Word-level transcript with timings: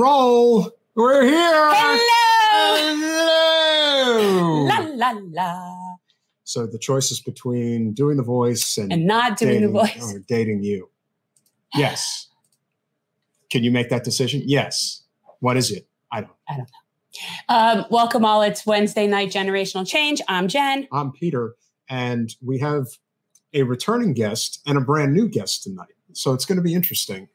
roll. 0.00 0.70
We're 0.94 1.24
here. 1.24 1.70
Hello. 1.72 3.00
Hello. 4.12 4.64
La 4.66 4.78
la 4.94 5.20
la. 5.30 5.76
So 6.44 6.66
the 6.66 6.78
choice 6.78 7.10
is 7.12 7.20
between 7.20 7.92
doing 7.92 8.16
the 8.16 8.22
voice 8.24 8.76
and, 8.76 8.92
And 8.92 9.06
not 9.06 9.38
doing 9.38 9.60
the 9.62 9.68
voice. 9.68 10.12
or 10.14 10.18
dating 10.20 10.64
you. 10.64 10.88
Yes. 11.74 12.28
Can 13.50 13.62
you 13.62 13.70
make 13.70 13.88
that 13.90 14.02
decision? 14.04 14.42
Yes. 14.44 15.02
What 15.40 15.56
is 15.56 15.70
it? 15.70 15.86
I 16.12 16.22
don't. 16.22 16.32
I 16.48 16.56
don't 16.56 16.68
Um, 17.48 17.84
welcome 17.90 18.24
all. 18.24 18.42
It's 18.42 18.66
Wednesday 18.66 19.06
night 19.06 19.30
generational 19.30 19.86
change. 19.86 20.20
I'm 20.28 20.48
Jen. 20.48 20.88
I'm 20.92 21.12
Peter, 21.12 21.54
and 21.88 22.34
we 22.44 22.58
have 22.58 22.86
a 23.54 23.62
returning 23.62 24.12
guest 24.14 24.60
and 24.66 24.76
a 24.78 24.80
brand 24.80 25.12
new 25.14 25.28
guest 25.28 25.62
tonight. 25.62 25.94
So 26.12 26.32
it's 26.32 26.44
going 26.44 26.56
to 26.56 26.62
be 26.62 26.74
interesting. 26.74 27.28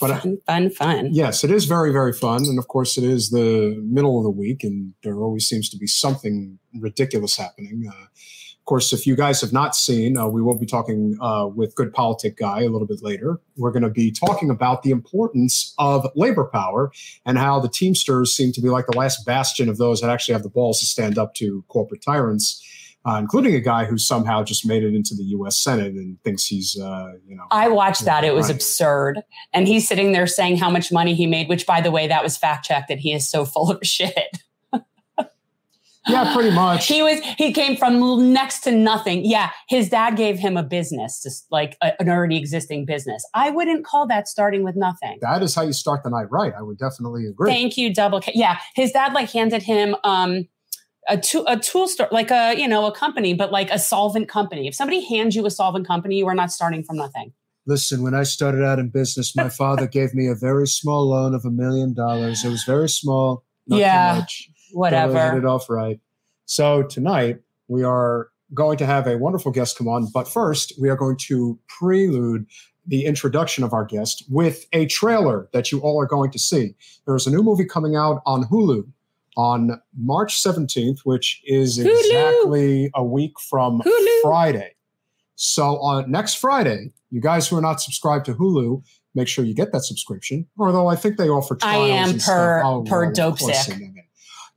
But 0.00 0.20
fun, 0.20 0.38
fun, 0.46 0.70
fun. 0.70 1.08
Yes, 1.12 1.44
it 1.44 1.50
is 1.50 1.64
very, 1.64 1.92
very 1.92 2.12
fun. 2.12 2.44
And 2.44 2.58
of 2.58 2.68
course, 2.68 2.98
it 2.98 3.04
is 3.04 3.30
the 3.30 3.80
middle 3.82 4.18
of 4.18 4.24
the 4.24 4.30
week, 4.30 4.62
and 4.62 4.94
there 5.02 5.18
always 5.18 5.48
seems 5.48 5.68
to 5.70 5.78
be 5.78 5.86
something 5.86 6.58
ridiculous 6.78 7.36
happening. 7.36 7.84
Uh, 7.88 8.06
of 8.66 8.68
course, 8.68 8.92
if 8.92 9.06
you 9.06 9.14
guys 9.14 9.40
have 9.40 9.52
not 9.52 9.76
seen, 9.76 10.18
uh, 10.18 10.26
we 10.26 10.42
will 10.42 10.58
be 10.58 10.66
talking 10.66 11.16
uh, 11.20 11.46
with 11.46 11.76
Good 11.76 11.94
Politic 11.94 12.36
Guy 12.36 12.62
a 12.62 12.68
little 12.68 12.86
bit 12.88 13.00
later. 13.00 13.40
We're 13.56 13.70
going 13.70 13.84
to 13.84 13.90
be 13.90 14.10
talking 14.10 14.50
about 14.50 14.82
the 14.82 14.90
importance 14.90 15.72
of 15.78 16.04
labor 16.16 16.50
power 16.52 16.90
and 17.24 17.38
how 17.38 17.60
the 17.60 17.68
Teamsters 17.68 18.34
seem 18.34 18.50
to 18.52 18.60
be 18.60 18.68
like 18.68 18.86
the 18.86 18.98
last 18.98 19.24
bastion 19.24 19.68
of 19.68 19.76
those 19.78 20.00
that 20.00 20.10
actually 20.10 20.32
have 20.32 20.42
the 20.42 20.48
balls 20.48 20.80
to 20.80 20.86
stand 20.86 21.16
up 21.16 21.34
to 21.34 21.64
corporate 21.68 22.02
tyrants. 22.02 22.60
Uh, 23.08 23.18
including 23.18 23.54
a 23.54 23.60
guy 23.60 23.84
who 23.84 23.96
somehow 23.96 24.42
just 24.42 24.66
made 24.66 24.82
it 24.82 24.92
into 24.94 25.14
the 25.14 25.22
U.S. 25.24 25.56
Senate 25.56 25.92
and 25.94 26.20
thinks 26.24 26.44
he's, 26.44 26.76
uh, 26.80 27.12
you 27.26 27.36
know, 27.36 27.44
I 27.52 27.68
watched 27.68 28.04
that. 28.04 28.24
It 28.24 28.34
was 28.34 28.46
Right. 28.46 28.56
absurd. 28.56 29.22
And 29.52 29.68
he's 29.68 29.86
sitting 29.86 30.10
there 30.12 30.26
saying 30.26 30.56
how 30.56 30.70
much 30.70 30.90
money 30.90 31.14
he 31.14 31.26
made, 31.26 31.48
which, 31.48 31.66
by 31.66 31.80
the 31.80 31.92
way, 31.92 32.08
that 32.08 32.22
was 32.24 32.36
fact 32.36 32.64
checked 32.66 32.88
that 32.88 32.98
he 32.98 33.12
is 33.12 33.28
so 33.30 33.44
full 33.52 33.70
of 33.70 33.78
shit. 33.84 34.38
yeah, 36.08 36.32
pretty 36.34 36.50
much. 36.54 36.86
He 36.86 37.02
was, 37.02 37.20
he 37.36 37.52
came 37.52 37.76
from 37.76 38.32
next 38.32 38.60
to 38.60 38.70
nothing. 38.70 39.24
Yeah. 39.24 39.50
His 39.68 39.88
dad 39.88 40.16
gave 40.16 40.38
him 40.38 40.56
a 40.56 40.62
business, 40.62 41.20
just 41.22 41.46
like 41.50 41.76
a- 41.82 42.00
an 42.00 42.08
already 42.08 42.36
existing 42.36 42.86
business. 42.86 43.24
I 43.34 43.50
wouldn't 43.50 43.84
call 43.84 44.06
that 44.06 44.28
starting 44.28 44.62
with 44.62 44.76
nothing. 44.76 45.18
that 45.20 45.42
is 45.42 45.54
how 45.54 45.62
you 45.62 45.72
start 45.72 46.04
the 46.04 46.10
night 46.10 46.30
right. 46.30 46.52
I 46.56 46.62
would 46.62 46.78
definitely 46.78 47.26
agree. 47.26 47.50
Thank 47.50 47.76
you, 47.76 47.92
double. 47.92 48.20
K. 48.20 48.32
Yeah, 48.36 48.58
his 48.76 48.92
dad 48.92 49.14
like 49.14 49.30
handed 49.30 49.62
him 49.64 49.96
um 50.04 50.46
a 51.08 51.16
tool 51.16 51.44
a 51.46 51.58
tool 51.58 51.88
store 51.88 52.08
like 52.10 52.30
a 52.30 52.54
you 52.58 52.68
know 52.68 52.86
a 52.86 52.92
company, 52.92 53.34
but 53.34 53.52
like 53.52 53.70
a 53.70 53.78
solvent 53.78 54.28
company. 54.28 54.66
If 54.66 54.74
somebody 54.74 55.00
hands 55.04 55.34
you 55.34 55.46
a 55.46 55.50
solvent 55.50 55.86
company, 55.86 56.16
you 56.16 56.26
are 56.26 56.34
not 56.34 56.52
starting 56.52 56.82
from 56.82 56.96
nothing. 56.96 57.32
Listen, 57.66 58.02
when 58.02 58.14
I 58.14 58.22
started 58.22 58.64
out 58.64 58.78
in 58.78 58.90
business, 58.90 59.34
my 59.34 59.48
father 59.48 59.88
gave 59.88 60.14
me 60.14 60.28
a 60.28 60.36
very 60.36 60.68
small 60.68 61.08
loan 61.08 61.34
of 61.34 61.44
a 61.44 61.50
million 61.50 61.94
dollars. 61.94 62.44
It 62.44 62.50
was 62.50 62.62
very 62.62 62.88
small, 62.88 63.44
not 63.66 63.80
Yeah, 63.80 64.12
too 64.12 64.18
much. 64.20 64.50
But 64.74 64.94
I 64.94 65.30
hit 65.30 65.38
it 65.38 65.44
off 65.44 65.68
right. 65.68 65.98
So 66.44 66.84
tonight 66.84 67.40
we 67.66 67.82
are 67.82 68.28
going 68.54 68.78
to 68.78 68.86
have 68.86 69.08
a 69.08 69.18
wonderful 69.18 69.50
guest 69.50 69.76
come 69.76 69.88
on, 69.88 70.08
but 70.14 70.28
first 70.28 70.74
we 70.80 70.88
are 70.88 70.96
going 70.96 71.16
to 71.16 71.58
prelude 71.68 72.46
the 72.86 73.04
introduction 73.04 73.64
of 73.64 73.72
our 73.72 73.84
guest 73.84 74.24
with 74.30 74.66
a 74.72 74.86
trailer 74.86 75.48
that 75.52 75.72
you 75.72 75.80
all 75.80 76.00
are 76.00 76.06
going 76.06 76.30
to 76.30 76.38
see. 76.38 76.74
There 77.04 77.16
is 77.16 77.26
a 77.26 77.30
new 77.30 77.42
movie 77.42 77.64
coming 77.64 77.96
out 77.96 78.22
on 78.26 78.44
Hulu 78.44 78.86
on 79.36 79.80
March 79.98 80.42
17th, 80.42 81.00
which 81.04 81.40
is 81.44 81.78
Hulu. 81.78 81.98
exactly 82.00 82.90
a 82.94 83.04
week 83.04 83.38
from 83.38 83.80
Hulu. 83.80 84.22
Friday. 84.22 84.74
So 85.34 85.78
on 85.78 86.10
next 86.10 86.34
Friday, 86.34 86.92
you 87.10 87.20
guys 87.20 87.46
who 87.48 87.56
are 87.56 87.62
not 87.62 87.80
subscribed 87.80 88.24
to 88.26 88.34
Hulu, 88.34 88.82
make 89.14 89.28
sure 89.28 89.44
you 89.44 89.54
get 89.54 89.72
that 89.72 89.84
subscription. 89.84 90.46
Although 90.58 90.88
I 90.88 90.96
think 90.96 91.18
they 91.18 91.28
offer 91.28 91.56
trials. 91.56 91.90
I 91.90 91.94
am 91.94 92.12
per- 92.14 92.18
stuff. 92.60 92.86
per 92.86 93.04
of 93.04 93.12
Dopesick. 93.12 93.92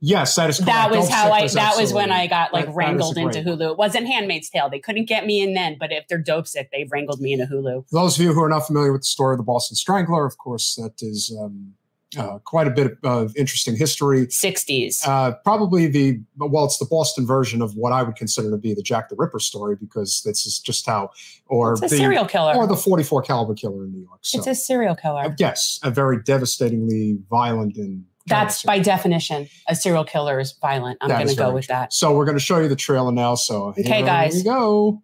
Yes, 0.02 0.34
that 0.36 0.48
is 0.48 0.56
correct. 0.56 0.66
That 0.66 0.90
was 0.90 1.08
Dope 1.08 1.14
how 1.14 1.30
I. 1.30 1.46
That 1.48 1.76
was 1.76 1.92
when 1.92 2.10
I 2.10 2.26
got 2.26 2.54
like 2.54 2.64
that- 2.64 2.70
that 2.70 2.74
wrangled 2.74 3.18
into. 3.18 3.40
Hulu. 3.40 3.72
It 3.72 3.76
wasn't 3.76 4.06
Handmaid's 4.06 4.48
Tale. 4.48 4.70
They 4.70 4.78
couldn't 4.78 5.04
get 5.04 5.26
me 5.26 5.42
in 5.42 5.52
then, 5.52 5.76
but 5.78 5.92
if 5.92 6.08
they're 6.08 6.22
Dopesick, 6.22 6.68
they 6.72 6.88
wrangled 6.90 7.20
me 7.20 7.34
into 7.34 7.44
Hulu. 7.44 7.86
For 7.90 7.94
those 7.94 8.18
of 8.18 8.24
you 8.24 8.32
who 8.32 8.42
are 8.42 8.48
not 8.48 8.66
familiar 8.66 8.92
with 8.92 9.02
the 9.02 9.06
story 9.06 9.34
of 9.34 9.38
the 9.38 9.44
Boston 9.44 9.76
Strangler, 9.76 10.24
of 10.24 10.38
course, 10.38 10.74
that 10.76 10.94
is 11.02 11.36
um, 11.38 11.74
uh, 12.18 12.38
quite 12.40 12.66
a 12.66 12.70
bit 12.70 12.98
of 13.04 13.36
interesting 13.36 13.76
history. 13.76 14.26
Sixties. 14.30 15.02
Uh, 15.06 15.32
probably 15.44 15.86
the 15.86 16.20
well, 16.36 16.64
it's 16.64 16.78
the 16.78 16.86
Boston 16.86 17.26
version 17.26 17.62
of 17.62 17.74
what 17.76 17.92
I 17.92 18.02
would 18.02 18.16
consider 18.16 18.50
to 18.50 18.56
be 18.56 18.74
the 18.74 18.82
Jack 18.82 19.08
the 19.08 19.16
Ripper 19.16 19.38
story 19.40 19.76
because 19.76 20.22
this 20.24 20.46
is 20.46 20.58
just 20.58 20.86
how, 20.86 21.10
or 21.46 21.72
it's 21.72 21.82
a 21.82 21.86
the 21.86 21.96
serial 21.96 22.24
killer. 22.26 22.54
or 22.56 22.66
the 22.66 22.76
44 22.76 23.22
caliber 23.22 23.54
killer 23.54 23.84
in 23.84 23.92
New 23.92 24.00
York. 24.00 24.18
So 24.22 24.38
it's 24.38 24.46
a 24.46 24.54
serial 24.54 24.96
killer. 24.96 25.22
uh, 25.22 25.30
yes, 25.38 25.78
a 25.82 25.90
very 25.90 26.22
devastatingly 26.22 27.18
violent 27.30 27.76
and 27.76 28.04
That's 28.26 28.62
by 28.62 28.78
definition 28.80 29.48
a 29.68 29.74
serial 29.74 30.04
killer 30.04 30.40
is 30.40 30.52
violent. 30.60 30.98
I'm 31.00 31.08
going 31.08 31.28
to 31.28 31.34
go 31.34 31.52
with 31.52 31.66
that. 31.68 31.92
So 31.92 32.14
we're 32.14 32.24
going 32.26 32.36
to 32.36 32.44
show 32.44 32.58
you 32.58 32.68
the 32.68 32.76
trailer 32.76 33.12
now. 33.12 33.34
So 33.34 33.68
Okay, 33.68 33.82
here 33.82 34.04
guys. 34.04 34.34
we 34.34 34.42
go. 34.42 35.02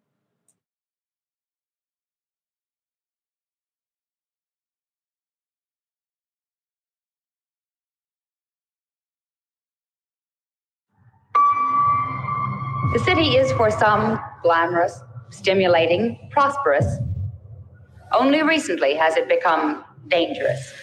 City 13.07 13.37
is 13.37 13.53
for 13.53 13.71
some 13.71 14.19
glamorous, 14.43 15.01
stimulating, 15.31 16.19
prosperous. 16.33 16.85
Only 18.13 18.43
recently 18.43 18.97
has 18.97 19.17
it 19.17 19.29
become 19.29 19.85
dangerous. 20.09 20.75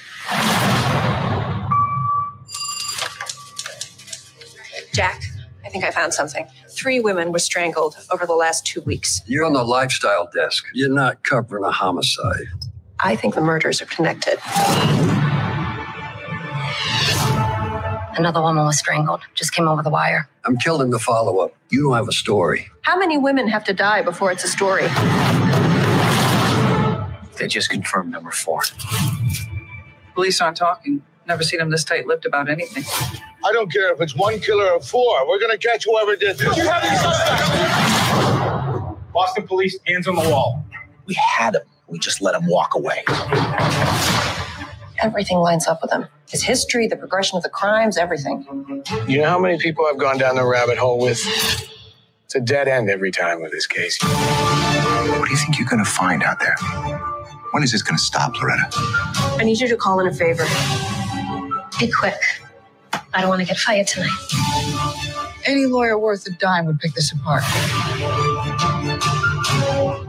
Jack, 4.94 5.22
I 5.66 5.69
think 5.69 5.84
I 5.84 5.91
found 5.91 6.13
something. 6.13 6.47
Three 6.69 7.01
women 7.01 7.34
were 7.34 7.39
strangled 7.39 7.97
over 8.09 8.25
the 8.25 8.35
last 8.35 8.66
two 8.66 8.79
weeks. 8.84 9.22
You're 9.28 9.44
on 9.44 9.51
the 9.51 9.66
lifestyle 9.66 10.29
desk. 10.34 10.63
You're 10.73 10.88
not 10.88 11.25
covering 11.25 11.66
a 11.66 11.72
homicide. 11.72 12.47
I 13.01 13.17
think 13.17 13.35
the 13.35 13.41
murders 13.41 13.81
are 13.81 13.85
connected. 13.88 14.40
Another 18.16 18.41
woman 18.41 18.63
was 18.66 18.78
strangled. 18.78 19.22
Just 19.34 19.53
came 19.53 19.68
over 19.68 19.81
the 19.81 19.90
wire. 19.90 20.29
I'm 20.46 20.57
killing 20.57 20.91
the 20.91 21.00
follow 21.00 21.40
up. 21.40 21.56
You 21.69 21.84
don't 21.84 21.96
have 21.96 22.07
a 22.07 22.12
story. 22.12 22.69
How 22.81 22.97
many 22.97 23.18
women 23.18 23.47
have 23.47 23.63
to 23.66 23.74
die 23.74 24.01
before 24.03 24.31
it's 24.31 24.44
a 24.44 24.47
story? 24.47 24.88
They 27.38 27.47
just 27.47 27.69
confirmed 27.69 28.12
number 28.12 28.29
four. 28.31 28.62
Police 30.13 30.40
aren't 30.41 30.57
talking. 30.57 31.02
Never 31.25 31.44
seen 31.44 31.59
them 31.59 31.72
this 31.72 31.84
tight 31.84 32.06
lipped 32.06 32.25
about 32.25 32.50
anything. 32.50 32.84
I 33.44 33.52
don't 33.52 33.72
care 33.72 33.91
if 33.94 34.00
it's 34.02 34.16
one 34.16 34.40
killer 34.40 34.68
or 34.69 34.81
four. 34.81 35.28
We're 35.28 35.40
gonna 35.40 35.57
catch 35.57 35.85
whoever 35.85 36.16
did 36.16 36.38
this. 36.38 36.56
You 36.56 36.68
have 36.69 36.84
Boston 39.13 39.47
police, 39.47 39.78
hands 39.88 40.07
on 40.07 40.16
the 40.16 40.29
wall. 40.29 40.63
We 41.06 41.16
had 41.16 41.56
him. 41.56 41.63
We 41.88 41.97
just 42.00 42.22
let 42.22 42.35
him 42.35 42.46
walk 42.47 42.75
away. 42.75 43.03
Everything 45.03 45.38
lines 45.40 45.68
up 45.68 45.80
with 45.81 45.91
him. 45.91 46.08
His 46.30 46.44
history, 46.44 46.88
the 46.88 46.96
progression 46.96 47.36
of 47.36 47.44
the 47.44 47.50
crimes, 47.50 47.97
everything. 47.97 48.46
You 49.06 49.18
know 49.22 49.28
how 49.30 49.38
many 49.40 49.58
people 49.59 49.86
I've 49.86 49.97
gone 49.97 50.18
down 50.18 50.36
the 50.36 50.46
rabbit 50.46 50.78
hole 50.78 50.97
with? 50.97 51.19
It's 52.24 52.36
a 52.36 52.40
dead 52.40 52.69
end 52.69 52.90
every 52.90 53.12
time 53.12 53.41
with 53.41 53.52
this 53.52 53.68
case. 53.68 54.00
What 54.02 55.25
do 55.25 55.30
you 55.31 55.38
think 55.38 55.59
you're 55.59 55.68
going 55.68 55.84
to 55.84 55.90
find 55.90 56.24
out 56.24 56.40
there? 56.40 56.56
When 57.52 57.64
is 57.64 57.74
this 57.74 57.81
going 57.84 57.97
to 57.97 58.03
stop, 58.03 58.34
Loretta? 58.41 58.64
I 59.38 59.44
need 59.44 59.59
you 59.59 59.68
to 59.68 59.75
call 59.75 60.00
in 60.00 60.08
a 60.08 60.14
favor. 60.14 60.46
Be 61.80 61.91
quick. 61.91 62.16
I 63.14 63.20
don't 63.22 63.30
want 63.30 63.41
to 63.41 63.47
get 63.47 63.58
fired 63.58 63.88
tonight. 63.88 64.09
Any 65.46 65.66
lawyer 65.66 66.00
worth 66.00 66.25
a 66.28 66.31
dime 66.31 66.66
would 66.66 66.80
pick 66.80 66.94
this 66.94 67.12
apart. 67.12 67.44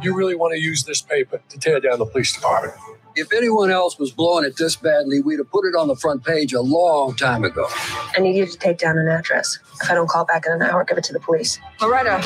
You 0.04 0.14
really 0.14 0.34
want 0.34 0.52
to 0.52 0.60
use 0.60 0.84
this 0.84 1.00
paper 1.00 1.40
to 1.48 1.58
tear 1.58 1.80
down 1.80 1.98
the 1.98 2.04
police 2.04 2.34
department? 2.34 2.74
If 3.16 3.32
anyone 3.32 3.70
else 3.70 3.98
was 3.98 4.12
blowing 4.12 4.44
it 4.44 4.54
this 4.54 4.76
badly, 4.76 5.22
we'd 5.22 5.38
have 5.38 5.50
put 5.50 5.64
it 5.64 5.74
on 5.74 5.88
the 5.88 5.96
front 5.96 6.22
page 6.22 6.52
a 6.52 6.60
long 6.60 7.16
time 7.16 7.42
ago. 7.42 7.66
I 8.14 8.20
need 8.20 8.36
you 8.36 8.44
to 8.44 8.58
take 8.58 8.76
down 8.76 8.98
an 8.98 9.08
address. 9.08 9.58
If 9.80 9.90
I 9.90 9.94
don't 9.94 10.06
call 10.06 10.26
back 10.26 10.44
in 10.44 10.52
an 10.52 10.60
hour, 10.60 10.84
give 10.84 10.98
it 10.98 11.04
to 11.04 11.14
the 11.14 11.20
police. 11.20 11.58
Loretta, 11.80 12.20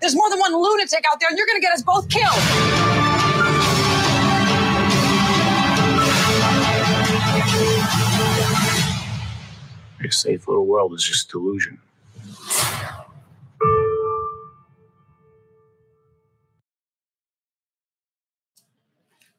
there's 0.00 0.16
more 0.16 0.28
than 0.28 0.40
one 0.40 0.52
lunatic 0.52 1.04
out 1.12 1.20
there, 1.20 1.28
and 1.28 1.38
you're 1.38 1.46
going 1.46 1.60
to 1.60 1.64
get 1.64 1.72
us 1.74 1.82
both 1.82 2.08
killed. 2.08 2.34
Your 10.00 10.10
safe 10.10 10.48
little 10.48 10.66
world 10.66 10.92
is 10.92 11.04
just 11.04 11.30
delusion. 11.30 11.78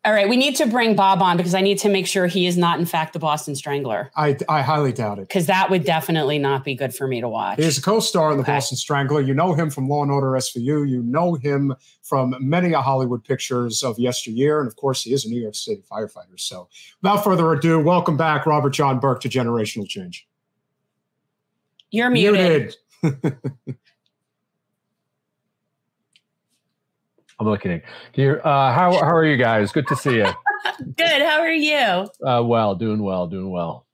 All 0.07 0.13
right, 0.13 0.30
we 0.30 0.38
need 0.38 0.56
to 0.56 0.65
bring 0.65 0.95
Bob 0.95 1.21
on 1.21 1.36
because 1.36 1.54
I 1.54 1.59
need 1.59 1.80
to 1.80 1.89
make 1.89 2.07
sure 2.07 2.27
he 2.27 2.48
is 2.48 2.57
not, 2.57 2.80
in 2.80 2.86
fact, 2.86 3.12
the 3.12 3.19
Boston 3.19 3.57
Strangler. 3.57 4.09
I, 4.15 4.38
I 4.48 4.62
highly 4.62 4.94
doubt 4.94 5.19
it. 5.19 5.27
Because 5.27 5.48
that 5.48 5.69
would 5.69 5.83
definitely 5.83 6.39
not 6.39 6.63
be 6.63 6.75
good 6.75 6.95
for 6.95 7.09
me 7.09 7.19
to 7.19 7.27
watch. 7.27 7.57
He 7.57 7.65
is 7.65 7.77
a 7.77 7.81
co-star 7.81 8.31
in 8.31 8.38
the 8.38 8.44
okay. 8.44 8.54
Boston 8.54 8.77
Strangler. 8.77 9.19
You 9.19 9.33
know 9.33 9.54
him 9.54 9.69
from 9.69 9.89
Law 9.89 10.04
and 10.04 10.09
Order 10.09 10.27
SVU. 10.27 10.89
You 10.89 11.04
know 11.04 11.33
him 11.33 11.75
from 12.04 12.33
many 12.39 12.71
a 12.71 12.80
Hollywood 12.80 13.25
pictures 13.25 13.83
of 13.83 14.00
yesteryear, 14.00 14.62
and 14.62 14.68
of 14.69 14.77
course, 14.77 15.01
he 15.01 15.12
is 15.12 15.25
a 15.25 15.30
New 15.30 15.42
York 15.42 15.56
City 15.56 15.83
firefighter. 15.92 16.39
So, 16.39 16.69
without 17.01 17.25
further 17.25 17.51
ado, 17.51 17.77
welcome 17.77 18.15
back, 18.15 18.45
Robert 18.45 18.69
John 18.69 19.01
Burke, 19.01 19.19
to 19.24 19.27
Generational 19.27 19.89
Change. 19.89 20.25
You're 21.92 22.09
muted. 22.09 22.77
muted. 23.04 23.38
I'm 27.39 27.47
looking. 27.47 27.81
Can 28.13 28.23
you, 28.23 28.31
uh, 28.37 28.73
how 28.73 28.93
how 28.93 29.15
are 29.15 29.25
you 29.25 29.37
guys? 29.37 29.71
Good 29.71 29.87
to 29.87 29.95
see 29.95 30.15
you. 30.15 30.27
Good. 30.97 31.21
How 31.21 31.39
are 31.39 31.51
you? 31.51 32.07
Uh, 32.25 32.43
well, 32.43 32.75
doing 32.75 33.03
well, 33.03 33.27
doing 33.27 33.51
well. 33.51 33.85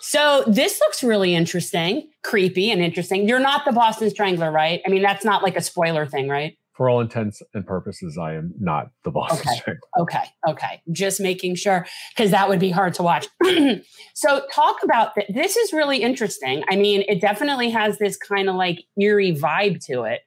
So 0.00 0.44
this 0.46 0.80
looks 0.80 1.02
really 1.02 1.34
interesting, 1.34 2.10
creepy, 2.22 2.70
and 2.70 2.80
interesting. 2.80 3.28
You're 3.28 3.40
not 3.40 3.64
the 3.64 3.72
Boston 3.72 4.10
Strangler, 4.10 4.52
right? 4.52 4.80
I 4.86 4.90
mean, 4.90 5.02
that's 5.02 5.24
not 5.24 5.42
like 5.42 5.56
a 5.56 5.62
spoiler 5.62 6.06
thing, 6.06 6.28
right? 6.28 6.56
For 6.74 6.90
all 6.90 7.00
intents 7.00 7.42
and 7.54 7.66
purposes, 7.66 8.18
I 8.18 8.34
am 8.34 8.52
not 8.60 8.90
the 9.02 9.10
Boston 9.10 9.48
okay. 9.48 9.58
Strangler. 9.58 9.88
Okay, 9.98 10.24
okay. 10.46 10.82
Just 10.92 11.20
making 11.20 11.54
sure 11.54 11.86
because 12.14 12.30
that 12.32 12.50
would 12.50 12.60
be 12.60 12.70
hard 12.70 12.92
to 12.94 13.02
watch. 13.02 13.26
so 14.14 14.42
talk 14.52 14.82
about 14.84 15.14
th- 15.14 15.28
this 15.32 15.56
is 15.56 15.72
really 15.72 16.02
interesting. 16.02 16.62
I 16.68 16.76
mean, 16.76 17.02
it 17.08 17.20
definitely 17.22 17.70
has 17.70 17.98
this 17.98 18.18
kind 18.18 18.50
of 18.50 18.56
like 18.56 18.84
eerie 19.00 19.34
vibe 19.34 19.84
to 19.86 20.02
it. 20.02 20.20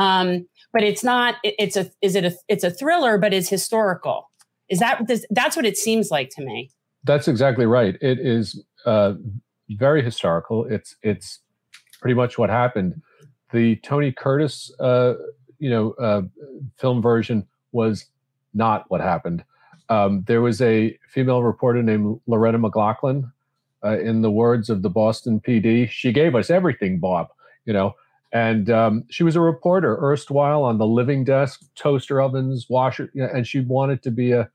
Um, 0.00 0.46
but 0.72 0.82
it's 0.82 1.04
not 1.04 1.36
it, 1.42 1.54
it's 1.58 1.76
a 1.76 1.90
is 2.00 2.16
it 2.16 2.24
a 2.24 2.32
it's 2.48 2.64
a 2.64 2.70
thriller 2.70 3.18
but 3.18 3.32
it's 3.32 3.48
historical. 3.48 4.30
Is 4.68 4.78
that 4.78 5.02
that's 5.30 5.56
what 5.56 5.66
it 5.66 5.76
seems 5.76 6.10
like 6.10 6.30
to 6.30 6.42
me. 6.42 6.70
That's 7.04 7.28
exactly 7.28 7.66
right. 7.66 7.96
It 8.00 8.18
is 8.20 8.62
uh, 8.86 9.14
very 9.70 10.02
historical. 10.02 10.64
It's 10.64 10.96
it's 11.02 11.40
pretty 12.00 12.14
much 12.14 12.38
what 12.38 12.50
happened. 12.50 13.00
The 13.52 13.76
tony 13.76 14.12
curtis 14.12 14.72
uh, 14.80 15.14
you 15.58 15.70
know 15.70 15.92
uh, 15.92 16.22
film 16.78 17.02
version 17.02 17.46
was 17.72 18.06
not 18.54 18.84
what 18.88 19.00
happened. 19.00 19.44
Um, 19.88 20.24
there 20.26 20.40
was 20.40 20.62
a 20.62 20.98
female 21.08 21.42
reporter 21.42 21.82
named 21.82 22.20
loretta 22.26 22.56
mclaughlin 22.56 23.30
uh, 23.84 23.98
in 23.98 24.22
the 24.22 24.30
words 24.30 24.70
of 24.70 24.80
the 24.80 24.88
boston 24.88 25.40
pd 25.40 25.90
she 25.90 26.12
gave 26.12 26.34
us 26.34 26.48
everything 26.48 26.98
bob 26.98 27.28
you 27.66 27.72
know 27.72 27.94
and 28.32 28.70
um, 28.70 29.04
she 29.10 29.22
was 29.22 29.36
a 29.36 29.40
reporter 29.40 29.98
erstwhile 30.00 30.64
on 30.64 30.78
the 30.78 30.86
living 30.86 31.22
desk, 31.22 31.62
toaster 31.74 32.20
ovens, 32.20 32.66
washer, 32.68 33.10
and 33.14 33.46
she 33.46 33.60
wanted 33.60 34.02
to 34.02 34.10
be 34.10 34.32
a 34.32 34.48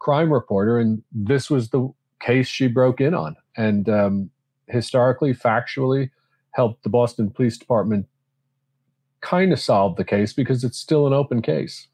crime 0.00 0.32
reporter. 0.32 0.78
And 0.78 1.02
this 1.12 1.48
was 1.48 1.70
the 1.70 1.88
case 2.20 2.48
she 2.48 2.66
broke 2.66 3.00
in 3.00 3.14
on. 3.14 3.36
And 3.56 3.88
um, 3.88 4.30
historically, 4.66 5.34
factually, 5.34 6.10
helped 6.50 6.82
the 6.82 6.88
Boston 6.88 7.30
Police 7.30 7.56
Department 7.56 8.06
kind 9.20 9.52
of 9.52 9.60
solve 9.60 9.96
the 9.96 10.04
case 10.04 10.32
because 10.32 10.64
it's 10.64 10.76
still 10.76 11.06
an 11.06 11.12
open 11.12 11.42
case. 11.42 11.86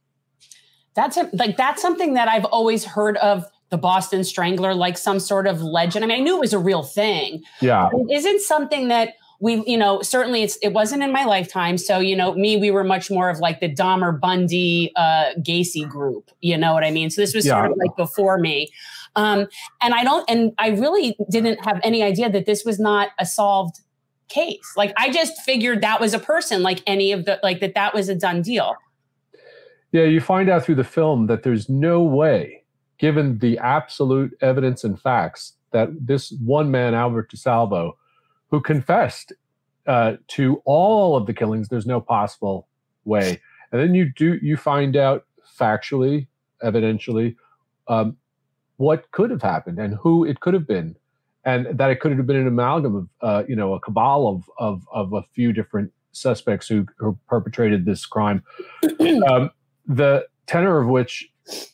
That's 0.95 1.19
a, 1.19 1.29
like 1.35 1.59
that's 1.59 1.83
something 1.83 2.15
that 2.15 2.29
I've 2.29 2.47
always 2.47 2.85
heard 2.85 3.19
of 3.19 3.45
the 3.69 3.77
Boston 3.77 4.25
Strangler, 4.25 4.75
like 4.75 4.97
some 4.97 5.21
sort 5.21 5.47
of 5.47 5.61
legend. 5.61 6.05
I 6.05 6.09
mean, 6.09 6.21
I 6.21 6.23
knew 6.23 6.37
it 6.37 6.41
was 6.41 6.55
a 6.55 6.59
real 6.59 6.83
thing. 6.83 7.43
Yeah, 7.61 7.91
it 7.93 8.17
isn't 8.19 8.41
something 8.41 8.89
that 8.89 9.15
we, 9.41 9.63
you 9.67 9.77
know, 9.77 10.03
certainly 10.03 10.43
it's 10.43 10.57
it 10.63 10.73
wasn't 10.73 11.03
in 11.03 11.13
my 11.13 11.25
lifetime. 11.25 11.79
So, 11.79 12.01
you 12.01 12.17
know, 12.17 12.35
me, 12.35 12.57
we 12.57 12.71
were 12.71 12.85
much 12.85 13.11
more 13.11 13.31
of 13.31 13.39
like 13.39 13.61
the 13.61 13.73
Dahmer 13.73 14.19
Bundy 14.19 14.93
uh 14.97 15.35
Gacy 15.39 15.89
group. 15.89 16.31
You 16.41 16.57
know 16.57 16.75
what 16.75 16.85
I 16.85 16.91
mean? 16.91 17.11
So 17.11 17.21
this 17.21 17.35
was 17.35 17.47
yeah. 17.47 17.61
sort 17.61 17.73
of 17.73 17.79
like 17.79 17.97
before 17.97 18.39
me. 18.39 18.71
Um, 19.17 19.49
and 19.81 19.95
I 19.95 20.05
don't 20.05 20.29
and 20.29 20.53
I 20.59 20.71
really 20.71 21.17
didn't 21.31 21.65
have 21.65 21.81
any 21.83 22.03
idea 22.03 22.31
that 22.31 22.47
this 22.47 22.65
was 22.65 22.79
not 22.79 23.11
a 23.19 23.27
solved 23.27 23.81
case. 24.29 24.73
Like 24.77 24.93
I 24.97 25.11
just 25.11 25.41
figured 25.43 25.81
that 25.83 26.01
was 26.01 26.15
a 26.15 26.19
person 26.19 26.63
like 26.63 26.83
any 26.87 27.13
of 27.13 27.25
the 27.25 27.39
like 27.43 27.61
that 27.61 27.75
that 27.75 27.95
was 27.95 28.09
a 28.09 28.15
done 28.15 28.43
deal. 28.43 28.75
Yeah, 29.93 30.05
you 30.05 30.21
find 30.21 30.51
out 30.51 30.65
through 30.65 30.75
the 30.75 30.85
film 30.85 31.29
that 31.29 31.43
there's 31.43 31.69
no 31.69 32.03
way, 32.03 32.65
given 32.99 33.39
the 33.39 33.57
absolute 33.59 34.37
evidence 34.43 34.85
and 34.85 35.01
facts, 35.01 35.55
that 35.73 35.89
this 35.99 36.31
one 36.45 36.71
man, 36.71 36.95
Albert 36.95 37.31
DeSalvo, 37.33 37.93
who 38.51 38.61
confessed 38.61 39.33
uh, 39.87 40.17
to 40.29 40.63
all 40.65 41.17
of 41.17 41.27
the 41.27 41.35
killings. 41.35 41.69
There's 41.69 41.87
no 41.87 42.01
possible 42.01 42.69
way. 43.05 43.41
And 43.73 43.81
then 43.81 43.95
you 43.95 44.11
do 44.13 44.39
you 44.43 44.57
find 44.57 44.97
out 44.97 45.27
factually, 45.59 46.27
evidentially, 46.63 47.37
um, 47.89 48.17
what 48.77 49.11
could 49.11 49.31
have 49.31 49.43
happened 49.43 49.79
and 49.79 49.95
who 49.95 50.25
it 50.25 50.41
could 50.41 50.55
have 50.55 50.67
been, 50.67 50.97
and 51.45 51.67
that 51.79 51.91
it 51.91 52.01
could 52.01 52.17
have 52.17 52.27
been 52.27 52.37
an 52.37 52.47
amalgam 52.47 52.97
of 52.97 53.09
uh, 53.21 53.43
you 53.49 53.57
know 53.57 53.75
a 53.75 53.81
cabal 53.81 54.29
of 54.29 54.51
of 54.59 54.87
of 54.93 55.13
a 55.13 55.23
few 55.35 55.53
different 55.53 55.93
suspects 56.13 56.69
who, 56.69 56.87
who 56.97 57.19
perpetrated 57.29 57.85
this 57.85 58.05
crime. 58.05 58.43
um, 59.31 59.51
the 59.87 60.27
tenor 60.47 60.81
of 60.81 60.89
which, 60.89 61.29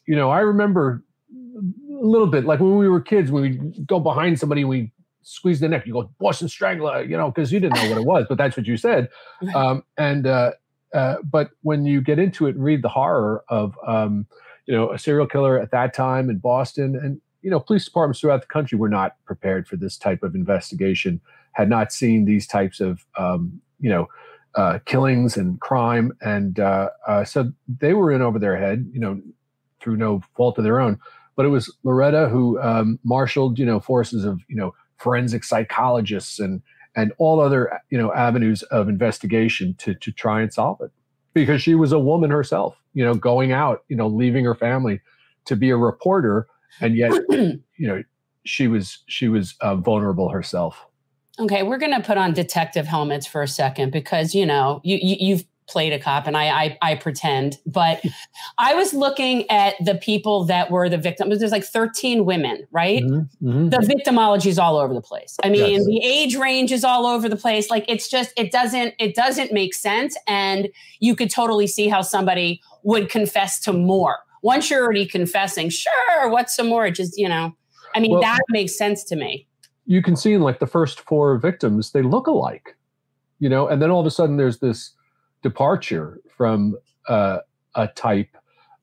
you 0.07 0.15
know, 0.15 0.31
I 0.31 0.41
remember 0.41 1.03
a 1.31 2.07
little 2.07 2.27
bit 2.27 2.45
like 2.45 2.61
when 2.61 2.77
we 2.77 2.89
were 2.89 3.01
kids, 3.01 3.31
when 3.31 3.43
we 3.43 3.83
go 3.87 3.99
behind 3.99 4.39
somebody, 4.39 4.65
we 4.65 4.93
squeeze 5.25 5.61
the 5.61 5.69
neck. 5.69 5.87
You 5.87 5.93
go 5.93 6.11
Boston 6.21 6.49
Strangler, 6.49 7.03
you 7.03 7.17
know, 7.17 7.31
because 7.31 7.53
you 7.53 7.61
didn't 7.61 7.77
know 7.77 7.89
what 7.89 7.99
it 7.99 8.05
was, 8.05 8.27
but 8.29 8.39
that's 8.39 8.57
what 8.57 8.67
you 8.67 8.77
said. 8.77 9.09
Um, 9.55 9.85
and 9.99 10.27
uh, 10.27 10.53
uh, 10.95 11.17
but 11.23 11.51
when 11.63 11.85
you 11.85 12.01
get 12.01 12.19
into 12.19 12.47
it 12.47 12.55
and 12.55 12.65
read 12.65 12.83
the 12.83 12.89
horror 12.89 13.45
of 13.49 13.77
um, 13.87 14.27
you 14.67 14.75
know 14.75 14.91
a 14.93 14.99
serial 14.99 15.27
killer 15.27 15.61
at 15.61 15.71
that 15.71 15.95
time 15.95 16.31
in 16.31 16.39
Boston, 16.39 16.97
and 16.97 17.21
you 17.43 17.51
know 17.51 17.61
police 17.61 17.85
departments 17.85 18.21
throughout 18.21 18.41
the 18.41 18.47
country 18.47 18.79
were 18.79 18.89
not 18.89 19.17
prepared 19.27 19.69
for 19.69 19.77
this 19.77 19.97
type 19.97 20.23
of 20.23 20.35
investigation, 20.35 21.21
had 21.53 21.69
not 21.69 21.93
seen 21.93 22.25
these 22.25 22.47
types 22.47 22.81
of 22.81 23.05
um, 23.17 23.61
you 23.81 23.91
know. 23.91 24.09
Uh, 24.57 24.79
killings 24.85 25.37
and 25.37 25.61
crime, 25.61 26.17
and 26.21 26.61
uh, 26.61 26.89
uh, 27.09 27.25
so 27.25 27.51
they 27.81 27.93
were 27.93 28.13
in 28.13 28.23
over 28.23 28.39
their 28.39 28.57
head, 28.57 28.89
you 28.93 29.01
know, 29.01 29.21
through 29.81 29.97
no 29.97 30.23
fault 30.37 30.59
of 30.59 30.65
their 30.65 30.81
own. 30.81 30.99
But 31.37 31.47
it 31.47 31.51
was 31.51 31.73
Loretta 31.83 32.29
who 32.29 32.61
um, 32.61 32.99
marshaled, 33.05 33.59
you 33.59 33.67
know, 33.67 33.81
forces 33.81 34.25
of, 34.25 34.41
you 34.49 34.57
know, 34.57 34.75
forensic 35.05 35.45
psychologists 35.45 36.41
and 36.41 36.63
and 36.97 37.13
all 37.19 37.39
other 37.39 37.81
you 37.91 37.99
know 37.99 38.13
avenues 38.15 38.63
of 38.65 38.89
investigation 38.89 39.75
to 39.75 39.95
to 39.95 40.11
try 40.11 40.41
and 40.41 40.53
solve 40.53 40.81
it. 40.81 40.91
Because 41.35 41.61
she 41.61 41.75
was 41.75 41.93
a 41.93 41.99
woman 41.99 42.31
herself 42.31 42.81
you 42.95 43.05
know 43.05 43.15
going 43.15 43.53
out 43.53 43.85
you 43.89 43.97
know 43.97 44.09
leaving 44.09 44.45
her 44.45 44.55
family 44.55 45.01
to 45.45 45.55
be 45.55 45.69
a 45.69 45.77
reporter 45.77 46.47
and 46.81 46.97
yet 46.97 47.13
you 47.29 47.61
know 47.79 48.03
she 48.45 48.67
was 48.67 49.03
she 49.07 49.29
was 49.29 49.55
uh, 49.61 49.77
vulnerable 49.77 50.31
herself. 50.31 50.87
Okay 51.39 51.63
we're 51.63 51.79
going 51.79 51.95
to 51.95 52.01
put 52.01 52.17
on 52.17 52.33
detective 52.33 52.87
helmets 52.87 53.27
for 53.27 53.43
a 53.43 53.49
second 53.49 53.93
because 53.93 54.35
you 54.35 54.47
know 54.47 54.81
you, 54.85 54.99
you 55.03 55.17
you've 55.21 55.45
played 55.67 55.93
a 55.93 55.99
cop 55.99 56.27
and 56.27 56.37
I, 56.37 56.49
I, 56.49 56.79
I 56.83 56.95
pretend, 56.97 57.59
but 57.67 58.03
I 58.59 58.75
was 58.75 58.93
looking 58.93 59.49
at 59.51 59.75
the 59.85 59.95
people 59.95 60.45
that 60.45 60.71
were 60.71 60.89
the 60.89 60.99
victims. 60.99 61.39
There's 61.39 61.53
like 61.53 61.65
13 61.65 62.25
women, 62.25 62.67
right? 62.71 63.03
Mm-hmm. 63.03 63.49
Mm-hmm. 63.49 63.69
The 63.71 63.79
victimology 63.79 64.47
is 64.47 64.59
all 64.59 64.77
over 64.77 64.93
the 64.93 65.01
place. 65.01 65.37
I 65.43 65.49
mean, 65.49 65.75
yes. 65.75 65.87
the 65.87 66.01
age 66.05 66.37
range 66.37 66.73
is 66.73 66.85
all 66.85 67.07
over 67.07 67.29
the 67.29 67.37
place. 67.37 67.71
Like 67.71 67.85
it's 67.89 68.09
just 68.09 68.33
it 68.37 68.53
doesn't 68.53 68.95
it 68.99 69.15
doesn't 69.15 69.53
make 69.53 69.75
sense, 69.75 70.17
and 70.27 70.69
you 71.01 71.17
could 71.17 71.31
totally 71.31 71.67
see 71.67 71.89
how 71.89 72.03
somebody 72.03 72.61
would 72.83 73.09
confess 73.09 73.61
to 73.61 73.73
more. 73.73 74.19
Once 74.43 74.69
you're 74.69 74.83
already 74.83 75.07
confessing, 75.07 75.71
sure, 75.71 76.29
what's 76.29 76.55
some 76.55 76.69
more? 76.69 76.91
Just 76.91 77.17
you 77.19 77.29
know, 77.29 77.57
I 77.95 78.01
mean, 78.01 78.13
well, 78.13 78.21
that 78.21 78.41
makes 78.51 78.77
sense 78.77 79.05
to 79.05 79.17
me. 79.17 79.47
You 79.87 80.03
can 80.03 80.17
see 80.17 80.33
in 80.33 80.43
like 80.43 80.61
the 80.61 80.67
first 80.67 81.01
four 81.01 81.39
victims, 81.39 81.93
they 81.93 82.03
look 82.03 82.27
alike, 82.27 82.77
you 83.39 83.49
know, 83.49 83.69
and 83.69 83.81
then 83.81 83.91
all 83.91 84.01
of 84.01 84.07
a 84.07 84.11
sudden 84.11 84.37
there's 84.37 84.59
this 84.59 84.93
departure 85.45 86.21
from 86.37 86.75
uh, 87.09 87.39
a 87.77 87.87
type. 87.89 88.35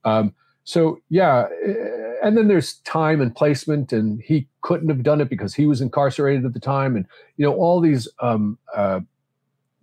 Um, 0.06 0.34
so 0.64 1.00
yeah, 1.10 1.48
eh, 1.66 2.14
and 2.24 2.38
then 2.38 2.48
there's 2.48 2.76
time 2.86 3.20
and 3.20 3.36
placement, 3.36 3.92
and 3.92 4.22
he 4.22 4.48
couldn't 4.62 4.90
have 4.90 5.04
done 5.04 5.20
it 5.20 5.30
because 5.30 5.54
he 5.56 5.66
was 5.66 5.82
incarcerated 5.82 6.46
at 6.46 6.54
the 6.54 6.60
time, 6.60 6.96
and 6.96 7.06
you 7.36 7.46
know 7.46 7.54
all 7.54 7.82
these 7.82 8.08
um, 8.22 8.58
uh, 8.74 9.02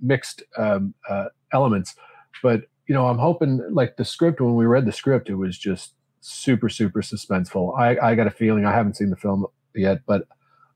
mixed 0.01 0.43
um, 0.57 0.95
uh, 1.11 1.27
elements. 1.53 1.95
But 2.43 2.63
you 2.87 2.95
know, 2.95 3.09
I'm 3.09 3.19
hoping 3.19 3.61
like 3.71 3.97
the 3.97 4.05
script 4.05 4.41
when 4.41 4.55
we 4.55 4.65
read 4.65 4.87
the 4.87 4.93
script, 4.93 5.29
it 5.29 5.35
was 5.35 5.59
just 5.59 5.95
super 6.21 6.69
super 6.69 7.03
suspenseful. 7.03 7.77
I, 7.79 7.99
I 7.99 8.15
got 8.15 8.29
a 8.29 8.31
feeling 8.31 8.65
I 8.65 8.73
haven't 8.73 8.97
seen 8.97 9.11
the 9.11 9.17
film 9.17 9.47
yet, 9.75 10.03
but 10.07 10.29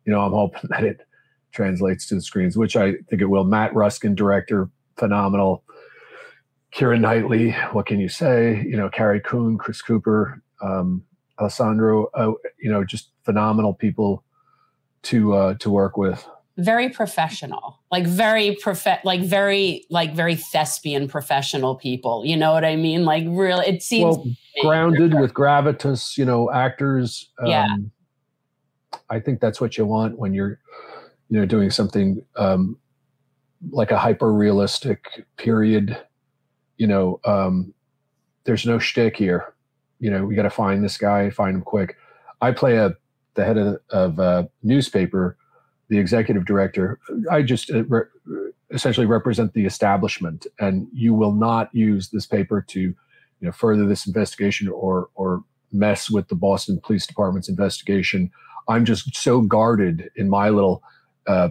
you 0.05 0.13
know, 0.13 0.21
I'm 0.21 0.33
hoping 0.33 0.63
that 0.71 0.85
it 0.85 1.07
translates 1.53 2.07
to 2.09 2.17
the 2.17 2.23
screens, 2.23 2.57
which 2.57 2.77
I 2.77 2.95
think 3.09 3.23
it 3.23 3.27
will. 3.27 3.45
Matt 3.45 3.73
Ruskin, 3.73 4.17
director, 4.17 4.69
phenomenal. 4.97 5.63
Keira 6.75 6.99
Knightley, 6.99 7.53
what 7.73 7.87
can 7.87 8.01
you 8.01 8.09
say? 8.09 8.63
You 8.67 8.77
know, 8.77 8.89
Carrie 8.89 9.21
Coon, 9.21 9.59
Chris 9.59 9.83
Cooper, 9.83 10.43
um, 10.63 11.03
Alessandro, 11.39 12.09
uh, 12.15 12.33
you 12.61 12.71
know, 12.71 12.85
just 12.85 13.11
phenomenal 13.25 13.75
people 13.75 14.25
to 15.03 15.35
uh, 15.35 15.55
to 15.55 15.71
work 15.71 15.97
with. 15.97 16.25
very 16.59 16.89
professional 16.91 17.81
like 17.91 18.07
very 18.07 18.55
prof 18.57 18.87
like 19.05 19.23
very 19.23 19.85
like 19.89 20.15
very 20.15 20.35
thespian 20.37 21.09
professional 21.09 21.75
people 21.75 22.25
you 22.27 22.37
know 22.37 22.53
what 22.53 22.63
i 22.63 22.77
mean 22.77 23.07
like 23.07 23.25
really 23.27 23.67
it 23.67 23.83
seems 23.83 24.17
well, 24.19 24.27
grounded 24.61 25.15
with 25.19 25.33
gravitas 25.33 26.19
you 26.19 26.27
know 26.27 26.51
actors 26.53 27.31
Yeah. 27.47 27.65
um, 27.65 27.91
i 29.09 29.19
think 29.19 29.41
that's 29.41 29.63
what 29.63 29.79
you 29.79 29.87
want 29.87 30.19
when 30.19 30.35
you're 30.35 30.61
you 31.31 31.39
know 31.41 31.47
doing 31.47 31.71
something 31.71 32.23
um 32.37 32.77
like 33.71 33.91
a 33.91 33.99
hyper 33.99 34.31
realistic 34.31 35.25
period 35.39 35.97
you 36.83 36.89
know 36.89 37.21
um 37.25 37.73
there's 38.43 38.67
no 38.67 38.81
shtick 38.81 39.17
here. 39.17 39.55
You 40.01 40.11
know 40.11 40.25
we 40.25 40.35
got 40.35 40.43
to 40.43 40.51
find 40.51 40.83
this 40.83 40.99
guy 40.99 41.31
find 41.31 41.55
him 41.55 41.63
quick. 41.63 41.97
I 42.41 42.51
play 42.51 42.77
a 42.77 42.97
the 43.35 43.45
head 43.45 43.57
of, 43.57 43.79
of 43.91 44.19
a 44.19 44.51
newspaper 44.65 45.37
the 45.89 45.99
executive 45.99 46.45
director. 46.45 46.99
I 47.31 47.43
just 47.43 47.71
uh, 47.71 47.85
re- 47.85 48.11
essentially 48.71 49.07
represent 49.07 49.55
the 49.55 49.65
establishment 49.65 50.47
and 50.59 50.89
you 50.93 51.15
will 51.15 51.33
not 51.33 51.73
use 51.73 52.09
this 52.09 52.27
paper 52.27 52.61
to 52.71 52.81
you 52.81 52.95
know 53.41 53.53
further 53.53 53.87
this 53.87 54.09
investigation 54.09 54.67
or 54.67 55.09
or 55.15 55.45
mess 55.71 56.11
with 56.11 56.27
the 56.27 56.35
boston 56.35 56.81
police 56.83 57.07
department's 57.07 57.49
investigation. 57.49 58.29
I'm 58.67 58.85
just 58.85 59.15
so 59.15 59.41
guarded 59.41 60.11
in 60.17 60.29
my 60.29 60.49
little 60.49 60.83
uh, 61.29 61.51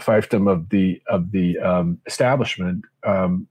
fiefdom 0.00 0.50
of 0.50 0.70
the 0.70 1.02
of 1.08 1.30
the 1.32 1.58
um, 1.58 1.98
establishment 2.06 2.86
um, 3.04 3.48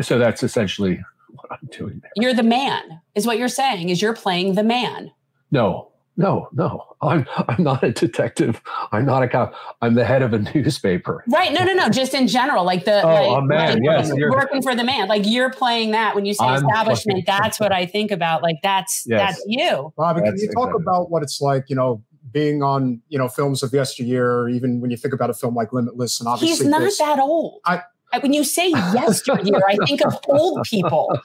so 0.00 0.18
that's 0.18 0.42
essentially 0.42 1.00
what 1.30 1.50
i'm 1.52 1.68
doing 1.70 2.00
there. 2.02 2.10
You're 2.16 2.34
the 2.34 2.42
man 2.42 3.00
is 3.14 3.26
what 3.26 3.38
you're 3.38 3.48
saying 3.48 3.88
is 3.90 4.00
you're 4.02 4.14
playing 4.14 4.54
the 4.54 4.62
man. 4.64 5.10
No 5.50 5.92
no 6.16 6.48
no. 6.52 6.84
I'm 7.00 7.26
i'm 7.48 7.62
not 7.62 7.84
a 7.84 7.92
detective. 7.92 8.60
I'm 8.92 9.04
not 9.06 9.22
a 9.22 9.28
cop. 9.28 9.54
I'm 9.82 9.94
the 9.94 10.04
head 10.04 10.22
of 10.22 10.32
a 10.32 10.38
newspaper. 10.54 11.22
Right 11.28 11.52
no 11.52 11.64
no 11.64 11.74
no 11.74 11.88
just 11.90 12.12
in 12.14 12.26
general 12.26 12.64
like 12.64 12.84
the 12.84 13.02
Oh, 13.02 13.08
like, 13.32 13.38
a 13.42 13.44
man, 13.46 13.72
like, 13.74 13.82
yes, 13.84 14.12
you're- 14.16 14.30
working 14.30 14.62
for 14.62 14.74
the 14.74 14.84
man. 14.84 15.06
Like 15.08 15.22
you're 15.26 15.50
playing 15.50 15.92
that. 15.92 16.14
When 16.14 16.24
you 16.24 16.34
say 16.34 16.44
I'm 16.44 16.64
establishment 16.66 17.24
fucking- 17.26 17.42
that's 17.42 17.60
what 17.60 17.72
i 17.72 17.86
think 17.86 18.10
about. 18.10 18.42
Like 18.42 18.56
that's 18.62 19.04
Yes. 19.06 19.34
that's 19.36 19.44
you. 19.46 19.92
Bobby, 19.96 20.20
can 20.22 20.30
That's 20.30 20.42
you 20.42 20.48
talk 20.48 20.68
exactly- 20.70 20.82
about 20.82 21.10
what 21.10 21.22
it's 21.22 21.40
like, 21.40 21.64
you 21.68 21.76
know, 21.76 22.02
being 22.32 22.62
on, 22.62 23.00
you 23.08 23.18
know, 23.18 23.26
films 23.28 23.62
of 23.62 23.72
yesteryear, 23.72 24.30
or 24.30 24.48
even 24.50 24.80
when 24.82 24.90
you 24.90 24.96
think 24.98 25.14
about 25.14 25.30
a 25.30 25.34
film 25.34 25.54
like 25.54 25.72
Limitless, 25.72 26.20
and 26.20 26.28
obviously 26.28 26.64
he's 26.64 26.68
not 26.70 26.80
this- 26.80 26.98
that 26.98 27.18
old. 27.18 27.60
I- 27.64 27.76
I- 27.76 27.82
when 28.20 28.32
you 28.32 28.42
say 28.42 28.68
yesteryear 28.68 29.60
i 29.68 29.76
think 29.86 30.04
of 30.04 30.18
old 30.28 30.62
people 30.64 31.18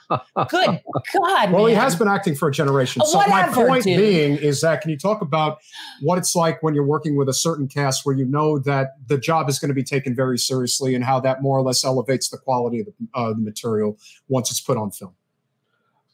good 0.49 0.81
god 1.13 1.51
Well, 1.51 1.65
he 1.65 1.73
has 1.73 1.95
been 1.95 2.07
acting 2.07 2.35
for 2.35 2.47
a 2.47 2.51
generation. 2.51 3.03
So 3.05 3.17
my 3.27 3.47
point 3.47 3.83
dude. 3.83 3.97
being 3.97 4.37
is 4.37 4.61
that 4.61 4.81
can 4.81 4.91
you 4.91 4.97
talk 4.97 5.21
about 5.21 5.59
what 6.01 6.17
it's 6.17 6.35
like 6.35 6.61
when 6.63 6.73
you're 6.73 6.85
working 6.85 7.15
with 7.15 7.29
a 7.29 7.33
certain 7.33 7.67
cast 7.67 8.05
where 8.05 8.15
you 8.15 8.25
know 8.25 8.59
that 8.59 8.95
the 9.07 9.17
job 9.17 9.49
is 9.49 9.59
going 9.59 9.69
to 9.69 9.75
be 9.75 9.83
taken 9.83 10.15
very 10.15 10.37
seriously 10.37 10.95
and 10.95 11.03
how 11.03 11.19
that 11.19 11.41
more 11.41 11.57
or 11.57 11.61
less 11.61 11.83
elevates 11.83 12.29
the 12.29 12.37
quality 12.37 12.79
of 12.79 12.87
the, 12.87 12.93
uh, 13.13 13.29
the 13.29 13.39
material 13.39 13.97
once 14.27 14.51
it's 14.51 14.61
put 14.61 14.77
on 14.77 14.91
film? 14.91 15.13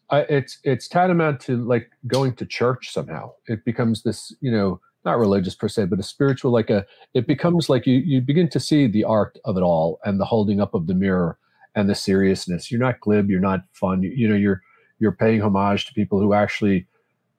I, 0.09 0.21
it's 0.21 0.57
it's 0.63 0.87
tantamount 0.87 1.39
to 1.41 1.57
like 1.57 1.91
going 2.07 2.35
to 2.35 2.45
church 2.45 2.91
somehow. 2.91 3.31
It 3.47 3.63
becomes 3.63 4.03
this, 4.03 4.35
you 4.41 4.51
know, 4.51 4.81
not 5.05 5.17
religious 5.17 5.55
per 5.55 5.67
se, 5.67 5.85
but 5.85 5.99
a 5.99 6.03
spiritual. 6.03 6.51
Like 6.51 6.69
a, 6.69 6.85
it 7.13 7.27
becomes 7.27 7.69
like 7.69 7.87
you 7.87 7.97
you 7.97 8.21
begin 8.21 8.49
to 8.49 8.59
see 8.59 8.87
the 8.87 9.03
art 9.03 9.37
of 9.45 9.57
it 9.57 9.61
all 9.61 9.99
and 10.03 10.19
the 10.19 10.25
holding 10.25 10.59
up 10.59 10.73
of 10.73 10.87
the 10.87 10.93
mirror 10.93 11.37
and 11.75 11.89
the 11.89 11.95
seriousness. 11.95 12.71
You're 12.71 12.81
not 12.81 12.99
glib. 12.99 13.29
You're 13.29 13.39
not 13.39 13.61
fun. 13.73 14.03
You, 14.03 14.11
you 14.11 14.27
know, 14.27 14.35
you're 14.35 14.61
you're 14.99 15.13
paying 15.13 15.41
homage 15.41 15.85
to 15.85 15.93
people 15.93 16.19
who 16.19 16.33
actually 16.33 16.87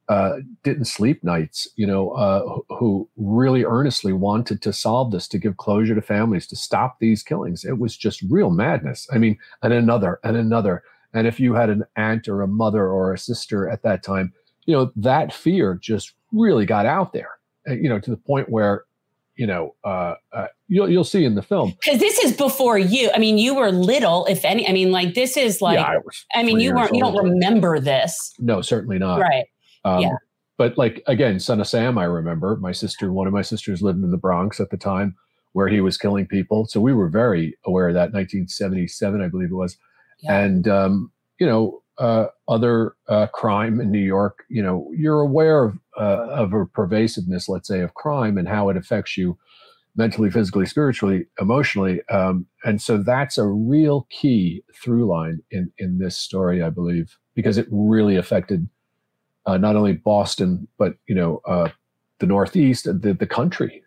uh, 0.09 0.39
didn't 0.65 0.87
sleep 0.87 1.23
nights. 1.23 1.69
You 1.77 1.87
know, 1.87 2.11
uh, 2.11 2.75
who- 2.75 3.09
really 3.17 3.65
earnestly 3.65 4.13
wanted 4.13 4.61
to 4.63 4.73
solve 4.73 5.13
this, 5.13 5.29
to 5.29 5.39
give 5.39 5.57
closure 5.57 5.95
to 5.95 6.03
families, 6.03 6.47
to 6.49 6.57
stop 6.57 6.99
these 6.99 7.23
killings. 7.23 7.65
It 7.65 7.79
was 7.79 7.97
just 7.97 8.23
real 8.23 8.51
madness. 8.51 9.07
I 9.13 9.19
mean, 9.19 9.39
and 9.63 9.73
another 9.73 10.19
and 10.25 10.37
another. 10.37 10.83
And 11.13 11.27
if 11.27 11.39
you 11.41 11.55
had 11.55 11.71
an 11.71 11.85
aunt 11.97 12.29
or 12.29 12.41
a 12.41 12.49
mother 12.49 12.89
or 12.89 13.13
a 13.13 13.19
sister 13.19 13.69
at 13.69 13.83
that 13.83 14.03
time, 14.03 14.33
you 14.67 14.75
know, 14.77 14.93
that 14.97 15.33
fear 15.33 15.75
just 15.75 16.13
really 16.33 16.65
got 16.67 16.87
out 16.87 17.13
there, 17.13 17.31
you 17.67 17.89
know, 17.89 17.99
to 18.01 18.11
the 18.11 18.17
point 18.17 18.49
where, 18.49 18.85
you 19.37 19.47
know, 19.47 19.75
uh, 19.85 20.15
uh, 20.33 20.47
you'll, 20.69 20.89
you'll 20.91 21.05
see 21.05 21.25
in 21.25 21.35
the 21.35 21.43
film. 21.43 21.75
because 21.83 21.99
this 22.01 22.19
is 22.19 22.37
before 22.37 22.79
you 22.79 23.11
i 23.15 23.19
mean 23.19 23.39
you 23.39 23.55
were 23.55 23.71
little 23.73 24.25
if 24.27 24.45
any 24.45 24.69
i 24.69 24.73
mean 24.73 24.91
like 24.93 25.15
this 25.15 25.37
is 25.37 25.61
like 25.63 25.79
yeah, 25.79 25.85
I 25.87 25.97
was. 25.99 26.25
I 26.35 26.43
mean 26.43 26.61
you 26.61 26.75
weren't 26.75 26.95
you 26.95 27.01
don't 27.01 27.17
remember 27.17 27.81
this 27.81 28.35
No, 28.39 28.61
certainly 28.63 28.99
not. 28.99 29.21
right 29.21 29.47
Um, 29.85 30.01
Yeah. 30.01 30.17
But 30.59 30.77
like 30.77 31.03
again, 31.07 31.41
Son 31.41 31.59
of 31.59 31.67
Sam, 31.67 31.97
I 31.97 32.05
remember 32.05 32.55
my 32.57 32.73
sister. 32.73 33.11
One 33.15 33.27
of 33.27 33.33
my 33.33 33.41
sisters 33.41 33.81
lived 33.81 34.03
in 34.05 34.11
the 34.11 34.19
Bronx 34.19 34.61
at 34.61 34.69
the 34.69 34.77
time, 34.77 35.17
where 35.55 35.69
he 35.69 35.81
was 35.81 35.97
killing 35.97 36.27
people. 36.27 36.67
So 36.67 36.83
we 36.83 36.93
were 36.93 37.09
very 37.09 37.57
aware 37.65 37.89
of 37.89 37.95
that. 37.95 38.13
1977, 38.13 39.23
I 39.23 39.29
believe 39.29 39.51
it 39.51 39.55
was, 39.55 39.79
Yeah. 40.23 40.39
and 40.39 40.69
um, 40.69 41.11
you 41.39 41.47
know, 41.47 41.83
uh, 41.97 42.27
other 42.47 42.95
uh, 43.09 43.29
crime 43.29 43.81
in 43.81 43.91
New 43.91 44.05
York. 44.05 44.45
You 44.51 44.63
know, 44.63 44.91
you're 44.95 45.21
aware 45.21 45.65
of 45.65 45.79
uh, 45.99 46.27
of 46.29 46.53
a 46.53 46.67
pervasiveness, 46.67 47.49
let's 47.49 47.69
say, 47.69 47.81
of 47.81 47.95
crime 47.95 48.39
and 48.39 48.49
how 48.49 48.69
it 48.69 48.77
affects 48.77 49.17
you 49.17 49.39
mentally, 49.97 50.31
physically, 50.31 50.67
spiritually, 50.67 51.27
emotionally. 51.41 52.01
Um, 52.09 52.47
and 52.65 52.81
so 52.81 52.99
that's 52.99 53.39
a 53.39 53.47
real 53.47 54.07
key 54.11 54.63
through 54.83 55.07
line 55.07 55.41
in 55.51 55.73
in 55.79 55.99
this 55.99 56.17
story, 56.17 56.63
I 56.63 56.71
believe, 56.71 57.19
because 57.35 57.59
it 57.59 57.67
really 57.71 58.17
affected 58.17 58.69
uh, 59.47 59.57
not 59.57 59.77
only 59.77 59.95
Boston, 59.95 60.69
but 60.79 60.95
you 61.07 61.15
know, 61.15 61.41
uh, 61.47 61.71
the 62.19 62.27
Northeast, 62.27 62.85
the 62.85 63.15
the 63.15 63.27
country. 63.27 63.83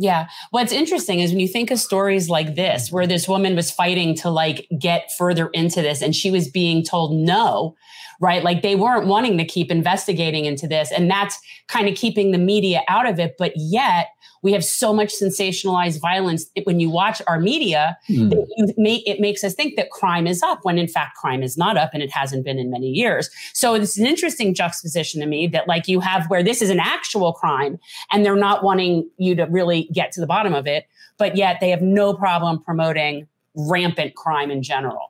Yeah. 0.00 0.28
What's 0.50 0.72
interesting 0.72 1.20
is 1.20 1.30
when 1.30 1.40
you 1.40 1.46
think 1.46 1.70
of 1.70 1.78
stories 1.78 2.30
like 2.30 2.54
this, 2.54 2.90
where 2.90 3.06
this 3.06 3.28
woman 3.28 3.54
was 3.54 3.70
fighting 3.70 4.14
to 4.16 4.30
like 4.30 4.66
get 4.78 5.10
further 5.18 5.48
into 5.48 5.82
this 5.82 6.00
and 6.00 6.16
she 6.16 6.30
was 6.30 6.48
being 6.48 6.82
told 6.82 7.14
no, 7.14 7.76
right? 8.18 8.42
Like 8.42 8.62
they 8.62 8.76
weren't 8.76 9.06
wanting 9.06 9.36
to 9.36 9.44
keep 9.44 9.70
investigating 9.70 10.46
into 10.46 10.66
this. 10.66 10.90
And 10.90 11.10
that's 11.10 11.38
kind 11.68 11.86
of 11.86 11.96
keeping 11.96 12.30
the 12.30 12.38
media 12.38 12.80
out 12.88 13.06
of 13.06 13.20
it. 13.20 13.34
But 13.38 13.52
yet 13.56 14.06
we 14.42 14.52
have 14.52 14.64
so 14.64 14.92
much 14.92 15.12
sensationalized 15.12 16.00
violence 16.00 16.46
when 16.64 16.80
you 16.80 16.90
watch 16.90 17.20
our 17.26 17.38
media 17.38 17.98
hmm. 18.06 18.28
that 18.30 18.46
you 18.56 18.74
make, 18.76 19.06
it 19.06 19.20
makes 19.20 19.44
us 19.44 19.54
think 19.54 19.76
that 19.76 19.90
crime 19.90 20.26
is 20.26 20.42
up 20.42 20.60
when 20.62 20.78
in 20.78 20.88
fact 20.88 21.16
crime 21.16 21.42
is 21.42 21.58
not 21.58 21.76
up 21.76 21.90
and 21.92 22.02
it 22.02 22.10
hasn't 22.10 22.44
been 22.44 22.58
in 22.58 22.70
many 22.70 22.88
years. 22.88 23.30
So 23.52 23.74
it's 23.74 23.98
an 23.98 24.06
interesting 24.06 24.54
juxtaposition 24.54 25.20
to 25.20 25.26
me 25.26 25.46
that 25.48 25.68
like 25.68 25.88
you 25.88 26.00
have 26.00 26.28
where 26.30 26.42
this 26.42 26.62
is 26.62 26.70
an 26.70 26.80
actual 26.80 27.32
crime 27.32 27.78
and 28.10 28.24
they're 28.24 28.36
not 28.36 28.64
wanting 28.64 29.08
you 29.18 29.34
to 29.34 29.44
really 29.44 29.88
get 29.92 30.12
to 30.12 30.20
the 30.20 30.26
bottom 30.26 30.54
of 30.54 30.66
it, 30.66 30.86
but 31.18 31.36
yet 31.36 31.58
they 31.60 31.70
have 31.70 31.82
no 31.82 32.14
problem 32.14 32.62
promoting 32.62 33.26
rampant 33.54 34.14
crime 34.14 34.50
in 34.50 34.62
general. 34.62 35.09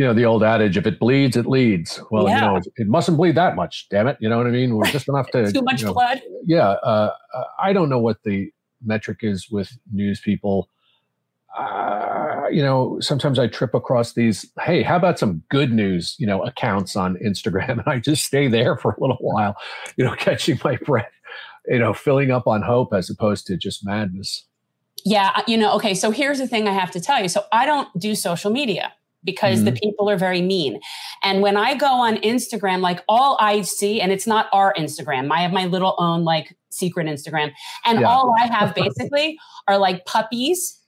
You 0.00 0.06
know, 0.06 0.14
the 0.14 0.24
old 0.24 0.42
adage: 0.42 0.78
"If 0.78 0.86
it 0.86 0.98
bleeds, 0.98 1.36
it 1.36 1.44
leads." 1.44 2.00
Well, 2.10 2.26
you 2.26 2.34
know, 2.34 2.58
it 2.76 2.88
mustn't 2.88 3.18
bleed 3.18 3.34
that 3.34 3.54
much. 3.54 3.86
Damn 3.90 4.06
it! 4.06 4.16
You 4.18 4.30
know 4.30 4.38
what 4.38 4.46
I 4.46 4.50
mean? 4.50 4.74
We're 4.74 4.86
just 4.86 5.10
enough 5.10 5.30
to 5.32 5.52
Too 5.52 5.60
much 5.60 5.82
you 5.82 5.88
know, 5.88 5.92
blood. 5.92 6.22
yeah, 6.46 6.70
uh, 6.70 7.12
I 7.58 7.74
don't 7.74 7.90
know 7.90 7.98
what 7.98 8.16
the 8.24 8.50
metric 8.82 9.18
is 9.20 9.50
with 9.50 9.76
news 9.92 10.18
people. 10.18 10.70
Uh, 11.54 12.44
you 12.50 12.62
know, 12.62 12.98
sometimes 13.00 13.38
I 13.38 13.46
trip 13.46 13.74
across 13.74 14.14
these. 14.14 14.50
Hey, 14.58 14.82
how 14.82 14.96
about 14.96 15.18
some 15.18 15.42
good 15.50 15.70
news? 15.70 16.16
You 16.18 16.26
know, 16.26 16.42
accounts 16.44 16.96
on 16.96 17.16
Instagram, 17.16 17.72
and 17.72 17.82
I 17.86 17.98
just 17.98 18.24
stay 18.24 18.48
there 18.48 18.78
for 18.78 18.92
a 18.92 19.00
little 19.02 19.18
while. 19.20 19.54
You 19.98 20.06
know, 20.06 20.14
catching 20.18 20.58
my 20.64 20.76
breath. 20.76 21.12
You 21.68 21.78
know, 21.78 21.92
filling 21.92 22.30
up 22.30 22.46
on 22.46 22.62
hope 22.62 22.94
as 22.94 23.10
opposed 23.10 23.46
to 23.48 23.58
just 23.58 23.84
madness. 23.84 24.46
Yeah, 25.04 25.42
you 25.46 25.58
know, 25.58 25.74
okay, 25.74 25.92
so 25.92 26.10
here's 26.10 26.38
the 26.38 26.48
thing 26.48 26.66
I 26.68 26.72
have 26.72 26.90
to 26.92 27.00
tell 27.00 27.20
you. 27.20 27.28
So 27.28 27.44
I 27.52 27.66
don't 27.66 27.86
do 27.98 28.14
social 28.14 28.50
media 28.50 28.94
because 29.24 29.64
the 29.64 29.70
mm-hmm. 29.70 29.78
people 29.82 30.10
are 30.10 30.16
very 30.16 30.40
mean. 30.40 30.80
And 31.22 31.42
when 31.42 31.56
I 31.56 31.74
go 31.74 31.86
on 31.86 32.16
Instagram, 32.16 32.80
like 32.80 33.02
all 33.08 33.36
I 33.40 33.62
see, 33.62 34.00
and 34.00 34.12
it's 34.12 34.26
not 34.26 34.46
our 34.52 34.74
Instagram, 34.74 35.30
I 35.30 35.40
have 35.40 35.52
my 35.52 35.66
little 35.66 35.94
own 35.98 36.24
like 36.24 36.56
secret 36.70 37.06
Instagram. 37.06 37.52
And 37.84 38.00
Yeah. 38.00 38.08
all 38.08 38.34
I 38.38 38.46
have 38.46 38.74
basically 38.76 39.38
are 39.68 39.78
like 39.78 40.04
puppies, 40.06 40.79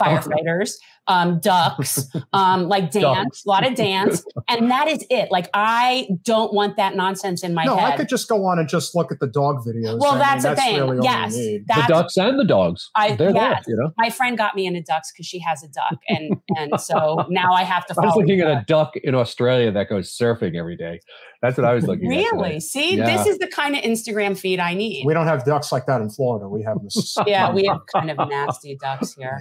firefighters, 0.00 0.74
um, 1.06 1.40
ducks, 1.40 2.06
um, 2.32 2.68
like 2.68 2.90
dance, 2.90 3.44
a 3.44 3.48
lot 3.48 3.66
of 3.66 3.74
dance. 3.74 4.24
And 4.48 4.68
that 4.70 4.88
is 4.88 5.04
it. 5.10 5.30
Like 5.30 5.48
I 5.54 6.08
don't 6.24 6.52
want 6.52 6.76
that 6.76 6.96
nonsense 6.96 7.44
in 7.44 7.54
my 7.54 7.64
no, 7.64 7.76
head. 7.76 7.92
I 7.92 7.96
could 7.96 8.08
just 8.08 8.28
go 8.28 8.44
on 8.46 8.58
and 8.58 8.68
just 8.68 8.96
look 8.96 9.12
at 9.12 9.20
the 9.20 9.28
dog 9.28 9.58
videos. 9.64 10.00
Well, 10.00 10.10
I 10.12 10.14
mean, 10.14 10.18
that's 10.18 10.42
the 10.44 10.56
thing. 10.56 10.74
Really 10.80 10.98
Yes, 11.04 11.36
that's 11.68 11.86
the 11.86 11.92
ducks 11.92 12.16
and 12.16 12.38
the 12.38 12.44
dogs. 12.44 12.90
I 12.96 13.14
They're 13.14 13.30
yes. 13.30 13.64
there. 13.66 13.76
You 13.76 13.80
know. 13.80 13.92
My 13.96 14.10
friend 14.10 14.36
got 14.36 14.56
me 14.56 14.66
into 14.66 14.82
ducks 14.82 15.12
because 15.12 15.26
she 15.26 15.38
has 15.38 15.62
a 15.62 15.68
duck, 15.68 16.00
and 16.08 16.36
and 16.56 16.80
so 16.80 17.26
now 17.30 17.52
I 17.52 17.62
have 17.62 17.86
to. 17.86 17.94
I 17.96 18.00
was 18.00 18.10
follow 18.10 18.22
looking 18.22 18.40
her. 18.40 18.46
at 18.46 18.62
a 18.62 18.64
duck 18.66 18.96
in 18.96 19.14
Australia 19.14 19.70
that 19.70 19.88
goes 19.88 20.16
surfing 20.16 20.56
every 20.56 20.76
day. 20.76 20.98
That's 21.42 21.56
what 21.56 21.64
I 21.64 21.74
was 21.74 21.86
looking 21.86 22.12
at. 22.12 22.16
Really? 22.32 22.58
See, 22.60 22.96
Yeah. 22.96 23.16
this 23.16 23.26
is 23.26 23.38
the 23.38 23.46
kind 23.46 23.76
of 23.76 23.82
Instagram 23.82 24.36
feed 24.36 24.58
I 24.58 24.74
need. 24.74 25.04
We 25.06 25.14
don't 25.14 25.26
have 25.26 25.44
ducks 25.44 25.70
like 25.70 25.86
that 25.86 26.00
in 26.00 26.10
Florida. 26.10 26.48
We 26.48 26.62
have 26.64 26.82
Mississippi. 26.82 27.30
yeah, 27.30 27.52
we 27.52 27.64
have 27.66 27.80
kind 27.94 28.10
of 28.10 28.28
nasty 28.28 28.76
ducks 28.76 29.14
here. 29.14 29.40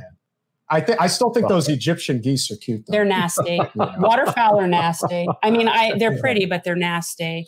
I 0.71 0.81
think 0.81 1.01
I 1.01 1.07
still 1.07 1.31
think 1.31 1.47
those 1.47 1.67
Egyptian 1.67 2.21
geese 2.21 2.51
are 2.51 2.55
cute. 2.55 2.85
Though. 2.85 2.91
They're 2.91 3.05
nasty. 3.05 3.59
Yeah. 3.75 3.97
Waterfowl 3.97 4.59
are 4.59 4.67
nasty. 4.67 5.27
I 5.43 5.49
mean, 5.51 5.67
I 5.67 5.97
they're 5.97 6.19
pretty, 6.19 6.45
but 6.45 6.63
they're 6.63 6.75
nasty. 6.75 7.47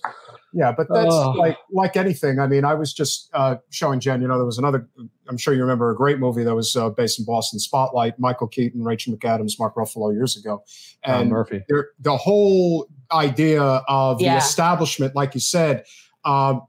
Yeah, 0.53 0.71
but 0.75 0.87
that's 0.89 1.13
Oh. 1.13 1.31
like 1.31 1.57
like 1.71 1.95
anything. 1.97 2.39
I 2.39 2.47
mean, 2.47 2.65
I 2.65 2.73
was 2.73 2.93
just 2.93 3.29
uh, 3.33 3.57
showing 3.69 3.99
Jen. 3.99 4.21
You 4.21 4.27
know, 4.27 4.37
there 4.37 4.45
was 4.45 4.57
another. 4.57 4.87
I'm 5.29 5.37
sure 5.37 5.53
you 5.53 5.61
remember 5.61 5.91
a 5.91 5.95
great 5.95 6.19
movie 6.19 6.43
that 6.43 6.55
was 6.55 6.75
uh, 6.75 6.89
based 6.89 7.19
in 7.19 7.25
Boston, 7.25 7.59
Spotlight. 7.59 8.19
Michael 8.19 8.47
Keaton, 8.47 8.83
Rachel 8.83 9.15
McAdams, 9.15 9.53
Mark 9.59 9.75
Ruffalo 9.75 10.11
years 10.13 10.35
ago, 10.35 10.63
Tom 11.05 11.21
and 11.21 11.29
Murphy. 11.29 11.63
the 11.99 12.17
whole 12.17 12.87
idea 13.11 13.61
of 13.61 14.19
Yeah. 14.19 14.33
the 14.33 14.37
establishment, 14.39 15.15
like 15.15 15.33
you 15.35 15.39
said, 15.41 15.85
um, 16.25 16.55
th- 16.55 16.63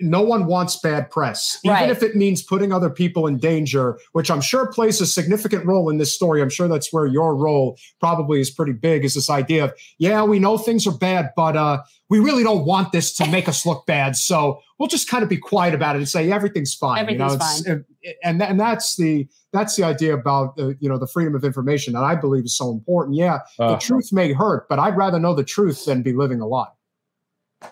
no 0.00 0.20
one 0.22 0.46
wants 0.46 0.78
bad 0.80 1.10
press, 1.10 1.58
even 1.64 1.74
Right. 1.74 1.90
if 1.90 2.02
it 2.02 2.16
means 2.16 2.42
putting 2.42 2.72
other 2.72 2.90
people 2.90 3.26
in 3.28 3.36
danger, 3.38 3.98
which 4.12 4.30
I'm 4.30 4.40
sure 4.40 4.66
plays 4.66 5.00
a 5.00 5.06
significant 5.06 5.64
role 5.64 5.90
in 5.90 5.98
this 5.98 6.12
story. 6.12 6.42
I'm 6.42 6.50
sure 6.50 6.66
that's 6.66 6.92
where 6.92 7.06
your 7.06 7.36
role 7.36 7.78
probably 8.00 8.40
is 8.40 8.50
pretty 8.50 8.72
big. 8.72 9.04
Is 9.04 9.14
this 9.14 9.30
idea 9.30 9.64
of 9.64 9.72
yeah, 9.98 10.22
we 10.24 10.38
know 10.38 10.58
things 10.58 10.86
are 10.86 10.96
bad, 10.98 11.30
but 11.36 11.56
uh, 11.56 11.82
we 12.08 12.18
really 12.18 12.42
don't 12.42 12.64
want 12.64 12.90
this 12.90 13.14
to 13.16 13.26
make 13.30 13.48
us 13.48 13.64
look 13.64 13.86
bad, 13.86 14.16
so 14.16 14.60
we'll 14.78 14.88
just 14.88 15.08
kind 15.08 15.22
of 15.22 15.28
be 15.28 15.36
quiet 15.36 15.74
about 15.74 15.94
it 15.94 15.98
and 16.00 16.08
say 16.08 16.32
everything's 16.32 16.74
fine. 16.74 17.08
you 17.08 17.16
know, 17.16 17.26
Everything's 17.26 17.60
it's- 17.66 17.84
and 18.24 18.42
and 18.42 18.58
that's 18.58 18.96
the 18.96 19.28
that's 19.52 19.76
the 19.76 19.84
idea 19.84 20.14
about 20.14 20.56
the 20.56 20.76
you 20.80 20.88
know 20.88 20.98
the 20.98 21.06
freedom 21.06 21.34
of 21.34 21.44
information 21.44 21.92
that 21.92 22.02
I 22.02 22.14
believe 22.16 22.44
is 22.44 22.56
so 22.56 22.70
important. 22.72 23.14
Yeah, 23.16 23.38
the 23.58 23.64
Uh, 23.64 23.78
truth 23.78 24.12
may 24.12 24.32
hurt, 24.32 24.68
but 24.68 24.78
I'd 24.78 24.96
rather 24.96 25.18
know 25.20 25.34
the 25.34 25.44
truth 25.44 25.84
than 25.84 26.02
be 26.02 26.12
living 26.12 26.40
a 26.40 26.46
lie. 26.46 26.66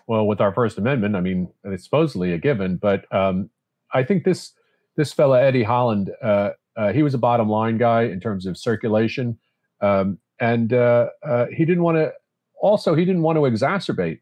Well, 0.07 0.27
with 0.27 0.41
our 0.41 0.53
First 0.53 0.79
Amendment, 0.79 1.17
I 1.17 1.21
mean, 1.21 1.49
it's 1.65 1.85
supposedly 1.85 2.33
a 2.33 2.39
given, 2.39 2.77
but 2.77 3.05
um, 3.15 3.51
I 3.93 4.03
think 4.03 4.25
this 4.25 4.53
this 4.97 5.13
fella 5.13 5.41
Eddie 5.41 5.63
Holland, 5.63 6.11
uh, 6.23 6.51
uh, 6.77 6.93
he 6.93 7.03
was 7.03 7.15
a 7.15 7.19
bottom 7.19 7.49
line 7.49 7.79
guy 7.79 8.03
in 8.03 8.21
terms 8.21 8.47
of 8.47 8.59
circulation, 8.59 9.39
um, 9.81 10.19
and 10.41 10.73
uh, 10.73 11.09
uh, 11.23 11.47
he 11.47 11.65
didn't 11.65 11.83
want 11.83 11.97
to. 11.97 12.13
Also, 12.61 12.95
he 12.95 13.05
didn't 13.05 13.23
want 13.23 13.37
to 13.37 13.43
exacerbate 13.43 14.21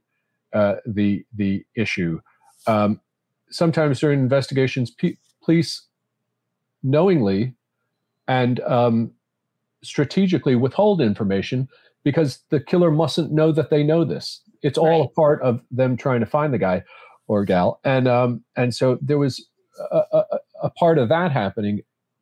uh, 0.53 0.77
the 0.87 1.25
the 1.35 1.65
issue. 1.75 2.21
Um, 2.67 3.01
sometimes 3.51 4.01
during 4.01 4.21
investigations, 4.21 4.93
police 5.43 5.83
knowingly 6.83 7.55
and 8.29 8.61
um, 8.61 9.13
strategically 9.83 10.55
withhold 10.55 11.01
information 11.01 11.69
because 12.05 12.41
the 12.51 12.61
killer 12.61 12.91
mustn't 12.91 13.33
know 13.33 13.53
that 13.53 13.71
they 13.71 13.83
know 13.83 14.05
this. 14.05 14.41
It's 14.63 14.79
all 14.79 15.03
a 15.03 15.09
part 15.09 15.43
of 15.43 15.61
them 15.71 15.97
trying 15.97 16.21
to 16.21 16.27
find 16.27 16.53
the 16.53 16.59
guy 16.59 16.83
or 17.29 17.45
gal, 17.45 17.81
and 17.85 18.09
um, 18.09 18.45
and 18.57 18.75
so 18.75 18.99
there 19.01 19.19
was 19.19 19.45
a, 19.93 20.03
a, 20.13 20.25
a 20.65 20.71
part 20.71 20.99
of 20.99 21.09
that 21.09 21.33
happening 21.33 21.81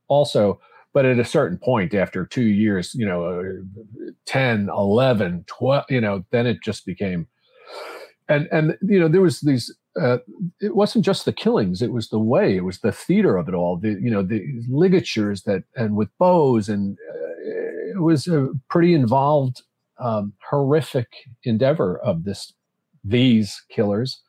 also. 0.09 0.61
But 0.93 1.05
at 1.05 1.19
a 1.19 1.25
certain 1.25 1.59
point, 1.59 1.93
after 1.93 2.25
two 2.25 2.45
years, 2.45 2.95
you 2.95 3.05
know, 3.05 3.25
uh, 3.25 4.13
10, 4.27 4.69
11, 4.69 5.45
12, 5.49 5.85
you 5.91 6.01
know, 6.01 6.25
then 6.31 6.47
it 6.47 6.59
just 6.63 6.87
became, 6.87 7.27
and 8.29 8.47
and 8.53 8.79
you 8.83 9.01
know, 9.01 9.09
there 9.09 9.21
was 9.21 9.41
these. 9.41 9.75
Uh, 10.01 10.19
it 10.61 10.75
wasn't 10.75 11.05
just 11.05 11.25
the 11.25 11.33
killings; 11.33 11.83
it 11.83 11.93
was 11.93 12.09
the 12.09 12.19
way, 12.19 12.57
it 12.57 12.65
was 12.65 12.81
the 12.81 12.93
theater 12.93 13.37
of 13.37 13.49
it 13.49 13.55
all. 13.55 13.77
The 13.77 13.99
you 14.01 14.11
know, 14.11 14.23
the 14.23 14.43
ligatures 14.69 15.43
that 15.43 15.65
and 15.75 15.97
with 15.97 16.11
bows, 16.19 16.69
and 16.69 16.97
uh, 17.11 17.95
it 17.95 18.01
was 18.01 18.27
a 18.27 18.49
pretty 18.69 18.95
involved 18.95 19.63
um, 19.99 20.33
horrific 20.49 21.09
endeavor 21.45 21.99
of 21.99 22.25
this 22.25 22.53
these 23.05 23.63
killers 23.69 24.21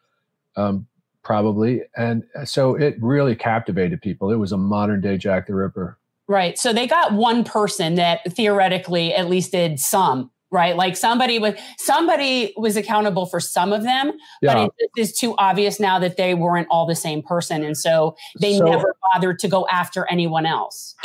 um, 0.58 0.86
probably 1.24 1.82
and 1.96 2.24
so 2.44 2.76
it 2.76 2.96
really 3.02 3.36
captivated 3.36 4.02
people 4.02 4.32
it 4.32 4.36
was 4.36 4.52
a 4.52 4.58
modern 4.58 5.02
day 5.02 5.18
jack 5.18 5.48
the 5.48 5.56
ripper 5.56 5.98
Right. 6.28 6.58
So 6.58 6.74
they 6.74 6.88
got 6.88 7.14
one 7.14 7.44
person 7.44 7.94
that 7.96 8.22
theoretically 8.34 9.14
at 9.14 9.30
least 9.30 9.52
did 9.52 9.80
some, 9.80 10.32
right? 10.50 10.76
Like 10.76 10.98
somebody 10.98 11.38
was 11.38 11.54
somebody 11.78 12.52
was 12.58 12.76
accountable 12.76 13.28
for 13.28 13.40
some 13.40 13.72
of 13.72 13.84
them, 13.84 14.12
Yeah. 14.42 14.56
but 14.56 14.74
it 14.80 14.90
is 14.98 15.16
too 15.16 15.36
obvious 15.38 15.80
now 15.80 16.00
that 16.00 16.18
they 16.18 16.34
weren't 16.34 16.68
all 16.72 16.88
the 16.88 16.96
same 16.96 17.22
person. 17.22 17.64
And 17.64 17.78
so 17.78 18.16
they 18.42 18.58
So- 18.58 18.66
never 18.66 18.96
bothered 19.14 19.38
to 19.38 19.48
go 19.48 19.68
after 19.72 20.08
anyone 20.10 20.48
else. 20.48 20.96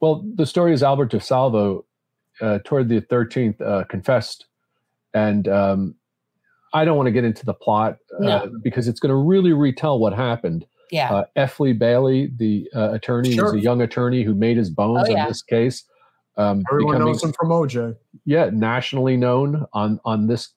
well 0.00 0.24
the 0.36 0.46
story 0.46 0.72
is 0.72 0.84
albert 0.84 1.10
DeSalvo 1.10 1.82
uh, 2.40 2.58
toward 2.64 2.88
the 2.88 3.00
13th 3.02 3.60
uh, 3.60 3.84
confessed 3.84 4.46
and 5.14 5.48
um, 5.48 5.94
i 6.74 6.84
don't 6.84 6.96
want 6.96 7.06
to 7.06 7.10
get 7.12 7.24
into 7.24 7.44
the 7.44 7.54
plot 7.54 7.96
uh, 8.18 8.24
No. 8.24 8.50
because 8.62 8.88
it's 8.88 9.00
going 9.00 9.10
to 9.10 9.16
really 9.16 9.52
retell 9.52 9.98
what 9.98 10.12
happened 10.12 10.64
Yeah. 10.92 11.12
uh, 11.12 11.24
F. 11.36 11.58
Bailey, 11.78 12.30
the 12.36 12.68
uh, 12.74 12.92
attorney, 12.92 13.38
was 13.40 13.54
a 13.54 13.60
young 13.60 13.80
attorney 13.82 14.22
who 14.22 14.34
made 14.34 14.56
his 14.56 14.70
bones 14.70 15.06
Oh, 15.08 15.12
yeah. 15.12 15.22
on 15.22 15.28
this 15.28 15.42
case. 15.42 15.84
Um, 16.36 16.62
Everyone 16.70 16.94
becoming- 16.96 17.12
knows 17.12 17.22
him 17.24 17.32
from 17.32 17.48
OJ. 17.50 17.96
yeah, 18.24 18.50
nationally 18.52 19.16
known 19.16 19.66
on 19.72 20.00
on 20.04 20.26
this 20.26 20.50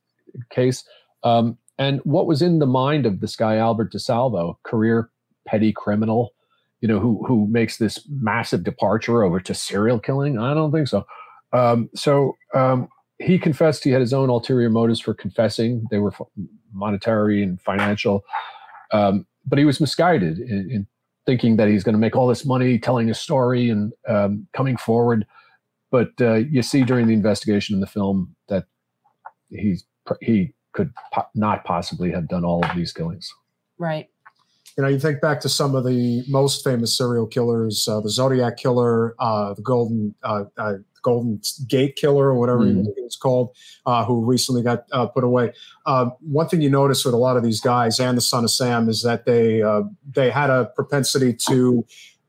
case. 0.49 0.83
Um, 1.23 1.57
and 1.77 1.99
what 2.03 2.25
was 2.27 2.41
in 2.41 2.59
the 2.59 2.65
mind 2.67 3.05
of 3.05 3.19
this 3.19 3.35
guy 3.35 3.57
Albert 3.57 3.91
DeSalvo, 3.93 4.55
career 4.63 5.09
petty 5.47 5.71
criminal, 5.73 6.33
you 6.81 6.87
know, 6.87 6.99
who 6.99 7.23
who 7.27 7.47
makes 7.47 7.77
this 7.77 8.07
massive 8.09 8.63
departure 8.63 9.23
over 9.23 9.39
to 9.41 9.53
serial 9.53 9.99
killing? 9.99 10.37
I 10.37 10.53
don't 10.53 10.71
think 10.71 10.87
so. 10.87 11.05
Um, 11.53 11.89
so 11.95 12.35
um, 12.53 12.89
he 13.19 13.37
confessed 13.37 13.83
he 13.83 13.91
had 13.91 14.01
his 14.01 14.13
own 14.13 14.29
ulterior 14.29 14.69
motives 14.69 14.99
for 14.99 15.13
confessing. 15.13 15.85
They 15.91 15.99
were 15.99 16.11
f- 16.11 16.27
monetary 16.73 17.43
and 17.43 17.61
financial, 17.61 18.23
um, 18.91 19.25
but 19.45 19.59
he 19.59 19.65
was 19.65 19.79
misguided 19.79 20.39
in, 20.39 20.69
in 20.71 20.87
thinking 21.25 21.55
that 21.57 21.69
he's 21.69 21.83
going 21.83 21.93
to 21.93 21.99
make 21.99 22.15
all 22.15 22.27
this 22.27 22.45
money 22.45 22.77
telling 22.77 23.09
a 23.09 23.13
story 23.13 23.69
and 23.69 23.93
um, 24.07 24.47
coming 24.53 24.75
forward 24.75 25.25
but 25.93 26.09
uh, 26.21 26.33
you 26.33 26.63
see 26.63 26.83
during 26.83 27.05
the 27.05 27.13
investigation 27.13 27.75
in 27.75 27.79
the 27.79 27.85
film 27.85 28.35
that 28.49 28.65
he's 29.49 29.85
he 30.21 30.51
could 30.71 30.91
po- 31.13 31.27
not 31.35 31.63
possibly 31.65 32.09
have 32.09 32.27
done 32.27 32.43
all 32.43 32.65
of 32.65 32.75
these 32.75 32.91
killings. 32.91 33.31
Right. 33.77 34.09
You 34.75 34.83
know, 34.83 34.89
you 34.89 34.99
think 34.99 35.21
back 35.21 35.39
to 35.41 35.49
some 35.49 35.75
of 35.75 35.85
the 35.85 36.23
most 36.27 36.63
famous 36.63 36.97
serial 36.97 37.27
killers, 37.27 37.87
uh, 37.87 38.01
the 38.01 38.09
Zodiac 38.09 38.57
Killer, 38.57 39.13
uh, 39.19 39.53
the 39.53 39.61
Golden 39.61 40.15
uh, 40.23 40.45
uh, 40.57 40.77
Golden 41.03 41.39
Gate 41.67 41.95
Killer, 41.95 42.29
or 42.29 42.39
whatever 42.39 42.65
Mhm. 42.65 42.87
it 42.87 43.03
was 43.03 43.15
called, 43.15 43.49
uh, 43.85 44.03
who 44.05 44.25
recently 44.25 44.63
got 44.63 44.85
uh, 44.91 45.05
put 45.05 45.23
away. 45.23 45.53
Uh, 45.85 46.09
one 46.21 46.47
thing 46.47 46.61
you 46.61 46.69
notice 46.69 47.05
with 47.05 47.13
a 47.13 47.17
lot 47.17 47.37
of 47.37 47.43
these 47.43 47.59
guys 47.61 47.99
and 47.99 48.17
the 48.17 48.21
Son 48.21 48.43
of 48.43 48.49
Sam 48.51 48.89
is 48.89 49.03
that 49.03 49.25
they 49.25 49.61
uh, 49.61 49.83
they 50.11 50.31
had 50.31 50.49
a 50.49 50.65
propensity 50.75 51.33
to 51.49 51.85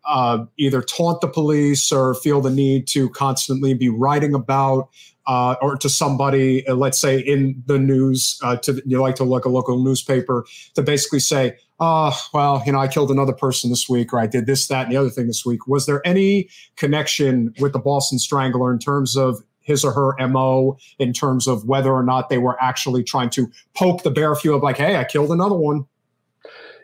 uh, 0.06 0.44
either 0.58 0.82
taunt 0.82 1.20
the 1.20 1.28
police 1.28 1.90
or 1.90 2.14
feel 2.14 2.40
the 2.40 2.50
need 2.50 2.86
to 2.88 3.08
constantly 3.10 3.74
be 3.74 3.88
writing 3.88 4.34
about 4.34 4.88
uh, 5.26 5.56
or 5.62 5.76
to 5.76 5.88
somebody, 5.88 6.66
uh, 6.66 6.74
let's 6.74 6.98
say 6.98 7.18
in 7.18 7.62
the 7.66 7.78
news, 7.78 8.38
uh, 8.42 8.56
to 8.56 8.82
you 8.84 9.00
like 9.00 9.14
to 9.16 9.24
look 9.24 9.44
a 9.44 9.48
local 9.48 9.82
newspaper 9.82 10.44
to 10.74 10.82
basically 10.82 11.20
say, 11.20 11.56
"Oh, 11.80 12.12
well, 12.32 12.62
you 12.66 12.72
know, 12.72 12.78
I 12.78 12.88
killed 12.88 13.10
another 13.10 13.32
person 13.32 13.70
this 13.70 13.88
week, 13.88 14.12
or 14.12 14.18
I 14.18 14.26
did 14.26 14.46
this, 14.46 14.66
that, 14.68 14.84
and 14.84 14.92
the 14.92 14.96
other 14.96 15.10
thing 15.10 15.26
this 15.26 15.44
week." 15.44 15.66
Was 15.66 15.86
there 15.86 16.06
any 16.06 16.48
connection 16.76 17.54
with 17.58 17.72
the 17.72 17.78
Boston 17.78 18.18
Strangler 18.18 18.72
in 18.72 18.78
terms 18.78 19.16
of 19.16 19.42
his 19.60 19.82
or 19.82 19.92
her 19.92 20.28
mo, 20.28 20.76
in 20.98 21.14
terms 21.14 21.46
of 21.46 21.64
whether 21.64 21.90
or 21.90 22.02
not 22.02 22.28
they 22.28 22.38
were 22.38 22.62
actually 22.62 23.02
trying 23.02 23.30
to 23.30 23.50
poke 23.74 24.02
the 24.02 24.10
bear 24.10 24.30
a 24.30 24.36
few 24.36 24.54
of 24.54 24.62
like, 24.62 24.76
"Hey, 24.76 24.96
I 24.96 25.04
killed 25.04 25.30
another 25.30 25.56
one." 25.56 25.86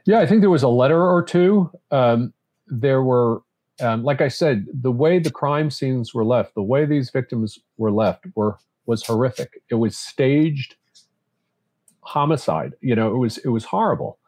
Yeah, 0.06 0.20
I 0.20 0.26
think 0.26 0.40
there 0.40 0.50
was 0.50 0.62
a 0.62 0.68
letter 0.68 1.02
or 1.02 1.22
two. 1.22 1.70
Um, 1.90 2.32
there 2.70 3.02
were, 3.02 3.42
um, 3.80 4.04
like 4.04 4.20
I 4.20 4.28
said, 4.28 4.66
the 4.72 4.92
way 4.92 5.18
the 5.18 5.30
crime 5.30 5.70
scenes 5.70 6.14
were 6.14 6.24
left, 6.24 6.54
the 6.54 6.62
way 6.62 6.84
these 6.86 7.10
victims 7.10 7.58
were 7.76 7.92
left, 7.92 8.24
were 8.34 8.58
was 8.86 9.04
horrific. 9.06 9.62
It 9.70 9.76
was 9.76 9.96
staged 9.96 10.74
homicide. 12.00 12.72
You 12.80 12.94
know, 12.94 13.14
it 13.14 13.18
was 13.18 13.38
it 13.38 13.48
was 13.48 13.64
horrible. 13.64 14.18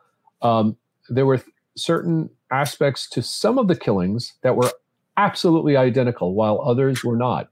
Um, 0.40 0.76
there 1.08 1.26
were 1.26 1.38
th- 1.38 1.48
certain 1.76 2.30
aspects 2.50 3.08
to 3.10 3.22
some 3.22 3.58
of 3.58 3.68
the 3.68 3.76
killings 3.76 4.34
that 4.42 4.56
were 4.56 4.70
absolutely 5.16 5.76
identical, 5.76 6.34
while 6.34 6.60
others 6.62 7.04
were 7.04 7.16
not. 7.16 7.48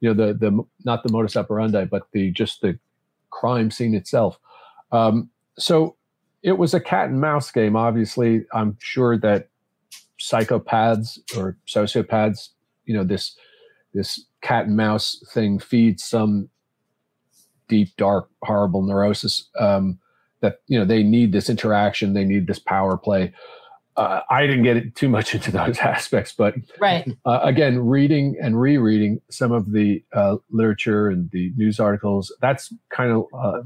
You 0.00 0.12
know, 0.12 0.26
the 0.26 0.34
the 0.34 0.64
not 0.84 1.02
the 1.02 1.12
modus 1.12 1.36
operandi, 1.36 1.84
but 1.84 2.04
the 2.12 2.30
just 2.30 2.60
the 2.60 2.78
crime 3.30 3.70
scene 3.70 3.94
itself. 3.94 4.38
Um, 4.92 5.30
so 5.58 5.96
it 6.42 6.58
was 6.58 6.74
a 6.74 6.80
cat 6.80 7.08
and 7.08 7.20
mouse 7.20 7.50
game. 7.50 7.76
Obviously, 7.76 8.46
I'm 8.52 8.76
sure 8.80 9.18
that 9.18 9.48
psychopaths 10.20 11.18
or 11.36 11.56
sociopaths, 11.66 12.48
you 12.84 12.94
know, 12.94 13.04
this 13.04 13.36
this 13.94 14.24
cat 14.42 14.66
and 14.66 14.76
mouse 14.76 15.22
thing 15.32 15.58
feeds 15.58 16.04
some 16.04 16.48
deep, 17.68 17.88
dark, 17.96 18.28
horrible 18.42 18.82
neurosis. 18.82 19.48
Um, 19.58 19.98
that 20.40 20.60
you 20.68 20.78
know 20.78 20.84
they 20.84 21.02
need 21.02 21.32
this 21.32 21.50
interaction, 21.50 22.14
they 22.14 22.24
need 22.24 22.46
this 22.46 22.58
power 22.60 22.96
play. 22.96 23.32
Uh, 23.96 24.20
I 24.30 24.46
didn't 24.46 24.62
get 24.62 24.94
too 24.94 25.08
much 25.08 25.34
into 25.34 25.50
those 25.50 25.78
aspects, 25.78 26.32
but 26.32 26.54
Right. 26.78 27.04
uh, 27.26 27.40
again, 27.42 27.80
reading 27.80 28.36
and 28.40 28.60
rereading 28.60 29.20
some 29.28 29.50
of 29.50 29.72
the 29.72 30.04
uh, 30.12 30.36
literature 30.50 31.08
and 31.08 31.28
the 31.32 31.52
news 31.56 31.80
articles, 31.80 32.32
that's 32.40 32.72
kind 32.90 33.10
of 33.10 33.24
uh, 33.36 33.62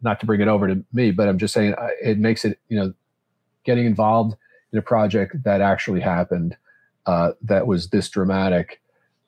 not 0.00 0.18
to 0.20 0.26
bring 0.26 0.40
it 0.40 0.48
over 0.48 0.66
to 0.66 0.82
me, 0.94 1.10
but 1.10 1.28
I'm 1.28 1.36
just 1.36 1.52
saying 1.52 1.74
uh, 1.74 1.88
it 2.02 2.18
makes 2.18 2.46
it, 2.46 2.58
you 2.68 2.78
know, 2.78 2.94
getting 3.64 3.84
involved 3.84 4.34
in 4.72 4.78
a 4.78 4.82
project 4.82 5.42
that 5.44 5.60
actually 5.60 6.00
happened 6.00 6.56
uh, 7.06 7.32
that 7.42 7.66
was 7.66 7.88
this 7.88 8.08
dramatic. 8.08 8.80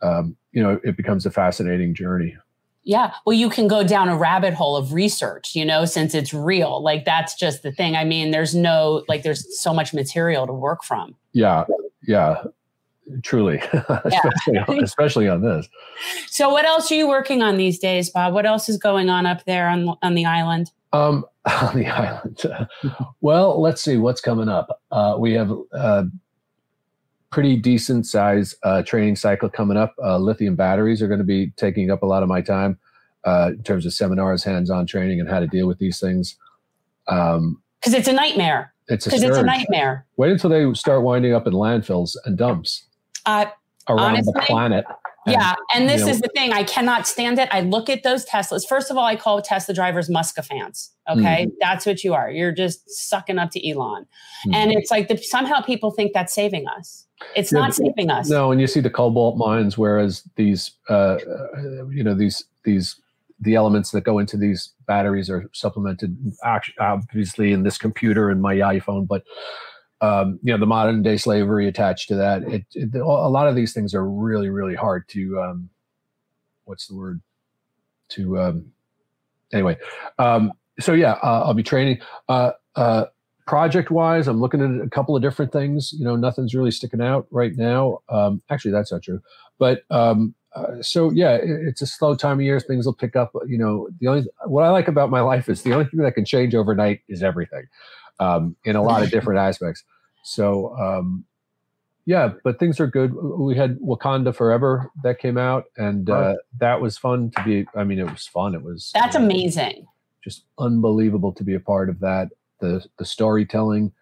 Um, 0.03 0.37
you 0.53 0.63
know, 0.63 0.81
it 0.85 0.97
becomes 0.97 1.27
a 1.27 1.31
fascinating 1.31 1.95
journey. 1.95 2.37
Yeah. 2.85 3.13
Well, 3.25 3.35
you 3.35 3.49
can 3.49 3.69
go 3.69 3.85
down 3.85 4.09
a 4.09 4.17
rabbit 4.17 4.55
hole 4.55 4.77
of 4.77 4.93
research, 4.93 5.55
you 5.55 5.65
know, 5.65 5.85
since 5.85 6.15
it's 6.15 6.35
real. 6.35 6.83
Like 6.83 7.05
that's 7.05 7.35
just 7.35 7.63
the 7.63 7.71
thing. 7.71 7.95
I 7.95 8.05
mean, 8.05 8.33
there's 8.33 8.55
no 8.55 9.05
like 9.09 9.23
there's 9.23 9.61
so 9.61 9.73
much 9.73 9.95
material 9.95 10.47
to 10.47 10.53
work 10.53 10.83
from. 10.83 11.15
Yeah. 11.33 11.65
Yeah. 12.07 12.43
Truly, 13.23 13.59
especially, 14.05 14.59
on, 14.59 14.83
especially 14.85 15.29
on 15.29 15.43
this. 15.43 15.69
So, 16.29 16.51
what 16.51 16.65
else 16.65 16.91
are 16.93 16.95
you 16.95 17.09
working 17.09 17.43
on 17.43 17.57
these 17.57 17.81
days, 17.81 18.09
Bob? 18.09 18.33
What 18.33 18.47
else 18.47 18.69
is 18.69 18.79
going 18.79 19.11
on 19.11 19.27
up 19.27 19.45
there 19.45 19.69
on 19.69 19.97
on 20.03 20.15
the 20.15 20.25
island? 20.25 20.71
Um, 20.93 21.25
on 21.63 21.77
the 21.77 21.87
island. 21.87 22.41
well, 23.21 23.61
let's 23.61 23.83
see 23.83 23.97
what's 23.97 24.21
coming 24.21 24.49
up. 24.49 24.81
Uh, 24.91 25.17
we 25.19 25.33
have 25.33 25.51
a 25.73 26.07
pretty 27.31 27.57
decent 27.57 28.07
size 28.07 28.55
uh, 28.63 28.83
training 28.83 29.17
cycle 29.17 29.49
coming 29.49 29.77
up. 29.77 29.95
Uh, 30.03 30.19
lithium 30.19 30.55
batteries 30.55 31.03
are 31.03 31.09
going 31.09 31.19
to 31.19 31.25
be 31.25 31.51
taking 31.57 31.91
up 31.91 32.03
a 32.03 32.07
lot 32.07 32.23
of 32.23 32.29
my 32.29 32.41
time 32.41 32.79
uh, 33.25 33.51
in 33.53 33.63
terms 33.65 33.87
of 33.87 33.93
seminars, 33.93 34.45
hands-on 34.45 34.87
training, 34.87 35.19
and 35.19 35.29
how 35.29 35.41
to 35.41 35.47
deal 35.49 35.67
with 35.67 35.79
these 35.79 35.99
things. 35.99 36.37
Because 37.07 37.37
um, 37.39 37.61
it's 37.85 38.09
a 38.09 38.13
nightmare. 38.13 38.73
It's 38.89 39.07
because 39.07 39.23
it's 39.23 39.37
a 39.37 39.43
nightmare. 39.43 40.07
Wait 40.17 40.31
until 40.31 40.51
they 40.51 40.73
start 40.75 41.03
winding 41.03 41.33
up 41.33 41.47
in 41.47 41.55
landfills 41.55 42.17
and 42.25 42.37
dumps 42.37 42.87
uh, 43.27 43.47
around 43.89 44.17
honestly, 44.17 44.33
the 44.35 44.41
planet. 44.43 44.85
Yeah, 45.27 45.55
and 45.75 45.89
this 45.89 46.01
you 46.01 46.07
know, 46.07 46.13
is 46.13 46.21
the 46.21 46.31
thing. 46.35 46.53
I 46.53 46.65
cannot 46.65 47.07
stand 47.07 47.39
it. 47.39 47.49
I 47.53 47.61
look 47.61 47.89
at 47.89 48.03
those 48.03 48.27
Teslas. 48.27 48.67
First 48.67 48.91
of 48.91 48.97
all, 48.97 49.05
I 49.05 49.15
call 49.15 49.41
Tesla 49.41 49.75
drivers 49.75 50.09
Muska 50.09 50.45
fans. 50.45 50.91
Okay, 51.09 51.45
mm-hmm. 51.47 51.51
that's 51.61 51.87
what 51.87 52.03
you 52.03 52.13
are. 52.13 52.31
You're 52.31 52.53
just 52.53 52.91
sucking 52.91 53.39
up 53.39 53.51
to 53.53 53.69
Elon, 53.69 54.03
mm-hmm. 54.03 54.55
and 54.55 54.73
it's 54.73 54.91
like 54.91 55.09
the, 55.09 55.17
somehow 55.17 55.61
people 55.61 55.93
think 55.93 56.13
that's 56.13 56.35
saving 56.35 56.67
us. 56.67 57.07
It's 57.37 57.53
yeah, 57.53 57.61
not 57.61 57.75
saving 57.75 58.11
us. 58.11 58.29
No, 58.29 58.51
and 58.51 58.61
you 58.61 58.67
see 58.67 58.81
the 58.81 58.91
cobalt 58.91 59.37
mines, 59.37 59.79
whereas 59.79 60.25
these, 60.35 60.73
uh, 60.91 60.93
uh, 60.93 61.89
you 61.91 62.03
know, 62.03 62.15
these 62.15 62.45
these 62.65 62.97
the 63.41 63.55
elements 63.55 63.91
that 63.91 64.03
go 64.03 64.19
into 64.19 64.37
these 64.37 64.73
batteries 64.87 65.29
are 65.29 65.49
supplemented, 65.53 66.17
obviously, 66.81 67.53
in 67.53 67.65
this 67.65 67.77
computer 67.77 68.31
and 68.31 68.41
my 68.41 68.57
iPhone, 68.57 69.07
but 69.07 69.23
um, 70.03 70.39
you 70.43 70.53
know 70.53 70.59
the 70.59 70.67
modern 70.67 71.03
day 71.03 71.17
slavery 71.17 71.69
attached 71.69 72.09
to 72.09 72.17
that. 72.17 72.43
It, 72.43 72.65
it, 72.75 72.95
a 72.95 73.05
lot 73.05 73.49
of 73.49 73.55
these 73.55 73.73
things 73.73 73.95
are 73.95 74.07
really 74.07 74.51
really 74.51 74.75
hard 74.75 75.09
to 75.11 75.41
um, 75.41 75.71
what's 76.65 76.87
the 76.89 76.97
word 76.97 77.23
to 78.11 78.39
um, 78.39 78.73
anyway. 79.53 79.79
Um, 80.19 80.53
so 80.81 80.93
yeah, 80.93 81.13
uh, 81.23 81.45
I'll 81.47 81.55
be 81.55 81.63
training. 81.63 82.01
Uh, 82.29 82.53
uh, 82.77 83.07
project 83.47 83.91
wise, 83.91 84.29
I'm 84.29 84.41
looking 84.41 84.61
at 84.61 84.85
a 84.85 84.91
couple 84.91 85.15
of 85.15 85.23
different 85.23 85.53
things. 85.53 85.93
You 85.93 86.05
know, 86.05 86.17
nothing's 86.17 86.55
really 86.55 86.71
sticking 86.71 87.01
out 87.01 87.27
right 87.31 87.57
now. 87.57 88.01
Um, 88.09 88.43
actually, 88.51 88.73
that's 88.73 88.93
not 88.93 89.03
true. 89.03 89.21
But 89.59 89.83
um, 89.91 90.35
uh, 90.55 90.83
so 90.83 91.11
yeah, 91.11 91.35
it, 91.35 91.49
it's 91.49 91.83
a 91.83 91.87
slow 91.87 92.15
time 92.17 92.39
of 92.39 92.43
year. 92.43 92.59
Things 92.59 92.87
will 92.87 92.95
pick 92.95 93.15
up. 93.15 93.33
You 93.47 93.59
know, 93.59 93.89
the 94.01 94.09
only 94.09 94.27
what 94.47 94.65
I 94.65 94.71
like 94.71 94.89
about 94.89 95.11
my 95.11 95.21
life 95.21 95.49
is 95.49 95.63
the 95.63 95.73
only 95.73 95.87
thing 95.87 96.01
that 96.01 96.15
can 96.15 96.25
change 96.25 96.55
overnight 96.55 97.01
is 97.09 97.23
everything 97.23 97.67
um, 98.21 98.57
in 98.65 98.77
a 98.77 98.83
lot 98.83 99.03
of 99.03 99.11
different 99.13 99.41
aspects. 99.41 99.85
So 100.23 100.77
um, 100.77 101.25
yeah, 102.05 102.33
but 102.43 102.59
things 102.59 102.81
are 102.81 102.87
good. 102.87 103.15
We 103.15 103.57
had 103.57 103.79
Wakanda 103.79 104.35
Forever 104.35 104.91
that 105.05 105.21
came 105.21 105.39
out, 105.39 105.67
and 105.77 106.11
uh, 106.11 106.35
that 106.59 106.81
was 106.81 106.99
fun 106.99 107.31
to 107.37 107.45
be. 107.45 107.67
I 107.77 107.85
mean, 107.85 108.01
it 108.01 108.11
was 108.11 108.27
fun. 108.27 108.55
It 108.55 108.63
was 108.63 108.91
that's 108.95 109.15
amazing. 109.15 109.87
Just 110.25 110.45
unbelievable 110.59 111.33
to 111.33 111.45
be 111.45 111.55
a 111.55 111.61
part 111.61 111.89
of 111.89 112.01
that. 112.01 112.31
The 112.61 112.85
the 112.99 113.05
storytelling, 113.05 113.93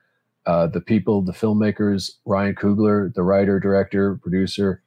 uh, 0.47 0.69
the 0.69 0.81
people, 0.81 1.21
the 1.21 1.33
filmmakers, 1.33 2.13
Ryan 2.25 2.55
Coogler, 2.55 3.13
the 3.13 3.23
writer, 3.23 3.61
director, 3.61 4.17
producer. 4.17 4.83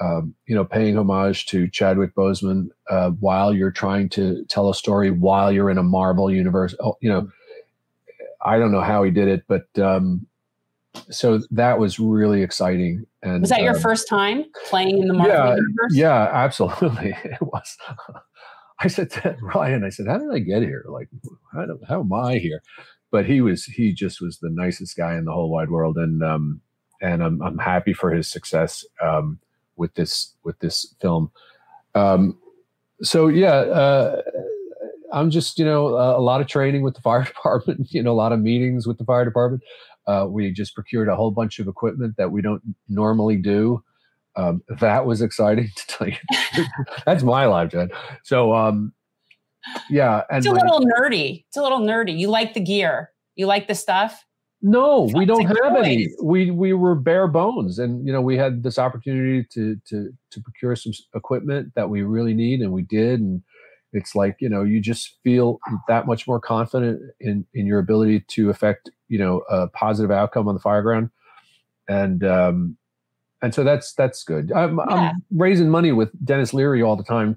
Um, 0.00 0.34
you 0.46 0.54
know, 0.54 0.64
paying 0.64 0.96
homage 0.96 1.44
to 1.46 1.68
Chadwick 1.68 2.14
Boseman 2.14 2.70
uh, 2.88 3.10
while 3.10 3.52
you're 3.52 3.70
trying 3.70 4.08
to 4.10 4.46
tell 4.46 4.70
a 4.70 4.74
story 4.74 5.10
while 5.10 5.52
you're 5.52 5.68
in 5.68 5.76
a 5.76 5.82
Marvel 5.82 6.30
universe. 6.30 6.74
Oh, 6.80 6.96
you 7.02 7.10
know, 7.10 7.30
I 8.42 8.58
don't 8.58 8.72
know 8.72 8.80
how 8.80 9.02
he 9.02 9.10
did 9.10 9.28
it, 9.28 9.44
but 9.46 9.66
um, 9.78 10.26
so 11.10 11.40
that 11.50 11.78
was 11.78 11.98
really 11.98 12.42
exciting. 12.42 13.06
And 13.22 13.42
was 13.42 13.50
that 13.50 13.62
your 13.62 13.74
um, 13.74 13.80
first 13.80 14.08
time 14.08 14.44
playing 14.66 14.98
in 14.98 15.08
the 15.08 15.14
Marvel 15.14 15.34
yeah, 15.34 15.48
universe? 15.50 15.92
Yeah, 15.92 16.30
absolutely. 16.32 17.16
It 17.24 17.40
was. 17.40 17.76
I 18.80 18.88
said 18.88 19.10
to 19.10 19.36
Ryan, 19.42 19.84
I 19.84 19.90
said, 19.90 20.06
"How 20.06 20.18
did 20.18 20.32
I 20.32 20.38
get 20.38 20.62
here? 20.62 20.84
Like, 20.88 21.08
how, 21.52 21.66
do, 21.66 21.78
how 21.88 22.00
am 22.00 22.12
I 22.12 22.38
here?" 22.38 22.62
But 23.10 23.26
he 23.26 23.40
was, 23.40 23.64
he 23.64 23.92
just 23.92 24.20
was 24.20 24.38
the 24.38 24.50
nicest 24.50 24.96
guy 24.96 25.16
in 25.16 25.24
the 25.24 25.32
whole 25.32 25.50
wide 25.50 25.70
world, 25.70 25.96
and 25.96 26.22
um, 26.22 26.60
and 27.00 27.22
I'm 27.22 27.42
I'm 27.42 27.58
happy 27.58 27.92
for 27.92 28.10
his 28.10 28.28
success 28.28 28.84
um, 29.02 29.38
with 29.76 29.94
this 29.94 30.34
with 30.44 30.58
this 30.60 30.94
film. 31.00 31.30
Um, 31.94 32.38
so 33.02 33.28
yeah, 33.28 33.54
uh, 33.54 34.22
I'm 35.12 35.30
just 35.30 35.58
you 35.58 35.64
know 35.64 35.88
a, 35.88 36.18
a 36.18 36.22
lot 36.22 36.40
of 36.40 36.46
training 36.46 36.82
with 36.82 36.94
the 36.94 37.00
fire 37.00 37.24
department, 37.34 37.92
you 37.92 38.02
know, 38.02 38.12
a 38.12 38.14
lot 38.14 38.32
of 38.32 38.40
meetings 38.40 38.86
with 38.86 38.98
the 38.98 39.04
fire 39.04 39.24
department. 39.24 39.62
Uh, 40.10 40.26
we 40.26 40.50
just 40.50 40.74
procured 40.74 41.08
a 41.08 41.14
whole 41.14 41.30
bunch 41.30 41.60
of 41.60 41.68
equipment 41.68 42.16
that 42.16 42.32
we 42.32 42.42
don't 42.42 42.62
normally 42.88 43.36
do. 43.36 43.80
Um, 44.34 44.62
that 44.80 45.06
was 45.06 45.22
exciting 45.22 45.68
to 45.76 45.86
tell 45.86 46.08
you. 46.08 46.64
That's 47.06 47.22
my 47.22 47.46
life, 47.46 47.70
Jen. 47.70 47.90
So, 48.24 48.52
um, 48.52 48.92
yeah, 49.88 50.22
and 50.28 50.38
it's 50.38 50.46
a 50.46 50.52
little 50.52 50.80
nerdy. 50.80 51.44
It's 51.46 51.56
a 51.56 51.62
little 51.62 51.80
nerdy. 51.80 52.18
You 52.18 52.28
like 52.28 52.54
the 52.54 52.60
gear. 52.60 53.10
You 53.36 53.46
like 53.46 53.68
the 53.68 53.74
stuff. 53.74 54.24
No, 54.62 55.08
we 55.14 55.24
don't 55.24 55.44
have 55.44 55.76
any. 55.76 56.08
We 56.22 56.50
we 56.50 56.72
were 56.72 56.94
bare 56.94 57.28
bones, 57.28 57.78
and 57.78 58.06
you 58.06 58.12
know 58.12 58.20
we 58.20 58.36
had 58.36 58.62
this 58.62 58.78
opportunity 58.78 59.46
to 59.52 59.76
to 59.86 60.10
to 60.30 60.40
procure 60.40 60.76
some 60.76 60.92
equipment 61.14 61.72
that 61.76 61.88
we 61.88 62.02
really 62.02 62.34
need, 62.34 62.60
and 62.60 62.72
we 62.72 62.82
did, 62.82 63.20
and 63.20 63.42
it's 63.92 64.14
like 64.14 64.36
you 64.40 64.48
know 64.48 64.62
you 64.62 64.80
just 64.80 65.18
feel 65.22 65.60
that 65.88 66.06
much 66.06 66.26
more 66.26 66.40
confident 66.40 67.00
in 67.20 67.46
in 67.54 67.66
your 67.66 67.78
ability 67.78 68.24
to 68.28 68.50
affect 68.50 68.90
you 69.10 69.18
know 69.18 69.42
a 69.50 69.68
positive 69.68 70.10
outcome 70.10 70.48
on 70.48 70.54
the 70.54 70.60
fire 70.60 70.82
ground 70.82 71.10
and 71.88 72.24
um 72.24 72.76
and 73.42 73.54
so 73.54 73.62
that's 73.62 73.92
that's 73.94 74.24
good 74.24 74.50
i'm, 74.52 74.76
yeah. 74.76 75.12
I'm 75.12 75.22
raising 75.30 75.68
money 75.68 75.92
with 75.92 76.10
Denis 76.24 76.54
Leary 76.54 76.80
all 76.80 76.96
the 76.96 77.04
time 77.04 77.36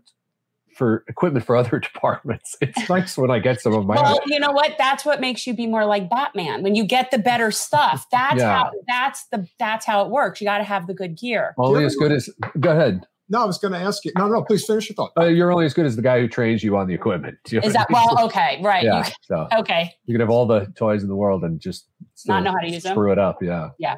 for 0.76 1.04
equipment 1.08 1.46
for 1.46 1.56
other 1.56 1.80
departments. 1.80 2.56
It's 2.62 2.90
nice 2.90 3.18
when 3.18 3.32
I 3.32 3.40
get 3.40 3.62
some 3.62 3.74
of 3.74 3.86
my. 3.86 3.96
Well, 3.96 4.20
you 4.26 4.40
know 4.40 4.52
what? 4.52 4.76
That's 4.78 5.06
what 5.06 5.22
makes 5.22 5.46
you 5.46 5.54
be 5.54 5.68
more 5.68 5.86
like 5.86 6.10
Batman. 6.10 6.64
When 6.64 6.76
you 6.76 6.86
get 6.86 7.12
the 7.12 7.20
better 7.20 7.52
stuff, 7.52 8.08
that's 8.12 8.40
yeah. 8.40 8.64
how 8.64 8.72
that's 8.88 9.26
the 9.32 9.48
that's 9.60 9.86
how 9.86 10.04
it 10.04 10.10
works. 10.10 10.42
You 10.42 10.46
got 10.46 10.58
to 10.60 10.64
have 10.64 10.88
the 10.88 10.94
good 10.94 11.18
gear. 11.18 11.54
Only 11.58 11.86
as 11.86 11.96
good 11.96 12.12
as. 12.12 12.30
Go 12.60 12.72
ahead. 12.72 13.06
No, 13.34 13.41
I 13.41 13.46
was 13.46 13.58
going 13.58 13.74
to 13.74 13.80
ask 13.80 14.06
you. 14.06 14.12
No, 14.15 14.28
no, 14.28 14.43
please 14.43 14.63
finish 14.63 14.88
your 14.88 14.93
thought. 14.96 15.12
Uh, 15.19 15.26
you're 15.26 15.52
only 15.52 15.65
as 15.65 15.74
good 15.74 15.88
as 15.88 15.96
the 15.96 16.04
guy 16.04 16.19
who 16.19 16.28
trains 16.28 16.63
you 16.63 16.78
on 16.78 16.86
the 16.86 16.93
equipment. 16.93 17.39
Is 17.52 17.74
that 17.74 17.88
well? 17.89 18.26
Okay, 18.26 18.62
right. 18.62 18.84
Yeah. 18.84 19.08
You, 19.08 19.13
so 19.24 19.48
okay. 19.58 19.91
You 20.06 20.13
can 20.13 20.19
have 20.19 20.30
all 20.30 20.46
the 20.46 20.72
toys 20.76 21.02
in 21.02 21.10
the 21.10 21.15
world 21.15 21.43
and 21.43 21.60
just 21.60 21.88
not 22.28 22.43
know 22.43 22.52
how 22.52 22.60
to 22.60 22.69
use 22.69 22.84
them. 22.84 22.93
Screw 22.93 23.12
it 23.12 23.17
up. 23.17 23.41
Yeah. 23.41 23.69
Yeah. 23.80 23.96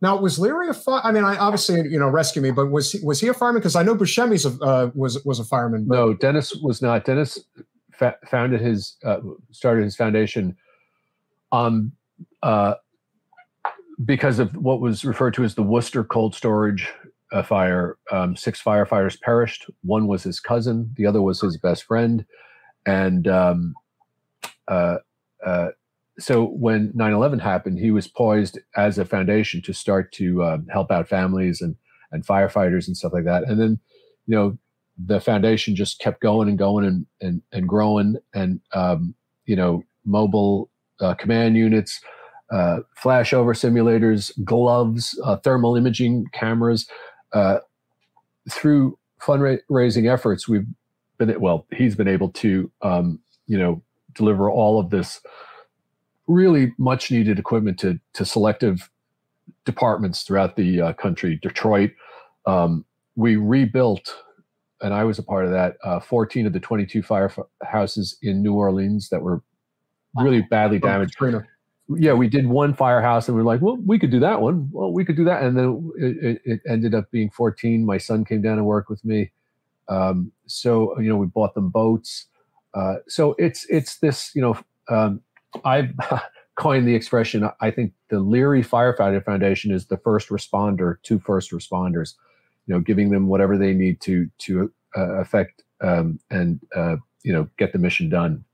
Now, 0.00 0.16
was 0.16 0.38
Leary 0.38 0.68
a 0.68 0.72
fire? 0.72 1.00
I 1.02 1.10
mean, 1.10 1.24
I 1.24 1.36
obviously, 1.36 1.80
you 1.88 1.98
know, 1.98 2.08
rescue 2.08 2.40
me, 2.40 2.52
but 2.52 2.66
was 2.66 2.92
he, 2.92 3.04
was 3.04 3.20
he 3.20 3.26
a 3.26 3.34
fireman? 3.34 3.60
Because 3.60 3.74
I 3.74 3.82
know 3.82 3.96
Buscemi's 3.96 4.46
a, 4.46 4.50
uh, 4.62 4.90
was 4.94 5.20
was 5.24 5.40
a 5.40 5.44
fireman. 5.44 5.86
But... 5.88 5.94
No, 5.96 6.14
Denis 6.14 6.54
was 6.54 6.80
not. 6.80 7.04
Denis 7.04 7.40
fa- 7.92 8.18
founded 8.30 8.60
his 8.60 8.98
uh, 9.04 9.18
started 9.50 9.82
his 9.82 9.96
foundation 9.96 10.56
um 11.50 11.92
uh 12.42 12.74
because 14.04 14.38
of 14.38 14.54
what 14.56 14.80
was 14.80 15.04
referred 15.04 15.34
to 15.34 15.42
as 15.42 15.54
the 15.56 15.62
Worcester 15.62 16.04
cold 16.04 16.34
storage 16.34 16.88
a 17.32 17.42
fire. 17.42 17.96
Um, 18.10 18.36
six 18.36 18.62
firefighters 18.62 19.20
perished. 19.20 19.66
One 19.82 20.06
was 20.06 20.22
his 20.22 20.40
cousin. 20.40 20.92
The 20.96 21.06
other 21.06 21.22
was 21.22 21.40
his 21.40 21.56
best 21.56 21.84
friend. 21.84 22.24
And 22.86 23.26
um, 23.26 23.74
uh, 24.68 24.98
uh, 25.44 25.68
so 26.18 26.44
when 26.44 26.92
9/11 26.92 27.40
happened, 27.40 27.78
he 27.78 27.90
was 27.90 28.08
poised 28.08 28.58
as 28.76 28.98
a 28.98 29.04
foundation 29.04 29.60
to 29.62 29.72
start 29.72 30.12
to 30.12 30.42
uh, 30.42 30.58
help 30.70 30.90
out 30.90 31.08
families 31.08 31.60
and 31.60 31.76
and 32.12 32.26
firefighters 32.26 32.86
and 32.86 32.96
stuff 32.96 33.12
like 33.12 33.24
that. 33.24 33.44
And 33.44 33.60
then, 33.60 33.80
you 34.26 34.36
know, 34.36 34.58
the 34.96 35.20
foundation 35.20 35.74
just 35.74 35.98
kept 35.98 36.20
going 36.20 36.48
and 36.48 36.58
going 36.58 36.84
and 36.84 37.06
and, 37.20 37.42
and 37.52 37.68
growing. 37.68 38.16
And 38.34 38.60
um, 38.72 39.14
you 39.44 39.56
know, 39.56 39.82
mobile 40.04 40.70
uh, 41.00 41.14
command 41.14 41.56
units. 41.56 42.00
Uh, 42.52 42.78
flashover 43.02 43.56
simulators, 43.56 44.30
gloves, 44.44 45.20
uh, 45.24 45.34
thermal 45.38 45.74
imaging 45.74 46.24
cameras, 46.32 46.88
uh, 47.36 47.58
through 48.50 48.98
fundraising 49.20 50.10
efforts, 50.10 50.48
we've 50.48 50.66
been 51.18 51.38
well. 51.40 51.66
He's 51.72 51.94
been 51.94 52.08
able 52.08 52.30
to, 52.30 52.70
um, 52.80 53.20
you 53.46 53.58
know, 53.58 53.82
deliver 54.14 54.50
all 54.50 54.80
of 54.80 54.88
this 54.90 55.20
really 56.26 56.72
much 56.78 57.10
needed 57.10 57.38
equipment 57.38 57.78
to 57.80 58.00
to 58.14 58.24
selective 58.24 58.90
departments 59.64 60.22
throughout 60.22 60.56
the 60.56 60.80
uh, 60.80 60.92
country. 60.94 61.38
Detroit, 61.42 61.90
um, 62.46 62.84
we 63.16 63.36
rebuilt, 63.36 64.14
and 64.80 64.94
I 64.94 65.04
was 65.04 65.18
a 65.18 65.22
part 65.22 65.44
of 65.44 65.50
that. 65.50 65.76
Uh, 65.84 66.00
Fourteen 66.00 66.46
of 66.46 66.52
the 66.52 66.60
twenty-two 66.60 67.02
firehouses 67.02 68.16
in 68.22 68.42
New 68.42 68.54
Orleans 68.54 69.10
that 69.10 69.20
were 69.20 69.42
really 70.16 70.42
badly 70.42 70.78
oh, 70.78 70.86
damaged 70.86 71.16
yeah, 71.88 72.12
we 72.12 72.28
did 72.28 72.46
one 72.46 72.74
firehouse 72.74 73.28
and 73.28 73.36
we 73.36 73.42
are 73.42 73.44
like, 73.44 73.60
well, 73.60 73.76
we 73.76 73.98
could 73.98 74.10
do 74.10 74.20
that 74.20 74.40
one. 74.40 74.68
Well, 74.72 74.92
we 74.92 75.04
could 75.04 75.16
do 75.16 75.24
that. 75.24 75.42
And 75.42 75.56
then 75.56 75.92
it, 75.96 76.42
it, 76.44 76.60
ended 76.68 76.94
up 76.94 77.10
being 77.10 77.30
14. 77.30 77.86
My 77.86 77.98
son 77.98 78.24
came 78.24 78.42
down 78.42 78.58
and 78.58 78.66
worked 78.66 78.90
with 78.90 79.04
me. 79.04 79.30
Um, 79.88 80.32
so 80.46 80.98
you 80.98 81.08
know, 81.08 81.16
we 81.16 81.26
bought 81.26 81.54
them 81.54 81.68
boats. 81.68 82.26
Uh, 82.74 82.96
so 83.06 83.34
it's 83.38 83.64
it's 83.70 83.98
this 83.98 84.32
you 84.34 84.42
know 84.42 84.58
um, 84.88 85.20
I've 85.64 85.94
coined 86.56 86.88
the 86.88 86.94
expression. 86.94 87.48
I 87.60 87.70
think 87.70 87.92
the 88.10 88.18
Leary 88.18 88.64
Firefighter 88.64 89.24
Foundation 89.24 89.72
is 89.72 89.86
the 89.86 89.96
first 89.96 90.28
responder 90.28 90.96
to 91.04 91.20
first 91.20 91.52
responders. 91.52 92.14
You 92.66 92.74
know, 92.74 92.80
giving 92.80 93.10
them 93.10 93.28
whatever 93.28 93.56
they 93.56 93.72
need 93.74 94.00
to 94.02 94.28
to 94.38 94.72
uh, 94.96 95.20
affect 95.20 95.62
um, 95.80 96.18
and 96.30 96.60
uh, 96.74 96.96
you 97.22 97.32
know 97.32 97.48
get 97.58 97.72
the 97.72 97.78
mission 97.78 98.08
done 98.08 98.44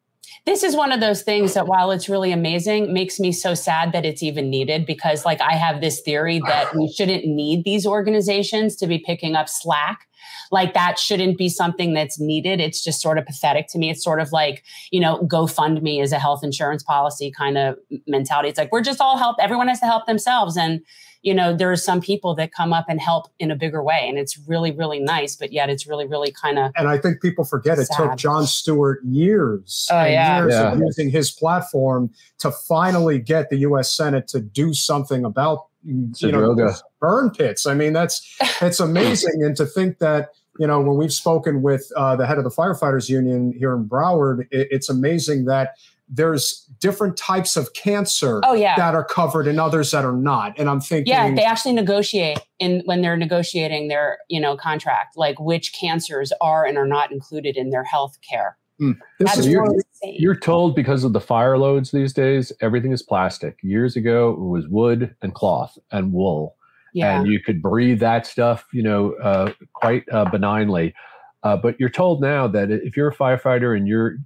this 0.44 0.62
is 0.64 0.74
one 0.74 0.90
of 0.90 1.00
those 1.00 1.22
things 1.22 1.54
that 1.54 1.66
while 1.66 1.92
it's 1.92 2.08
really 2.08 2.32
amazing 2.32 2.92
makes 2.92 3.20
me 3.20 3.30
so 3.30 3.54
sad 3.54 3.92
that 3.92 4.04
it's 4.04 4.22
even 4.22 4.50
needed 4.50 4.86
because 4.86 5.24
like 5.24 5.40
i 5.40 5.52
have 5.52 5.80
this 5.80 6.00
theory 6.00 6.40
that 6.46 6.74
we 6.74 6.92
shouldn't 6.92 7.24
need 7.24 7.64
these 7.64 7.86
organizations 7.86 8.76
to 8.76 8.86
be 8.86 8.98
picking 8.98 9.34
up 9.36 9.48
slack. 9.48 10.08
Like 10.50 10.74
that 10.74 10.98
shouldn't 10.98 11.38
be 11.38 11.48
something 11.48 11.94
that's 11.94 12.20
needed. 12.20 12.60
It's 12.60 12.82
just 12.82 13.00
sort 13.00 13.18
of 13.18 13.26
pathetic 13.26 13.68
to 13.68 13.78
me. 13.78 13.90
It's 13.90 14.04
sort 14.04 14.20
of 14.20 14.32
like 14.32 14.62
you 14.90 15.00
know 15.00 15.20
gofundme 15.20 16.02
is 16.02 16.12
a 16.12 16.18
health 16.18 16.44
insurance 16.44 16.82
policy 16.82 17.32
kind 17.36 17.56
of 17.58 17.76
mentality. 18.06 18.48
It's 18.48 18.58
like 18.58 18.72
we're 18.72 18.82
just 18.82 19.00
all 19.00 19.16
help 19.16 19.36
everyone 19.40 19.68
has 19.68 19.80
to 19.80 19.86
help 19.86 20.06
themselves. 20.06 20.56
And 20.56 20.80
you 21.22 21.32
know, 21.32 21.54
there 21.56 21.70
are 21.70 21.76
some 21.76 22.00
people 22.00 22.34
that 22.34 22.52
come 22.52 22.72
up 22.72 22.86
and 22.88 23.00
help 23.00 23.28
in 23.38 23.50
a 23.50 23.56
bigger 23.56 23.82
way. 23.82 24.06
And 24.08 24.18
it's 24.18 24.36
really, 24.48 24.72
really 24.72 24.98
nice, 24.98 25.36
but 25.36 25.52
yet 25.52 25.70
it's 25.70 25.86
really, 25.86 26.06
really 26.06 26.32
kind 26.32 26.58
of. 26.58 26.72
And 26.76 26.88
I 26.88 26.98
think 26.98 27.22
people 27.22 27.44
forget 27.44 27.78
it 27.78 27.88
took 27.96 28.16
Jon 28.16 28.46
Stewart 28.46 29.00
years 29.04 29.88
oh, 29.90 30.04
yeah. 30.04 30.40
years 30.40 30.52
yeah. 30.52 30.72
of 30.72 30.80
using 30.80 31.10
his 31.10 31.30
platform 31.30 32.10
to 32.40 32.50
finally 32.50 33.20
get 33.20 33.50
the 33.50 33.58
U.S. 33.58 33.90
Senate 33.92 34.26
to 34.28 34.40
do 34.40 34.74
something 34.74 35.24
about 35.24 35.66
you 35.84 36.32
know 36.32 36.74
burn 37.00 37.30
pits. 37.30 37.66
I 37.66 37.74
mean, 37.74 37.92
that's 37.92 38.36
it's 38.60 38.80
amazing, 38.80 39.42
and 39.44 39.56
to 39.56 39.66
think 39.66 39.98
that 39.98 40.30
you 40.58 40.66
know 40.66 40.80
when 40.80 40.96
we've 40.96 41.12
spoken 41.12 41.62
with 41.62 41.90
uh, 41.96 42.16
the 42.16 42.26
head 42.26 42.38
of 42.38 42.44
the 42.44 42.50
firefighters 42.50 43.08
union 43.08 43.52
here 43.52 43.74
in 43.74 43.88
Broward, 43.88 44.46
it, 44.50 44.68
it's 44.70 44.88
amazing 44.88 45.46
that 45.46 45.76
there's 46.14 46.68
different 46.78 47.16
types 47.16 47.56
of 47.56 47.72
cancer 47.72 48.40
oh, 48.44 48.52
yeah. 48.52 48.76
that 48.76 48.94
are 48.94 49.04
covered 49.04 49.48
and 49.48 49.58
others 49.58 49.90
that 49.92 50.04
are 50.04 50.12
not. 50.12 50.58
And 50.58 50.68
I'm 50.68 50.80
thinking 50.80 51.10
Yeah, 51.10 51.34
they 51.34 51.44
actually 51.44 51.72
negotiate 51.72 52.38
in 52.58 52.82
when 52.84 53.00
they're 53.00 53.16
negotiating 53.16 53.88
their, 53.88 54.18
you 54.28 54.38
know, 54.38 54.56
contract, 54.56 55.16
like 55.16 55.40
which 55.40 55.72
cancers 55.72 56.30
are 56.42 56.66
and 56.66 56.76
are 56.76 56.86
not 56.86 57.10
included 57.10 57.56
in 57.56 57.70
their 57.70 57.84
health 57.84 58.18
care. 58.28 58.58
Mm. 58.80 58.98
So 59.32 59.42
you're, 59.42 59.66
you're, 60.02 60.36
told 60.36 60.74
because 60.74 61.04
of 61.04 61.12
the 61.12 61.20
fire 61.20 61.56
loads 61.56 61.92
these 61.92 62.12
days, 62.12 62.52
everything 62.60 62.92
is 62.92 63.02
plastic. 63.02 63.58
Years 63.62 63.96
ago, 63.96 64.30
it 64.32 64.40
was 64.40 64.66
wood 64.68 65.14
and 65.22 65.34
cloth 65.34 65.78
and 65.92 66.12
wool. 66.12 66.56
Yeah. 66.92 67.20
And 67.20 67.30
you 67.30 67.40
could 67.40 67.62
breathe 67.62 68.00
that 68.00 68.26
stuff, 68.26 68.66
you 68.72 68.82
know, 68.82 69.12
uh, 69.14 69.52
quite 69.72 70.04
uh, 70.12 70.28
benignly. 70.30 70.94
Uh, 71.42 71.56
but 71.56 71.78
you're 71.78 71.90
told 71.90 72.20
now 72.20 72.46
that 72.48 72.70
if 72.70 72.96
you're 72.96 73.08
a 73.08 73.14
firefighter 73.14 73.76
and 73.76 73.88
you're 73.88 74.16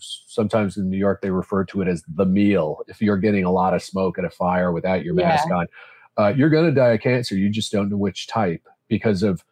sometimes 0.00 0.76
in 0.76 0.90
New 0.90 0.98
York 0.98 1.22
they 1.22 1.30
refer 1.30 1.64
to 1.64 1.82
it 1.82 1.88
as 1.88 2.02
the 2.08 2.26
meal. 2.26 2.82
If 2.88 3.00
you're 3.00 3.16
getting 3.16 3.44
a 3.44 3.50
lot 3.50 3.74
of 3.74 3.82
smoke 3.82 4.18
at 4.18 4.24
a 4.24 4.30
fire 4.30 4.72
without 4.72 5.04
your 5.04 5.14
mask 5.14 5.46
yeah. 5.48 5.56
on, 5.56 5.66
uh, 6.16 6.28
you're 6.36 6.50
going 6.50 6.66
to 6.66 6.72
die 6.72 6.90
of 6.90 7.00
cancer. 7.00 7.36
You 7.36 7.48
just 7.50 7.72
don't 7.72 7.90
know 7.90 7.96
which 7.96 8.26
type 8.26 8.66
because 8.88 9.22
of 9.22 9.44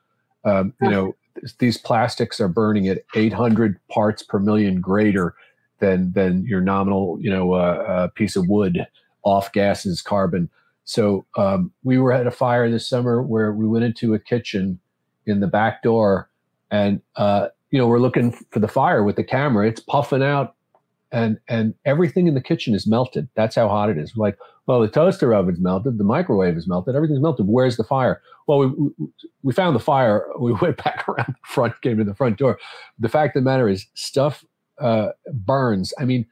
um, 0.44 0.74
you 0.80 0.90
know 0.90 1.16
these 1.58 1.78
plastics 1.78 2.40
are 2.40 2.48
burning 2.48 2.88
at 2.88 3.02
800 3.14 3.78
parts 3.88 4.22
per 4.22 4.38
million 4.38 4.80
greater 4.80 5.34
than 5.78 6.12
than 6.12 6.44
your 6.44 6.60
nominal 6.60 7.18
you 7.20 7.30
know 7.30 7.52
uh, 7.52 7.84
uh, 7.88 8.08
piece 8.08 8.36
of 8.36 8.48
wood 8.48 8.86
off 9.22 9.52
gases 9.52 10.02
carbon. 10.02 10.50
So 10.84 11.26
um, 11.36 11.72
we 11.82 11.98
were 11.98 12.12
at 12.12 12.26
a 12.26 12.30
fire 12.30 12.70
this 12.70 12.88
summer 12.88 13.22
where 13.22 13.52
we 13.52 13.66
went 13.66 13.84
into 13.84 14.14
a 14.14 14.18
kitchen 14.18 14.80
in 15.26 15.40
the 15.40 15.46
back 15.46 15.82
door 15.82 16.30
and 16.70 17.02
uh, 17.16 17.48
you 17.70 17.78
know, 17.78 17.86
we're 17.86 17.98
looking 17.98 18.32
for 18.50 18.60
the 18.60 18.68
fire 18.68 19.02
with 19.02 19.16
the 19.16 19.24
camera. 19.24 19.68
It's 19.68 19.80
puffing 19.80 20.22
out, 20.22 20.54
and 21.12 21.38
and 21.48 21.74
everything 21.84 22.26
in 22.26 22.34
the 22.34 22.40
kitchen 22.40 22.74
is 22.74 22.86
melted. 22.86 23.28
That's 23.34 23.56
how 23.56 23.68
hot 23.68 23.90
it 23.90 23.98
is. 23.98 24.16
We're 24.16 24.26
like, 24.26 24.38
well, 24.68 24.80
the 24.80 24.88
toaster 24.88 25.32
oven's 25.32 25.60
melted, 25.60 25.96
the 25.96 26.04
microwave 26.04 26.56
is 26.56 26.68
melted, 26.68 26.94
everything's 26.94 27.22
melted. 27.22 27.46
Where's 27.46 27.78
the 27.78 27.84
fire? 27.84 28.20
Well, 28.46 28.68
we 28.68 28.90
we 29.42 29.52
found 29.54 29.74
the 29.74 29.80
fire. 29.80 30.26
We 30.38 30.52
went 30.52 30.76
back 30.76 31.08
around 31.08 31.28
the 31.28 31.46
front, 31.46 31.80
came 31.80 31.96
to 31.96 32.04
the 32.04 32.14
front 32.14 32.38
door. 32.38 32.58
The 32.98 33.08
fact 33.08 33.34
of 33.34 33.42
the 33.42 33.50
matter 33.50 33.68
is, 33.68 33.86
stuff 33.94 34.44
uh, 34.78 35.08
burns. 35.32 35.92
I 35.98 36.04
mean, 36.04 36.26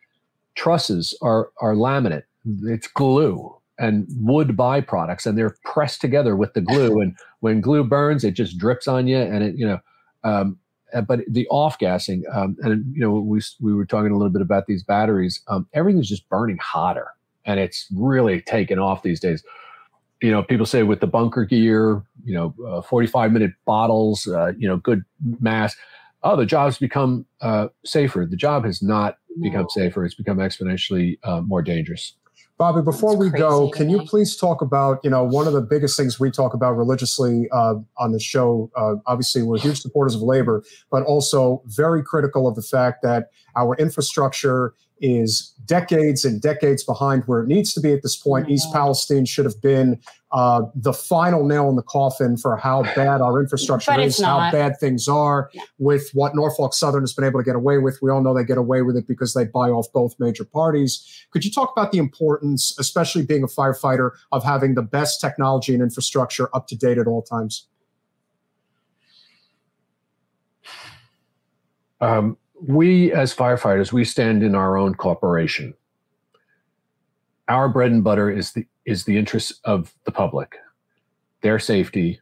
trusses 0.55 1.16
are 1.22 1.51
are 1.61 1.75
laminate. 1.75 2.25
It's 2.64 2.88
glue 2.88 3.57
and 3.79 4.07
wood 4.20 4.49
byproducts, 4.49 5.27
and 5.27 5.37
they're 5.37 5.57
pressed 5.64 6.01
together 6.01 6.37
with 6.37 6.53
the 6.53 6.61
glue. 6.61 7.01
And 7.01 7.16
when 7.40 7.61
glue 7.62 7.85
burns, 7.85 8.22
it 8.22 8.33
just 8.33 8.59
drips 8.59 8.87
on 8.87 9.07
you, 9.07 9.18
and 9.18 9.42
it 9.42 9.57
you 9.57 9.66
know. 9.66 9.81
Um, 10.25 10.59
but 11.07 11.20
the 11.29 11.46
off 11.49 11.79
gassing, 11.79 12.25
um, 12.33 12.57
and 12.62 12.85
you 12.94 13.01
know, 13.01 13.12
we 13.12 13.40
we 13.61 13.75
were 13.75 13.87
talking 13.87 14.12
a 14.12 14.16
little 14.16 14.33
bit 14.33 14.42
about 14.42 14.66
these 14.66 14.83
batteries. 14.83 15.42
Um, 15.49 15.66
everything's 15.72 16.09
just 16.09 16.29
burning 16.29 16.59
hotter, 16.59 17.09
and 17.44 17.59
it's 17.61 17.87
really 17.94 18.40
taken 18.40 18.79
off 18.79 19.03
these 19.03 19.20
days. 19.20 19.42
You 20.22 20.31
know, 20.31 20.42
people 20.42 20.66
say 20.66 20.83
with 20.83 21.01
the 21.01 21.07
bunker 21.07 21.44
gear, 21.44 22.03
you 22.25 22.35
know, 22.35 22.55
uh, 22.66 22.83
forty-five 22.83 23.33
minute 23.33 23.53
bottles, 23.64 24.27
uh, 24.27 24.53
you 24.59 24.68
know, 24.68 24.77
good 24.77 25.05
mass. 25.40 25.77
Oh, 26.22 26.37
the 26.37 26.46
job's 26.46 26.79
become 26.79 27.27
uh, 27.40 27.68
safer. 27.85 28.27
The 28.29 28.37
job 28.37 28.64
has 28.64 28.83
not 28.83 29.18
become 29.42 29.68
safer. 29.68 30.05
It's 30.05 30.14
become 30.14 30.38
exponentially 30.38 31.18
uh, 31.22 31.40
more 31.42 31.62
dangerous. 31.62 32.14
Bobby, 32.59 32.81
before 32.81 33.14
we 33.19 33.29
go, 33.29 33.69
can 33.69 33.90
you 33.90 34.01
please 34.05 34.35
talk 34.35 34.62
about, 34.62 34.99
you 35.05 35.11
know, 35.11 35.23
one 35.23 35.47
of 35.47 35.53
the 35.53 35.61
biggest 35.61 35.95
things 35.95 36.19
we 36.19 36.31
talk 36.31 36.55
about 36.55 36.73
religiously 36.73 37.51
uh, 37.53 37.75
on 37.99 38.12
the 38.12 38.19
show? 38.19 38.71
Uh, 38.75 38.95
obviously, 39.05 39.42
we're 39.42 39.59
huge 39.59 39.83
supporters 39.83 40.14
of 40.14 40.23
labor, 40.23 40.64
but 40.90 41.03
also 41.03 41.62
very 41.66 42.03
critical 42.03 42.49
of 42.49 42.55
the 42.55 42.62
fact 42.62 43.03
that 43.03 43.29
our 43.57 43.77
infrastructure 43.77 44.73
is 45.03 45.53
decades 45.66 46.25
and 46.25 46.40
decades 46.40 46.83
behind 46.83 47.25
where 47.27 47.42
it 47.42 47.47
needs 47.47 47.75
to 47.75 47.81
be 47.81 47.92
at 47.92 48.03
this 48.03 48.16
point. 48.16 48.49
East 48.49 48.73
Palestine 48.73 49.27
should 49.27 49.45
have 49.45 49.61
been 49.61 50.01
uh, 50.37 50.61
the 50.75 50.92
final 50.92 51.46
nail 51.46 51.70
in 51.70 51.77
the 51.77 51.83
coffin 51.83 52.37
for 52.37 52.59
how 52.59 52.83
bad 52.94 53.22
our 53.22 53.40
infrastructure 53.40 53.99
is, 53.99 54.20
how 54.20 54.51
bad 54.53 54.79
things 54.79 55.09
are 55.09 55.49
yeah. 55.55 55.62
with 55.79 56.11
what 56.12 56.37
Norfolk 56.37 56.75
Southern 56.75 57.01
has 57.01 57.14
been 57.14 57.25
able 57.25 57.40
to 57.40 57.44
get 57.44 57.57
away 57.57 57.79
with. 57.79 57.99
We 58.03 58.11
all 58.11 58.20
know 58.20 58.35
they 58.35 58.44
get 58.44 58.59
away 58.59 58.83
with 58.83 58.99
it 58.99 59.09
because 59.09 59.33
they 59.33 59.46
buy 59.46 59.70
off 59.70 59.87
both 59.94 60.14
major 60.18 60.44
parties. 60.44 61.27
Could 61.31 61.42
you 61.42 61.51
talk 61.51 61.72
about 61.75 61.90
the 61.90 61.96
importance, 61.96 62.77
especially 62.79 63.25
being 63.25 63.44
a 63.44 63.46
firefighter, 63.46 64.11
of 64.31 64.44
having 64.44 64.75
the 64.75 64.83
best 64.83 65.22
technology 65.22 65.72
and 65.72 65.83
infrastructure 65.83 66.55
up 66.55 66.66
to 66.66 66.77
date 66.77 66.99
at 66.99 67.07
all 67.07 67.22
times? 67.22 67.66
Um, 72.03 72.37
we 72.61 73.11
as 73.11 73.35
firefighters 73.35 73.90
we 73.90 74.05
stand 74.05 74.42
in 74.42 74.55
our 74.55 74.77
own 74.77 74.94
corporation 74.94 75.72
our 77.49 77.68
bread 77.68 77.90
and 77.90 78.05
butter 78.05 78.31
is 78.31 78.53
the 78.53 78.66
is 78.87 79.05
the 79.05 79.18
interests 79.18 79.61
of 79.64 79.94
the 80.05 80.12
public 80.12 80.57
their 81.42 81.59
safety 81.59 82.20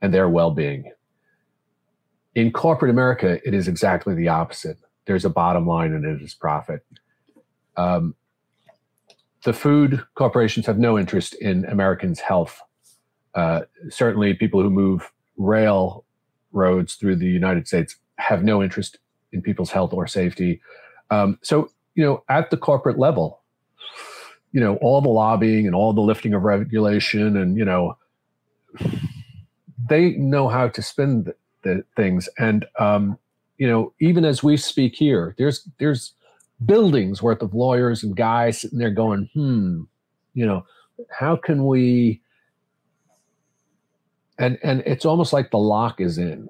and 0.00 0.12
their 0.12 0.28
well-being. 0.28 0.90
In 2.34 2.50
corporate 2.52 2.90
america 2.90 3.38
it 3.46 3.54
is 3.54 3.68
exactly 3.68 4.14
the 4.14 4.28
opposite. 4.28 4.78
There's 5.06 5.24
a 5.24 5.30
bottom 5.30 5.66
line 5.66 5.92
and 5.92 6.04
it 6.04 6.22
is 6.22 6.34
profit. 6.34 6.84
Um, 7.76 8.14
the 9.44 9.52
food 9.52 10.02
corporations 10.14 10.66
have 10.66 10.78
no 10.78 10.98
interest 10.98 11.34
in 11.34 11.64
americans 11.66 12.20
health. 12.20 12.60
Uh, 13.34 13.62
certainly 13.90 14.32
people 14.32 14.62
who 14.62 14.70
move 14.70 15.12
rail 15.36 16.04
roads 16.52 16.94
through 16.94 17.16
the 17.16 17.26
united 17.26 17.66
states 17.66 17.96
have 18.16 18.44
no 18.44 18.62
interest 18.62 18.98
in 19.34 19.42
people's 19.42 19.70
health 19.70 19.92
or 19.92 20.06
safety. 20.06 20.60
Um, 21.10 21.38
so, 21.42 21.68
you 21.94 22.04
know, 22.04 22.22
at 22.28 22.50
the 22.50 22.56
corporate 22.56 22.98
level, 22.98 23.42
you 24.54 24.60
know, 24.60 24.76
all 24.76 25.02
the 25.02 25.10
lobbying 25.10 25.66
and 25.66 25.74
all 25.74 25.92
the 25.92 26.00
lifting 26.00 26.32
of 26.32 26.44
regulation 26.44 27.36
and, 27.36 27.58
you 27.58 27.64
know, 27.64 27.98
they 29.90 30.12
know 30.12 30.48
how 30.48 30.68
to 30.68 30.80
spin 30.80 31.24
the, 31.24 31.34
the 31.62 31.84
things. 31.96 32.28
And, 32.38 32.64
um, 32.78 33.18
you 33.58 33.68
know, 33.68 33.92
even 34.00 34.24
as 34.24 34.42
we 34.42 34.56
speak 34.56 34.94
here, 34.94 35.34
there's, 35.36 35.68
there's 35.78 36.14
buildings 36.64 37.22
worth 37.22 37.42
of 37.42 37.52
lawyers 37.52 38.02
and 38.02 38.16
guys 38.16 38.60
sitting 38.62 38.78
there 38.78 38.90
going, 38.90 39.28
hmm, 39.34 39.82
you 40.32 40.46
know, 40.46 40.64
how 41.10 41.36
can 41.36 41.66
we, 41.66 42.22
and, 44.38 44.58
and 44.62 44.82
it's 44.86 45.04
almost 45.04 45.34
like 45.34 45.50
the 45.50 45.58
lock 45.58 46.00
is 46.00 46.16
in 46.16 46.48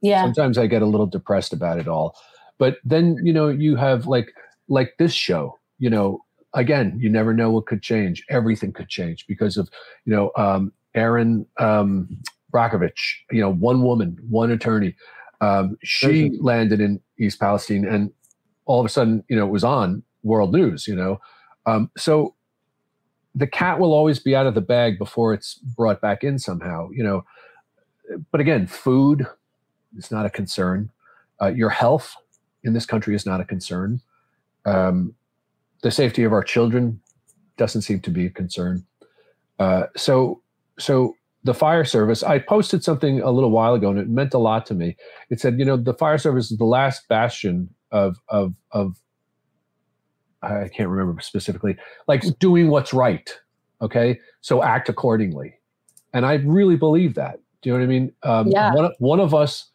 yeah. 0.00 0.22
Sometimes 0.22 0.58
I 0.58 0.66
get 0.66 0.82
a 0.82 0.86
little 0.86 1.06
depressed 1.06 1.52
about 1.52 1.78
it 1.78 1.88
all. 1.88 2.16
But 2.58 2.78
then, 2.84 3.18
you 3.22 3.32
know, 3.32 3.48
you 3.48 3.76
have 3.76 4.06
like 4.06 4.32
like 4.68 4.94
this 4.98 5.12
show, 5.12 5.58
you 5.78 5.90
know, 5.90 6.24
again, 6.56 6.96
you 6.98 7.08
never 7.08 7.32
know 7.32 7.50
what 7.50 7.66
could 7.66 7.82
change. 7.82 8.24
Everything 8.28 8.72
could 8.72 8.88
change 8.88 9.26
because 9.28 9.56
of, 9.56 9.68
you 10.04 10.12
know, 10.12 10.32
um, 10.36 10.72
Erin 10.94 11.46
um, 11.58 12.08
Brockovich, 12.52 13.18
you 13.30 13.40
know, 13.40 13.52
one 13.52 13.82
woman, 13.82 14.18
one 14.28 14.50
attorney. 14.50 14.96
Um, 15.40 15.76
she 15.84 16.30
mm-hmm. 16.30 16.44
landed 16.44 16.80
in 16.80 17.00
East 17.18 17.38
Palestine 17.38 17.86
and 17.86 18.10
all 18.64 18.80
of 18.80 18.86
a 18.86 18.88
sudden, 18.88 19.22
you 19.28 19.36
know, 19.36 19.46
it 19.46 19.50
was 19.50 19.62
on 19.62 20.02
world 20.22 20.52
news, 20.52 20.88
you 20.88 20.96
know. 20.96 21.20
Um, 21.66 21.90
so 21.96 22.34
the 23.34 23.46
cat 23.46 23.78
will 23.78 23.92
always 23.92 24.18
be 24.18 24.34
out 24.34 24.46
of 24.46 24.54
the 24.54 24.60
bag 24.60 24.98
before 24.98 25.34
it's 25.34 25.54
brought 25.54 26.00
back 26.00 26.24
in 26.24 26.38
somehow, 26.38 26.88
you 26.90 27.04
know. 27.04 27.24
But 28.32 28.40
again, 28.40 28.66
food, 28.66 29.26
is 29.96 30.10
not 30.10 30.26
a 30.26 30.30
concern. 30.30 30.90
Uh, 31.40 31.48
your 31.48 31.70
health 31.70 32.14
in 32.64 32.72
this 32.72 32.86
country 32.86 33.14
is 33.14 33.26
not 33.26 33.40
a 33.40 33.44
concern. 33.44 34.00
Um, 34.64 35.14
the 35.82 35.90
safety 35.90 36.24
of 36.24 36.32
our 36.32 36.42
children 36.42 37.00
doesn't 37.56 37.82
seem 37.82 38.00
to 38.00 38.10
be 38.10 38.26
a 38.26 38.30
concern. 38.30 38.84
Uh, 39.58 39.84
so, 39.96 40.42
so 40.78 41.14
the 41.46 41.54
fire 41.54 41.84
service. 41.84 42.22
I 42.22 42.38
posted 42.38 42.84
something 42.84 43.22
a 43.22 43.30
little 43.30 43.50
while 43.50 43.72
ago, 43.74 43.88
and 43.88 43.98
it 43.98 44.08
meant 44.08 44.34
a 44.34 44.38
lot 44.38 44.66
to 44.66 44.74
me. 44.74 44.96
It 45.30 45.40
said, 45.40 45.58
you 45.58 45.64
know, 45.64 45.76
the 45.76 45.94
fire 45.94 46.18
service 46.18 46.50
is 46.50 46.58
the 46.58 46.64
last 46.64 47.08
bastion 47.08 47.70
of 47.90 48.18
of 48.28 48.54
of. 48.72 48.98
I 50.42 50.68
can't 50.68 50.90
remember 50.90 51.20
specifically, 51.22 51.76
like 52.06 52.22
doing 52.38 52.68
what's 52.68 52.92
right. 52.92 53.32
Okay, 53.80 54.20
so 54.42 54.62
act 54.62 54.88
accordingly, 54.88 55.54
and 56.12 56.26
I 56.26 56.34
really 56.34 56.76
believe 56.76 57.14
that. 57.14 57.40
Do 57.62 57.70
you 57.70 57.74
know 57.74 57.78
what 57.80 57.84
I 57.84 57.88
mean? 57.88 58.12
Um, 58.22 58.48
Yeah. 58.48 58.74
One, 58.74 58.92
one 58.98 59.20
of 59.20 59.34
us 59.34 59.70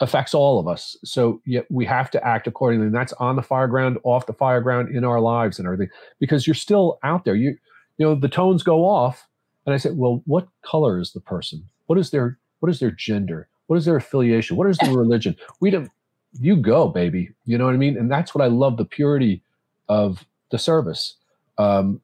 affects 0.00 0.34
all 0.34 0.58
of 0.58 0.68
us. 0.68 0.96
So 1.04 1.40
yet 1.44 1.66
we 1.70 1.84
have 1.86 2.10
to 2.12 2.26
act 2.26 2.46
accordingly. 2.46 2.86
And 2.86 2.94
that's 2.94 3.12
on 3.14 3.36
the 3.36 3.42
fire 3.42 3.66
ground, 3.66 3.98
off 4.04 4.26
the 4.26 4.32
fire 4.32 4.60
ground, 4.60 4.94
in 4.94 5.04
our 5.04 5.20
lives 5.20 5.58
and 5.58 5.66
everything. 5.66 5.88
Because 6.20 6.46
you're 6.46 6.54
still 6.54 6.98
out 7.02 7.24
there. 7.24 7.34
You 7.34 7.56
you 7.96 8.06
know, 8.06 8.14
the 8.14 8.28
tones 8.28 8.62
go 8.62 8.84
off. 8.84 9.26
And 9.66 9.74
I 9.74 9.76
said, 9.76 9.96
Well, 9.96 10.22
what 10.24 10.48
color 10.62 10.98
is 10.98 11.12
the 11.12 11.20
person? 11.20 11.64
What 11.86 11.98
is 11.98 12.10
their 12.10 12.38
what 12.60 12.70
is 12.70 12.80
their 12.80 12.90
gender? 12.90 13.48
What 13.66 13.76
is 13.76 13.84
their 13.84 13.96
affiliation? 13.96 14.56
What 14.56 14.68
is 14.68 14.78
their 14.78 14.92
religion? 14.96 15.36
We 15.60 15.70
don't 15.70 15.90
you 16.40 16.56
go, 16.56 16.88
baby. 16.88 17.30
You 17.44 17.58
know 17.58 17.66
what 17.66 17.74
I 17.74 17.78
mean? 17.78 17.96
And 17.96 18.10
that's 18.10 18.34
what 18.34 18.44
I 18.44 18.48
love, 18.48 18.76
the 18.76 18.84
purity 18.84 19.42
of 19.88 20.24
the 20.50 20.58
service. 20.58 21.14
Um, 21.56 22.00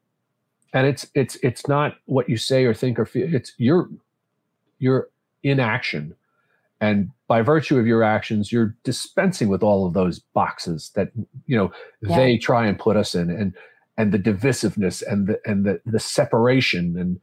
and 0.73 0.85
it's 0.85 1.07
it's 1.15 1.37
it's 1.37 1.67
not 1.67 1.97
what 2.05 2.29
you 2.29 2.37
say 2.37 2.65
or 2.65 2.73
think 2.73 2.99
or 2.99 3.05
feel. 3.05 3.33
It's 3.33 3.53
you're 3.57 3.89
you're 4.79 5.09
in 5.43 5.59
action 5.59 6.15
and 6.81 7.09
by 7.27 7.41
virtue 7.41 7.77
of 7.79 7.87
your 7.87 8.03
actions 8.03 8.51
you're 8.51 8.75
dispensing 8.83 9.47
with 9.47 9.63
all 9.63 9.85
of 9.85 9.93
those 9.93 10.19
boxes 10.33 10.91
that 10.95 11.11
you 11.45 11.57
know 11.57 11.71
Yeah. 12.01 12.17
they 12.17 12.37
try 12.37 12.67
and 12.67 12.77
put 12.77 12.97
us 12.97 13.15
in 13.15 13.29
and 13.29 13.53
and 13.97 14.11
the 14.11 14.19
divisiveness 14.19 15.01
and 15.05 15.27
the 15.27 15.39
and 15.45 15.65
the 15.65 15.79
the 15.85 15.99
separation 15.99 16.97
and 16.97 17.19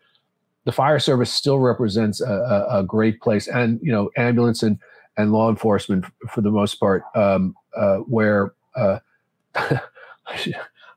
the 0.64 0.72
fire 0.72 0.98
service 1.00 1.32
still 1.32 1.58
represents 1.58 2.20
a, 2.20 2.32
a, 2.32 2.80
a 2.80 2.84
great 2.84 3.20
place 3.20 3.48
and 3.48 3.78
you 3.82 3.92
know 3.92 4.10
ambulance 4.16 4.62
and 4.62 4.78
and 5.16 5.32
law 5.32 5.50
enforcement 5.50 6.06
for 6.30 6.40
the 6.40 6.50
most 6.50 6.76
part 6.76 7.02
um, 7.14 7.54
uh, 7.76 7.96
where 7.98 8.54
uh, 8.76 8.98
I 9.54 9.80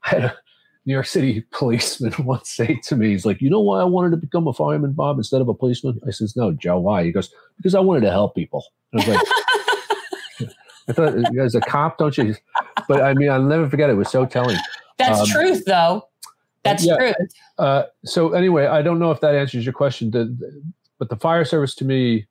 had 0.02 0.24
a 0.24 0.36
New 0.86 0.94
York 0.94 1.06
City 1.08 1.44
policeman 1.52 2.14
once 2.26 2.50
say 2.50 2.80
to 2.84 2.96
me, 2.96 3.10
he's 3.10 3.26
like, 3.26 3.42
you 3.42 3.50
know 3.50 3.60
why 3.60 3.82
I 3.82 3.86
wanted 3.86 4.12
to 4.12 4.18
become 4.18 4.48
a 4.48 4.54
fireman, 4.54 4.94
Bob, 4.94 5.18
instead 5.18 5.42
of 5.42 5.48
a 5.50 5.54
policeman? 5.54 6.00
I 6.08 6.12
says, 6.12 6.36
no, 6.36 6.52
Joe, 6.52 6.80
why? 6.80 7.04
He 7.04 7.12
goes, 7.12 7.32
because 7.58 7.74
I 7.76 7.80
wanted 7.80 8.02
to 8.02 8.12
help 8.12 8.36
people. 8.36 8.64
I 8.94 8.98
was 8.98 9.08
like, 9.08 9.20
I 10.88 10.94
thought 10.94 11.38
as 11.40 11.56
a 11.56 11.62
cop, 11.62 11.98
don't 11.98 12.16
you? 12.18 12.36
But 12.88 13.02
I 13.02 13.14
mean, 13.16 13.30
I'll 13.32 13.42
never 13.42 13.68
forget 13.70 13.90
it. 13.90 13.94
It 13.94 13.96
was 13.98 14.10
so 14.12 14.26
telling. 14.26 14.58
That's 14.98 15.22
Um, 15.22 15.28
truth, 15.28 15.66
though. 15.66 16.08
That's 16.64 16.86
yeah. 16.86 16.98
truth. 16.98 17.16
Uh, 17.58 17.84
so 18.06 18.34
anyway, 18.34 18.68
I 18.68 18.82
don't 18.84 19.00
know 19.00 19.12
if 19.12 19.20
that 19.22 19.34
answers 19.36 19.66
your 19.66 19.74
question. 19.74 20.12
The, 20.12 20.26
the- 20.26 20.62
but 20.98 21.10
the 21.10 21.18
fire 21.18 21.44
service 21.44 21.76
to 21.76 21.86
me 21.86 22.26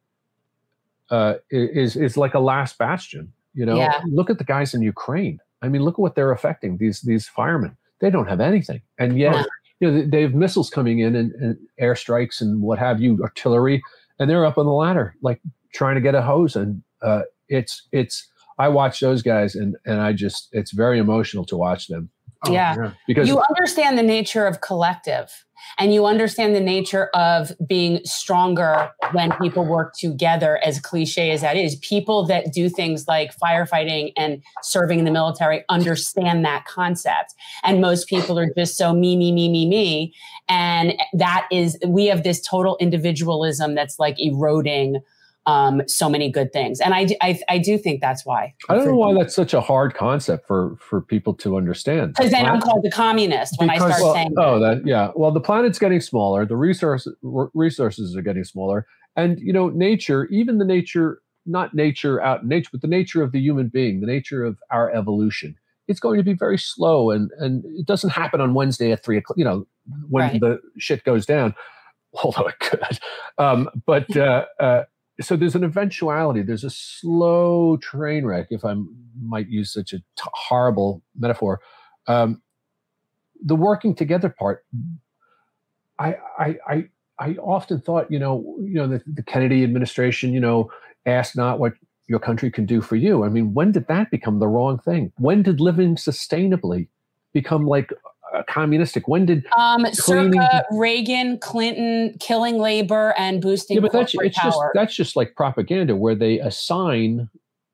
uh, 1.11 1.35
is 1.51 1.97
is 1.97 2.17
like 2.17 2.33
a 2.35 2.38
last 2.38 2.79
bastion. 2.79 3.31
You 3.53 3.67
know, 3.67 3.77
Yeah. 3.77 4.01
look 4.09 4.31
at 4.31 4.38
the 4.38 4.45
guys 4.45 4.73
in 4.73 4.81
Ukraine. 4.83 5.38
I 5.61 5.69
mean, 5.69 5.83
look 5.83 5.95
at 5.95 5.99
what 6.01 6.14
they're 6.14 6.33
affecting. 6.33 6.79
These 6.79 7.03
these 7.03 7.29
firemen, 7.29 7.77
they 8.05 8.11
don't 8.11 8.29
have 8.29 8.40
anything, 8.40 8.83
and 8.99 9.19
yet 9.19 9.47
you 9.81 9.90
know 9.90 9.95
they- 9.99 10.07
they 10.12 10.23
have 10.23 10.35
missiles 10.35 10.69
coming 10.71 10.99
in 11.01 11.17
and, 11.17 11.33
and 11.33 11.57
airstrikes 11.81 12.40
and 12.40 12.61
what 12.61 12.79
have 12.79 13.01
you, 13.01 13.19
artillery, 13.23 13.83
and 14.19 14.29
they're 14.29 14.45
up 14.47 14.59
on 14.59 14.67
the 14.67 14.73
ladder 14.73 15.14
like 15.23 15.40
trying 15.73 15.95
to 15.97 16.01
get 16.01 16.14
a 16.14 16.23
hose. 16.23 16.55
And 16.55 16.83
uh, 17.03 17.23
it's 17.49 17.88
it's 17.93 18.29
I 18.59 18.69
watch 18.69 19.01
those 19.01 19.23
guys 19.23 19.55
and 19.55 19.77
and 19.87 20.01
I 20.01 20.12
just 20.12 20.49
it's 20.53 20.73
very 20.73 20.99
emotional 20.99 21.45
to 21.47 21.57
watch 21.57 21.88
them 21.88 22.11
Oh, 22.46 22.52
Yeah. 22.52 22.92
because 23.07 23.28
you 23.28 23.40
understand 23.50 23.96
the 23.98 24.02
nature 24.02 24.46
of 24.46 24.61
collective 24.61 25.44
and 25.78 25.92
you 25.94 26.07
understand 26.07 26.54
the 26.54 26.61
nature 26.61 27.07
of 27.14 27.52
being 27.66 28.00
stronger 28.04 28.90
when 29.12 29.33
people 29.40 29.64
work 29.64 29.94
together 29.98 30.59
as 30.64 30.78
cliche 30.80 31.30
as 31.30 31.40
that 31.40 31.57
is. 31.57 31.76
People 31.76 32.26
that 32.26 32.52
do 32.52 32.68
things 32.68 33.09
like 33.09 33.35
firefighting 33.37 34.12
and 34.16 34.42
serving 34.62 34.98
in 34.98 35.04
the 35.04 35.11
military 35.11 35.64
understand 35.68 36.44
that 36.44 36.64
concept. 36.66 37.35
And 37.62 37.80
most 37.80 38.09
people 38.09 38.38
are 38.38 38.52
just 38.57 38.76
so 38.76 38.92
me 38.92 39.16
me 39.16 39.33
me 39.33 39.48
me 39.48 39.66
me. 39.66 40.14
And 40.48 40.94
that 41.14 41.48
is 41.50 41.78
we 41.87 42.07
have 42.07 42.22
this 42.22 42.40
total 42.40 42.76
individualism 42.78 43.74
that's 43.74 43.98
like 43.98 44.16
eroding 44.18 45.00
um, 45.46 45.83
so 45.87 46.09
many 46.09 46.30
good 46.30 46.52
things 46.52 46.80
and 46.80 46.94
I, 46.94 47.09
I 47.20 47.38
i 47.48 47.59
do 47.59 47.76
think 47.76 48.00
that's 48.00 48.24
why 48.24 48.54
I 48.68 48.76
don't 48.76 48.87
know 48.87 48.96
why 48.96 49.14
that's 49.14 49.35
such 49.35 49.52
a 49.52 49.61
hard 49.61 49.94
concept 49.94 50.46
for 50.46 50.76
for 50.80 51.00
people 51.00 51.35
to 51.35 51.57
understand. 51.57 52.14
because 52.14 52.30
then 52.30 52.46
i'm 52.46 52.61
called 52.61 52.83
the 52.83 52.90
communist 52.90 53.57
when 53.59 53.68
i 53.70 53.76
start 53.76 53.92
well, 54.00 54.14
saying 54.14 54.35
oh, 54.38 54.59
that 54.61 54.85
yeah. 54.85 55.11
Well, 55.14 55.30
the 55.33 55.40
planet's 55.40 55.78
getting 55.78 56.00
smaller. 56.00 56.44
The 56.46 56.57
resource 56.57 57.09
r- 57.24 57.50
resources 57.54 58.16
are 58.16 58.22
getting 58.22 58.44
smaller, 58.44 58.87
and 59.16 59.38
you 59.40 59.52
know, 59.52 59.68
nature, 59.70 60.26
even 60.26 60.59
the 60.59 60.64
nature, 60.64 61.20
not 61.46 61.74
nature 61.74 62.20
out 62.20 62.42
in 62.42 62.48
nature, 62.48 62.70
but 62.72 62.83
the 62.83 62.88
nature 62.88 63.22
of 63.22 63.33
the 63.33 63.40
human 63.40 63.68
being, 63.68 64.00
the 64.00 64.07
nature 64.07 64.44
of 64.44 64.59
our 64.70 64.90
evolution, 64.94 65.57
it's 65.88 66.00
going 66.00 66.18
to 66.18 66.22
be 66.22 66.35
very 66.35 66.59
slow, 66.59 67.11
and 67.11 67.30
and 67.38 67.64
it 67.66 67.87
doesn't 67.87 68.11
happen 68.11 68.40
on 68.40 68.54
Wednesday 68.54 68.92
at 68.92 69.02
three 69.04 69.16
o'clock. 69.18 69.38
You 69.38 69.44
know, 69.44 69.66
when 70.09 70.28
Right. 70.28 70.40
the 70.40 70.61
shit 70.78 71.04
goes 71.04 71.26
down. 71.26 71.54
Although 72.22 72.46
it 72.46 72.59
could, 72.61 72.98
um, 73.38 73.68
but 73.87 74.16
uh, 74.16 74.44
uh, 74.61 74.85
so 75.20 75.37
there's 75.37 75.55
an 75.55 75.64
eventuality. 75.64 76.42
There's 76.42 76.64
a 76.64 76.70
slow 76.70 77.77
train 77.79 78.27
wreck, 78.27 78.48
if 78.50 78.64
I 78.64 78.74
might 79.20 79.48
use 79.48 79.72
such 79.72 79.92
a 79.92 79.98
t- 79.98 80.05
horrible 80.16 81.03
metaphor. 81.16 81.61
Um, 82.07 82.42
the 83.42 83.57
working 83.57 83.94
together 83.94 84.29
part, 84.29 84.64
I, 85.98 86.16
I, 86.38 86.57
I, 86.66 86.88
I 87.18 87.35
often 87.35 87.81
thought, 87.81 88.11
you 88.11 88.18
know, 88.18 88.57
you 88.61 88.74
know, 88.74 88.88
the, 88.88 89.03
the 89.07 89.22
Kennedy 89.22 89.62
administration, 89.62 90.33
you 90.33 90.40
know, 90.40 90.70
ask 91.07 91.37
not 91.37 91.61
what 91.61 91.74
your 92.09 92.18
country 92.18 92.50
can 92.50 92.66
do 92.66 92.81
for 92.81 92.96
you. 92.96 93.24
I 93.24 93.29
mean, 93.29 93.55
when 93.55 93.72
did 93.72 93.87
that 93.87 94.11
become 94.11 94.40
the 94.40 94.48
wrong 94.48 94.79
thing? 94.79 95.12
When 95.18 95.42
did 95.42 95.61
living 95.61 95.96
sustainably 95.96 96.88
become 97.33 97.66
like 97.66 97.92
communistic? 98.42 99.07
When 99.07 99.25
did 99.27 99.44
Um, 99.57 99.85
cleaning- 99.85 100.33
circa 100.33 100.64
Reagan, 100.73 101.38
Clinton, 101.38 102.16
killing 102.18 102.59
labor 102.59 103.14
and 103.16 103.40
boosting 103.40 103.77
yeah, 103.77 103.81
but 103.83 103.92
that's 103.92 104.14
it's 104.14 104.37
just 104.42 104.59
power. 104.59 104.73
that's 104.75 104.94
just 104.97 105.14
like 105.16 105.35
propaganda 105.37 105.94
where 105.94 106.14
they 106.16 106.40
assign, 106.40 107.29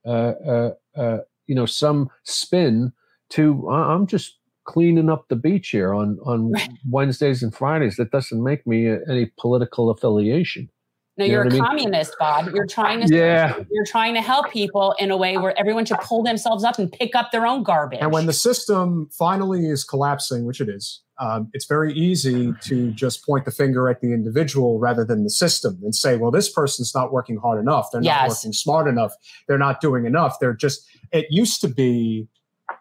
uh, 0.06 0.10
uh, 0.46 0.70
uh, 0.96 1.18
you 1.46 1.54
know, 1.54 1.66
some 1.66 2.10
spin 2.24 2.92
to. 3.30 3.68
"I- 3.70 3.94
I'm 3.94 4.06
just 4.06 4.36
cleaning 4.64 5.08
up 5.10 5.26
the 5.28 5.36
beach 5.36 5.70
here 5.70 5.94
on 5.94 6.18
on 6.24 6.52
Wednesdays 6.90 7.42
and 7.42 7.54
Fridays. 7.54 7.96
That 7.96 8.10
doesn't 8.10 8.42
make 8.42 8.66
me 8.66 8.90
uh, 8.90 8.98
any 9.08 9.30
political 9.38 9.90
affiliation. 9.90 10.68
No, 11.20 11.26
you 11.26 11.32
you're 11.32 11.42
a 11.42 11.50
mean? 11.50 11.62
communist, 11.62 12.16
Bob. 12.18 12.48
You're 12.54 12.66
trying 12.66 13.06
to 13.06 13.14
Yeah. 13.14 13.62
you're 13.70 13.84
trying 13.84 14.14
to 14.14 14.22
help 14.22 14.50
people 14.50 14.94
in 14.98 15.10
a 15.10 15.16
way 15.16 15.36
where 15.36 15.58
everyone 15.58 15.84
should 15.84 16.00
pull 16.00 16.22
themselves 16.22 16.64
up 16.64 16.78
and 16.78 16.90
pick 16.90 17.14
up 17.14 17.30
their 17.30 17.46
own 17.46 17.62
garbage. 17.62 18.00
And 18.00 18.12
when 18.12 18.26
the 18.26 18.32
system 18.32 19.08
finally 19.12 19.66
is 19.66 19.84
collapsing, 19.84 20.46
which 20.46 20.60
it 20.60 20.68
is, 20.68 21.02
um, 21.18 21.50
it's 21.52 21.66
very 21.66 21.92
easy 21.92 22.54
to 22.62 22.90
just 22.92 23.24
point 23.26 23.44
the 23.44 23.50
finger 23.50 23.90
at 23.90 24.00
the 24.00 24.12
individual 24.12 24.78
rather 24.78 25.04
than 25.04 25.22
the 25.22 25.30
system 25.30 25.78
and 25.82 25.94
say, 25.94 26.16
well, 26.16 26.30
this 26.30 26.50
person's 26.50 26.94
not 26.94 27.12
working 27.12 27.36
hard 27.36 27.60
enough. 27.60 27.88
They're 27.92 28.00
not 28.00 28.28
working 28.30 28.54
smart 28.54 28.88
enough. 28.88 29.12
They're 29.46 29.58
not 29.58 29.82
doing 29.82 30.06
enough. 30.06 30.38
They're 30.40 30.54
just, 30.54 30.88
it 31.12 31.26
used 31.30 31.60
to 31.60 31.68
be 31.68 32.26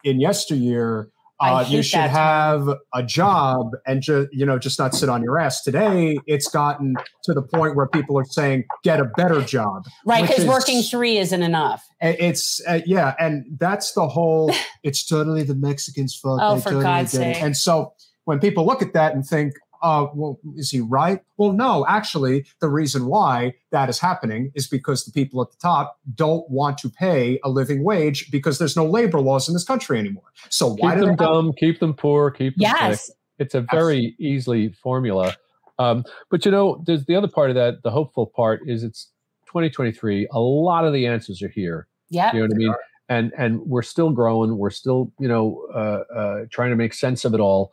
in 0.06 0.22
yesteryear. 0.22 1.10
Uh, 1.42 1.66
you 1.68 1.82
should 1.82 2.00
term. 2.00 2.10
have 2.10 2.70
a 2.94 3.02
job 3.04 3.72
and 3.88 4.02
just 4.02 4.28
you 4.34 4.46
know 4.46 4.60
just 4.60 4.78
not 4.78 4.94
sit 4.94 5.08
on 5.10 5.24
your 5.24 5.40
ass. 5.40 5.64
Today, 5.64 6.18
it's 6.28 6.50
gotten 6.50 6.96
to 7.24 7.34
the 7.34 7.42
point 7.42 7.76
where 7.76 7.88
people 7.88 8.18
are 8.20 8.26
saying 8.26 8.66
get 8.84 9.00
a 9.00 9.06
better 9.16 9.42
job. 9.42 9.84
right, 10.06 10.28
because 10.28 10.46
working 10.46 10.82
three 10.82 11.18
isn't 11.18 11.42
enough. 11.42 11.84
It's 12.02 12.62
uh, 12.68 12.82
yeah, 12.86 13.16
and 13.20 13.46
that's 13.60 13.94
the 13.94 14.08
whole. 14.08 14.52
It's 14.82 15.06
totally 15.06 15.44
the 15.44 15.56
Mexicans' 15.56 16.16
fault. 16.16 16.40
Oh, 16.42 16.56
They 16.56 16.62
for 16.62 16.66
totally 16.70 16.84
God's 16.84 17.14
it. 17.14 17.18
sake. 17.18 17.44
And 17.44 17.58
so 17.58 17.94
when 18.24 18.40
people 18.40 18.66
look 18.66 18.82
at 18.82 18.94
that 18.94 19.14
and 19.14 19.26
think, 19.26 19.54
"Oh, 19.82 20.12
well, 20.16 20.40
is 20.56 20.70
he 20.72 20.82
right?" 20.82 21.22
Well, 21.38 21.52
no. 21.52 21.86
Actually, 21.88 22.46
the 22.60 22.70
reason 22.70 23.06
why 23.06 23.54
that 23.72 23.90
is 23.90 24.00
happening 24.00 24.52
is 24.56 24.68
because 24.68 25.06
the 25.06 25.12
people 25.12 25.42
at 25.42 25.52
the 25.52 25.58
top 25.58 25.98
don't 26.16 26.50
want 26.50 26.78
to 26.80 26.90
pay 26.90 27.40
a 27.44 27.50
living 27.50 27.84
wage 27.84 28.30
because 28.32 28.58
there's 28.60 28.76
no 28.76 28.86
labor 28.86 29.20
laws 29.22 29.48
in 29.48 29.54
this 29.54 29.64
country 29.64 30.00
anymore. 30.00 30.32
So 30.50 30.76
why 30.76 30.92
keep 30.96 31.00
do 31.02 31.06
them 31.06 31.16
they 31.18 31.24
have- 31.26 31.34
dumb, 31.34 31.54
keep 31.58 31.80
them 31.80 31.94
poor, 31.94 32.32
keep 32.32 32.56
them 32.56 32.62
Yes. 32.62 33.08
sick. 33.08 33.16
It's 33.40 33.56
a 33.56 33.62
very 33.72 34.16
easily 34.20 34.74
formula. 34.74 35.34
Um, 35.78 36.04
but 36.30 36.44
you 36.44 36.52
know, 36.52 36.84
there's 36.86 37.06
the 37.06 37.16
other 37.16 37.30
part 37.30 37.50
of 37.50 37.56
that. 37.56 37.84
The 37.84 37.92
hopeful 37.92 38.26
part 38.26 38.62
is 38.68 38.84
it's 38.84 39.12
2023. 39.48 40.28
A 40.32 40.40
lot 40.40 40.84
of 40.86 40.92
the 40.94 41.08
answers 41.08 41.42
are 41.42 41.48
here. 41.50 41.88
Yeah, 42.10 42.34
You 42.34 42.40
know 42.40 42.46
what 42.48 42.54
I 42.54 42.58
mean? 42.58 42.74
And 43.08 43.34
and 43.38 43.62
we're 43.62 43.82
still 43.82 44.12
growing. 44.12 44.58
We're 44.58 44.70
still 44.72 45.12
you 45.20 45.28
know 45.28 45.66
uh, 45.74 46.04
uh, 46.14 46.46
trying 46.52 46.70
to 46.72 46.76
make 46.76 46.94
sense 46.94 47.24
of 47.26 47.34
it 47.34 47.40
all. 47.40 47.72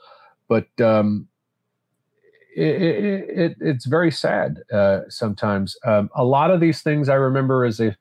But 0.49 0.69
um, 0.81 1.27
it, 2.57 2.83
it, 2.83 3.39
it, 3.39 3.57
it's 3.61 3.87
very 3.87 4.11
sad 4.11 4.59
uh, 4.73 5.01
sometimes. 5.09 5.77
Um, 5.85 6.09
a 6.15 6.25
lot 6.25 6.51
of 6.51 6.61
these 6.61 6.83
things 6.83 7.09
I 7.09 7.15
remember 7.15 7.65
as 7.65 7.81
a 7.81 7.97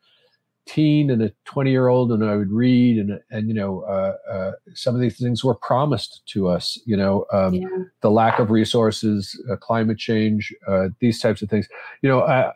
teen 0.65 1.11
and 1.11 1.21
a 1.21 1.31
20 1.45 1.69
year 1.69 1.89
old 1.89 2.11
and 2.11 2.23
I 2.23 2.35
would 2.35 2.51
read 2.51 2.97
and, 2.97 3.19
and, 3.29 3.47
you 3.47 3.53
know, 3.53 3.81
uh, 3.81 4.15
uh, 4.31 4.51
some 4.73 4.95
of 4.95 5.01
these 5.01 5.19
things 5.19 5.43
were 5.43 5.53
promised 5.55 6.23
to 6.27 6.47
us, 6.47 6.79
you 6.85 6.97
know, 6.97 7.25
um, 7.31 7.53
Yeah. 7.53 7.67
the 8.01 8.09
lack 8.09 8.39
of 8.39 8.49
resources, 8.49 9.39
uh, 9.51 9.57
climate 9.57 9.97
change, 9.99 10.53
uh, 10.67 10.87
these 10.99 11.19
types 11.19 11.41
of 11.41 11.49
things, 11.49 11.67
you 12.01 12.09
know, 12.09 12.21
uh, 12.21 12.51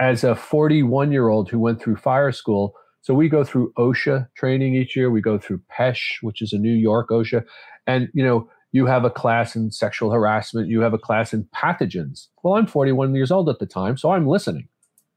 as 0.00 0.24
a 0.24 0.34
41 0.34 1.12
year 1.12 1.28
old 1.28 1.50
who 1.50 1.60
went 1.60 1.80
through 1.80 1.96
fire 1.96 2.32
school, 2.32 2.74
so 3.04 3.12
we 3.12 3.28
go 3.28 3.44
through 3.44 3.70
OSHA 3.76 4.28
training 4.34 4.74
each 4.74 4.96
year. 4.96 5.10
We 5.10 5.20
go 5.20 5.36
through 5.38 5.60
PESH, 5.68 6.20
which 6.22 6.40
is 6.40 6.54
a 6.54 6.58
New 6.58 6.72
York 6.72 7.10
OSHA. 7.10 7.44
And, 7.86 8.08
you 8.14 8.24
know, 8.24 8.48
you 8.74 8.86
have 8.86 9.04
a 9.04 9.10
class 9.10 9.54
in 9.54 9.70
sexual 9.70 10.10
harassment, 10.10 10.66
you 10.66 10.80
have 10.80 10.92
a 10.92 10.98
class 10.98 11.32
in 11.32 11.44
pathogens. 11.54 12.26
Well, 12.42 12.54
I'm 12.54 12.66
41 12.66 13.14
years 13.14 13.30
old 13.30 13.48
at 13.48 13.60
the 13.60 13.66
time, 13.66 13.96
so 13.96 14.10
I'm 14.10 14.26
listening, 14.26 14.68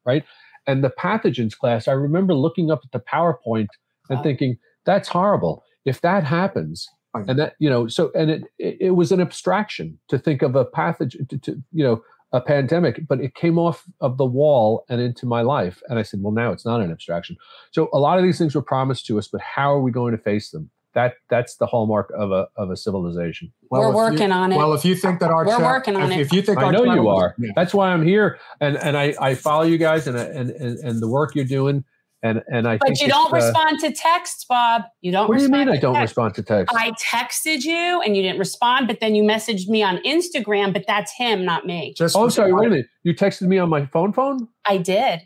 right? 0.06 0.24
And 0.68 0.84
the 0.84 0.92
pathogens 0.92 1.58
class, 1.58 1.88
I 1.88 1.94
remember 1.94 2.36
looking 2.36 2.70
up 2.70 2.82
at 2.84 2.92
the 2.92 3.00
PowerPoint 3.00 3.70
and 4.10 4.20
Wow. 4.20 4.22
thinking, 4.22 4.58
that's 4.86 5.08
horrible. 5.08 5.64
If 5.86 6.02
that 6.02 6.24
happens, 6.24 6.88
oh, 7.16 7.26
and 7.28 7.40
that, 7.40 7.56
you 7.58 7.68
know, 7.68 7.88
so, 7.88 8.12
and 8.14 8.30
it, 8.30 8.44
it, 8.60 8.78
it 8.80 8.92
was 8.92 9.12
an 9.12 9.20
abstraction 9.20 9.98
to 10.10 10.20
think 10.20 10.44
of 10.44 10.56
a 10.56 10.64
pathogen, 10.64 11.28
to, 11.28 11.38
to, 11.40 11.64
you 11.74 11.84
know, 11.84 12.04
a 12.34 12.42
pandemic, 12.42 13.08
but 13.08 13.22
it 13.22 13.34
came 13.34 13.58
off 13.58 13.86
of 14.02 14.18
the 14.18 14.26
wall 14.26 14.86
and 14.88 15.02
into 15.02 15.26
my 15.26 15.42
life. 15.42 15.82
And 15.90 15.98
I 15.98 16.04
said, 16.04 16.22
well, 16.22 16.34
now 16.34 16.52
it's 16.52 16.66
not 16.66 16.80
an 16.82 16.92
abstraction. 16.92 17.38
So 17.72 17.90
a 17.92 17.98
lot 17.98 18.20
of 18.20 18.24
these 18.24 18.38
things 18.38 18.54
were 18.54 18.62
promised 18.62 19.08
to 19.08 19.18
us, 19.18 19.28
but 19.28 19.42
how 19.42 19.74
are 19.74 19.82
we 19.82 19.90
going 19.92 20.12
to 20.16 20.22
face 20.22 20.52
them? 20.52 20.70
That 20.94 21.14
that's 21.30 21.58
the 21.58 21.68
hallmark 21.68 22.12
of 22.18 22.32
a 22.32 22.48
of 22.56 22.72
a 22.72 22.76
civilization. 22.78 23.54
Well, 23.70 23.82
We're 23.82 23.88
if 23.90 23.92
you- 23.94 23.98
working 24.20 24.32
on 24.32 24.52
it. 24.52 24.58
Well, 24.58 24.74
if 24.74 24.84
you 24.84 24.96
think 24.96 25.20
that 25.20 25.30
our 25.30 25.46
We're 25.46 25.58
chat- 25.58 25.62
working 25.62 25.96
on 25.96 26.12
if, 26.12 26.18
it. 26.18 26.22
if 26.22 26.34
you 26.34 26.42
think 26.42 26.58
I 26.58 26.72
know 26.72 26.84
you 26.86 27.04
was- 27.04 27.22
are. 27.22 27.36
Yeah. 27.38 27.52
That's 27.56 27.74
why 27.74 27.90
I'm 27.92 28.04
here, 28.04 28.40
and 28.62 28.78
and 28.78 28.98
I 28.98 29.14
I 29.22 29.36
follow 29.36 29.64
you 29.64 29.78
guys 29.78 30.08
and 30.08 30.18
and 30.18 30.50
and, 30.50 30.80
and 30.80 31.02
the 31.02 31.08
work 31.08 31.36
you're 31.36 31.46
doing, 31.46 31.84
and 32.24 32.42
and 32.48 32.68
I. 32.68 32.78
But 32.78 32.88
think 32.88 33.02
you 33.02 33.10
don't 33.10 33.32
uh, 33.32 33.36
respond 33.36 33.80
to 33.82 33.92
texts, 33.92 34.46
Bob. 34.50 34.84
You 35.02 35.12
don't. 35.12 35.28
What 35.30 35.38
do 35.38 35.44
you 35.44 35.50
mean 35.50 35.70
I 35.70 35.78
don't 35.78 35.94
texts. 35.94 36.12
respond 36.18 36.34
to 36.36 36.42
text? 36.44 36.74
I 36.76 36.92
texted 36.94 37.64
you 37.64 38.02
and 38.04 38.16
you 38.16 38.24
didn't 38.24 38.40
respond, 38.40 38.88
but 38.88 39.00
then 39.00 39.14
you 39.14 39.22
messaged 39.24 39.68
me 39.68 39.84
on 39.84 39.98
Instagram, 39.98 40.74
but 40.74 40.86
that's 40.88 41.12
him, 41.16 41.46
not 41.46 41.66
me. 41.68 41.94
Just 41.96 42.16
oh, 42.18 42.30
sorry. 42.30 42.54
Wait 42.54 42.66
a 42.66 42.70
minute. 42.70 42.88
You 43.04 43.14
texted 43.14 43.44
me 43.48 43.60
on 43.60 43.70
my 43.70 43.86
phone 43.88 44.14
phone. 44.14 44.48
I 44.66 44.78
did. 44.78 45.22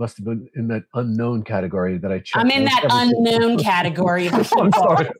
Must 0.00 0.16
have 0.16 0.24
been 0.24 0.48
in 0.54 0.68
that 0.68 0.84
unknown 0.94 1.42
category 1.42 1.98
that 1.98 2.10
I 2.10 2.20
checked. 2.20 2.36
I'm 2.36 2.50
in 2.50 2.64
that 2.64 2.84
every- 2.84 3.12
unknown 3.12 3.58
category 3.62 4.30
I'm 4.30 4.44
sorry. 4.72 5.10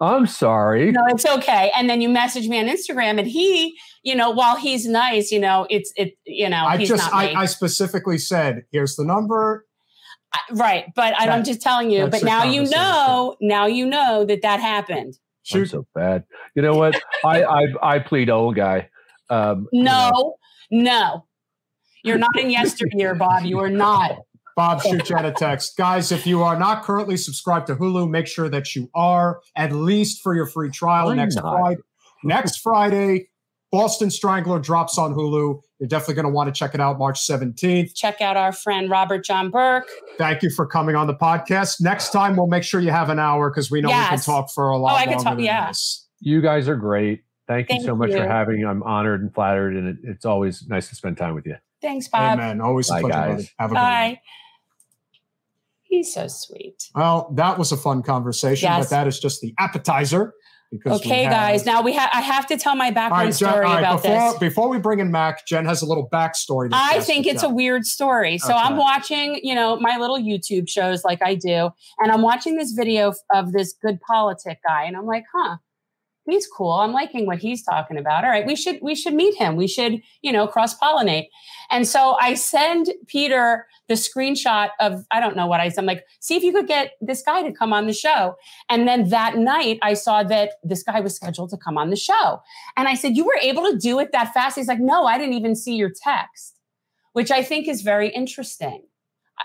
I'm 0.00 0.26
sorry. 0.28 0.92
No, 0.92 1.00
it's 1.08 1.26
okay. 1.26 1.72
And 1.76 1.90
then 1.90 2.00
you 2.00 2.08
message 2.08 2.46
me 2.46 2.60
on 2.60 2.66
Instagram, 2.66 3.18
and 3.18 3.26
he, 3.26 3.76
you 4.04 4.14
know, 4.14 4.30
while 4.30 4.56
he's 4.56 4.86
nice, 4.86 5.32
you 5.32 5.40
know, 5.40 5.66
it's 5.68 5.92
it, 5.96 6.14
you 6.24 6.48
know, 6.48 6.64
I 6.64 6.76
he's 6.76 6.90
just 6.90 7.10
not. 7.10 7.12
I, 7.12 7.42
I 7.42 7.46
specifically 7.46 8.18
said, 8.18 8.62
here's 8.70 8.94
the 8.94 9.04
number. 9.04 9.66
I- 10.32 10.38
right, 10.52 10.84
but 10.94 11.12
I'm 11.18 11.42
just 11.42 11.60
telling 11.60 11.90
you. 11.90 12.06
But 12.06 12.22
now 12.22 12.44
you 12.44 12.70
know. 12.70 13.34
Now 13.40 13.66
you 13.66 13.84
know 13.84 14.24
that 14.26 14.42
that 14.42 14.60
happened. 14.60 15.14
I'm 15.52 15.66
so 15.66 15.88
bad. 15.92 16.22
You 16.54 16.62
know 16.62 16.74
what? 16.74 17.02
I 17.24 17.42
I 17.42 17.66
I 17.82 17.98
plead 17.98 18.30
old 18.30 18.54
guy. 18.54 18.90
Um, 19.28 19.66
you 19.72 19.82
know, 19.82 20.36
No, 20.70 20.82
no, 20.84 21.24
you're 22.04 22.18
not 22.18 22.38
in 22.38 22.50
yesteryear, 22.50 23.14
Bob. 23.14 23.44
You 23.44 23.58
are 23.60 23.70
not. 23.70 24.18
Bob, 24.56 24.82
shoot 24.82 25.08
you 25.08 25.16
out 25.16 25.24
a 25.24 25.32
text. 25.32 25.76
Guys, 25.76 26.12
if 26.12 26.26
you 26.26 26.42
are 26.42 26.58
not 26.58 26.82
currently 26.82 27.16
subscribed 27.16 27.66
to 27.68 27.76
Hulu, 27.76 28.10
make 28.10 28.26
sure 28.26 28.48
that 28.48 28.74
you 28.76 28.90
are, 28.94 29.40
at 29.56 29.72
least 29.72 30.22
for 30.22 30.34
your 30.34 30.44
free 30.46 30.70
trial 30.70 31.06
Why 31.06 31.14
next 31.14 31.36
not? 31.36 31.56
Friday. 31.58 31.80
Next 32.24 32.58
Friday, 32.58 33.30
Boston 33.72 34.10
Strangler 34.10 34.58
drops 34.58 34.98
on 34.98 35.14
Hulu. 35.14 35.60
You're 35.78 35.88
definitely 35.88 36.14
going 36.14 36.26
to 36.26 36.30
want 36.32 36.52
to 36.52 36.58
check 36.58 36.74
it 36.74 36.80
out 36.80 36.98
March 36.98 37.18
17th. 37.26 37.94
Check 37.94 38.20
out 38.20 38.36
our 38.36 38.52
friend 38.52 38.90
Robert 38.90 39.24
John 39.24 39.50
Burke. 39.50 39.88
Thank 40.18 40.42
you 40.42 40.50
for 40.50 40.66
coming 40.66 40.94
on 40.94 41.06
the 41.06 41.14
podcast. 41.14 41.80
Next 41.80 42.10
time, 42.10 42.36
we'll 42.36 42.48
make 42.48 42.64
sure 42.64 42.80
you 42.80 42.90
have 42.90 43.08
an 43.08 43.18
hour 43.18 43.48
because 43.48 43.70
we 43.70 43.80
know 43.80 43.88
we 43.88 43.94
can 43.94 44.18
talk 44.20 44.50
for 44.50 44.68
a 44.68 44.76
oh, 44.76 44.80
lot 44.80 44.92
Oh, 44.92 44.96
I 44.96 44.98
longer 45.04 45.14
could 45.14 45.24
talk. 45.24 45.36
than 45.36 45.44
Yeah. 45.44 45.68
this. 45.68 46.06
you 46.18 46.42
guys 46.42 46.68
are 46.68 46.76
great. 46.76 47.22
Thank 47.48 47.70
you 47.70 47.80
so 47.82 47.96
much 47.96 48.10
you. 48.10 48.18
for 48.18 48.26
having. 48.28 48.58
me. 48.58 48.66
I'm 48.66 48.82
honored 48.82 49.22
and 49.22 49.32
flattered, 49.32 49.74
and 49.74 49.88
it, 49.88 49.96
it's 50.04 50.24
always 50.26 50.68
nice 50.68 50.88
to 50.90 50.94
spend 50.94 51.16
time 51.16 51.34
with 51.34 51.46
you. 51.46 51.56
Thanks, 51.82 52.08
Bob. 52.08 52.38
Amen. 52.38 52.60
Always 52.60 52.90
a 52.90 52.94
pleasure, 53.00 53.08
guys. 53.08 53.50
Have 53.58 53.70
a 53.70 53.74
good 53.74 53.80
one. 53.80 53.84
Bye. 53.84 54.20
He's 55.82 56.12
so 56.14 56.28
sweet. 56.28 56.88
Well, 56.94 57.32
that 57.34 57.58
was 57.58 57.72
a 57.72 57.76
fun 57.76 58.02
conversation, 58.02 58.68
Yes. 58.68 58.84
but 58.84 58.90
that 58.90 59.06
is 59.08 59.18
just 59.18 59.40
the 59.40 59.54
appetizer. 59.58 60.34
Because 60.70 61.00
Okay, 61.00 61.24
have- 61.24 61.32
guys. 61.32 61.66
Now 61.66 61.82
we 61.82 61.92
have. 61.94 62.10
I 62.14 62.20
have 62.20 62.46
to 62.46 62.56
tell 62.56 62.76
my 62.76 62.92
background 62.92 63.24
right, 63.24 63.36
Jen, 63.36 63.48
story 63.50 63.66
all 63.66 63.72
right, 63.72 63.78
about 63.80 64.02
before, 64.02 64.30
this. 64.30 64.38
before 64.38 64.68
we 64.68 64.78
bring 64.78 65.00
in 65.00 65.10
Mac, 65.10 65.44
Jen 65.44 65.64
has 65.64 65.82
a 65.82 65.86
little 65.86 66.08
backstory. 66.08 66.70
that 66.70 66.92
I 66.94 67.00
think 67.00 67.26
it's 67.26 67.42
a 67.42 67.48
weird 67.48 67.84
story. 67.84 68.38
So 68.38 68.52
I'm 68.54 68.76
watching, 68.76 69.40
you 69.42 69.56
know, 69.56 69.80
my 69.80 69.96
little 69.96 70.16
YouTube 70.16 70.68
shows 70.68 71.02
like 71.04 71.22
I 71.22 71.34
do, 71.34 71.70
and 71.98 72.12
I'm 72.12 72.22
watching 72.22 72.54
this 72.56 72.70
video 72.70 73.08
of- 73.08 73.18
of 73.34 73.50
this 73.52 73.72
good 73.72 74.00
politic 74.02 74.60
guy, 74.64 74.84
and 74.84 74.96
I'm 74.96 75.06
like, 75.06 75.24
huh, 75.34 75.56
he's 76.30 76.46
cool. 76.46 76.72
I'm 76.72 76.92
liking 76.92 77.26
what 77.26 77.38
he's 77.38 77.62
talking 77.62 77.96
about. 77.98 78.24
All 78.24 78.30
right, 78.30 78.46
we 78.46 78.56
should 78.56 78.78
we 78.82 78.94
should 78.94 79.14
meet 79.14 79.34
him. 79.34 79.56
We 79.56 79.66
should, 79.66 80.00
you 80.22 80.32
know, 80.32 80.46
cross 80.46 80.78
pollinate. 80.78 81.26
And 81.70 81.86
so 81.86 82.16
I 82.20 82.34
send 82.34 82.90
Peter 83.06 83.66
the 83.88 83.94
screenshot 83.94 84.70
of 84.80 85.04
I 85.10 85.20
don't 85.20 85.36
know 85.36 85.46
what 85.46 85.60
I 85.60 85.68
said. 85.68 85.80
I'm 85.80 85.86
like, 85.86 86.04
see 86.20 86.36
if 86.36 86.42
you 86.42 86.52
could 86.52 86.66
get 86.66 86.92
this 87.00 87.22
guy 87.22 87.42
to 87.42 87.52
come 87.52 87.72
on 87.72 87.86
the 87.86 87.92
show. 87.92 88.36
And 88.68 88.86
then 88.86 89.08
that 89.10 89.36
night 89.36 89.78
I 89.82 89.94
saw 89.94 90.22
that 90.24 90.52
this 90.62 90.82
guy 90.82 91.00
was 91.00 91.16
scheduled 91.16 91.50
to 91.50 91.56
come 91.56 91.76
on 91.76 91.90
the 91.90 91.96
show. 91.96 92.40
And 92.76 92.88
I 92.88 92.94
said, 92.94 93.16
You 93.16 93.24
were 93.24 93.38
able 93.42 93.70
to 93.70 93.76
do 93.76 93.98
it 93.98 94.12
that 94.12 94.32
fast? 94.32 94.56
He's 94.56 94.68
like, 94.68 94.80
No, 94.80 95.04
I 95.04 95.18
didn't 95.18 95.34
even 95.34 95.56
see 95.56 95.74
your 95.74 95.90
text, 95.90 96.58
which 97.12 97.30
I 97.30 97.42
think 97.42 97.68
is 97.68 97.82
very 97.82 98.08
interesting. 98.08 98.82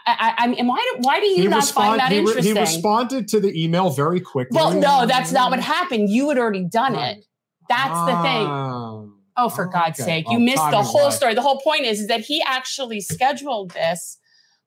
I, 0.06 0.34
I, 0.38 0.44
I 0.44 0.48
mean, 0.48 0.68
why 0.68 0.78
do, 0.94 1.00
why 1.02 1.20
do 1.20 1.26
you 1.28 1.44
He, 1.44 1.48
not 1.48 1.58
respond- 1.58 1.88
find 1.88 2.00
that 2.00 2.12
he, 2.12 2.20
re- 2.20 2.28
interesting? 2.28 2.56
he 2.56 2.60
responded 2.62 3.28
to 3.30 3.40
the 3.40 3.64
email 3.64 3.90
very 3.90 4.20
quickly. 4.20 4.56
well, 4.56 4.72
no, 4.74 5.06
that's 5.06 5.32
not 5.32 5.52
what 5.52 5.60
happened. 5.60 6.10
You 6.10 6.30
had 6.30 6.38
already 6.38 6.64
done 6.66 6.96
it. 6.96 7.26
That's 7.70 8.00
the 8.02 8.22
thing. 8.22 8.48
Ah, 8.48 9.06
Oh, 9.38 9.50
for 9.50 9.66
God's 9.66 10.00
okay. 10.00 10.20
sake. 10.20 10.28
Well, 10.28 10.40
You 10.40 10.46
missed 10.46 10.70
the 10.72 10.82
whole 10.82 11.06
wise. 11.06 11.18
story. 11.18 11.34
The 11.34 11.42
whole 11.42 11.60
point 11.60 11.82
is, 11.82 12.00
is 12.02 12.08
that 12.08 12.22
he 12.22 12.42
actually 12.44 13.02
scheduled 13.02 13.72
this 13.72 14.18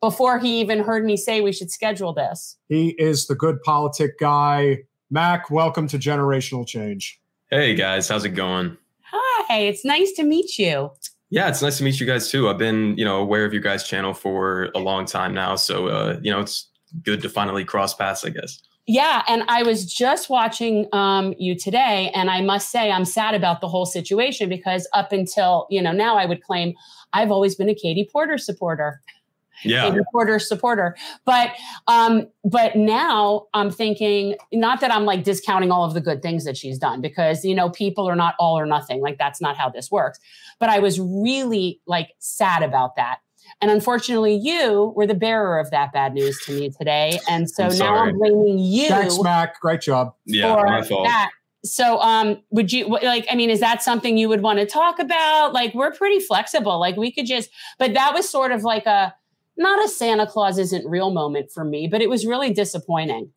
before 0.03 0.39
he 0.39 0.61
even 0.61 0.81
heard 0.81 1.05
me 1.07 1.17
say 1.17 1.41
we 1.41 1.53
should 1.53 1.71
schedule 1.71 2.13
this. 2.13 2.57
He 2.69 2.91
is 2.99 3.27
the 3.29 3.35
good 3.35 3.63
politic 3.63 4.19
guy. 4.19 4.81
Mac, 5.11 5.51
welcome 5.51 5.89
to 5.89 5.99
Generational 5.99 6.67
Change. 6.67 7.19
Hey 7.51 7.75
guys, 7.75 8.09
how's 8.11 8.27
it 8.27 8.31
going? 8.35 8.77
Hi, 9.11 9.59
it's 9.61 9.87
nice 9.87 10.13
to 10.13 10.23
meet 10.23 10.59
you. 10.59 10.91
Yeah, 11.31 11.49
it's 11.49 11.61
nice 11.61 11.79
to 11.79 11.85
meet 11.85 12.01
you 12.01 12.07
guys 12.07 12.31
too. 12.31 12.49
I've 12.49 12.59
been, 12.59 12.97
you 12.97 13.05
know, 13.05 13.19
aware 13.19 13.45
of 13.45 13.53
your 13.53 13.61
guys' 13.63 13.87
channel 13.87 14.15
for 14.15 14.71
a 14.75 14.79
long 14.79 15.05
time 15.05 15.35
now, 15.35 15.57
so 15.57 15.89
uh, 15.89 16.19
you 16.23 16.31
know, 16.31 16.41
it's 16.41 16.71
good 17.03 17.21
to 17.23 17.29
finally 17.29 17.65
cross 17.65 17.95
paths, 17.95 18.25
I 18.25 18.31
guess. 18.31 18.63
Yeah, 18.87 19.23
and 19.29 19.43
I 19.49 19.63
was 19.63 19.85
just 19.85 20.31
watching 20.31 20.87
um, 20.95 21.35
you 21.39 21.55
today, 21.55 22.11
and 22.15 22.31
I 22.31 22.41
must 22.41 22.71
say 22.71 22.91
I'm 22.91 23.05
sad 23.05 23.35
about 23.35 23.61
the 23.61 23.69
whole 23.69 23.85
situation 23.85 24.49
because 24.49 24.89
up 24.95 25.13
until 25.13 25.67
you 25.69 25.83
know 25.83 25.93
now, 25.93 26.17
I 26.17 26.25
would 26.25 26.43
claim 26.43 26.75
I've 27.13 27.31
always 27.31 27.55
been 27.55 27.69
a 27.69 27.75
Katie 27.75 28.09
Porter 28.11 28.39
supporter. 28.39 29.03
Yeah. 29.65 29.91
Katie 29.91 30.05
Porter 30.13 30.39
supporter, 30.39 30.97
but 31.25 31.53
um, 31.87 32.29
but 32.45 32.77
now 32.77 33.47
I'm 33.55 33.71
thinking 33.71 34.37
not 34.53 34.81
that 34.81 34.93
I'm 34.93 35.05
like 35.05 35.25
discounting 35.25 35.71
all 35.71 35.85
of 35.85 35.95
the 35.95 36.01
good 36.01 36.23
things 36.23 36.45
that 36.45 36.57
she's 36.57 36.79
done 36.79 37.01
because 37.01 37.45
you 37.45 37.55
know 37.55 37.71
people 37.71 38.09
are 38.09 38.17
not 38.17 38.35
all 38.39 38.59
or 38.59 38.67
nothing. 38.67 39.01
Like 39.01 39.19
that's 39.19 39.41
not 39.41 39.57
how 39.57 39.69
this 39.69 39.91
works. 39.91 40.19
But 40.59 40.69
I 40.69 40.79
was 40.79 41.01
really 41.01 41.81
like 41.87 42.11
sad 42.19 42.63
about 42.63 42.97
that. 42.97 43.19
And 43.61 43.71
unfortunately, 43.71 44.35
you 44.35 44.93
were 44.95 45.07
the 45.07 45.15
bearer 45.15 45.59
of 45.59 45.71
that 45.71 45.93
bad 45.93 46.15
news 46.15 46.39
to 46.45 46.53
me 46.53 46.71
today. 46.71 47.19
And 47.29 47.51
so 47.51 47.65
I'm 47.65 47.79
now. 47.79 47.97
I'm 47.97 48.19
blaming 48.19 48.59
you 48.59 48.89
Thanks, 48.89 49.21
Mac. 49.21 49.61
Great 49.61 49.81
job. 49.81 50.15
Yeah, 50.27 50.55
for 50.55 50.67
my 50.67 50.83
fault. 50.83 51.07
that. 51.07 51.31
So, 51.65 52.01
um, 52.01 52.41
would 52.51 52.73
you 52.73 52.87
like? 52.87 53.27
I 53.31 53.35
mean, 53.35 53.51
is 53.51 53.61
that 53.61 53.83
something 53.83 54.17
you 54.17 54.29
would 54.29 54.43
want 54.43 54.61
to 54.61 54.67
talk 54.67 55.01
about? 55.01 55.53
Like, 55.53 55.75
we're 55.75 55.93
pretty 55.93 56.21
flexible. 56.21 56.79
Like, 56.79 56.97
we 56.97 57.11
could 57.11 57.27
just. 57.27 57.51
But 57.79 57.95
that 57.95 58.15
was 58.15 58.29
sort 58.29 58.53
of 58.53 58.63
like 58.63 58.87
a 58.87 59.15
not 59.59 59.85
a 59.85 59.89
Santa 59.89 60.27
Claus 60.27 60.59
isn't 60.59 60.87
real 60.87 61.11
moment 61.11 61.51
for 61.53 61.65
me, 61.65 61.89
but 61.89 62.01
it 62.01 62.09
was 62.09 62.25
really 62.27 62.53
disappointing. 62.53 63.31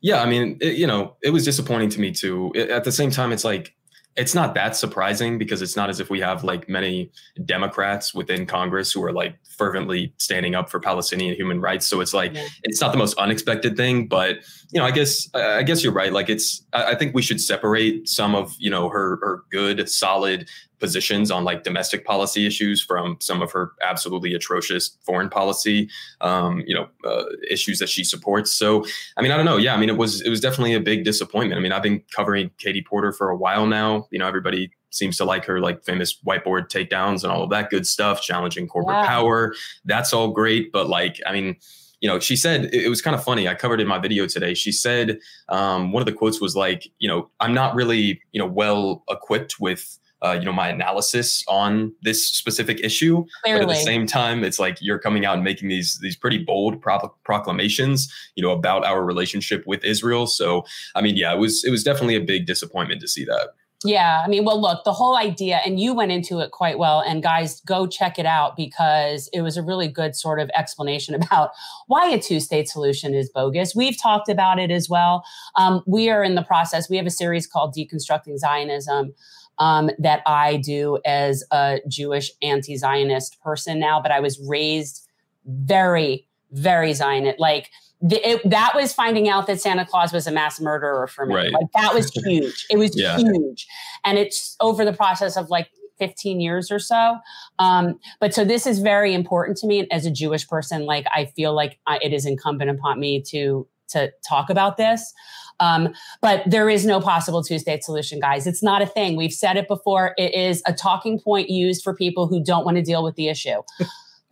Yeah, 0.00 0.20
I 0.22 0.26
mean, 0.28 0.58
it, 0.60 0.76
you 0.76 0.86
know, 0.86 1.16
it 1.22 1.30
was 1.30 1.44
disappointing 1.44 1.88
to 1.90 2.00
me 2.00 2.10
too. 2.12 2.52
I- 2.54 2.60
at 2.72 2.84
the 2.84 2.92
same 2.92 3.10
time, 3.10 3.32
it's 3.32 3.44
like 3.44 3.74
it's 4.14 4.34
not 4.34 4.54
that 4.54 4.76
surprising 4.76 5.38
because 5.38 5.62
it's 5.62 5.74
not 5.74 5.88
as 5.88 5.98
if 5.98 6.10
we 6.10 6.20
have 6.20 6.44
like 6.44 6.68
many 6.68 7.10
Democrats 7.46 8.12
within 8.12 8.44
Congress 8.44 8.92
who 8.92 9.02
are 9.02 9.12
like 9.12 9.36
fervently 9.56 10.12
standing 10.18 10.54
up 10.54 10.68
for 10.70 10.78
Palestinian 10.80 11.34
human 11.34 11.62
rights. 11.62 11.86
So 11.86 12.02
it's 12.02 12.12
like 12.12 12.34
Yeah. 12.34 12.46
it's 12.64 12.78
not 12.80 12.92
the 12.92 12.98
most 12.98 13.16
unexpected 13.16 13.74
thing, 13.74 14.08
but 14.08 14.36
you 14.72 14.80
know, 14.80 14.86
I 14.86 14.90
guess 14.90 15.28
I 15.34 15.62
guess 15.62 15.84
you're 15.84 15.92
right. 15.92 16.12
Like 16.12 16.28
it's 16.30 16.64
I 16.72 16.92
I 16.92 16.94
think 16.94 17.14
we 17.14 17.22
should 17.22 17.40
separate 17.40 18.08
some 18.08 18.34
of 18.34 18.54
you 18.58 18.70
know 18.70 18.88
her 18.88 19.18
her 19.22 19.42
good 19.50 19.88
solid 19.88 20.48
positions 20.80 21.30
on 21.30 21.44
like 21.44 21.62
domestic 21.62 22.04
policy 22.04 22.44
issues 22.44 22.82
from 22.82 23.16
some 23.20 23.40
of 23.40 23.52
her 23.52 23.70
absolutely 23.82 24.34
atrocious 24.34 24.98
foreign 25.06 25.28
policy 25.28 25.88
um, 26.22 26.62
you 26.66 26.74
know 26.74 26.88
uh, 27.08 27.24
issues 27.50 27.78
that 27.78 27.88
she 27.88 28.02
supports. 28.02 28.50
So 28.52 28.84
I 29.16 29.22
mean, 29.22 29.30
I 29.30 29.36
don't 29.36 29.46
know. 29.46 29.58
Yeah, 29.58 29.74
I 29.74 29.76
mean, 29.76 29.90
it 29.90 29.96
was 29.98 30.20
it 30.22 30.30
was 30.30 30.40
definitely 30.40 30.74
a 30.74 30.80
big 30.80 31.04
disappointment. 31.04 31.58
I 31.58 31.62
mean, 31.62 31.72
I've 31.72 31.82
been 31.82 32.02
covering 32.14 32.50
Katie 32.58 32.82
Porter 32.88 33.12
for 33.12 33.30
a 33.30 33.36
while 33.36 33.66
now. 33.66 34.08
You 34.10 34.18
know, 34.18 34.26
everybody 34.26 34.72
seems 34.90 35.16
to 35.18 35.24
like 35.24 35.44
her 35.46 35.60
like 35.60 35.84
famous 35.84 36.18
whiteboard 36.26 36.68
takedowns 36.68 37.22
and 37.24 37.32
all 37.32 37.42
of 37.44 37.50
that 37.50 37.70
good 37.70 37.86
stuff, 37.86 38.20
challenging 38.20 38.68
corporate 38.68 38.98
Yeah. 38.98 39.06
power. 39.06 39.54
That's 39.86 40.12
all 40.12 40.28
great, 40.32 40.70
but 40.70 40.86
like, 40.88 41.18
I 41.26 41.32
mean, 41.32 41.56
you 42.02 42.08
know, 42.08 42.18
she 42.18 42.36
said 42.36 42.66
it 42.66 42.82
it 42.82 42.88
was 42.88 43.00
kind 43.00 43.14
of 43.14 43.24
funny. 43.24 43.48
I 43.48 43.54
covered 43.54 43.80
it 43.80 43.84
in 43.84 43.88
my 43.88 43.98
video 43.98 44.26
today. 44.26 44.52
She 44.54 44.72
said 44.72 45.20
um, 45.48 45.92
one 45.92 46.02
of 46.02 46.06
the 46.06 46.12
quotes 46.12 46.40
was 46.40 46.54
like, 46.54 46.88
you 46.98 47.08
know, 47.08 47.30
I'm 47.40 47.54
not 47.54 47.74
really, 47.74 48.20
you 48.32 48.40
know, 48.40 48.46
well 48.46 49.04
equipped 49.08 49.60
with, 49.60 49.98
uh, 50.20 50.32
you 50.32 50.44
know, 50.44 50.52
my 50.52 50.68
analysis 50.68 51.44
on 51.46 51.94
this 52.02 52.28
specific 52.28 52.80
issue. 52.80 53.24
Clearly. 53.44 53.64
But 53.64 53.70
at 53.70 53.74
the 53.76 53.84
same 53.84 54.06
time, 54.06 54.42
it's 54.42 54.58
like 54.58 54.78
you're 54.80 54.98
coming 54.98 55.24
out 55.24 55.36
and 55.36 55.44
making 55.44 55.68
these 55.68 55.98
these 56.00 56.16
pretty 56.16 56.38
bold 56.38 56.82
pro- 56.82 57.14
proclamations, 57.24 58.12
you 58.34 58.42
know, 58.42 58.50
about 58.50 58.84
our 58.84 59.04
relationship 59.04 59.64
with 59.64 59.84
Israel. 59.84 60.26
So, 60.26 60.64
I 60.96 61.02
mean, 61.02 61.16
yeah, 61.16 61.32
it 61.32 61.38
was 61.38 61.62
it 61.64 61.70
was 61.70 61.84
definitely 61.84 62.16
a 62.16 62.20
big 62.20 62.46
disappointment 62.46 63.00
to 63.02 63.08
see 63.08 63.24
that. 63.26 63.50
Yeah, 63.84 64.22
I 64.24 64.28
mean, 64.28 64.44
well, 64.44 64.60
look, 64.60 64.84
the 64.84 64.92
whole 64.92 65.16
idea, 65.16 65.60
and 65.64 65.80
you 65.80 65.94
went 65.94 66.12
into 66.12 66.38
it 66.40 66.52
quite 66.52 66.78
well. 66.78 67.00
And 67.00 67.22
guys, 67.22 67.60
go 67.62 67.86
check 67.86 68.18
it 68.18 68.26
out 68.26 68.56
because 68.56 69.28
it 69.32 69.42
was 69.42 69.56
a 69.56 69.62
really 69.62 69.88
good 69.88 70.14
sort 70.14 70.38
of 70.40 70.50
explanation 70.56 71.14
about 71.22 71.50
why 71.86 72.08
a 72.08 72.20
two 72.20 72.40
state 72.40 72.68
solution 72.68 73.14
is 73.14 73.28
bogus. 73.28 73.74
We've 73.74 74.00
talked 74.00 74.28
about 74.28 74.58
it 74.58 74.70
as 74.70 74.88
well. 74.88 75.24
Um, 75.56 75.82
we 75.86 76.10
are 76.10 76.22
in 76.22 76.34
the 76.34 76.42
process, 76.42 76.88
we 76.88 76.96
have 76.96 77.06
a 77.06 77.10
series 77.10 77.46
called 77.46 77.74
Deconstructing 77.74 78.38
Zionism. 78.38 79.14
Um, 79.58 79.90
that 79.98 80.22
I 80.26 80.56
do 80.56 80.98
as 81.04 81.44
a 81.52 81.80
Jewish 81.86 82.32
anti 82.40 82.74
Zionist 82.74 83.40
person 83.42 83.78
now, 83.78 84.00
but 84.00 84.10
I 84.10 84.18
was 84.18 84.40
raised 84.40 85.06
very, 85.44 86.26
very 86.52 86.94
Zionist. 86.94 87.38
Like, 87.38 87.70
the, 88.02 88.28
it, 88.28 88.50
that 88.50 88.72
was 88.74 88.92
finding 88.92 89.28
out 89.28 89.46
that 89.46 89.60
Santa 89.60 89.86
Claus 89.86 90.12
was 90.12 90.26
a 90.26 90.32
mass 90.32 90.60
murderer 90.60 91.06
for 91.06 91.24
me. 91.24 91.34
Right. 91.34 91.52
Like 91.52 91.66
that 91.74 91.94
was 91.94 92.10
huge. 92.26 92.66
It 92.70 92.76
was 92.76 92.98
Yeah. 92.98 93.16
huge, 93.16 93.66
and 94.04 94.18
it's 94.18 94.56
over 94.60 94.84
the 94.84 94.92
process 94.92 95.36
of 95.36 95.48
like 95.50 95.68
15 95.98 96.40
years 96.40 96.70
or 96.72 96.80
so. 96.80 97.18
Um, 97.60 97.98
but 98.18 98.34
so 98.34 98.44
this 98.44 98.66
is 98.66 98.80
very 98.80 99.14
important 99.14 99.56
to 99.58 99.66
me 99.68 99.86
as 99.92 100.04
a 100.04 100.10
Jewish 100.10 100.48
person. 100.48 100.84
Like 100.84 101.06
I 101.14 101.26
feel 101.26 101.54
like 101.54 101.78
I, 101.86 101.98
it 102.02 102.12
is 102.12 102.26
incumbent 102.26 102.70
upon 102.70 102.98
me 102.98 103.22
to 103.28 103.66
to 103.90 104.10
talk 104.28 104.48
about 104.50 104.78
this. 104.78 105.12
Um, 105.60 105.90
but 106.22 106.42
there 106.46 106.68
is 106.70 106.84
no 106.86 106.98
possible 107.00 107.42
two 107.44 107.58
state 107.58 107.84
solution, 107.84 108.18
guys. 108.18 108.46
It's 108.46 108.62
not 108.62 108.80
a 108.82 108.86
thing. 108.86 109.16
We've 109.16 109.32
said 109.34 109.56
it 109.58 109.68
before. 109.68 110.14
It 110.16 110.34
is 110.34 110.62
a 110.66 110.72
talking 110.72 111.20
point 111.20 111.50
used 111.50 111.84
for 111.84 111.94
people 111.94 112.26
who 112.26 112.42
don't 112.42 112.64
want 112.64 112.78
to 112.78 112.82
deal 112.82 113.04
with 113.04 113.14
the 113.16 113.28
issue. 113.28 113.62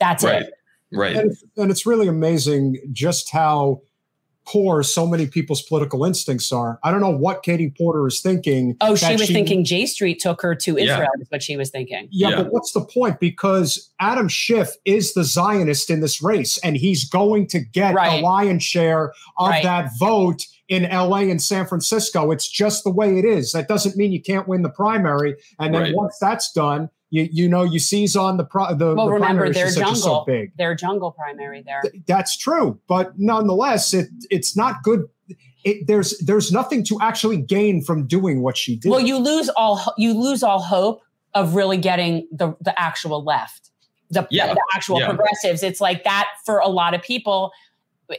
That's 0.00 0.24
Right. 0.24 0.42
it. 0.42 0.54
Right. 0.92 1.16
And, 1.16 1.36
and 1.56 1.70
it's 1.70 1.86
really 1.86 2.08
amazing 2.08 2.78
just 2.92 3.30
how 3.30 3.82
poor 4.46 4.82
so 4.82 5.06
many 5.06 5.26
people's 5.26 5.62
political 5.62 6.04
instincts 6.04 6.50
are. 6.50 6.80
I 6.82 6.90
don't 6.90 7.00
know 7.00 7.14
what 7.16 7.42
Katie 7.44 7.72
Porter 7.76 8.06
is 8.08 8.20
thinking. 8.20 8.76
Oh, 8.80 8.96
she 8.96 9.06
that 9.06 9.20
was 9.20 9.28
thinking 9.28 9.64
J 9.64 9.86
Street 9.86 10.18
took 10.18 10.42
her 10.42 10.54
to 10.56 10.76
Yeah. 10.76 10.94
Israel. 10.94 11.10
Is 11.20 11.30
what 11.30 11.42
she 11.42 11.56
was 11.56 11.70
thinking. 11.70 12.08
Yeah, 12.10 12.34
but 12.36 12.52
what's 12.52 12.72
the 12.72 12.80
point? 12.80 13.20
Because 13.20 13.90
Adam 14.00 14.28
Schiff 14.28 14.70
is 14.84 15.14
the 15.14 15.22
Zionist 15.24 15.90
in 15.90 16.00
this 16.00 16.22
race, 16.22 16.58
and 16.64 16.76
he's 16.76 17.08
going 17.08 17.46
to 17.48 17.60
get 17.60 17.94
Right. 17.94 18.20
a 18.20 18.24
lion's 18.24 18.64
share 18.64 19.12
of 19.38 19.50
Right. 19.50 19.62
that 19.62 19.90
vote 19.98 20.42
in 20.68 20.84
LA 20.84 21.30
and 21.30 21.40
San 21.42 21.66
Francisco. 21.66 22.30
It's 22.30 22.48
just 22.48 22.82
the 22.82 22.90
way 22.90 23.18
it 23.18 23.24
is. 23.24 23.52
That 23.52 23.68
doesn't 23.68 23.96
mean 23.96 24.10
you 24.10 24.22
can't 24.22 24.48
win 24.48 24.62
the 24.62 24.70
primary. 24.70 25.36
And 25.60 25.74
then 25.74 25.82
Right. 25.82 25.94
once 25.94 26.16
that's 26.20 26.50
done, 26.52 26.88
you 27.10 27.28
you 27.30 27.48
know 27.48 27.62
you 27.62 27.78
seize 27.78 28.16
on 28.16 28.36
the 28.36 28.44
pro, 28.44 28.74
the, 28.74 28.94
Well, 28.94 29.06
the 29.06 29.12
remember 29.12 29.42
primary 29.44 29.52
their 29.52 29.70
jungle, 29.70 29.94
so 29.96 30.24
big. 30.26 30.56
their 30.56 30.74
jungle 30.74 31.10
primary 31.12 31.62
there. 31.62 31.82
That's 32.06 32.36
true, 32.36 32.80
but 32.88 33.18
nonetheless, 33.18 33.92
it 33.94 34.08
it's 34.30 34.56
not 34.56 34.82
good. 34.82 35.08
It, 35.64 35.86
there's 35.86 36.16
there's 36.20 36.50
nothing 36.52 36.84
to 36.84 36.98
actually 37.02 37.36
gain 37.36 37.82
from 37.82 38.06
doing 38.06 38.42
what 38.42 38.56
she 38.56 38.76
did. 38.76 38.90
Well, 38.90 39.00
you 39.00 39.18
lose 39.18 39.48
all 39.50 39.76
ho- 39.76 39.92
you 39.98 40.14
lose 40.18 40.42
all 40.42 40.60
hope 40.60 41.02
of 41.34 41.54
really 41.54 41.76
getting 41.76 42.26
the 42.32 42.54
the 42.60 42.78
actual 42.80 43.22
left, 43.22 43.70
the, 44.10 44.26
Yeah, 44.30 44.54
the 44.54 44.62
actual 44.74 45.00
yeah. 45.00 45.08
progressives. 45.08 45.62
It's 45.62 45.80
like 45.80 46.04
that 46.04 46.28
for 46.46 46.58
a 46.60 46.68
lot 46.68 46.94
of 46.94 47.02
people, 47.02 47.52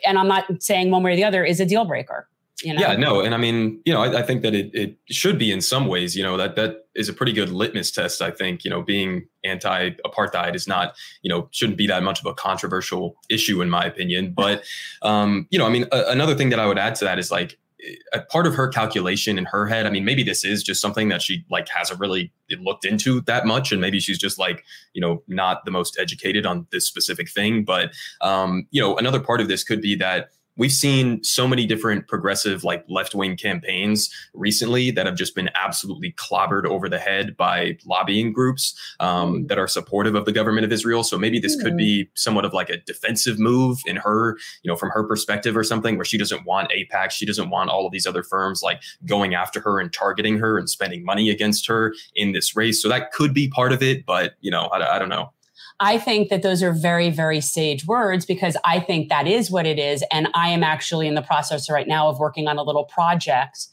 and 0.06 0.20
I'm 0.20 0.28
not 0.28 0.46
saying 0.62 0.92
one 0.92 1.02
way 1.02 1.14
or 1.14 1.16
the 1.16 1.24
other 1.24 1.44
is 1.44 1.60
a 1.60 1.66
deal 1.66 1.84
breaker. 1.86 2.28
You 2.64 2.76
know? 2.76 2.82
Yeah, 2.82 2.96
no, 2.96 3.22
and 3.22 3.34
I 3.34 3.38
mean, 3.38 3.82
you 3.86 3.94
know, 3.94 4.04
I, 4.04 4.20
I 4.20 4.22
think 4.22 4.44
that 4.44 4.54
it, 4.54 4.70
it 4.74 4.98
should 5.10 5.40
be 5.40 5.52
in 5.52 5.62
some 5.62 5.88
ways. 5.88 6.16
You 6.16 6.24
know, 6.24 6.38
that 6.38 6.56
that 6.58 6.86
is 6.94 7.10
a 7.10 7.14
pretty 7.14 7.34
good 7.34 7.50
litmus 7.50 7.90
test. 7.92 8.22
I 8.22 8.30
think 8.30 8.64
you 8.64 8.70
know, 8.70 8.84
being 8.84 9.28
anti-apartheid 9.44 10.54
is 10.54 10.68
not, 10.68 10.94
you 11.24 11.30
know, 11.30 11.50
shouldn't 11.52 11.78
be 11.78 11.88
that 11.88 12.04
much 12.04 12.20
of 12.20 12.28
a 12.28 12.34
controversial 12.34 13.16
issue 13.30 13.62
in 13.62 13.70
my 13.70 13.86
opinion. 13.86 14.34
But, 14.34 14.64
um, 15.02 15.48
you 15.50 15.58
know, 15.58 15.66
I 15.66 15.70
mean, 15.70 15.88
a, 15.92 16.04
another 16.10 16.36
thing 16.36 16.50
that 16.52 16.60
I 16.60 16.68
would 16.68 16.78
add 16.78 16.94
to 16.96 17.06
that 17.06 17.18
is 17.18 17.32
like 17.32 17.58
a 18.14 18.22
part 18.22 18.46
of 18.46 18.54
her 18.54 18.68
calculation 18.68 19.40
in 19.40 19.46
her 19.46 19.66
head. 19.66 19.88
I 19.88 19.90
mean, 19.90 20.06
maybe 20.06 20.22
this 20.22 20.46
is 20.46 20.62
just 20.62 20.82
something 20.82 21.10
that 21.10 21.24
she 21.24 21.44
like 21.50 21.68
hasn't 21.68 22.00
really 22.00 22.32
looked 22.60 22.86
into 22.86 23.22
that 23.22 23.48
much, 23.48 23.72
and 23.72 23.82
maybe 23.82 24.00
she's 24.00 24.20
just 24.20 24.38
like, 24.38 24.64
you 24.94 25.02
know, 25.02 25.24
not 25.28 25.66
the 25.66 25.72
most 25.72 25.98
educated 26.00 26.46
on 26.46 26.68
this 26.72 26.86
specific 26.86 27.28
thing. 27.28 27.64
But, 27.64 27.94
um, 28.22 28.68
you 28.70 28.80
know, 28.80 28.96
another 28.98 29.20
part 29.20 29.42
of 29.42 29.48
this 29.48 29.64
could 29.64 29.82
be 29.82 29.96
that 29.96 30.30
we've 30.58 30.72
seen 30.72 31.24
so 31.24 31.48
many 31.48 31.66
different 31.66 32.08
progressive 32.08 32.64
like 32.64 32.84
left-wing 32.90 33.38
campaigns 33.38 34.10
recently 34.34 34.92
that 34.92 35.06
have 35.06 35.16
just 35.16 35.36
been 35.36 35.50
absolutely 35.56 36.14
clobbered 36.14 36.66
over 36.66 36.90
the 36.90 37.00
head 37.00 37.36
by 37.38 37.78
lobbying 37.86 38.34
groups 38.34 38.78
um, 39.00 39.48
that 39.48 39.58
are 39.58 39.68
supportive 39.68 40.16
of 40.16 40.26
the 40.26 40.32
government 40.32 40.66
of 40.66 40.72
israel. 40.72 41.04
So 41.04 41.18
maybe 41.18 41.40
this 41.40 41.62
could 41.62 41.78
be 41.78 42.10
somewhat 42.16 42.46
of 42.46 42.54
like 42.54 42.70
a 42.70 42.78
defensive 42.78 43.40
move 43.40 43.80
in 43.86 43.96
her 43.98 44.38
you 44.64 44.70
know 44.70 44.76
from 44.76 44.90
her 44.90 45.04
perspective 45.04 45.56
or 45.56 45.64
something 45.64 45.98
where 45.98 46.06
she 46.06 46.18
doesn't 46.18 46.46
want 46.46 46.72
AIPAC 46.72 47.12
she 47.12 47.26
doesn't 47.26 47.50
want 47.50 47.70
all 47.70 47.86
of 47.86 47.92
these 47.92 48.06
other 48.06 48.24
firms 48.24 48.62
like 48.62 48.82
going 49.06 49.34
after 49.34 49.60
her 49.62 49.80
and 49.80 49.92
targeting 49.92 50.38
her 50.38 50.58
and 50.58 50.70
spending 50.70 51.04
money 51.04 51.30
against 51.30 51.68
her 51.68 51.94
in 52.16 52.32
this 52.32 52.56
race. 52.56 52.82
So 52.82 52.90
that 52.90 53.12
could 53.12 53.34
be 53.34 53.48
part 53.48 53.72
of 53.72 53.82
it 53.82 54.06
but 54.06 54.34
you 54.42 54.52
know 54.52 54.66
i, 54.68 54.96
I 54.96 55.00
don't 55.00 55.10
know 55.10 55.32
I 55.82 55.98
think 55.98 56.30
that 56.30 56.44
those 56.44 56.62
are 56.62 56.72
very, 56.72 57.10
very 57.10 57.42
sage 57.42 57.88
words 57.88 58.24
because 58.24 58.56
I 58.64 58.80
think 58.80 59.10
that 59.10 59.28
is 59.28 59.50
what 59.50 59.66
it 59.66 59.80
is. 59.80 60.04
And 60.12 60.28
I 60.36 60.50
am 60.50 60.64
actually 60.64 61.08
in 61.08 61.16
the 61.16 61.24
process 61.24 61.72
right 61.72 61.88
now 61.88 62.08
of 62.08 62.20
working 62.20 62.48
on 62.48 62.60
a 62.60 62.64
little 62.64 62.86
project 62.86 63.68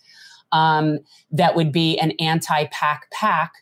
um, 0.50 1.00
that 1.30 1.54
would 1.54 1.70
be 1.70 1.98
an 1.98 2.12
anti 2.12 2.64
PAC 2.72 3.10
PAC 3.12 3.52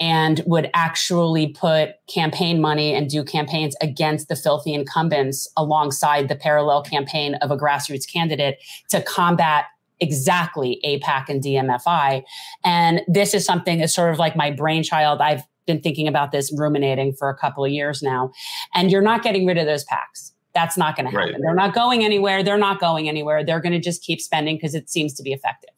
and 0.00 0.42
would 0.46 0.68
actually 0.74 1.46
put 1.46 1.90
campaign 2.12 2.60
money 2.60 2.92
and 2.92 3.08
do 3.08 3.22
campaigns 3.22 3.76
against 3.80 4.28
the 4.28 4.36
filthy 4.36 4.74
incumbents 4.74 5.48
alongside 5.56 6.28
the 6.28 6.34
parallel 6.34 6.82
campaign 6.82 7.36
of 7.36 7.52
a 7.52 7.56
grassroots 7.56 8.12
candidate 8.12 8.58
to 8.90 9.00
combat 9.00 9.66
exactly 10.00 10.80
AIPAC 10.84 11.28
and 11.28 11.42
DMFI. 11.42 12.24
And 12.64 13.00
this 13.06 13.32
is 13.32 13.46
something 13.46 13.78
that's 13.78 13.94
sort 13.94 14.12
of 14.12 14.18
like 14.18 14.34
my 14.34 14.50
brainchild. 14.50 15.20
I've 15.20 15.44
been 15.66 15.80
thinking 15.80 16.08
about 16.08 16.32
this, 16.32 16.52
ruminating 16.56 17.12
for 17.12 17.28
a 17.28 17.36
couple 17.36 17.64
of 17.64 17.70
years 17.70 18.02
now. 18.02 18.30
And 18.74 18.90
you're 18.90 19.02
not 19.02 19.22
getting 19.22 19.46
rid 19.46 19.58
of 19.58 19.66
those 19.66 19.84
packs. 19.84 20.32
That's 20.54 20.78
not 20.78 20.96
going 20.96 21.06
to 21.06 21.12
happen. 21.12 21.34
Right. 21.34 21.40
They're 21.42 21.54
not 21.54 21.74
going 21.74 22.02
anywhere. 22.02 22.42
They're 22.42 22.56
not 22.56 22.80
going 22.80 23.08
anywhere. 23.08 23.44
They're 23.44 23.60
going 23.60 23.74
to 23.74 23.80
just 23.80 24.02
keep 24.02 24.20
spending 24.20 24.56
because 24.56 24.74
it 24.74 24.88
seems 24.88 25.12
to 25.14 25.22
be 25.22 25.32
effective. 25.32 25.70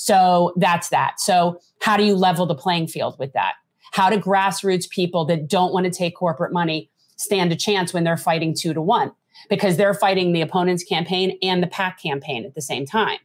So 0.00 0.54
that's 0.56 0.88
that. 0.88 1.20
So, 1.20 1.60
how 1.82 1.96
do 1.96 2.04
you 2.04 2.14
level 2.14 2.46
the 2.46 2.54
playing 2.54 2.88
field 2.88 3.16
with 3.18 3.32
that? 3.34 3.54
How 3.92 4.08
do 4.08 4.18
grassroots 4.18 4.88
people 4.88 5.24
that 5.26 5.46
don't 5.46 5.72
want 5.72 5.84
to 5.84 5.90
take 5.90 6.16
corporate 6.16 6.52
money 6.52 6.90
stand 7.16 7.52
a 7.52 7.56
chance 7.56 7.92
when 7.92 8.04
they're 8.04 8.16
fighting 8.16 8.54
two 8.58 8.72
to 8.72 8.80
one? 8.80 9.12
Because 9.48 9.76
they're 9.76 9.94
fighting 9.94 10.32
the 10.32 10.40
opponent's 10.40 10.84
campaign 10.84 11.38
and 11.42 11.62
the 11.62 11.66
PAC 11.66 12.02
campaign 12.02 12.44
at 12.44 12.54
the 12.54 12.62
same 12.62 12.86
time. 12.86 13.18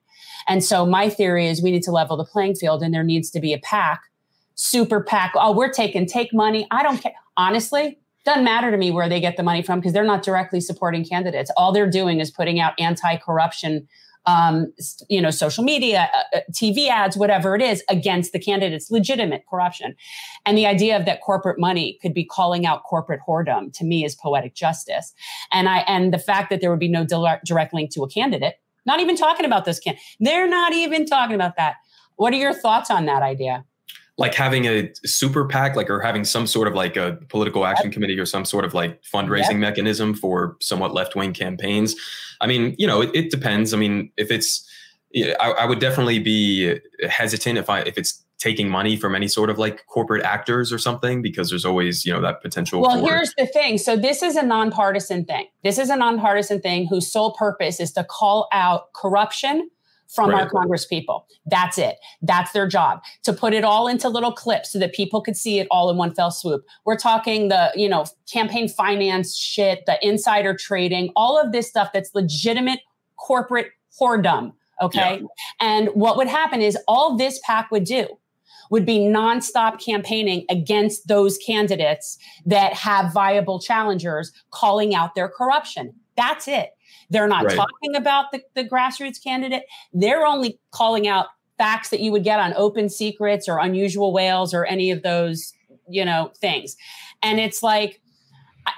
And 0.47 0.63
so, 0.63 0.85
my 0.85 1.09
theory 1.09 1.47
is 1.47 1.63
we 1.63 1.71
need 1.71 1.83
to 1.83 1.91
level 1.91 2.17
the 2.17 2.25
playing 2.25 2.55
field 2.55 2.83
and 2.83 2.93
there 2.93 3.03
needs 3.03 3.31
to 3.31 3.39
be 3.39 3.53
a 3.53 3.59
PAC, 3.59 4.01
super 4.55 5.03
PAC. 5.03 5.33
Oh, 5.35 5.55
we're 5.55 5.71
taking 5.71 6.05
take 6.05 6.33
money. 6.33 6.67
I 6.71 6.83
don't 6.83 6.97
care. 6.97 7.13
Honestly, 7.37 7.99
doesn't 8.25 8.43
matter 8.43 8.71
to 8.71 8.77
me 8.77 8.91
where 8.91 9.07
they 9.07 9.21
get 9.21 9.37
the 9.37 9.43
money 9.43 9.61
from 9.61 9.79
because 9.79 9.93
they're 9.93 10.03
not 10.03 10.23
directly 10.23 10.59
supporting 10.59 11.05
candidates. 11.05 11.51
All 11.55 11.71
they're 11.71 11.89
doing 11.89 12.19
is 12.19 12.31
putting 12.31 12.59
out 12.59 12.73
anti-corruption, 12.79 13.87
um, 14.25 14.73
you 15.09 15.21
know, 15.21 15.29
social 15.29 15.63
media, 15.63 16.09
uh, 16.11 16.37
uh, 16.37 16.41
TV 16.51 16.87
ads, 16.87 17.15
whatever 17.15 17.55
it 17.55 17.61
is, 17.61 17.83
against 17.87 18.33
the 18.33 18.39
candidates, 18.39 18.89
legitimate 18.89 19.43
corruption. 19.47 19.95
And 20.43 20.57
the 20.57 20.65
idea 20.65 20.97
of 20.97 21.05
that 21.05 21.21
corporate 21.21 21.59
money 21.59 21.99
could 22.01 22.15
be 22.15 22.25
calling 22.25 22.65
out 22.65 22.83
corporate 22.83 23.19
whoredom 23.27 23.71
to 23.73 23.85
me 23.85 24.03
is 24.03 24.15
poetic 24.15 24.55
justice. 24.55 25.13
And 25.51 25.69
I 25.69 25.79
and 25.79 26.11
the 26.11 26.17
fact 26.17 26.49
that 26.49 26.61
there 26.61 26.71
would 26.71 26.79
be 26.79 26.89
no 26.89 27.05
direct, 27.05 27.45
direct 27.45 27.75
link 27.75 27.91
to 27.91 28.01
a 28.01 28.09
candidate, 28.09 28.55
not 28.87 28.99
even 28.99 29.15
talking 29.15 29.45
about 29.45 29.65
this 29.65 29.79
can, 29.79 29.95
they're 30.19 30.49
not 30.49 30.73
even 30.73 31.05
talking 31.05 31.35
about 31.35 31.57
that. 31.57 31.75
What 32.15 32.33
are 32.33 32.37
your 32.37 32.53
thoughts 32.53 32.89
on 32.89 33.05
that 33.05 33.21
idea? 33.21 33.65
Like 34.17 34.33
having 34.33 34.65
a 34.65 34.91
super 35.05 35.45
PAC, 35.45 35.75
like 35.75 35.89
or 35.89 35.99
having 35.99 36.23
some 36.23 36.47
sort 36.47 36.67
of 36.67 36.73
like 36.73 36.95
a 36.95 37.19
political 37.27 37.65
action 37.65 37.91
committee 37.91 38.17
or 38.17 38.25
some 38.25 38.45
sort 38.45 38.63
of 38.63 38.73
like 38.73 39.01
fundraising 39.03 39.51
Yep. 39.51 39.59
mechanism 39.59 40.13
for 40.13 40.55
somewhat 40.61 40.93
left 40.93 41.15
wing 41.15 41.33
campaigns. 41.33 41.95
I 42.39 42.47
mean, 42.47 42.75
you 42.77 42.87
know, 42.87 43.01
it, 43.01 43.11
it 43.13 43.31
depends. 43.31 43.73
I 43.73 43.77
mean, 43.77 44.11
if 44.15 44.31
it's, 44.31 44.67
I, 45.39 45.51
I 45.51 45.65
would 45.65 45.79
definitely 45.79 46.19
be 46.19 46.79
hesitant 47.09 47.57
if 47.57 47.69
I 47.69 47.81
if 47.81 47.97
it's 47.97 48.25
taking 48.37 48.69
money 48.69 48.97
from 48.97 49.15
any 49.15 49.27
sort 49.27 49.49
of 49.49 49.57
like 49.57 49.85
corporate 49.87 50.23
actors 50.23 50.71
or 50.71 50.77
something 50.77 51.21
because 51.21 51.49
there's 51.49 51.65
always 51.65 52.05
you 52.05 52.13
know 52.13 52.21
that 52.21 52.41
potential. 52.41 52.81
Well, 52.81 52.99
for, 52.99 53.07
here's 53.07 53.33
the 53.37 53.47
thing. 53.47 53.77
So 53.77 53.95
this 53.95 54.21
is 54.21 54.35
a 54.35 54.43
nonpartisan 54.43 55.25
thing. 55.25 55.47
This 55.63 55.77
is 55.77 55.89
a 55.89 55.95
nonpartisan 55.95 56.61
thing 56.61 56.87
whose 56.87 57.11
sole 57.11 57.33
purpose 57.33 57.79
is 57.79 57.91
to 57.93 58.03
call 58.03 58.47
out 58.51 58.91
corruption, 58.93 59.69
from 60.07 60.29
Right. 60.29 60.43
our 60.43 60.49
Congress 60.49 60.85
people. 60.85 61.27
That's 61.45 61.77
it. 61.77 61.97
That's 62.21 62.51
their 62.51 62.67
job 62.67 63.01
to 63.23 63.33
put 63.33 63.53
it 63.53 63.63
all 63.63 63.87
into 63.87 64.09
little 64.09 64.31
clips 64.31 64.71
so 64.71 64.79
that 64.79 64.93
people 64.93 65.21
could 65.21 65.35
see 65.35 65.59
it 65.59 65.67
all 65.71 65.89
in 65.89 65.97
one 65.97 66.13
fell 66.13 66.31
swoop. 66.31 66.65
We're 66.85 66.97
talking 66.97 67.49
the, 67.49 67.71
you 67.75 67.89
know, 67.89 68.05
campaign 68.31 68.69
finance 68.69 69.35
shit, 69.35 69.85
the 69.85 69.97
insider 70.05 70.55
trading, 70.55 71.11
all 71.15 71.39
of 71.39 71.51
this 71.51 71.67
stuff 71.67 71.89
that's 71.93 72.13
legitimate 72.13 72.79
corporate 73.17 73.71
whoredom. 73.99 74.53
Okay. 74.81 75.23
And 75.59 75.89
what 75.89 76.17
would 76.17 76.27
happen 76.27 76.61
is 76.61 76.77
all 76.87 77.17
this 77.17 77.39
pack 77.45 77.71
would 77.71 77.85
do 77.85 78.07
would 78.71 78.85
be 78.85 78.99
nonstop 78.99 79.83
campaigning 79.83 80.45
against 80.49 81.07
those 81.07 81.37
candidates 81.37 82.17
that 82.45 82.73
have 82.73 83.13
viable 83.13 83.59
challengers 83.59 84.31
calling 84.51 84.95
out 84.95 85.15
their 85.15 85.29
corruption. 85.29 85.93
That's 86.17 86.47
it. 86.47 86.71
They're 87.09 87.27
not 87.27 87.45
Right. 87.45 87.55
talking 87.55 87.95
about 87.95 88.31
the, 88.31 88.41
the 88.55 88.63
grassroots 88.63 89.21
candidate. 89.23 89.63
They're 89.93 90.25
only 90.25 90.59
calling 90.71 91.07
out 91.07 91.27
facts 91.57 91.89
that 91.89 91.99
you 92.01 92.11
would 92.11 92.23
get 92.23 92.39
on 92.39 92.53
open 92.55 92.89
secrets 92.89 93.47
or 93.47 93.59
unusual 93.59 94.11
whales 94.11 94.53
or 94.53 94.65
any 94.65 94.91
of 94.91 95.03
those, 95.03 95.53
you 95.87 96.03
know, 96.03 96.31
things. 96.39 96.75
And 97.23 97.39
it's 97.39 97.61
like, 97.63 98.01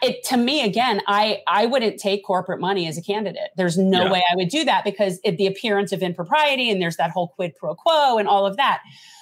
it 0.03 0.21
to 0.25 0.35
me 0.35 0.65
again 0.65 0.99
i 1.07 1.41
i 1.47 1.65
wouldn't 1.65 1.97
take 1.97 2.21
corporate 2.25 2.59
money 2.59 2.89
as 2.89 2.97
a 2.97 3.01
candidate 3.01 3.51
there's 3.55 3.77
no 3.77 4.03
Yeah. 4.03 4.11
way 4.11 4.23
i 4.29 4.35
would 4.35 4.49
do 4.49 4.65
that 4.65 4.83
because 4.83 5.17
it, 5.23 5.37
the 5.37 5.47
appearance 5.47 5.93
of 5.93 6.01
impropriety 6.01 6.69
and 6.69 6.81
there's 6.81 6.97
that 6.97 7.09
whole 7.09 7.29
quid 7.29 7.53
pro 7.55 7.73
quo 7.73 8.17
and 8.17 8.27
all 8.27 8.45
of 8.45 8.57
that 8.57 8.81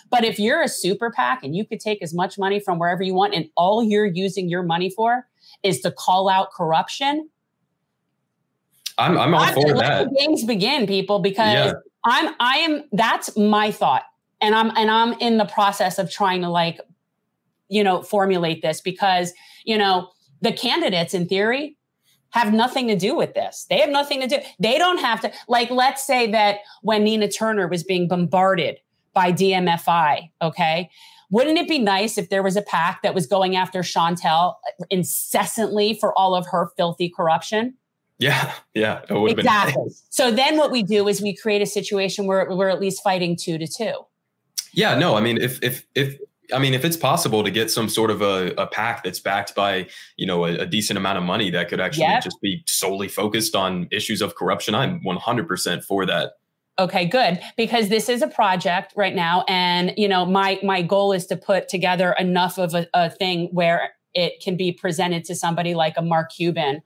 but 0.09 0.23
if 0.23 0.39
you're 0.39 0.63
a 0.63 0.67
super 0.67 1.11
pac 1.11 1.43
and 1.43 1.55
you 1.55 1.65
could 1.67 1.79
take 1.79 2.01
as 2.01 2.15
much 2.15 2.39
money 2.39 2.59
from 2.59 2.79
wherever 2.79 3.03
you 3.03 3.13
want 3.13 3.35
and 3.35 3.45
all 3.55 3.83
you're 3.83 4.07
using 4.07 4.49
your 4.49 4.63
money 4.63 4.89
for 4.89 5.27
is 5.61 5.81
to 5.81 5.91
call 5.91 6.27
out 6.27 6.51
corruption 6.51 7.29
I'm 8.97 9.17
I'm 9.17 9.33
all 9.33 9.41
let 9.41 9.53
for 9.53 9.73
that. 9.77 10.09
the 10.09 10.15
games 10.19 10.43
begin 10.43 10.87
people 10.87 11.19
because 11.19 11.53
Yeah. 11.53 11.73
i'm 12.05 12.33
i 12.39 12.57
am 12.59 12.83
that's 12.93 13.35
my 13.37 13.71
thought 13.71 14.03
and 14.41 14.55
i'm 14.55 14.71
and 14.77 14.89
i'm 14.89 15.13
in 15.19 15.37
the 15.37 15.45
process 15.45 15.99
of 15.99 16.09
trying 16.11 16.41
to 16.41 16.49
like 16.49 16.79
you 17.67 17.83
know 17.83 18.01
formulate 18.03 18.61
this 18.61 18.81
because 18.81 19.33
you 19.65 19.77
know 19.77 20.09
the 20.41 20.51
candidates 20.53 21.13
in 21.13 21.27
theory 21.27 21.75
have 22.29 22.53
nothing 22.53 22.87
to 22.87 22.95
do 22.95 23.15
with 23.15 23.33
this 23.33 23.65
they 23.69 23.79
have 23.79 23.89
nothing 23.89 24.21
to 24.21 24.27
do 24.27 24.37
they 24.59 24.77
don't 24.77 24.99
have 24.99 25.19
to 25.21 25.31
like 25.47 25.69
let's 25.71 26.05
say 26.05 26.29
that 26.31 26.59
when 26.81 27.03
nina 27.03 27.29
turner 27.29 27.67
was 27.67 27.83
being 27.83 28.07
bombarded 28.07 28.77
by 29.13 29.31
dmfi 29.31 30.29
okay 30.41 30.89
wouldn't 31.31 31.57
it 31.57 31.67
be 31.67 31.79
nice 31.79 32.17
if 32.19 32.29
there 32.29 32.43
was 32.43 32.55
a 32.55 32.61
pack 32.61 33.01
that 33.01 33.15
was 33.15 33.25
going 33.25 33.55
after 33.55 33.79
shontel 33.79 34.55
incessantly 34.89 35.93
for 35.95 36.17
all 36.17 36.35
of 36.35 36.45
her 36.47 36.69
filthy 36.77 37.09
corruption 37.09 37.73
Yeah, 38.17 38.53
yeah, 38.73 39.01
it 39.09 39.13
would 39.13 39.31
have 39.31 39.39
exactly. 39.39 39.91
So 40.09 40.31
then 40.31 40.57
what 40.57 40.71
we 40.71 40.83
do 40.83 41.07
is 41.07 41.21
we 41.21 41.35
create 41.35 41.61
a 41.61 41.65
situation 41.65 42.27
where 42.27 42.47
we're 42.49 42.69
at 42.69 42.79
least 42.79 43.03
fighting 43.03 43.35
two 43.35 43.57
to 43.57 43.67
two. 43.67 43.93
Yeah, 44.71 44.97
no, 44.97 45.15
I 45.15 45.21
mean, 45.21 45.37
if 45.37 45.61
if 45.61 45.85
if 45.95 46.17
I 46.53 46.59
mean, 46.59 46.73
if 46.73 46.85
it's 46.85 46.97
possible 46.97 47.43
to 47.43 47.51
get 47.51 47.71
some 47.71 47.89
sort 47.89 48.11
of 48.11 48.21
a, 48.21 48.53
a 48.57 48.67
pack 48.67 49.03
that's 49.03 49.19
backed 49.19 49.55
by 49.55 49.87
you 50.15 50.25
know 50.25 50.45
a, 50.45 50.59
a 50.59 50.65
decent 50.65 50.97
amount 50.97 51.17
of 51.17 51.23
money 51.23 51.49
that 51.51 51.69
could 51.69 51.79
actually 51.81 52.03
Yep. 52.03 52.23
just 52.23 52.41
be 52.41 52.63
solely 52.67 53.07
focused 53.07 53.55
on 53.55 53.87
issues 53.91 54.21
of 54.21 54.35
corruption, 54.35 54.75
I'm 54.75 55.01
100% 55.01 55.83
for 55.83 56.05
that. 56.05 56.33
Okay, 56.77 57.05
good. 57.05 57.39
Because 57.55 57.87
this 57.87 58.09
is 58.09 58.21
a 58.21 58.27
project 58.27 58.93
right 58.97 59.15
now. 59.15 59.45
And 59.47 59.93
you 59.97 60.07
know, 60.07 60.25
my 60.25 60.59
my 60.63 60.81
goal 60.81 61.13
is 61.13 61.25
to 61.27 61.37
put 61.37 61.67
together 61.67 62.15
enough 62.19 62.57
of 62.57 62.73
a, 62.73 62.87
a 62.93 63.09
thing 63.09 63.49
where 63.51 63.91
it 64.13 64.41
can 64.41 64.55
be 64.55 64.71
presented 64.71 65.25
to 65.25 65.35
somebody 65.35 65.73
like 65.73 65.95
a 65.97 66.01
Mark 66.01 66.31
Cuban 66.31 66.81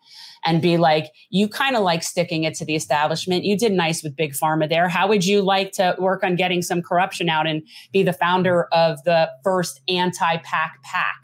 and 0.45 0.61
be 0.61 0.77
like, 0.77 1.11
you 1.29 1.47
kind 1.47 1.75
of 1.75 1.83
like 1.83 2.03
sticking 2.03 2.43
it 2.43 2.53
to 2.55 2.65
the 2.65 2.75
establishment. 2.75 3.43
You 3.43 3.57
did 3.57 3.71
nice 3.71 4.03
with 4.03 4.15
Big 4.15 4.33
Pharma 4.33 4.69
there. 4.69 4.87
How 4.87 5.07
would 5.07 5.25
you 5.25 5.41
like 5.41 5.71
to 5.73 5.95
work 5.99 6.23
on 6.23 6.35
getting 6.35 6.61
some 6.61 6.81
corruption 6.81 7.29
out 7.29 7.47
and 7.47 7.61
be 7.91 8.03
the 8.03 8.13
founder 8.13 8.67
of 8.71 9.03
the 9.03 9.29
first 9.43 9.81
anti-PAC 9.87 10.81
PAC? 10.83 11.15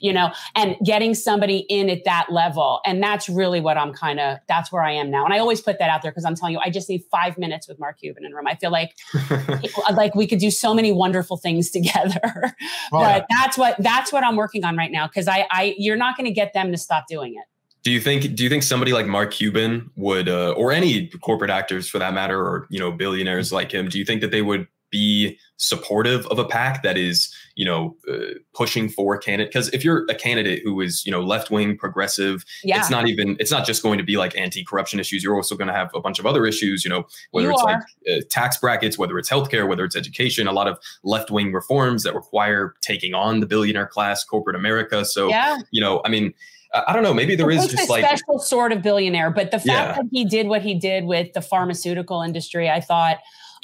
You 0.00 0.12
know, 0.12 0.30
and 0.54 0.76
getting 0.84 1.12
somebody 1.12 1.66
in 1.68 1.90
at 1.90 2.04
that 2.04 2.28
level. 2.30 2.80
And 2.86 3.02
that's 3.02 3.28
really 3.28 3.60
what 3.60 3.76
I'm 3.76 3.92
kind 3.92 4.20
of, 4.20 4.38
that's 4.46 4.70
where 4.70 4.84
I 4.84 4.92
am 4.92 5.10
now. 5.10 5.24
And 5.24 5.34
I 5.34 5.40
always 5.40 5.60
put 5.60 5.80
that 5.80 5.90
out 5.90 6.02
there 6.02 6.12
because 6.12 6.24
I'm 6.24 6.36
telling 6.36 6.54
you, 6.54 6.60
I 6.64 6.70
just 6.70 6.88
need 6.88 7.02
five 7.10 7.36
minutes 7.36 7.66
with 7.66 7.80
Mark 7.80 7.98
Cuban 7.98 8.24
in 8.24 8.32
room. 8.32 8.46
I 8.46 8.54
feel 8.54 8.70
like 8.70 8.94
uh, 9.30 9.58
like 9.94 10.14
we 10.14 10.28
could 10.28 10.38
do 10.38 10.52
so 10.52 10.72
many 10.72 10.92
wonderful 10.92 11.36
things 11.36 11.70
together. 11.72 12.54
Oh, 12.92 13.00
but 13.00 13.26
that's 13.28 13.58
what 13.58 13.74
that's 13.80 14.12
what 14.12 14.22
I'm 14.22 14.36
working 14.36 14.64
on 14.64 14.76
right 14.76 14.92
now 14.92 15.08
because 15.08 15.26
I 15.26 15.48
I 15.50 15.74
you're 15.76 15.96
not 15.96 16.16
going 16.16 16.26
to 16.26 16.32
get 16.32 16.52
them 16.52 16.70
to 16.70 16.78
stop 16.78 17.08
doing 17.08 17.34
it. 17.34 17.46
Do 17.84 17.90
you 17.92 18.00
think 18.00 18.34
do 18.34 18.42
you 18.44 18.50
think 18.50 18.62
somebody 18.62 18.92
like 18.92 19.06
Mark 19.06 19.30
Cuban 19.32 19.90
would 19.96 20.28
uh, 20.28 20.50
or 20.52 20.72
any 20.72 21.08
corporate 21.22 21.50
actors 21.50 21.88
for 21.88 21.98
that 21.98 22.12
matter 22.14 22.40
or 22.40 22.66
you 22.70 22.78
know 22.78 22.90
billionaires 22.92 23.52
like 23.52 23.72
him 23.72 23.88
do 23.88 23.98
you 23.98 24.04
think 24.04 24.20
that 24.20 24.30
they 24.30 24.42
would 24.42 24.66
be 24.90 25.38
supportive 25.58 26.26
of 26.28 26.38
a 26.38 26.44
pack 26.46 26.82
that 26.82 26.96
is 26.96 27.32
you 27.56 27.64
know 27.64 27.94
uh, 28.10 28.34
pushing 28.54 28.88
for 28.88 29.14
a 29.14 29.18
candidate 29.18 29.52
because 29.52 29.68
if 29.74 29.84
you're 29.84 30.06
a 30.08 30.14
candidate 30.14 30.62
who 30.64 30.80
is 30.80 31.04
you 31.04 31.12
know 31.12 31.20
left 31.22 31.50
wing 31.50 31.76
progressive 31.76 32.42
Yeah. 32.64 32.78
it's 32.78 32.88
not 32.88 33.06
even 33.06 33.36
it's 33.38 33.50
not 33.50 33.66
just 33.66 33.82
going 33.82 33.98
to 33.98 34.04
be 34.04 34.16
like 34.16 34.36
anti-corruption 34.36 34.98
issues 34.98 35.22
you're 35.22 35.34
also 35.36 35.56
going 35.56 35.68
to 35.68 35.74
have 35.74 35.90
a 35.94 36.00
bunch 36.00 36.18
of 36.18 36.24
other 36.26 36.46
issues 36.46 36.84
you 36.84 36.90
know 36.90 37.04
whether 37.32 37.48
You 37.48 37.52
it's 37.54 37.62
are. 37.62 37.72
like 37.72 37.82
uh, 38.10 38.20
tax 38.30 38.56
brackets 38.56 38.96
whether 38.96 39.18
it's 39.18 39.28
healthcare 39.28 39.68
whether 39.68 39.84
it's 39.84 39.96
education 39.96 40.46
a 40.46 40.52
lot 40.52 40.68
of 40.68 40.78
left-wing 41.04 41.52
reforms 41.52 42.02
that 42.04 42.14
require 42.14 42.74
taking 42.80 43.12
on 43.14 43.40
the 43.40 43.46
billionaire 43.46 43.86
class 43.86 44.24
corporate 44.24 44.56
america 44.56 45.04
so 45.04 45.28
Yeah. 45.28 45.58
you 45.70 45.80
know 45.82 46.00
i 46.04 46.08
mean 46.08 46.32
I 46.74 46.92
don't 46.92 47.02
know. 47.02 47.14
Maybe 47.14 47.34
there 47.34 47.50
is 47.50 47.64
It 47.64 47.66
is 47.66 47.70
takes 47.70 47.80
just 47.82 47.88
a 47.88 47.92
like 47.92 48.04
special 48.04 48.38
sort 48.38 48.72
of 48.72 48.82
billionaire, 48.82 49.30
but 49.30 49.50
the 49.50 49.58
fact 49.58 49.66
Yeah. 49.66 49.92
that 49.94 50.06
he 50.12 50.24
did 50.24 50.48
what 50.48 50.62
he 50.62 50.74
did 50.74 51.04
with 51.04 51.32
the 51.32 51.40
pharmaceutical 51.40 52.20
industry, 52.22 52.68
I 52.68 52.80
thought. 52.80 53.18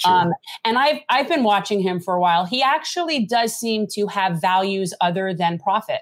Um, 0.04 0.32
and 0.64 0.76
I've 0.78 1.00
I've 1.08 1.28
been 1.28 1.44
watching 1.44 1.80
him 1.80 2.00
for 2.00 2.14
a 2.14 2.20
while. 2.20 2.46
He 2.46 2.62
actually 2.62 3.26
does 3.26 3.54
seem 3.54 3.86
to 3.92 4.06
have 4.08 4.40
values 4.40 4.92
other 5.00 5.32
than 5.34 5.58
profit. 5.58 6.00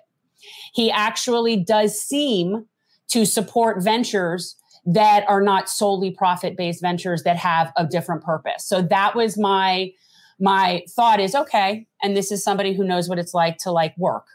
He 0.72 0.90
actually 0.90 1.56
does 1.56 2.00
seem 2.00 2.66
to 3.08 3.26
support 3.26 3.82
ventures 3.82 4.56
that 4.86 5.28
are 5.28 5.42
not 5.42 5.68
solely 5.68 6.10
profit 6.10 6.56
based 6.56 6.80
ventures 6.80 7.22
that 7.24 7.36
have 7.36 7.72
a 7.76 7.86
different 7.86 8.22
purpose. 8.24 8.64
So 8.64 8.80
that 8.82 9.14
was 9.14 9.36
my 9.36 9.92
my 10.40 10.82
thought 10.88 11.20
is 11.20 11.34
okay, 11.34 11.86
and 12.02 12.16
this 12.16 12.32
is 12.32 12.42
somebody 12.42 12.72
who 12.74 12.84
knows 12.84 13.08
what 13.08 13.18
it's 13.18 13.34
like 13.34 13.58
to 13.58 13.70
like 13.72 13.96
work 13.98 14.26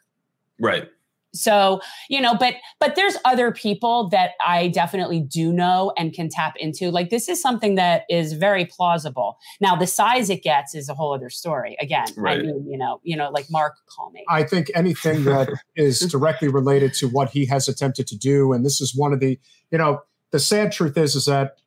right. 0.59 0.89
So 1.37 1.79
you 2.09 2.21
know 2.21 2.35
but 2.35 2.55
but 2.79 2.95
there's 2.95 3.15
other 3.25 3.51
people 3.51 4.09
that 4.09 4.31
i 4.45 4.67
definitely 4.67 5.21
do 5.21 5.51
know 5.51 5.93
and 5.97 6.13
can 6.13 6.29
tap 6.29 6.55
into. 6.57 6.91
Like 6.91 7.09
this 7.09 7.29
is 7.29 7.41
something 7.41 7.75
that 7.75 8.03
is 8.09 8.33
very 8.33 8.65
plausible. 8.65 9.37
Now 9.61 9.75
the 9.75 9.87
size 9.87 10.29
it 10.29 10.43
gets 10.43 10.75
is 10.75 10.89
a 10.89 10.93
whole 10.93 11.13
other 11.13 11.29
story. 11.29 11.77
Again 11.79 12.07
i 12.25 12.37
mean 12.37 12.65
you 12.69 12.77
know 12.77 12.99
you 13.03 13.15
know 13.15 13.29
like 13.29 13.45
mark 13.49 13.73
call 13.87 14.11
me. 14.11 14.23
I 14.29 14.43
think 14.43 14.71
anything 14.75 15.23
that 15.25 15.49
is 15.75 15.99
directly 15.99 16.47
related 16.47 16.93
to 16.95 17.07
what 17.07 17.29
he 17.29 17.45
has 17.47 17.67
attempted 17.67 18.07
to 18.07 18.17
do, 18.17 18.53
and 18.53 18.65
this 18.65 18.81
is 18.81 18.95
one 18.95 19.13
of 19.13 19.19
the, 19.19 19.39
you 19.71 19.77
know, 19.77 20.01
the 20.31 20.39
sad 20.39 20.71
truth 20.71 20.97
is, 20.97 21.15
is 21.15 21.25
that 21.25 21.57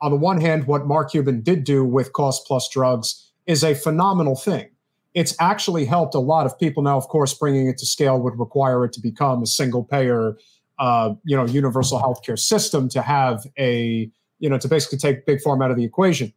on 0.00 0.10
the 0.10 0.16
one 0.16 0.40
hand, 0.40 0.66
what 0.66 0.86
Mark 0.86 1.12
Cuban 1.12 1.42
did 1.42 1.64
do 1.64 1.84
with 1.84 2.12
cost 2.12 2.46
plus 2.46 2.68
drugs 2.68 3.30
is 3.46 3.62
a 3.62 3.74
phenomenal 3.74 4.36
thing. 4.36 4.71
It's 5.14 5.34
actually 5.40 5.84
helped 5.84 6.14
a 6.14 6.18
lot 6.18 6.46
of 6.46 6.58
people. 6.58 6.82
Now, 6.82 6.96
of 6.96 7.08
course, 7.08 7.34
bringing 7.34 7.66
it 7.68 7.78
to 7.78 7.86
scale 7.86 8.20
would 8.20 8.38
require 8.38 8.84
it 8.84 8.92
to 8.94 9.00
become 9.00 9.42
a 9.42 9.46
single 9.46 9.84
payer, 9.84 10.36
uh, 10.78 11.14
you 11.24 11.36
know, 11.36 11.44
universal 11.44 12.00
healthcare 12.00 12.38
system 12.38 12.88
to 12.90 13.02
have 13.02 13.44
a, 13.58 14.10
you 14.38 14.48
know, 14.48 14.58
to 14.58 14.68
basically 14.68 14.98
take 14.98 15.26
big 15.26 15.40
pharma 15.40 15.64
out 15.66 15.70
of 15.70 15.76
the 15.76 15.84
equation. 15.84 16.32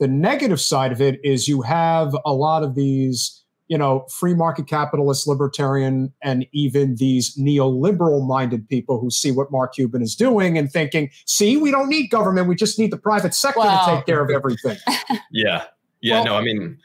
The 0.00 0.08
negative 0.08 0.60
side 0.60 0.92
of 0.92 1.00
it 1.00 1.20
is 1.24 1.48
you 1.48 1.62
have 1.62 2.14
a 2.24 2.32
lot 2.32 2.62
of 2.62 2.74
these, 2.74 3.42
you 3.68 3.78
know, 3.78 4.06
free 4.10 4.34
market 4.34 4.66
capitalist, 4.66 5.26
libertarian, 5.26 6.12
and 6.22 6.46
even 6.52 6.96
these 6.96 7.36
neoliberal 7.36 8.26
minded 8.26 8.68
people 8.68 9.00
who 9.00 9.10
see 9.10 9.30
what 9.30 9.50
Mark 9.50 9.74
Cuban 9.74 10.02
is 10.02 10.14
doing 10.14 10.58
and 10.58 10.70
thinking, 10.70 11.10
see, 11.24 11.56
we 11.56 11.70
don't 11.70 11.88
need 11.88 12.08
government. 12.08 12.46
We 12.48 12.56
just 12.56 12.78
need 12.78 12.90
the 12.90 12.98
private 12.98 13.34
sector 13.34 13.60
Well- 13.60 13.86
to 13.86 13.96
take 13.96 14.06
care 14.06 14.22
of 14.22 14.30
everything. 14.30 14.78
Yeah. 15.30 15.64
Yeah. 16.02 16.22
no, 16.24 16.36
I 16.36 16.42
mean, 16.42 16.78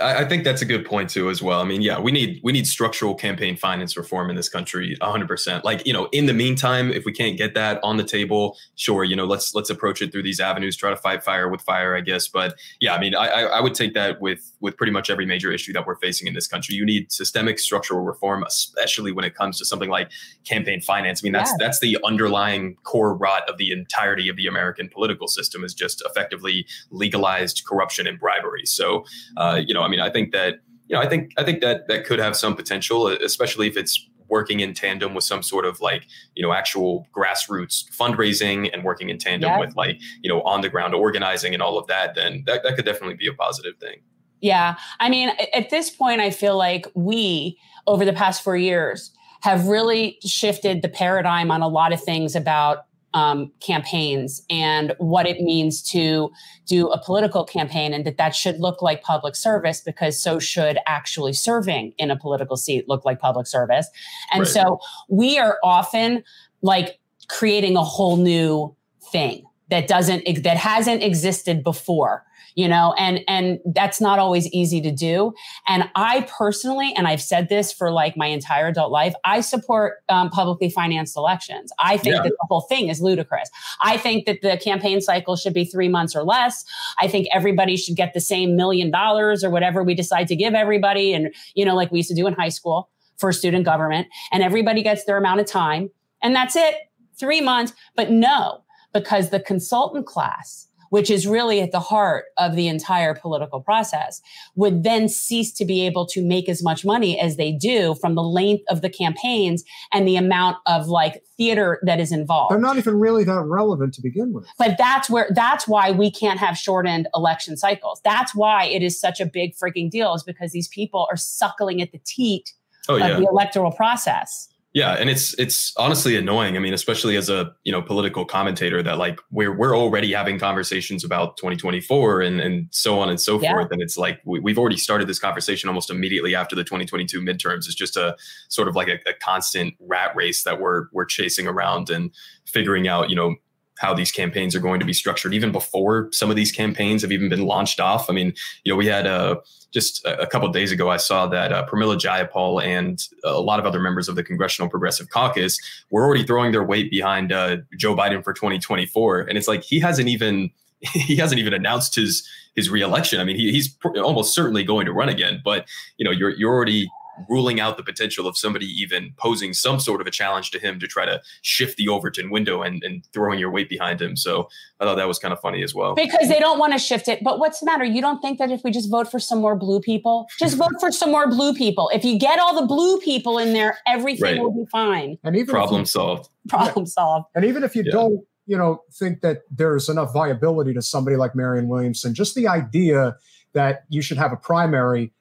I, 0.00 0.18
I 0.22 0.24
think 0.24 0.44
that's 0.44 0.62
a 0.62 0.64
good 0.64 0.84
point 0.84 1.10
too, 1.10 1.28
as 1.30 1.42
well. 1.42 1.60
I 1.60 1.64
mean, 1.64 1.82
yeah, 1.82 1.98
we 1.98 2.12
need 2.12 2.40
we 2.42 2.52
need 2.52 2.66
structural 2.66 3.14
campaign 3.14 3.56
finance 3.56 3.96
reform 3.96 4.30
in 4.30 4.36
this 4.36 4.48
country, 4.48 4.96
hundred 5.02 5.28
percent. 5.28 5.64
Like, 5.64 5.86
you 5.86 5.92
know, 5.92 6.08
in 6.12 6.26
the 6.26 6.32
meantime, 6.32 6.90
if 6.92 7.04
we 7.04 7.12
can't 7.12 7.36
get 7.36 7.54
that 7.54 7.80
on 7.82 7.96
the 7.96 8.04
table, 8.04 8.56
sure, 8.76 9.04
you 9.04 9.16
know, 9.16 9.24
let's 9.24 9.54
let's 9.54 9.70
approach 9.70 10.00
it 10.02 10.12
through 10.12 10.22
these 10.22 10.40
avenues, 10.40 10.76
try 10.76 10.90
to 10.90 10.96
fight 10.96 11.24
fire 11.24 11.48
with 11.48 11.60
fire, 11.62 11.96
I 11.96 12.00
guess. 12.00 12.28
But 12.28 12.54
yeah, 12.80 12.94
I 12.94 13.00
mean, 13.00 13.14
I 13.14 13.26
I 13.26 13.40
I 13.42 13.60
would 13.60 13.74
take 13.74 13.94
that 13.94 14.20
with 14.20 14.52
with 14.60 14.76
pretty 14.76 14.92
much 14.92 15.10
every 15.10 15.26
major 15.26 15.52
issue 15.52 15.72
that 15.72 15.86
we're 15.86 15.96
facing 15.96 16.26
in 16.28 16.34
this 16.34 16.46
country. 16.46 16.74
You 16.74 16.86
need 16.86 17.10
systemic 17.12 17.58
structural 17.58 18.00
reform, 18.02 18.44
especially 18.44 19.12
when 19.12 19.24
it 19.24 19.34
comes 19.34 19.58
to 19.58 19.64
something 19.64 19.90
like 19.90 20.10
campaign 20.44 20.80
finance. 20.80 21.22
I 21.22 21.24
mean, 21.24 21.32
that's 21.32 21.50
Yeah. 21.50 21.56
that's 21.58 21.80
the 21.80 21.98
underlying 22.04 22.76
core 22.84 23.14
rot 23.14 23.48
of 23.48 23.58
the 23.58 23.72
entirety 23.72 24.28
of 24.28 24.36
the 24.36 24.46
American 24.46 24.88
political 24.88 25.28
system 25.28 25.64
is 25.64 25.74
just 25.74 26.02
effectively 26.06 26.66
legalized 26.90 27.62
corruption 27.66 28.06
and 28.06 28.18
bribery. 28.18 28.64
So, 28.66 29.04
uh, 29.36 29.60
you 29.66 29.74
know, 29.74 29.81
I 29.82 29.88
mean, 29.88 30.00
I 30.00 30.10
think 30.10 30.32
that 30.32 30.56
you 30.88 30.96
know, 30.96 31.02
I 31.02 31.08
think 31.08 31.32
I 31.38 31.44
think 31.44 31.60
that 31.62 31.88
that 31.88 32.04
could 32.04 32.18
have 32.18 32.36
some 32.36 32.54
potential, 32.56 33.06
especially 33.08 33.66
if 33.66 33.76
it's 33.76 34.08
working 34.28 34.60
in 34.60 34.72
tandem 34.72 35.14
with 35.14 35.24
some 35.24 35.42
sort 35.42 35.64
of 35.66 35.80
like 35.80 36.06
you 36.34 36.42
know 36.42 36.52
actual 36.52 37.06
grassroots 37.14 37.84
fundraising 37.96 38.70
and 38.72 38.82
working 38.82 39.10
in 39.10 39.18
tandem 39.18 39.50
Yeah. 39.50 39.60
with 39.60 39.76
like 39.76 40.00
you 40.22 40.28
know 40.28 40.42
on 40.42 40.60
the 40.60 40.68
ground 40.68 40.94
organizing 40.94 41.54
and 41.54 41.62
all 41.62 41.78
of 41.78 41.86
that, 41.88 42.14
then 42.14 42.44
that, 42.46 42.62
that 42.62 42.76
could 42.76 42.84
definitely 42.84 43.16
be 43.16 43.26
a 43.26 43.32
positive 43.34 43.76
thing. 43.78 44.00
Yeah. 44.40 44.76
I 44.98 45.08
mean, 45.08 45.30
at 45.54 45.70
this 45.70 45.88
point, 45.88 46.20
I 46.20 46.30
feel 46.30 46.56
like 46.58 46.86
we, 46.94 47.58
over 47.86 48.04
the 48.04 48.12
past 48.12 48.42
four 48.42 48.56
years, 48.56 49.12
have 49.42 49.66
really 49.68 50.18
shifted 50.26 50.82
the 50.82 50.88
paradigm 50.88 51.50
on 51.52 51.62
a 51.62 51.68
lot 51.68 51.92
of 51.92 52.02
things 52.02 52.34
about 52.34 52.78
um, 53.14 53.52
campaigns 53.60 54.42
and 54.48 54.94
what 54.98 55.26
it 55.26 55.40
means 55.40 55.82
to 55.82 56.30
do 56.66 56.88
a 56.88 57.02
political 57.02 57.44
campaign, 57.44 57.92
and 57.92 58.04
that 58.04 58.16
that 58.16 58.34
should 58.34 58.58
look 58.58 58.82
like 58.82 59.02
public 59.02 59.36
service 59.36 59.80
because 59.80 60.20
so 60.22 60.38
should 60.38 60.78
actually 60.86 61.32
serving 61.32 61.92
in 61.98 62.10
a 62.10 62.16
political 62.16 62.56
seat 62.56 62.88
look 62.88 63.04
like 63.04 63.18
public 63.18 63.46
service. 63.46 63.88
And 64.32 64.40
Right. 64.40 64.48
so 64.48 64.80
we 65.08 65.38
are 65.38 65.58
often 65.62 66.22
like 66.62 66.98
creating 67.28 67.76
a 67.76 67.84
whole 67.84 68.16
new 68.16 68.74
thing 69.10 69.44
that 69.72 69.88
doesn't 69.88 70.22
that 70.44 70.58
hasn't 70.58 71.02
existed 71.02 71.64
before 71.64 72.22
you 72.54 72.68
know 72.68 72.94
and 72.98 73.20
and 73.26 73.58
that's 73.74 74.02
not 74.02 74.18
always 74.18 74.46
easy 74.52 74.82
to 74.82 74.90
do. 74.92 75.32
And 75.66 75.88
i 75.94 76.28
personally 76.38 76.92
and 76.96 77.08
i've 77.08 77.22
said 77.22 77.48
this 77.48 77.72
for 77.72 77.90
like 77.90 78.14
my 78.14 78.26
entire 78.26 78.66
adult 78.66 78.92
life 78.92 79.14
i 79.24 79.40
support 79.40 80.02
um, 80.10 80.28
publicly 80.28 80.68
financed 80.68 81.16
elections. 81.16 81.72
I 81.78 81.96
think 81.96 82.16
Yeah. 82.16 82.22
that 82.24 82.34
the 82.40 82.46
whole 82.50 82.60
thing 82.72 82.88
is 82.88 83.00
ludicrous. 83.00 83.48
I 83.80 83.96
think 83.96 84.26
that 84.26 84.42
the 84.42 84.58
campaign 84.62 85.00
cycle 85.00 85.36
should 85.36 85.54
be 85.54 85.64
three 85.64 85.88
months 85.88 86.14
or 86.14 86.22
less. 86.22 86.64
I 87.00 87.08
think 87.08 87.26
everybody 87.32 87.76
should 87.78 87.96
get 87.96 88.12
the 88.12 88.20
same 88.20 88.54
million 88.56 88.90
dollars 88.90 89.42
or 89.42 89.48
whatever 89.48 89.82
we 89.82 89.94
decide 89.94 90.28
to 90.28 90.36
give 90.36 90.52
everybody. 90.52 91.14
And 91.14 91.34
you 91.54 91.64
know 91.64 91.74
like 91.74 91.90
we 91.90 92.00
used 92.00 92.10
to 92.10 92.14
do 92.14 92.26
in 92.26 92.34
high 92.34 92.50
school 92.58 92.90
for 93.16 93.32
student 93.32 93.64
government 93.64 94.08
and 94.32 94.42
everybody 94.42 94.82
gets 94.82 95.04
their 95.06 95.16
amount 95.16 95.40
of 95.40 95.46
time 95.46 95.90
and 96.22 96.34
that's 96.36 96.56
it. 96.56 96.74
Three 97.18 97.40
months 97.40 97.72
but 97.96 98.10
no 98.10 98.62
because 98.92 99.30
the 99.30 99.40
consultant 99.40 100.06
class 100.06 100.68
which 100.92 101.10
is 101.10 101.26
really 101.26 101.62
at 101.62 101.72
the 101.72 101.80
heart 101.80 102.26
of 102.36 102.54
the 102.54 102.68
entire 102.68 103.14
political 103.14 103.62
process, 103.62 104.20
would 104.56 104.82
then 104.82 105.08
cease 105.08 105.50
to 105.50 105.64
be 105.64 105.86
able 105.86 106.04
to 106.04 106.22
make 106.22 106.50
as 106.50 106.62
much 106.62 106.84
money 106.84 107.18
as 107.18 107.38
they 107.38 107.50
do 107.50 107.94
from 107.94 108.14
the 108.14 108.22
length 108.22 108.62
of 108.68 108.82
the 108.82 108.90
campaigns 108.90 109.64
and 109.94 110.06
the 110.06 110.16
amount 110.16 110.58
of 110.66 110.88
like 110.88 111.22
theater 111.38 111.80
that 111.82 111.98
is 111.98 112.12
involved. 112.12 112.52
They're 112.52 112.60
not 112.60 112.76
even 112.76 113.00
really 113.00 113.24
that 113.24 113.40
relevant 113.40 113.94
to 113.94 114.02
begin 114.02 114.34
with. 114.34 114.46
But 114.58 114.76
that's 114.76 115.08
where 115.08 115.30
that's 115.34 115.66
why 115.66 115.92
we 115.92 116.10
can't 116.10 116.38
have 116.38 116.58
shortened 116.58 117.08
election 117.14 117.56
cycles. 117.56 118.02
That's 118.04 118.34
why 118.34 118.66
it 118.66 118.82
is 118.82 119.00
such 119.00 119.18
a 119.18 119.24
big 119.24 119.54
freaking 119.54 119.88
deal, 119.90 120.12
is 120.12 120.22
because 120.22 120.52
these 120.52 120.68
people 120.68 121.08
are 121.10 121.16
suckling 121.16 121.80
at 121.80 121.92
the 121.92 122.00
teat 122.04 122.52
Oh, 122.88 122.96
of 122.96 123.00
yeah. 123.00 123.18
the 123.20 123.26
electoral 123.28 123.70
process. 123.70 124.48
Yeah, 124.74 124.92
and 124.92 125.10
it's 125.10 125.34
it's 125.38 125.74
honestly 125.76 126.16
annoying. 126.16 126.56
I 126.56 126.58
mean, 126.58 126.72
especially 126.72 127.16
as 127.16 127.28
a 127.28 127.54
you 127.64 127.70
know 127.70 127.82
political 127.82 128.24
commentator, 128.24 128.82
that 128.82 128.96
like 128.96 129.20
we're 129.30 129.54
we're 129.54 129.76
already 129.76 130.12
having 130.12 130.38
conversations 130.38 131.04
about 131.04 131.36
2024 131.36 132.22
and 132.22 132.40
and 132.40 132.68
so 132.70 132.98
on 132.98 133.10
and 133.10 133.20
so 133.20 133.38
Yeah. 133.38 133.52
forth, 133.52 133.70
and 133.70 133.82
it's 133.82 133.98
like 133.98 134.20
we, 134.24 134.40
we've 134.40 134.58
already 134.58 134.78
started 134.78 135.08
this 135.08 135.18
conversation 135.18 135.68
almost 135.68 135.90
immediately 135.90 136.34
after 136.34 136.56
the 136.56 136.64
2022 136.64 137.20
midterms. 137.20 137.66
It's 137.66 137.74
just 137.74 137.98
a 137.98 138.16
sort 138.48 138.66
of 138.66 138.74
like 138.74 138.88
a, 138.88 138.98
a 139.06 139.12
constant 139.20 139.74
rat 139.78 140.16
race 140.16 140.42
that 140.44 140.58
we're 140.58 140.86
we're 140.92 141.04
chasing 141.04 141.46
around 141.46 141.90
and 141.90 142.10
figuring 142.46 142.88
out 142.88 143.10
you 143.10 143.16
know 143.16 143.34
how 143.82 143.92
these 143.92 144.12
campaigns 144.12 144.54
are 144.54 144.60
going 144.60 144.78
to 144.78 144.86
be 144.86 144.92
structured 144.92 145.34
even 145.34 145.50
before 145.50 146.08
some 146.12 146.30
of 146.30 146.36
these 146.36 146.52
campaigns 146.52 147.02
have 147.02 147.10
even 147.10 147.28
been 147.28 147.44
launched 147.44 147.80
off. 147.80 148.08
I 148.08 148.12
mean, 148.12 148.32
you 148.62 148.72
know, 148.72 148.76
we 148.76 148.86
had 148.86 149.08
uh, 149.08 149.40
just 149.72 150.06
a, 150.06 150.26
couple 150.26 150.48
days 150.50 150.70
ago, 150.70 150.88
I 150.88 150.98
saw 150.98 151.26
that 151.26 151.52
uh, 151.52 151.66
Pramila 151.66 151.98
Jayapal 151.98 152.62
and 152.62 153.02
a 153.24 153.40
lot 153.40 153.58
of 153.58 153.66
other 153.66 153.80
members 153.80 154.08
of 154.08 154.14
the 154.14 154.22
Congressional 154.22 154.70
Progressive 154.70 155.10
Caucus 155.10 155.58
were 155.90 156.04
already 156.04 156.24
throwing 156.24 156.52
their 156.52 156.62
weight 156.62 156.90
behind 156.90 157.32
uh, 157.32 157.56
Joe 157.76 157.96
Biden 157.96 158.22
for 158.22 158.32
2024, 158.32 159.22
and 159.22 159.36
it's 159.36 159.48
like 159.48 159.64
he 159.64 159.80
hasn't 159.80 160.08
even 160.08 160.50
he 160.80 161.16
hasn't 161.16 161.40
even 161.40 161.52
announced 161.52 161.96
his 161.96 162.26
his 162.54 162.70
reelection. 162.70 163.18
I 163.18 163.24
mean, 163.24 163.36
he, 163.36 163.50
he's 163.50 163.68
pr- 163.68 163.98
almost 163.98 164.34
certainly 164.34 164.62
going 164.62 164.86
to 164.86 164.92
run 164.92 165.08
again, 165.08 165.40
but 165.44 165.66
you 165.96 166.04
know, 166.04 166.12
you're 166.12 166.30
you're 166.30 166.52
already 166.54 166.88
ruling 167.28 167.60
out 167.60 167.76
the 167.76 167.82
potential 167.82 168.26
of 168.26 168.36
somebody 168.36 168.66
even 168.66 169.12
posing 169.16 169.52
some 169.52 169.78
sort 169.78 170.00
of 170.00 170.06
a 170.06 170.10
challenge 170.10 170.50
to 170.50 170.58
him 170.58 170.80
to 170.80 170.86
try 170.86 171.04
to 171.04 171.20
shift 171.42 171.76
the 171.76 171.88
Overton 171.88 172.30
window 172.30 172.62
and, 172.62 172.82
and 172.82 173.06
throwing 173.12 173.38
your 173.38 173.50
weight 173.50 173.68
behind 173.68 174.00
him. 174.00 174.16
So 174.16 174.48
I 174.80 174.84
thought 174.84 174.94
that 174.96 175.06
was 175.08 175.18
kind 175.18 175.32
of 175.32 175.40
funny 175.40 175.62
as 175.62 175.74
well. 175.74 175.94
Because 175.94 176.28
they 176.28 176.38
don't 176.40 176.58
want 176.58 176.72
to 176.72 176.78
shift 176.78 177.08
it. 177.08 177.22
But 177.22 177.38
what's 177.38 177.60
the 177.60 177.66
matter? 177.66 177.84
You 177.84 178.00
don't 178.00 178.20
think 178.20 178.38
that 178.38 178.50
if 178.50 178.62
we 178.64 178.70
just 178.70 178.90
vote 178.90 179.10
for 179.10 179.18
some 179.18 179.40
more 179.40 179.56
blue 179.56 179.80
people, 179.80 180.26
just 180.38 180.56
vote 180.56 180.72
for 180.80 180.90
some 180.90 181.10
more 181.10 181.28
blue 181.28 181.54
people. 181.54 181.90
If 181.92 182.04
you 182.04 182.18
get 182.18 182.38
all 182.38 182.58
the 182.58 182.66
blue 182.66 182.98
people 183.00 183.38
in 183.38 183.52
there, 183.52 183.78
everything 183.86 184.22
Right. 184.22 184.40
will 184.40 184.52
be 184.52 184.64
fine. 184.72 185.18
And 185.22 185.36
even 185.36 185.48
Problem 185.52 185.80
you- 185.80 185.86
solved. 185.86 186.28
Problem 186.48 186.86
solved. 186.86 187.26
And 187.34 187.44
even 187.44 187.62
if 187.62 187.76
you 187.76 187.84
don't, 187.84 188.20
you 188.46 188.56
know, 188.58 188.82
think 188.92 189.20
that 189.20 189.42
there's 189.50 189.88
enough 189.88 190.12
viability 190.12 190.74
to 190.74 190.82
somebody 190.82 191.16
like 191.16 191.34
Marianne 191.36 191.68
Williamson, 191.68 192.14
just 192.14 192.34
the 192.34 192.48
idea 192.48 193.16
that 193.54 193.84
you 193.90 194.02
should 194.02 194.16
have 194.18 194.32
a 194.32 194.36
primary. 194.36 195.12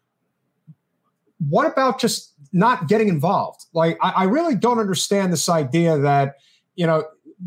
What 1.50 1.66
about 1.66 2.00
just 2.00 2.34
not 2.54 2.88
getting 2.88 3.08
involved? 3.10 3.66
Like, 3.74 3.98
I, 4.02 4.10
I 4.12 4.24
really 4.24 4.56
don't 4.56 4.80
understand 4.80 5.32
this 5.34 5.50
idea 5.50 5.98
that, 5.98 6.36
you 6.76 6.86
know, 6.86 7.04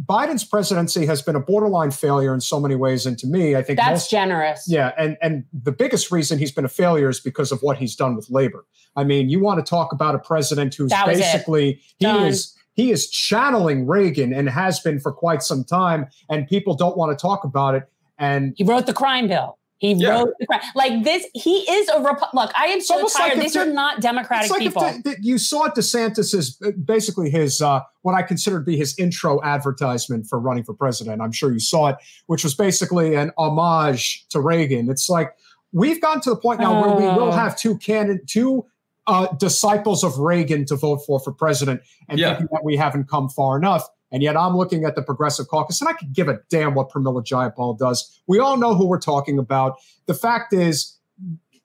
Biden's 0.07 0.43
presidency 0.43 1.07
has 1.07 1.23
been 1.23 1.37
a 1.37 1.41
borderline 1.41 1.93
failure 1.93 2.35
in 2.35 2.41
so 2.41 2.59
many 2.59 2.75
ways. 2.75 3.07
And 3.07 3.17
to 3.19 3.29
me, 3.29 3.55
I 3.55 3.63
think 3.63 3.79
That's 3.79 3.91
most- 3.93 4.11
generous. 4.11 4.65
yeah, 4.67 4.91
and 4.99 5.17
and 5.23 5.45
the 5.53 5.71
biggest 5.71 6.11
reason 6.11 6.37
he's 6.39 6.51
been 6.51 6.65
a 6.65 6.69
failure 6.69 7.09
is 7.09 7.21
because 7.21 7.53
of 7.53 7.61
what 7.63 7.77
he's 7.79 7.95
done 7.95 8.17
with 8.17 8.29
labor. 8.29 8.65
I 8.97 9.05
mean, 9.05 9.29
you 9.29 9.39
want 9.39 9.65
to 9.65 9.69
talk 9.71 9.93
about 9.93 10.17
a 10.17 10.19
president 10.19 10.75
who's 10.75 10.91
That 10.91 11.07
was 11.07 11.19
it. 11.19 11.23
basically 11.23 11.81
he 11.99 12.07
is 12.07 12.57
he 12.73 12.91
is 12.91 13.09
channeling 13.09 13.87
Reagan 13.87 14.33
and 14.33 14.49
has 14.49 14.81
been 14.81 14.99
for 14.99 15.13
quite 15.13 15.45
some 15.45 15.63
time, 15.63 16.09
and 16.29 16.49
people 16.49 16.75
don't 16.75 16.97
want 16.97 17.17
to 17.17 17.23
talk 17.23 17.45
about 17.45 17.77
it. 17.77 17.85
And 18.19 18.53
he 18.57 18.65
wrote 18.65 18.87
the 18.87 18.93
crime 18.95 19.29
bill. 19.29 19.59
He 19.79 19.93
Yeah. 19.93 20.11
wrote. 20.21 20.29
Like 20.75 21.03
this, 21.05 21.27
he 21.35 21.59
is 21.71 21.89
a 21.89 21.95
Repu- 21.97 22.33
look. 22.33 22.51
I 22.57 22.67
am 22.67 22.81
so 22.81 22.95
almost 22.95 23.19
like 23.19 23.33
tired. 23.33 23.43
These 23.45 23.57
are 23.57 23.67
the- 23.67 23.73
not 23.73 24.01
democratic 24.01 24.45
It's 24.45 24.51
like 24.53 24.61
people. 24.61 24.83
if 24.85 25.03
the, 25.03 25.11
the- 25.11 25.17
you 25.21 25.37
saw 25.37 25.69
DeSantis's 25.69 26.57
uh, 26.65 26.71
basically 26.85 27.29
his 27.29 27.61
uh, 27.61 27.81
what 28.03 28.15
I 28.15 28.23
consider 28.23 28.59
to 28.61 28.65
be 28.65 28.77
his 28.77 28.97
intro 28.99 29.43
advertisement 29.43 30.27
for 30.27 30.39
running 30.39 30.65
for 30.65 30.75
president. 30.75 31.21
I'm 31.21 31.33
sure 31.33 31.53
you 31.53 31.59
saw 31.61 31.89
it, 31.89 31.97
which 32.27 32.45
was 32.45 32.55
basically 32.55 33.15
an 33.17 33.33
homage 33.37 34.27
to 34.31 34.41
Reagan. 34.41 34.89
It's 34.89 35.09
like 35.09 35.33
we've 35.73 36.01
gotten 36.01 36.21
to 36.23 36.31
the 36.31 36.37
point 36.37 36.61
now 36.61 36.81
where 36.81 36.95
we 36.97 37.05
will 37.05 37.29
Oh. 37.29 37.33
have 37.33 37.57
two 37.57 37.77
candidate 37.79 38.27
two 38.29 38.65
uh, 39.07 39.27
disciples 39.37 40.03
of 40.03 40.19
Reagan 40.19 40.65
to 40.67 40.77
vote 40.77 41.01
for 41.07 41.21
for 41.21 41.33
president, 41.33 41.83
and 42.09 42.19
Yeah. 42.19 42.31
thinking 42.31 42.49
that 42.53 42.65
we 42.65 42.77
haven't 42.77 43.09
come 43.09 43.29
far 43.29 43.59
enough. 43.59 43.87
And 44.15 44.23
yet, 44.23 44.37
I'm 44.37 44.57
looking 44.57 44.85
at 44.85 44.95
the 44.95 45.03
Progressive 45.03 45.49
Caucus, 45.49 45.81
and 45.81 45.89
I 45.89 45.93
could 45.93 46.13
give 46.13 46.29
a 46.29 46.39
damn 46.49 46.75
what 46.75 46.89
Pramila 46.89 47.27
Jayapal 47.27 47.77
does. 47.77 48.23
We 48.29 48.39
all 48.39 48.57
know 48.57 48.73
who 48.73 48.87
we're 48.87 49.01
talking 49.01 49.41
about. 49.41 49.77
The 50.07 50.15
fact 50.15 50.53
is, 50.53 50.97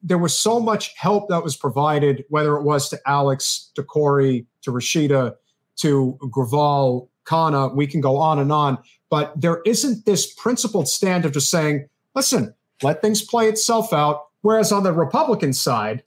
there 0.01 0.17
was 0.17 0.35
so 0.35 0.59
much 0.59 0.95
help 0.97 1.29
that 1.29 1.43
was 1.43 1.55
provided, 1.55 2.25
whether 2.29 2.55
it 2.55 2.63
was 2.63 2.89
to 2.89 2.99
Alex, 3.05 3.71
to 3.75 3.83
Corey, 3.83 4.47
to 4.63 4.71
Rashida, 4.71 5.35
to 5.75 6.17
Graval, 6.23 7.07
Khanna, 7.25 7.75
we 7.75 7.85
can 7.85 8.01
go 8.01 8.17
on 8.17 8.39
and 8.39 8.51
on. 8.51 8.79
But 9.11 9.39
there 9.39 9.61
isn't 9.65 10.07
this 10.07 10.33
principled 10.33 10.87
stand 10.87 11.25
of 11.25 11.33
just 11.33 11.51
saying, 11.51 11.87
listen, 12.15 12.55
let 12.81 13.03
things 13.03 13.21
play 13.21 13.47
itself 13.47 13.93
out. 13.93 14.23
Whereas 14.41 14.71
on 14.71 14.81
the 14.81 14.93
Republican 14.93 15.53
side, 15.53 16.01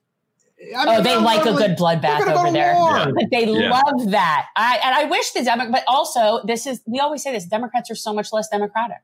I 0.76 0.84
mean, 0.84 0.94
oh, 0.96 1.02
they 1.02 1.16
like 1.16 1.44
a 1.44 1.52
good 1.52 1.76
bloodbath 1.76 2.18
they're 2.18 2.26
go 2.26 2.40
over 2.40 2.50
there. 2.52 2.74
war. 2.74 3.12
But 3.12 3.24
they 3.30 3.46
Yeah. 3.46 3.70
love 3.70 4.10
that. 4.12 4.46
I 4.56 4.80
and 4.84 4.94
I 4.94 5.04
wish 5.04 5.30
the 5.32 5.42
Democrat, 5.42 5.72
but 5.72 5.84
also 5.88 6.40
this 6.46 6.66
is 6.66 6.80
we 6.86 6.98
always 7.00 7.22
say 7.22 7.32
this: 7.32 7.44
Democrats 7.46 7.90
are 7.90 7.94
so 7.94 8.12
much 8.14 8.32
less 8.32 8.48
democratic. 8.48 8.98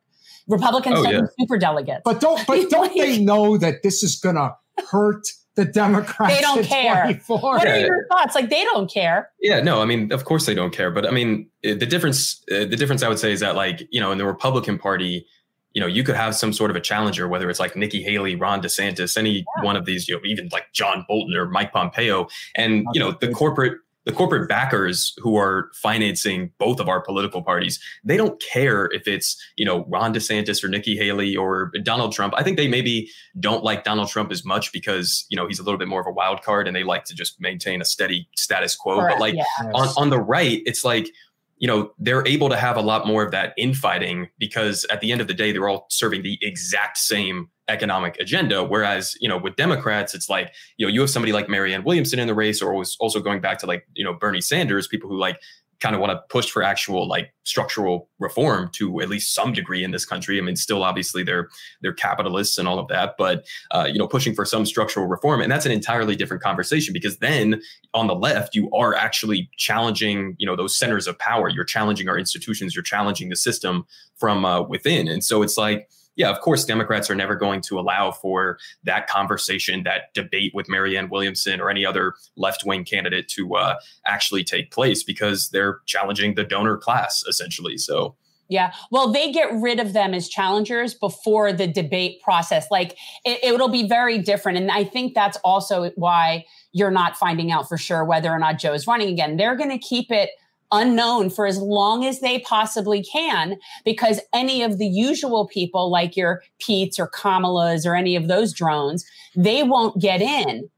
Republicans 0.47 0.97
Oh, 0.99 1.03
send 1.03 1.15
yeah. 1.17 1.23
super 1.39 1.59
delegates. 1.59 2.03
But 2.05 2.21
don't 2.21 2.47
but 2.47 2.71
don't 2.71 2.95
they 2.97 3.19
know 3.23 3.59
that 3.59 3.83
this 3.83 4.03
is 4.03 4.17
gonna 4.17 4.55
hurt 4.91 5.27
the 5.57 5.65
Democrats? 5.65 6.35
They 6.35 6.41
don't 6.41 6.65
care. 6.65 7.03
24? 7.05 7.39
what 7.41 7.67
are 7.67 7.79
your 7.81 8.07
thoughts? 8.09 8.35
Like 8.35 8.49
they 8.49 8.63
don't 8.65 8.91
care. 8.91 9.31
Yeah, 9.41 9.61
no, 9.61 9.83
I 9.83 9.85
mean, 9.85 10.13
of 10.13 10.25
course 10.25 10.47
they 10.47 10.55
don't 10.55 10.73
care, 10.73 10.91
but 10.91 11.07
I 11.07 11.11
mean, 11.11 11.51
eh, 11.65 11.75
the 11.75 11.87
difference, 11.87 12.43
uh, 12.53 12.59
the 12.61 12.77
difference 12.77 13.03
I 13.03 13.09
would 13.09 13.19
say 13.19 13.33
is 13.33 13.41
that, 13.41 13.57
like, 13.57 13.83
you 13.91 14.01
know, 14.01 14.13
in 14.13 14.19
the 14.19 14.25
Republican 14.27 14.79
Party, 14.79 15.27
you 15.75 15.81
know, 15.81 15.87
you 15.87 16.03
could 16.03 16.17
have 16.17 16.35
some 16.35 16.53
sort 16.53 16.71
of 16.71 16.77
a 16.77 16.81
challenger, 16.81 17.29
whether 17.29 17.49
it's 17.51 17.61
like 17.61 17.77
Nikki 17.77 18.03
Haley, 18.03 18.35
Ron 18.35 18.63
DeSantis, 18.63 19.17
any 19.17 19.45
one 19.63 19.77
of 19.77 19.85
these, 19.85 20.09
you 20.09 20.15
know, 20.15 20.21
even 20.25 20.49
like 20.53 20.67
John 20.73 21.05
Bolton 21.09 21.37
or 21.37 21.47
Mike 21.47 21.73
Pompeo, 21.73 22.27
and 22.57 22.85
you 22.93 23.01
know, 23.01 23.13
the 23.13 23.29
corporate, 23.29 23.79
the 24.05 24.13
corporate 24.13 24.49
backers 24.49 25.15
who 25.19 25.37
are 25.37 25.71
financing 25.75 26.51
both 26.59 26.81
of 26.81 26.89
our 26.89 27.03
political 27.03 27.43
parties, 27.43 27.79
they 28.03 28.17
don't 28.17 28.41
care 28.41 28.87
if 28.93 29.07
it's 29.07 29.37
you 29.57 29.67
know 29.67 29.85
Ron 29.89 30.15
DeSantis 30.15 30.65
or 30.65 30.69
Nikki 30.69 30.97
Haley 30.97 31.37
or 31.37 31.71
Donald 31.83 32.13
Trump. 32.13 32.33
I 32.37 32.43
think 32.43 32.57
they 32.57 32.69
maybe 32.69 33.11
don't 33.39 33.63
like 33.63 33.85
Donald 33.85 34.09
Trump 34.09 34.33
as 34.33 34.47
much 34.47 34.73
because 34.73 35.27
you 35.29 35.37
know 35.37 35.47
he's 35.47 35.59
a 35.59 35.63
little 35.63 35.79
bit 35.79 35.89
more 35.89 36.01
of 36.01 36.07
a 36.07 36.13
wild 36.13 36.43
card, 36.43 36.67
and 36.67 36.75
they 36.75 36.85
like 36.85 37.05
to 37.05 37.15
just 37.15 37.39
maintain 37.39 37.83
a 37.83 37.85
steady 37.85 38.27
status 38.37 38.75
quo. 38.75 38.97
Correct, 38.97 39.17
But 39.17 39.21
like 39.21 39.35
yeah. 39.35 39.71
on, 39.75 39.89
on 39.99 40.11
the 40.11 40.19
right, 40.19 40.63
it's 40.65 40.85
like, 40.85 41.11
you 41.59 41.67
know, 41.67 41.93
they're 41.99 42.27
able 42.27 42.49
to 42.49 42.57
have 42.57 42.77
a 42.77 42.81
lot 42.81 43.07
more 43.07 43.23
of 43.23 43.31
that 43.33 43.53
infighting 43.57 44.29
because 44.39 44.87
at 44.91 45.01
the 45.01 45.13
end 45.13 45.21
of 45.21 45.27
the 45.27 45.35
day, 45.35 45.53
they're 45.53 45.69
all 45.69 45.87
serving 45.91 46.23
the 46.23 46.39
exact 46.41 46.99
same 46.99 47.49
economic 47.69 48.17
agenda. 48.19 48.65
Whereas, 48.65 49.15
you 49.21 49.29
know, 49.29 49.37
with 49.37 49.57
Democrats, 49.57 50.15
it's 50.15 50.29
like, 50.29 50.55
you 50.77 50.87
know, 50.87 50.93
you 50.93 51.01
have 51.01 51.11
somebody 51.11 51.33
like 51.33 51.49
Marianne 51.49 51.85
Williamson 51.85 52.19
in 52.19 52.27
the 52.27 52.35
race, 52.35 52.63
or 52.63 52.75
was 52.75 52.97
also 53.01 53.21
going 53.21 53.41
back 53.41 53.59
to 53.59 53.67
like, 53.67 53.87
you 53.95 54.05
know, 54.05 54.15
Bernie 54.15 54.41
Sanders, 54.41 54.89
people 54.89 55.11
who 55.11 55.19
like 55.19 55.41
kind 55.81 55.95
of 55.95 56.01
want 56.01 56.11
to 56.11 56.21
push 56.29 56.51
for 56.51 56.63
actual 56.63 57.07
like 57.07 57.33
structural 57.45 58.09
reform 58.19 58.69
to 58.73 59.01
at 59.01 59.09
least 59.09 59.35
some 59.35 59.53
degree 59.53 59.85
in 59.85 59.91
this 59.91 60.05
country. 60.05 60.39
I 60.39 60.41
mean, 60.41 60.57
still 60.57 60.83
obviously 60.83 61.23
they're 61.23 61.49
they're 61.81 61.93
capitalists 61.93 62.59
and 62.59 62.67
all 62.67 62.79
of 62.79 62.89
that, 62.89 63.15
but 63.17 63.47
uh, 63.71 63.89
you 63.91 63.99
know, 63.99 64.09
pushing 64.09 64.35
for 64.35 64.45
some 64.45 64.67
structural 64.67 65.07
reform, 65.07 65.41
and 65.41 65.51
that's 65.51 65.67
an 65.67 65.73
entirely 65.73 66.17
different 66.17 66.43
conversation 66.43 66.93
because 66.93 67.19
then 67.19 67.63
on 67.95 68.07
the 68.07 68.15
left 68.15 68.55
you 68.55 68.71
are 68.73 68.95
actually 68.95 69.51
challenging 69.57 70.35
you 70.39 70.47
know 70.47 70.57
those 70.57 70.77
centers 70.77 71.07
of 71.07 71.19
power. 71.19 71.49
You're 71.49 71.65
challenging 71.65 72.09
our 72.09 72.19
institutions. 72.19 72.75
You're 72.75 72.83
challenging 72.83 73.29
the 73.29 73.37
system 73.37 73.87
from 74.17 74.45
uh, 74.45 74.63
within, 74.63 75.09
and 75.09 75.23
so 75.23 75.43
it's 75.43 75.57
like 75.57 75.89
yeah, 76.19 76.31
of 76.31 76.41
course, 76.41 76.65
Democrats 76.65 77.09
are 77.09 77.15
never 77.15 77.37
going 77.37 77.61
to 77.63 77.79
allow 77.79 78.11
for 78.11 78.59
that 78.83 79.07
conversation, 79.07 79.85
that 79.85 80.13
debate 80.15 80.51
with 80.53 80.69
Marianne 80.69 81.09
Williamson 81.09 81.61
or 81.61 81.71
any 81.71 81.87
other 81.87 82.15
left 82.37 82.65
wing 82.67 82.85
candidate 82.85 83.29
to 83.29 83.55
uh, 83.55 83.77
actually 84.05 84.43
take 84.43 84.73
place 84.73 85.05
because 85.05 85.51
they're 85.51 85.79
challenging 85.87 86.35
the 86.35 86.43
donor 86.43 86.77
class 86.77 87.23
essentially. 87.29 87.79
So. 87.79 88.17
Yeah. 88.49 88.73
Well, 88.91 89.13
they 89.13 89.31
get 89.31 89.53
rid 89.53 89.79
of 89.79 89.93
them 89.93 90.13
as 90.13 90.29
challengers 90.29 90.95
before 90.95 91.53
the 91.53 91.67
debate 91.67 92.21
process. 92.23 92.67
Like 92.71 92.97
it, 93.25 93.39
it'll 93.45 93.69
be 93.69 93.87
very 93.87 94.19
different. 94.19 94.59
And 94.59 94.71
I 94.73 94.85
think 94.85 95.15
that's 95.15 95.37
also 95.45 95.93
why 95.97 96.47
you're 96.73 96.91
not 96.91 97.17
finding 97.17 97.53
out 97.53 97.69
for 97.69 97.79
sure 97.79 98.05
whether 98.05 98.31
or 98.31 98.39
not 98.39 98.59
Joe 98.59 98.73
is 98.73 98.87
running 98.87 99.09
again. 99.09 99.37
They're 99.37 99.55
going 99.55 99.71
to 99.71 99.79
keep 99.79 100.11
it 100.11 100.31
unknown 100.73 101.31
for 101.31 101.47
as 101.47 101.59
long 101.59 102.05
as 102.05 102.21
they 102.21 102.41
possibly 102.41 103.03
can 103.03 103.57
because 103.85 104.21
any 104.35 104.63
of 104.63 104.79
the 104.79 104.87
usual 104.87 105.47
people 105.47 105.91
like 105.91 106.17
your 106.17 106.43
Pete's 106.59 106.99
or 106.99 107.09
Kamala's 107.09 107.87
or 107.87 107.95
any 107.95 108.17
of 108.17 108.29
those 108.29 108.53
drones, 108.53 109.05
they 109.37 109.63
won't 109.63 110.01
get 110.01 110.21
in 110.21 110.69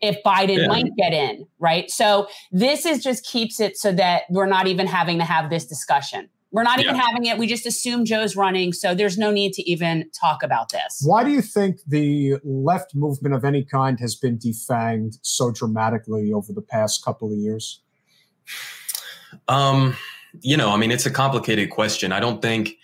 if 0.00 0.16
Biden 0.24 0.58
yeah. 0.58 0.66
might 0.66 0.94
get 0.96 1.12
in, 1.12 1.46
right? 1.58 1.90
So 1.90 2.26
this 2.52 2.86
is 2.86 3.02
just 3.02 3.24
keeps 3.26 3.60
it 3.60 3.76
so 3.76 3.92
that 3.92 4.22
we're 4.30 4.46
not 4.46 4.66
even 4.66 4.86
having 4.86 5.18
to 5.18 5.24
have 5.24 5.50
this 5.50 5.66
discussion. 5.66 6.28
We're 6.52 6.64
not 6.64 6.80
even 6.80 6.96
yeah. 6.96 7.02
having 7.02 7.26
it. 7.26 7.38
We 7.38 7.46
just 7.46 7.64
assume 7.64 8.04
Joe's 8.04 8.34
running. 8.34 8.72
So 8.72 8.94
there's 8.94 9.16
no 9.16 9.30
need 9.30 9.52
to 9.52 9.70
even 9.70 10.10
talk 10.18 10.42
about 10.42 10.70
this. 10.70 11.00
Why 11.04 11.22
do 11.22 11.30
you 11.30 11.42
think 11.42 11.78
the 11.86 12.36
left 12.42 12.94
movement 12.94 13.34
of 13.34 13.44
any 13.44 13.64
kind 13.64 14.00
has 14.00 14.16
been 14.16 14.36
defanged 14.36 15.18
so 15.22 15.52
dramatically 15.52 16.32
over 16.32 16.52
the 16.52 16.62
past 16.62 17.04
couple 17.04 17.30
of 17.32 17.38
years? 17.38 17.82
Um, 19.48 19.96
you 20.40 20.56
know, 20.56 20.70
I 20.70 20.76
mean, 20.76 20.90
it's 20.90 21.06
a 21.06 21.10
complicated 21.10 21.70
question. 21.70 22.12
I 22.12 22.20
don't 22.20 22.40
think 22.40 22.76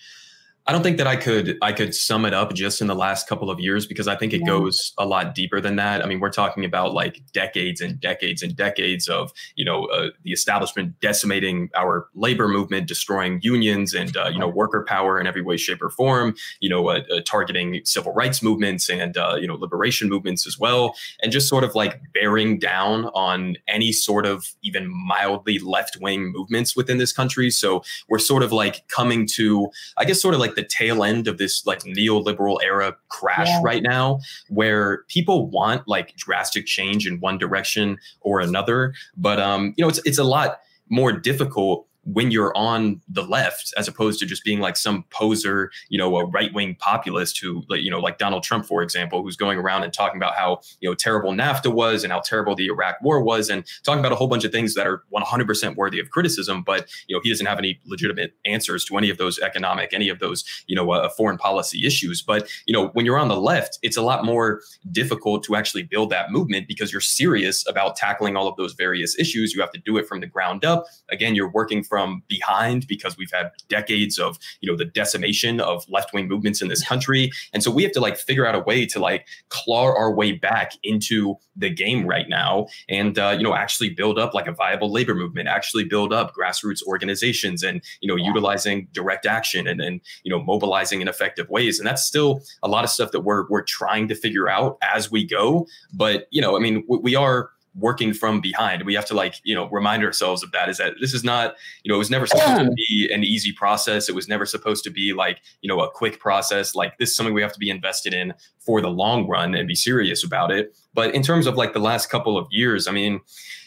I 0.69 0.73
don't 0.73 0.83
think 0.83 0.97
that 0.97 1.07
I 1.07 1.15
could 1.15 1.59
I 1.63 1.73
could 1.73 1.95
sum 1.95 2.25
it 2.25 2.35
up 2.35 2.53
just 2.53 2.81
in 2.81 2.89
the 2.89 2.95
last 2.95 3.29
couple 3.29 3.51
of 3.51 3.61
years 3.61 3.87
because 3.87 4.09
I 4.09 4.17
think 4.17 4.33
it 4.33 4.41
yeah. 4.41 4.49
goes 4.49 4.93
a 4.99 5.07
lot 5.07 5.33
deeper 5.33 5.61
than 5.61 5.77
that. 5.77 6.05
I 6.05 6.09
mean, 6.09 6.19
we're 6.19 6.31
talking 6.31 6.65
about 6.65 6.93
like 6.93 7.23
decades 7.33 7.81
and 7.81 8.01
decades 8.01 8.43
and 8.43 8.57
decades 8.57 9.07
of 9.07 9.33
you 9.55 9.65
know 9.65 9.85
uh, 9.87 10.09
the 10.25 10.33
establishment 10.33 10.99
decimating 11.01 11.71
our 11.77 12.09
labor 12.15 12.49
movement, 12.49 12.89
destroying 12.89 13.39
unions 13.43 13.95
and 13.95 14.17
uh, 14.17 14.29
you 14.29 14.41
know 14.41 14.49
worker 14.49 14.85
power 14.89 15.21
in 15.21 15.29
every 15.29 15.41
way, 15.41 15.57
shape, 15.57 15.81
or 15.81 15.89
form. 15.89 16.35
You 16.59 16.71
know, 16.71 16.89
uh, 16.89 17.03
uh 17.15 17.21
targeting 17.25 17.83
civil 17.85 18.13
rights 18.13 18.43
movements 18.43 18.91
and 18.91 19.17
uh, 19.17 19.37
you 19.41 19.47
know 19.47 19.55
liberation 19.55 20.09
movements 20.09 20.49
as 20.49 20.59
well, 20.59 20.97
and 21.23 21.31
just 21.31 21.49
sort 21.49 21.63
of 21.63 21.77
like 21.77 22.01
bearing 22.13 22.59
down 22.59 23.05
on 23.15 23.57
any 23.69 23.93
sort 23.93 24.27
of 24.27 24.53
even 24.63 24.89
mildly 24.89 25.61
left 25.61 25.99
wing 26.01 26.33
movements 26.33 26.75
within 26.75 26.99
this 26.99 27.13
country. 27.13 27.51
So 27.51 27.85
we're 28.09 28.19
sort 28.19 28.43
of 28.43 28.51
like 28.51 28.89
coming 28.89 29.29
to, 29.35 29.69
I 29.97 30.05
guess, 30.05 30.21
sort 30.21 30.35
of 30.35 30.41
like 30.41 30.56
the 30.57 30.65
tail 30.65 31.05
end 31.05 31.29
of 31.29 31.39
this 31.39 31.65
like 31.65 31.81
neoliberal 31.85 32.59
era 32.65 32.97
crash 33.09 33.47
yeah. 33.47 33.61
right 33.63 33.83
now 33.83 34.19
where 34.49 35.05
people 35.09 35.49
want 35.49 35.87
like 35.87 36.17
drastic 36.17 36.67
change 36.67 37.07
in 37.07 37.21
one 37.21 37.39
direction 37.39 37.97
or 38.23 38.41
another 38.41 38.93
but 39.17 39.39
um 39.39 39.73
you 39.77 39.83
know 39.85 39.89
it's 39.89 40.01
it's 40.05 40.19
a 40.19 40.25
lot 40.25 40.59
more 40.89 41.13
difficult 41.13 41.87
when 42.07 42.31
you're 42.31 42.57
on 42.57 43.01
the 43.09 43.23
left 43.23 43.73
as 43.77 43.89
opposed 43.89 44.19
to 44.21 44.27
just 44.27 44.45
being 44.45 44.61
like 44.61 44.77
some 44.77 45.05
poser 45.11 45.71
you 45.89 45.99
know 45.99 46.17
a 46.17 46.25
right-wing 46.27 46.77
populist 46.79 47.39
who 47.39 47.63
you 47.71 47.91
know 47.91 48.01
like 48.01 48.19
donald 48.19 48.43
trump 48.43 48.65
for 48.65 48.83
example 48.83 49.23
who's 49.23 49.37
going 49.37 49.59
around 49.59 49.83
and 49.83 49.93
talking 49.93 50.17
about 50.17 50.35
how 50.35 50.61
you 50.81 50.89
know 50.89 50.95
terrible 50.95 51.33
nafta 51.33 51.73
was 51.73 52.05
and 52.05 52.13
how 52.13 52.21
terrible 52.21 52.55
the 52.55 52.67
iraq 52.67 52.97
war 53.03 53.23
was 53.23 53.51
and 53.51 53.65
talking 53.85 54.01
about 54.01 54.13
a 54.13 54.17
whole 54.17 54.29
bunch 54.29 54.45
of 54.45 54.53
things 54.53 54.75
that 54.75 54.87
are 54.87 55.03
100% 55.15 55.77
worthy 55.77 55.99
of 55.99 56.11
criticism 56.11 56.63
but 56.63 56.89
you 57.09 57.17
know 57.17 57.21
he 57.23 57.31
doesn't 57.31 57.47
have 57.47 57.59
any 57.59 57.81
legitimate 57.87 58.35
answers 58.45 58.85
to 58.85 58.97
any 58.97 59.11
of 59.11 59.19
those 59.19 59.39
economic 59.41 59.93
any 59.93 60.09
of 60.09 60.19
those 60.19 60.45
you 60.67 60.77
know 60.77 60.91
uh, 60.91 61.09
foreign 61.11 61.39
policy 61.39 61.87
issues. 61.87 62.23
But 62.23 62.49
you 62.67 62.73
know 62.73 62.89
when 62.89 63.05
you're 63.07 63.19
on 63.19 63.29
the 63.29 63.41
left 63.41 63.79
it's 63.83 63.97
a 63.97 64.03
lot 64.03 64.25
more 64.25 64.61
difficult 64.91 65.45
to 65.45 65.57
actually 65.57 65.85
build 65.85 66.11
that 66.11 66.31
movement 66.31 66.69
because 66.69 66.93
you're 66.93 67.01
serious 67.01 67.67
about 67.69 67.97
tackling 67.97 68.37
all 68.37 68.49
of 68.49 68.57
those 68.57 68.75
various 68.75 69.19
issues. 69.19 69.55
You 69.55 69.61
have 69.61 69.73
to 69.73 69.81
do 69.81 69.97
it 69.97 70.07
from 70.07 70.21
the 70.21 70.27
ground 70.27 70.65
up. 70.65 70.85
Again 71.11 71.35
you're 71.35 71.51
working 71.51 71.83
from 71.83 71.96
from 71.97 72.23
behind 72.29 72.87
because 72.87 73.17
we've 73.17 73.33
had 73.33 73.51
decades 73.71 74.19
of 74.19 74.39
you 74.61 74.71
know 74.71 74.77
the 74.77 74.85
decimation 74.85 75.61
of 75.61 75.83
left 75.89 76.13
wing 76.13 76.29
movements 76.29 76.61
in 76.61 76.69
this 76.69 76.87
country, 76.87 77.31
and 77.55 77.63
so 77.63 77.71
we 77.71 77.83
have 77.83 77.93
to 77.93 78.01
like 78.01 78.19
figure 78.19 78.47
out 78.47 78.55
a 78.55 78.59
way 78.59 78.85
to 78.85 78.99
like 78.99 79.27
claw 79.49 79.87
our 79.87 80.13
way 80.13 80.33
back 80.33 80.73
into 80.83 81.37
the 81.57 81.71
game 81.71 82.07
right 82.07 82.29
now, 82.29 82.67
and 82.87 83.19
uh, 83.19 83.35
you 83.35 83.43
know 83.43 83.55
actually 83.55 83.89
build 83.89 84.19
up 84.19 84.35
like 84.35 84.47
a 84.47 84.53
viable 84.53 84.93
labor 84.93 85.15
movement, 85.15 85.49
actually 85.49 85.85
build 85.85 86.13
up 86.13 86.35
grassroots 86.35 86.83
organizations, 86.87 87.63
and 87.63 87.81
you 88.03 88.09
know 88.09 88.17
yeah. 88.17 88.27
utilizing 88.27 88.89
direct 88.93 89.25
action 89.25 89.67
and 89.67 89.81
and 89.81 90.03
you 90.23 90.31
know 90.31 90.43
mobilizing 90.43 91.01
in 91.01 91.09
effective 91.09 91.49
ways, 91.49 91.79
and 91.81 91.87
that's 91.87 92.03
still 92.03 92.43
a 92.63 92.69
lot 92.69 92.85
of 92.85 92.91
stuff 92.91 93.11
that 93.11 93.21
we're 93.21 93.49
we're 93.49 93.63
trying 93.63 94.07
to 94.07 94.15
figure 94.15 94.51
out 94.51 94.77
as 94.83 95.11
we 95.11 95.25
go. 95.27 95.67
But 95.95 96.27
you 96.31 96.43
know, 96.43 96.59
I 96.59 96.61
mean, 96.61 96.85
we 96.87 97.15
are 97.15 97.49
working 97.79 98.15
from 98.15 98.41
behind. 98.41 98.85
We 98.85 98.95
have 98.95 99.05
to 99.07 99.15
like, 99.15 99.41
you 99.45 99.55
know, 99.55 99.69
remind 99.69 100.03
ourselves 100.03 100.43
of 100.43 100.51
that 100.53 100.69
is 100.69 100.79
that 100.79 100.95
this 101.01 101.13
is 101.13 101.23
not, 101.23 101.55
you 101.83 101.91
know, 101.91 101.97
it 101.97 101.99
was 101.99 102.11
never 102.11 102.27
supposed 102.27 102.65
to 102.65 102.71
be 102.75 103.11
an 103.13 103.23
easy 103.23 103.53
process. 103.53 104.09
It 104.09 104.15
was 104.15 104.29
never 104.29 104.47
supposed 104.47 104.85
to 104.85 104.91
be 104.91 105.13
like, 105.13 105.41
you 105.61 105.69
know, 105.69 105.81
a 105.81 105.91
quick 105.91 106.19
process. 106.19 106.75
Like 106.75 106.97
this 106.99 107.11
is 107.11 107.17
something 107.17 107.35
we 107.35 107.43
have 107.43 107.53
to 107.53 107.59
be 107.59 107.71
invested 107.71 108.15
in 108.15 108.33
for 108.59 108.81
the 108.81 108.89
long 108.89 109.29
run 109.29 109.55
and 109.55 109.69
be 109.69 109.75
serious 109.75 110.25
about 110.25 110.51
it. 110.51 110.77
But 110.95 111.15
in 111.15 111.23
terms 111.23 111.47
of 111.47 111.57
like 111.57 111.73
the 111.75 111.81
last 111.81 112.09
couple 112.09 112.39
of 112.39 112.47
years, 112.51 112.89
I 112.89 112.93
mean, 112.93 113.21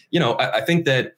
you 0.10 0.20
know, 0.20 0.34
I, 0.34 0.58
I 0.58 0.62
think 0.62 0.86
that 0.86 1.14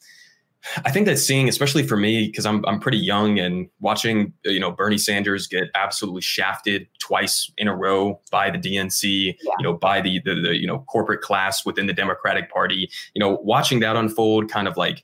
I 0.86 0.91
think 0.91 1.05
that 1.07 1.18
seeing, 1.18 1.49
especially 1.49 1.88
for 1.88 1.97
me, 1.97 2.28
because 2.28 2.45
I'm 2.45 2.64
I'm 2.66 2.80
pretty 2.80 2.97
young 2.97 3.39
and 3.39 3.68
watching, 3.80 4.34
you 4.43 4.59
know, 4.59 4.72
Bernie 4.72 4.97
Sanders 4.97 5.47
get 5.47 5.70
absolutely 5.76 6.22
shafted 6.22 6.88
twice 6.99 7.51
in 7.57 7.68
a 7.68 7.76
row 7.76 8.22
by 8.32 8.51
the 8.51 8.57
DNC, 8.57 9.36
yeah. 9.41 9.51
you 9.57 9.64
know, 9.64 9.74
by 9.74 10.01
the, 10.01 10.22
the 10.24 10.36
the 10.36 10.55
you 10.55 10.68
know 10.68 10.80
corporate 10.88 11.22
class 11.22 11.66
within 11.66 11.88
the 11.88 11.93
Democratic 11.93 12.51
Party, 12.51 12.89
you 13.14 13.20
know, 13.20 13.39
watching 13.43 13.80
that 13.80 13.95
unfold 13.95 14.49
kind 14.49 14.68
of 14.68 14.78
like 14.78 15.03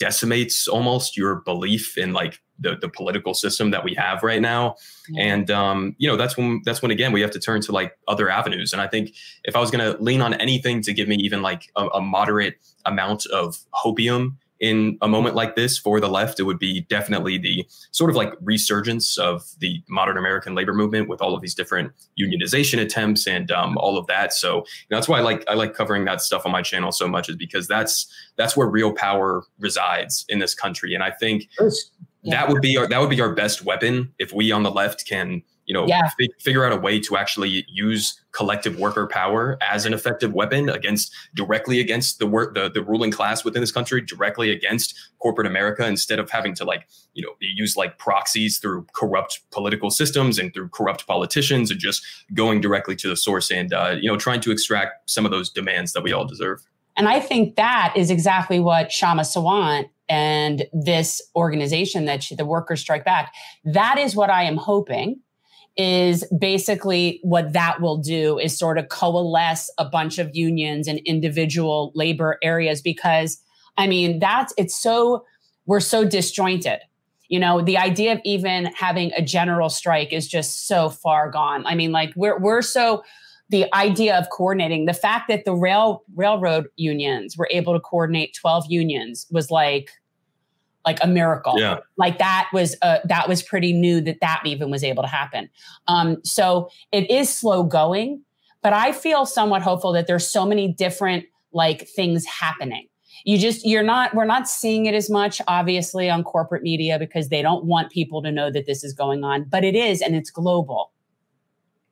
decimates 0.00 0.66
almost 0.66 1.16
your 1.16 1.36
belief 1.42 1.98
in 1.98 2.12
like 2.12 2.40
the, 2.58 2.76
the 2.80 2.88
political 2.88 3.34
system 3.34 3.70
that 3.70 3.84
we 3.84 3.94
have 3.94 4.22
right 4.22 4.40
now 4.40 4.74
yeah. 5.08 5.24
and 5.24 5.50
um, 5.50 5.94
you 5.98 6.08
know 6.08 6.16
that's 6.16 6.36
when 6.36 6.60
that's 6.64 6.82
when 6.82 6.90
again 6.90 7.12
we 7.12 7.20
have 7.20 7.30
to 7.30 7.40
turn 7.40 7.60
to 7.60 7.72
like 7.72 7.96
other 8.08 8.30
avenues 8.30 8.72
and 8.72 8.82
i 8.82 8.86
think 8.86 9.14
if 9.44 9.56
i 9.56 9.60
was 9.60 9.70
going 9.70 9.84
to 9.84 10.02
lean 10.02 10.20
on 10.20 10.34
anything 10.34 10.82
to 10.82 10.92
give 10.92 11.08
me 11.08 11.16
even 11.16 11.42
like 11.42 11.70
a, 11.76 11.86
a 11.88 12.00
moderate 12.00 12.56
amount 12.86 13.26
of 13.26 13.58
hopium 13.74 14.36
in 14.60 14.98
a 15.00 15.08
moment 15.08 15.34
like 15.34 15.56
this 15.56 15.78
for 15.78 16.00
the 16.00 16.08
left, 16.08 16.38
it 16.38 16.42
would 16.42 16.58
be 16.58 16.82
definitely 16.82 17.38
the 17.38 17.66
sort 17.92 18.10
of 18.10 18.16
like 18.16 18.34
resurgence 18.42 19.16
of 19.16 19.42
the 19.58 19.82
modern 19.88 20.18
American 20.18 20.54
labor 20.54 20.74
movement 20.74 21.08
with 21.08 21.22
all 21.22 21.34
of 21.34 21.40
these 21.40 21.54
different 21.54 21.92
unionization 22.20 22.78
attempts 22.78 23.26
and 23.26 23.50
um, 23.50 23.78
all 23.78 23.96
of 23.96 24.06
that. 24.06 24.34
So 24.34 24.56
you 24.56 24.62
know, 24.90 24.98
that's 24.98 25.08
why 25.08 25.18
I 25.18 25.22
like 25.22 25.44
I 25.48 25.54
like 25.54 25.74
covering 25.74 26.04
that 26.04 26.20
stuff 26.20 26.44
on 26.44 26.52
my 26.52 26.62
channel 26.62 26.92
so 26.92 27.08
much 27.08 27.28
is 27.28 27.36
because 27.36 27.66
that's 27.66 28.06
that's 28.36 28.56
where 28.56 28.68
real 28.68 28.92
power 28.92 29.44
resides 29.58 30.26
in 30.28 30.38
this 30.38 30.54
country, 30.54 30.94
and 30.94 31.02
I 31.02 31.10
think 31.10 31.48
yeah. 32.22 32.30
that 32.30 32.48
would 32.50 32.60
be 32.60 32.76
our 32.76 32.86
that 32.86 33.00
would 33.00 33.10
be 33.10 33.20
our 33.20 33.34
best 33.34 33.64
weapon 33.64 34.12
if 34.18 34.32
we 34.32 34.52
on 34.52 34.62
the 34.62 34.70
left 34.70 35.06
can 35.06 35.42
you 35.70 35.74
know, 35.74 35.86
yeah. 35.86 36.06
f- 36.06 36.26
figure 36.40 36.64
out 36.64 36.72
a 36.72 36.76
way 36.76 36.98
to 36.98 37.16
actually 37.16 37.64
use 37.68 38.20
collective 38.32 38.80
worker 38.80 39.06
power 39.06 39.56
as 39.62 39.86
an 39.86 39.94
effective 39.94 40.32
weapon 40.32 40.68
against 40.68 41.14
directly 41.32 41.78
against 41.78 42.18
the 42.18 42.26
work 42.26 42.56
the, 42.56 42.68
the 42.68 42.82
ruling 42.82 43.12
class 43.12 43.44
within 43.44 43.60
this 43.60 43.70
country, 43.70 44.00
directly 44.00 44.50
against 44.50 44.98
corporate 45.20 45.46
America, 45.46 45.86
instead 45.86 46.18
of 46.18 46.28
having 46.28 46.56
to 46.56 46.64
like, 46.64 46.88
you 47.14 47.22
know, 47.22 47.30
use 47.38 47.76
like 47.76 47.98
proxies 47.98 48.58
through 48.58 48.84
corrupt 48.94 49.42
political 49.52 49.92
systems 49.92 50.40
and 50.40 50.52
through 50.52 50.68
corrupt 50.70 51.06
politicians 51.06 51.70
and 51.70 51.78
just 51.78 52.04
going 52.34 52.60
directly 52.60 52.96
to 52.96 53.08
the 53.08 53.16
source 53.16 53.48
and 53.52 53.72
uh, 53.72 53.94
you 54.00 54.10
know, 54.10 54.16
trying 54.16 54.40
to 54.40 54.50
extract 54.50 55.08
some 55.08 55.24
of 55.24 55.30
those 55.30 55.50
demands 55.50 55.92
that 55.92 56.02
we 56.02 56.12
all 56.12 56.24
deserve. 56.24 56.60
And 56.96 57.08
I 57.08 57.20
think 57.20 57.54
that 57.54 57.92
is 57.94 58.10
exactly 58.10 58.58
what 58.58 58.88
Kshama 58.88 59.20
Sawant 59.20 59.88
and 60.08 60.66
this 60.72 61.22
organization 61.36 62.06
that 62.06 62.24
she, 62.24 62.34
the 62.34 62.44
workers 62.44 62.80
strike 62.80 63.04
back, 63.04 63.32
that 63.64 63.98
is 63.98 64.16
what 64.16 64.30
I 64.30 64.42
am 64.42 64.56
hoping 64.56 65.20
is 65.76 66.24
basically 66.38 67.20
what 67.22 67.52
that 67.52 67.80
will 67.80 67.96
do 67.96 68.38
is 68.38 68.56
sort 68.56 68.78
of 68.78 68.88
coalesce 68.88 69.70
a 69.78 69.84
bunch 69.84 70.18
of 70.18 70.34
unions 70.34 70.88
and 70.88 70.98
individual 71.00 71.92
labor 71.94 72.38
areas 72.42 72.82
because 72.82 73.40
I 73.78 73.86
mean 73.86 74.18
that's 74.18 74.52
it's 74.58 74.80
so 74.80 75.24
we're 75.66 75.80
so 75.80 76.04
disjointed. 76.04 76.80
You 77.28 77.38
know, 77.38 77.62
the 77.62 77.78
idea 77.78 78.12
of 78.12 78.20
even 78.24 78.66
having 78.74 79.12
a 79.16 79.22
general 79.22 79.68
strike 79.68 80.12
is 80.12 80.26
just 80.26 80.66
so 80.66 80.88
far 80.88 81.30
gone. 81.30 81.64
I 81.64 81.76
mean, 81.76 81.92
like 81.92 82.12
we're 82.16 82.38
we're 82.38 82.62
so 82.62 83.04
the 83.50 83.72
idea 83.74 84.16
of 84.16 84.30
coordinating 84.30 84.86
the 84.86 84.92
fact 84.92 85.28
that 85.28 85.44
the 85.44 85.54
rail 85.54 86.02
railroad 86.14 86.66
unions 86.76 87.36
were 87.36 87.48
able 87.50 87.72
to 87.72 87.80
coordinate 87.80 88.36
12 88.40 88.66
unions 88.68 89.26
was 89.30 89.50
like 89.50 89.90
like 90.86 90.98
a 91.02 91.06
miracle. 91.06 91.58
Yeah. 91.58 91.78
like 91.96 92.18
that 92.18 92.48
was 92.52 92.76
uh, 92.82 92.98
that 93.04 93.28
was 93.28 93.42
pretty 93.42 93.72
new 93.72 94.00
that 94.00 94.18
that 94.20 94.42
even 94.44 94.70
was 94.70 94.82
able 94.82 95.02
to 95.02 95.08
happen. 95.08 95.48
Um, 95.88 96.18
so 96.24 96.70
it 96.92 97.10
is 97.10 97.28
slow 97.28 97.62
going 97.62 98.22
but 98.62 98.74
i 98.74 98.92
feel 98.92 99.24
somewhat 99.24 99.62
hopeful 99.62 99.90
that 99.90 100.06
there's 100.06 100.28
so 100.28 100.44
many 100.44 100.68
different 100.70 101.24
like 101.52 101.88
things 101.88 102.24
happening. 102.26 102.86
You 103.24 103.36
just 103.36 103.66
you're 103.66 103.82
not 103.82 104.14
we're 104.14 104.24
not 104.24 104.48
seeing 104.48 104.86
it 104.86 104.94
as 104.94 105.10
much 105.10 105.42
obviously 105.46 106.08
on 106.08 106.24
corporate 106.24 106.62
media 106.62 106.98
because 106.98 107.28
they 107.28 107.42
don't 107.42 107.64
want 107.64 107.90
people 107.90 108.22
to 108.22 108.32
know 108.32 108.50
that 108.50 108.64
this 108.64 108.82
is 108.82 108.94
going 108.94 109.24
on 109.24 109.44
but 109.44 109.62
it 109.62 109.74
is 109.74 110.00
and 110.00 110.16
it's 110.16 110.30
global 110.30 110.90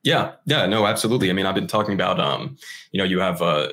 Yeah, 0.08 0.32
yeah, 0.46 0.64
no, 0.64 0.86
absolutely. 0.86 1.28
I 1.28 1.34
mean, 1.34 1.44
I've 1.44 1.54
been 1.54 1.66
talking 1.66 1.92
about, 1.92 2.18
um, 2.18 2.56
you 2.92 2.98
know, 2.98 3.04
you 3.04 3.20
have 3.20 3.42
uh, 3.42 3.68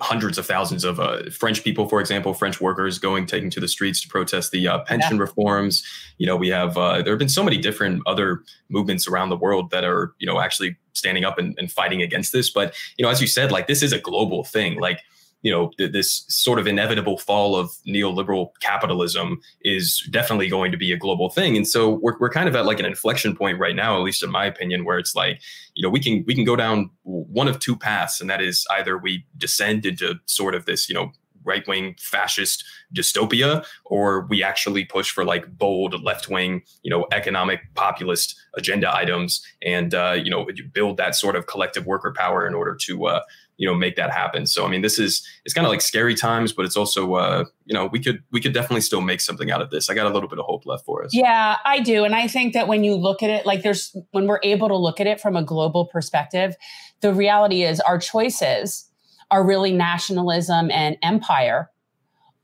hundreds 0.00 0.36
of 0.36 0.44
thousands 0.44 0.82
of 0.82 0.98
uh, 0.98 1.30
French 1.30 1.62
people, 1.62 1.88
for 1.88 2.00
example, 2.00 2.34
French 2.34 2.60
workers 2.60 2.98
going 2.98 3.24
taking 3.24 3.50
to 3.50 3.60
the 3.60 3.68
streets 3.68 4.00
to 4.00 4.08
protest 4.08 4.50
the 4.50 4.66
uh, 4.66 4.80
pension 4.80 5.14
Yeah. 5.16 5.22
reforms. 5.22 5.84
You 6.18 6.26
know, 6.26 6.34
we 6.34 6.48
have 6.48 6.76
uh, 6.76 7.02
there 7.02 7.12
have 7.12 7.20
been 7.20 7.28
so 7.28 7.44
many 7.44 7.58
different 7.58 8.02
other 8.04 8.42
movements 8.68 9.06
around 9.06 9.28
the 9.28 9.36
world 9.36 9.70
that 9.70 9.84
are, 9.84 10.12
you 10.18 10.26
know, 10.26 10.40
actually 10.40 10.76
standing 10.92 11.24
up 11.24 11.38
and, 11.38 11.54
and 11.56 11.70
fighting 11.70 12.02
against 12.02 12.32
this. 12.32 12.50
But 12.50 12.74
you 12.96 13.04
know, 13.04 13.08
as 13.08 13.20
you 13.20 13.28
said, 13.28 13.52
like 13.52 13.68
this 13.68 13.80
is 13.80 13.92
a 13.92 14.00
global 14.00 14.42
thing. 14.42 14.80
Like 14.80 14.98
you 15.42 15.52
know, 15.52 15.70
th- 15.78 15.92
this 15.92 16.24
sort 16.28 16.58
of 16.58 16.66
inevitable 16.66 17.18
fall 17.18 17.56
of 17.56 17.70
neoliberal 17.86 18.48
capitalism 18.60 19.40
is 19.62 20.06
definitely 20.10 20.48
going 20.48 20.72
to 20.72 20.78
be 20.78 20.92
a 20.92 20.96
global 20.96 21.30
thing. 21.30 21.56
And 21.56 21.66
so 21.66 22.00
we're, 22.02 22.18
we're 22.18 22.30
kind 22.30 22.48
of 22.48 22.56
at 22.56 22.66
like 22.66 22.80
an 22.80 22.86
inflection 22.86 23.36
point 23.36 23.58
right 23.58 23.76
now, 23.76 23.96
at 23.96 24.02
least 24.02 24.22
in 24.22 24.30
my 24.30 24.44
opinion, 24.44 24.84
where 24.84 24.98
it's 24.98 25.14
like, 25.14 25.40
you 25.74 25.82
know, 25.82 25.90
we 25.90 26.00
can 26.00 26.24
we 26.26 26.34
can 26.34 26.44
go 26.44 26.56
down 26.56 26.90
one 27.04 27.48
of 27.48 27.58
two 27.58 27.76
paths, 27.76 28.20
and 28.20 28.28
that 28.30 28.40
is 28.40 28.66
either 28.72 28.98
we 28.98 29.24
descend 29.36 29.86
into 29.86 30.14
sort 30.26 30.54
of 30.54 30.64
this, 30.64 30.88
you 30.88 30.94
know, 30.94 31.12
right 31.44 31.66
wing 31.68 31.94
fascist 31.98 32.64
dystopia, 32.94 33.64
or 33.84 34.26
we 34.28 34.42
actually 34.42 34.84
push 34.84 35.10
for 35.10 35.24
like 35.24 35.56
bold 35.56 36.02
left 36.02 36.28
wing, 36.28 36.62
you 36.82 36.90
know, 36.90 37.06
economic 37.12 37.60
populist 37.74 38.36
agenda 38.56 38.94
items, 38.94 39.46
and 39.62 39.94
uh, 39.94 40.16
you 40.20 40.30
know, 40.30 40.46
build 40.72 40.96
that 40.96 41.14
sort 41.14 41.36
of 41.36 41.46
collective 41.46 41.86
worker 41.86 42.12
power 42.16 42.46
in 42.46 42.54
order 42.54 42.74
to 42.74 43.06
uh, 43.06 43.20
you 43.56 43.66
know 43.66 43.74
make 43.74 43.96
that 43.96 44.10
happen. 44.10 44.46
So 44.46 44.64
I 44.64 44.68
mean, 44.68 44.82
this 44.82 44.98
is 44.98 45.26
it's 45.44 45.54
kind 45.54 45.66
of 45.66 45.70
like 45.70 45.80
scary 45.80 46.14
times, 46.14 46.52
but 46.52 46.64
it's 46.64 46.76
also 46.76 47.14
uh, 47.14 47.44
you 47.64 47.74
know 47.74 47.86
we 47.86 48.00
could 48.00 48.22
we 48.30 48.40
could 48.40 48.52
definitely 48.52 48.80
still 48.80 49.00
make 49.00 49.20
something 49.20 49.50
out 49.50 49.62
of 49.62 49.70
this. 49.70 49.88
I 49.90 49.94
got 49.94 50.06
a 50.06 50.14
little 50.14 50.28
bit 50.28 50.38
of 50.38 50.44
hope 50.44 50.66
left 50.66 50.84
for 50.84 51.04
us. 51.04 51.10
Yeah, 51.14 51.56
I 51.64 51.80
do. 51.80 52.04
And 52.04 52.14
I 52.14 52.28
think 52.28 52.54
that 52.54 52.68
when 52.68 52.84
you 52.84 52.94
look 52.94 53.22
at 53.22 53.30
it, 53.30 53.46
like 53.46 53.62
there's 53.62 53.96
when 54.12 54.26
we're 54.26 54.40
able 54.42 54.68
to 54.68 54.76
look 54.76 55.00
at 55.00 55.06
it 55.06 55.20
from 55.20 55.36
a 55.36 55.42
global 55.42 55.86
perspective, 55.86 56.56
the 57.00 57.12
reality 57.12 57.62
is 57.62 57.80
our 57.80 57.98
choices 57.98 58.88
are 59.30 59.44
really 59.44 59.72
nationalism 59.72 60.70
and 60.70 60.96
empire 61.02 61.70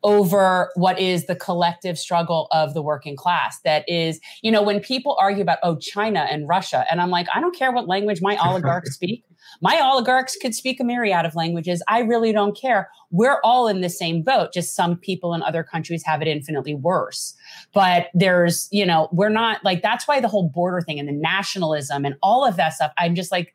over 0.05 0.71
what 0.75 0.99
is 0.99 1.27
the 1.27 1.37
collective 1.37 1.99
struggle 1.99 2.49
of 2.51 2.75
the 2.75 2.83
working 2.83 3.17
class. 3.17 3.61
That 3.65 3.89
is, 3.89 4.21
you 4.43 4.51
know, 4.51 4.63
when 4.63 4.81
people 4.81 5.17
argue 5.21 5.43
about, 5.43 5.59
oh, 5.63 5.77
China 5.77 6.27
and 6.29 6.49
Russia, 6.49 6.85
and 6.91 7.01
I'm 7.01 7.11
like, 7.11 7.29
I 7.33 7.41
don't 7.41 7.57
care 7.57 7.71
what 7.73 7.87
language 7.87 8.21
my 8.21 8.37
oligarchs 8.37 8.91
speak. 8.95 9.25
My 9.61 9.81
oligarchs 9.81 10.37
could 10.41 10.55
speak 10.55 10.81
a 10.81 10.85
myriad 10.85 11.27
of 11.27 11.35
languages. 11.35 11.83
I 11.89 12.01
really 12.01 12.33
don't 12.33 12.57
care. 12.57 12.89
We're 13.11 13.41
all 13.45 13.69
in 13.69 13.81
the 13.81 13.91
same 13.91 14.23
boat. 14.23 14.53
Just 14.53 14.75
some 14.75 14.97
people 14.97 15.35
in 15.35 15.43
other 15.43 15.63
countries 15.63 16.03
have 16.05 16.23
it 16.23 16.29
infinitely 16.29 16.75
worse. 16.75 17.35
But 17.75 18.09
there's, 18.15 18.69
you 18.73 18.87
know, 18.87 19.09
we're 19.13 19.29
not 19.29 19.65
like 19.65 19.83
that's 19.83 20.09
why 20.09 20.21
the 20.21 20.29
whole 20.29 20.49
border 20.49 20.81
thing 20.81 20.99
and 20.99 21.09
the 21.09 21.13
nationalism 21.13 22.05
and 22.05 22.15
all 22.23 22.47
of 22.47 22.57
that 22.57 22.75
stuff. 22.75 22.93
I'm 22.99 23.15
just 23.15 23.31
like, 23.31 23.55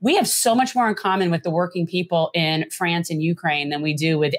we 0.00 0.16
have 0.16 0.28
so 0.28 0.54
much 0.54 0.74
more 0.74 0.88
in 0.88 0.94
common 0.94 1.30
with 1.30 1.42
the 1.42 1.50
working 1.50 1.86
people 1.86 2.30
in 2.34 2.68
France 2.70 3.10
and 3.10 3.22
Ukraine 3.22 3.70
than 3.70 3.80
we 3.80 3.94
do 3.94 4.18
with 4.18 4.34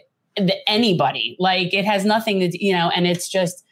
anybody. 0.67 1.35
Like 1.39 1.73
it 1.73 1.85
has 1.85 2.05
nothing 2.05 2.39
to, 2.39 2.63
you 2.63 2.73
know, 2.73 2.91
and 2.95 3.07
it's 3.07 3.29
just, 3.29 3.63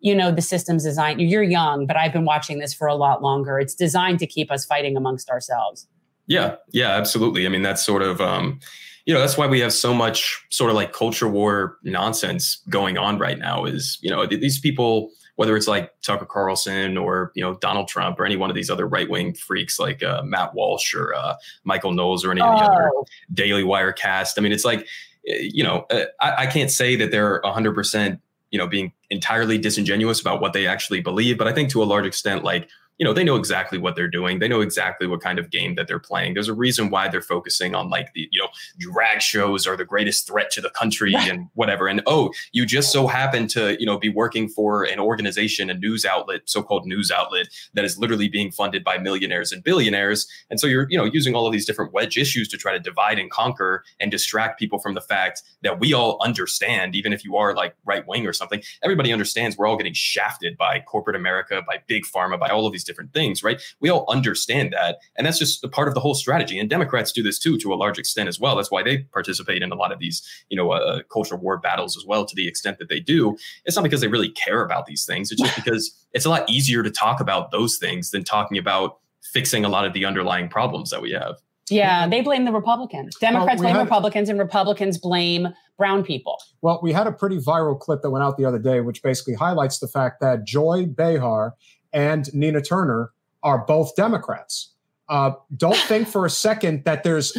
you 0.00 0.14
know, 0.14 0.30
the 0.30 0.42
system's 0.42 0.84
designed. 0.84 1.20
You're 1.20 1.42
young, 1.42 1.86
but 1.86 1.96
I've 1.96 2.12
been 2.12 2.24
watching 2.24 2.58
this 2.58 2.74
for 2.74 2.86
a 2.86 2.94
lot 2.94 3.22
longer. 3.22 3.58
It's 3.58 3.74
designed 3.74 4.18
to 4.20 4.26
keep 4.26 4.50
us 4.50 4.64
fighting 4.64 4.96
amongst 4.96 5.30
ourselves. 5.30 5.88
Yeah, 6.26 6.56
yeah, 6.72 6.90
absolutely. 6.90 7.46
I 7.46 7.48
mean, 7.50 7.62
that's 7.62 7.84
sort 7.84 8.02
of, 8.02 8.20
um, 8.20 8.60
you 9.06 9.12
know, 9.12 9.20
that's 9.20 9.36
why 9.36 9.46
we 9.46 9.60
have 9.60 9.72
so 9.72 9.92
much 9.92 10.42
sort 10.50 10.70
of 10.70 10.76
like 10.76 10.92
culture 10.92 11.28
war 11.28 11.76
nonsense 11.82 12.62
going 12.70 12.96
on 12.96 13.18
right 13.18 13.38
now. 13.38 13.66
Is 13.66 13.98
you 14.00 14.08
know 14.08 14.24
these 14.26 14.58
people, 14.58 15.10
whether 15.36 15.54
it's 15.58 15.68
like 15.68 15.92
Tucker 16.00 16.24
Carlson 16.24 16.96
or 16.96 17.30
you 17.34 17.42
know 17.42 17.56
Donald 17.56 17.88
Trump 17.88 18.18
or 18.18 18.24
any 18.24 18.36
one 18.36 18.48
of 18.48 18.56
these 18.56 18.70
other 18.70 18.86
right 18.88 19.10
wing 19.10 19.34
freaks 19.34 19.78
like 19.78 20.02
uh, 20.02 20.22
Matt 20.24 20.54
Walsh 20.54 20.94
or 20.94 21.14
uh, 21.14 21.34
Michael 21.64 21.92
Knowles 21.92 22.24
or 22.24 22.30
any 22.32 22.40
of 22.40 22.58
the 22.58 22.64
other 22.64 22.90
Oh. 22.94 23.04
Daily 23.34 23.62
Wire 23.64 23.92
cast. 23.92 24.38
I 24.38 24.40
mean, 24.40 24.52
it's 24.52 24.64
like, 24.64 24.86
eh, 25.28 25.50
you 25.52 25.62
know, 25.62 25.84
uh, 25.90 26.04
I, 26.22 26.44
I 26.44 26.46
can't 26.46 26.70
say 26.70 26.96
that 26.96 27.10
they're 27.10 27.42
100%, 27.42 28.18
you 28.50 28.58
know, 28.58 28.66
being 28.66 28.92
entirely 29.10 29.58
disingenuous 29.58 30.18
about 30.20 30.40
what 30.40 30.54
they 30.54 30.66
actually 30.66 31.00
believe, 31.02 31.36
but 31.36 31.46
I 31.46 31.52
think 31.52 31.68
to 31.70 31.82
a 31.82 31.84
large 31.84 32.06
extent, 32.06 32.42
like, 32.44 32.68
you 32.98 33.04
know, 33.04 33.12
they 33.12 33.24
know 33.24 33.36
exactly 33.36 33.78
what 33.78 33.96
they're 33.96 34.08
doing. 34.08 34.38
They 34.38 34.46
know 34.46 34.60
exactly 34.60 35.06
what 35.06 35.20
kind 35.20 35.38
of 35.38 35.50
game 35.50 35.74
that 35.74 35.88
they're 35.88 35.98
playing. 35.98 36.34
There's 36.34 36.48
a 36.48 36.54
reason 36.54 36.90
why 36.90 37.08
they're 37.08 37.22
focusing 37.22 37.74
on 37.74 37.88
like 37.88 38.12
the, 38.14 38.28
you 38.30 38.40
know, 38.40 38.48
drag 38.78 39.20
shows 39.20 39.66
are 39.66 39.76
the 39.76 39.84
greatest 39.84 40.26
threat 40.26 40.50
to 40.52 40.60
the 40.60 40.70
country 40.70 41.12
and 41.16 41.48
whatever. 41.54 41.88
And 41.88 42.02
oh, 42.06 42.32
you 42.52 42.64
just 42.64 42.92
so 42.92 43.06
happen 43.06 43.48
to, 43.48 43.76
you 43.80 43.86
know, 43.86 43.98
be 43.98 44.08
working 44.08 44.48
for 44.48 44.84
an 44.84 45.00
organization, 45.00 45.70
a 45.70 45.74
news 45.74 46.04
outlet, 46.04 46.42
so-called 46.44 46.86
news 46.86 47.10
outlet 47.10 47.48
that 47.74 47.84
is 47.84 47.98
literally 47.98 48.28
being 48.28 48.52
funded 48.52 48.84
by 48.84 48.98
millionaires 48.98 49.50
and 49.50 49.64
billionaires. 49.64 50.28
And 50.48 50.60
so 50.60 50.68
you're, 50.68 50.86
you 50.88 50.96
know, 50.96 51.04
using 51.04 51.34
all 51.34 51.46
of 51.46 51.52
these 51.52 51.66
different 51.66 51.92
wedge 51.92 52.16
issues 52.16 52.48
to 52.48 52.56
try 52.56 52.72
to 52.72 52.78
divide 52.78 53.18
and 53.18 53.30
conquer 53.30 53.84
and 53.98 54.10
distract 54.10 54.58
people 54.58 54.78
from 54.78 54.94
the 54.94 55.00
fact 55.00 55.42
that 55.62 55.80
we 55.80 55.92
all 55.92 56.18
understand, 56.22 56.94
even 56.94 57.12
if 57.12 57.24
you 57.24 57.36
are 57.36 57.54
like 57.54 57.74
right 57.84 58.06
wing 58.06 58.24
or 58.24 58.32
something, 58.32 58.62
everybody 58.84 59.12
understands 59.12 59.56
we're 59.56 59.66
all 59.66 59.76
getting 59.76 59.94
shafted 59.94 60.56
by 60.56 60.78
corporate 60.80 61.16
America, 61.16 61.60
by 61.66 61.82
big 61.88 62.04
pharma, 62.04 62.38
by 62.38 62.48
all 62.48 62.66
of 62.66 62.72
these 62.72 62.83
different 62.84 63.12
things, 63.12 63.42
right? 63.42 63.60
We 63.80 63.90
all 63.90 64.04
understand 64.08 64.72
that. 64.72 64.98
And 65.16 65.26
that's 65.26 65.38
just 65.38 65.64
a 65.64 65.68
part 65.68 65.88
of 65.88 65.94
the 65.94 66.00
whole 66.00 66.14
strategy. 66.14 66.58
And 66.58 66.68
Democrats 66.70 67.12
do 67.12 67.22
this 67.22 67.38
too, 67.38 67.58
to 67.58 67.72
a 67.72 67.76
large 67.76 67.98
extent 67.98 68.28
as 68.28 68.38
well. 68.38 68.56
That's 68.56 68.70
why 68.70 68.82
they 68.82 68.98
participate 69.12 69.62
in 69.62 69.72
a 69.72 69.74
lot 69.74 69.92
of 69.92 69.98
these, 69.98 70.22
you 70.48 70.56
know, 70.56 70.70
uh, 70.70 71.02
culture 71.12 71.36
war 71.36 71.58
battles 71.58 71.96
as 71.96 72.04
well, 72.04 72.24
to 72.24 72.34
the 72.34 72.46
extent 72.46 72.78
that 72.78 72.88
they 72.88 73.00
do. 73.00 73.36
It's 73.64 73.76
not 73.76 73.82
because 73.82 74.00
they 74.00 74.08
really 74.08 74.30
care 74.30 74.64
about 74.64 74.86
these 74.86 75.04
things. 75.04 75.30
It's 75.32 75.40
just 75.40 75.56
because 75.64 75.92
it's 76.12 76.24
a 76.24 76.30
lot 76.30 76.48
easier 76.48 76.82
to 76.82 76.90
talk 76.90 77.20
about 77.20 77.50
those 77.50 77.78
things 77.78 78.10
than 78.10 78.24
talking 78.24 78.58
about 78.58 78.98
fixing 79.22 79.64
a 79.64 79.68
lot 79.68 79.84
of 79.84 79.92
the 79.92 80.04
underlying 80.04 80.48
problems 80.48 80.90
that 80.90 81.02
we 81.02 81.10
have. 81.12 81.36
Yeah, 81.70 82.06
they 82.06 82.20
blame 82.20 82.44
the 82.44 82.52
Republicans. 82.52 83.16
Democrats 83.16 83.58
we 83.58 83.64
blame 83.64 83.76
had- 83.76 83.82
Republicans, 83.82 84.28
and 84.28 84.38
Republicans 84.38 84.98
blame 84.98 85.48
brown 85.78 86.04
people. 86.04 86.36
Well, 86.62 86.78
we 86.82 86.92
had 86.92 87.06
a 87.06 87.12
pretty 87.12 87.38
viral 87.38 87.78
clip 87.78 88.02
that 88.02 88.10
went 88.10 88.22
out 88.22 88.36
the 88.36 88.44
other 88.44 88.58
day, 88.58 88.80
which 88.80 89.02
basically 89.02 89.34
highlights 89.34 89.78
the 89.78 89.88
fact 89.88 90.20
that 90.20 90.44
Joy 90.44 90.86
Behar 90.86 91.54
and 91.94 92.32
Nina 92.34 92.60
Turner 92.60 93.12
are 93.42 93.64
both 93.64 93.96
Democrats. 93.96 94.72
Uh, 95.08 95.32
don't 95.56 95.76
think 95.76 96.08
for 96.08 96.26
a 96.26 96.30
second 96.30 96.84
that 96.84 97.04
there's 97.04 97.36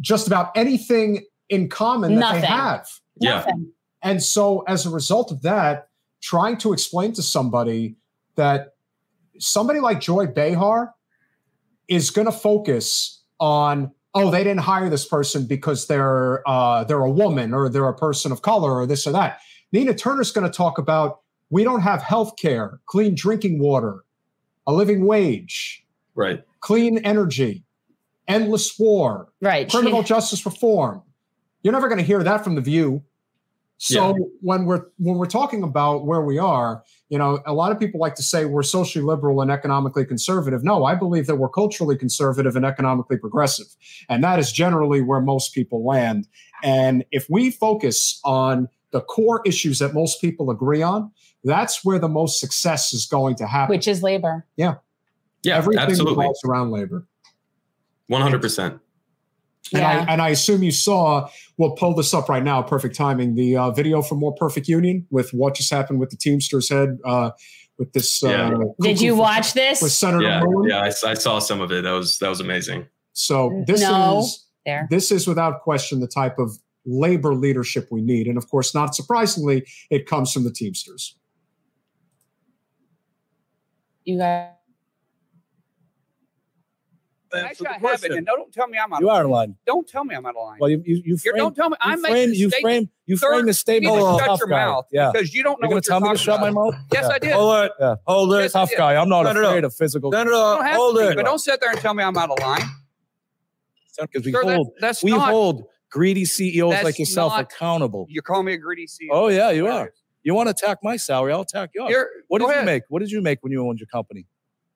just 0.00 0.26
about 0.26 0.50
anything 0.56 1.24
in 1.48 1.68
common 1.68 2.14
that 2.14 2.20
Nothing. 2.20 2.40
they 2.40 2.46
have. 2.46 2.88
Yeah. 3.20 3.30
Nothing. 3.36 3.72
And 4.02 4.22
so, 4.22 4.60
as 4.68 4.84
a 4.84 4.90
result 4.90 5.32
of 5.32 5.42
that, 5.42 5.88
trying 6.20 6.58
to 6.58 6.72
explain 6.72 7.12
to 7.14 7.22
somebody 7.22 7.96
that 8.36 8.74
somebody 9.38 9.80
like 9.80 10.00
Joy 10.00 10.26
Behar 10.26 10.94
is 11.88 12.10
going 12.10 12.26
to 12.26 12.32
focus 12.32 13.22
on, 13.40 13.92
oh, 14.14 14.30
they 14.30 14.44
didn't 14.44 14.60
hire 14.60 14.90
this 14.90 15.06
person 15.06 15.46
because 15.46 15.86
they're 15.86 16.46
uh, 16.48 16.84
they're 16.84 17.00
a 17.00 17.10
woman 17.10 17.54
or 17.54 17.68
they're 17.68 17.88
a 17.88 17.96
person 17.96 18.32
of 18.32 18.42
color 18.42 18.72
or 18.72 18.86
this 18.86 19.06
or 19.06 19.12
that. 19.12 19.38
Nina 19.72 19.94
Turner's 19.94 20.32
going 20.32 20.50
to 20.50 20.54
talk 20.54 20.78
about 20.78 21.20
we 21.54 21.62
don't 21.62 21.82
have 21.82 22.02
health 22.02 22.32
care, 22.36 22.80
clean 22.86 23.14
drinking 23.14 23.60
water, 23.60 24.02
a 24.66 24.72
living 24.72 25.06
wage, 25.06 25.84
Right. 26.16 26.42
clean 26.58 26.98
energy, 26.98 27.62
endless 28.26 28.76
war, 28.76 29.28
Right. 29.40 29.70
criminal 29.70 30.02
justice 30.14 30.44
reform. 30.44 31.02
You're 31.62 31.72
never 31.72 31.86
going 31.88 31.98
to 32.00 32.04
hear 32.04 32.24
that 32.24 32.42
from 32.42 32.56
the 32.56 32.60
View. 32.60 33.04
So 33.78 33.94
Yeah. 34.08 34.24
when 34.40 34.66
we're 34.66 34.86
when 34.98 35.16
we're 35.16 35.26
talking 35.40 35.62
about 35.62 36.04
where 36.06 36.22
we 36.22 36.38
are, 36.38 36.82
you 37.08 37.18
know, 37.18 37.40
a 37.46 37.52
lot 37.52 37.70
of 37.70 37.78
people 37.78 38.00
like 38.00 38.16
to 38.16 38.22
say 38.22 38.46
we're 38.46 38.62
socially 38.64 39.04
liberal 39.04 39.40
and 39.40 39.50
economically 39.50 40.04
conservative. 40.04 40.64
No, 40.64 40.84
I 40.84 40.96
believe 40.96 41.26
that 41.28 41.36
we're 41.36 41.48
culturally 41.62 41.96
conservative 41.96 42.56
and 42.56 42.64
economically 42.64 43.16
progressive, 43.16 43.66
and 44.08 44.24
that 44.24 44.38
is 44.40 44.50
generally 44.50 45.02
where 45.02 45.20
most 45.20 45.54
people 45.54 45.84
land. 45.84 46.26
And 46.64 47.04
if 47.12 47.28
we 47.30 47.50
focus 47.52 48.20
on 48.24 48.68
the 48.90 49.02
core 49.02 49.40
issues 49.44 49.78
that 49.80 49.92
most 49.92 50.20
people 50.20 50.50
agree 50.50 50.82
on, 50.82 51.10
that's 51.44 51.84
where 51.84 51.98
the 51.98 52.08
most 52.08 52.40
success 52.40 52.92
is 52.92 53.06
going 53.06 53.36
to 53.36 53.46
happen. 53.46 53.74
Which 53.74 53.86
is 53.86 54.02
labor. 54.02 54.46
yeah, 54.56 54.74
Yeah, 55.42 55.56
everything 55.58 55.80
absolutely. 55.84 56.16
revolves 56.18 56.40
around 56.44 56.70
labor. 56.70 57.06
100%. 58.10 58.58
And 58.58 58.80
Yeah. 59.72 59.88
I 59.88 60.12
and 60.12 60.20
I 60.22 60.28
assume 60.28 60.62
you 60.62 60.70
saw. 60.70 61.28
We'll 61.56 61.72
pull 61.72 61.94
this 61.94 62.12
up 62.12 62.28
right 62.28 62.42
now. 62.42 62.60
Perfect 62.62 62.94
timing. 62.96 63.34
The 63.34 63.56
uh, 63.56 63.70
video 63.70 64.02
for 64.02 64.14
More 64.14 64.34
Perfect 64.34 64.68
Union 64.68 65.06
with 65.10 65.30
what 65.32 65.54
just 65.54 65.72
happened 65.72 66.00
with 66.00 66.10
the 66.10 66.16
Teamsters 66.16 66.68
head 66.68 66.98
uh, 67.04 67.30
with 67.78 67.92
this. 67.94 68.22
Yeah. 68.22 68.48
Uh, 68.50 68.58
Did 68.80 69.00
you 69.00 69.12
cuckoo 69.12 69.20
watch 69.22 69.54
this? 69.54 69.80
with 69.80 69.90
Senator 69.92 70.22
Yeah, 70.22 70.42
Moon? 70.44 70.68
yeah, 70.68 70.80
I, 70.82 70.88
s- 70.88 71.02
I 71.02 71.14
saw 71.14 71.38
some 71.38 71.62
of 71.62 71.72
it. 71.72 71.82
That 71.84 71.92
was 71.92 72.18
that 72.18 72.28
was 72.28 72.40
amazing. 72.40 72.86
So 73.14 73.64
this 73.66 73.80
No. 73.80 74.18
is 74.20 74.44
There. 74.66 74.86
this 74.90 75.10
is 75.10 75.26
without 75.26 75.62
question 75.62 75.98
the 76.00 76.08
type 76.08 76.38
of 76.38 76.50
labor 76.84 77.34
leadership 77.34 77.88
we 77.90 78.02
need, 78.02 78.26
and 78.26 78.36
of 78.36 78.46
course, 78.50 78.74
not 78.74 78.94
surprisingly, 78.94 79.64
it 79.90 80.04
comes 80.06 80.30
from 80.30 80.44
the 80.44 80.52
Teamsters. 80.52 81.16
You 84.04 84.18
guys. 84.18 84.50
Actually, 87.34 87.66
I 87.66 87.78
have 87.78 88.04
it, 88.04 88.12
and 88.12 88.24
don't 88.24 88.52
tell 88.52 88.68
me 88.68 88.78
I'm 88.78 88.92
out 88.92 89.00
You 89.00 89.10
of 89.10 89.16
are 89.16 89.22
line. 89.24 89.30
line. 89.48 89.56
Don't 89.66 89.88
tell 89.88 90.04
me 90.04 90.14
I'm 90.14 90.24
out 90.24 90.36
of 90.36 90.44
line. 90.46 90.58
Well, 90.60 90.70
you 90.70 90.80
you 90.86 91.02
you 91.04 91.16
frame, 91.18 91.34
don't 91.34 91.56
tell 91.56 91.68
me. 91.68 91.76
you 91.84 91.90
I'm 91.90 92.00
frame, 92.00 92.12
making 92.12 92.30
a 92.30 92.34
you 92.36 92.48
statement. 92.50 92.62
frame 92.62 92.90
you 93.06 93.16
Sir, 93.16 93.32
frame 93.32 93.46
the 93.46 93.54
statement 93.54 93.92
you 93.96 94.00
need 94.00 94.06
to 94.12 94.18
shut 94.18 94.26
tough 94.28 94.38
your 94.38 94.48
guy. 94.48 94.64
mouth 94.66 94.86
Yeah. 94.92 95.10
because 95.12 95.34
you 95.34 95.42
don't 95.42 95.60
know 95.60 95.66
You're 95.68 95.68
gonna 95.70 95.74
what 95.78 95.84
tell 95.84 96.00
me 96.00 96.04
to 96.10 96.14
talking 96.14 96.24
shut 96.24 96.40
my 96.40 96.50
mouth? 96.50 96.74
Yes, 96.92 97.06
Yeah. 97.08 97.14
I 97.14 97.18
did. 97.18 97.32
Hold 97.32 97.64
it. 97.64 97.72
Yeah. 97.80 97.94
Hold 98.06 98.34
it. 98.34 98.40
Yes, 98.42 98.52
tough 98.52 98.68
did. 98.70 98.78
guy. 98.78 98.94
I'm 98.94 99.08
not 99.08 99.26
Shut 99.26 99.36
it 99.36 99.42
up. 99.42 99.48
afraid 99.50 99.64
of 99.64 99.74
physical. 99.74 100.14
You 100.16 100.24
don't 100.24 100.64
have 100.64 100.76
hold 100.76 100.96
to, 100.96 101.10
it. 101.10 101.16
but 101.16 101.24
don't 101.24 101.38
sit 101.40 101.60
there 101.60 101.70
and 101.70 101.80
tell 101.80 101.92
me 101.94 102.04
I'm 102.04 102.16
out 102.16 102.30
of 102.30 102.38
line. 102.38 102.60
Because 104.00 104.24
we 104.24 104.30
Sir, 104.32 104.44
that- 104.44 104.54
hold 104.54 104.70
that's 104.80 105.02
we 105.02 105.10
not- 105.10 105.30
hold 105.30 105.64
greedy 105.90 106.24
CEOs 106.24 106.84
like 106.84 107.00
yourself 107.00 107.32
not- 107.32 107.40
accountable. 107.52 108.06
You're 108.08 108.22
calling 108.22 108.46
me 108.46 108.52
a 108.52 108.58
greedy 108.58 108.86
CEO. 108.86 109.08
Oh 109.10 109.26
yeah, 109.26 109.50
you 109.50 109.66
are. 109.66 109.92
You 110.24 110.34
want 110.34 110.46
to 110.48 110.50
attack 110.50 110.78
my 110.82 110.96
salary? 110.96 111.32
I'll 111.32 111.42
attack 111.42 111.70
yours. 111.74 111.90
You're- 111.90 112.06
what 112.28 112.40
go 112.40 112.48
did 112.48 112.58
you 112.60 112.64
make? 112.64 112.82
What 112.88 112.98
did 113.00 113.10
you 113.10 113.20
make 113.20 113.38
when 113.42 113.52
you 113.52 113.66
owned 113.66 113.78
your 113.78 113.86
company? 113.86 114.26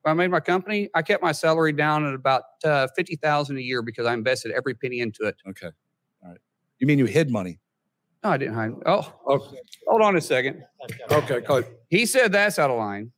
When 0.02 0.12
I 0.12 0.14
made 0.14 0.30
my 0.30 0.40
company, 0.40 0.88
I 0.94 1.02
kept 1.02 1.22
my 1.22 1.32
salary 1.32 1.72
down 1.72 2.06
at 2.06 2.14
about 2.14 2.42
uh, 2.64 2.86
fifty 2.94 3.16
thousand 3.16 3.56
a 3.58 3.60
year 3.60 3.82
because 3.82 4.06
I 4.06 4.14
invested 4.14 4.52
every 4.52 4.74
penny 4.74 5.00
into 5.00 5.24
it. 5.24 5.34
Okay, 5.48 5.70
all 6.22 6.30
right. 6.30 6.38
You 6.78 6.86
mean 6.86 6.98
you 6.98 7.06
hid 7.06 7.30
money? 7.30 7.58
No, 8.22 8.30
I 8.30 8.36
didn't 8.36 8.54
hide. 8.54 8.72
Oh, 8.86 9.12
okay. 9.26 9.58
Hold 9.88 10.02
on 10.02 10.16
a 10.16 10.20
second. 10.20 10.62
Okay, 11.10 11.40
good. 11.40 11.66
He 11.88 12.06
said 12.06 12.30
that's 12.32 12.58
out 12.58 12.70
of 12.70 12.76
line. 12.78 13.10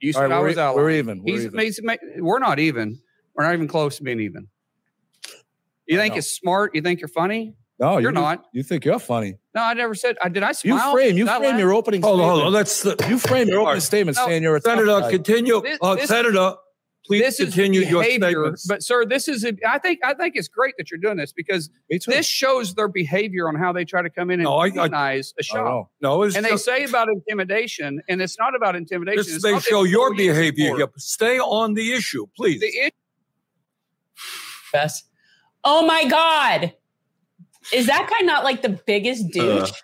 You 0.00 0.12
said 0.12 0.22
right, 0.22 0.32
I 0.32 0.40
we're 0.40 0.46
was 0.48 0.56
e- 0.56 0.60
out. 0.60 0.74
we're 0.74 0.84
line. 0.90 0.94
even, 0.96 1.22
we're 1.22 1.32
He's, 1.34 1.44
even. 1.46 1.58
he's 1.60 1.80
we're 2.18 2.38
not 2.38 2.58
even. 2.58 2.98
We're 3.34 3.44
not 3.44 3.54
even 3.54 3.68
close 3.68 3.96
to 3.98 4.02
being 4.02 4.20
even. 4.20 4.48
You 5.86 5.98
think 5.98 6.14
know. 6.14 6.18
it's 6.18 6.30
smart? 6.30 6.74
You 6.74 6.80
think 6.82 7.00
you're 7.00 7.08
funny? 7.08 7.54
No, 7.82 7.98
You're 7.98 8.10
you, 8.10 8.14
not. 8.14 8.44
You 8.52 8.62
think 8.62 8.84
you're 8.84 9.00
funny? 9.00 9.34
No, 9.56 9.62
I 9.62 9.74
never 9.74 9.94
said. 9.96 10.16
I 10.22 10.28
did. 10.28 10.44
I 10.44 10.52
smile. 10.52 10.76
You 10.76 10.92
frame. 10.94 11.16
You 11.18 11.26
frame 11.26 11.42
laugh? 11.42 11.58
your 11.58 11.74
opening. 11.74 12.00
Statement. 12.00 12.20
Hold 12.20 12.20
on, 12.20 12.26
statement. 12.26 12.42
hold 12.44 12.46
on. 12.46 12.52
Let's 12.52 12.86
uh, 12.86 13.08
You 13.10 13.18
frame 13.18 13.48
your 13.48 13.60
opening 13.62 13.80
statement 13.80 14.16
No, 14.18 14.26
saying 14.26 14.42
you're 14.44 14.54
a 14.54 14.60
tough 14.60 14.78
Senator, 14.78 15.00
guy. 15.00 15.10
continue. 15.10 15.60
This- 15.60 15.78
uh, 15.82 15.94
this- 15.96 16.08
Senator, 16.08 16.54
please 17.04 17.22
this 17.22 17.36
continue 17.38 17.80
is 17.80 17.90
your 17.90 18.02
behavior, 18.04 18.28
statements. 18.30 18.66
But 18.68 18.84
sir, 18.84 19.04
this 19.04 19.26
is. 19.26 19.44
A, 19.44 19.52
I 19.68 19.78
think. 19.78 19.98
I 20.04 20.14
think 20.14 20.36
it's 20.36 20.46
great 20.46 20.74
that 20.78 20.92
you're 20.92 21.00
doing 21.00 21.16
this 21.16 21.32
because 21.32 21.70
this 22.06 22.24
shows 22.24 22.72
their 22.76 22.86
behavior 22.86 23.48
on 23.48 23.56
how 23.56 23.72
they 23.72 23.84
try 23.84 24.00
to 24.00 24.10
come 24.10 24.30
in 24.30 24.34
and 24.38 24.44
No, 24.44 24.58
I- 24.58 24.66
I- 24.66 24.70
demonize 24.70 25.32
a 25.32 25.40
I 25.40 25.42
shop. 25.42 25.90
No, 26.00 26.22
it's 26.22 26.36
and 26.36 26.46
they 26.46 26.56
say 26.56 26.84
about 26.84 27.08
intimidation, 27.08 28.00
and 28.08 28.22
it's 28.22 28.38
not 28.38 28.54
about 28.54 28.76
intimidation. 28.76 29.16
this 29.16 29.34
it's 29.34 29.42
may 29.44 29.50
not 29.50 29.62
that 29.64 29.68
show 29.68 29.82
your 29.82 30.10
what 30.10 30.18
we 30.18 30.26
use 30.26 30.36
it 30.36 30.54
behavior. 30.54 30.70
for. 30.70 30.76
here. 30.76 30.86
Stay 30.98 31.40
on 31.40 31.74
the 31.74 31.92
issue, 31.94 32.26
please. 32.36 32.60
The 32.60 32.68
issue 32.68 32.90
Best. 34.72 35.08
Oh 35.64 35.84
my 35.84 36.04
God. 36.04 36.74
Is 37.72 37.86
that 37.86 38.08
guy 38.10 38.24
not 38.24 38.44
like 38.44 38.62
the 38.62 38.80
biggest 38.86 39.28
douche? 39.30 39.70
Uh, 39.70 39.74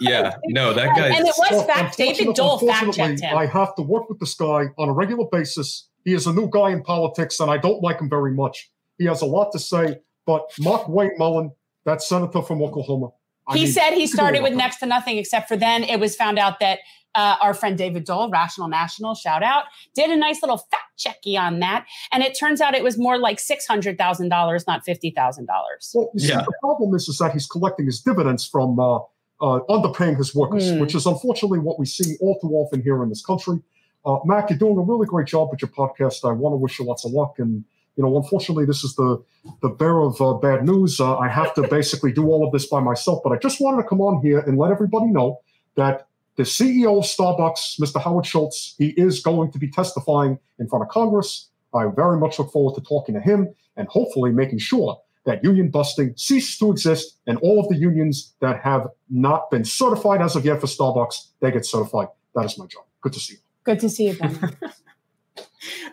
yeah, 0.00 0.36
no, 0.46 0.72
that 0.72 0.96
guy. 0.96 1.08
and 1.08 1.26
it 1.26 1.34
was 1.36 1.48
Well, 1.50 1.66
fact. 1.66 1.96
David 1.98 2.28
unfortunately- 2.28 2.34
Doel 2.34 2.72
fact 2.72 2.96
checked 2.96 3.20
him. 3.20 3.36
I 3.36 3.46
have 3.46 3.74
to 3.76 3.82
work 3.82 4.08
with 4.08 4.18
this 4.18 4.34
guy 4.34 4.64
on 4.78 4.88
a 4.88 4.92
regular 4.92 5.26
basis. 5.30 5.88
He 6.04 6.14
is 6.14 6.26
a 6.26 6.32
new 6.32 6.48
guy 6.50 6.70
in 6.70 6.82
politics, 6.82 7.38
and 7.40 7.50
I 7.50 7.58
don't 7.58 7.82
like 7.82 8.00
him 8.00 8.08
very 8.08 8.32
much. 8.32 8.70
He 8.98 9.04
has 9.06 9.20
a 9.22 9.26
lot 9.26 9.52
to 9.52 9.58
say, 9.58 9.98
but 10.26 10.50
Markwayne 10.60 11.18
Mullin, 11.18 11.50
that 11.84 12.02
senator 12.02 12.40
from 12.42 12.62
Oklahoma. 12.62 13.08
I 13.46 13.58
he 13.58 13.64
mean, 13.64 13.72
said 13.72 13.90
he 13.92 14.00
you 14.02 14.08
can 14.08 14.12
do 14.12 14.16
started 14.16 14.42
with 14.42 14.54
next 14.54 14.78
to 14.78 14.86
nothing, 14.86 15.18
except 15.18 15.48
for 15.48 15.56
then 15.56 15.84
it 15.84 16.00
was 16.00 16.16
found 16.16 16.38
out 16.38 16.60
that 16.60 16.78
uh, 17.14 17.36
our 17.40 17.54
friend 17.54 17.78
David 17.78 18.06
Doel, 18.06 18.30
Rational 18.30 18.68
National, 18.68 19.14
shout 19.14 19.42
out, 19.42 19.64
did 19.94 20.10
a 20.10 20.16
nice 20.16 20.42
little 20.42 20.58
fact 20.58 20.82
checky 20.98 21.38
on 21.38 21.60
that. 21.60 21.86
And 22.12 22.22
it 22.22 22.36
turns 22.38 22.60
out 22.60 22.74
it 22.74 22.82
was 22.82 22.98
more 22.98 23.18
like 23.18 23.38
$600,000, 23.38 24.66
not 24.66 24.86
$50,000. 24.86 25.46
Well, 25.94 26.10
you 26.14 26.20
see, 26.20 26.34
the 26.34 26.52
problem 26.60 26.94
is, 26.94 27.08
is 27.08 27.18
that 27.18 27.32
he's 27.32 27.46
collecting 27.46 27.86
his 27.86 28.00
dividends 28.00 28.46
from 28.46 28.78
uh, 28.78 28.96
uh, 29.40 29.60
underpaying 29.68 30.16
his 30.16 30.34
workers, 30.34 30.70
Hmm. 30.70 30.78
which 30.80 30.94
is 30.94 31.06
unfortunately 31.06 31.58
what 31.58 31.78
we 31.78 31.86
see 31.86 32.16
all 32.20 32.38
too 32.40 32.50
often 32.50 32.82
here 32.82 33.02
in 33.02 33.08
this 33.08 33.24
country. 33.24 33.60
Uh, 34.06 34.18
Mac, 34.24 34.50
you're 34.50 34.58
doing 34.58 34.76
a 34.76 34.82
really 34.82 35.06
great 35.06 35.26
job 35.26 35.48
with 35.50 35.62
your 35.62 35.70
podcast. 35.70 36.28
I 36.28 36.32
want 36.32 36.52
to 36.52 36.56
wish 36.56 36.78
you 36.78 36.84
lots 36.84 37.04
of 37.04 37.12
luck. 37.12 37.34
And 37.38 37.64
you 37.96 38.02
know, 38.02 38.16
unfortunately, 38.16 38.64
this 38.66 38.82
is 38.84 38.94
the 38.96 39.22
the 39.62 39.68
bearer 39.68 40.02
of 40.02 40.20
uh, 40.20 40.34
bad 40.34 40.64
news. 40.64 41.00
Uh, 41.00 41.16
I 41.16 41.28
have 41.28 41.54
to 41.54 41.66
basically 41.68 42.12
do 42.12 42.26
all 42.26 42.44
of 42.46 42.52
this 42.52 42.66
by 42.66 42.80
myself. 42.80 43.20
But 43.22 43.32
I 43.32 43.36
just 43.38 43.60
wanted 43.60 43.82
to 43.82 43.88
come 43.88 44.00
on 44.00 44.20
here 44.20 44.40
and 44.40 44.58
let 44.58 44.70
everybody 44.72 45.06
know 45.06 45.40
that 45.76 46.06
the 46.36 46.42
CEO 46.42 46.98
of 46.98 47.04
Starbucks, 47.04 47.80
Mr. 47.80 48.02
Howard 48.02 48.26
Schultz, 48.26 48.74
he 48.78 48.88
is 48.96 49.20
going 49.20 49.52
to 49.52 49.58
be 49.58 49.70
testifying 49.70 50.38
in 50.58 50.68
front 50.68 50.82
of 50.82 50.88
Congress. 50.88 51.48
I 51.74 51.86
very 51.94 52.18
much 52.18 52.38
look 52.38 52.52
forward 52.52 52.74
to 52.74 52.80
talking 52.80 53.14
to 53.14 53.20
him 53.20 53.54
and 53.76 53.88
hopefully 53.88 54.30
making 54.30 54.58
sure 54.58 55.00
that 55.26 55.42
union 55.42 55.70
busting 55.70 56.14
ceases 56.16 56.58
to 56.58 56.70
exist 56.70 57.18
and 57.26 57.38
all 57.38 57.58
of 57.60 57.68
the 57.68 57.76
unions 57.76 58.34
that 58.40 58.60
have 58.60 58.86
not 59.08 59.50
been 59.50 59.64
certified 59.64 60.20
as 60.20 60.36
of 60.36 60.44
yet 60.44 60.60
for 60.60 60.66
Starbucks, 60.66 61.28
they 61.40 61.50
get 61.50 61.64
certified. 61.64 62.08
That 62.34 62.44
is 62.44 62.58
my 62.58 62.66
job. 62.66 62.84
Good 63.00 63.14
to 63.14 63.20
see 63.20 63.34
you. 63.34 63.40
Good 63.64 63.80
to 63.80 63.88
see 63.88 64.08
you, 64.08 64.14
Ben. 64.14 64.56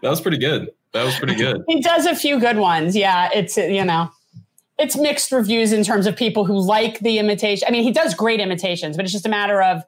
That 0.02 0.10
was 0.10 0.20
pretty 0.20 0.38
good. 0.38 0.70
That 0.94 1.06
was 1.06 1.16
pretty 1.16 1.36
good. 1.36 1.64
he 1.68 1.80
does 1.80 2.06
a 2.06 2.14
few 2.16 2.40
good 2.40 2.58
ones. 2.58 2.94
Yeah, 2.96 3.30
it's, 3.34 3.56
you 3.56 3.86
know, 3.86 4.10
it's 4.78 4.98
mixed 4.98 5.32
reviews 5.32 5.72
in 5.72 5.84
terms 5.84 6.08
of 6.08 6.16
people 6.18 6.44
who 6.44 6.60
like 6.60 7.00
the 7.00 7.20
imitation. 7.20 7.66
I 7.68 7.72
mean, 7.72 7.84
he 7.84 7.92
does 7.92 8.14
great 8.14 8.42
imitations, 8.42 8.98
but 8.98 9.06
it's 9.06 9.14
just 9.14 9.26
a 9.26 9.30
matter 9.30 9.62
of 9.62 9.84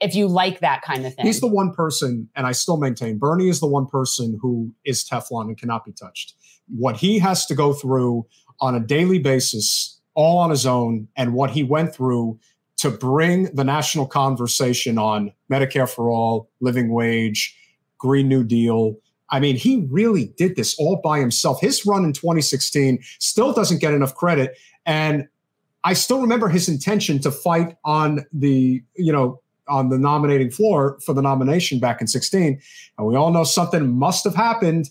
if 0.00 0.14
you 0.14 0.28
like 0.28 0.60
that 0.60 0.82
kind 0.82 1.06
of 1.06 1.14
thing. 1.14 1.26
He's 1.26 1.40
the 1.40 1.48
one 1.48 1.72
person, 1.72 2.28
and 2.36 2.46
I 2.46 2.52
still 2.52 2.76
maintain 2.76 3.18
Bernie 3.18 3.48
is 3.48 3.60
the 3.60 3.66
one 3.66 3.86
person 3.86 4.38
who 4.40 4.72
is 4.84 5.04
Teflon 5.04 5.46
and 5.46 5.58
cannot 5.58 5.84
be 5.84 5.92
touched. 5.92 6.34
What 6.68 6.96
he 6.96 7.18
has 7.18 7.46
to 7.46 7.54
go 7.54 7.72
through 7.72 8.26
on 8.60 8.74
a 8.74 8.80
daily 8.80 9.18
basis, 9.18 10.00
all 10.14 10.38
on 10.38 10.50
his 10.50 10.66
own, 10.66 11.08
and 11.16 11.34
what 11.34 11.50
he 11.50 11.62
went 11.62 11.94
through 11.94 12.38
to 12.78 12.90
bring 12.90 13.54
the 13.54 13.64
national 13.64 14.06
conversation 14.06 14.98
on 14.98 15.32
Medicare 15.50 15.88
for 15.88 16.10
all, 16.10 16.48
living 16.60 16.92
wage, 16.92 17.56
Green 17.98 18.28
New 18.28 18.44
Deal. 18.44 18.96
I 19.30 19.40
mean, 19.40 19.56
he 19.56 19.86
really 19.90 20.32
did 20.36 20.56
this 20.56 20.78
all 20.78 21.00
by 21.02 21.18
himself. 21.18 21.60
His 21.60 21.84
run 21.84 22.04
in 22.04 22.12
2016 22.12 23.00
still 23.18 23.52
doesn't 23.52 23.80
get 23.80 23.92
enough 23.92 24.14
credit. 24.14 24.56
And 24.86 25.28
I 25.84 25.92
still 25.94 26.20
remember 26.20 26.48
his 26.48 26.68
intention 26.68 27.18
to 27.20 27.30
fight 27.30 27.76
on 27.84 28.24
the, 28.32 28.82
you 28.96 29.12
know, 29.12 29.40
on 29.68 29.88
the 29.88 29.98
nominating 29.98 30.50
floor 30.50 30.98
for 31.04 31.12
the 31.12 31.22
nomination 31.22 31.78
back 31.78 32.00
in 32.00 32.06
16. 32.06 32.60
And 32.98 33.06
we 33.06 33.16
all 33.16 33.30
know 33.30 33.44
something 33.44 33.88
must 33.98 34.24
have 34.24 34.34
happened. 34.34 34.90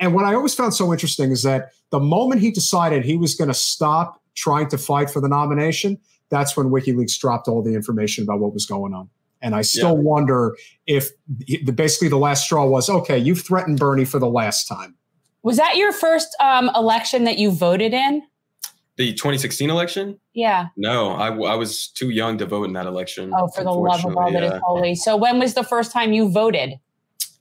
And 0.00 0.14
what 0.14 0.24
I 0.24 0.34
always 0.34 0.54
found 0.54 0.74
so 0.74 0.92
interesting 0.92 1.30
is 1.32 1.42
that 1.42 1.70
the 1.90 2.00
moment 2.00 2.40
he 2.40 2.50
decided 2.50 3.04
he 3.04 3.16
was 3.16 3.34
going 3.34 3.48
to 3.48 3.54
stop 3.54 4.20
trying 4.34 4.68
to 4.68 4.78
fight 4.78 5.10
for 5.10 5.20
the 5.20 5.28
nomination, 5.28 5.98
that's 6.30 6.56
when 6.56 6.68
WikiLeaks 6.68 7.18
dropped 7.18 7.48
all 7.48 7.62
the 7.62 7.74
information 7.74 8.24
about 8.24 8.40
what 8.40 8.54
was 8.54 8.64
going 8.64 8.94
on. 8.94 9.10
And 9.42 9.56
I 9.56 9.62
still 9.62 9.96
wonder 9.96 10.56
if 10.86 11.10
the, 11.28 11.72
basically 11.72 12.08
the 12.08 12.16
last 12.16 12.44
straw 12.44 12.64
was 12.64 12.88
okay, 12.88 13.18
you've 13.18 13.42
threatened 13.42 13.78
Bernie 13.78 14.04
for 14.04 14.20
the 14.20 14.28
last 14.28 14.68
time. 14.68 14.94
Was 15.42 15.56
that 15.56 15.76
your 15.76 15.92
first 15.92 16.28
um, 16.40 16.70
election 16.76 17.24
that 17.24 17.38
you 17.38 17.50
voted 17.50 17.92
in? 17.92 18.22
The 19.02 19.12
2016 19.14 19.68
election? 19.68 20.16
Yeah. 20.32 20.68
No, 20.76 21.14
I, 21.14 21.26
I 21.26 21.56
was 21.56 21.88
too 21.88 22.10
young 22.10 22.38
to 22.38 22.46
vote 22.46 22.68
in 22.68 22.72
that 22.74 22.86
election. 22.86 23.32
Oh, 23.36 23.48
for 23.48 23.64
the 23.64 23.72
love 23.72 24.04
of 24.04 24.16
all 24.16 24.30
that 24.30 24.44
is 24.44 24.60
holy. 24.62 24.94
So 24.94 25.16
when 25.16 25.40
was 25.40 25.54
the 25.54 25.64
first 25.64 25.90
time 25.90 26.12
you 26.12 26.30
voted? 26.30 26.78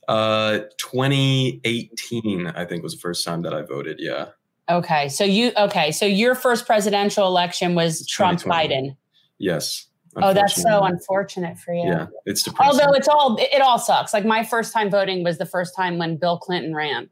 Uh, 0.07 0.61
2018, 0.79 2.47
I 2.47 2.65
think 2.65 2.81
was 2.81 2.95
the 2.95 2.99
first 2.99 3.23
time 3.23 3.43
that 3.43 3.53
I 3.53 3.61
voted. 3.61 3.97
Yeah. 3.99 4.29
Okay. 4.71 5.07
So 5.07 5.23
you 5.23 5.51
okay, 5.55 5.91
so 5.91 6.03
your 6.07 6.33
first 6.33 6.65
presidential 6.65 7.27
election 7.27 7.75
was 7.75 8.07
Trump 8.07 8.39
Biden. 8.39 8.97
Yes. 9.37 9.85
Oh, 10.15 10.33
that's 10.33 10.59
so 10.59 10.81
unfortunate 10.81 11.59
for 11.59 11.75
you. 11.75 11.83
Yeah, 11.83 12.07
it's 12.25 12.41
depressing. 12.41 12.81
Although 12.81 12.95
it's 12.95 13.07
all 13.07 13.35
it, 13.37 13.49
it 13.53 13.61
all 13.61 13.77
sucks. 13.77 14.15
Like 14.15 14.25
my 14.25 14.43
first 14.43 14.73
time 14.73 14.89
voting 14.89 15.23
was 15.23 15.37
the 15.37 15.45
first 15.45 15.75
time 15.75 15.99
when 15.99 16.17
Bill 16.17 16.39
Clinton 16.39 16.73
ran. 16.73 17.07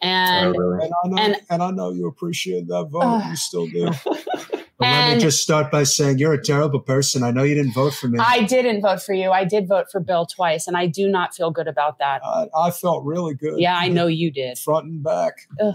And 0.00 0.54
And 0.54 0.56
I 0.56 1.08
know, 1.08 1.16
and- 1.18 1.36
and, 1.50 1.62
I 1.62 1.70
know 1.70 1.90
you 1.90 2.06
appreciate 2.06 2.68
that 2.68 2.88
vote. 2.90 3.02
Ugh. 3.02 3.30
you 3.30 3.36
still 3.36 3.66
do. 3.66 3.90
But 4.78 4.86
let 4.86 5.14
me 5.16 5.20
just 5.20 5.42
start 5.42 5.72
by 5.72 5.82
saying 5.82 6.18
you're 6.18 6.34
a 6.34 6.40
terrible 6.40 6.78
person. 6.78 7.24
I 7.24 7.32
know 7.32 7.42
you 7.42 7.56
didn't 7.56 7.72
vote 7.74 7.94
for 7.94 8.06
me. 8.06 8.20
I 8.20 8.44
didn't 8.44 8.80
vote 8.80 9.02
for 9.02 9.12
you. 9.12 9.32
I 9.32 9.44
did 9.44 9.66
vote 9.66 9.86
for 9.90 9.98
Bill 9.98 10.24
twice, 10.24 10.68
and 10.68 10.76
I 10.76 10.86
do 10.86 11.08
not 11.08 11.34
feel 11.34 11.50
good 11.50 11.66
about 11.66 11.98
that. 11.98 12.20
I, 12.24 12.46
I 12.56 12.70
felt 12.70 13.04
really 13.04 13.34
good. 13.34 13.58
yeah, 13.58 13.76
I 13.76 13.88
know 13.88 14.06
you 14.06 14.30
did. 14.30 14.56
Front 14.56 14.86
and 14.86 15.02
back. 15.02 15.34
Ugh. 15.60 15.74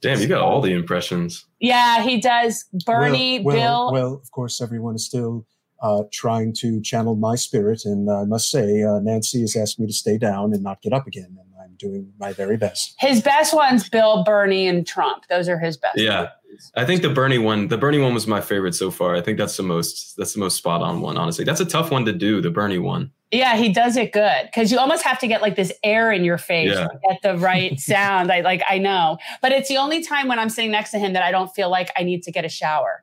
Damn, 0.00 0.20
you 0.20 0.28
got 0.28 0.42
all 0.42 0.60
the 0.60 0.72
impressions. 0.72 1.44
Yeah, 1.58 2.02
he 2.04 2.20
does. 2.20 2.66
Bernie, 2.84 3.40
well, 3.40 3.56
Bill. 3.56 3.62
Well, 3.62 3.92
well, 3.92 4.14
of 4.22 4.30
course, 4.30 4.60
everyone 4.60 4.94
is 4.94 5.04
still 5.04 5.44
uh, 5.82 6.04
trying 6.12 6.54
to 6.60 6.80
channel 6.82 7.16
my 7.16 7.34
spirit, 7.34 7.84
and 7.84 8.08
I 8.08 8.22
must 8.26 8.48
say, 8.50 8.84
uh, 8.84 9.00
Nancy 9.00 9.40
has 9.40 9.56
asked 9.56 9.80
me 9.80 9.88
to 9.88 9.92
stay 9.92 10.18
down 10.18 10.52
and 10.52 10.62
not 10.62 10.82
get 10.82 10.92
up 10.92 11.08
again, 11.08 11.24
and 11.30 11.38
I'm 11.40 11.45
doing 11.78 12.12
my 12.18 12.32
very 12.32 12.56
best. 12.56 12.94
His 12.98 13.22
best 13.22 13.54
ones, 13.54 13.88
Bill, 13.88 14.24
Bernie, 14.24 14.66
and 14.66 14.86
Trump. 14.86 15.24
Those 15.28 15.48
are 15.48 15.58
his 15.58 15.76
best. 15.76 15.98
Yeah. 15.98 16.30
I 16.74 16.84
think 16.84 17.02
the 17.02 17.10
Bernie 17.10 17.38
one, 17.38 17.68
the 17.68 17.76
Bernie 17.76 17.98
one 17.98 18.14
was 18.14 18.26
my 18.26 18.40
favorite 18.40 18.74
so 18.74 18.90
far. 18.90 19.14
I 19.14 19.20
think 19.20 19.36
that's 19.36 19.56
the 19.56 19.62
most 19.62 20.14
that's 20.16 20.32
the 20.32 20.40
most 20.40 20.56
spot 20.56 20.80
on 20.82 21.00
one, 21.00 21.16
honestly. 21.18 21.44
That's 21.44 21.60
a 21.60 21.66
tough 21.66 21.90
one 21.90 22.04
to 22.06 22.12
do, 22.12 22.40
the 22.40 22.50
Bernie 22.50 22.78
one. 22.78 23.10
Yeah, 23.32 23.56
he 23.56 23.70
does 23.72 23.96
it 23.96 24.12
good 24.12 24.44
because 24.46 24.70
you 24.72 24.78
almost 24.78 25.02
have 25.02 25.18
to 25.18 25.26
get 25.26 25.42
like 25.42 25.56
this 25.56 25.72
air 25.82 26.12
in 26.12 26.24
your 26.24 26.38
face 26.38 26.70
Yeah. 26.72 26.86
to 26.86 26.98
get 27.08 27.20
the 27.22 27.36
right 27.36 27.78
sound. 27.80 28.30
I 28.32 28.40
like 28.40 28.62
I 28.68 28.78
know, 28.78 29.18
but 29.42 29.52
it's 29.52 29.68
the 29.68 29.76
only 29.76 30.02
time 30.02 30.28
when 30.28 30.38
I'm 30.38 30.48
sitting 30.48 30.70
next 30.70 30.92
to 30.92 30.98
him 30.98 31.12
that 31.12 31.22
I 31.22 31.30
don't 31.30 31.48
feel 31.54 31.68
like 31.68 31.90
I 31.98 32.04
need 32.04 32.22
to 32.22 32.32
get 32.32 32.44
a 32.44 32.48
shower. 32.48 33.02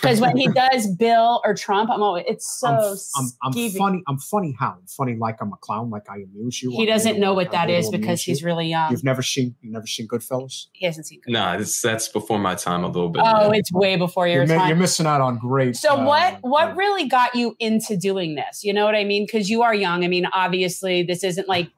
Because 0.00 0.20
when 0.20 0.36
he 0.36 0.48
does 0.48 0.86
Bill 0.96 1.42
or 1.44 1.54
Trump, 1.54 1.90
I'm 1.90 2.02
always 2.02 2.24
it's 2.26 2.58
so 2.58 2.68
I'm, 2.68 3.26
I'm, 3.44 3.52
I'm 3.54 3.70
funny. 3.70 4.02
I'm 4.08 4.18
funny 4.18 4.56
how? 4.58 4.76
I'm 4.78 4.86
funny 4.86 5.16
like 5.16 5.36
I'm 5.40 5.52
a 5.52 5.56
clown, 5.56 5.90
like 5.90 6.08
I 6.08 6.16
amuse 6.16 6.62
you. 6.62 6.70
He 6.70 6.82
I'm 6.82 6.86
doesn't 6.86 7.18
know 7.18 7.34
what 7.34 7.48
I'm 7.48 7.52
that 7.52 7.70
able 7.70 7.78
is 7.78 7.88
to 7.90 7.96
amuse 7.96 8.00
because 8.00 8.22
he's 8.22 8.40
you. 8.40 8.46
really 8.46 8.68
young. 8.68 8.90
You've 8.90 9.04
never 9.04 9.22
seen 9.22 9.54
you've 9.60 9.72
never 9.72 9.86
seen 9.86 10.08
Goodfellas? 10.08 10.66
He 10.72 10.86
hasn't 10.86 11.06
seen. 11.06 11.20
Nah, 11.28 11.56
it's, 11.58 11.80
that's 11.82 12.08
before 12.08 12.38
my 12.38 12.54
time 12.54 12.82
a 12.82 12.86
little 12.86 13.10
bit. 13.10 13.22
Oh, 13.24 13.52
yeah. 13.52 13.58
it's 13.58 13.72
way 13.72 13.96
before 13.96 14.26
your 14.26 14.38
You're, 14.38 14.46
mi- 14.46 14.54
time. 14.54 14.68
you're 14.68 14.76
missing 14.76 15.06
out 15.06 15.20
on 15.20 15.38
great. 15.38 15.76
So 15.76 15.96
uh, 15.96 16.04
what 16.04 16.38
what 16.40 16.76
really 16.76 17.06
got 17.06 17.34
you 17.34 17.54
into 17.58 17.96
doing 17.96 18.36
this? 18.36 18.64
You 18.64 18.72
know 18.72 18.84
what 18.84 18.94
I 18.94 19.04
mean? 19.04 19.26
Because 19.26 19.50
you 19.50 19.62
are 19.62 19.74
young. 19.74 20.04
I 20.04 20.08
mean, 20.08 20.26
obviously, 20.32 21.02
this 21.02 21.22
isn't 21.24 21.48
like 21.48 21.70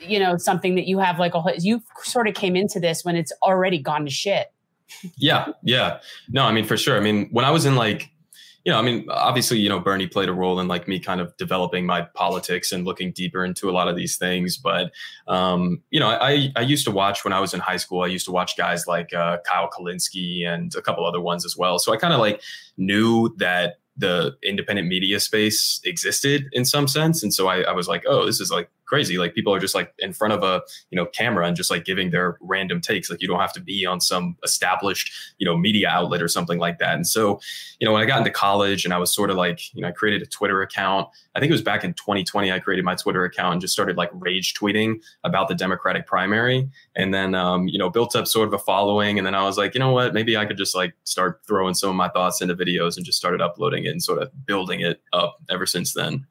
you 0.00 0.20
know 0.20 0.36
something 0.36 0.76
that 0.76 0.86
you 0.86 0.98
have 1.00 1.18
like 1.18 1.34
a 1.34 1.40
whole. 1.40 1.54
You 1.58 1.82
sort 2.04 2.28
of 2.28 2.34
came 2.34 2.54
into 2.54 2.78
this 2.78 3.04
when 3.04 3.16
it's 3.16 3.32
already 3.42 3.78
gone 3.78 4.04
to 4.04 4.10
shit. 4.10 4.52
Yeah, 5.16 5.48
yeah. 5.62 6.00
No, 6.28 6.44
I 6.44 6.52
mean 6.52 6.64
for 6.64 6.76
sure. 6.76 6.96
I 6.96 7.00
mean, 7.00 7.28
when 7.30 7.44
I 7.44 7.50
was 7.50 7.66
in 7.66 7.76
like, 7.76 8.10
you 8.64 8.72
know, 8.72 8.78
I 8.78 8.82
mean, 8.82 9.06
obviously, 9.08 9.58
you 9.58 9.68
know, 9.68 9.80
Bernie 9.80 10.06
played 10.06 10.28
a 10.28 10.32
role 10.32 10.60
in 10.60 10.68
like 10.68 10.88
me 10.88 10.98
kind 10.98 11.20
of 11.20 11.34
developing 11.36 11.86
my 11.86 12.02
politics 12.02 12.72
and 12.72 12.84
looking 12.84 13.12
deeper 13.12 13.44
into 13.44 13.70
a 13.70 13.72
lot 13.72 13.88
of 13.88 13.96
these 13.96 14.16
things. 14.16 14.56
But 14.56 14.92
um, 15.26 15.82
you 15.90 16.00
know, 16.00 16.08
I 16.08 16.50
I 16.56 16.60
used 16.60 16.84
to 16.84 16.90
watch 16.90 17.24
when 17.24 17.32
I 17.32 17.40
was 17.40 17.54
in 17.54 17.60
high 17.60 17.76
school. 17.76 18.02
I 18.02 18.08
used 18.08 18.26
to 18.26 18.32
watch 18.32 18.56
guys 18.56 18.86
like 18.86 19.14
uh, 19.14 19.38
Kyle 19.46 19.70
Kulinski 19.70 20.46
and 20.46 20.74
a 20.74 20.82
couple 20.82 21.06
other 21.06 21.20
ones 21.20 21.44
as 21.44 21.56
well. 21.56 21.78
So 21.78 21.92
I 21.92 21.96
kind 21.96 22.12
of 22.12 22.20
like 22.20 22.42
knew 22.76 23.34
that 23.38 23.78
the 23.96 24.36
independent 24.42 24.86
media 24.86 25.18
space 25.18 25.80
existed 25.84 26.44
in 26.52 26.64
some 26.64 26.88
sense, 26.88 27.22
and 27.22 27.32
so 27.32 27.48
I, 27.48 27.62
I 27.62 27.72
was 27.72 27.88
like, 27.88 28.04
oh, 28.06 28.26
this 28.26 28.40
is 28.40 28.50
like 28.50 28.70
crazy. 28.88 29.18
Like 29.18 29.34
people 29.34 29.54
are 29.54 29.60
just 29.60 29.74
like 29.74 29.92
in 29.98 30.12
front 30.12 30.32
of 30.32 30.42
a 30.42 30.62
you 30.90 30.96
know 30.96 31.06
camera 31.06 31.46
and 31.46 31.56
just 31.56 31.70
like 31.70 31.84
giving 31.84 32.10
their 32.10 32.38
random 32.40 32.80
takes. 32.80 33.10
Like 33.10 33.20
you 33.20 33.28
don't 33.28 33.38
have 33.38 33.52
to 33.52 33.60
be 33.60 33.86
on 33.86 34.00
some 34.00 34.36
established 34.42 35.12
you 35.38 35.44
know 35.44 35.56
media 35.56 35.88
outlet 35.88 36.22
or 36.22 36.28
something 36.28 36.58
like 36.58 36.78
that. 36.78 36.94
And 36.94 37.06
so 37.06 37.40
you 37.78 37.86
know 37.86 37.92
when 37.92 38.02
I 38.02 38.06
got 38.06 38.18
into 38.18 38.30
college 38.30 38.84
and 38.84 38.92
I 38.92 38.98
was 38.98 39.14
sort 39.14 39.30
of 39.30 39.36
like 39.36 39.72
you 39.74 39.82
know 39.82 39.88
I 39.88 39.92
created 39.92 40.22
a 40.22 40.26
Twitter 40.26 40.62
account. 40.62 41.08
I 41.34 41.40
think 41.40 41.50
it 41.50 41.54
was 41.54 41.62
back 41.62 41.84
in 41.84 41.94
2020. 41.94 42.50
I 42.50 42.58
created 42.58 42.84
my 42.84 42.96
Twitter 42.96 43.24
account 43.24 43.52
and 43.52 43.60
just 43.60 43.72
started 43.72 43.96
like 43.96 44.10
rage 44.12 44.54
tweeting 44.54 45.00
about 45.22 45.48
the 45.48 45.54
Democratic 45.54 46.06
primary, 46.06 46.68
and 46.96 47.12
then 47.14 47.34
um, 47.34 47.68
you 47.68 47.78
know 47.78 47.90
built 47.90 48.16
up 48.16 48.26
sort 48.26 48.48
of 48.48 48.54
a 48.54 48.58
following. 48.58 49.18
And 49.18 49.26
then 49.26 49.34
I 49.34 49.44
was 49.44 49.58
like, 49.58 49.74
you 49.74 49.80
know 49.80 49.92
what, 49.92 50.14
maybe 50.14 50.36
I 50.36 50.46
could 50.46 50.56
just 50.56 50.74
like 50.74 50.94
start 51.04 51.40
throwing 51.46 51.74
some 51.74 51.90
of 51.90 51.96
my 51.96 52.08
thoughts 52.08 52.40
into 52.40 52.56
videos 52.56 52.96
and 52.96 53.04
just 53.04 53.18
started 53.18 53.40
uploading 53.40 53.84
it 53.84 53.90
and 53.90 54.02
sort 54.02 54.22
of 54.22 54.46
building 54.46 54.80
it 54.80 55.02
up 55.12 55.38
ever 55.48 55.66
since 55.66 55.92
then. 55.92 56.26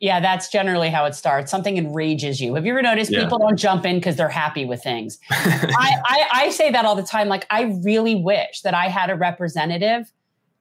Yeah, 0.00 0.18
that's 0.20 0.48
generally 0.48 0.88
how 0.88 1.04
it 1.04 1.14
starts. 1.14 1.50
Something 1.50 1.76
enrages 1.76 2.40
you. 2.40 2.54
Have 2.54 2.64
you 2.64 2.72
ever 2.72 2.80
noticed 2.82 3.10
Yeah. 3.10 3.22
people 3.22 3.38
don't 3.38 3.58
jump 3.58 3.84
in 3.84 3.96
because 3.96 4.16
they're 4.16 4.30
happy 4.30 4.64
with 4.64 4.82
things? 4.82 5.18
I, 5.30 5.96
I, 6.06 6.26
I 6.32 6.50
say 6.50 6.70
that 6.72 6.86
all 6.86 6.96
the 6.96 7.02
time. 7.02 7.28
Like, 7.28 7.46
I 7.50 7.78
really 7.84 8.14
wish 8.14 8.62
that 8.62 8.72
I 8.72 8.86
had 8.88 9.10
a 9.10 9.14
representative 9.14 10.10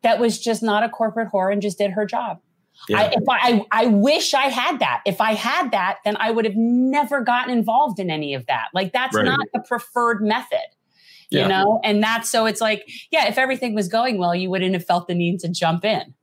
that 0.04 0.20
was 0.20 0.40
just 0.40 0.62
not 0.62 0.84
a 0.84 0.90
corporate 0.90 1.30
whore 1.32 1.52
and 1.54 1.62
just 1.62 1.78
did 1.78 1.92
her 1.92 2.06
job. 2.06 2.40
I, 2.94 3.08
if 3.14 3.24
I, 3.30 3.38
I, 3.72 3.84
I 3.84 3.86
wish 3.88 4.34
I 4.34 4.44
had 4.44 4.80
that. 4.80 5.02
If 5.06 5.20
I 5.22 5.34
had 5.34 5.72
that, 5.72 5.98
then 6.06 6.16
I 6.18 6.32
would 6.32 6.46
have 6.46 6.56
never 6.56 7.22
gotten 7.22 7.52
involved 7.58 8.00
in 8.00 8.10
any 8.10 8.34
of 8.34 8.46
that. 8.48 8.68
Like, 8.74 8.94
that's 8.94 9.16
Right. 9.16 9.26
not 9.26 9.40
the 9.54 9.60
preferred 9.62 10.22
method. 10.22 10.60
Yeah. 11.30 11.44
You 11.44 11.48
know, 11.50 11.80
and 11.84 12.02
that's 12.02 12.30
so 12.30 12.46
it's 12.46 12.60
like, 12.62 12.90
yeah, 13.12 13.28
if 13.28 13.38
everything 13.38 13.76
was 13.76 13.88
going 13.88 14.18
well, 14.18 14.34
you 14.34 14.50
wouldn't 14.50 14.74
have 14.74 14.86
felt 14.86 15.08
the 15.08 15.14
need 15.14 15.40
to 15.42 15.48
jump 15.50 15.86
in. 15.86 16.14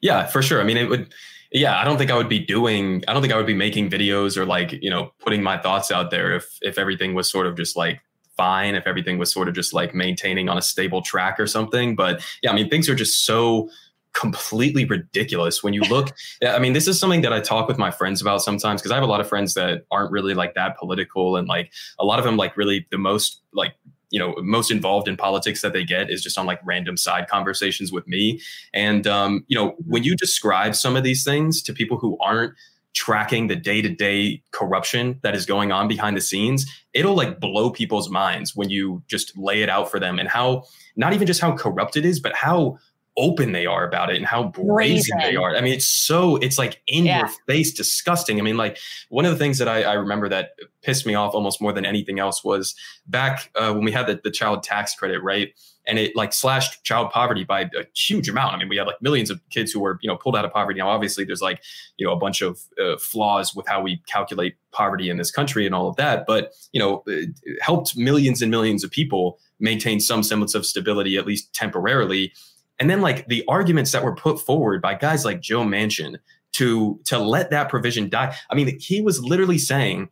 Yeah, 0.00 0.26
for 0.26 0.40
sure. 0.40 0.60
I 0.60 0.64
mean, 0.64 0.76
it 0.76 0.88
would. 0.88 1.12
Yeah, 1.54 1.78
I 1.78 1.84
don't 1.84 1.98
think 1.98 2.10
I 2.10 2.16
would 2.16 2.28
be 2.28 2.40
doing. 2.40 3.04
I 3.06 3.12
don't 3.12 3.22
think 3.22 3.32
I 3.32 3.36
would 3.36 3.46
be 3.46 3.54
making 3.54 3.88
videos 3.88 4.36
or 4.36 4.44
like 4.44 4.72
you 4.72 4.90
know 4.90 5.12
putting 5.20 5.40
my 5.40 5.56
thoughts 5.56 5.92
out 5.92 6.10
there 6.10 6.34
if 6.34 6.58
if 6.62 6.78
everything 6.78 7.14
was 7.14 7.30
sort 7.30 7.46
of 7.46 7.56
just 7.56 7.76
like 7.76 8.00
fine, 8.36 8.74
if 8.74 8.88
everything 8.88 9.18
was 9.18 9.32
sort 9.32 9.46
of 9.46 9.54
just 9.54 9.72
like 9.72 9.94
maintaining 9.94 10.48
on 10.48 10.58
a 10.58 10.62
stable 10.62 11.00
track 11.00 11.38
or 11.38 11.46
something. 11.46 11.94
But 11.94 12.20
yeah, 12.42 12.50
I 12.50 12.54
mean, 12.54 12.68
things 12.68 12.88
are 12.88 12.96
just 12.96 13.24
so 13.24 13.70
completely 14.14 14.84
ridiculous 14.84 15.62
when 15.62 15.74
you 15.74 15.80
look 15.90 16.12
yeah, 16.40 16.54
i 16.54 16.58
mean 16.60 16.72
this 16.72 16.86
is 16.86 17.00
something 17.00 17.20
that 17.20 17.32
i 17.32 17.40
talk 17.40 17.66
with 17.66 17.78
my 17.78 17.90
friends 17.90 18.22
about 18.22 18.40
sometimes 18.40 18.80
because 18.80 18.92
i 18.92 18.94
have 18.94 19.02
a 19.02 19.08
lot 19.08 19.20
of 19.20 19.28
friends 19.28 19.54
that 19.54 19.82
aren't 19.90 20.12
really 20.12 20.34
like 20.34 20.54
that 20.54 20.78
political 20.78 21.34
and 21.34 21.48
like 21.48 21.72
a 21.98 22.04
lot 22.04 22.20
of 22.20 22.24
them 22.24 22.36
like 22.36 22.56
really 22.56 22.86
the 22.92 22.96
most 22.96 23.42
like 23.52 23.74
you 24.14 24.20
know 24.20 24.32
most 24.38 24.70
involved 24.70 25.08
in 25.08 25.16
politics 25.16 25.60
that 25.62 25.72
they 25.72 25.84
get 25.84 26.08
is 26.08 26.22
just 26.22 26.38
on 26.38 26.46
like 26.46 26.60
random 26.64 26.96
side 26.96 27.26
conversations 27.28 27.90
with 27.90 28.06
me. 28.06 28.40
And 28.72 29.06
um, 29.08 29.44
you 29.48 29.58
know 29.58 29.74
when 29.86 30.04
you 30.04 30.14
describe 30.14 30.76
some 30.76 30.94
of 30.94 31.02
these 31.02 31.24
things 31.24 31.60
to 31.62 31.72
people 31.72 31.98
who 31.98 32.16
aren't 32.20 32.54
tracking 32.94 33.48
the 33.48 33.56
day-to-day 33.56 34.40
corruption 34.52 35.18
that 35.24 35.34
is 35.34 35.44
going 35.44 35.72
on 35.72 35.88
behind 35.88 36.16
the 36.16 36.20
scenes 36.20 36.64
it'll 36.92 37.16
like 37.16 37.40
blow 37.40 37.68
people's 37.68 38.08
minds 38.08 38.54
when 38.54 38.70
you 38.70 39.02
just 39.08 39.36
lay 39.36 39.62
it 39.62 39.68
out 39.68 39.90
for 39.90 39.98
them 39.98 40.16
and 40.20 40.28
how 40.28 40.62
not 40.94 41.12
even 41.12 41.26
just 41.26 41.40
how 41.40 41.50
corrupt 41.56 41.96
it 41.96 42.04
is 42.04 42.20
but 42.20 42.32
how 42.36 42.78
open 43.16 43.52
they 43.52 43.64
are 43.66 43.86
about 43.86 44.10
it 44.10 44.16
and 44.16 44.26
how 44.26 44.44
brazen 44.48 45.18
they 45.18 45.36
are. 45.36 45.54
I 45.56 45.60
mean 45.60 45.74
it's 45.74 45.86
so 45.86 46.36
it's 46.36 46.58
like 46.58 46.80
in 46.86 47.04
Yeah. 47.06 47.20
your 47.20 47.28
face 47.46 47.72
disgusting. 47.72 48.40
I 48.40 48.42
mean 48.42 48.56
like 48.56 48.78
one 49.08 49.24
of 49.24 49.30
the 49.30 49.38
things 49.38 49.58
that 49.58 49.68
I, 49.68 49.82
I 49.84 49.92
remember 49.92 50.28
that 50.30 50.50
pissed 50.82 51.06
me 51.06 51.14
off 51.14 51.32
almost 51.34 51.60
more 51.62 51.72
than 51.72 51.86
anything 51.86 52.18
else 52.18 52.42
was 52.42 52.74
back 53.06 53.50
uh, 53.54 53.72
when 53.72 53.84
we 53.84 53.92
had 53.92 54.06
the, 54.08 54.20
the 54.24 54.30
child 54.30 54.62
tax 54.64 54.94
credit 54.94 55.22
right? 55.22 55.52
And 55.86 55.98
it 55.98 56.16
like 56.16 56.32
slashed 56.32 56.82
child 56.82 57.10
poverty 57.10 57.44
by 57.44 57.60
a 57.62 57.84
huge 57.94 58.28
amount. 58.28 58.54
I 58.54 58.58
mean 58.58 58.68
we 58.68 58.76
had 58.76 58.86
like 58.88 59.00
millions 59.00 59.30
of 59.30 59.40
kids 59.50 59.70
who 59.70 59.78
were 59.80 59.98
you 60.02 60.08
know 60.08 60.16
pulled 60.16 60.34
out 60.34 60.44
of 60.44 60.52
poverty. 60.52 60.80
Now 60.80 60.88
obviously 60.88 61.24
there's 61.24 61.42
like 61.42 61.62
you 61.98 62.06
know 62.06 62.12
a 62.12 62.16
bunch 62.16 62.42
of 62.42 62.58
uh, 62.82 62.96
flaws 62.98 63.54
with 63.54 63.68
how 63.68 63.80
we 63.80 63.98
calculate 64.08 64.56
poverty 64.72 65.08
in 65.08 65.18
this 65.18 65.30
country 65.30 65.66
and 65.66 65.74
all 65.74 65.88
of 65.88 65.94
that. 65.96 66.24
But 66.26 66.52
you 66.72 66.80
know 66.80 67.04
it 67.06 67.30
helped 67.60 67.96
millions 67.96 68.42
and 68.42 68.50
millions 68.50 68.82
of 68.82 68.90
people 68.90 69.38
maintain 69.60 70.00
some 70.00 70.22
semblance 70.24 70.54
of 70.56 70.66
stability 70.66 71.16
at 71.16 71.26
least 71.26 71.54
temporarily 71.54 72.32
and 72.78 72.90
then 72.90 73.00
like 73.00 73.26
the 73.28 73.44
arguments 73.48 73.92
that 73.92 74.04
were 74.04 74.14
put 74.14 74.40
forward 74.40 74.82
by 74.82 74.94
guys 74.94 75.24
like 75.24 75.40
Joe 75.40 75.62
Manchin 75.62 76.16
to 76.54 77.00
to 77.04 77.18
let 77.18 77.50
that 77.50 77.68
provision 77.68 78.08
die. 78.08 78.34
I 78.50 78.54
mean, 78.54 78.78
he 78.78 79.00
was 79.00 79.22
literally 79.22 79.58
saying, 79.58 80.08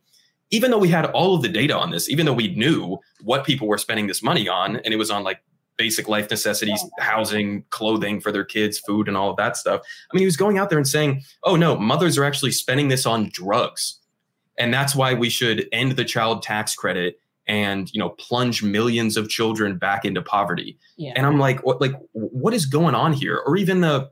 even 0.51 0.71
though 0.71 0.77
we 0.77 0.89
had 0.89 1.05
all 1.07 1.35
of 1.35 1.41
the 1.41 1.49
data 1.49 1.77
on 1.77 1.91
this, 1.91 2.09
even 2.09 2.25
though 2.25 2.33
we 2.33 2.55
knew 2.55 2.99
what 3.21 3.45
people 3.45 3.67
were 3.67 3.77
spending 3.77 4.07
this 4.07 4.21
money 4.21 4.47
on, 4.47 4.77
and 4.77 4.93
it 4.93 4.97
was 4.97 5.11
on 5.11 5.23
like 5.23 5.41
basic 5.77 6.07
life 6.07 6.29
necessities, 6.29 6.83
housing, 6.99 7.63
clothing 7.69 8.21
for 8.21 8.31
their 8.31 8.45
kids, 8.45 8.79
food, 8.79 9.07
and 9.07 9.17
all 9.17 9.29
of 9.29 9.37
that 9.37 9.57
stuff. 9.57 9.81
I 9.81 10.15
mean, 10.15 10.21
he 10.21 10.25
was 10.25 10.37
going 10.37 10.57
out 10.57 10.69
there 10.69 10.77
and 10.77 10.87
saying, 10.87 11.23
oh 11.43 11.55
no, 11.55 11.77
mothers 11.77 12.17
are 12.17 12.23
actually 12.23 12.51
spending 12.51 12.89
this 12.89 13.05
on 13.05 13.29
drugs. 13.33 13.99
And 14.57 14.71
that's 14.73 14.95
why 14.95 15.15
we 15.15 15.29
should 15.29 15.67
end 15.71 15.93
the 15.93 16.05
child 16.05 16.43
tax 16.43 16.75
credit 16.75 17.19
and 17.47 17.91
you 17.93 17.99
know 17.99 18.09
plunge 18.09 18.63
millions 18.63 19.17
of 19.17 19.29
children 19.29 19.77
back 19.77 20.05
into 20.05 20.21
poverty. 20.21 20.77
Yeah. 20.97 21.13
and 21.15 21.25
i'm 21.25 21.39
like 21.39 21.63
what 21.65 21.81
like 21.81 21.93
what 22.13 22.53
is 22.53 22.65
going 22.65 22.95
on 22.95 23.13
here? 23.13 23.41
Or 23.45 23.57
even 23.57 23.81
the 23.81 24.09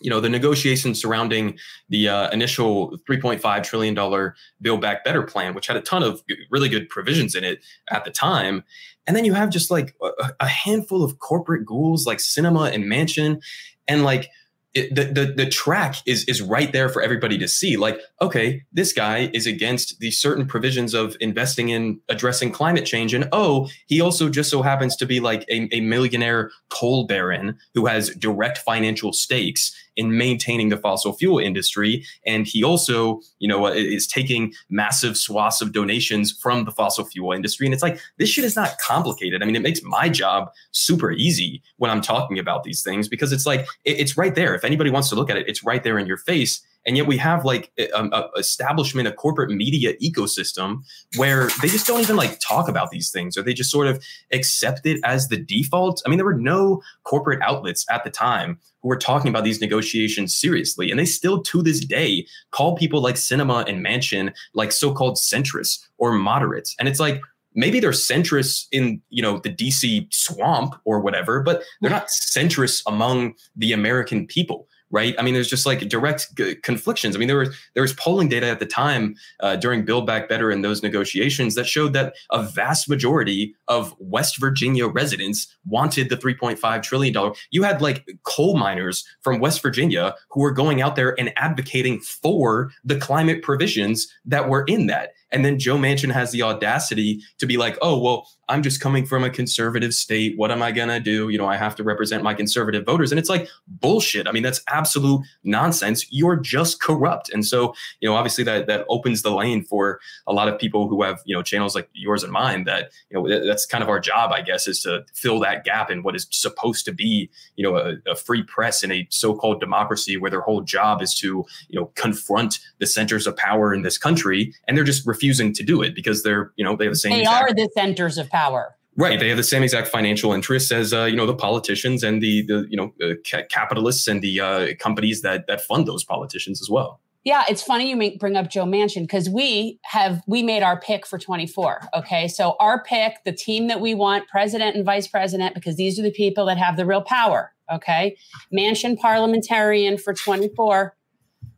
you 0.00 0.10
know 0.10 0.20
the 0.20 0.28
negotiations 0.28 1.00
surrounding 1.00 1.58
the 1.88 2.08
uh, 2.08 2.30
initial 2.30 2.98
3.5 3.08 3.62
trillion 3.62 3.94
dollar 3.94 4.34
build 4.60 4.80
back 4.80 5.04
better 5.04 5.22
plan 5.22 5.54
which 5.54 5.66
had 5.66 5.76
a 5.76 5.80
ton 5.80 6.02
of 6.02 6.22
really 6.50 6.68
good 6.68 6.88
provisions 6.88 7.34
in 7.34 7.44
it 7.44 7.60
at 7.90 8.04
the 8.04 8.10
time. 8.10 8.64
And 9.06 9.16
then 9.16 9.24
you 9.24 9.34
have 9.34 9.50
just 9.50 9.70
like 9.70 9.94
a, 10.02 10.30
a 10.40 10.46
handful 10.46 11.02
of 11.02 11.18
corporate 11.20 11.64
ghouls 11.64 12.06
like 12.06 12.18
Sinema 12.18 12.72
and 12.72 12.84
Manchin. 12.84 13.40
And 13.86 14.02
like 14.02 14.30
it, 14.74 14.94
the, 14.94 15.04
the 15.04 15.32
the 15.32 15.48
track 15.48 15.96
is 16.06 16.24
is 16.24 16.42
right 16.42 16.72
there 16.72 16.88
for 16.88 17.00
everybody 17.00 17.38
to 17.38 17.48
see. 17.48 17.76
Like 17.76 18.00
okay 18.20 18.62
this 18.72 18.92
guy 18.92 19.30
is 19.32 19.46
against 19.46 20.00
the 20.00 20.10
certain 20.10 20.46
provisions 20.46 20.94
of 20.94 21.16
investing 21.20 21.68
in 21.68 22.00
addressing 22.08 22.52
climate 22.52 22.84
change. 22.84 23.14
And 23.14 23.28
oh 23.32 23.68
he 23.86 24.00
also 24.00 24.28
just 24.28 24.50
so 24.50 24.62
happens 24.62 24.96
to 24.96 25.06
be 25.06 25.20
like 25.20 25.44
a, 25.48 25.68
a 25.72 25.80
millionaire 25.80 26.50
coal 26.70 27.06
baron 27.06 27.56
who 27.74 27.86
has 27.86 28.10
direct 28.10 28.58
financial 28.58 29.12
stakes 29.12 29.74
in 29.96 30.16
maintaining 30.16 30.68
the 30.68 30.76
fossil 30.76 31.12
fuel 31.12 31.38
industry. 31.38 32.04
And 32.26 32.46
he 32.46 32.62
also 32.64 33.20
you 33.38 33.48
know 33.48 33.66
is 33.66 34.06
taking 34.06 34.52
massive 34.68 35.16
swaths 35.16 35.60
of 35.60 35.72
donations 35.72 36.32
from 36.32 36.64
the 36.64 36.72
fossil 36.72 37.04
fuel 37.04 37.32
industry. 37.32 37.66
And 37.66 37.74
it's 37.74 37.82
like 37.82 37.98
this 38.18 38.28
shit 38.28 38.44
is 38.44 38.56
not 38.56 38.78
complicated. 38.78 39.42
I 39.42 39.46
mean 39.46 39.56
it 39.56 39.62
makes 39.62 39.82
my 39.82 40.08
job 40.08 40.50
super 40.72 41.12
easy 41.12 41.62
when 41.76 41.90
i'm 41.90 42.00
talking 42.00 42.38
about 42.38 42.64
these 42.64 42.82
things 42.82 43.08
because 43.08 43.32
it's 43.32 43.46
like 43.46 43.66
it's 43.84 44.16
right 44.16 44.34
there. 44.34 44.54
If 44.54 44.64
anybody 44.64 44.90
wants 44.90 45.08
to 45.10 45.14
look 45.14 45.30
at 45.30 45.36
it 45.36 45.48
it's 45.48 45.64
right 45.64 45.82
there 45.82 45.98
in 45.98 46.06
your 46.06 46.18
face 46.18 46.64
and 46.86 46.96
yet 46.96 47.06
we 47.06 47.16
have 47.16 47.44
like 47.44 47.72
a, 47.78 47.90
um, 47.92 48.12
a 48.12 48.28
establishment, 48.38 49.08
a 49.08 49.12
corporate 49.12 49.50
media 49.50 49.94
ecosystem 50.02 50.84
where 51.16 51.48
they 51.62 51.68
just 51.68 51.86
don't 51.86 52.00
even 52.00 52.16
like 52.16 52.38
talk 52.40 52.68
about 52.68 52.90
these 52.90 53.10
things, 53.10 53.36
or 53.36 53.42
they 53.42 53.54
just 53.54 53.70
sort 53.70 53.86
of 53.86 54.02
accept 54.32 54.86
it 54.86 55.00
as 55.04 55.28
the 55.28 55.36
default. 55.36 56.02
I 56.04 56.08
mean, 56.08 56.18
there 56.18 56.26
were 56.26 56.34
no 56.34 56.82
corporate 57.04 57.42
outlets 57.42 57.86
at 57.90 58.04
the 58.04 58.10
time 58.10 58.58
who 58.82 58.88
were 58.88 58.98
talking 58.98 59.28
about 59.28 59.44
these 59.44 59.60
negotiations 59.60 60.36
seriously, 60.36 60.90
and 60.90 60.98
they 60.98 61.06
still 61.06 61.42
to 61.42 61.62
this 61.62 61.84
day 61.84 62.26
call 62.50 62.76
people 62.76 63.00
like 63.00 63.16
Sinema 63.16 63.68
and 63.68 63.84
Manchin 63.84 64.32
like 64.54 64.72
so-called 64.72 65.16
centrists 65.16 65.86
or 65.98 66.12
moderates, 66.12 66.74
and 66.78 66.88
it's 66.88 67.00
like 67.00 67.20
maybe 67.54 67.80
they're 67.80 67.92
centrists 67.92 68.66
in 68.72 69.00
you 69.08 69.22
know 69.22 69.38
the 69.38 69.50
DC 69.50 70.12
swamp 70.12 70.74
or 70.84 71.00
whatever, 71.00 71.42
but 71.42 71.62
they're 71.80 71.90
not 71.90 72.08
centrists 72.08 72.82
among 72.86 73.34
the 73.56 73.72
American 73.72 74.26
people 74.26 74.68
right? 74.94 75.16
I 75.18 75.22
mean, 75.22 75.34
there's 75.34 75.50
just 75.50 75.66
like 75.66 75.80
direct 75.88 76.36
g- 76.36 76.54
conflictions. 76.54 77.16
I 77.16 77.18
mean, 77.18 77.26
there 77.26 77.38
was 77.38 77.54
there 77.74 77.82
was 77.82 77.92
polling 77.94 78.28
data 78.28 78.46
at 78.46 78.60
the 78.60 78.66
time 78.66 79.16
uh, 79.40 79.56
during 79.56 79.84
Build 79.84 80.06
Back 80.06 80.28
Better 80.28 80.52
and 80.52 80.64
those 80.64 80.84
negotiations 80.84 81.56
that 81.56 81.66
showed 81.66 81.92
that 81.94 82.14
a 82.30 82.44
vast 82.44 82.88
majority 82.88 83.56
of 83.66 83.92
West 83.98 84.38
Virginia 84.38 84.86
residents 84.86 85.54
wanted 85.66 86.10
the 86.10 86.16
3.5 86.16 86.82
trillion 86.82 87.12
dollar. 87.12 87.32
You 87.50 87.64
had 87.64 87.82
like 87.82 88.08
coal 88.22 88.56
miners 88.56 89.04
from 89.20 89.40
West 89.40 89.60
Virginia 89.62 90.14
who 90.30 90.40
were 90.40 90.52
going 90.52 90.80
out 90.80 90.94
there 90.94 91.18
and 91.18 91.32
advocating 91.36 91.98
for 92.00 92.70
the 92.84 92.96
climate 92.96 93.42
provisions 93.42 94.06
that 94.24 94.48
were 94.48 94.62
in 94.68 94.86
that. 94.86 95.10
And 95.34 95.44
then 95.44 95.58
Joe 95.58 95.76
Manchin 95.76 96.12
has 96.12 96.30
the 96.30 96.42
audacity 96.42 97.20
to 97.38 97.46
be 97.46 97.56
like, 97.56 97.76
oh, 97.82 97.98
well, 97.98 98.28
I'm 98.48 98.62
just 98.62 98.80
coming 98.80 99.06
from 99.06 99.24
a 99.24 99.30
conservative 99.30 99.94
state. 99.94 100.36
What 100.36 100.50
am 100.50 100.62
I 100.62 100.70
going 100.70 100.90
to 100.90 101.00
do? 101.00 101.30
You 101.30 101.38
know, 101.38 101.46
I 101.46 101.56
have 101.56 101.74
to 101.76 101.82
represent 101.82 102.22
my 102.22 102.34
conservative 102.34 102.84
voters. 102.84 103.10
And 103.10 103.18
it's 103.18 103.30
like 103.30 103.48
bullshit. 103.66 104.28
I 104.28 104.32
mean, 104.32 104.42
that's 104.42 104.62
absolute 104.68 105.22
nonsense. 105.42 106.06
You're 106.10 106.36
just 106.36 106.80
corrupt. 106.80 107.30
And 107.30 107.44
so, 107.44 107.74
you 108.00 108.08
know, 108.08 108.14
obviously 108.14 108.44
that 108.44 108.66
that 108.66 108.84
opens 108.88 109.22
the 109.22 109.30
lane 109.30 109.64
for 109.64 109.98
a 110.26 110.32
lot 110.32 110.46
of 110.46 110.58
people 110.58 110.88
who 110.88 111.02
have, 111.02 111.22
you 111.24 111.34
know, 111.34 111.42
channels 111.42 111.74
like 111.74 111.88
yours 111.94 112.22
and 112.22 112.30
mine 112.30 112.64
that, 112.64 112.90
you 113.10 113.16
know, 113.16 113.46
that's 113.46 113.64
kind 113.64 113.82
of 113.82 113.88
our 113.88 113.98
job, 113.98 114.30
I 114.30 114.42
guess, 114.42 114.68
is 114.68 114.82
to 114.82 115.04
fill 115.14 115.40
that 115.40 115.64
gap 115.64 115.90
in 115.90 116.02
what 116.02 116.14
is 116.14 116.28
supposed 116.30 116.84
to 116.84 116.92
be, 116.92 117.30
you 117.56 117.64
know, 117.64 117.76
a, 117.76 117.94
a 118.06 118.14
free 118.14 118.42
press 118.42 118.84
in 118.84 118.92
a 118.92 119.06
so-called 119.10 119.58
democracy 119.58 120.18
where 120.18 120.30
their 120.30 120.42
whole 120.42 120.60
job 120.60 121.00
is 121.02 121.14
to, 121.20 121.44
you 121.68 121.80
know, 121.80 121.86
confront 121.94 122.58
the 122.78 122.86
centers 122.86 123.26
of 123.26 123.34
power 123.38 123.72
in 123.72 123.80
this 123.82 123.96
country. 123.96 124.54
And 124.68 124.76
they're 124.76 124.84
just 124.84 125.06
refusing 125.06 125.23
to 125.32 125.62
do 125.62 125.82
it 125.82 125.94
because 125.94 126.22
they're, 126.22 126.52
you 126.56 126.64
know, 126.64 126.76
they 126.76 126.84
have 126.84 126.92
the 126.92 126.98
same. 126.98 127.12
They 127.12 127.20
exact- 127.20 127.50
are 127.50 127.54
the 127.54 127.70
centers 127.74 128.18
of 128.18 128.28
power. 128.30 128.76
Right, 128.96 129.18
they 129.18 129.28
have 129.28 129.36
the 129.36 129.42
same 129.42 129.64
exact 129.64 129.88
financial 129.88 130.32
interests 130.32 130.70
as 130.70 130.92
uh, 130.92 131.04
you 131.04 131.16
know 131.16 131.26
the 131.26 131.34
politicians 131.34 132.04
and 132.04 132.22
the 132.22 132.42
the 132.46 132.64
you 132.70 132.76
know 132.76 132.94
uh, 133.02 133.14
ca- 133.28 133.42
capitalists 133.50 134.06
and 134.06 134.22
the 134.22 134.38
uh, 134.38 134.66
companies 134.78 135.22
that 135.22 135.48
that 135.48 135.60
fund 135.62 135.88
those 135.88 136.04
politicians 136.04 136.62
as 136.62 136.70
well. 136.70 137.00
Yeah, 137.24 137.44
it's 137.48 137.62
funny 137.62 137.88
you 137.88 137.96
make, 137.96 138.20
bring 138.20 138.36
up 138.36 138.50
Joe 138.50 138.66
Manchin 138.66 139.02
because 139.02 139.30
we 139.30 139.80
have 139.84 140.22
we 140.28 140.42
made 140.42 140.62
our 140.62 140.78
pick 140.78 141.06
for 141.06 141.18
24. 141.18 141.88
Okay, 141.94 142.28
so 142.28 142.54
our 142.60 142.84
pick, 142.84 143.24
the 143.24 143.32
team 143.32 143.66
that 143.68 143.80
we 143.80 143.94
want, 143.94 144.28
president 144.28 144.76
and 144.76 144.84
vice 144.84 145.08
president, 145.08 145.54
because 145.54 145.76
these 145.76 145.98
are 145.98 146.02
the 146.02 146.12
people 146.12 146.46
that 146.46 146.58
have 146.58 146.76
the 146.76 146.86
real 146.86 147.02
power. 147.02 147.52
Okay, 147.72 148.16
Manchin 148.54 148.96
parliamentarian 148.96 149.98
for 149.98 150.14
24. 150.14 150.94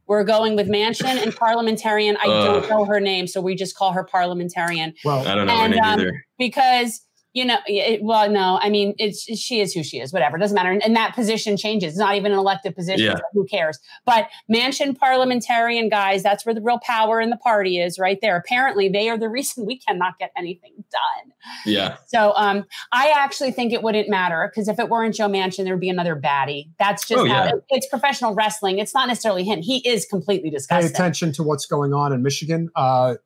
We're 0.06 0.24
going 0.24 0.56
with 0.56 0.68
Manchin 0.68 1.22
and 1.22 1.34
parliamentarian. 1.36 2.16
I 2.16 2.26
don't 2.26 2.68
know 2.68 2.84
her 2.84 3.00
name, 3.00 3.26
so 3.26 3.40
we 3.40 3.54
just 3.54 3.76
call 3.76 3.92
her 3.92 4.04
parliamentarian. 4.04 4.94
Well, 5.04 5.26
I 5.26 5.34
don't 5.34 5.46
know 5.46 5.56
her 5.56 5.68
name 5.68 5.82
um, 5.82 6.00
either. 6.00 6.24
Because 6.38 7.05
you 7.36 7.44
know, 7.44 7.58
it, 7.66 8.02
well, 8.02 8.30
no, 8.30 8.58
I 8.62 8.70
mean, 8.70 8.94
it's 8.98 9.22
she 9.38 9.60
is 9.60 9.74
who 9.74 9.82
she 9.84 10.00
is. 10.00 10.10
Whatever, 10.10 10.38
doesn't 10.38 10.54
matter. 10.54 10.70
And, 10.70 10.82
and 10.82 10.96
that 10.96 11.14
position 11.14 11.58
changes. 11.58 11.92
It's 11.92 11.98
not 11.98 12.14
even 12.14 12.32
an 12.32 12.38
elected 12.38 12.74
position. 12.74 13.04
Yeah. 13.04 13.16
so 13.16 13.22
who 13.34 13.44
cares? 13.46 13.78
But 14.06 14.28
Manchin 14.50 14.96
parliamentarian 14.98 15.90
guys, 15.90 16.22
that's 16.22 16.46
where 16.46 16.54
the 16.54 16.62
real 16.62 16.80
power 16.82 17.20
in 17.20 17.28
the 17.28 17.36
party 17.36 17.78
is, 17.78 17.98
right 17.98 18.18
there. 18.22 18.36
Apparently, 18.38 18.88
they 18.88 19.10
are 19.10 19.18
the 19.18 19.28
reason 19.38 19.66
we 19.66 19.78
cannot 19.78 20.18
get 20.18 20.30
anything 20.34 20.72
done. 20.90 21.32
Yeah. 21.66 21.98
So 22.06 22.32
um, 22.36 22.64
I 22.90 23.12
actually 23.14 23.52
think 23.52 23.74
it 23.74 23.82
wouldn't 23.82 24.08
matter 24.08 24.50
because 24.50 24.66
if 24.68 24.78
it 24.78 24.88
weren't 24.88 25.14
Joe 25.14 25.28
Manchin, 25.28 25.64
there 25.64 25.74
would 25.74 25.80
be 25.80 25.90
another 25.90 26.16
baddie. 26.16 26.70
That's 26.78 27.06
just 27.06 27.20
Oh, 27.20 27.24
yeah. 27.24 27.48
it- 27.50 27.64
it's 27.68 27.86
professional 27.88 28.34
wrestling. 28.34 28.78
It's 28.78 28.94
not 28.94 29.08
necessarily 29.08 29.44
him. 29.44 29.60
He 29.60 29.86
is 29.86 30.06
completely 30.06 30.48
disgusting. 30.48 30.88
Pay 30.88 30.94
attention 30.94 31.32
to 31.32 31.42
what's 31.42 31.66
going 31.66 31.92
on 31.92 32.14
in 32.14 32.22
Michigan. 32.22 32.70
Uh, 32.74 33.16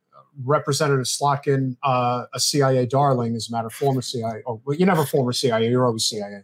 Representative 0.44 1.06
Slotkin, 1.06 1.76
uh, 1.82 2.24
a 2.34 2.40
CIA 2.40 2.86
darling, 2.86 3.34
as 3.36 3.48
a 3.48 3.52
matter 3.52 3.66
of 3.68 3.72
former 3.72 4.02
CIA. 4.02 4.42
Oh, 4.46 4.60
well, 4.64 4.76
you're 4.76 4.86
never 4.86 5.04
former 5.04 5.32
CIA. 5.32 5.68
You're 5.70 5.86
always 5.86 6.04
CIA. 6.04 6.42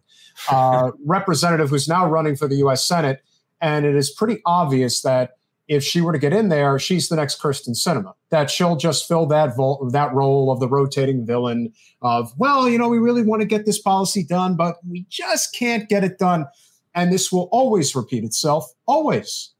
Uh, 0.50 0.90
representative 1.04 1.70
who's 1.70 1.88
now 1.88 2.06
running 2.08 2.36
for 2.36 2.48
the 2.48 2.56
U.S. 2.56 2.84
Senate, 2.84 3.22
and 3.60 3.86
it 3.86 3.94
is 3.96 4.10
pretty 4.10 4.40
obvious 4.46 5.02
that 5.02 5.32
if 5.68 5.82
she 5.82 6.00
were 6.00 6.12
to 6.12 6.18
get 6.18 6.32
in 6.32 6.48
there, 6.48 6.78
she's 6.78 7.08
the 7.08 7.16
next 7.16 7.40
Kyrsten 7.40 7.70
Sinema. 7.70 8.12
That 8.30 8.50
she'll 8.50 8.76
just 8.76 9.08
fill 9.08 9.26
that 9.26 9.56
vol- 9.56 9.88
that 9.90 10.12
role 10.14 10.52
of 10.52 10.60
the 10.60 10.68
rotating 10.68 11.26
villain 11.26 11.72
of, 12.02 12.32
well, 12.38 12.68
you 12.68 12.78
know, 12.78 12.88
we 12.88 12.98
really 12.98 13.22
want 13.22 13.42
to 13.42 13.46
get 13.46 13.66
this 13.66 13.80
policy 13.80 14.22
done, 14.22 14.56
but 14.56 14.76
we 14.88 15.06
just 15.08 15.54
can't 15.54 15.88
get 15.88 16.04
it 16.04 16.18
done, 16.18 16.46
and 16.94 17.12
this 17.12 17.32
will 17.32 17.48
always 17.50 17.96
repeat 17.96 18.22
itself, 18.24 18.70
always. 18.86 19.50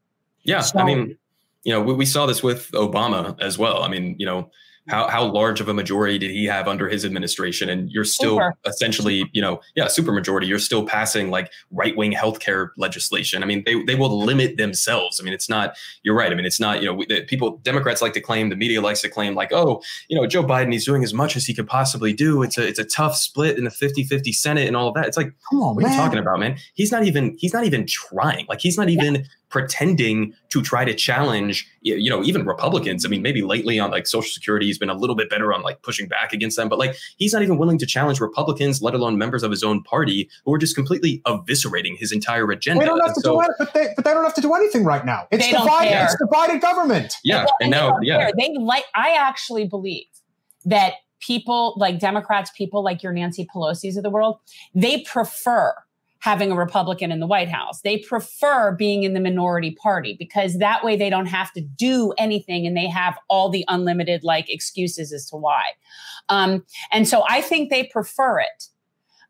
Yeah, 0.43 0.61
So- 0.61 0.79
I 0.79 0.85
mean, 0.85 1.17
you 1.67 1.73
know, 1.73 1.81
we, 1.81 1.93
we 1.93 2.05
saw 2.05 2.25
this 2.25 2.41
with 2.41 2.71
Obama 2.71 3.37
as 3.41 3.57
well. 3.57 3.83
I 3.83 3.89
mean, 3.89 4.15
you 4.17 4.25
know, 4.25 4.49
how 4.87 5.09
how 5.09 5.25
large 5.25 5.59
of 5.59 5.67
a 5.67 5.73
majority 5.73 6.17
did 6.17 6.31
he 6.31 6.45
have 6.45 6.65
under 6.65 6.87
his 6.87 7.03
administration? 7.03 7.67
And 7.67 7.91
you're 7.91 8.05
still 8.05 8.37
Super. 8.37 8.53
essentially, 8.65 9.29
you 9.33 9.41
know, 9.41 9.59
yeah, 9.75 9.87
super 9.87 10.13
majority. 10.13 10.47
You're 10.47 10.59
still 10.59 10.85
passing 10.85 11.29
like 11.29 11.51
right 11.71 11.93
wing 11.97 12.13
healthcare 12.13 12.69
legislation. 12.77 13.43
I 13.43 13.45
mean, 13.45 13.63
they 13.65 13.83
they 13.83 13.95
will 13.95 14.17
limit 14.17 14.55
themselves. 14.55 15.19
I 15.19 15.25
mean, 15.25 15.33
it's 15.33 15.49
not. 15.49 15.75
You're 16.03 16.15
right. 16.15 16.31
I 16.31 16.35
mean, 16.35 16.45
it's 16.45 16.61
not. 16.61 16.79
You 16.79 16.85
know, 16.85 16.93
we, 16.93 17.05
the 17.05 17.23
people 17.23 17.57
Democrats 17.63 18.01
like 18.01 18.13
to 18.13 18.21
claim, 18.21 18.47
the 18.47 18.55
media 18.55 18.79
likes 18.79 19.01
to 19.01 19.09
claim, 19.09 19.35
like, 19.35 19.51
oh, 19.51 19.81
you 20.07 20.15
know, 20.15 20.25
Joe 20.25 20.43
Biden, 20.43 20.71
he's 20.71 20.85
doing 20.85 21.03
as 21.03 21.13
much 21.13 21.35
as 21.35 21.45
he 21.45 21.53
could 21.53 21.67
possibly 21.67 22.13
do. 22.13 22.43
It's 22.43 22.57
a 22.57 22.65
it's 22.65 22.79
a 22.79 22.85
tough 22.85 23.17
split 23.17 23.57
in 23.57 23.65
the 23.65 23.71
50-50 23.71 24.33
Senate 24.33 24.67
and 24.67 24.77
all 24.77 24.87
of 24.87 24.93
that. 24.93 25.05
It's 25.05 25.17
like, 25.17 25.33
come 25.49 25.61
on, 25.61 25.75
what 25.75 25.83
are 25.83 25.89
you 25.89 25.97
talking 25.97 26.19
about, 26.19 26.39
man? 26.39 26.57
He's 26.75 26.93
not 26.93 27.03
even 27.03 27.35
he's 27.37 27.53
not 27.53 27.65
even 27.65 27.85
trying. 27.85 28.45
Like 28.47 28.61
he's 28.61 28.77
not 28.77 28.87
even 28.87 29.25
pretending 29.49 30.33
to 30.49 30.61
try 30.61 30.83
to 30.83 30.93
challenge 30.93 31.67
you 31.81 32.09
know 32.09 32.21
even 32.23 32.45
republicans 32.45 33.05
i 33.05 33.09
mean 33.09 33.21
maybe 33.21 33.41
lately 33.41 33.79
on 33.79 33.89
like 33.89 34.05
social 34.05 34.29
security 34.29 34.65
he's 34.65 34.77
been 34.77 34.89
a 34.89 34.93
little 34.93 35.15
bit 35.15 35.29
better 35.29 35.53
on 35.53 35.61
like 35.61 35.81
pushing 35.83 36.07
back 36.07 36.33
against 36.33 36.57
them 36.57 36.67
but 36.67 36.77
like 36.77 36.95
he's 37.17 37.31
not 37.33 37.41
even 37.41 37.57
willing 37.57 37.77
to 37.77 37.85
challenge 37.85 38.19
republicans 38.19 38.81
let 38.81 38.93
alone 38.93 39.17
members 39.17 39.43
of 39.43 39.51
his 39.51 39.63
own 39.63 39.81
party 39.83 40.29
who 40.45 40.53
are 40.53 40.57
just 40.57 40.75
completely 40.75 41.21
eviscerating 41.25 41.97
his 41.97 42.11
entire 42.11 42.49
agenda 42.51 42.81
They 42.81 42.85
don't 42.85 42.99
have 42.99 43.07
And 43.07 43.15
to 43.15 43.21
so- 43.21 43.33
do 43.35 43.41
it, 43.41 43.51
but 43.57 43.73
they 43.73 43.87
but 43.95 44.03
they 44.05 44.11
don't 44.13 44.23
have 44.23 44.33
to 44.35 44.41
do 44.41 44.53
anything 44.53 44.83
right 44.83 45.05
now. 45.05 45.27
It's 45.31 45.47
divided. 45.49 46.03
It's 46.03 46.15
divided 46.17 46.61
government. 46.61 47.13
yeah 47.23 47.45
Well, 47.45 47.55
and 47.61 47.71
they 47.73 47.77
now 47.77 47.89
don't 47.91 48.03
yeah 48.03 48.17
care. 48.17 48.31
They 48.37 48.53
like. 48.59 48.83
I 48.95 49.11
actually 49.13 49.65
believe 49.65 50.05
that 50.65 50.93
people 51.19 51.73
like 51.77 51.99
Democrats, 51.99 52.51
people 52.55 52.83
like 52.83 53.01
your 53.01 53.13
Nancy 53.13 53.47
Pelosi's 53.53 53.97
of 53.97 54.03
the 54.03 54.09
world, 54.09 54.39
they 54.75 55.01
prefer 55.01 55.73
having 56.27 56.51
a 56.51 56.55
Republican 56.55 57.09
in 57.09 57.21
the 57.21 57.25
White 57.25 57.47
House. 57.47 57.79
They 57.83 57.99
prefer 57.99 58.75
being 58.75 59.03
in 59.03 59.13
the 59.13 59.21
minority 59.21 59.71
party 59.81 60.13
because 60.19 60.57
that 60.57 60.83
way 60.83 60.97
they 60.97 61.09
don't 61.09 61.27
have 61.27 61.53
to 61.53 61.61
do 61.61 62.13
anything 62.17 62.67
and 62.67 62.75
they 62.75 62.87
have 62.87 63.17
all 63.29 63.49
the 63.49 63.63
unlimited 63.69 64.25
like 64.25 64.49
excuses 64.53 65.13
as 65.13 65.29
to 65.29 65.37
why. 65.37 65.63
Um, 66.27 66.65
and 66.91 67.07
so 67.07 67.23
I 67.29 67.41
think 67.41 67.69
they 67.69 67.85
prefer 67.85 68.41
it. 68.41 68.67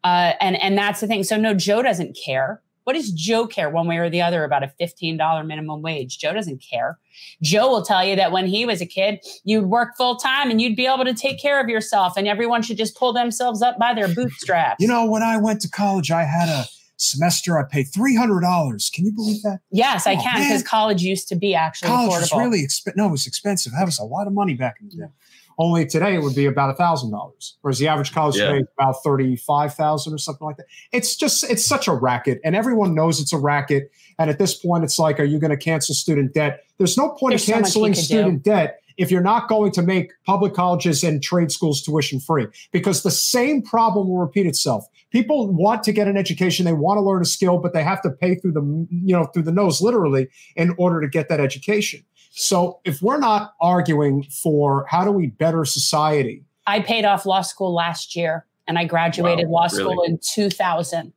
Uh, 0.03 0.34
and 0.41 0.60
and 0.60 0.76
that's 0.76 0.99
the 0.99 1.06
thing. 1.06 1.24
So 1.24 1.38
no, 1.38 1.53
Joe 1.53 1.84
doesn't 1.84 2.18
care. 2.26 2.64
What 2.86 2.94
does 2.94 3.11
Joe 3.11 3.45
care 3.45 3.69
one 3.69 3.86
way 3.86 3.98
or 3.98 4.10
the 4.10 4.24
other 4.24 4.44
about 4.44 4.64
a 4.64 4.72
$15 4.82 5.45
minimum 5.45 5.84
wage? 5.84 6.18
Joe 6.18 6.34
doesn't 6.34 6.64
care. 6.68 6.98
Joe 7.44 7.68
will 7.69 7.84
tell 7.84 8.03
you 8.03 8.15
that 8.15 8.32
when 8.32 8.48
he 8.48 8.65
was 8.65 8.82
a 8.82 8.86
kid, 8.88 9.19
you'd 9.44 9.65
work 9.65 9.98
full 9.98 10.15
time 10.15 10.49
and 10.49 10.60
you'd 10.60 10.78
be 10.78 10.88
able 10.88 11.03
to 11.06 11.14
take 11.14 11.40
care 11.40 11.61
of 11.61 11.69
yourself, 11.69 12.14
and 12.18 12.28
everyone 12.28 12.64
should 12.64 12.78
just 12.78 12.95
pull 12.95 13.14
themselves 13.14 13.61
up 13.61 13.78
by 13.78 13.94
their 13.94 14.07
bootstraps. 14.07 14.78
You 14.80 14.88
know, 14.88 15.06
when 15.06 15.22
I 15.22 15.38
went 15.38 15.61
to 15.61 15.69
college, 15.69 16.10
I 16.10 16.24
had 16.24 16.48
a 16.49 16.65
semester. 16.98 17.57
I 17.57 17.64
paid 17.64 17.86
three 17.86 18.15
hundred 18.15 18.41
dollars. 18.41 18.91
Can 18.94 19.06
you 19.06 19.11
believe 19.14 19.41
that? 19.44 19.60
yes, 19.72 20.06
I 20.07 20.14
Oh, 20.15 20.22
can 20.22 20.41
because 20.41 20.64
college 20.64 21.02
used 21.03 21.28
to 21.30 21.36
be 21.36 21.56
actually 21.56 21.88
College 21.90 22.11
affordable. 22.11 22.22
was 22.22 22.34
really 22.45 22.64
expensive. 22.64 22.98
No, 22.98 23.07
it 23.07 23.11
was 23.11 23.28
expensive. 23.28 23.72
That 23.74 23.86
was 23.86 23.99
a 23.99 24.03
lot 24.03 24.28
of 24.28 24.34
money 24.34 24.53
back 24.56 24.78
in 24.82 24.90
the 24.90 24.95
day. 24.95 25.11
Only 25.60 25.88
today 25.88 26.14
it 26.14 26.22
would 26.22 26.36
be 26.36 26.45
about 26.45 26.69
a 26.69 26.76
thousand 26.76 27.10
dollars, 27.11 27.57
whereas 27.61 27.80
the 27.80 27.88
average 27.88 28.14
college 28.14 28.36
Yeah. 28.36 28.48
today 28.48 28.57
is 28.60 28.68
about 28.78 28.95
thirty-five 29.03 29.74
thousand 29.74 30.14
or 30.14 30.19
something 30.19 30.45
like 30.45 30.57
that. 30.57 30.68
It's 30.91 31.15
just 31.15 31.44
it's 31.49 31.65
such 31.65 31.88
a 31.88 31.94
racket, 31.94 32.40
and 32.44 32.56
everyone 32.56 32.94
knows 32.94 33.19
it's 33.19 33.34
a 33.34 33.40
racket. 33.40 33.90
And 34.19 34.30
at 34.30 34.38
this 34.40 34.56
point, 34.56 34.84
it's 34.84 34.98
like, 34.99 35.19
are 35.19 35.24
you 35.24 35.40
going 35.40 35.52
to 35.52 35.57
cancel 35.57 35.94
student 35.95 36.34
debt? 36.34 36.64
There's 36.80 36.98
no 36.98 37.10
point 37.10 37.32
There's 37.34 37.45
so 37.45 37.53
in 37.53 37.61
canceling 37.64 37.94
could 37.94 38.03
student 38.03 38.44
debt 38.44 38.80
if 38.98 39.11
you're 39.11 39.22
not 39.22 39.48
going 39.48 39.72
to 39.72 39.84
make 39.84 40.11
public 40.26 40.56
colleges 40.56 41.03
and 41.03 41.22
trade 41.22 41.52
schools 41.52 41.84
tuition 41.84 42.19
free, 42.19 42.48
because 42.72 43.03
the 43.03 43.11
same 43.11 43.61
problem 43.61 44.10
will 44.10 44.18
repeat 44.18 44.45
itself. 44.48 44.86
People 45.12 45.52
want 45.54 45.84
to 45.84 45.92
get 45.92 46.08
an 46.08 46.18
education, 46.18 46.66
they 46.66 46.74
want 46.74 46.98
to 46.98 47.02
learn 47.02 47.22
a 47.22 47.26
skill, 47.26 47.58
but 47.60 47.74
they 47.74 47.84
have 47.84 48.02
to 48.02 48.10
pay 48.10 48.36
through 48.36 48.52
the 48.52 48.88
you 48.90 49.16
know 49.16 49.26
through 49.26 49.44
the 49.44 49.52
nose, 49.52 49.82
literally, 49.82 50.28
in 50.56 50.76
order 50.78 51.02
to 51.02 51.08
get 51.08 51.30
that 51.30 51.40
education. 51.40 52.04
So 52.32 52.80
if 52.84 53.02
we're 53.02 53.20
not 53.20 53.54
arguing 53.62 54.24
for 54.24 54.86
how 54.90 55.04
do 55.04 55.12
we 55.12 55.28
better 55.28 55.66
society, 55.66 56.44
I 56.68 56.82
paid 56.82 57.06
off 57.06 57.26
law 57.26 57.42
school 57.42 57.74
last 57.74 58.16
year 58.16 58.46
and 58.68 58.78
I 58.78 58.86
graduated 58.86 59.48
Wow, 59.48 59.62
law 59.62 59.68
school 59.68 59.92
really? 59.92 60.10
in 60.10 60.20
2000. 60.22 61.14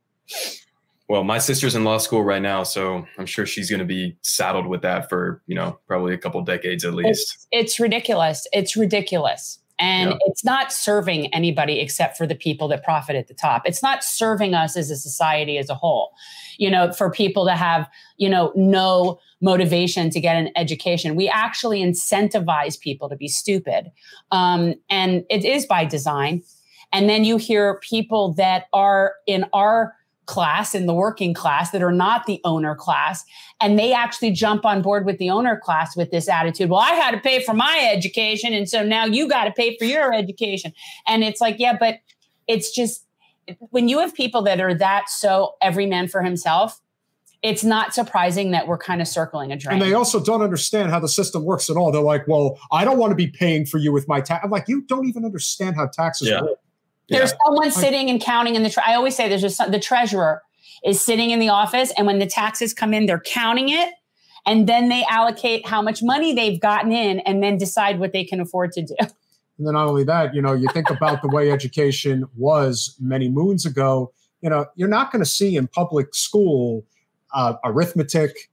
Well, 1.09 1.25
my 1.25 1.39
sister's 1.39 1.75
in 1.75 1.83
law 1.83 1.99
school 1.99 2.23
right 2.23 2.41
now, 2.41 2.63
so 2.63 3.05
I'm 3.19 3.27
sure 3.27 3.45
she's 3.45 3.69
going 3.69 3.81
to 3.81 3.85
be 3.85 4.17
saddled 4.23 4.69
with 4.69 4.83
that 4.83 5.09
for 5.09 5.43
you 5.47 5.57
know 5.57 5.79
probably 5.89 6.15
a 6.15 6.19
couple 6.19 6.41
decades 6.43 6.85
at 6.85 6.95
least. 6.95 7.09
It's, 7.11 7.49
it's 7.51 7.81
ridiculous. 7.81 8.47
It's 8.53 8.77
ridiculous. 8.77 9.59
And 9.81 10.11
Yeah. 10.11 10.17
it's 10.27 10.45
not 10.45 10.73
serving 10.73 11.33
anybody 11.35 11.81
except 11.81 12.17
for 12.17 12.27
the 12.27 12.35
people 12.35 12.69
that 12.69 12.85
profit 12.85 13.17
at 13.17 13.29
the 13.29 13.35
top. 13.35 13.63
It's 13.65 13.83
not 13.83 14.05
serving 14.05 14.55
us 14.55 14.77
as 14.77 14.91
a 14.91 14.97
society 14.97 15.57
as 15.57 15.71
a 15.71 15.75
whole. 15.75 16.13
You 16.59 16.71
know, 16.71 16.93
for 16.93 17.11
people 17.11 17.47
to 17.47 17.57
have, 17.57 17.89
you 18.19 18.29
know, 18.29 18.53
no 18.55 19.19
motivation 19.41 20.11
to 20.11 20.21
get 20.21 20.37
an 20.37 20.51
education. 20.55 21.17
We 21.17 21.29
actually 21.29 21.83
incentivize 21.83 22.79
people 22.79 23.09
to 23.09 23.17
be 23.17 23.29
stupid. 23.29 23.91
Um, 24.31 24.75
and 24.91 25.25
it 25.31 25.45
is 25.45 25.65
by 25.65 25.87
design. 25.87 26.43
And 26.93 27.09
then 27.09 27.25
you 27.25 27.39
hear 27.39 27.79
people 27.81 28.35
that 28.35 28.67
are 28.75 29.15
in 29.27 29.47
our 29.55 29.95
class, 30.31 30.75
in 30.77 30.87
the 30.87 30.95
working 30.95 31.35
class, 31.35 31.73
that 31.73 31.83
are 31.83 31.91
not 31.91 32.27
the 32.27 32.41
owner 32.45 32.77
class, 32.77 33.25
and 33.61 33.77
they 33.77 33.93
actually 33.93 34.31
jump 34.31 34.65
on 34.65 34.81
board 34.81 35.05
with 35.05 35.19
the 35.19 35.29
owner 35.29 35.59
class 35.59 35.97
with 35.97 36.13
this 36.13 36.29
attitude. 36.29 36.71
Well, 36.71 36.79
I 36.79 36.93
had 36.93 37.11
to 37.11 37.19
pay 37.19 37.43
for 37.43 37.53
my 37.53 37.91
education, 37.93 38.55
and 38.55 38.69
so 38.69 38.85
now 38.85 39.05
you 39.05 39.29
got 39.29 39.45
to 39.45 39.51
pay 39.51 39.77
for 39.77 39.85
your 39.85 40.15
education. 40.15 40.73
And 41.09 41.25
it's 41.25 41.41
like, 41.41 41.57
yeah, 41.59 41.77
but 41.79 41.97
it's 42.47 42.73
just 42.73 43.05
when 43.71 43.89
you 43.89 43.99
have 43.99 44.15
people 44.15 44.43
that 44.43 44.61
are 44.61 44.75
that 44.75 45.09
so 45.09 45.55
every 45.61 45.87
man 45.87 46.07
for 46.07 46.23
himself, 46.23 46.81
it's 47.43 47.65
not 47.65 47.93
surprising 47.93 48.53
that 48.53 48.69
we're 48.69 48.79
kind 48.79 49.01
of 49.01 49.09
circling 49.09 49.51
a 49.51 49.57
drain. 49.57 49.75
And 49.75 49.83
they 49.83 49.95
also 49.95 50.23
don't 50.23 50.43
understand 50.43 50.91
how 50.91 51.01
the 51.01 51.09
system 51.09 51.45
works 51.45 51.69
at 51.69 51.77
all. 51.77 51.91
They're 51.91 52.03
like, 52.03 52.29
well, 52.29 52.57
I 52.71 52.85
don't 52.85 52.99
want 52.99 53.11
to 53.11 53.17
be 53.17 53.27
paying 53.27 53.67
for 53.67 53.79
you 53.79 53.93
with 53.93 54.07
my 54.07 54.21
tax. 54.21 54.45
I'm 54.45 54.51
like, 54.51 54.69
you 54.69 54.83
don't 54.83 55.09
even 55.09 55.25
understand 55.25 55.75
how 55.75 55.87
taxes 55.87 56.29
Yeah. 56.29 56.43
work. 56.43 56.59
There's 57.11 57.35
someone 57.45 57.71
sitting 57.71 58.09
and 58.09 58.21
counting 58.21 58.55
in 58.55 58.63
the. 58.63 58.71
Tre- 58.71 58.83
I 58.87 58.95
always 58.95 59.17
say 59.17 59.29
there's 59.29 59.41
just 59.41 59.57
some, 59.57 59.71
the 59.71 59.81
treasurer 59.81 60.43
is 60.85 61.05
sitting 61.05 61.31
in 61.31 61.39
the 61.39 61.49
office, 61.49 61.93
and 61.97 62.07
when 62.07 62.19
the 62.19 62.27
taxes 62.27 62.73
come 62.73 62.95
in, 62.95 63.07
they're 63.07 63.21
counting 63.21 63.69
it, 63.69 63.93
and 64.47 64.69
then 64.69 64.89
they 64.89 65.05
allocate 65.11 65.67
how 65.67 65.83
much 65.83 66.03
money 66.03 66.35
they've 66.35 66.61
gotten 66.61 66.93
in, 66.93 67.21
and 67.21 67.43
then 67.43 67.59
decide 67.59 67.99
what 67.99 68.13
they 68.13 68.25
can 68.25 68.41
afford 68.41 68.73
to 68.73 68.83
do. 68.83 68.97
And 69.59 69.67
then 69.67 69.75
not 69.75 69.89
only 69.89 70.05
that, 70.05 70.35
you 70.35 70.41
know, 70.41 70.55
you 70.55 70.69
think 70.73 70.89
about 70.89 71.21
the 71.21 71.29
way 71.29 71.51
education 71.51 72.25
was 72.35 72.97
many 72.99 73.29
moons 73.29 73.67
ago. 73.67 74.11
You 74.41 74.49
know, 74.49 74.65
you're 74.75 74.89
not 74.89 75.13
going 75.13 75.23
to 75.23 75.29
see 75.29 75.55
in 75.55 75.67
public 75.67 76.15
school 76.15 76.87
uh, 77.35 77.57
arithmetic, 77.63 78.51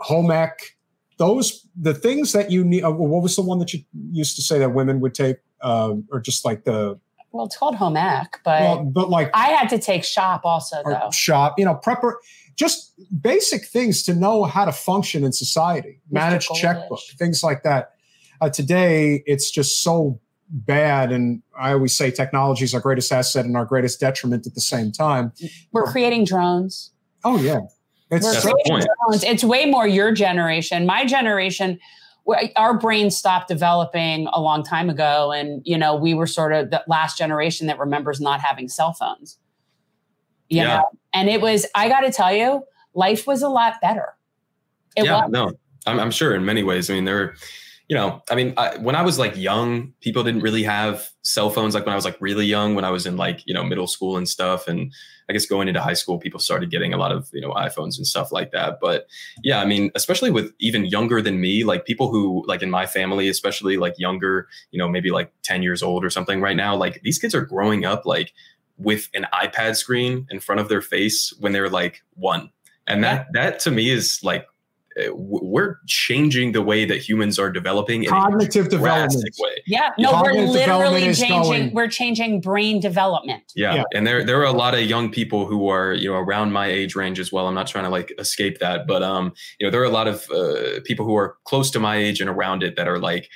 home 0.00 0.30
ec, 0.30 0.76
those 1.16 1.66
the 1.80 1.94
things 1.94 2.32
that 2.32 2.50
you 2.50 2.62
need. 2.62 2.84
Uh, 2.84 2.90
what 2.90 3.22
was 3.22 3.36
the 3.36 3.42
one 3.42 3.58
that 3.58 3.72
you 3.72 3.80
used 4.10 4.36
to 4.36 4.42
say 4.42 4.58
that 4.58 4.74
women 4.74 5.00
would 5.00 5.14
take, 5.14 5.38
uh, 5.62 5.94
or 6.12 6.20
just 6.20 6.44
like 6.44 6.64
the 6.64 7.00
Well, 7.34 7.46
it's 7.46 7.56
called 7.56 7.74
home 7.74 7.96
ec, 7.96 8.38
but 8.44 8.60
well, 8.62 8.84
but 8.84 9.10
like 9.10 9.28
I 9.34 9.46
had 9.48 9.68
to 9.70 9.78
take 9.78 10.04
shop 10.04 10.42
also 10.44 10.76
though. 10.86 11.10
shop, 11.12 11.56
you 11.58 11.64
know, 11.64 11.74
prepper, 11.84 12.14
just 12.54 12.92
basic 13.20 13.64
things 13.66 14.04
to 14.04 14.14
know 14.14 14.44
how 14.44 14.64
to 14.64 14.70
function 14.72 15.24
in 15.24 15.32
society, 15.32 16.00
manage 16.10 16.46
Goldish. 16.46 16.60
checkbook, 16.60 17.00
things 17.18 17.42
like 17.42 17.64
that. 17.64 17.90
Uh, 18.40 18.50
today, 18.50 19.24
it's 19.26 19.50
just 19.50 19.82
so 19.82 20.20
bad. 20.48 21.10
And 21.10 21.42
I 21.58 21.72
always 21.72 21.96
say 21.96 22.12
technology 22.12 22.64
is 22.64 22.72
our 22.72 22.80
greatest 22.80 23.10
asset 23.10 23.44
and 23.44 23.56
our 23.56 23.64
greatest 23.64 23.98
detriment 23.98 24.46
at 24.46 24.54
the 24.54 24.60
same 24.60 24.92
time. 24.92 25.32
We're 25.72 25.84
creating 25.90 26.26
drones. 26.26 26.92
Oh, 27.24 27.38
yeah. 27.38 27.60
It's 28.12 28.24
We're 28.24 28.34
so- 28.34 28.52
creating 28.52 28.86
drones. 29.08 29.24
It's 29.24 29.42
way 29.42 29.66
more 29.66 29.88
your 29.88 30.12
generation. 30.12 30.86
My 30.86 31.04
generation, 31.04 31.80
wh- 31.80 32.03
our 32.56 32.78
brains 32.78 33.16
stopped 33.16 33.48
developing 33.48 34.28
a 34.32 34.40
long 34.40 34.62
time 34.64 34.88
ago, 34.88 35.32
and 35.32 35.62
you 35.64 35.76
know 35.76 35.94
we 35.94 36.14
were 36.14 36.26
sort 36.26 36.52
of 36.52 36.70
the 36.70 36.82
last 36.86 37.18
generation 37.18 37.66
that 37.66 37.78
remembers 37.78 38.20
not 38.20 38.40
having 38.40 38.68
cell 38.68 38.92
phones. 38.92 39.38
You 40.48 40.62
Yeah. 40.62 40.76
know, 40.76 40.88
and 41.12 41.28
it 41.28 41.40
was. 41.40 41.66
I 41.74 41.88
got 41.88 42.00
to 42.00 42.12
tell 42.12 42.34
you, 42.34 42.62
life 42.94 43.26
was 43.26 43.42
a 43.42 43.48
lot 43.48 43.74
better. 43.82 44.14
It 44.96 45.04
yeah, 45.04 45.22
was. 45.22 45.30
no, 45.30 45.52
I'm, 45.86 45.98
I'm 46.00 46.10
sure 46.10 46.34
in 46.34 46.44
many 46.44 46.62
ways. 46.62 46.88
I 46.88 46.94
mean, 46.94 47.04
there, 47.04 47.16
were, 47.16 47.34
you 47.88 47.96
know, 47.96 48.22
I 48.30 48.34
mean, 48.34 48.54
I, 48.56 48.76
when 48.78 48.94
I 48.94 49.02
was 49.02 49.18
like 49.18 49.36
young, 49.36 49.92
people 50.00 50.22
didn't 50.22 50.42
really 50.42 50.62
have 50.62 51.08
cell 51.22 51.50
phones. 51.50 51.74
Like 51.74 51.84
when 51.84 51.92
I 51.92 51.96
was 51.96 52.04
like 52.04 52.16
really 52.20 52.46
young, 52.46 52.74
when 52.74 52.84
I 52.84 52.90
was 52.90 53.06
in 53.06 53.16
like 53.16 53.42
you 53.46 53.54
know 53.54 53.64
middle 53.64 53.86
school 53.86 54.16
and 54.16 54.28
stuff, 54.28 54.68
and 54.68 54.92
I 55.28 55.32
guess 55.32 55.46
going 55.46 55.68
into 55.68 55.80
high 55.80 55.94
school, 55.94 56.18
people 56.18 56.40
started 56.40 56.70
getting 56.70 56.92
a 56.92 56.96
lot 56.96 57.12
of 57.12 57.30
you 57.32 57.40
know 57.40 57.50
iPhones 57.52 57.96
and 57.96 58.06
stuff 58.06 58.32
like 58.32 58.52
that. 58.52 58.78
But 58.80 59.06
yeah, 59.42 59.60
I 59.60 59.64
mean, 59.64 59.90
especially 59.94 60.30
with 60.30 60.52
even 60.58 60.84
younger 60.84 61.22
than 61.22 61.40
me, 61.40 61.64
like 61.64 61.86
people 61.86 62.10
who 62.10 62.44
like 62.46 62.62
in 62.62 62.70
my 62.70 62.86
family, 62.86 63.28
especially 63.28 63.76
like 63.76 63.94
younger, 63.98 64.48
you 64.70 64.78
know, 64.78 64.88
maybe 64.88 65.10
like 65.10 65.32
10 65.42 65.62
years 65.62 65.82
old 65.82 66.04
or 66.04 66.10
something 66.10 66.40
right 66.40 66.56
now, 66.56 66.76
like 66.76 67.00
these 67.02 67.18
kids 67.18 67.34
are 67.34 67.44
growing 67.44 67.84
up 67.84 68.04
like 68.06 68.32
with 68.76 69.08
an 69.14 69.26
iPad 69.32 69.76
screen 69.76 70.26
in 70.30 70.40
front 70.40 70.60
of 70.60 70.68
their 70.68 70.82
face 70.82 71.32
when 71.38 71.52
they're 71.52 71.70
like 71.70 72.02
one. 72.14 72.50
And 72.86 73.02
that 73.02 73.28
that 73.32 73.60
to 73.60 73.70
me 73.70 73.90
is 73.90 74.20
like 74.22 74.46
we're 75.12 75.78
changing 75.86 76.52
the 76.52 76.62
way 76.62 76.84
that 76.84 76.98
humans 76.98 77.38
are 77.38 77.50
developing 77.50 78.04
in 78.04 78.10
Cognitive 78.10 78.66
a 78.66 78.68
development. 78.68 79.34
way. 79.40 79.62
Yeah, 79.66 79.90
no, 79.98 80.22
we're 80.22 80.32
literally 80.34 81.12
changing. 81.14 81.30
going- 81.42 81.74
We're 81.74 81.88
changing 81.88 82.40
brain 82.40 82.80
development. 82.80 83.52
Yeah. 83.56 83.74
Yeah. 83.74 83.84
And 83.94 84.06
there 84.06 84.24
there 84.24 84.40
are 84.40 84.44
a 84.46 84.52
lot 84.52 84.74
of 84.74 84.80
young 84.82 85.10
people 85.10 85.46
who 85.46 85.68
are, 85.68 85.92
you 85.94 86.10
know, 86.10 86.18
around 86.18 86.52
my 86.52 86.66
age 86.68 86.94
range 86.94 87.18
as 87.18 87.32
well. 87.32 87.46
I'm 87.48 87.54
not 87.54 87.66
trying 87.66 87.84
to 87.84 87.90
like 87.90 88.12
escape 88.18 88.58
that, 88.60 88.86
but 88.86 89.02
um, 89.02 89.32
you 89.58 89.66
know, 89.66 89.70
there 89.70 89.80
are 89.80 89.84
a 89.84 89.90
lot 89.90 90.06
of 90.06 90.30
uh, 90.30 90.80
people 90.84 91.04
who 91.04 91.16
are 91.16 91.36
close 91.44 91.70
to 91.72 91.80
my 91.80 91.96
age 91.96 92.20
and 92.20 92.30
around 92.30 92.62
it 92.62 92.76
that 92.76 92.86
are 92.88 92.98
like 92.98 93.28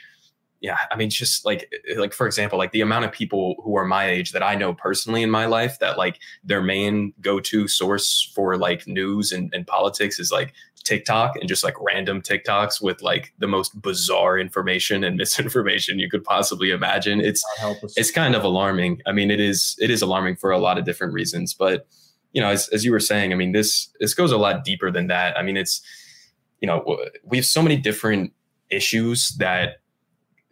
yeah, 0.61 0.77
I 0.91 0.97
mean 0.97 1.09
just 1.09 1.47
like 1.47 1.73
like 1.97 2.13
for 2.13 2.27
example, 2.27 2.59
like 2.59 2.73
the 2.73 2.81
amount 2.81 3.05
of 3.05 3.13
people 3.13 3.55
who 3.63 3.77
are 3.77 3.85
my 3.85 4.09
age 4.09 4.33
that 4.33 4.43
I 4.43 4.57
know 4.57 4.75
personally 4.75 5.23
in 5.23 5.31
my 5.31 5.47
life 5.47 5.79
that 5.79 5.97
like 5.97 6.19
their 6.43 6.61
main 6.61 7.13
go-to 7.21 7.69
source 7.69 8.33
for 8.35 8.57
like 8.57 8.85
news 8.89 9.31
and, 9.31 9.55
and 9.55 9.65
politics 9.69 10.19
is 10.19 10.33
like 10.33 10.53
TikTok 10.89 11.37
and 11.37 11.49
just 11.49 11.63
like 11.63 11.75
random 11.81 12.23
TikToks 12.23 12.81
with 12.81 13.03
like 13.03 13.35
the 13.39 13.47
most 13.47 13.81
bizarre 13.81 14.39
information 14.39 15.05
and 15.05 15.17
misinformation 15.23 15.99
you 15.99 16.09
could 16.09 16.25
possibly 16.25 16.71
imagine. 16.71 17.21
It's 17.21 17.45
it's 17.97 18.11
kind 18.11 18.35
of 18.35 18.43
alarming. 18.45 19.01
I 19.07 19.13
mean, 19.13 19.31
it 19.31 19.41
is 19.41 19.77
it 19.79 19.91
is 19.91 20.03
alarming 20.03 20.37
for 20.37 20.51
a 20.51 20.59
lot 20.59 20.79
of 20.79 20.85
different 20.85 21.13
reasons. 21.13 21.53
But 21.53 21.87
you 22.33 22.41
know, 22.41 22.49
as 22.49 22.69
as 22.71 22.85
you 22.85 22.93
were 22.93 23.01
saying, 23.01 23.33
I 23.33 23.37
mean, 23.37 23.53
this 23.53 23.91
this 24.01 24.15
goes 24.15 24.33
a 24.33 24.39
lot 24.39 24.65
deeper 24.65 24.91
than 24.91 25.09
that. 25.09 25.39
I 25.39 25.43
mean, 25.43 25.57
it's 25.57 25.83
you 26.61 26.67
know, 26.67 26.99
we 27.23 27.37
have 27.37 27.47
so 27.47 27.63
many 27.63 27.77
different 27.77 28.33
issues 28.71 29.37
that, 29.39 29.81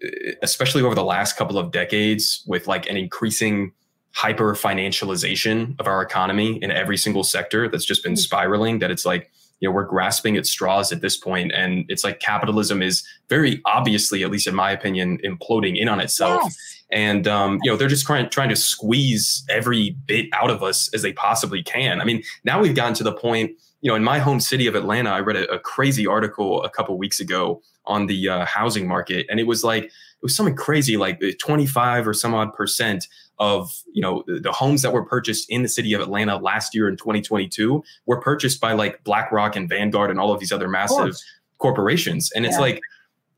uh, 0.04 0.08
especially 0.42 0.82
over 0.82 0.94
the 0.94 1.04
last 1.04 1.36
couple 1.36 1.58
of 1.58 1.72
decades, 1.72 2.44
with 2.46 2.66
like 2.66 2.88
an 2.88 2.96
increasing 2.96 3.72
hyper 4.12 4.54
financialization 4.54 5.78
of 5.78 5.86
our 5.86 6.00
economy 6.00 6.56
in 6.62 6.70
every 6.70 6.96
single 6.96 7.22
sector 7.22 7.68
that's 7.68 7.84
just 7.84 8.02
been 8.02 8.16
spiraling 8.16 8.78
that 8.78 8.90
it's 8.90 9.04
like 9.04 9.30
you 9.60 9.68
know 9.68 9.74
we're 9.74 9.84
grasping 9.84 10.36
at 10.36 10.46
straws 10.46 10.92
at 10.92 11.00
this 11.00 11.16
point 11.16 11.52
and 11.52 11.84
it's 11.88 12.04
like 12.04 12.20
capitalism 12.20 12.82
is 12.82 13.02
very 13.28 13.60
obviously 13.64 14.22
at 14.22 14.30
least 14.30 14.46
in 14.46 14.54
my 14.54 14.70
opinion 14.70 15.18
imploding 15.24 15.78
in 15.78 15.88
on 15.88 16.00
itself 16.00 16.52
and 16.90 17.26
um, 17.26 17.58
you 17.62 17.70
know 17.70 17.76
they're 17.76 17.88
just 17.88 18.06
trying 18.06 18.28
trying 18.30 18.48
to 18.48 18.56
squeeze 18.56 19.44
every 19.48 19.90
bit 20.06 20.26
out 20.32 20.50
of 20.50 20.62
us 20.62 20.92
as 20.94 21.02
they 21.02 21.12
possibly 21.12 21.62
can. 21.62 22.00
I 22.00 22.04
mean, 22.04 22.22
now 22.44 22.60
we've 22.60 22.74
gotten 22.74 22.94
to 22.94 23.04
the 23.04 23.12
point. 23.12 23.52
You 23.82 23.90
know, 23.90 23.96
in 23.96 24.04
my 24.04 24.18
home 24.18 24.40
city 24.40 24.66
of 24.66 24.74
Atlanta, 24.74 25.10
I 25.10 25.20
read 25.20 25.36
a, 25.36 25.52
a 25.52 25.58
crazy 25.58 26.06
article 26.06 26.62
a 26.64 26.70
couple 26.70 26.96
weeks 26.96 27.20
ago 27.20 27.60
on 27.84 28.06
the 28.06 28.28
uh, 28.28 28.44
housing 28.46 28.86
market, 28.86 29.26
and 29.28 29.38
it 29.38 29.46
was 29.46 29.64
like 29.64 29.84
it 29.84 30.22
was 30.22 30.34
something 30.34 30.56
crazy, 30.56 30.96
like 30.96 31.20
twenty 31.38 31.66
five 31.66 32.06
or 32.06 32.14
some 32.14 32.34
odd 32.34 32.52
percent 32.54 33.06
of 33.38 33.70
you 33.92 34.00
know 34.02 34.22
the 34.26 34.52
homes 34.52 34.82
that 34.82 34.92
were 34.92 35.04
purchased 35.04 35.48
in 35.50 35.62
the 35.62 35.68
city 35.68 35.92
of 35.92 36.00
Atlanta 36.00 36.36
last 36.36 36.74
year 36.74 36.88
in 36.88 36.96
2022 36.96 37.82
were 38.06 38.20
purchased 38.20 38.60
by 38.60 38.72
like 38.72 39.02
BlackRock 39.04 39.56
and 39.56 39.68
Vanguard 39.68 40.10
and 40.10 40.18
all 40.18 40.32
of 40.32 40.40
these 40.40 40.52
other 40.52 40.68
massive 40.68 41.14
corporations, 41.58 42.30
and 42.34 42.44
it's 42.46 42.56
Yeah. 42.56 42.60
like 42.60 42.80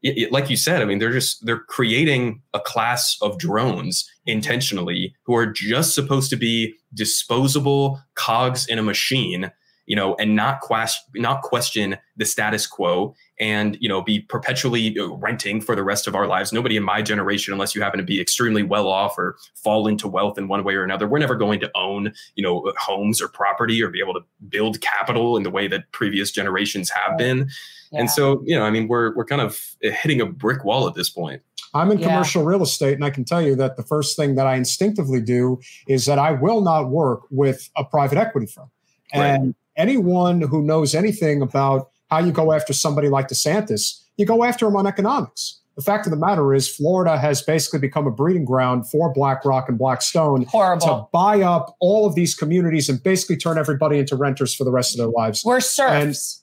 it, 0.02 0.16
it- 0.16 0.32
like 0.32 0.48
you 0.48 0.56
said, 0.56 0.80
I 0.80 0.84
mean, 0.84 0.98
they're 1.00 1.10
just 1.12 1.44
they're 1.44 1.58
creating 1.58 2.40
a 2.54 2.60
class 2.60 3.16
of 3.20 3.36
drones 3.38 4.08
intentionally 4.26 5.14
who 5.24 5.34
are 5.34 5.46
just 5.46 5.92
supposed 5.94 6.30
to 6.30 6.36
be 6.36 6.74
disposable 6.94 8.00
cogs 8.14 8.66
in 8.68 8.78
a 8.78 8.82
machine, 8.82 9.50
you 9.86 9.96
know, 9.96 10.14
and 10.20 10.36
not 10.36 10.60
quest 10.60 11.00
not 11.14 11.42
question 11.42 11.96
the 12.16 12.24
status 12.24 12.64
quo 12.66 13.14
and 13.40 13.76
you 13.80 13.88
know 13.88 14.02
be 14.02 14.20
perpetually 14.20 14.98
uh, 14.98 15.06
renting 15.14 15.60
for 15.60 15.76
the 15.76 15.84
rest 15.84 16.06
of 16.06 16.14
our 16.14 16.26
lives. 16.26 16.52
Nobody 16.52 16.76
in 16.76 16.82
my 16.82 17.02
generation, 17.02 17.52
unless 17.52 17.74
you 17.74 17.82
happen 17.82 17.98
to 17.98 18.04
be 18.04 18.20
extremely 18.20 18.62
well 18.62 18.88
off 18.88 19.16
or 19.18 19.36
fall 19.54 19.86
into 19.86 20.08
wealth 20.08 20.38
in 20.38 20.48
one 20.48 20.64
way 20.64 20.74
or 20.74 20.84
another, 20.84 21.06
we're 21.06 21.18
never 21.18 21.36
going 21.36 21.60
to 21.60 21.70
own 21.74 22.12
you 22.34 22.42
know 22.42 22.72
homes 22.78 23.20
or 23.22 23.28
property 23.28 23.82
or 23.82 23.90
be 23.90 24.00
able 24.00 24.14
to 24.14 24.20
build 24.48 24.80
capital 24.80 25.36
in 25.36 25.42
the 25.42 25.50
way 25.50 25.68
that 25.68 25.90
previous 25.92 26.30
generations 26.30 26.90
have 26.90 27.16
been. 27.16 27.48
Yeah. 27.92 28.00
And 28.00 28.10
so, 28.10 28.42
you 28.44 28.54
know, 28.54 28.64
I 28.64 28.70
mean, 28.70 28.88
we're 28.88 29.14
we're 29.14 29.24
kind 29.24 29.40
of 29.40 29.76
hitting 29.80 30.20
a 30.20 30.26
brick 30.26 30.64
wall 30.64 30.86
at 30.88 30.94
this 30.94 31.08
point. 31.08 31.42
I'm 31.74 31.90
in 31.90 31.98
Yeah. 31.98 32.08
commercial 32.08 32.44
real 32.44 32.62
estate, 32.62 32.94
and 32.94 33.04
I 33.04 33.10
can 33.10 33.24
tell 33.24 33.42
you 33.42 33.54
that 33.56 33.76
the 33.76 33.82
first 33.82 34.16
thing 34.16 34.34
that 34.36 34.46
I 34.46 34.56
instinctively 34.56 35.20
do 35.20 35.60
is 35.86 36.06
that 36.06 36.18
I 36.18 36.32
will 36.32 36.60
not 36.60 36.90
work 36.90 37.22
with 37.30 37.68
a 37.76 37.84
private 37.84 38.18
equity 38.18 38.46
firm. 38.46 38.70
Right. 39.14 39.26
And 39.26 39.54
anyone 39.76 40.40
who 40.40 40.62
knows 40.62 40.94
anything 40.94 41.40
about 41.42 41.90
how 42.08 42.18
you 42.18 42.32
go 42.32 42.52
after 42.52 42.72
somebody 42.72 43.08
like 43.08 43.28
DeSantis, 43.28 44.02
you 44.16 44.26
go 44.26 44.44
after 44.44 44.66
him 44.66 44.76
on 44.76 44.86
economics. 44.86 45.60
The 45.76 45.82
fact 45.82 46.06
of 46.06 46.10
the 46.10 46.16
matter 46.16 46.54
is, 46.54 46.68
Florida 46.68 47.16
has 47.16 47.40
basically 47.40 47.78
become 47.78 48.06
a 48.08 48.10
breeding 48.10 48.44
ground 48.44 48.90
for 48.90 49.12
BlackRock 49.12 49.68
and 49.68 49.78
Blackstone 49.78 50.44
Horrible. 50.46 50.86
to 50.86 51.06
buy 51.12 51.42
up 51.42 51.76
all 51.78 52.04
of 52.04 52.16
these 52.16 52.34
communities 52.34 52.88
and 52.88 53.00
basically 53.00 53.36
turn 53.36 53.58
everybody 53.58 53.98
into 54.00 54.16
renters 54.16 54.52
for 54.52 54.64
the 54.64 54.72
rest 54.72 54.92
of 54.92 54.98
their 54.98 55.06
lives. 55.06 55.44
We're 55.44 55.60
serfs. 55.60 56.42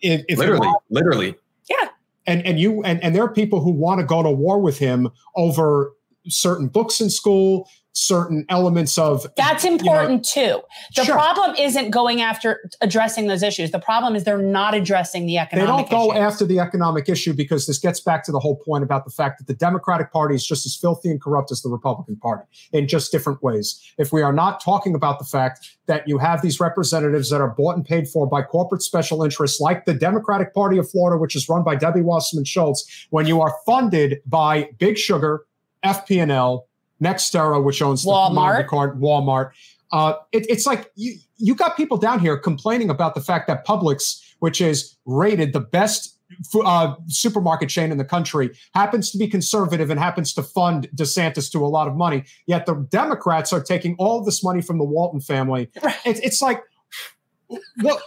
If, 0.00 0.24
if 0.28 0.38
literally, 0.38 0.66
not- 0.66 0.82
literally. 0.88 1.34
Yeah. 1.68 1.88
and 2.26 2.44
and 2.46 2.58
you 2.58 2.82
and, 2.84 3.04
and 3.04 3.14
there 3.14 3.22
are 3.22 3.32
people 3.32 3.60
who 3.60 3.70
want 3.70 4.00
to 4.00 4.06
go 4.06 4.22
to 4.22 4.30
war 4.30 4.58
with 4.58 4.78
him 4.78 5.10
over 5.36 5.92
certain 6.28 6.68
books 6.68 7.02
in 7.02 7.10
school, 7.10 7.68
certain 8.00 8.46
elements 8.48 8.96
of 8.96 9.26
That's 9.36 9.62
you 9.62 9.70
know, 9.70 9.76
important 9.76 10.24
too. 10.24 10.62
The 10.96 11.04
Sure. 11.04 11.14
problem 11.14 11.54
isn't 11.58 11.90
going 11.90 12.22
after 12.22 12.70
addressing 12.80 13.26
those 13.26 13.42
issues. 13.42 13.70
The 13.72 13.78
problem 13.78 14.16
is 14.16 14.24
they're 14.24 14.38
not 14.38 14.74
addressing 14.74 15.26
the 15.26 15.36
economic. 15.36 15.66
They 15.66 15.96
don't 15.96 16.06
go 16.06 16.12
issue. 16.12 16.20
after 16.20 16.46
the 16.46 16.58
economic 16.58 17.08
issue 17.08 17.34
because 17.34 17.66
this 17.66 17.78
gets 17.78 18.00
back 18.00 18.24
to 18.24 18.32
the 18.32 18.38
whole 18.38 18.56
point 18.56 18.82
about 18.84 19.04
the 19.04 19.10
fact 19.10 19.38
that 19.38 19.46
the 19.46 19.54
Democratic 19.54 20.12
Party 20.12 20.34
is 20.34 20.46
just 20.46 20.64
as 20.64 20.74
filthy 20.74 21.10
and 21.10 21.20
corrupt 21.20 21.52
as 21.52 21.60
the 21.60 21.68
Republican 21.68 22.16
Party 22.16 22.44
in 22.72 22.88
just 22.88 23.12
different 23.12 23.42
ways. 23.42 23.78
If 23.98 24.12
we 24.12 24.22
are 24.22 24.32
not 24.32 24.62
talking 24.62 24.94
about 24.94 25.18
the 25.18 25.26
fact 25.26 25.68
that 25.86 26.08
you 26.08 26.16
have 26.18 26.40
these 26.40 26.58
representatives 26.58 27.28
that 27.30 27.40
are 27.42 27.50
bought 27.50 27.76
and 27.76 27.84
paid 27.84 28.08
for 28.08 28.26
by 28.26 28.42
corporate 28.42 28.82
special 28.82 29.22
interests 29.22 29.60
like 29.60 29.84
the 29.84 29.94
Democratic 29.94 30.54
Party 30.54 30.78
of 30.78 30.90
Florida, 30.90 31.20
which 31.20 31.36
is 31.36 31.48
run 31.48 31.62
by 31.62 31.76
Debbie 31.76 32.00
Wasserman 32.00 32.44
Schultz, 32.46 33.06
when 33.10 33.26
you 33.26 33.42
are 33.42 33.54
funded 33.66 34.20
by 34.26 34.70
Big 34.78 34.96
Sugar, 34.96 35.44
FP&L, 35.84 36.66
Nextera, 37.02 37.62
which 37.62 37.82
owns 37.82 38.04
the 38.04 38.10
Walmart. 38.10 38.68
Walmart. 38.68 39.50
Uh, 39.92 40.14
it, 40.32 40.46
it's 40.48 40.66
like 40.66 40.90
you, 40.94 41.16
you 41.36 41.54
got 41.54 41.76
people 41.76 41.96
down 41.96 42.20
here 42.20 42.36
complaining 42.36 42.90
about 42.90 43.14
the 43.14 43.20
fact 43.20 43.48
that 43.48 43.66
Publix, 43.66 44.22
which 44.38 44.60
is 44.60 44.96
rated 45.04 45.52
the 45.52 45.60
best 45.60 46.16
uh, 46.64 46.94
supermarket 47.08 47.68
chain 47.68 47.90
in 47.90 47.98
the 47.98 48.04
country, 48.04 48.50
happens 48.74 49.10
to 49.10 49.18
be 49.18 49.26
conservative 49.26 49.90
and 49.90 49.98
happens 49.98 50.32
to 50.34 50.42
fund 50.42 50.88
DeSantis 50.94 51.50
to 51.50 51.64
a 51.64 51.66
lot 51.66 51.88
of 51.88 51.96
money. 51.96 52.24
Yet 52.46 52.66
the 52.66 52.74
Democrats 52.90 53.52
are 53.52 53.62
taking 53.62 53.96
all 53.98 54.22
this 54.22 54.44
money 54.44 54.62
from 54.62 54.78
the 54.78 54.84
Walton 54.84 55.20
family. 55.20 55.70
It's, 56.04 56.20
it's 56.20 56.40
like, 56.40 56.62
what? 57.80 58.00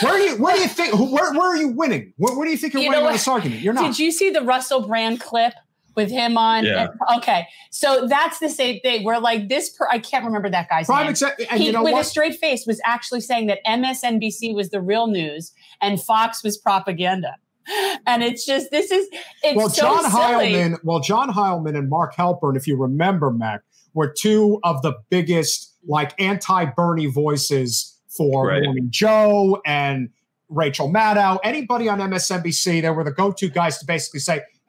Where 0.00 0.16
do 0.16 0.24
you 0.24 0.36
where 0.36 0.54
do 0.54 0.62
you 0.62 0.68
think 0.68 0.94
where, 0.94 1.34
where 1.34 1.48
are 1.48 1.56
you 1.56 1.68
winning? 1.68 2.14
Where, 2.16 2.34
where 2.34 2.46
do 2.46 2.52
you 2.52 2.56
think 2.56 2.72
you're 2.72 2.82
You 2.82 2.90
winning 2.90 3.12
this 3.12 3.28
argument? 3.28 3.60
You're 3.60 3.74
not. 3.74 3.84
Did 3.84 3.98
you 3.98 4.12
see 4.12 4.30
the 4.30 4.40
Russell 4.40 4.86
Brand 4.86 5.20
clip 5.20 5.52
with 5.96 6.10
him 6.10 6.36
on? 6.38 6.64
Yeah. 6.64 6.88
Okay, 7.16 7.46
so 7.70 8.06
that's 8.06 8.38
the 8.38 8.48
same 8.48 8.80
thing. 8.80 9.04
Where 9.04 9.20
like 9.20 9.48
this, 9.48 9.70
per, 9.70 9.88
I 9.90 9.98
can't 9.98 10.24
remember 10.24 10.50
that 10.50 10.68
guy's 10.68 10.86
Prime 10.86 11.02
name. 11.04 11.10
exec- 11.10 11.40
and 11.50 11.60
he, 11.60 11.66
you 11.66 11.72
know 11.72 11.82
with 11.82 11.92
what? 11.92 12.02
a 12.02 12.04
straight 12.08 12.36
face, 12.36 12.66
was 12.66 12.80
actually 12.84 13.20
saying 13.20 13.46
that 13.48 13.58
MSNBC 13.66 14.54
was 14.54 14.70
the 14.70 14.80
real 14.80 15.06
news 15.06 15.52
and 15.80 16.00
Fox 16.00 16.42
was 16.44 16.56
propaganda. 16.58 17.34
And 18.06 18.22
it's 18.24 18.44
just 18.44 18.70
this 18.70 18.90
is 18.90 19.06
it's 19.44 19.56
well, 19.56 19.68
so 19.68 19.82
John 19.82 20.10
silly. 20.10 20.52
Heilemann, 20.52 20.78
well, 20.82 20.98
John 21.00 21.30
Heilemann 21.30 21.76
and 21.78 21.88
Mark 21.88 22.14
Halpern, 22.16 22.56
if 22.56 22.66
you 22.66 22.76
remember, 22.76 23.30
Mac, 23.30 23.60
were 23.94 24.08
two 24.12 24.58
of 24.64 24.82
the 24.82 24.94
biggest 25.10 25.76
like 25.86 26.12
anti-Bernie 26.20 27.06
voices 27.06 27.96
for 28.08 28.48
Right. 28.48 28.64
Morning 28.64 28.88
Joe 28.90 29.60
and 29.64 30.08
Rachel 30.48 30.90
Maddow. 30.90 31.38
Anybody 31.44 31.88
on 31.88 31.98
MSNBC, 32.00 32.82
they 32.82 32.90
were 32.90 33.04
the 33.04 33.12
go-to 33.12 33.48
guys 33.48 33.78
to 33.78 33.86
basically 33.86 34.18
say, 34.20 34.36
"Yeah, 34.36 34.40
Ber- 34.40 34.42
Ber- 34.42 34.59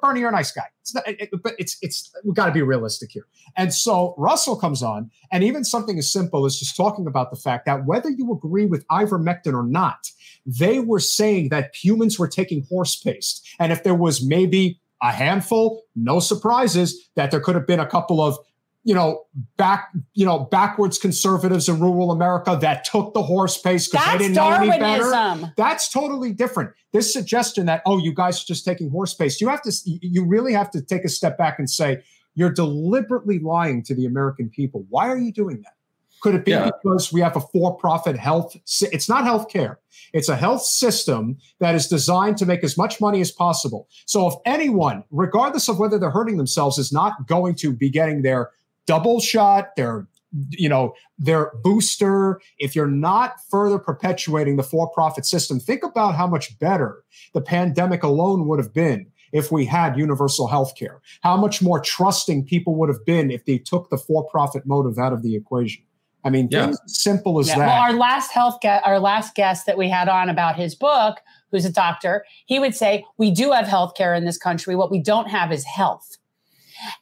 "Bernie, 0.00 0.20
you're 0.20 0.28
a 0.28 0.32
nice 0.32 0.52
guy." 0.52 0.64
It's 0.80 0.94
not, 0.94 1.04
it- 1.06 1.30
but 1.42 1.54
it's 1.58 1.76
it's 1.82 2.12
we've 2.24 2.34
got 2.34 2.46
to 2.46 2.52
be 2.52 2.62
realistic 2.62 3.10
here. 3.12 3.26
And 3.56 3.72
so 3.72 4.14
Russell 4.18 4.56
comes 4.56 4.82
on, 4.82 5.10
and 5.30 5.44
even 5.44 5.64
something 5.64 5.98
as 5.98 6.10
simple 6.12 6.44
as 6.46 6.58
just 6.58 6.76
talking 6.76 7.06
about 7.06 7.30
the 7.30 7.36
fact 7.36 7.66
that 7.66 7.86
whether 7.86 8.10
you 8.10 8.32
agree 8.32 8.66
with 8.66 8.86
ivermectin 8.88 9.54
or 9.54 9.64
not, 9.64 10.10
they 10.46 10.80
were 10.80 11.00
saying 11.00 11.48
that 11.50 11.74
humans 11.74 12.18
were 12.18 12.28
taking 12.28 12.64
horse 12.68 12.96
paste. 12.96 13.46
And 13.58 13.72
if 13.72 13.82
there 13.84 13.94
was 13.94 14.24
maybe 14.24 14.80
a 15.02 15.10
handful, 15.10 15.82
no 15.96 16.20
surprises, 16.20 17.08
that 17.16 17.30
there 17.30 17.40
could 17.40 17.54
have 17.56 17.66
been 17.66 17.80
a 17.80 17.86
couple 17.86 18.20
of, 18.20 18.38
you 18.84 18.94
know, 18.94 19.24
back, 19.56 19.90
you 20.14 20.26
know, 20.26 20.40
backwards 20.40 20.98
conservatives 20.98 21.68
in 21.68 21.80
rural 21.80 22.10
America 22.10 22.58
that 22.60 22.84
took 22.84 23.14
the 23.14 23.22
horse 23.22 23.56
pace 23.56 23.88
because 23.88 24.04
they 24.04 24.10
That's 24.12 24.22
didn't 24.24 24.34
know 24.36 24.50
any 24.50 24.78
better. 24.78 25.52
That's 25.56 25.88
totally 25.88 26.32
different. 26.32 26.70
This 26.92 27.12
suggestion 27.12 27.66
that, 27.66 27.82
oh, 27.86 27.98
you 27.98 28.12
guys 28.12 28.42
are 28.42 28.46
just 28.46 28.64
taking 28.64 28.90
horse 28.90 29.14
pace. 29.14 29.40
you 29.40 29.48
have 29.48 29.62
to, 29.62 29.72
you 29.84 30.26
really 30.26 30.52
have 30.52 30.70
to 30.72 30.82
take 30.82 31.04
a 31.04 31.08
step 31.08 31.38
back 31.38 31.58
and 31.58 31.70
say, 31.70 32.02
you're 32.34 32.50
deliberately 32.50 33.38
lying 33.38 33.82
to 33.84 33.94
the 33.94 34.04
American 34.06 34.48
people. 34.48 34.84
Why 34.88 35.08
are 35.08 35.18
you 35.18 35.32
doing 35.32 35.60
that? 35.62 35.74
Could 36.22 36.34
it 36.36 36.44
be 36.44 36.52
Yeah. 36.52 36.70
because 36.82 37.12
we 37.12 37.20
have 37.20 37.36
a 37.36 37.40
for-profit 37.40 38.16
health? 38.16 38.56
sy- 38.64 38.88
It's 38.92 39.08
not 39.08 39.24
healthcare. 39.24 39.76
It's 40.12 40.28
a 40.28 40.36
health 40.36 40.62
system 40.62 41.36
that 41.60 41.74
is 41.74 41.88
designed 41.88 42.36
to 42.38 42.46
make 42.46 42.62
as 42.64 42.76
much 42.78 43.00
money 43.00 43.20
as 43.20 43.30
possible. 43.30 43.88
So 44.06 44.28
if 44.28 44.34
anyone, 44.46 45.04
regardless 45.10 45.68
of 45.68 45.78
whether 45.78 45.98
they're 45.98 46.10
hurting 46.10 46.36
themselves, 46.36 46.78
is 46.78 46.92
not 46.92 47.26
going 47.26 47.54
to 47.56 47.72
be 47.72 47.90
getting 47.90 48.22
their 48.22 48.50
double 48.86 49.20
shot, 49.20 49.74
their 49.76 50.06
you 50.48 50.68
know 50.68 50.94
their 51.18 51.52
booster 51.62 52.40
if 52.58 52.74
you're 52.74 52.86
not 52.86 53.34
further 53.50 53.78
perpetuating 53.78 54.56
the 54.56 54.62
for-profit 54.62 55.26
system 55.26 55.60
think 55.60 55.84
about 55.84 56.14
how 56.14 56.26
much 56.26 56.58
better 56.58 57.04
the 57.34 57.40
pandemic 57.42 58.02
alone 58.02 58.46
would 58.48 58.58
have 58.58 58.72
been 58.72 59.06
if 59.32 59.52
we 59.52 59.66
had 59.66 59.94
universal 59.98 60.46
health 60.46 60.74
care 60.74 61.02
how 61.22 61.36
much 61.36 61.60
more 61.60 61.80
trusting 61.80 62.42
people 62.46 62.74
would 62.76 62.88
have 62.88 63.04
been 63.04 63.30
if 63.30 63.44
they 63.44 63.58
took 63.58 63.90
the 63.90 63.98
for-profit 63.98 64.64
motive 64.64 64.98
out 64.98 65.12
of 65.12 65.22
the 65.22 65.36
equation 65.36 65.84
i 66.24 66.30
mean 66.30 66.48
Yeah. 66.50 66.64
things 66.64 66.78
as 66.86 66.98
simple 66.98 67.38
as 67.38 67.48
Yeah, 67.48 67.58
that 67.58 67.66
Well, 67.66 67.82
our 67.82 67.92
last 67.92 68.30
health 68.32 68.58
gu- 68.62 68.68
our 68.86 68.98
last 68.98 69.34
guest 69.34 69.66
that 69.66 69.76
we 69.76 69.90
had 69.90 70.08
on 70.08 70.30
about 70.30 70.56
his 70.56 70.74
book, 70.74 71.18
who's 71.50 71.66
a 71.66 71.70
doctor, 71.72 72.24
he 72.46 72.58
would 72.58 72.74
say 72.74 73.04
we 73.18 73.30
do 73.30 73.52
have 73.52 73.66
health 73.66 73.94
care 73.96 74.14
in 74.14 74.24
this 74.24 74.38
country. 74.38 74.76
What 74.76 74.90
we 74.90 74.98
don't 74.98 75.28
have 75.28 75.52
is 75.52 75.64
health. 75.66 76.16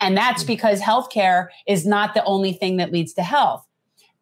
And 0.01 0.17
that's 0.17 0.43
mm-hmm. 0.43 0.53
because 0.53 0.81
healthcare 0.81 1.49
is 1.67 1.87
not 1.87 2.15
the 2.15 2.25
only 2.25 2.53
thing 2.53 2.77
that 2.77 2.93
leads 2.93 3.13
to 3.15 3.23
health. 3.23 3.67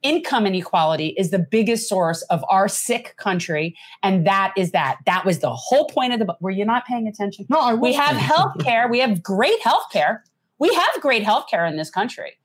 Income 0.02 0.46
inequality 0.46 1.08
is 1.18 1.30
the 1.30 1.40
biggest 1.40 1.88
source 1.88 2.22
of 2.22 2.44
our 2.48 2.68
sick 2.68 3.16
country. 3.16 3.76
And 4.02 4.26
that 4.26 4.52
is 4.56 4.70
that. 4.70 4.98
That 5.06 5.24
was 5.24 5.40
the 5.40 5.52
whole 5.52 5.88
point 5.88 6.12
of 6.12 6.20
the 6.20 6.24
book. 6.24 6.38
Were 6.40 6.50
you 6.50 6.64
not 6.64 6.86
paying 6.86 7.08
attention? 7.08 7.46
No, 7.48 7.60
I 7.60 7.74
We 7.74 7.94
have 7.94 8.10
paying 8.10 8.20
health 8.20 8.58
care. 8.60 8.88
We 8.88 9.00
have 9.00 9.22
great 9.22 9.60
health 9.60 9.86
care. 9.92 10.24
We 10.60 10.72
have 10.74 11.02
great 11.02 11.24
health 11.24 11.46
care 11.50 11.66
in 11.66 11.76
this 11.76 11.90
country. 11.90 12.38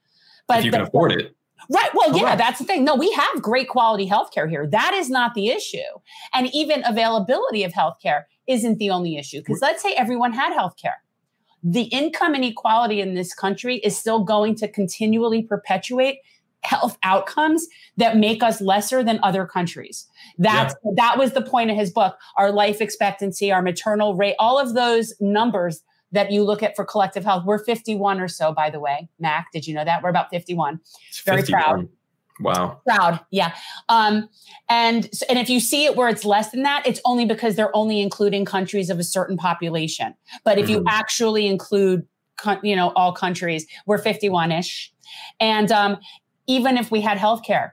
But 0.48 0.60
if 0.60 0.66
you 0.66 0.72
the- 0.72 0.78
can 0.78 0.88
afford 0.88 1.12
it. 1.12 1.36
Right. 1.70 1.90
Well, 1.94 2.18
yeah, 2.18 2.36
that's 2.36 2.60
the 2.60 2.66
thing. 2.66 2.84
No, 2.84 2.96
we 2.96 3.12
have 3.14 3.42
great 3.42 3.70
quality 3.70 4.08
healthcare 4.08 4.50
here. 4.50 4.68
That 4.68 4.94
is 4.94 5.10
not 5.10 5.34
the 5.34 5.48
issue. 5.48 5.78
And 6.34 6.54
even 6.54 6.84
availability 6.86 7.64
of 7.64 7.72
healthcare 7.72 8.24
isn't 8.48 8.80
the 8.80 8.90
only 8.90 9.18
issue. 9.18 9.40
Because 9.40 9.62
let's 9.62 9.82
say 9.82 9.94
everyone 9.94 10.34
had 10.34 10.52
healthcare. 10.52 10.96
The 11.64 11.84
income 11.84 12.36
inequality 12.36 13.02
in 13.02 13.14
this 13.14 13.34
country 13.34 13.78
is 13.78 13.98
still 13.98 14.24
going 14.24 14.56
to 14.56 14.68
continually 14.68 15.42
perpetuate 15.42 16.20
health 16.62 16.98
outcomes 17.04 17.68
that 17.98 18.18
make 18.18 18.42
us 18.42 18.62
lesser 18.62 19.04
than 19.04 19.20
other 19.22 19.46
countries. 19.46 20.08
That's 20.38 20.74
that 20.96 21.18
was 21.18 21.34
the 21.34 21.42
point 21.42 21.72
of 21.72 21.78
his 21.78 21.92
book. 21.92 22.18
Our 22.38 22.52
life 22.52 22.82
expectancy, 22.82 23.52
our 23.52 23.62
maternal 23.62 24.16
rate, 24.16 24.36
all 24.40 24.60
of 24.60 24.74
those 24.74 25.14
numbers 25.20 25.84
that 26.14 26.32
you 26.32 26.44
look 26.44 26.64
at 26.64 26.76
for 26.76 26.86
collective 26.86 27.26
health. 27.26 27.44
We're 27.46 27.64
51 27.64 28.22
or 28.22 28.28
so, 28.28 28.54
by 28.54 28.70
the 28.70 28.80
way. 28.80 29.10
Mac, 29.20 29.52
did 29.52 29.68
you 29.68 29.74
know 29.74 29.84
that? 29.84 30.04
We're 30.04 30.10
about 30.10 30.30
51. 30.30 30.80
Very 31.26 31.42
51. 31.42 31.62
proud. 31.62 31.90
Wow. 32.44 32.82
Proud, 32.86 33.20
yeah. 33.32 33.56
Um, 33.90 34.30
and 34.70 35.10
and 35.30 35.40
if 35.40 35.50
you 35.50 35.60
see 35.60 35.86
it 35.86 35.96
where 35.96 36.10
it's 36.10 36.26
less 36.26 36.52
than 36.52 36.64
that, 36.64 36.86
it's 36.86 37.02
only 37.06 37.26
because 37.26 37.56
they're 37.56 37.76
only 37.76 38.02
including 38.02 38.46
countries 38.46 38.90
of 38.90 39.00
a 39.00 39.04
certain 39.04 39.38
population. 39.38 40.14
But 40.44 40.58
if 40.58 40.70
you 40.70 40.82
Mhm. 40.82 40.88
actually 40.90 41.48
include, 41.48 42.06
you 42.62 42.76
know, 42.76 42.92
all 42.96 43.14
countries, 43.14 43.66
we're 43.86 43.98
fifty-one 43.98 44.52
ish. 44.52 44.92
And 45.40 45.72
um, 45.72 45.98
even 46.48 46.78
if 46.78 46.92
we 46.92 47.02
had 47.02 47.18
healthcare, 47.18 47.72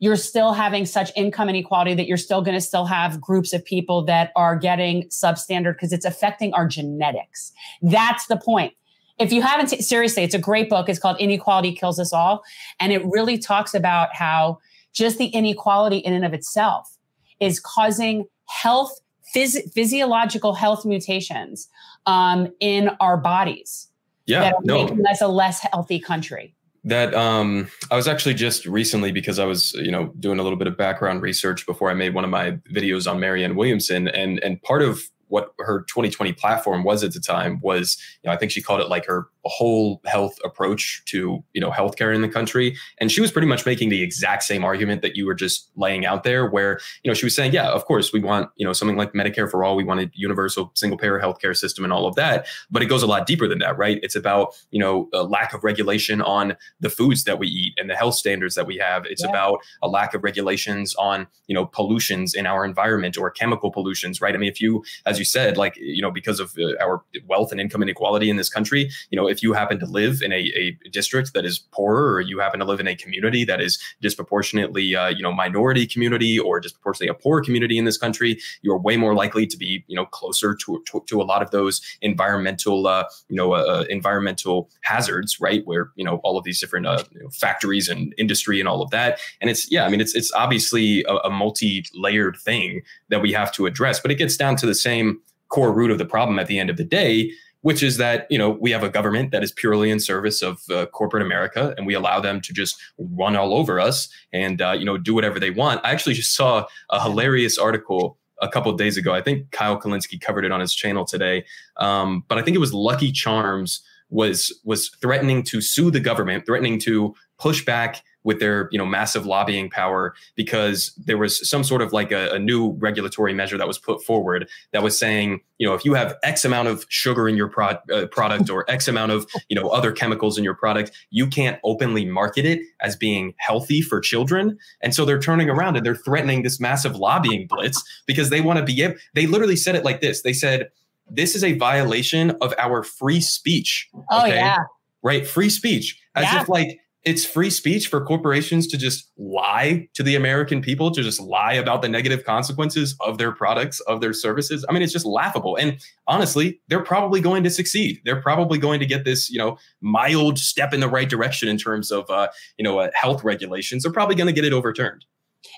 you're 0.00 0.16
still 0.16 0.52
having 0.52 0.86
such 0.86 1.10
income 1.16 1.48
inequality 1.48 1.94
that 1.94 2.06
you're 2.06 2.16
still 2.16 2.40
going 2.40 2.54
to 2.54 2.60
still 2.60 2.86
have 2.86 3.20
groups 3.20 3.52
of 3.52 3.64
people 3.64 4.04
that 4.04 4.30
are 4.36 4.56
getting 4.56 5.02
substandard 5.08 5.72
because 5.72 5.92
it's 5.92 6.04
affecting 6.04 6.54
our 6.54 6.68
genetics. 6.68 7.52
That's 7.82 8.26
the 8.26 8.36
point. 8.36 8.74
If 9.18 9.32
you 9.32 9.42
haven't, 9.42 9.68
se- 9.68 9.80
seriously, 9.80 10.22
it's 10.22 10.34
a 10.34 10.38
great 10.38 10.68
book. 10.68 10.88
It's 10.88 10.98
called 10.98 11.18
Inequality 11.20 11.72
Kills 11.74 11.98
Us 11.98 12.12
All. 12.12 12.42
And 12.80 12.92
it 12.92 13.04
really 13.04 13.38
talks 13.38 13.74
about 13.74 14.14
how 14.14 14.58
just 14.92 15.18
the 15.18 15.26
inequality 15.26 15.98
in 15.98 16.12
and 16.12 16.24
of 16.24 16.32
itself 16.34 16.96
is 17.40 17.60
causing 17.60 18.24
health, 18.48 18.92
phys- 19.34 19.72
physiological 19.72 20.54
health 20.54 20.84
mutations 20.84 21.68
um, 22.06 22.48
in 22.60 22.90
our 23.00 23.16
bodies 23.16 23.88
Yeah. 24.26 24.40
that 24.40 24.54
are 24.54 24.60
No. 24.64 24.84
making 24.84 25.06
us 25.06 25.20
a 25.20 25.28
less 25.28 25.60
healthy 25.60 25.98
country. 26.00 26.54
that 26.84 27.12
um 27.12 27.68
i 27.90 27.96
was 27.96 28.06
actually 28.06 28.34
just 28.34 28.64
recently 28.64 29.10
because 29.10 29.40
i 29.40 29.44
was 29.44 29.72
you 29.74 29.90
know 29.90 30.06
doing 30.20 30.38
a 30.38 30.42
little 30.44 30.56
bit 30.56 30.68
of 30.68 30.76
background 30.76 31.20
research 31.22 31.66
before 31.66 31.90
i 31.90 31.94
made 31.94 32.14
one 32.14 32.22
of 32.22 32.30
my 32.30 32.52
videos 32.72 33.10
on 33.10 33.18
marianne 33.18 33.56
williamson 33.56 34.06
and 34.06 34.38
and 34.44 34.62
part 34.62 34.80
of 34.80 35.02
what 35.28 35.54
her 35.58 35.82
2020 35.82 36.32
platform 36.32 36.82
was 36.84 37.04
at 37.04 37.12
the 37.12 37.20
time 37.20 37.60
was 37.62 37.96
you 38.22 38.28
know 38.28 38.34
i 38.34 38.36
think 38.36 38.50
she 38.50 38.62
called 38.62 38.80
it 38.80 38.88
like 38.88 39.06
her 39.06 39.28
whole 39.48 40.00
health 40.06 40.36
approach 40.44 41.02
to 41.06 41.42
you 41.52 41.60
know 41.60 41.70
healthcare 41.70 42.14
in 42.14 42.22
the 42.22 42.28
country, 42.28 42.76
and 42.98 43.10
she 43.10 43.20
was 43.20 43.32
pretty 43.32 43.48
much 43.48 43.66
making 43.66 43.88
the 43.88 44.02
exact 44.02 44.42
same 44.44 44.64
argument 44.64 45.02
that 45.02 45.16
you 45.16 45.26
were 45.26 45.34
just 45.34 45.70
laying 45.76 46.06
out 46.06 46.24
there, 46.24 46.46
where 46.48 46.78
you 47.02 47.10
know 47.10 47.14
she 47.14 47.26
was 47.26 47.34
saying, 47.34 47.52
yeah, 47.52 47.68
of 47.70 47.84
course 47.84 48.12
we 48.12 48.20
want 48.20 48.50
you 48.56 48.66
know 48.66 48.72
something 48.72 48.96
like 48.96 49.12
Medicare 49.12 49.50
for 49.50 49.64
all, 49.64 49.76
we 49.76 49.84
want 49.84 50.00
a 50.00 50.10
universal 50.14 50.70
single 50.74 50.98
payer 50.98 51.18
healthcare 51.20 51.56
system 51.56 51.84
and 51.84 51.92
all 51.92 52.06
of 52.06 52.14
that, 52.14 52.46
but 52.70 52.82
it 52.82 52.86
goes 52.86 53.02
a 53.02 53.06
lot 53.06 53.26
deeper 53.26 53.48
than 53.48 53.58
that, 53.58 53.76
right? 53.78 53.98
It's 54.02 54.16
about 54.16 54.54
you 54.70 54.78
know 54.78 55.08
a 55.12 55.22
lack 55.22 55.54
of 55.54 55.64
regulation 55.64 56.20
on 56.22 56.56
the 56.80 56.90
foods 56.90 57.24
that 57.24 57.38
we 57.38 57.48
eat 57.48 57.74
and 57.78 57.88
the 57.90 57.96
health 57.96 58.14
standards 58.14 58.54
that 58.54 58.66
we 58.66 58.76
have. 58.76 59.04
It's 59.06 59.22
Yeah. 59.22 59.30
about 59.30 59.60
a 59.82 59.88
lack 59.88 60.14
of 60.14 60.22
regulations 60.22 60.94
on 60.96 61.26
you 61.46 61.54
know 61.54 61.66
pollutions 61.66 62.34
in 62.34 62.46
our 62.46 62.64
environment 62.64 63.16
or 63.16 63.30
chemical 63.30 63.70
pollutions, 63.70 64.20
right? 64.20 64.34
I 64.34 64.38
mean, 64.38 64.50
if 64.50 64.60
you, 64.60 64.84
as 65.06 65.18
you 65.18 65.24
said, 65.24 65.56
like 65.56 65.74
you 65.76 66.02
know 66.02 66.10
because 66.10 66.40
of 66.40 66.54
uh, 66.58 66.76
our 66.80 67.02
wealth 67.26 67.52
and 67.52 67.60
income 67.60 67.82
inequality 67.82 68.30
in 68.30 68.36
this 68.36 68.48
country, 68.48 68.90
you 69.10 69.16
know 69.16 69.28
if 69.28 69.37
you 69.42 69.52
happen 69.52 69.78
to 69.78 69.86
live 69.86 70.22
in 70.22 70.32
a, 70.32 70.52
a 70.56 70.88
district 70.90 71.34
that 71.34 71.44
is 71.44 71.58
poorer 71.58 72.14
or 72.14 72.20
you 72.20 72.38
happen 72.38 72.60
to 72.60 72.66
live 72.66 72.80
in 72.80 72.86
a 72.86 72.94
community 72.94 73.44
that 73.44 73.60
is 73.60 73.78
disproportionately 74.00 74.94
uh, 74.94 75.08
you 75.08 75.22
know 75.22 75.32
minority 75.32 75.86
community 75.86 76.38
or 76.38 76.60
disproportionately 76.60 77.08
a 77.08 77.14
poor 77.14 77.42
community 77.42 77.78
in 77.78 77.84
this 77.84 77.98
country, 77.98 78.38
you're 78.62 78.78
way 78.78 78.96
more 78.96 79.14
likely 79.14 79.46
to 79.46 79.56
be 79.56 79.84
you 79.86 79.96
know 79.96 80.06
closer 80.06 80.54
to 80.54 80.82
to, 80.86 81.02
to 81.06 81.20
a 81.20 81.24
lot 81.24 81.42
of 81.42 81.50
those 81.50 81.80
environmental 82.02 82.86
uh, 82.86 83.04
you 83.28 83.36
know 83.36 83.52
uh, 83.52 83.84
environmental 83.88 84.70
hazards, 84.82 85.40
right? 85.40 85.62
Where 85.66 85.90
you 85.96 86.04
know 86.04 86.16
all 86.24 86.36
of 86.36 86.44
these 86.44 86.60
different 86.60 86.86
uh, 86.86 87.04
you 87.12 87.22
know, 87.22 87.30
factories 87.30 87.88
and 87.88 88.14
industry 88.18 88.60
and 88.60 88.68
all 88.68 88.82
of 88.82 88.90
that, 88.90 89.20
and 89.40 89.50
it's 89.50 89.70
yeah, 89.70 89.84
I 89.84 89.88
mean 89.88 90.00
it's 90.00 90.14
it's 90.14 90.32
obviously 90.32 91.04
a, 91.04 91.16
a 91.16 91.30
multi-layered 91.30 92.36
thing 92.36 92.82
that 93.08 93.20
we 93.20 93.32
have 93.32 93.52
to 93.52 93.66
address, 93.66 94.00
but 94.00 94.10
it 94.10 94.16
gets 94.16 94.36
down 94.36 94.56
to 94.56 94.66
the 94.66 94.74
same 94.74 95.20
core 95.48 95.72
root 95.72 95.90
of 95.90 95.98
the 95.98 96.04
problem 96.04 96.38
at 96.38 96.46
the 96.46 96.58
end 96.58 96.70
of 96.70 96.76
the 96.76 96.84
day 96.84 97.32
which 97.62 97.82
is 97.82 97.96
that 97.96 98.26
you 98.30 98.38
know 98.38 98.50
we 98.50 98.70
have 98.70 98.82
a 98.82 98.88
government 98.88 99.30
that 99.32 99.42
is 99.42 99.52
purely 99.52 99.90
in 99.90 100.00
service 100.00 100.42
of 100.42 100.60
uh, 100.70 100.86
corporate 100.86 101.22
America, 101.22 101.74
and 101.76 101.86
we 101.86 101.94
allow 101.94 102.20
them 102.20 102.40
to 102.40 102.52
just 102.52 102.80
run 102.98 103.36
all 103.36 103.54
over 103.54 103.80
us 103.80 104.08
and 104.32 104.62
uh, 104.62 104.72
you 104.72 104.84
know 104.84 104.96
do 104.96 105.14
whatever 105.14 105.40
they 105.40 105.50
want. 105.50 105.80
I 105.84 105.90
actually 105.90 106.14
just 106.14 106.34
saw 106.34 106.66
a 106.90 107.02
hilarious 107.02 107.58
article 107.58 108.18
a 108.40 108.48
couple 108.48 108.72
days 108.74 108.96
ago. 108.96 109.12
I 109.12 109.20
think 109.20 109.50
Kyle 109.50 109.80
Kulinski 109.80 110.20
covered 110.20 110.44
it 110.44 110.52
on 110.52 110.60
his 110.60 110.74
channel 110.74 111.04
today, 111.04 111.44
um, 111.78 112.24
but 112.28 112.38
I 112.38 112.42
think 112.42 112.54
it 112.54 112.60
was 112.60 112.72
Lucky 112.72 113.12
Charms 113.12 113.82
was 114.10 114.58
was 114.64 114.88
threatening 115.00 115.42
to 115.44 115.60
sue 115.60 115.90
the 115.90 116.00
government, 116.00 116.46
threatening 116.46 116.78
to 116.80 117.14
push 117.38 117.64
back 117.64 118.02
with 118.24 118.40
their 118.40 118.68
you 118.72 118.78
know 118.78 118.86
massive 118.86 119.26
lobbying 119.26 119.70
power 119.70 120.14
because 120.34 120.92
there 120.96 121.18
was 121.18 121.48
some 121.48 121.64
sort 121.64 121.82
of 121.82 121.92
like 121.92 122.12
a, 122.12 122.30
a 122.30 122.38
new 122.38 122.72
regulatory 122.72 123.32
measure 123.32 123.56
that 123.56 123.66
was 123.66 123.78
put 123.78 124.02
forward 124.02 124.48
that 124.72 124.82
was 124.82 124.98
saying 124.98 125.40
you 125.58 125.66
know 125.66 125.74
if 125.74 125.84
you 125.84 125.94
have 125.94 126.16
x 126.22 126.44
amount 126.44 126.68
of 126.68 126.84
sugar 126.88 127.28
in 127.28 127.36
your 127.36 127.48
pro- 127.48 127.78
uh, 127.92 128.06
product 128.06 128.50
or 128.50 128.68
x 128.70 128.88
amount 128.88 129.12
of 129.12 129.26
you 129.48 129.54
know 129.60 129.68
other 129.68 129.92
chemicals 129.92 130.36
in 130.36 130.44
your 130.44 130.54
product 130.54 130.90
you 131.10 131.26
can't 131.26 131.58
openly 131.64 132.04
market 132.04 132.44
it 132.44 132.60
as 132.80 132.96
being 132.96 133.34
healthy 133.38 133.80
for 133.82 134.00
children. 134.00 134.58
And 134.82 134.94
so 134.94 135.04
they're 135.04 135.18
turning 135.20 135.48
around 135.50 135.76
and 135.76 135.84
they're 135.84 135.94
threatening 135.94 136.42
this 136.42 136.60
massive 136.60 136.96
lobbying 136.96 137.46
blitz 137.46 137.82
because 138.06 138.30
they 138.30 138.40
want 138.40 138.58
to 138.58 138.64
be 138.64 138.82
able 138.82 138.96
they 139.14 139.26
literally 139.26 139.56
said 139.56 139.74
it 139.74 139.84
like 139.84 140.00
this. 140.00 140.22
They 140.22 140.32
said 140.32 140.68
this 141.10 141.34
is 141.34 141.42
a 141.42 141.54
violation 141.54 142.32
of 142.40 142.54
our 142.58 142.82
free 142.82 143.20
speech. 143.20 143.88
Oh, 144.10 144.26
yeah. 144.26 144.58
right? 145.02 145.26
Free 145.26 145.48
speech. 145.48 145.98
As 146.14 146.24
Yeah. 146.24 146.42
if 146.42 146.48
like 146.48 146.78
it's 147.04 147.24
free 147.24 147.50
speech 147.50 147.88
for 147.88 148.04
corporations 148.04 148.66
to 148.66 148.76
just 148.76 149.10
lie 149.16 149.88
to 149.94 150.02
the 150.02 150.16
American 150.16 150.60
people, 150.60 150.90
to 150.90 151.02
just 151.02 151.20
lie 151.20 151.52
about 151.54 151.80
the 151.80 151.88
negative 151.88 152.24
consequences 152.24 152.96
of 153.00 153.18
their 153.18 153.32
products, 153.32 153.80
of 153.80 154.00
their 154.00 154.12
services. 154.12 154.64
I 154.68 154.72
mean, 154.72 154.82
it's 154.82 154.92
just 154.92 155.06
laughable. 155.06 155.56
And 155.56 155.78
honestly, 156.06 156.60
they're 156.68 156.82
probably 156.82 157.20
going 157.20 157.44
to 157.44 157.50
succeed. 157.50 158.00
They're 158.04 158.20
probably 158.20 158.58
going 158.58 158.80
to 158.80 158.86
get 158.86 159.04
this, 159.04 159.30
you 159.30 159.38
know, 159.38 159.58
mild 159.80 160.38
step 160.38 160.74
in 160.74 160.80
the 160.80 160.88
right 160.88 161.08
direction 161.08 161.48
in 161.48 161.56
terms 161.56 161.92
of, 161.92 162.10
uh, 162.10 162.28
you 162.56 162.64
know, 162.64 162.78
uh, 162.78 162.90
health 162.94 163.22
regulations. 163.22 163.84
They're 163.84 163.92
probably 163.92 164.16
going 164.16 164.26
to 164.26 164.32
get 164.32 164.44
it 164.44 164.52
overturned. 164.52 165.04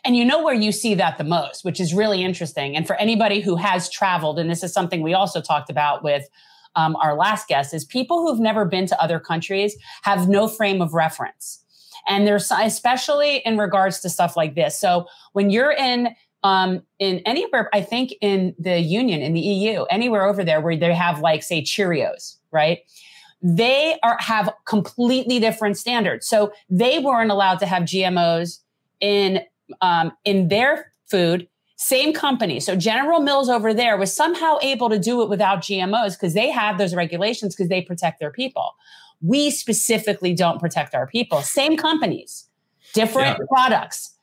And 0.04 0.16
you 0.16 0.24
know 0.24 0.42
where 0.42 0.54
you 0.54 0.72
see 0.72 0.94
that 0.94 1.18
the 1.18 1.24
most, 1.24 1.64
which 1.64 1.80
is 1.80 1.94
really 1.94 2.22
interesting. 2.22 2.76
And 2.76 2.86
for 2.86 2.96
anybody 2.96 3.40
who 3.40 3.56
has 3.56 3.88
traveled, 3.88 4.38
and 4.38 4.50
this 4.50 4.62
is 4.62 4.72
something 4.72 5.02
we 5.02 5.14
also 5.14 5.40
talked 5.40 5.70
about 5.70 6.04
with 6.04 6.28
um, 6.76 6.96
our 6.96 7.14
last 7.14 7.48
guest, 7.48 7.74
is 7.74 7.84
people 7.84 8.20
who've 8.20 8.40
never 8.40 8.64
been 8.64 8.86
to 8.86 9.02
other 9.02 9.20
countries 9.20 9.76
have 10.02 10.28
no 10.28 10.48
frame 10.48 10.80
of 10.80 10.94
reference. 10.94 11.64
And 12.08 12.26
there's 12.26 12.50
especially 12.50 13.38
in 13.38 13.58
regards 13.58 14.00
to 14.00 14.08
stuff 14.08 14.36
like 14.36 14.54
this. 14.54 14.78
So 14.78 15.06
when 15.32 15.50
you're 15.50 15.72
in 15.72 16.14
um, 16.42 16.82
in 16.98 17.18
anywhere, 17.26 17.68
I 17.74 17.82
think 17.82 18.14
in 18.22 18.54
the 18.58 18.80
Union, 18.80 19.20
in 19.20 19.34
the 19.34 19.40
EU, 19.40 19.84
anywhere 19.90 20.24
over 20.26 20.42
there 20.42 20.60
where 20.60 20.76
they 20.76 20.94
have 20.94 21.20
like 21.20 21.42
say 21.42 21.62
Cheerios, 21.62 22.36
right? 22.50 22.78
They 23.42 23.98
are 24.02 24.16
have 24.20 24.52
completely 24.64 25.38
different 25.38 25.76
standards. 25.76 26.26
So 26.26 26.52
they 26.68 26.98
weren't 26.98 27.30
allowed 27.30 27.58
to 27.58 27.66
have 27.66 27.82
GMOs 27.82 28.60
in 29.00 29.40
um, 29.80 30.12
in 30.24 30.48
their 30.48 30.92
food. 31.10 31.48
Same 31.82 32.12
company. 32.12 32.60
So 32.60 32.76
General 32.76 33.20
Mills 33.20 33.48
over 33.48 33.72
there 33.72 33.96
was 33.96 34.14
somehow 34.14 34.58
able 34.60 34.90
to 34.90 34.98
do 34.98 35.22
it 35.22 35.30
without 35.30 35.60
GMOs 35.62 36.12
because 36.12 36.34
they 36.34 36.50
have 36.50 36.76
those 36.76 36.94
regulations 36.94 37.56
because 37.56 37.70
they 37.70 37.80
protect 37.80 38.20
their 38.20 38.30
people. 38.30 38.74
We 39.22 39.50
specifically 39.50 40.34
don't 40.34 40.60
protect 40.60 40.94
our 40.94 41.06
people. 41.06 41.40
Same 41.40 41.78
companies, 41.78 42.46
different 42.92 43.38
Yeah. 43.38 43.46
products. 43.48 44.14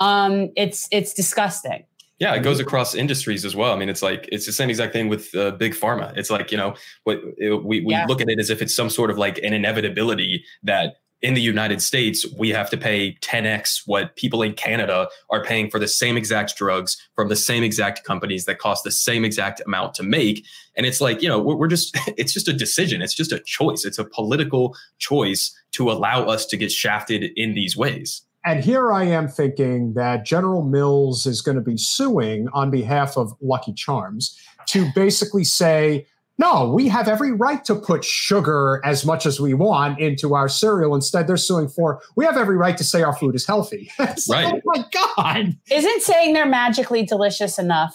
Um, 0.00 0.52
it's 0.56 0.88
it's 0.90 1.12
disgusting. 1.12 1.84
Yeah, 2.18 2.34
it 2.34 2.42
goes 2.42 2.60
across 2.60 2.94
industries 2.94 3.44
as 3.44 3.54
well. 3.54 3.74
I 3.74 3.76
mean, 3.76 3.90
it's 3.90 4.02
like 4.02 4.26
it's 4.32 4.46
the 4.46 4.52
same 4.52 4.70
exact 4.70 4.94
thing 4.94 5.10
with 5.10 5.34
uh, 5.34 5.50
big 5.50 5.74
pharma. 5.74 6.16
It's 6.16 6.30
like 6.30 6.50
you 6.50 6.56
know, 6.56 6.74
what 7.04 7.20
it, 7.36 7.62
we 7.62 7.80
we 7.84 7.92
Yeah. 7.92 8.06
look 8.06 8.22
at 8.22 8.28
it 8.30 8.38
as 8.38 8.48
if 8.48 8.62
it's 8.62 8.74
some 8.74 8.88
sort 8.88 9.10
of 9.10 9.18
like 9.18 9.36
an 9.42 9.52
inevitability 9.52 10.44
that 10.62 11.01
in 11.22 11.34
the 11.34 11.40
United 11.40 11.80
States 11.80 12.26
we 12.36 12.50
have 12.50 12.68
to 12.70 12.76
pay 12.76 13.16
10x 13.22 13.82
what 13.86 14.16
people 14.16 14.42
in 14.42 14.52
Canada 14.52 15.08
are 15.30 15.44
paying 15.44 15.70
for 15.70 15.78
the 15.78 15.88
same 15.88 16.16
exact 16.16 16.56
drugs 16.56 16.96
from 17.14 17.28
the 17.28 17.36
same 17.36 17.62
exact 17.62 18.04
companies 18.04 18.44
that 18.44 18.58
cost 18.58 18.84
the 18.84 18.90
same 18.90 19.24
exact 19.24 19.60
amount 19.64 19.94
to 19.94 20.02
make. 20.02 20.44
And 20.76 20.84
it's 20.84 21.00
like 21.00 21.22
you 21.22 21.28
know, 21.28 21.40
we're, 21.40 21.68
just 21.68 21.96
it's 22.16 22.32
just 22.32 22.48
a 22.48 22.52
decision. 22.52 23.02
It's 23.02 23.14
just 23.14 23.32
a 23.32 23.40
choice. 23.40 23.84
It's 23.84 23.98
a 23.98 24.04
political 24.04 24.76
choice 24.98 25.54
to 25.72 25.90
allow 25.90 26.24
us 26.24 26.44
to 26.46 26.56
get 26.56 26.70
shafted 26.70 27.30
in 27.36 27.54
these 27.54 27.76
ways. 27.76 28.22
And 28.44 28.64
here 28.64 28.92
I 28.92 29.04
am 29.04 29.28
thinking 29.28 29.94
that 29.94 30.26
General 30.26 30.64
Mills 30.64 31.26
is 31.26 31.40
going 31.40 31.54
to 31.54 31.62
be 31.62 31.76
suing 31.76 32.48
on 32.52 32.72
behalf 32.72 33.16
of 33.16 33.32
Lucky 33.40 33.72
Charms 33.72 34.36
to 34.66 34.90
basically 34.96 35.44
say, 35.44 36.06
no, 36.42 36.72
we 36.74 36.88
have 36.88 37.06
every 37.08 37.30
right 37.32 37.64
to 37.66 37.74
put 37.74 38.04
sugar 38.04 38.80
as 38.84 39.04
much 39.06 39.26
as 39.26 39.40
we 39.40 39.54
want 39.54 40.00
into 40.00 40.34
our 40.34 40.48
cereal. 40.48 40.94
Instead, 40.94 41.26
they're 41.28 41.36
suing 41.36 41.68
for, 41.68 42.00
we 42.16 42.24
have 42.24 42.36
every 42.36 42.56
right 42.56 42.76
to 42.76 42.84
say 42.84 43.02
our 43.02 43.14
food 43.16 43.34
is 43.34 43.46
healthy. 43.46 43.90
It's 44.00 44.28
like, 44.28 44.46
Right. 44.52 44.62
oh 44.66 44.72
my 44.74 44.84
God. 45.16 45.56
Isn't 45.70 46.02
saying 46.02 46.34
they're 46.34 46.46
magically 46.46 47.04
delicious 47.04 47.58
enough? 47.58 47.94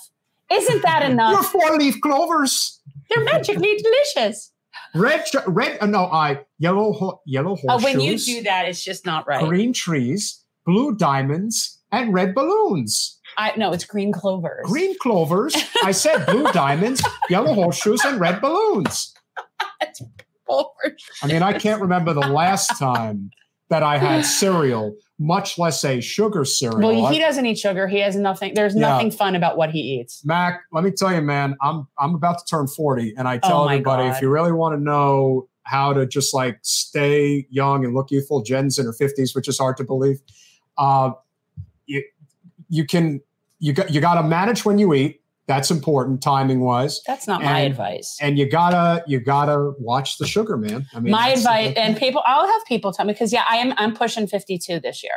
Isn't 0.50 0.82
that 0.84 1.02
Your 1.04 1.12
enough? 1.18 1.46
four 1.52 1.76
leaf 1.78 2.00
clovers. 2.02 2.80
They're 3.10 3.24
magically 3.24 3.76
delicious. 3.84 4.52
Red, 4.96 5.26
red, 5.48 5.78
uh, 5.82 5.86
no, 5.86 6.06
I, 6.06 6.40
yellow, 6.60 6.94
ho- 6.94 7.22
yellow 7.26 7.58
Oh, 7.68 7.72
horseshoes. 7.78 7.84
when 7.84 8.00
you 8.00 8.18
do 8.18 8.44
that, 8.44 8.68
it's 8.70 8.84
just 8.84 9.06
not 9.06 9.28
right. 9.28 9.44
green 9.44 9.74
trees, 9.74 10.44
blue 10.66 10.96
diamonds, 10.96 11.80
and 11.92 12.14
red 12.14 12.34
balloons. 12.34 13.17
I 13.38 13.54
no, 13.56 13.72
it's 13.72 13.86
green 13.86 14.12
clovers. 14.12 14.66
Green 14.68 14.96
clovers. 15.00 15.56
I 15.84 15.92
said 15.92 16.26
blue 16.26 16.52
diamonds, 16.52 17.04
yellow 17.30 17.54
horseshoes, 17.54 18.04
and 18.04 18.20
red 18.20 18.42
balloons. 18.42 19.14
I 21.22 21.28
mean, 21.28 21.44
I 21.44 21.58
can't 21.58 21.82
remember 21.82 22.14
the 22.14 22.22
last 22.22 22.78
time 22.80 23.32
that 23.70 23.84
I 23.84 23.98
had 23.98 24.22
cereal, 24.26 24.96
much 25.20 25.58
less 25.60 25.84
a 25.84 26.00
sugar 26.00 26.46
cereal. 26.46 26.80
Well, 26.80 27.12
he 27.12 27.20
doesn't 27.20 27.46
eat 27.46 27.58
sugar. 27.60 27.88
He 27.88 28.00
has 28.00 28.16
nothing. 28.16 28.54
There's 28.54 28.74
Yeah. 28.74 28.82
nothing 28.82 29.12
fun 29.12 29.36
about 29.36 29.58
what 29.58 29.72
he 29.72 29.80
eats. 29.80 30.24
Mac, 30.26 30.62
let 30.72 30.84
me 30.84 30.92
tell 30.92 31.14
you, 31.14 31.22
man, 31.22 31.56
I'm 31.62 31.88
I'm 32.00 32.16
about 32.16 32.40
to 32.40 32.46
turn 32.46 32.68
40, 32.68 33.14
and 33.18 33.28
I 33.28 33.36
Oh 33.44 33.48
tell 33.48 33.66
my 33.66 33.74
everybody 33.74 34.08
God. 34.08 34.16
if 34.16 34.22
you 34.22 34.30
really 34.30 34.52
want 34.54 34.76
to 34.76 34.82
know 34.82 35.48
how 35.64 35.92
to 35.92 36.06
just 36.06 36.34
like 36.34 36.60
stay 36.62 37.46
young 37.50 37.84
and 37.84 37.94
look 37.94 38.10
youthful, 38.10 38.42
Jen's 38.42 38.80
in 38.80 38.86
her 38.86 38.94
50s, 38.94 39.36
which 39.36 39.50
is 39.50 39.58
hard 39.60 39.76
to 39.78 39.84
believe. 39.84 40.22
Uh, 40.78 41.12
you 41.86 42.04
you 42.70 42.86
can 42.86 43.22
you 43.60 43.74
got 43.74 43.94
you 43.94 44.02
got 44.02 44.16
to 44.16 44.24
manage 44.24 44.66
when 44.66 44.78
you 44.80 44.94
eat. 44.94 45.22
That's 45.48 45.72
important, 45.72 46.22
timing 46.22 46.60
wise. 46.60 47.02
That's 47.08 47.26
not 47.26 47.42
my 47.42 47.62
advice. 47.62 48.18
And 48.20 48.38
you 48.38 48.50
gotta 48.50 49.02
you 49.08 49.22
gotta 49.22 49.72
watch 49.80 50.18
the 50.18 50.28
sugar, 50.28 50.58
man. 50.58 50.86
I 50.94 51.00
mean, 51.00 51.12
my 51.12 51.30
advice, 51.30 51.74
and 51.78 51.96
people, 51.96 52.22
I'll 52.26 52.46
have 52.46 52.66
people 52.66 52.92
tell 52.92 53.06
me 53.06 53.14
because 53.14 53.32
yeah, 53.32 53.46
I 53.50 53.56
am. 53.56 53.74
I'm 53.78 53.96
pushing 53.96 54.28
52 54.28 54.82
this 54.82 55.04
year, 55.04 55.14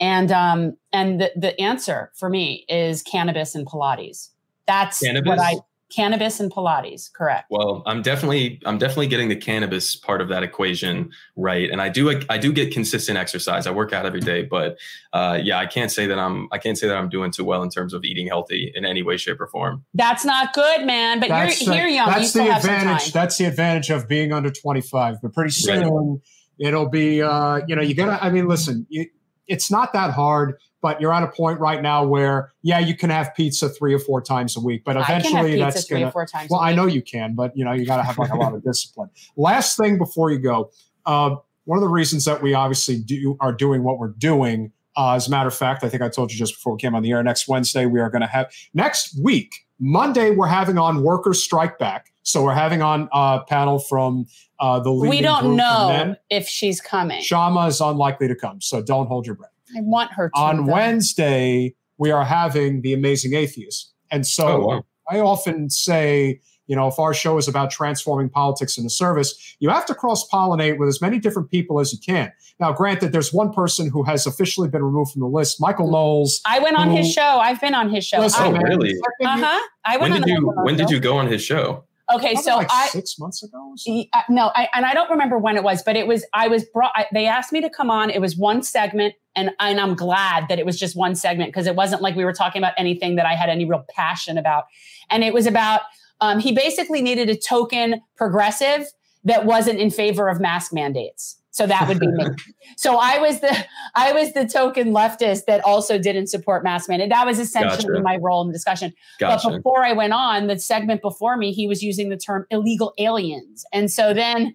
and 0.00 0.32
um, 0.32 0.78
and 0.90 1.20
the 1.20 1.32
the 1.36 1.60
answer 1.60 2.10
for 2.16 2.30
me 2.30 2.64
is 2.70 3.02
cannabis 3.02 3.54
and 3.54 3.66
Pilates. 3.66 4.30
That's 4.66 5.00
Cannabis? 5.00 5.28
what 5.28 5.38
I 5.38 5.56
Cannabis 5.94 6.38
and 6.38 6.50
Pilates, 6.52 7.10
correct? 7.12 7.46
Well, 7.50 7.82
I'm 7.86 8.02
definitely 8.02 8.60
I'm 8.66 8.76
definitely 8.76 9.06
getting 9.06 9.28
the 9.28 9.36
cannabis 9.36 9.96
part 9.96 10.20
of 10.20 10.28
that 10.28 10.42
equation 10.42 11.10
right, 11.36 11.70
and 11.70 11.80
I 11.80 11.88
do 11.88 12.10
I 12.28 12.36
do 12.38 12.52
get 12.52 12.72
consistent 12.72 13.16
exercise. 13.16 13.66
I 13.66 13.70
work 13.70 13.92
out 13.94 14.04
every 14.04 14.20
day, 14.20 14.42
but 14.42 14.76
uh, 15.14 15.38
yeah, 15.42 15.58
I 15.58 15.66
can't 15.66 15.90
say 15.90 16.06
that 16.06 16.18
I'm 16.18 16.48
I 16.52 16.58
can't 16.58 16.76
say 16.76 16.88
that 16.88 16.96
I'm 16.96 17.08
doing 17.08 17.30
too 17.30 17.44
well 17.44 17.62
in 17.62 17.70
terms 17.70 17.94
of 17.94 18.04
eating 18.04 18.26
healthy 18.26 18.70
in 18.74 18.84
any 18.84 19.02
way, 19.02 19.16
shape, 19.16 19.40
or 19.40 19.46
form. 19.46 19.84
That's 19.94 20.24
not 20.24 20.52
good, 20.52 20.84
man. 20.84 21.20
But 21.20 21.30
That's 21.30 21.60
you're 21.62 21.74
the- 21.74 21.80
you're 21.80 21.88
young. 21.88 22.08
you 22.08 22.14
That's 22.14 22.30
still 22.30 22.44
the 22.44 22.52
have 22.52 22.62
some 22.62 22.70
advantage. 22.74 23.02
time. 23.04 23.10
That's 23.14 23.38
the 23.38 23.44
advantage 23.46 23.90
of 23.90 24.06
being 24.08 24.32
under 24.32 24.50
25. 24.50 25.16
But 25.22 25.32
pretty 25.32 25.54
Right. 25.68 25.82
soon 25.84 26.20
it'll 26.58 26.88
be, 26.88 27.22
uh, 27.22 27.60
you 27.66 27.76
know, 27.76 27.82
you 27.82 27.94
gotta. 27.94 28.22
I 28.22 28.30
mean, 28.30 28.46
listen, 28.48 28.86
you, 28.90 29.06
it's 29.46 29.70
not 29.70 29.92
that 29.94 30.10
hard, 30.12 30.56
but 30.80 31.00
you're 31.00 31.12
at 31.12 31.22
a 31.22 31.28
point 31.28 31.58
right 31.60 31.82
now 31.82 32.04
where, 32.04 32.52
yeah, 32.62 32.78
you 32.78 32.96
can 32.96 33.10
have 33.10 33.34
pizza 33.34 33.68
three 33.68 33.94
or 33.94 33.98
four 33.98 34.20
times 34.20 34.56
a 34.56 34.60
week, 34.60 34.84
but 34.84 34.96
I 34.96 35.02
can 35.02 35.14
have 35.14 35.24
eventually 35.24 35.58
that's 35.58 35.86
times 35.86 36.50
a 36.50 36.50
Well, 36.50 36.60
I 36.60 36.74
know 36.74 36.86
you 36.86 37.02
can, 37.02 37.34
but 37.34 37.56
you 37.56 37.64
know, 37.64 37.72
you 37.72 37.84
got 37.84 37.96
to 37.96 38.02
have 38.02 38.18
like 38.18 38.30
a 38.30 38.36
lot 38.36 38.54
of 38.54 38.62
discipline. 38.62 39.10
Last 39.36 39.76
thing 39.76 39.98
before 39.98 40.30
you 40.30 40.38
go, 40.38 40.70
uh, 41.06 41.36
one 41.64 41.78
of 41.78 41.82
the 41.82 41.88
reasons 41.88 42.24
that 42.24 42.42
we 42.42 42.54
obviously 42.54 42.98
do 42.98 43.36
are 43.40 43.52
doing 43.52 43.82
what 43.82 43.98
we're 43.98 44.08
doing. 44.08 44.72
Uh, 44.96 45.14
as 45.14 45.28
a 45.28 45.30
matter 45.30 45.48
of 45.48 45.54
fact, 45.54 45.84
I 45.84 45.88
think 45.88 46.02
I 46.02 46.08
told 46.08 46.32
you 46.32 46.38
just 46.38 46.54
before 46.54 46.72
we 46.72 46.78
came 46.78 46.94
on 46.94 47.02
the 47.02 47.12
air. 47.12 47.22
Next 47.22 47.46
Wednesday, 47.46 47.86
we 47.86 48.00
are 48.00 48.10
going 48.10 48.22
to 48.22 48.26
have 48.26 48.52
next 48.74 49.18
week, 49.22 49.52
Monday, 49.78 50.30
we're 50.30 50.48
having 50.48 50.78
on 50.78 51.02
Workers 51.02 51.42
Strike 51.42 51.78
Back. 51.78 52.06
So 52.22 52.42
we're 52.42 52.54
having 52.54 52.82
on 52.82 53.08
a 53.12 53.40
panel 53.48 53.78
from 53.78 54.26
uh, 54.60 54.80
the 54.80 54.90
leading 54.90 55.10
We 55.10 55.22
don't 55.22 55.56
know 55.56 56.16
if 56.30 56.46
she's 56.46 56.80
coming. 56.80 57.20
Kshama 57.20 57.68
is 57.68 57.80
unlikely 57.80 58.28
to 58.28 58.34
come, 58.34 58.60
so 58.60 58.82
don't 58.82 59.06
hold 59.06 59.24
your 59.24 59.36
breath. 59.36 59.50
I 59.76 59.80
want 59.80 60.12
her 60.12 60.28
to. 60.30 60.38
On 60.38 60.66
though. 60.66 60.72
Wednesday, 60.72 61.74
we 61.98 62.10
are 62.10 62.24
having 62.24 62.82
the 62.82 62.92
Amazing 62.92 63.34
Atheist, 63.34 63.92
and 64.10 64.26
so 64.26 64.46
Oh, 64.48 64.66
wow. 64.66 64.84
I 65.10 65.20
often 65.20 65.70
say, 65.70 66.40
you 66.66 66.76
know, 66.76 66.86
if 66.86 66.98
our 66.98 67.14
show 67.14 67.38
is 67.38 67.48
about 67.48 67.70
transforming 67.70 68.28
politics 68.28 68.76
into 68.76 68.90
service, 68.90 69.56
you 69.58 69.70
have 69.70 69.86
to 69.86 69.94
cross 69.94 70.28
pollinate 70.28 70.78
with 70.78 70.88
as 70.88 71.00
many 71.00 71.18
different 71.18 71.50
people 71.50 71.80
as 71.80 71.92
you 71.94 71.98
can. 71.98 72.30
Now, 72.60 72.72
granted, 72.72 73.12
there's 73.12 73.32
one 73.32 73.50
person 73.52 73.88
who 73.88 74.02
has 74.02 74.26
officially 74.26 74.68
been 74.68 74.82
removed 74.82 75.12
from 75.12 75.20
the 75.20 75.28
list, 75.28 75.60
Michael 75.60 75.90
Knowles. 75.90 76.40
I 76.44 76.58
went 76.58 76.76
on 76.76 76.90
his 76.90 77.10
show. 77.10 77.22
I've 77.22 77.60
been 77.60 77.74
on 77.74 77.88
his 77.88 78.04
show. 78.04 78.18
Listen, 78.18 78.44
Oh, 78.46 78.52
man, 78.52 78.62
really? 78.64 78.94
Uh 79.24 79.38
huh. 79.38 79.60
I 79.86 79.96
When 79.96 80.10
went 80.10 80.14
on 80.14 80.20
did 80.20 80.24
the 80.28 80.32
you 80.32 80.40
Michael 80.46 80.64
when 80.64 80.76
did 80.76 80.90
you 80.90 81.00
go 81.00 81.16
on 81.16 81.26
his 81.28 81.42
show? 81.42 81.84
Okay, 82.10 82.32
Probably 82.32 82.42
so 82.42 82.56
like 82.56 82.68
I 82.70 82.88
six 82.88 83.18
months 83.18 83.42
ago. 83.42 83.58
or 83.58 83.76
something. 83.76 84.08
Uh, 84.14 84.22
no, 84.30 84.50
I, 84.54 84.68
and 84.74 84.86
I 84.86 84.94
don't 84.94 85.10
remember 85.10 85.38
when 85.38 85.56
it 85.56 85.62
was, 85.62 85.82
but 85.82 85.94
it 85.94 86.06
was. 86.06 86.24
I 86.32 86.48
was 86.48 86.64
brought. 86.64 86.92
I, 86.94 87.06
they 87.12 87.26
asked 87.26 87.52
me 87.52 87.60
to 87.60 87.68
come 87.68 87.90
on. 87.90 88.08
It 88.08 88.20
was 88.20 88.36
one 88.36 88.62
segment, 88.62 89.14
and 89.36 89.50
and 89.60 89.78
I'm 89.78 89.94
glad 89.94 90.48
that 90.48 90.58
it 90.58 90.64
was 90.64 90.78
just 90.78 90.96
one 90.96 91.14
segment 91.14 91.50
because 91.52 91.66
it 91.66 91.74
wasn't 91.76 92.00
like 92.00 92.16
we 92.16 92.24
were 92.24 92.32
talking 92.32 92.60
about 92.60 92.72
anything 92.78 93.16
that 93.16 93.26
I 93.26 93.34
had 93.34 93.50
any 93.50 93.66
real 93.66 93.84
passion 93.94 94.38
about, 94.38 94.64
and 95.10 95.22
it 95.22 95.34
was 95.34 95.46
about. 95.46 95.82
Um, 96.20 96.40
he 96.40 96.50
basically 96.50 97.00
needed 97.00 97.28
a 97.30 97.36
token 97.36 98.00
progressive 98.16 98.86
that 99.24 99.44
wasn't 99.44 99.78
in 99.78 99.90
favor 99.90 100.28
of 100.28 100.40
mask 100.40 100.72
mandates. 100.72 101.38
So 101.50 101.66
that 101.66 101.88
would 101.88 101.98
be 101.98 102.06
me. 102.08 102.26
So 102.76 102.98
I 102.98 103.18
was 103.18 103.40
the 103.40 103.56
I 103.96 104.12
was 104.12 104.34
the 104.34 104.46
token 104.46 104.92
leftist 104.92 105.46
that 105.46 105.64
also 105.64 105.98
didn't 105.98 106.28
support 106.28 106.62
mask 106.62 106.88
mandate. 106.88 107.08
That 107.10 107.26
was 107.26 107.38
essentially 107.40 107.94
Gotcha. 107.94 108.02
my 108.02 108.18
role 108.20 108.42
in 108.42 108.48
the 108.48 108.52
discussion. 108.52 108.92
Gotcha. 109.18 109.48
But 109.48 109.56
before 109.56 109.84
I 109.84 109.92
went 109.94 110.12
on, 110.12 110.46
the 110.46 110.58
segment 110.60 111.00
before 111.02 111.36
me, 111.36 111.50
he 111.52 111.66
was 111.66 111.82
using 111.82 112.08
the 112.10 112.16
term 112.16 112.46
illegal 112.50 112.92
aliens. 112.98 113.64
And 113.72 113.90
so 113.90 114.14
then 114.14 114.54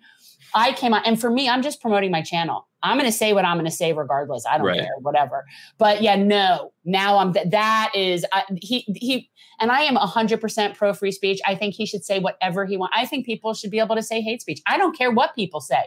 I 0.56 0.72
came 0.74 0.94
on, 0.94 1.02
and 1.06 1.20
for 1.20 1.30
me, 1.32 1.50
I'm 1.50 1.62
just 1.64 1.82
promoting 1.82 2.12
my 2.12 2.22
channel. 2.22 2.68
I'm 2.84 2.98
going 2.98 3.10
to 3.10 3.18
say 3.18 3.34
what 3.34 3.44
I'm 3.44 3.56
going 3.58 3.66
to 3.66 3.72
say 3.76 3.92
regardless. 3.94 4.46
I 4.46 4.58
don't 4.58 4.68
Right. 4.68 4.80
care, 4.82 4.92
whatever. 5.02 5.44
But 5.78 6.02
yeah, 6.02 6.16
no. 6.16 6.72
Now 6.86 7.18
I'm 7.18 7.34
th- 7.34 7.50
that 7.50 7.92
is 7.96 8.26
he 8.62 8.86
he 8.96 9.30
and 9.60 9.72
I 9.72 9.82
am 9.82 9.96
100% 9.96 10.76
pro 10.76 10.94
free 10.94 11.12
speech. 11.12 11.42
I 11.46 11.56
think 11.56 11.74
he 11.76 11.86
should 11.86 12.06
say 12.06 12.20
whatever 12.20 12.66
he 12.66 12.78
wants. 12.78 12.96
I 12.98 13.06
think 13.06 13.26
people 13.26 13.54
should 13.54 13.72
be 13.72 13.80
able 13.80 13.96
to 13.96 14.04
say 14.04 14.22
hate 14.22 14.42
speech. 14.42 14.62
I 14.68 14.78
don't 14.78 14.96
care 14.98 15.12
what 15.12 15.34
people 15.36 15.60
say. 15.62 15.86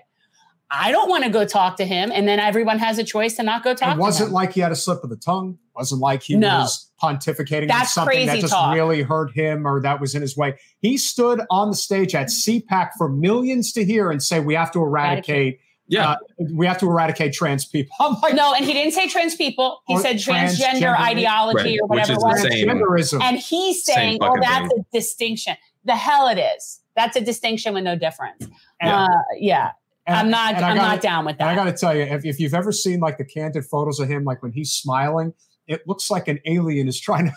I 0.71 0.91
don't 0.91 1.09
want 1.09 1.23
to 1.25 1.31
go 1.31 1.45
talk 1.47 1.77
to 1.77 1.85
him, 1.85 2.11
and 2.13 2.27
then 2.27 2.41
everyone 2.41 2.79
has 2.81 2.99
a 2.99 3.05
choice 3.05 3.37
to 3.37 3.43
not 3.45 3.63
go 3.63 3.73
talk. 3.75 3.97
It 3.97 4.01
wasn't 4.01 4.33
like 4.33 4.53
he 4.53 4.61
had 4.61 4.73
a 4.73 4.77
slip 4.77 5.05
of 5.05 5.11
the 5.11 5.17
tongue. 5.17 5.59
wasn't 5.77 6.01
like 6.01 6.23
he 6.23 6.35
No. 6.37 6.61
was 6.61 6.91
pontificating 7.03 7.63
on 7.65 7.69
That's 7.69 7.93
something 7.93 8.25
that 8.27 8.33
crazy 8.33 8.41
just 8.41 8.53
talk. 8.55 8.75
really 8.75 9.03
hurt 9.03 9.31
him 9.35 9.67
or 9.67 9.79
that 9.83 10.01
was 10.01 10.15
in 10.15 10.23
his 10.23 10.35
way. 10.37 10.55
He 10.81 10.97
stood 10.97 11.43
on 11.51 11.69
the 11.71 11.77
stage 11.77 12.15
at 12.15 12.29
CPAC 12.31 12.93
for 12.97 13.11
millions 13.11 13.73
to 13.75 13.85
hear 13.85 14.11
and 14.11 14.23
say, 14.23 14.41
"We 14.41 14.55
have 14.55 14.71
to 14.73 14.81
eradicate. 14.81 15.61
Yeah. 15.87 16.13
uh, 16.13 16.17
we 16.55 16.67
have 16.67 16.79
to 16.79 16.87
eradicate 16.87 17.35
trans 17.35 17.67
people." 17.67 17.95
I'm 18.01 18.19
like, 18.23 18.35
no, 18.35 18.55
and 18.55 18.65
he 18.65 18.73
didn't 18.73 18.95
say 18.95 19.07
trans 19.07 19.35
people. 19.37 19.83
He 19.87 19.99
said 19.99 20.17
transgender, 20.17 20.81
transgender- 20.81 20.99
ideology 20.99 21.59
Right, 21.59 21.79
or 21.83 21.89
which 21.89 22.09
whatever 22.09 22.37
is 22.39 22.45
it 22.45 22.49
the 22.49 22.57
same. 22.57 22.69
transgenderism. 22.69 23.23
And 23.23 23.37
he's 23.39 23.85
saying, 23.85 24.19
"Oh, 24.23 24.35
that's 24.41 24.69
thing. 24.69 24.79
a 24.93 24.97
distinction." 24.97 25.57
The 25.85 25.95
hell 25.95 26.27
it 26.29 26.39
is. 26.39 26.81
That's 26.97 27.17
a 27.17 27.21
distinction 27.21 27.75
with 27.75 27.85
no 27.85 27.95
difference. 27.97 28.47
Yeah. 28.83 29.05
Uh, 29.05 29.09
yeah. 29.39 29.71
And- 30.07 30.17
I'm 30.17 30.31
not. 30.31 30.55
I 30.55 30.69
I'm 30.69 30.77
gotta- 30.77 30.89
not 30.89 31.01
down 31.01 31.25
with 31.25 31.39
that. 31.39 31.49
I 31.49 31.55
got 31.55 31.65
to 31.65 31.73
tell 31.73 31.95
you, 31.95 32.03
if, 32.03 32.25
if 32.25 32.39
you've 32.41 32.55
ever 32.55 32.73
seen 32.73 33.01
like 33.01 33.19
the 33.19 33.25
candid 33.25 33.65
photos 33.65 33.99
of 34.01 34.09
him, 34.09 34.25
like 34.25 34.43
when 34.43 34.53
he's 34.53 34.73
smiling, 34.73 35.33
it 35.67 35.83
looks 35.87 36.11
like 36.11 36.29
an 36.29 36.39
alien 36.47 36.89
is 36.89 37.01
trying 37.01 37.27
to 37.27 37.33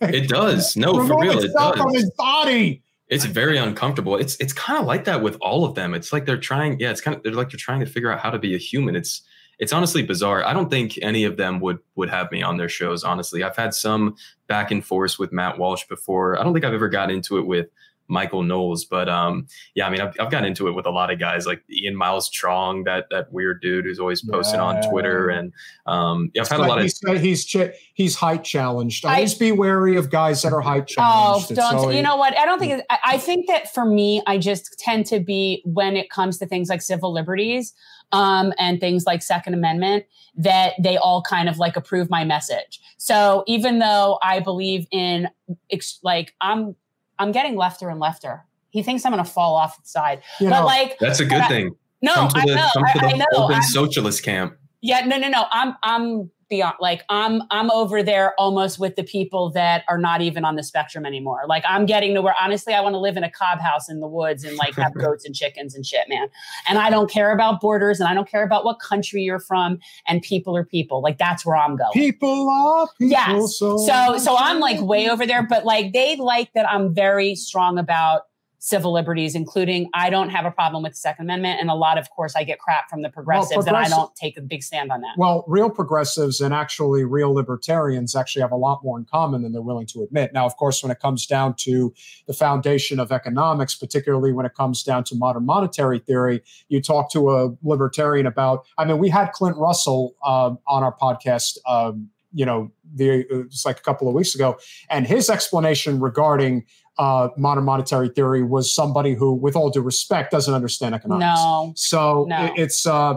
It 0.14 0.28
does. 0.28 0.76
No, 0.76 0.94
for 1.06 1.20
real, 1.20 1.38
it 1.38 1.44
itself 1.44 1.76
from 1.76 1.94
his 1.94 2.10
body. 2.18 2.82
It's 3.08 3.24
very 3.24 3.58
uncomfortable. 3.58 4.16
It's 4.16 4.36
it's 4.36 4.52
kind 4.52 4.78
of 4.80 4.86
like 4.86 5.04
that 5.04 5.22
with 5.22 5.36
all 5.40 5.64
of 5.64 5.74
them. 5.74 5.94
It's 5.94 6.12
like 6.12 6.24
they're 6.26 6.38
trying. 6.38 6.80
Yeah, 6.80 6.90
it's 6.90 7.00
kind 7.00 7.16
of 7.16 7.22
they're 7.22 7.32
like 7.32 7.50
they're 7.50 7.58
trying 7.58 7.80
to 7.80 7.86
figure 7.86 8.10
out 8.10 8.18
how 8.20 8.30
to 8.30 8.38
be 8.38 8.54
a 8.54 8.58
human. 8.58 8.96
It's 8.96 9.22
it's 9.58 9.72
honestly 9.72 10.02
bizarre. 10.02 10.44
I 10.44 10.54
don't 10.54 10.70
think 10.70 10.98
any 11.02 11.24
of 11.24 11.36
them 11.36 11.60
would 11.60 11.78
would 11.94 12.08
have 12.08 12.32
me 12.32 12.42
on 12.42 12.56
their 12.56 12.68
shows. 12.70 13.04
Honestly, 13.04 13.42
I've 13.44 13.56
had 13.56 13.74
some 13.74 14.16
back 14.48 14.70
and 14.70 14.84
forth 14.84 15.18
with 15.18 15.30
Matt 15.32 15.58
Walsh 15.58 15.84
before. 15.88 16.40
I 16.40 16.42
don't 16.42 16.52
think 16.52 16.64
I've 16.64 16.72
ever 16.74 16.88
got 16.88 17.10
into 17.10 17.36
it 17.38 17.46
with 17.46 17.66
Michael 18.08 18.42
Knowles, 18.42 18.84
but 18.84 19.08
um, 19.08 19.46
yeah, 19.74 19.86
I 19.86 19.90
mean, 19.90 20.00
I've, 20.00 20.14
I've 20.20 20.30
gotten 20.30 20.44
into 20.44 20.68
it 20.68 20.72
with 20.72 20.86
a 20.86 20.90
lot 20.90 21.10
of 21.10 21.18
guys 21.18 21.46
like 21.46 21.62
Ian 21.70 21.96
Miles 21.96 22.28
Cheong, 22.30 22.84
that 22.84 23.06
that 23.10 23.32
weird 23.32 23.62
dude 23.62 23.84
who's 23.84 23.98
always 23.98 24.22
posting 24.22 24.60
on 24.60 24.82
Twitter, 24.90 25.28
and 25.30 25.52
um, 25.86 26.30
yeah, 26.34 26.42
I've 26.42 26.48
had 26.48 26.58
a 26.58 26.62
Like 26.62 26.68
lot 26.68 26.78
of 26.78 26.84
he's, 26.84 27.00
he's 27.20 27.44
ch- 27.44 27.70
he's 27.94 28.14
height 28.14 28.44
challenged. 28.44 29.06
I- 29.06 29.14
Always 29.14 29.34
be 29.34 29.52
wary 29.52 29.96
of 29.96 30.10
guys 30.10 30.42
that 30.42 30.52
are 30.52 30.60
height 30.60 30.82
Oh, 30.82 30.94
challenged. 30.94 31.50
It's 31.52 31.60
don't 31.60 31.74
always- 31.76 31.96
you 31.96 32.02
know 32.02 32.16
what? 32.16 32.36
I 32.38 32.44
don't 32.44 32.58
think. 32.58 32.82
I, 32.90 32.98
I 33.04 33.18
think 33.18 33.46
that 33.48 33.72
for 33.72 33.84
me, 33.84 34.22
I 34.26 34.38
just 34.38 34.78
tend 34.78 35.06
to 35.06 35.20
be 35.20 35.62
when 35.64 35.96
it 35.96 36.10
comes 36.10 36.38
to 36.38 36.46
things 36.46 36.68
like 36.68 36.82
civil 36.82 37.12
liberties 37.12 37.72
um, 38.12 38.52
and 38.58 38.78
things 38.80 39.06
like 39.06 39.22
Second 39.22 39.54
Amendment 39.54 40.04
that 40.36 40.74
they 40.78 40.96
all 40.96 41.22
kind 41.22 41.48
of 41.48 41.58
like 41.58 41.76
approve 41.76 42.10
my 42.10 42.24
message. 42.24 42.80
So 42.98 43.44
even 43.46 43.78
though 43.78 44.18
I 44.22 44.40
believe 44.40 44.86
in 44.90 45.28
ex- 45.70 45.98
like 46.02 46.34
I'm 46.40 46.74
I'm 47.22 47.32
getting 47.32 47.54
lefter 47.54 47.90
and 47.90 48.00
lefter. 48.00 48.42
He 48.70 48.82
thinks 48.82 49.04
I'm 49.06 49.12
going 49.12 49.24
to 49.24 49.30
fall 49.30 49.54
off 49.54 49.80
the 49.82 49.88
side, 49.88 50.22
You 50.40 50.48
but 50.50 50.60
know, 50.60 50.66
like 50.66 50.98
that's 50.98 51.20
a 51.20 51.24
good 51.24 51.40
I- 51.42 51.48
thing. 51.48 51.76
No, 52.02 52.14
come 52.14 52.28
to 52.30 52.38
I 52.38 52.44
the 52.46 52.54
know, 52.56 52.68
come 52.74 52.82
to 52.84 52.90
I- 52.90 52.92
the 53.00 53.06
I 53.14 53.16
know. 53.18 53.26
open 53.44 53.56
I- 53.56 53.60
socialist 53.60 54.22
camp. 54.24 54.56
Yeah, 54.82 55.04
no, 55.06 55.16
no, 55.16 55.28
no. 55.28 55.46
I'm 55.52 55.76
I'm 55.82 56.30
beyond 56.52 56.74
like 56.80 57.02
I'm 57.08 57.40
I'm 57.50 57.70
over 57.70 58.02
there 58.02 58.34
almost 58.38 58.78
with 58.78 58.94
the 58.96 59.04
people 59.04 59.50
that 59.52 59.84
are 59.88 59.96
not 59.96 60.20
even 60.20 60.44
on 60.44 60.56
the 60.56 60.62
spectrum 60.62 61.06
anymore. 61.06 61.44
Like 61.48 61.64
I'm 61.66 61.86
getting 61.86 62.12
to 62.14 62.20
where 62.20 62.34
honestly 62.38 62.74
I 62.74 62.80
want 62.82 62.92
to 62.92 62.98
live 62.98 63.16
in 63.16 63.24
a 63.24 63.30
cob 63.30 63.58
house 63.60 63.88
in 63.88 64.00
the 64.00 64.06
woods 64.06 64.44
and 64.44 64.56
like 64.56 64.74
have 64.74 64.92
goats 64.98 65.24
and 65.24 65.34
chickens 65.34 65.74
and 65.74 65.86
shit, 65.86 66.08
man. 66.10 66.28
And 66.68 66.78
I 66.78 66.90
don't 66.90 67.10
care 67.10 67.32
about 67.32 67.60
borders 67.62 68.00
and 68.00 68.08
I 68.08 68.12
don't 68.12 68.28
care 68.28 68.42
about 68.44 68.66
what 68.66 68.80
country 68.80 69.22
you're 69.22 69.38
from 69.40 69.78
and 70.06 70.20
people 70.20 70.54
are 70.54 70.64
people. 70.64 71.00
Like 71.00 71.16
that's 71.16 71.46
where 71.46 71.56
I'm 71.56 71.76
going. 71.76 71.92
people 71.94 72.50
are 72.50 72.88
people. 72.98 73.10
Yes. 73.10 73.56
So, 73.56 73.78
So 73.78 74.18
so 74.18 74.36
I'm 74.36 74.60
like 74.60 74.80
way 74.80 75.08
over 75.08 75.26
there, 75.26 75.42
but 75.42 75.64
like 75.64 75.94
they 75.94 76.16
like 76.16 76.52
that 76.54 76.68
I'm 76.68 76.92
very 76.92 77.34
strong 77.34 77.78
about 77.78 78.22
civil 78.64 78.92
liberties, 78.92 79.34
including 79.34 79.90
I 79.92 80.08
don't 80.08 80.28
have 80.28 80.44
a 80.44 80.50
problem 80.52 80.84
with 80.84 80.92
the 80.92 80.98
Second 80.98 81.24
Amendment. 81.24 81.60
And 81.60 81.68
a 81.68 81.74
lot, 81.74 81.98
of 81.98 82.08
course, 82.10 82.36
I 82.36 82.44
get 82.44 82.60
crap 82.60 82.88
from 82.88 83.02
the 83.02 83.10
progressives, 83.10 83.66
and 83.66 83.76
I 83.76 83.88
don't 83.88 84.14
take 84.14 84.38
a 84.38 84.40
big 84.40 84.62
stand 84.62 84.92
on 84.92 85.00
that. 85.00 85.14
Well, 85.18 85.44
real 85.48 85.68
progressives 85.68 86.40
and 86.40 86.54
actually 86.54 87.04
real 87.04 87.34
libertarians 87.34 88.14
actually 88.14 88.42
have 88.42 88.52
a 88.52 88.56
lot 88.56 88.84
more 88.84 88.96
in 88.96 89.04
common 89.04 89.42
than 89.42 89.52
they're 89.52 89.60
willing 89.60 89.86
to 89.88 90.02
admit. 90.02 90.32
Now, 90.32 90.46
of 90.46 90.56
course, 90.56 90.80
when 90.80 90.92
it 90.92 91.00
comes 91.00 91.26
down 91.26 91.54
to 91.56 91.92
the 92.28 92.32
foundation 92.32 93.00
of 93.00 93.10
economics, 93.10 93.74
particularly 93.74 94.32
when 94.32 94.46
it 94.46 94.54
comes 94.54 94.84
down 94.84 95.02
to 95.04 95.16
modern 95.16 95.44
monetary 95.44 95.98
theory, 95.98 96.40
you 96.68 96.80
talk 96.80 97.10
to 97.14 97.30
a 97.30 97.52
libertarian 97.64 98.26
about. 98.26 98.64
I 98.78 98.84
mean, 98.84 98.98
we 98.98 99.08
had 99.08 99.32
Clint 99.32 99.56
Russell 99.56 100.14
um, 100.24 100.60
on 100.68 100.84
our 100.84 100.96
podcast. 100.96 101.58
Um, 101.66 102.10
you 102.32 102.46
know, 102.46 102.70
the 102.94 103.26
it's 103.28 103.66
like 103.66 103.78
a 103.78 103.82
couple 103.82 104.08
of 104.08 104.14
weeks 104.14 104.34
ago, 104.34 104.56
and 104.88 105.06
his 105.06 105.28
explanation 105.28 106.00
regarding 106.00 106.64
uh, 106.98 107.28
modern 107.36 107.64
monetary 107.64 108.08
theory 108.10 108.42
was 108.42 108.72
somebody 108.72 109.14
who, 109.14 109.32
with 109.32 109.56
all 109.56 109.70
due 109.70 109.80
respect, 109.80 110.30
doesn't 110.30 110.54
understand 110.54 110.94
economics. 110.94 111.40
No. 111.40 111.72
So 111.76 112.26
No. 112.28 112.44
it- 112.46 112.52
it's 112.56 112.86
uh, 112.86 113.14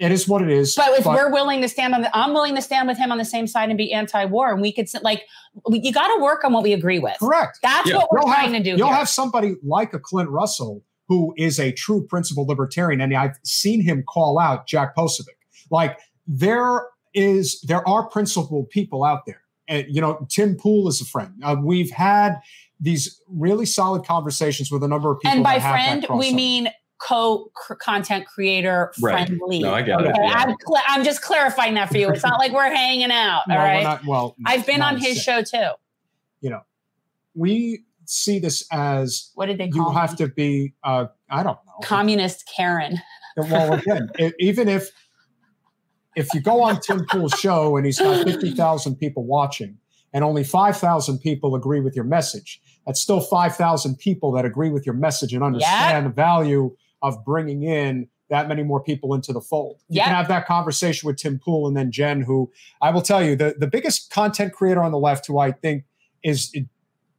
it 0.00 0.10
is 0.10 0.26
what 0.26 0.42
it 0.42 0.50
is. 0.50 0.74
But 0.74 0.98
if 0.98 1.06
we're 1.06 1.30
willing 1.30 1.62
to 1.62 1.68
stand 1.68 1.94
on 1.94 2.02
the, 2.02 2.16
I'm 2.16 2.34
willing 2.34 2.56
to 2.56 2.60
stand 2.60 2.88
with 2.88 2.98
him 2.98 3.12
on 3.12 3.18
the 3.18 3.24
same 3.24 3.46
side 3.46 3.68
and 3.68 3.78
be 3.78 3.92
anti-war, 3.92 4.50
and 4.52 4.60
we 4.60 4.72
could 4.72 4.88
like, 5.02 5.22
we, 5.70 5.78
you 5.80 5.92
got 5.92 6.12
to 6.16 6.20
work 6.20 6.42
on 6.44 6.52
what 6.52 6.64
we 6.64 6.72
agree 6.72 6.98
with. 6.98 7.16
Correct. 7.20 7.60
That's 7.62 7.92
what 7.92 8.08
we're 8.10 8.18
You'll 8.18 8.26
trying 8.26 8.54
have, 8.54 8.62
to 8.64 8.70
do. 8.72 8.76
You'll 8.76 8.88
here. 8.88 8.96
have 8.96 9.08
somebody 9.08 9.54
like 9.62 9.94
a 9.94 10.00
Clint 10.00 10.28
Russell 10.30 10.82
who 11.06 11.32
is 11.36 11.60
a 11.60 11.70
true 11.70 12.04
principled 12.04 12.48
libertarian, 12.48 13.00
and 13.00 13.14
I've 13.14 13.38
seen 13.44 13.80
him 13.80 14.02
call 14.02 14.40
out 14.40 14.66
Jack 14.66 14.96
Posobiec. 14.96 15.28
Like 15.70 15.96
there 16.26 16.88
is, 17.14 17.60
there 17.60 17.86
are 17.88 18.08
principled 18.08 18.70
people 18.70 19.04
out 19.04 19.26
there. 19.26 19.42
And 19.68 19.86
you 19.88 20.00
know, 20.00 20.26
Tim 20.28 20.56
Pool 20.56 20.88
is 20.88 21.00
a 21.00 21.04
friend. 21.04 21.32
Uh, 21.42 21.56
we've 21.62 21.90
had 21.92 22.34
these 22.80 23.20
really 23.28 23.66
solid 23.66 24.04
conversations 24.04 24.70
with 24.70 24.82
a 24.82 24.88
number 24.88 25.10
of 25.12 25.20
people. 25.20 25.34
and 25.36 25.44
by 25.44 25.54
that 25.54 25.60
have 25.62 26.00
that 26.00 26.06
friend, 26.06 26.18
we 26.20 26.32
mean 26.34 26.68
co 26.98 27.50
content 27.80 28.26
creator 28.26 28.92
Right. 29.02 29.26
friendly. 29.28 29.60
No, 29.60 29.74
I 29.74 29.82
got 29.82 30.04
it. 30.06 30.14
Yeah. 30.18 30.32
I'm, 30.32 30.54
cl- 30.66 30.82
I'm 30.88 31.04
just 31.04 31.22
clarifying 31.22 31.74
that 31.74 31.88
for 31.90 31.98
you. 31.98 32.08
It's 32.10 32.22
not 32.24 32.38
like 32.38 32.52
we're 32.52 32.70
hanging 32.74 33.10
out. 33.10 33.42
No, 33.48 33.54
all 33.56 33.60
we're 33.60 33.66
right. 33.68 33.82
not- 33.82 34.04
well, 34.06 34.36
I've 34.46 34.66
been 34.66 34.82
on 34.82 34.96
his 34.98 35.20
show 35.22 35.42
too. 35.42 35.70
you 36.40 36.50
know, 36.50 36.60
we 37.34 37.84
see 38.06 38.38
this 38.38 38.66
as 38.70 39.30
What 39.34 39.46
did 39.46 39.58
they 39.58 39.66
you 39.66 39.72
call 39.72 39.92
have 39.92 40.16
to 40.16 40.28
be. 40.28 40.74
Uh, 40.84 41.06
I 41.30 41.42
don't 41.42 41.58
know. 41.66 41.72
Communist 41.82 42.48
Karen. 42.54 43.00
Well, 43.36 43.72
again, 43.78 44.08
e- 44.18 44.32
even 44.40 44.68
if 44.68 44.90
if 46.16 46.32
you 46.34 46.40
go 46.40 46.62
on 46.62 46.80
Tim 46.80 47.04
Pool's 47.10 47.32
show 47.32 47.76
and 47.76 47.84
he's 47.86 47.98
got 47.98 48.24
fifty 48.24 48.52
thousand 48.52 48.96
people 48.96 49.24
watching, 49.24 49.78
and 50.14 50.24
only 50.24 50.44
five 50.44 50.76
thousand 50.78 51.18
people 51.18 51.54
agree 51.54 51.80
with 51.80 51.94
your 51.94 52.04
message, 52.06 52.60
that's 52.86 53.00
still 53.00 53.20
five 53.20 53.54
thousand 53.56 53.98
people 53.98 54.32
that 54.32 54.46
agree 54.46 54.70
with 54.70 54.86
your 54.86 54.94
message 54.94 55.34
and 55.34 55.44
understand 55.44 56.06
the 56.06 56.10
value 56.10 56.74
of 57.02 57.22
bringing 57.24 57.64
in 57.64 58.08
that 58.30 58.48
many 58.48 58.62
more 58.62 58.82
people 58.82 59.12
into 59.12 59.34
the 59.34 59.40
fold. 59.42 59.82
You 59.88 59.98
Yeah. 59.98 60.04
can 60.06 60.14
have 60.14 60.28
that 60.28 60.46
conversation 60.46 61.06
with 61.06 61.18
Tim 61.18 61.38
Pool 61.38 61.66
and 61.68 61.76
then 61.76 61.92
Jen, 61.92 62.22
who 62.22 62.50
I 62.80 62.90
will 62.90 63.02
tell 63.02 63.22
you 63.22 63.36
the 63.36 63.54
the 63.58 63.66
biggest 63.66 64.10
content 64.10 64.54
creator 64.54 64.82
on 64.82 64.92
the 64.92 64.98
left, 64.98 65.26
who 65.26 65.38
I 65.38 65.52
think 65.52 65.84
is. 66.22 66.54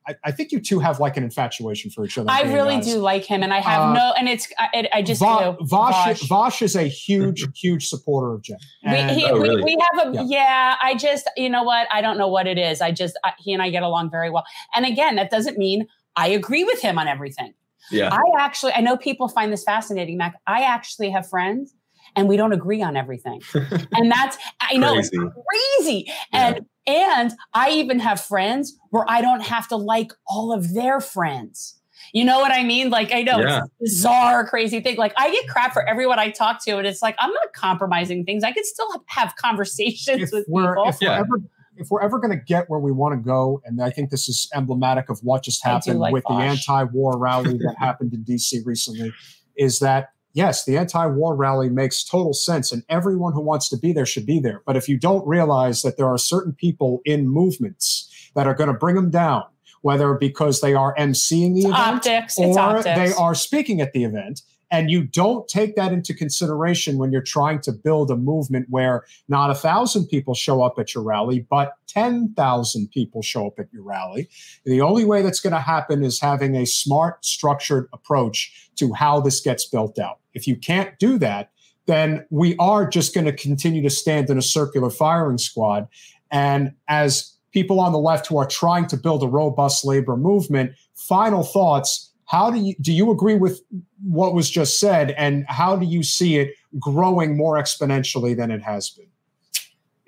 I, 0.08 0.16
I 0.26 0.32
think 0.32 0.52
you 0.52 0.60
two 0.60 0.80
have 0.80 1.00
like 1.00 1.18
an 1.18 1.24
infatuation 1.24 1.92
for 1.92 2.06
each 2.06 2.18
other. 2.18 2.30
I 2.32 2.44
really 2.44 2.76
honest. 2.76 2.90
do 2.90 2.98
like 3.00 3.24
him, 3.26 3.44
and 3.44 3.54
I 3.54 3.60
have 3.60 3.82
Uh, 3.82 3.94
no, 3.94 4.14
and 4.18 4.28
it's 4.30 4.48
I, 4.58 4.88
I 4.94 5.02
just 5.02 5.22
Va- 5.22 5.56
do. 5.60 5.66
Vosh, 5.66 6.06
Vosh. 6.20 6.28
Vosh 6.28 6.62
is 6.62 6.76
a 6.76 6.84
huge, 6.84 7.46
huge 7.60 7.88
supporter 7.88 8.34
of 8.34 8.42
Jen. 8.42 8.58
We, 8.84 8.90
And- 8.90 9.12
he, 9.12 9.32
we, 9.34 9.64
we 9.64 9.78
have 9.94 10.08
a 10.08 10.14
Yeah. 10.16 10.24
yeah. 10.26 10.76
I 10.82 10.96
just 10.96 11.30
you 11.38 11.50
know 11.50 11.64
what 11.64 11.88
I 11.92 12.02
don't 12.02 12.18
know 12.18 12.28
what 12.28 12.48
it 12.48 12.58
is. 12.58 12.82
I 12.82 12.92
just 12.92 13.18
I, 13.24 13.34
he 13.40 13.54
and 13.54 13.62
I 13.62 13.70
get 13.70 13.84
along 13.84 14.10
very 14.12 14.30
well. 14.30 14.46
And 14.74 14.86
again, 14.86 15.16
that 15.18 15.30
doesn't 15.30 15.58
mean 15.58 15.88
I 16.16 16.30
agree 16.30 16.64
with 16.64 16.82
him 16.82 16.98
on 16.98 17.08
everything. 17.08 17.54
Yeah. 17.92 18.10
I 18.12 18.24
actually 18.40 18.72
I 18.74 18.82
know 18.82 18.98
people 18.98 19.28
find 19.28 19.54
this 19.54 19.64
fascinating, 19.64 20.18
Mac. 20.18 20.40
I 20.48 20.62
actually 20.64 21.12
have 21.12 21.30
friends 21.30 21.75
and 22.16 22.28
we 22.28 22.38
don't 22.38 22.54
agree 22.54 22.82
on 22.82 22.96
everything. 22.96 23.42
and 23.54 24.12
that's 24.12 24.38
I 24.62 24.78
know 24.78 24.94
Crazy. 24.94 25.18
it's 25.18 25.36
crazy. 25.80 26.12
And 26.32 26.66
and 26.88 27.34
I 27.54 27.72
even 27.72 28.00
have 28.00 28.22
friends 28.22 28.78
where 28.92 29.06
I 29.08 29.22
don't 29.22 29.42
have 29.42 29.68
to 29.70 29.76
like 29.76 30.12
all 30.28 30.54
of 30.54 30.74
their 30.74 31.00
friends. 31.00 31.80
You 32.14 32.24
know 32.24 32.40
what 32.40 32.52
I 32.52 32.64
mean? 32.64 32.90
Like 32.90 33.12
I 33.14 33.24
know 33.24 33.40
Yeah. 33.40 33.58
it's 33.60 33.68
a 33.68 33.70
bizarre, 33.82 34.48
crazy 34.48 34.80
thing. 34.80 34.96
Like 34.98 35.14
I 35.18 35.32
get 35.32 35.48
crap 35.48 35.74
for 35.74 35.88
everyone 35.88 36.20
I 36.20 36.30
talk 36.30 36.64
to, 36.66 36.78
and 36.78 36.88
it's 36.88 37.02
like 37.02 37.16
I'm 37.20 37.32
not 37.32 37.54
compromising 37.54 38.24
things. 38.26 38.44
I 38.44 38.52
could 38.52 38.66
still 38.66 38.88
have 39.08 39.36
conversations 39.36 40.32
with 40.32 40.46
we're, 40.48 40.76
people. 40.76 40.90
if 40.90 40.98
we're 41.02 41.10
ever 41.10 41.42
if 41.78 41.90
we're 41.90 42.02
ever 42.02 42.20
going 42.20 42.32
to 42.32 42.44
get 42.44 42.70
where 42.70 42.80
we 42.80 42.92
want 42.92 43.14
to 43.14 43.22
go, 43.22 43.62
and 43.66 43.82
I 43.82 43.90
think 43.90 44.10
this 44.10 44.30
is 44.30 44.48
emblematic 44.56 45.10
of 45.10 45.20
what 45.24 45.44
just 45.44 45.64
happened 45.64 46.00
like 46.00 46.14
with 46.14 46.24
the 46.28 46.34
anti-war 46.36 47.18
rally 47.18 47.58
that 47.58 47.76
happened 47.78 48.14
in 48.14 48.24
DC 48.24 48.66
recently, 48.66 49.14
is 49.58 49.80
that 49.80 50.12
yes, 50.36 50.66
the 50.66 50.78
anti-war 50.78 51.36
rally 51.36 51.70
makes 51.70 52.04
total 52.04 52.34
sense, 52.34 52.72
and 52.72 52.84
everyone 52.90 53.34
who 53.34 53.42
wants 53.42 53.68
to 53.70 53.78
be 53.78 53.92
there 53.92 54.06
should 54.06 54.28
be 54.28 54.40
there. 54.40 54.62
But 54.66 54.78
if 54.78 54.88
you 54.88 55.00
don't 55.00 55.28
realize 55.28 55.82
that 55.82 55.98
there 55.98 56.08
are 56.08 56.20
certain 56.20 56.54
people 56.54 57.02
in 57.06 57.28
movements 57.28 58.30
that 58.36 58.46
are 58.46 58.54
going 58.54 58.68
to 58.68 58.78
bring 58.78 58.96
them 58.96 59.10
down, 59.10 59.46
whether 59.82 60.14
because 60.14 60.62
they 60.62 60.76
are 60.76 60.94
emceeing 60.96 61.56
the 61.56 61.62
It's 61.62 61.70
event 61.70 61.80
optics. 61.80 62.38
or 62.38 62.84
they 62.84 63.14
are 63.14 63.34
speaking 63.34 63.82
at 63.82 63.94
the 63.94 64.04
event 64.04 64.42
and 64.72 64.90
you 64.90 65.04
don't 65.04 65.48
take 65.48 65.76
that 65.76 65.94
into 65.94 66.14
consideration 66.14 66.98
when 66.98 67.12
you're 67.12 67.22
trying 67.22 67.62
to 67.62 67.72
build 67.72 68.10
a 68.10 68.16
movement 68.16 68.66
where 68.70 69.06
not 69.28 69.52
a 69.52 69.56
thousand 69.56 70.08
people 70.08 70.34
show 70.34 70.62
up 70.64 70.80
at 70.80 70.94
your 70.94 71.04
rally 71.04 71.46
but 71.50 71.74
10,000 71.88 72.92
people 72.92 73.22
show 73.22 73.48
up 73.48 73.60
at 73.60 73.72
your 73.72 73.84
rally 73.84 74.28
the 74.66 74.82
only 74.82 75.06
way 75.06 75.22
that's 75.22 75.40
going 75.40 75.54
to 75.54 75.60
happen 75.60 76.04
is 76.04 76.20
having 76.20 76.56
a 76.56 76.66
smart 76.66 77.24
structured 77.24 77.88
approach 77.94 78.70
to 78.76 78.92
how 78.94 79.20
this 79.20 79.40
gets 79.40 79.66
built 79.66 80.00
out 80.00 80.20
if 80.36 80.48
you 80.48 80.56
can't 80.56 80.98
do 81.00 81.18
that 81.18 81.52
then 81.88 82.26
we 82.32 82.56
are 82.58 82.88
just 82.88 83.14
going 83.14 83.26
to 83.26 83.34
continue 83.34 83.82
to 83.82 83.90
stand 83.90 84.30
in 84.30 84.40
a 84.40 84.42
circular 84.42 84.90
firing 84.90 85.38
squad. 85.38 85.88
And 86.32 86.74
as 86.88 87.38
people 87.52 87.80
on 87.80 87.92
the 87.92 88.00
left 88.00 88.26
who 88.28 88.38
are 88.38 88.48
trying 88.48 88.88
to 88.88 88.98
build 88.98 89.22
a 89.24 89.28
robust 89.28 89.86
labor 89.86 90.18
movement 90.18 90.72
final 90.96 91.44
thoughts 91.44 92.12
how 92.26 92.50
do 92.50 92.60
you 92.60 92.74
do 92.82 92.92
you 92.92 93.12
agree 93.12 93.36
with 93.36 93.62
what 94.04 94.34
was 94.34 94.50
just 94.50 94.80
said? 94.80 95.12
And 95.12 95.46
how 95.48 95.76
do 95.76 95.86
you 95.86 96.04
see 96.04 96.38
it 96.38 96.56
growing 96.80 97.38
more 97.38 97.56
exponentially 97.56 98.36
than 98.36 98.52
it 98.52 98.62
has 98.62 98.90
been 98.90 99.08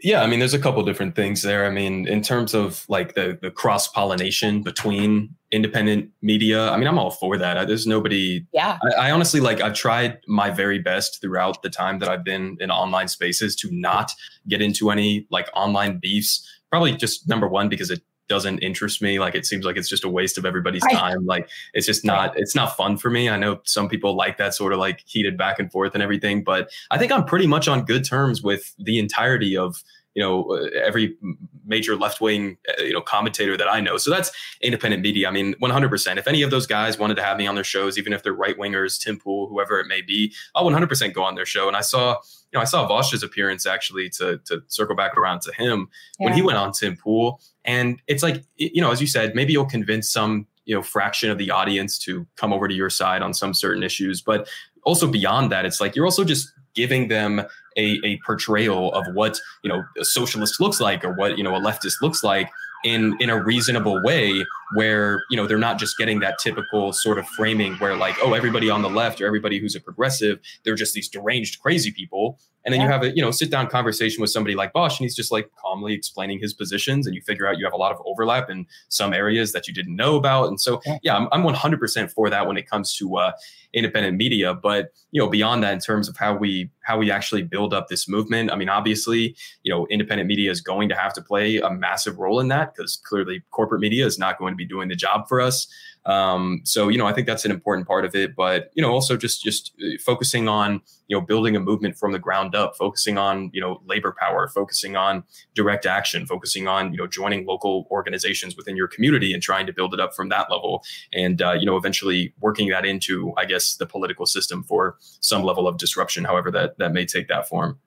Yeah, 0.03 0.21
I 0.21 0.27
mean, 0.27 0.37
there's 0.39 0.53
a 0.53 0.59
couple 0.59 0.83
different 0.83 1.15
things 1.15 1.41
there. 1.41 1.65
I 1.65 1.71
mean, 1.71 2.07
in 2.07 2.21
terms 2.21 2.53
of 2.53 2.85
like 2.87 3.15
the 3.15 3.37
the 3.41 3.49
cross 3.49 3.87
pollination 3.87 4.61
between 4.61 5.35
independent 5.51 6.11
media, 6.21 6.69
I 6.69 6.77
mean, 6.77 6.87
I'm 6.87 6.99
all 6.99 7.09
for 7.09 7.35
that. 7.37 7.57
I, 7.57 7.65
there's 7.65 7.87
nobody. 7.87 8.45
Yeah. 8.53 8.77
I, 8.83 9.07
I 9.07 9.11
honestly 9.11 9.39
like. 9.39 9.59
I've 9.59 9.73
tried 9.73 10.19
my 10.27 10.51
very 10.51 10.77
best 10.77 11.19
throughout 11.19 11.63
the 11.63 11.69
time 11.69 11.97
that 11.99 12.09
I've 12.09 12.23
been 12.23 12.57
in 12.59 12.69
online 12.69 13.07
spaces 13.07 13.55
to 13.57 13.69
not 13.71 14.11
get 14.47 14.61
into 14.61 14.91
any 14.91 15.25
like 15.31 15.49
online 15.55 15.97
beefs. 15.99 16.47
Probably 16.69 16.95
just 16.95 17.27
number 17.27 17.47
one 17.47 17.67
because 17.67 17.89
it 17.89 18.01
doesn't 18.27 18.59
interest 18.59 19.01
me. 19.01 19.19
Like 19.19 19.35
it 19.35 19.45
seems 19.45 19.65
like 19.65 19.77
it's 19.77 19.89
just 19.89 20.03
a 20.03 20.09
waste 20.09 20.37
of 20.37 20.45
everybody's 20.45 20.83
time. 20.91 21.25
Like 21.25 21.49
it's 21.73 21.85
just 21.85 22.05
not. 22.05 22.37
It's 22.37 22.55
not 22.55 22.75
fun 22.75 22.97
for 22.97 23.09
me. 23.09 23.29
I 23.29 23.37
know 23.37 23.59
some 23.63 23.89
people 23.89 24.15
like 24.15 24.37
that 24.37 24.53
sort 24.53 24.73
of 24.73 24.79
like 24.79 25.03
heated 25.05 25.37
back 25.37 25.59
and 25.59 25.71
forth 25.71 25.93
and 25.93 26.03
everything, 26.03 26.43
but 26.43 26.69
I 26.91 26.97
think 26.97 27.11
I'm 27.11 27.25
pretty 27.25 27.47
much 27.47 27.67
on 27.67 27.83
good 27.85 28.05
terms 28.05 28.41
with 28.41 28.75
the 28.77 28.99
entirety 28.99 29.57
of 29.57 29.83
you 30.17 30.23
know 30.23 30.51
uh, 30.51 30.67
every 30.83 31.15
major 31.63 31.95
left 31.95 32.19
wing 32.19 32.57
uh, 32.67 32.81
you 32.81 32.91
know 32.91 33.01
commentator 33.01 33.55
that 33.55 33.71
I 33.71 33.79
know. 33.79 33.97
So 33.97 34.09
that's 34.09 34.31
independent 34.61 35.03
media. 35.03 35.27
I 35.27 35.31
mean, 35.31 35.53
100%. 35.61 36.17
If 36.17 36.27
any 36.27 36.41
of 36.41 36.49
those 36.49 36.65
guys 36.65 36.97
wanted 36.97 37.17
to 37.17 37.23
have 37.23 37.37
me 37.37 37.45
on 37.45 37.53
their 37.53 37.63
shows, 37.63 37.99
even 37.99 38.13
if 38.13 38.23
they're 38.23 38.33
right 38.33 38.57
wingers, 38.57 38.99
Tim 38.99 39.19
Pool, 39.19 39.47
whoever 39.47 39.79
it 39.79 39.85
may 39.85 40.01
be, 40.01 40.33
I'll 40.55 40.65
100% 40.65 41.13
go 41.13 41.23
on 41.23 41.35
their 41.35 41.45
show. 41.45 41.67
And 41.67 41.77
I 41.77 41.81
saw 41.81 42.13
you 42.51 42.57
know 42.57 42.61
I 42.61 42.63
saw 42.63 42.89
Vosh's 42.89 43.21
appearance 43.21 43.67
actually 43.67 44.09
to 44.11 44.39
to 44.45 44.63
circle 44.69 44.95
back 44.95 45.15
around 45.15 45.41
to 45.41 45.53
him 45.53 45.87
when 46.17 46.33
he 46.33 46.41
went 46.41 46.57
on 46.57 46.71
Tim 46.71 46.97
Pool, 46.97 47.39
and 47.63 48.01
it's 48.07 48.23
like 48.23 48.43
you 48.55 48.81
know 48.81 48.89
as 48.89 48.99
you 48.99 49.07
said, 49.07 49.35
maybe 49.35 49.53
you'll 49.53 49.65
convince 49.65 50.09
some 50.09 50.47
you 50.65 50.73
know 50.73 50.81
fraction 50.81 51.29
of 51.29 51.37
the 51.37 51.51
audience 51.51 51.99
to 51.99 52.25
come 52.37 52.51
over 52.51 52.67
to 52.67 52.73
your 52.73 52.89
side 52.89 53.21
on 53.21 53.35
some 53.35 53.53
certain 53.53 53.83
issues, 53.83 54.19
but 54.19 54.49
also 54.83 55.05
beyond 55.05 55.51
that, 55.51 55.63
it's 55.63 55.79
like 55.79 55.95
you're 55.95 56.05
also 56.05 56.23
just 56.23 56.51
giving 56.73 57.07
them 57.07 57.41
a, 57.77 57.99
a 58.03 58.19
portrayal 58.25 58.93
of 58.93 59.05
what 59.13 59.39
you 59.63 59.69
know 59.69 59.83
a 59.99 60.05
socialist 60.05 60.59
looks 60.59 60.79
like 60.79 61.03
or 61.03 61.13
what 61.13 61.37
you 61.37 61.43
know 61.43 61.55
a 61.55 61.59
leftist 61.59 62.01
looks 62.01 62.23
like 62.23 62.49
in 62.83 63.15
in 63.19 63.29
a 63.29 63.43
reasonable 63.43 64.01
way 64.03 64.45
where 64.75 65.23
you 65.29 65.37
know 65.37 65.47
they're 65.47 65.57
not 65.57 65.79
just 65.79 65.97
getting 65.97 66.19
that 66.19 66.37
typical 66.39 66.93
sort 66.93 67.17
of 67.17 67.27
framing 67.29 67.75
where 67.75 67.95
like 67.95 68.15
oh 68.21 68.33
everybody 68.33 68.69
on 68.69 68.81
the 68.81 68.89
left 68.89 69.21
or 69.21 69.25
everybody 69.25 69.59
who's 69.59 69.75
a 69.75 69.79
progressive 69.79 70.39
they're 70.63 70.75
just 70.75 70.93
these 70.93 71.09
deranged 71.09 71.61
crazy 71.61 71.91
people 71.91 72.39
and 72.67 72.73
then 72.73 72.81
you 72.81 72.87
have 72.87 73.01
a 73.01 73.15
you 73.15 73.21
know 73.21 73.31
sit 73.31 73.49
down 73.49 73.67
conversation 73.67 74.19
with 74.19 74.29
somebody 74.29 74.53
like 74.53 74.73
Vosh 74.73 74.99
and 74.99 75.05
he's 75.05 75.15
just 75.15 75.31
like 75.31 75.49
calmly 75.57 75.93
explaining 75.93 76.37
his 76.37 76.53
positions 76.53 77.07
and 77.07 77.15
you 77.15 77.21
figure 77.21 77.47
out 77.47 77.57
you 77.57 77.65
have 77.65 77.71
a 77.71 77.77
lot 77.77 77.93
of 77.93 78.01
overlap 78.05 78.49
in 78.49 78.65
some 78.89 79.13
areas 79.13 79.53
that 79.53 79.69
you 79.69 79.73
didn't 79.73 79.95
know 79.95 80.17
about. 80.17 80.49
And 80.49 80.59
so 80.59 80.81
yeah. 81.01 81.15
I'm, 81.15 81.29
I'm 81.31 81.43
100% 81.43 82.11
for 82.11 82.29
that 82.29 82.45
when 82.45 82.57
it 82.57 82.69
comes 82.69 82.93
to 82.97 83.15
uh, 83.15 83.31
independent 83.73 84.17
media. 84.17 84.53
But 84.53 84.91
you 85.11 85.21
know 85.21 85.29
beyond 85.29 85.63
that 85.63 85.73
in 85.73 85.79
terms 85.79 86.07
of 86.07 86.17
how 86.17 86.35
we 86.35 86.69
how 86.81 86.97
we 86.97 87.09
actually 87.09 87.41
build 87.41 87.73
up 87.73 87.87
this 87.87 88.07
movement 88.07 88.51
i 88.51 88.55
mean 88.55 88.69
obviously 88.69 89.35
you 89.63 89.73
know 89.73 89.87
independent 89.89 90.27
media 90.27 90.51
is 90.51 90.61
going 90.61 90.89
to 90.89 90.95
have 90.95 91.13
to 91.13 91.21
play 91.21 91.57
a 91.57 91.69
massive 91.69 92.19
role 92.19 92.39
in 92.39 92.49
that 92.49 92.73
because 92.75 92.97
clearly 92.97 93.41
corporate 93.51 93.81
media 93.81 94.05
is 94.05 94.19
not 94.19 94.37
going 94.37 94.53
to 94.53 94.57
be 94.57 94.65
doing 94.65 94.89
the 94.89 94.95
job 94.95 95.27
for 95.27 95.39
us 95.39 95.67
um, 96.07 96.61
so 96.63 96.87
you 96.87 96.97
know 96.97 97.05
i 97.05 97.13
think 97.13 97.27
that's 97.27 97.45
an 97.45 97.51
important 97.51 97.87
part 97.87 98.05
of 98.05 98.15
it 98.15 98.35
but 98.35 98.71
you 98.73 98.81
know 98.81 98.91
also 98.91 99.15
just 99.15 99.43
just 99.43 99.73
uh, 99.83 99.97
focusing 100.03 100.47
on 100.47 100.81
you 101.07 101.15
know 101.15 101.21
building 101.21 101.55
a 101.55 101.59
movement 101.59 101.95
from 101.95 102.11
the 102.11 102.19
ground 102.19 102.55
up 102.55 102.75
focusing 102.75 103.17
on 103.17 103.51
you 103.53 103.61
know 103.61 103.81
labor 103.85 104.15
power 104.19 104.47
focusing 104.47 104.95
on 104.95 105.23
direct 105.53 105.85
action 105.85 106.25
focusing 106.25 106.67
on 106.67 106.91
you 106.91 106.97
know 106.97 107.05
joining 107.05 107.45
local 107.45 107.87
organizations 107.91 108.55
within 108.57 108.75
your 108.75 108.87
community 108.87 109.33
and 109.33 109.43
trying 109.43 109.67
to 109.67 109.73
build 109.73 109.93
it 109.93 109.99
up 109.99 110.15
from 110.15 110.29
that 110.29 110.49
level 110.49 110.83
and 111.13 111.41
uh, 111.41 111.51
you 111.51 111.65
know 111.65 111.77
eventually 111.77 112.33
working 112.39 112.69
that 112.69 112.85
into 112.85 113.33
i 113.37 113.45
guess 113.45 113.75
the 113.75 113.85
political 113.85 114.25
system 114.25 114.63
for 114.63 114.97
some 115.19 115.43
level 115.43 115.67
of 115.67 115.77
disruption 115.77 116.23
however 116.23 116.49
that 116.49 116.77
that 116.77 116.93
may 116.93 117.05
take 117.05 117.27
that 117.27 117.47
form 117.47 117.77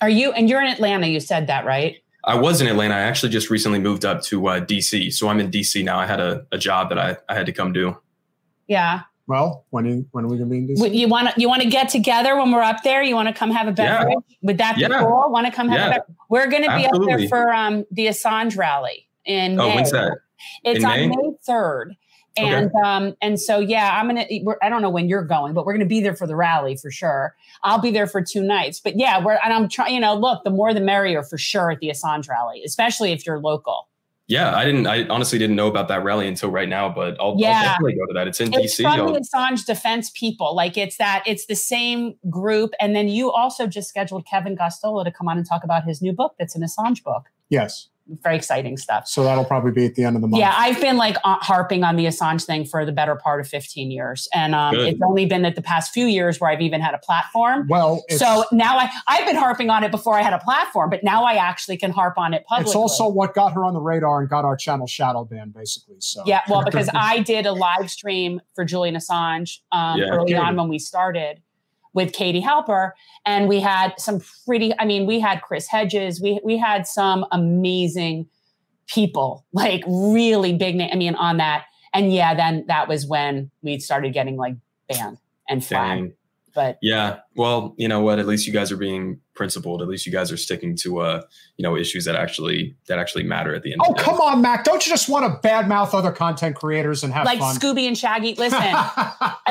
Are 0.00 0.08
you 0.08 0.32
and 0.32 0.48
you're 0.48 0.60
in 0.60 0.68
Atlanta? 0.68 1.06
You 1.06 1.20
said 1.20 1.48
that 1.48 1.64
right? 1.64 1.96
I 2.28 2.34
was 2.36 2.60
in 2.60 2.66
atlanta 2.68 2.94
i 2.94 3.00
actually 3.00 3.30
just 3.30 3.50
recently 3.50 3.78
moved 3.80 4.04
up 4.04 4.22
to 4.22 4.46
uh, 4.46 4.60
dc 4.60 5.12
so 5.12 5.28
i'm 5.28 5.40
in 5.40 5.50
dc 5.50 5.82
now 5.84 5.98
i 5.98 6.06
had 6.06 6.20
a, 6.20 6.46
a 6.52 6.58
job 6.58 6.88
that 6.90 6.98
I, 6.98 7.16
I 7.28 7.34
had 7.34 7.46
to 7.46 7.52
come 7.52 7.72
do 7.72 7.96
Yeah. 8.68 9.00
well 9.26 9.64
when 9.70 9.86
are, 9.86 9.96
when 10.12 10.24
are 10.24 10.28
we 10.28 10.36
going 10.38 10.48
to 10.48 10.52
be 10.52 10.58
in 10.58 10.68
DC? 10.68 10.94
You 10.94 11.08
want 11.08 11.30
to 11.34 11.40
you 11.40 11.48
want 11.48 11.62
to 11.62 11.68
get 11.68 11.88
together 11.88 12.36
when 12.36 12.50
we're 12.52 12.62
up 12.62 12.82
there? 12.82 13.02
You 13.02 13.14
want 13.14 13.28
to 13.28 13.34
come 13.34 13.50
have 13.50 13.66
a 13.66 13.74
Yeah. 13.82 13.98
beverage? 13.98 14.24
Would 14.42 14.58
that 14.58 14.76
be 14.76 14.82
Yeah. 14.82 15.00
cool? 15.00 15.24
Want 15.30 15.46
to 15.46 15.52
come 15.52 15.68
have 15.68 15.78
Yeah. 15.78 15.86
a 15.86 15.90
beverage? 15.90 16.16
We're 16.30 16.46
going 16.48 16.64
to 16.64 16.76
be 16.76 16.84
up 16.86 16.92
there 17.06 17.28
for 17.28 17.52
um, 17.52 17.84
the 17.90 18.06
Assange 18.08 18.56
rally 18.56 19.08
in 19.26 19.58
oh 19.60 19.68
May. 19.68 19.74
when's 19.76 19.90
that 19.92 20.12
It's 20.64 20.78
In 20.84 20.90
on 20.90 20.96
May? 20.96 21.06
May 21.08 21.30
third. 22.38 22.46
Okay. 22.46 22.56
And 22.56 22.84
um 22.84 23.16
and 23.20 23.40
so 23.40 23.58
yeah, 23.60 23.98
I'm 24.00 24.06
gonna. 24.08 24.26
We're, 24.42 24.56
I 24.62 24.68
don't 24.68 24.82
know 24.82 24.90
when 24.90 25.08
you're 25.08 25.24
going, 25.24 25.54
but 25.54 25.64
we're 25.66 25.74
gonna 25.74 25.86
be 25.86 26.00
there 26.00 26.14
for 26.14 26.26
the 26.26 26.36
rally 26.36 26.76
for 26.76 26.90
sure. 26.90 27.34
I'll 27.62 27.80
be 27.80 27.90
there 27.90 28.06
for 28.06 28.22
two 28.22 28.42
nights. 28.42 28.80
But 28.80 28.98
yeah, 28.98 29.22
we're 29.24 29.38
and 29.44 29.52
I'm 29.52 29.68
trying. 29.68 29.94
You 29.94 30.00
know, 30.00 30.14
look, 30.14 30.44
the 30.44 30.50
more 30.50 30.72
the 30.74 30.80
merrier 30.80 31.22
for 31.22 31.38
sure 31.38 31.70
at 31.70 31.80
the 31.80 31.88
Assange 31.88 32.28
rally, 32.28 32.62
especially 32.64 33.12
if 33.12 33.26
you're 33.26 33.40
local. 33.40 33.88
Yeah, 34.30 34.54
I 34.54 34.66
didn't. 34.66 34.86
I 34.86 35.08
honestly 35.08 35.38
didn't 35.38 35.56
know 35.56 35.68
about 35.68 35.88
that 35.88 36.04
rally 36.04 36.28
until 36.28 36.50
right 36.50 36.68
now, 36.68 36.90
but 36.90 37.16
I'll, 37.18 37.34
Yeah. 37.38 37.48
I'll 37.56 37.64
definitely 37.64 37.94
go 37.94 38.04
to 38.04 38.12
that. 38.12 38.28
It's 38.28 38.40
in 38.42 38.52
It's 38.52 38.78
DC. 38.78 38.82
from 38.82 39.00
I'll- 39.00 39.12
the 39.14 39.20
Assange 39.20 39.64
defense 39.64 40.10
people. 40.10 40.54
Like 40.54 40.76
it's 40.76 40.98
that 40.98 41.22
it's 41.26 41.46
the 41.46 41.54
same 41.56 42.14
group. 42.28 42.74
And 42.78 42.94
then 42.94 43.08
you 43.08 43.32
also 43.32 43.66
just 43.66 43.88
scheduled 43.88 44.26
Kevin 44.26 44.54
Gosztola 44.54 45.02
to 45.06 45.10
come 45.10 45.28
on 45.28 45.38
and 45.38 45.46
talk 45.48 45.64
about 45.64 45.84
his 45.84 46.02
new 46.02 46.12
book 46.12 46.34
that's 46.38 46.54
an 46.54 46.60
Assange 46.62 47.02
book. 47.02 47.24
Yes. 47.48 47.88
Very 48.22 48.36
exciting 48.36 48.76
stuff. 48.78 49.06
So 49.06 49.22
that'll 49.24 49.44
probably 49.44 49.70
be 49.72 49.84
at 49.84 49.94
the 49.94 50.04
end 50.04 50.16
of 50.16 50.22
the 50.22 50.28
month. 50.28 50.40
Yeah, 50.40 50.54
I've 50.56 50.80
been 50.80 50.96
like 50.96 51.16
uh, 51.24 51.36
harping 51.40 51.84
on 51.84 51.96
the 51.96 52.06
Assange 52.06 52.44
thing 52.44 52.64
for 52.64 52.84
the 52.86 52.92
better 52.92 53.14
part 53.16 53.40
of 53.40 53.48
15 53.48 53.90
years. 53.90 54.26
And 54.32 54.54
um, 54.54 54.74
it's 54.76 55.00
only 55.04 55.26
been 55.26 55.42
that 55.42 55.56
the 55.56 55.62
past 55.62 55.92
few 55.92 56.06
years 56.06 56.40
where 56.40 56.50
I've 56.50 56.62
even 56.62 56.80
had 56.80 56.94
a 56.94 56.98
platform. 56.98 57.66
Well, 57.68 58.04
it's- 58.08 58.18
so 58.18 58.44
now 58.50 58.78
I, 58.78 58.90
I've 59.08 59.26
been 59.26 59.36
harping 59.36 59.68
on 59.70 59.84
it 59.84 59.90
before 59.90 60.14
I 60.14 60.22
had 60.22 60.32
a 60.32 60.38
platform, 60.38 60.88
but 60.90 61.04
now 61.04 61.24
I 61.24 61.34
actually 61.34 61.76
can 61.76 61.90
harp 61.90 62.16
on 62.16 62.32
it 62.32 62.44
publicly. 62.46 62.70
It's 62.70 62.76
also 62.76 63.08
what 63.08 63.34
got 63.34 63.52
her 63.52 63.64
on 63.64 63.74
the 63.74 63.80
radar 63.80 64.20
and 64.20 64.28
got 64.28 64.44
our 64.44 64.56
channel 64.56 64.86
shadow 64.86 65.24
banned, 65.24 65.52
basically. 65.54 65.96
So 66.00 66.22
Yeah, 66.26 66.40
well, 66.48 66.64
because 66.64 66.88
I 66.94 67.20
did 67.20 67.44
a 67.46 67.52
live 67.52 67.90
stream 67.90 68.40
for 68.54 68.64
Julian 68.64 68.94
Assange 68.96 69.58
um, 69.72 69.98
Yeah. 70.00 70.08
early 70.10 70.34
on 70.34 70.56
when 70.56 70.68
we 70.68 70.78
started 70.78 71.42
with 71.98 72.12
Katie 72.12 72.40
Halper, 72.40 72.92
and 73.26 73.48
we 73.48 73.58
had 73.58 73.92
some 73.98 74.22
pretty. 74.46 74.72
I 74.78 74.84
mean, 74.84 75.04
we 75.04 75.18
had 75.18 75.42
Chris 75.42 75.66
Hedges, 75.66 76.22
we 76.22 76.38
we 76.44 76.56
had 76.56 76.86
some 76.86 77.26
amazing 77.32 78.28
people, 78.86 79.44
like 79.52 79.82
really 79.88 80.56
big 80.56 80.76
name. 80.76 80.90
I 80.92 80.96
mean, 80.96 81.16
on 81.16 81.38
that, 81.38 81.64
and 81.92 82.14
yeah, 82.14 82.34
then 82.34 82.64
that 82.68 82.86
was 82.86 83.04
when 83.04 83.50
we 83.62 83.80
started 83.80 84.12
getting 84.12 84.36
like 84.36 84.54
banned 84.88 85.18
and 85.48 85.64
flagged. 85.64 86.12
But 86.54 86.78
Yeah. 86.82 87.18
Well, 87.34 87.74
you 87.78 87.88
know 87.88 88.00
what? 88.00 88.20
At 88.20 88.26
least 88.26 88.46
you 88.46 88.52
guys 88.52 88.70
are 88.70 88.76
being 88.76 89.18
principled. 89.34 89.82
At 89.82 89.88
least 89.88 90.06
you 90.06 90.12
guys 90.12 90.30
are 90.30 90.36
sticking 90.36 90.76
to 90.76 91.00
uh, 91.00 91.22
you 91.56 91.64
know, 91.64 91.76
issues 91.76 92.04
that 92.04 92.14
actually 92.14 92.76
that 92.86 93.00
actually 93.00 93.24
matter 93.24 93.56
at 93.56 93.64
the 93.64 93.72
end. 93.72 93.80
Oh 93.84 93.90
of 93.90 93.96
the 93.96 94.02
day. 94.02 94.04
come 94.04 94.20
on, 94.20 94.40
Mac! 94.40 94.62
Don't 94.62 94.86
you 94.86 94.92
just 94.92 95.08
want 95.08 95.42
to 95.42 95.48
badmouth 95.48 95.94
other 95.94 96.12
content 96.12 96.54
creators 96.54 97.02
and 97.02 97.12
have 97.12 97.26
like 97.26 97.40
fun? 97.40 97.56
Scooby 97.56 97.88
and 97.88 97.98
Shaggy, 97.98 98.36
listen. 98.36 98.58
I- 98.62 99.48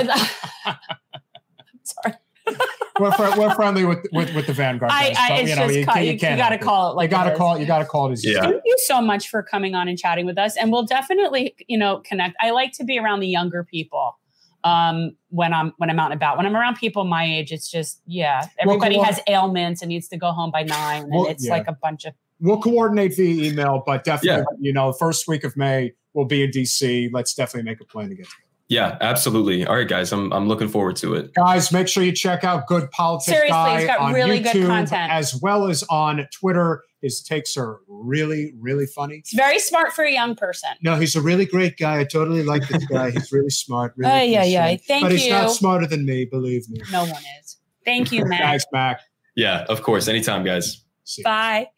we're, 2.99 3.11
fr- 3.11 3.39
we're 3.39 3.53
friendly 3.55 3.85
with, 3.85 4.05
with 4.11 4.33
with 4.35 4.47
the 4.47 4.53
Vanguard. 4.53 4.91
I- 4.91 5.09
guys, 5.13 5.15
I- 5.19 5.29
but, 5.41 5.49
you 5.49 5.55
know, 5.55 5.67
you, 5.69 5.85
ca- 5.85 5.93
can't- 5.93 6.05
you- 6.05 6.11
you 6.13 6.17
you 6.31 6.37
gotta 6.37 6.57
call 6.57 6.91
it 6.91 6.95
like 6.95 7.11
you 7.11 7.17
gotta 7.17 7.35
call 7.35 7.55
it. 7.55 7.59
You 7.61 7.65
gotta 7.65 7.85
call 7.85 8.09
it 8.09 8.13
as 8.13 8.23
you 8.23 8.39
Thank 8.39 8.61
you 8.65 8.75
so 8.85 9.01
much 9.01 9.29
for 9.29 9.43
coming 9.43 9.75
on 9.75 9.87
and 9.87 9.97
chatting 9.97 10.25
with 10.25 10.37
us, 10.37 10.55
and 10.57 10.71
we'll 10.71 10.85
definitely, 10.85 11.55
you 11.67 11.77
know, 11.77 12.01
connect. 12.05 12.35
I 12.41 12.51
like 12.51 12.71
to 12.73 12.83
be 12.83 12.97
around 12.99 13.19
the 13.19 13.27
younger 13.27 13.63
people 13.63 14.17
um, 14.63 15.15
when 15.29 15.53
I'm 15.53 15.73
when 15.77 15.89
I'm 15.89 15.99
out 15.99 16.11
and 16.11 16.15
about. 16.19 16.37
When 16.37 16.45
I'm 16.45 16.55
around 16.55 16.75
people 16.77 17.03
my 17.05 17.23
age, 17.25 17.51
it's 17.51 17.69
just 17.69 18.01
yeah, 18.05 18.41
Well, 18.65 18.75
everybody 18.75 18.95
cool. 18.95 19.03
has 19.03 19.19
ailments 19.27 19.81
and 19.81 19.89
needs 19.89 20.07
to 20.09 20.17
go 20.17 20.31
home 20.31 20.51
by 20.51 20.63
nine, 20.63 21.03
and 21.03 21.11
Well, 21.11 21.27
it's 21.27 21.45
yeah. 21.45 21.51
like 21.51 21.67
a 21.67 21.73
bunch 21.81 22.05
of 22.05 22.13
We'll 22.39 22.61
coordinate 22.61 23.15
via 23.15 23.49
email, 23.51 23.81
but 23.83 24.03
definitely, 24.03 24.41
Yeah. 24.41 24.57
you 24.59 24.71
know, 24.73 24.93
first 24.93 25.27
week 25.27 25.43
of 25.43 25.57
May 25.57 25.93
we'll 26.13 26.25
be 26.25 26.43
in 26.43 26.51
DC. 26.51 27.09
Let's 27.11 27.33
definitely 27.33 27.69
make 27.69 27.79
a 27.81 27.85
plan 27.85 28.09
to 28.09 28.15
get 28.15 28.25
together. 28.25 28.43
Yeah, 28.69 28.97
absolutely. 28.99 29.65
All 29.65 29.75
right, 29.75 29.87
guys. 29.87 30.11
I'm 30.11 30.31
I'm 30.33 30.47
looking 30.47 30.67
forward 30.67 30.97
to 30.97 31.13
it. 31.15 31.33
Guys, 31.33 31.71
make 31.71 31.87
sure 31.87 32.03
you 32.03 32.11
check 32.11 32.43
out 32.43 32.67
Good 32.67 32.91
Politics 32.91 33.25
Seriously, 33.37 33.49
Guy 33.49 33.77
he's 33.79 33.87
got 33.87 33.99
on 33.99 34.13
really 34.13 34.39
good 34.39 34.55
YouTube 34.55 34.67
content. 34.67 35.11
as 35.11 35.39
well 35.41 35.67
as 35.69 35.83
on 35.89 36.27
Twitter. 36.33 36.83
His 37.01 37.21
takes 37.21 37.55
are 37.55 37.79
really, 37.87 38.53
really 38.59 38.87
funny. 38.87 39.17
it's 39.17 39.33
very 39.33 39.59
smart 39.59 39.93
for 39.93 40.03
a 40.03 40.11
young 40.11 40.35
person. 40.35 40.69
No, 40.81 40.95
he's 40.95 41.15
a 41.15 41.21
really 41.21 41.45
great 41.45 41.77
guy. 41.77 41.99
I 41.99 42.03
totally 42.03 42.43
like 42.43 42.67
this 42.67 42.83
guy. 42.87 43.11
He's 43.11 43.31
really 43.31 43.51
smart. 43.51 43.93
Really 43.95 44.11
Ay, 44.11 44.23
yeah, 44.23 44.39
appreciate 44.39 44.57
ay. 44.57 44.69
it. 44.71 44.81
Thank 44.87 45.03
but 45.03 45.11
he's 45.11 45.29
not 45.29 45.51
smarter 45.51 45.85
than 45.85 46.05
me, 46.07 46.25
believe 46.25 46.67
me. 46.69 46.81
No 46.91 47.03
one 47.03 47.23
is. 47.39 47.57
Thank 47.85 48.11
you, 48.11 48.25
Matt. 48.27 48.41
Thanks, 48.41 48.65
Mac. 48.73 49.01
Yeah, 49.35 49.65
of 49.69 49.83
course. 49.83 50.07
Anytime, 50.07 50.43
guys. 50.43 50.83
Bye. 51.23 51.69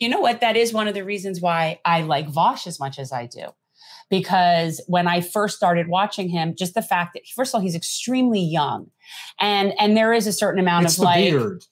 You 0.00 0.08
know 0.08 0.20
what? 0.20 0.40
That 0.40 0.56
is 0.56 0.72
one 0.72 0.88
of 0.88 0.94
the 0.94 1.04
reasons 1.04 1.40
why 1.40 1.80
I 1.84 2.02
like 2.02 2.28
Vosh 2.28 2.66
as 2.66 2.80
much 2.80 2.98
as 2.98 3.12
I 3.12 3.26
do. 3.26 3.46
Because 4.08 4.82
when 4.86 5.08
I 5.08 5.20
first 5.20 5.56
started 5.56 5.88
watching 5.88 6.28
him, 6.28 6.54
just 6.56 6.74
the 6.74 6.82
fact 6.82 7.14
that 7.14 7.22
first 7.34 7.50
of 7.50 7.56
all, 7.56 7.60
he's 7.60 7.74
extremely 7.74 8.40
young. 8.40 8.86
And 9.40 9.72
and 9.78 9.96
there 9.96 10.12
is 10.12 10.26
a 10.26 10.32
certain 10.32 10.60
amount 10.60 10.86
It's 10.86 10.98
of 10.98 11.04
like 11.04 11.30
beard. 11.30 11.64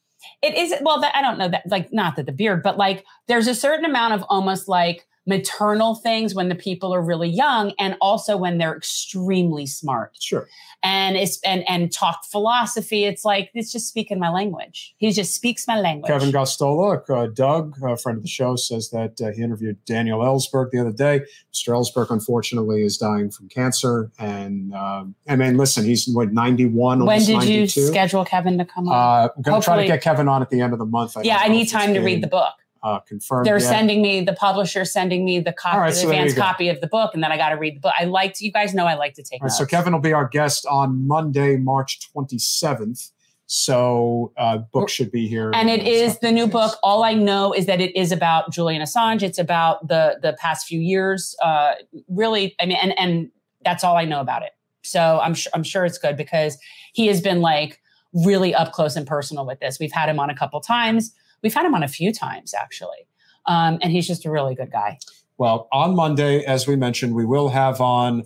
it 0.42 0.54
is 0.54 0.74
well 0.82 1.00
that 1.00 1.14
I 1.14 1.22
don't 1.22 1.38
know 1.38 1.48
that 1.48 1.62
like 1.68 1.92
not 1.92 2.16
that 2.16 2.26
the 2.26 2.32
beard, 2.32 2.62
but 2.62 2.76
like 2.76 3.04
there's 3.28 3.46
a 3.46 3.54
certain 3.54 3.84
amount 3.84 4.14
of 4.14 4.24
almost 4.28 4.68
like 4.68 5.06
maternal 5.26 5.94
things 5.94 6.34
when 6.34 6.48
the 6.48 6.54
people 6.54 6.94
are 6.94 7.00
really 7.00 7.28
young 7.28 7.72
and 7.78 7.96
also 8.00 8.36
when 8.36 8.58
they're 8.58 8.76
extremely 8.76 9.66
smart. 9.66 10.12
Sure. 10.20 10.46
And 10.82 11.16
it's 11.16 11.40
and 11.42 11.66
and 11.68 11.90
talk 11.90 12.24
philosophy. 12.26 13.04
It's 13.04 13.24
like 13.24 13.50
it's 13.54 13.72
just 13.72 13.88
speaking 13.88 14.18
my 14.18 14.28
language. 14.28 14.94
He 14.98 15.10
just 15.12 15.34
speaks 15.34 15.66
my 15.66 15.80
language. 15.80 16.10
Kevin 16.10 16.30
Gosztola, 16.30 17.08
uh, 17.08 17.26
Doug, 17.28 17.76
a 17.82 17.96
friend 17.96 18.18
of 18.18 18.22
the 18.22 18.28
show, 18.28 18.56
says 18.56 18.90
that 18.90 19.18
uh, 19.20 19.32
he 19.32 19.42
interviewed 19.42 19.82
Daniel 19.86 20.20
Ellsberg 20.20 20.70
the 20.72 20.80
other 20.80 20.92
day. 20.92 21.22
Mr. 21.54 21.68
Ellsberg, 21.68 22.10
unfortunately, 22.10 22.82
is 22.82 22.98
dying 22.98 23.30
from 23.30 23.48
cancer. 23.48 24.10
And 24.18 24.74
um, 24.74 25.14
I 25.26 25.36
mean, 25.36 25.56
listen, 25.56 25.84
he's 25.84 26.06
what, 26.08 26.32
91, 26.32 26.98
When 26.98 27.08
almost 27.08 27.26
did 27.26 27.44
you 27.48 27.66
schedule 27.66 28.24
Kevin 28.24 28.58
to 28.58 28.66
come 28.66 28.88
on? 28.88 28.94
Uh, 28.94 29.28
I'm 29.34 29.42
going 29.42 29.60
to 29.62 29.64
try 29.64 29.80
to 29.80 29.86
get 29.86 30.02
Kevin 30.02 30.28
on 30.28 30.42
at 30.42 30.50
the 30.50 30.60
end 30.60 30.74
of 30.74 30.78
the 30.78 30.84
month. 30.84 31.16
yeah, 31.22 31.38
I 31.38 31.48
need 31.48 31.66
time 31.66 31.94
to 31.94 32.00
read 32.00 32.22
the 32.22 32.28
book. 32.28 32.52
Uh, 32.84 33.00
confirmed. 33.00 33.46
They're 33.46 33.58
yet. 33.58 33.66
sending 33.66 34.02
me 34.02 34.20
the 34.20 34.34
publisher 34.34 34.84
sending 34.84 35.24
me 35.24 35.40
the 35.40 35.54
copy, 35.54 35.78
right, 35.78 35.88
the 35.88 36.00
so 36.00 36.10
advanced 36.10 36.36
copy 36.36 36.68
of 36.68 36.82
the 36.82 36.86
book, 36.86 37.14
and 37.14 37.24
then 37.24 37.32
I 37.32 37.38
got 37.38 37.48
to 37.48 37.56
read 37.56 37.76
the 37.76 37.80
book. 37.80 37.94
I 37.98 38.04
like 38.04 38.34
to, 38.34 38.44
you 38.44 38.52
guys 38.52 38.74
know 38.74 38.84
I 38.84 38.94
like 38.94 39.14
to 39.14 39.22
take 39.22 39.42
right, 39.42 39.50
so 39.50 39.64
Kevin 39.64 39.94
will 39.94 40.00
be 40.00 40.12
our 40.12 40.28
guest 40.28 40.66
on 40.66 41.06
Monday, 41.06 41.56
March 41.56 41.98
27th. 42.14 43.10
So 43.46 44.32
uh, 44.36 44.58
book 44.58 44.90
should 44.90 45.10
be 45.10 45.26
here. 45.26 45.50
and 45.54 45.70
it 45.70 45.86
is 45.86 46.18
the 46.18 46.30
new 46.30 46.46
book. 46.46 46.76
All 46.82 47.04
I 47.04 47.14
know 47.14 47.54
is 47.54 47.64
that 47.66 47.80
it 47.80 47.96
is 47.96 48.12
about 48.12 48.52
Julian 48.52 48.82
Assange. 48.82 49.22
It's 49.22 49.38
about 49.38 49.88
the 49.88 50.18
the 50.20 50.34
past 50.38 50.66
few 50.66 50.80
years. 50.80 51.34
Uh, 51.42 51.74
really, 52.08 52.54
I 52.60 52.66
mean, 52.66 52.78
and 52.82 52.98
and 52.98 53.30
that's 53.64 53.82
all 53.82 53.96
I 53.96 54.04
know 54.04 54.20
about 54.20 54.42
it. 54.42 54.52
So 54.82 55.20
I'm 55.22 55.32
sure 55.34 55.50
I'm 55.54 55.62
sure 55.62 55.86
it's 55.86 55.98
good 55.98 56.16
because 56.16 56.58
he 56.92 57.06
has 57.06 57.22
been 57.22 57.40
like 57.40 57.80
really 58.12 58.54
up 58.54 58.72
close 58.72 58.94
and 58.94 59.06
personal 59.06 59.46
with 59.46 59.60
this. 59.60 59.78
We've 59.80 59.92
had 59.92 60.08
him 60.08 60.20
on 60.20 60.28
a 60.30 60.34
couple 60.34 60.60
times. 60.60 61.14
We've 61.44 61.54
had 61.54 61.66
him 61.66 61.74
on 61.74 61.84
a 61.84 61.88
few 61.88 62.12
times 62.12 62.54
actually, 62.54 63.06
um, 63.46 63.78
and 63.82 63.92
he's 63.92 64.08
just 64.08 64.24
a 64.24 64.30
really 64.30 64.56
good 64.56 64.72
guy. 64.72 64.98
Well, 65.38 65.68
on 65.70 65.94
Monday, 65.94 66.42
as 66.44 66.66
we 66.66 66.74
mentioned, 66.74 67.14
we 67.14 67.24
will 67.24 67.50
have 67.50 67.80
on 67.80 68.24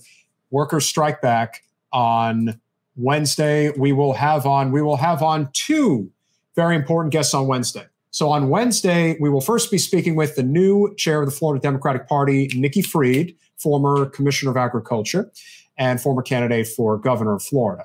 Workers 0.50 0.86
Strike 0.86 1.20
Back. 1.20 1.64
On 1.92 2.60
Wednesday, 2.96 3.70
we 3.70 3.92
will 3.92 4.12
have 4.12 4.46
on 4.46 4.72
we 4.72 4.82
will 4.82 4.96
have 4.96 5.22
on 5.22 5.50
two 5.52 6.10
very 6.54 6.76
important 6.76 7.12
guests 7.12 7.34
on 7.34 7.46
Wednesday. 7.46 7.86
So 8.10 8.30
on 8.30 8.48
Wednesday, 8.48 9.16
we 9.20 9.30
will 9.30 9.40
first 9.40 9.70
be 9.70 9.78
speaking 9.78 10.16
with 10.16 10.36
the 10.36 10.42
new 10.42 10.94
chair 10.96 11.20
of 11.20 11.26
the 11.26 11.34
Florida 11.34 11.60
Democratic 11.60 12.08
Party, 12.08 12.48
Nikki 12.54 12.82
Fried, 12.82 13.34
former 13.56 14.06
Commissioner 14.06 14.50
of 14.50 14.56
Agriculture 14.56 15.30
and 15.76 16.00
former 16.00 16.22
candidate 16.22 16.68
for 16.68 16.98
governor 16.98 17.34
of 17.34 17.42
Florida. 17.42 17.84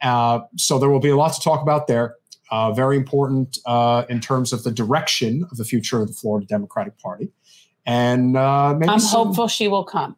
Uh, 0.00 0.40
so 0.56 0.78
there 0.78 0.88
will 0.88 1.00
be 1.00 1.08
a 1.08 1.16
lot 1.16 1.32
to 1.34 1.40
talk 1.40 1.62
about 1.62 1.86
there. 1.86 2.16
Uh, 2.52 2.70
very 2.70 2.98
important 2.98 3.56
uh, 3.64 4.04
in 4.10 4.20
terms 4.20 4.52
of 4.52 4.62
the 4.62 4.70
direction 4.70 5.42
of 5.50 5.56
the 5.56 5.64
future 5.64 6.02
of 6.02 6.08
the 6.08 6.12
Florida 6.12 6.46
Democratic 6.46 6.98
Party. 6.98 7.32
And 7.86 8.36
uh, 8.36 8.78
I'm 8.86 9.00
some- 9.00 9.26
hopeful 9.26 9.48
she 9.48 9.68
will 9.68 9.84
come. 9.84 10.16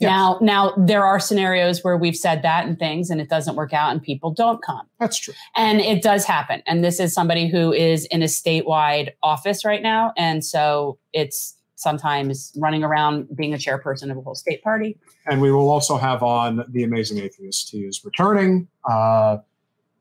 Now, 0.00 0.38
now 0.40 0.72
there 0.76 1.04
are 1.04 1.20
scenarios 1.20 1.84
where 1.84 1.96
we've 1.96 2.16
said 2.16 2.42
that 2.42 2.66
and 2.66 2.78
things, 2.78 3.10
and 3.10 3.20
it 3.20 3.28
doesn't 3.28 3.54
work 3.54 3.72
out, 3.72 3.92
and 3.92 4.02
people 4.02 4.32
don't 4.32 4.62
come. 4.62 4.86
That's 4.98 5.18
true. 5.18 5.34
And 5.56 5.80
it 5.80 6.02
does 6.02 6.24
happen. 6.24 6.62
And 6.66 6.82
this 6.82 6.98
is 6.98 7.14
somebody 7.14 7.48
who 7.48 7.72
is 7.72 8.06
in 8.06 8.22
a 8.22 8.26
statewide 8.26 9.10
office 9.22 9.64
right 9.64 9.82
now, 9.82 10.12
and 10.16 10.44
so 10.44 10.98
it's 11.12 11.56
sometimes 11.76 12.52
running 12.56 12.82
around 12.82 13.28
being 13.36 13.52
a 13.52 13.56
chairperson 13.58 14.10
of 14.10 14.16
a 14.16 14.20
whole 14.20 14.34
state 14.34 14.62
party. 14.62 14.96
And 15.26 15.40
we 15.40 15.52
will 15.52 15.70
also 15.70 15.96
have 15.96 16.22
on 16.22 16.64
the 16.68 16.82
amazing 16.82 17.18
atheist. 17.18 17.70
He 17.70 17.80
is 17.80 18.04
returning. 18.04 18.68
Uh, 18.88 19.38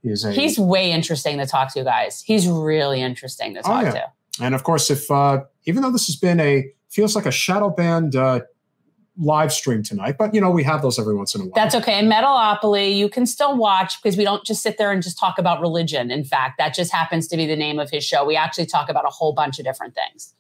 he 0.04 0.10
is 0.10 0.24
a 0.26 0.32
He's 0.32 0.60
way 0.60 0.92
interesting 0.92 1.38
to 1.40 1.48
talk 1.48 1.74
to, 1.74 1.84
guys. 1.84 2.22
He's 2.22 2.48
really 2.48 3.02
interesting 3.02 3.54
to 3.56 3.62
Oh, 3.62 3.64
talk 3.64 3.84
yeah. 3.86 3.92
to. 3.92 4.04
And 4.42 4.54
of 4.54 4.64
course, 4.64 4.90
if 4.92 5.10
uh, 5.10 5.44
even 5.66 5.82
though 5.82 5.92
this 5.92 6.06
has 6.08 6.16
been 6.16 6.40
a 6.40 6.66
feels 6.90 7.16
like 7.16 7.26
a 7.26 7.32
shadow 7.32 7.70
band 7.70 8.16
uh, 8.16 8.42
live 9.18 9.54
stream 9.54 9.84
tonight, 9.84 10.16
but 10.18 10.34
you 10.34 10.42
know 10.42 10.50
we 10.52 10.64
have 10.64 10.82
those 10.82 10.98
every 11.00 11.16
once 11.16 11.36
in 11.36 11.42
a 11.42 11.44
while. 11.46 11.54
That's 11.56 11.76
okay. 11.76 12.00
In 12.00 12.08
Metalopoly, 12.10 12.96
you 12.98 13.10
can 13.10 13.26
still 13.26 13.56
watch 13.56 14.02
because 14.02 14.18
we 14.18 14.24
don't 14.24 14.44
just 14.44 14.62
sit 14.64 14.78
there 14.78 14.92
and 14.92 15.02
just 15.04 15.18
talk 15.20 15.38
about 15.38 15.62
religion. 15.62 16.12
In 16.12 16.24
fact, 16.24 16.58
that 16.58 16.74
just 16.74 16.92
happens 16.92 17.28
to 17.30 17.38
be 17.38 17.46
the 17.46 17.56
name 17.56 17.80
of 17.80 17.90
his 17.92 18.04
show. 18.04 18.26
We 18.26 18.36
actually 18.36 18.66
talk 18.66 18.90
about 18.90 19.06
a 19.06 19.10
whole 19.12 19.34
bunch 19.34 19.60
of 19.60 19.66
different 19.66 19.94
things. 19.96 20.34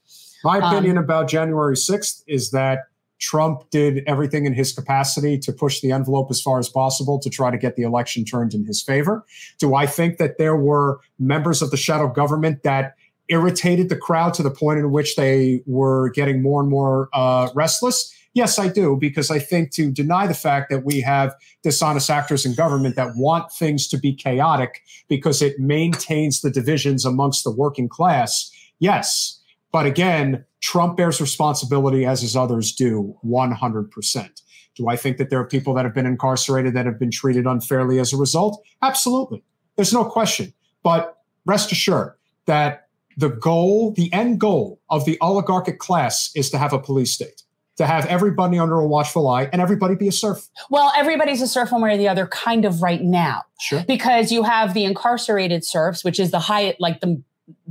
My 0.44 0.58
Um, 0.58 0.64
opinion 0.74 0.98
about 0.98 1.28
January 1.30 1.76
6th 1.76 2.24
is 2.28 2.52
that 2.52 2.80
Trump 3.24 3.70
did 3.70 4.04
everything 4.06 4.46
in 4.46 4.54
his 4.54 4.74
capacity 4.74 5.38
to 5.40 5.54
push 5.54 5.80
the 5.80 5.94
envelope 5.94 6.28
as 6.30 6.42
far 6.42 6.60
as 6.60 6.68
possible 6.68 7.18
to 7.20 7.30
try 7.30 7.50
to 7.50 7.58
get 7.58 7.78
the 7.78 7.84
election 7.84 8.26
turned 8.26 8.54
in 8.54 8.66
his 8.66 8.84
favor. 8.84 9.26
Do 9.60 9.76
I 9.76 9.86
think 9.86 10.18
that 10.18 10.38
there 10.38 10.58
were 10.58 11.00
members 11.18 11.62
of 11.62 11.72
the 11.72 11.78
shadow 11.78 12.10
government 12.10 12.64
that 12.64 12.96
irritated 13.30 13.88
the 13.88 13.96
crowd 13.96 14.34
to 14.34 14.44
the 14.44 14.52
point 14.52 14.80
in 14.80 14.92
which 14.92 15.16
they 15.16 15.62
were 15.66 16.10
getting 16.10 16.42
more 16.42 16.60
and 16.62 16.70
more 16.70 17.08
uh, 17.14 17.48
restless? 17.56 18.14
Yes, 18.34 18.60
I 18.60 18.68
do, 18.68 18.98
because 19.00 19.32
I 19.32 19.40
think 19.40 19.72
to 19.74 19.90
deny 19.90 20.28
the 20.28 20.34
fact 20.34 20.70
that 20.70 20.84
we 20.84 21.00
have 21.00 21.34
dishonest 21.62 22.10
actors 22.10 22.46
in 22.46 22.56
government 22.56 22.98
that 22.98 23.16
want 23.16 23.54
things 23.54 23.88
to 23.88 23.98
be 23.98 24.14
chaotic 24.14 24.82
because 25.08 25.42
it 25.42 25.60
maintains 25.60 26.42
the 26.42 26.52
divisions 26.52 27.06
amongst 27.06 27.46
the 27.46 27.52
working 27.52 27.88
class, 27.88 28.52
yes. 28.80 29.33
But 29.74 29.86
again, 29.88 30.46
Trump 30.62 30.96
bears 30.96 31.20
responsibility 31.20 32.06
as 32.06 32.22
his 32.22 32.38
others 32.38 32.72
do 32.72 33.18
100%. 33.26 34.42
Do 34.76 34.88
I 34.88 34.96
think 34.96 35.18
that 35.18 35.30
there 35.30 35.40
are 35.40 35.48
people 35.48 35.74
that 35.74 35.84
have 35.84 35.94
been 35.94 36.06
incarcerated 36.06 36.74
that 36.76 36.86
have 36.86 37.00
been 37.00 37.12
treated 37.12 37.46
unfairly 37.46 38.00
as 38.00 38.14
a 38.14 38.18
result? 38.18 38.64
Absolutely. 38.82 39.44
There's 39.76 39.92
no 39.92 40.06
question. 40.06 40.54
But 40.84 41.18
rest 41.46 41.72
assured 41.72 42.14
that 42.46 42.88
the 43.18 43.30
goal, 43.30 43.92
the 43.92 44.14
end 44.14 44.40
goal 44.40 44.80
of 44.90 45.06
the 45.06 45.18
oligarchic 45.22 45.80
class 45.80 46.32
is 46.36 46.50
to 46.52 46.58
have 46.58 46.72
a 46.72 46.80
police 46.80 47.12
state, 47.12 47.44
to 47.78 47.86
have 47.86 48.06
everybody 48.06 48.60
under 48.60 48.80
a 48.80 48.88
watchful 48.88 49.28
eye 49.28 49.50
and 49.52 49.62
everybody 49.62 49.96
be 49.96 50.08
a 50.08 50.12
serf. 50.12 50.50
Well, 50.70 50.92
everybody's 50.96 51.42
a 51.42 51.48
serf 51.48 51.72
one 51.72 51.82
way 51.82 51.96
or 51.96 51.98
the 51.98 52.08
other, 52.08 52.28
kind 52.28 52.66
of 52.66 52.82
right 52.82 53.02
now. 53.02 53.44
Sure. 53.60 53.84
Because 53.88 54.32
you 54.32 54.44
have 54.44 54.74
the 54.74 54.86
incarcerated 54.86 55.66
serfs, 55.66 56.04
which 56.04 56.20
is 56.20 56.32
the 56.32 56.40
high, 56.40 56.76
like 56.80 57.02
the 57.02 57.22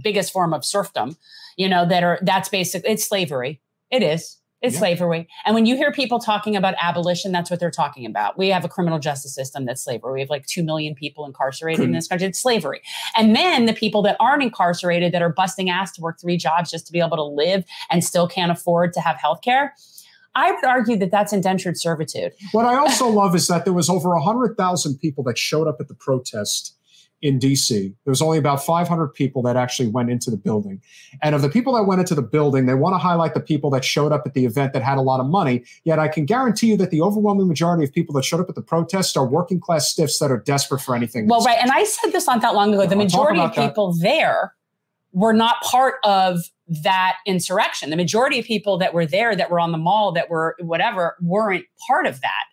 biggest 0.02 0.32
form 0.32 0.52
of 0.52 0.64
serfdom, 0.64 1.16
you 1.56 1.68
know, 1.68 1.86
that 1.86 2.02
are, 2.02 2.18
that's 2.22 2.48
basic, 2.48 2.82
it's 2.84 3.06
slavery. 3.06 3.60
It 3.90 4.02
is. 4.02 4.38
It's 4.62 4.74
Yeah. 4.74 4.78
slavery. 4.80 5.28
And 5.44 5.56
when 5.56 5.66
you 5.66 5.74
hear 5.76 5.90
people 5.90 6.20
talking 6.20 6.54
about 6.54 6.74
abolition, 6.80 7.32
that's 7.32 7.50
what 7.50 7.58
they're 7.58 7.70
talking 7.70 8.06
about. 8.06 8.38
We 8.38 8.48
have 8.50 8.64
a 8.64 8.68
criminal 8.68 9.00
justice 9.00 9.34
system 9.34 9.66
that's 9.66 9.82
slavery. 9.82 10.12
We 10.12 10.20
have 10.20 10.30
like 10.30 10.46
2 10.46 10.62
million 10.62 10.94
people 10.94 11.26
incarcerated 11.26 11.84
in 11.84 11.90
this 11.92 12.06
country. 12.06 12.28
It's 12.28 12.38
slavery. 12.38 12.80
And 13.16 13.34
then 13.34 13.66
the 13.66 13.72
people 13.72 14.02
that 14.02 14.16
aren't 14.20 14.42
incarcerated, 14.44 15.12
that 15.12 15.20
are 15.20 15.32
busting 15.32 15.68
ass 15.68 15.90
to 15.92 16.00
work 16.00 16.20
three 16.20 16.36
jobs 16.36 16.70
just 16.70 16.86
to 16.86 16.92
be 16.92 17.00
able 17.00 17.16
to 17.16 17.24
live 17.24 17.64
and 17.90 18.04
still 18.04 18.28
can't 18.28 18.52
afford 18.52 18.92
to 18.92 19.00
have 19.00 19.16
health 19.16 19.40
care. 19.42 19.74
I 20.36 20.52
would 20.52 20.64
argue 20.64 20.96
that 20.98 21.10
that's 21.10 21.32
indentured 21.32 21.76
servitude. 21.76 22.32
What 22.52 22.64
I 22.64 22.76
also 22.76 23.08
love 23.08 23.34
is 23.34 23.48
that 23.48 23.64
there 23.64 23.74
was 23.74 23.90
over 23.90 24.10
100,000 24.10 24.96
people 24.98 25.24
that 25.24 25.36
showed 25.38 25.66
up 25.66 25.76
at 25.80 25.88
the 25.88 25.94
protest 25.94 26.74
in 27.22 27.38
DC. 27.38 27.68
There 28.04 28.10
was 28.10 28.20
only 28.20 28.36
about 28.36 28.64
500 28.64 29.08
people 29.08 29.42
that 29.42 29.56
actually 29.56 29.88
went 29.88 30.10
into 30.10 30.30
the 30.30 30.36
building. 30.36 30.82
And 31.22 31.34
of 31.34 31.42
the 31.42 31.48
people 31.48 31.72
that 31.74 31.84
went 31.84 32.00
into 32.00 32.16
the 32.16 32.22
building, 32.22 32.66
they 32.66 32.74
want 32.74 32.94
to 32.94 32.98
highlight 32.98 33.34
the 33.34 33.40
people 33.40 33.70
that 33.70 33.84
showed 33.84 34.12
up 34.12 34.24
at 34.26 34.34
the 34.34 34.44
event 34.44 34.72
that 34.72 34.82
had 34.82 34.98
a 34.98 35.00
lot 35.00 35.20
of 35.20 35.26
money. 35.26 35.64
Yet 35.84 36.00
I 36.00 36.08
can 36.08 36.26
guarantee 36.26 36.66
you 36.66 36.76
that 36.78 36.90
the 36.90 37.00
overwhelming 37.00 37.46
majority 37.46 37.84
of 37.84 37.92
people 37.92 38.12
that 38.16 38.24
showed 38.24 38.40
up 38.40 38.48
at 38.48 38.56
the 38.56 38.62
protest 38.62 39.16
are 39.16 39.26
working 39.26 39.60
class 39.60 39.88
stiffs 39.88 40.18
that 40.18 40.30
are 40.30 40.38
desperate 40.38 40.80
for 40.80 40.96
anything. 40.96 41.28
Well, 41.28 41.42
right. 41.42 41.58
And 41.62 41.70
I 41.70 41.84
said 41.84 42.10
this 42.10 42.26
not 42.26 42.42
that 42.42 42.54
long 42.54 42.74
ago. 42.74 42.86
The 42.86 42.96
majority 42.96 43.38
of 43.38 43.46
about 43.46 43.56
that. 43.56 43.68
people 43.68 43.94
there 43.94 44.54
were 45.12 45.32
not 45.32 45.60
part 45.62 45.96
of 46.04 46.40
that 46.82 47.16
insurrection. 47.26 47.90
The 47.90 47.96
majority 47.96 48.38
of 48.38 48.46
people 48.46 48.78
that 48.78 48.94
were 48.94 49.06
there, 49.06 49.36
that 49.36 49.50
were 49.50 49.60
on 49.60 49.70
the 49.70 49.78
mall, 49.78 50.10
that 50.12 50.28
were 50.28 50.56
whatever, 50.60 51.16
weren't 51.20 51.66
part 51.86 52.06
of 52.06 52.20
that. 52.22 52.44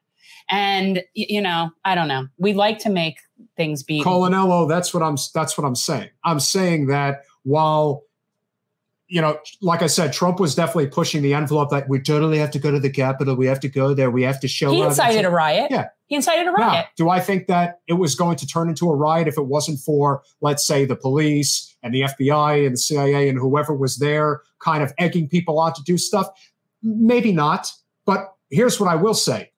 And 0.49 1.03
you 1.13 1.41
know, 1.41 1.71
I 1.85 1.95
don't 1.95 2.07
know. 2.07 2.27
We 2.37 2.53
like 2.53 2.79
to 2.79 2.89
make 2.89 3.17
things 3.55 3.83
be 3.83 4.01
Colonello, 4.03 4.67
that's 4.67 4.93
what 4.93 5.03
I'm 5.03 5.17
that's 5.33 5.57
what 5.57 5.65
I'm 5.65 5.75
saying. 5.75 6.09
I'm 6.23 6.39
saying 6.39 6.87
that 6.87 7.23
while 7.43 8.03
you 9.09 9.21
know, 9.21 9.39
like 9.61 9.81
I 9.81 9.87
said, 9.87 10.13
Trump 10.13 10.39
was 10.39 10.53
definitely 10.53 10.87
pushing 10.87 11.23
the 11.23 11.33
envelope 11.33 11.71
that 11.71 11.89
we 11.89 11.99
totally 11.99 12.37
have 12.37 12.51
to 12.51 12.59
go 12.59 12.69
to 12.69 12.79
the 12.79 12.91
Capitol. 12.91 13.35
We 13.35 13.47
have 13.47 13.59
to 13.61 13.67
go 13.67 13.95
there. 13.95 14.11
We 14.11 14.21
have 14.21 14.39
to 14.41 14.47
show 14.47 14.71
He 14.71 14.81
incited 14.81 15.25
a 15.25 15.31
riot. 15.31 15.71
Yeah. 15.71 15.87
He 16.05 16.15
incited 16.15 16.47
a 16.47 16.51
Now, 16.51 16.69
riot. 16.69 16.85
do 16.95 17.09
I 17.09 17.19
think 17.19 17.47
that 17.47 17.79
it 17.87 17.93
was 17.93 18.13
going 18.13 18.37
to 18.37 18.47
turn 18.47 18.69
into 18.69 18.87
a 18.87 18.95
riot 18.95 19.27
if 19.27 19.37
it 19.37 19.47
wasn't 19.47 19.79
for, 19.79 20.21
let's 20.41 20.65
say, 20.65 20.85
the 20.85 20.95
police 20.95 21.75
and 21.81 21.91
the 21.91 22.01
FBI 22.01 22.65
and 22.65 22.73
the 22.73 22.77
CIA 22.79 23.29
and 23.29 23.39
whoever 23.39 23.75
was 23.75 23.97
there 23.97 24.41
kind 24.59 24.83
of 24.83 24.93
egging 24.99 25.27
people 25.27 25.59
on 25.59 25.73
to 25.73 25.81
do 25.83 25.97
stuff? 25.97 26.27
Maybe 26.83 27.31
not. 27.31 27.71
But 28.05 28.31
here's 28.51 28.79
what 28.79 28.89
I 28.89 28.95
will 28.95 29.15
say 29.15 29.48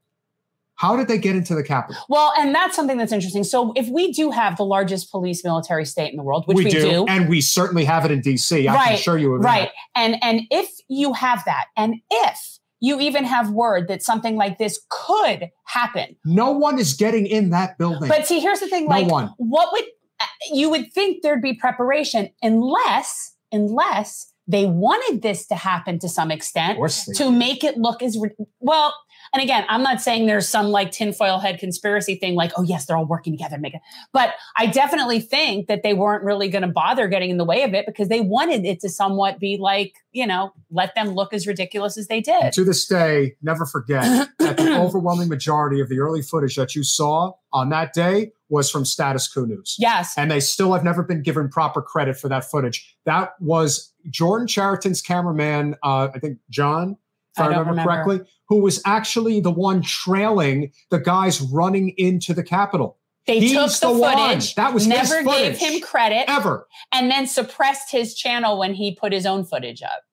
How 0.75 0.95
did 0.95 1.07
they 1.07 1.17
get 1.17 1.35
into 1.35 1.53
the 1.53 1.63
Capitol? 1.63 2.01
Well, 2.09 2.33
and 2.37 2.55
that's 2.55 2.75
something 2.75 2.97
that's 2.97 3.11
interesting. 3.11 3.43
So 3.43 3.71
if 3.75 3.87
we 3.89 4.11
do 4.11 4.31
have 4.31 4.57
the 4.57 4.65
largest 4.65 5.11
police 5.11 5.43
military 5.43 5.85
state 5.85 6.11
in 6.11 6.17
the 6.17 6.23
world, 6.23 6.45
which 6.47 6.57
we, 6.57 6.69
do, 6.71 7.05
And 7.07 7.29
we 7.29 7.39
certainly 7.41 7.85
have 7.85 8.03
it 8.03 8.11
in 8.11 8.21
DC. 8.21 8.67
I 8.67 8.85
can 8.85 8.93
assure 8.95 9.17
you 9.17 9.35
of 9.35 9.43
right. 9.43 9.69
that. 9.69 10.01
And 10.01 10.17
and 10.23 10.41
if 10.49 10.69
you 10.87 11.13
have 11.13 11.43
that, 11.45 11.65
and 11.77 11.95
if 12.09 12.57
you 12.79 12.99
even 12.99 13.25
have 13.25 13.51
word 13.51 13.87
that 13.89 14.01
something 14.01 14.35
like 14.35 14.57
this 14.57 14.81
could 14.89 15.49
happen, 15.65 16.15
No 16.25 16.51
one 16.51 16.79
is 16.79 16.93
getting 16.93 17.27
in 17.27 17.51
that 17.51 17.77
building. 17.77 18.09
but 18.09 18.25
see, 18.25 18.39
here's 18.39 18.59
the 18.59 18.67
thing: 18.67 18.85
No 18.85 18.95
like, 18.95 19.07
one. 19.07 19.33
what 19.37 19.71
would 19.71 19.85
uh, 20.19 20.25
you 20.51 20.69
would 20.71 20.91
think 20.93 21.21
there'd 21.21 21.43
be 21.43 21.53
preparation, 21.53 22.29
unless 22.41 23.35
unless 23.51 24.31
they 24.47 24.65
wanted 24.65 25.21
this 25.21 25.47
to 25.47 25.55
happen 25.55 25.99
to 25.99 26.09
some 26.09 26.31
extent 26.31 26.79
to 27.15 27.31
make 27.31 27.63
it 27.63 27.77
look 27.77 28.01
as 28.01 28.17
well. 28.59 28.93
And 29.33 29.41
again, 29.41 29.65
I'm 29.69 29.81
not 29.81 30.01
saying 30.01 30.25
there's 30.25 30.49
some 30.49 30.67
like 30.67 30.91
tinfoil 30.91 31.39
head 31.39 31.57
conspiracy 31.57 32.15
thing, 32.15 32.35
like, 32.35 32.51
oh 32.57 32.63
yes, 32.63 32.85
they're 32.85 32.97
all 32.97 33.05
working 33.05 33.33
together 33.33 33.55
to 33.55 33.61
make 33.61 33.73
it. 33.73 33.81
But 34.11 34.33
I 34.57 34.67
definitely 34.67 35.21
think 35.21 35.67
that 35.67 35.83
they 35.83 35.93
weren't 35.93 36.23
really 36.23 36.49
going 36.49 36.63
to 36.63 36.67
bother 36.67 37.07
getting 37.07 37.29
in 37.29 37.37
the 37.37 37.45
way 37.45 37.63
of 37.63 37.73
it 37.73 37.85
because 37.85 38.09
they 38.09 38.19
wanted 38.19 38.65
it 38.65 38.81
to 38.81 38.89
somewhat 38.89 39.39
be 39.39 39.57
like, 39.57 39.93
you 40.11 40.27
know, 40.27 40.51
let 40.69 40.95
them 40.95 41.09
look 41.11 41.33
as 41.33 41.47
ridiculous 41.47 41.97
as 41.97 42.07
they 42.07 42.19
did. 42.19 42.51
to 42.53 42.65
this 42.65 42.85
day, 42.85 43.35
never 43.41 43.65
forget 43.65 44.03
that 44.39 44.57
the 44.57 44.77
overwhelming 44.77 45.29
majority 45.29 45.79
of 45.79 45.87
the 45.87 45.99
early 45.99 46.21
footage 46.21 46.55
that 46.57 46.75
you 46.75 46.83
saw 46.83 47.31
on 47.53 47.69
that 47.69 47.93
day 47.93 48.31
was 48.49 48.69
from 48.69 48.83
Status 48.83 49.31
Coup 49.31 49.47
News. 49.47 49.77
Yes. 49.79 50.13
And 50.17 50.29
they 50.29 50.41
still 50.41 50.73
have 50.73 50.83
never 50.83 51.03
been 51.03 51.21
given 51.21 51.47
proper 51.47 51.81
credit 51.81 52.17
for 52.17 52.27
that 52.27 52.43
footage. 52.43 52.97
That 53.05 53.33
was 53.39 53.93
Jordan 54.09 54.45
Chariton's 54.45 55.01
cameraman, 55.01 55.75
uh, 55.83 56.09
I 56.13 56.19
think 56.19 56.37
John, 56.49 56.97
if 57.35 57.41
I, 57.41 57.45
I 57.45 57.47
remember, 57.47 57.69
remember. 57.71 57.91
correctly, 57.91 58.19
who 58.47 58.61
was 58.61 58.81
actually 58.85 59.39
the 59.39 59.51
one 59.51 59.81
trailing 59.81 60.71
the 60.89 60.99
guys 60.99 61.41
running 61.41 61.93
into 61.97 62.33
the 62.33 62.43
Capitol. 62.43 62.97
They 63.27 63.39
He's 63.39 63.53
took 63.53 63.71
the, 63.93 63.99
one. 63.99 64.17
footage, 64.17 64.55
That 64.55 64.73
was 64.73 64.83
his 64.83 64.89
never 64.89 65.23
gave 65.23 65.57
him 65.57 65.79
credit 65.81 66.25
ever, 66.27 66.67
and 66.91 67.09
then 67.09 67.27
suppressed 67.27 67.91
his 67.91 68.15
channel 68.15 68.57
when 68.57 68.73
he 68.73 68.95
put 68.95 69.13
his 69.13 69.25
own 69.25 69.45
footage 69.45 69.83
up. 69.83 70.03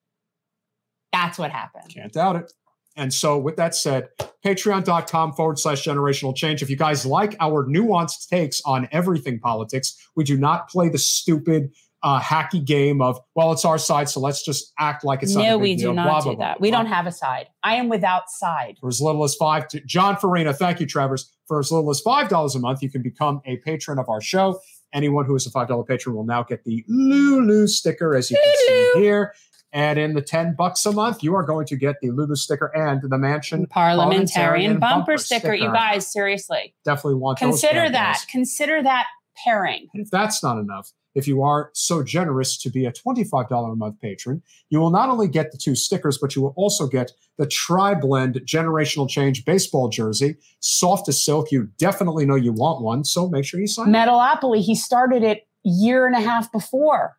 That's 1.11 1.39
what 1.39 1.51
happened. 1.51 1.89
Can't 1.89 2.13
doubt 2.13 2.35
it. 2.35 2.53
And 2.95 3.13
so, 3.13 3.37
with 3.37 3.55
that 3.55 3.75
said, 3.75 4.09
patreon.com 4.45 5.33
forward 5.33 5.57
slash 5.57 5.83
generational 5.83 6.35
change. 6.35 6.61
If 6.61 6.69
you 6.69 6.75
guys 6.75 7.05
like 7.05 7.35
our 7.39 7.65
nuanced 7.65 8.27
takes 8.27 8.61
on 8.65 8.87
everything 8.91 9.39
politics, 9.39 9.97
we 10.15 10.23
do 10.23 10.37
not 10.37 10.69
play 10.69 10.89
the 10.89 10.97
stupid, 10.97 11.71
uh, 12.03 12.19
hacky 12.19 12.63
game 12.63 13.01
of, 13.01 13.19
well, 13.35 13.51
it's 13.51 13.65
our 13.65 13.77
side, 13.77 14.09
so 14.09 14.19
let's 14.19 14.43
just 14.43 14.73
act 14.79 15.03
like 15.03 15.21
it's 15.21 15.35
no, 15.35 15.57
we 15.57 15.75
do 15.75 15.83
deal, 15.83 15.93
not 15.93 16.05
blah, 16.05 16.19
do 16.19 16.23
blah, 16.35 16.47
that. 16.47 16.57
blah, 16.57 16.61
we 16.61 16.71
don't 16.71 16.85
have 16.85 17.05
a 17.07 17.11
side. 17.11 17.47
I 17.63 17.75
am 17.75 17.89
without 17.89 18.29
side. 18.29 18.77
For 18.79 18.89
as 18.89 19.01
little 19.01 19.23
as 19.23 19.35
five, 19.35 19.67
to, 19.69 19.81
John 19.81 20.15
Farina, 20.17 20.53
thank 20.53 20.79
you, 20.79 20.85
Travers. 20.85 21.31
For 21.47 21.59
as 21.59 21.71
little 21.71 21.89
as 21.89 22.01
$5 22.01 22.55
a 22.55 22.59
month, 22.59 22.83
you 22.83 22.91
can 22.91 23.01
become 23.01 23.41
a 23.45 23.57
patron 23.57 23.97
of 23.97 24.07
our 24.07 24.21
show. 24.21 24.59
Anyone 24.93 25.25
who 25.25 25.35
is 25.35 25.47
a 25.47 25.49
$5 25.49 25.87
patron 25.87 26.15
will 26.15 26.23
now 26.23 26.43
get 26.43 26.63
the 26.63 26.85
Lulu 26.87 27.67
sticker, 27.67 28.15
as 28.15 28.29
you 28.29 28.37
can 28.37 28.55
see 28.93 29.01
here. 29.01 29.33
And 29.71 29.99
in 29.99 30.13
the 30.13 30.21
10 30.21 30.55
bucks 30.55 30.85
a 30.85 30.91
month, 30.91 31.23
you 31.23 31.35
are 31.35 31.43
going 31.43 31.65
to 31.67 31.75
get 31.75 31.95
the 32.01 32.09
Lulu 32.11 32.35
sticker 32.35 32.67
and 32.75 33.01
the 33.01 33.17
Manchin 33.17 33.69
Parliamentarian 33.69 34.79
bumper, 34.79 35.17
sticker. 35.17 35.53
You 35.53 35.71
guys, 35.71 36.11
seriously. 36.11 36.73
Definitely 36.85 37.15
want 37.15 37.37
Consider 37.37 37.89
that. 37.89 38.25
Consider 38.29 38.81
that 38.81 39.05
pairing. 39.43 39.87
If 39.93 40.09
that's 40.09 40.43
not 40.43 40.57
enough, 40.57 40.91
if 41.15 41.27
you 41.27 41.41
are 41.43 41.71
so 41.73 42.03
generous 42.03 42.57
to 42.57 42.69
be 42.69 42.85
a 42.85 42.91
$25 42.91 43.71
a 43.71 43.75
month 43.75 43.99
patron, 43.99 44.41
you 44.69 44.79
will 44.79 44.91
not 44.91 45.09
only 45.09 45.27
get 45.27 45.51
the 45.51 45.57
two 45.57 45.75
stickers, 45.75 46.17
but 46.17 46.35
you 46.35 46.41
will 46.41 46.53
also 46.55 46.87
get 46.87 47.11
the 47.37 47.47
Tri 47.47 47.93
Blend 47.93 48.41
Generational 48.45 49.09
Change 49.09 49.45
baseball 49.45 49.89
jersey, 49.89 50.35
soft 50.59 51.07
as 51.09 51.23
silk. 51.23 51.51
You 51.51 51.69
definitely 51.77 52.25
know 52.25 52.35
you 52.35 52.53
want 52.53 52.81
one, 52.81 53.03
so 53.03 53.29
make 53.29 53.45
sure 53.45 53.59
you 53.59 53.67
sign. 53.67 53.87
Metalopoly, 53.87 54.61
he 54.61 54.75
started 54.75 55.23
it 55.23 55.47
year 55.63 56.05
and 56.07 56.15
a 56.15 56.21
half 56.21 56.51
before. 56.51 57.17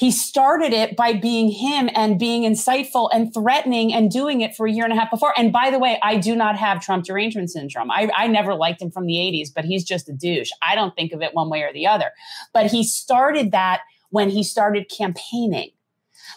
He 0.00 0.10
started 0.10 0.72
it 0.72 0.96
by 0.96 1.12
being 1.12 1.50
him 1.50 1.90
and 1.94 2.18
being 2.18 2.50
insightful 2.50 3.10
and 3.12 3.34
threatening 3.34 3.92
and 3.92 4.10
doing 4.10 4.40
it 4.40 4.56
for 4.56 4.66
a 4.66 4.72
year 4.72 4.84
and 4.84 4.94
a 4.94 4.96
half 4.96 5.10
before. 5.10 5.34
And 5.36 5.52
by 5.52 5.70
the 5.70 5.78
way, 5.78 6.00
I 6.02 6.16
do 6.16 6.34
not 6.34 6.56
have 6.56 6.80
Trump 6.80 7.04
derangement 7.04 7.50
syndrome. 7.50 7.90
I, 7.90 8.10
I 8.16 8.26
never 8.26 8.54
liked 8.54 8.80
him 8.80 8.90
from 8.90 9.04
the 9.04 9.16
80s, 9.16 9.50
but 9.54 9.66
he's 9.66 9.84
just 9.84 10.08
a 10.08 10.14
douche. 10.14 10.48
I 10.62 10.74
don't 10.74 10.96
think 10.96 11.12
of 11.12 11.20
it 11.20 11.34
one 11.34 11.50
way 11.50 11.64
or 11.64 11.72
the 11.74 11.86
other. 11.86 12.12
But 12.54 12.70
he 12.70 12.82
started 12.82 13.52
that 13.52 13.82
when 14.08 14.30
he 14.30 14.42
started 14.42 14.90
campaigning. 14.90 15.72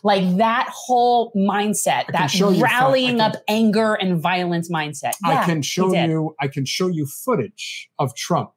Like 0.03 0.37
that 0.37 0.67
whole 0.69 1.31
mindset, 1.31 2.07
that 2.07 2.33
rallying 2.59 3.21
up 3.21 3.35
anger 3.47 3.93
and 3.93 4.19
violence 4.19 4.69
mindset. 4.69 5.13
I 5.23 5.45
can 5.45 5.61
show 5.61 5.93
you 5.93 6.35
I 6.41 6.49
can 6.49 6.65
show 6.65 6.89
you 6.89 7.05
footage 7.05 7.89
of 7.97 8.13
Trump 8.15 8.51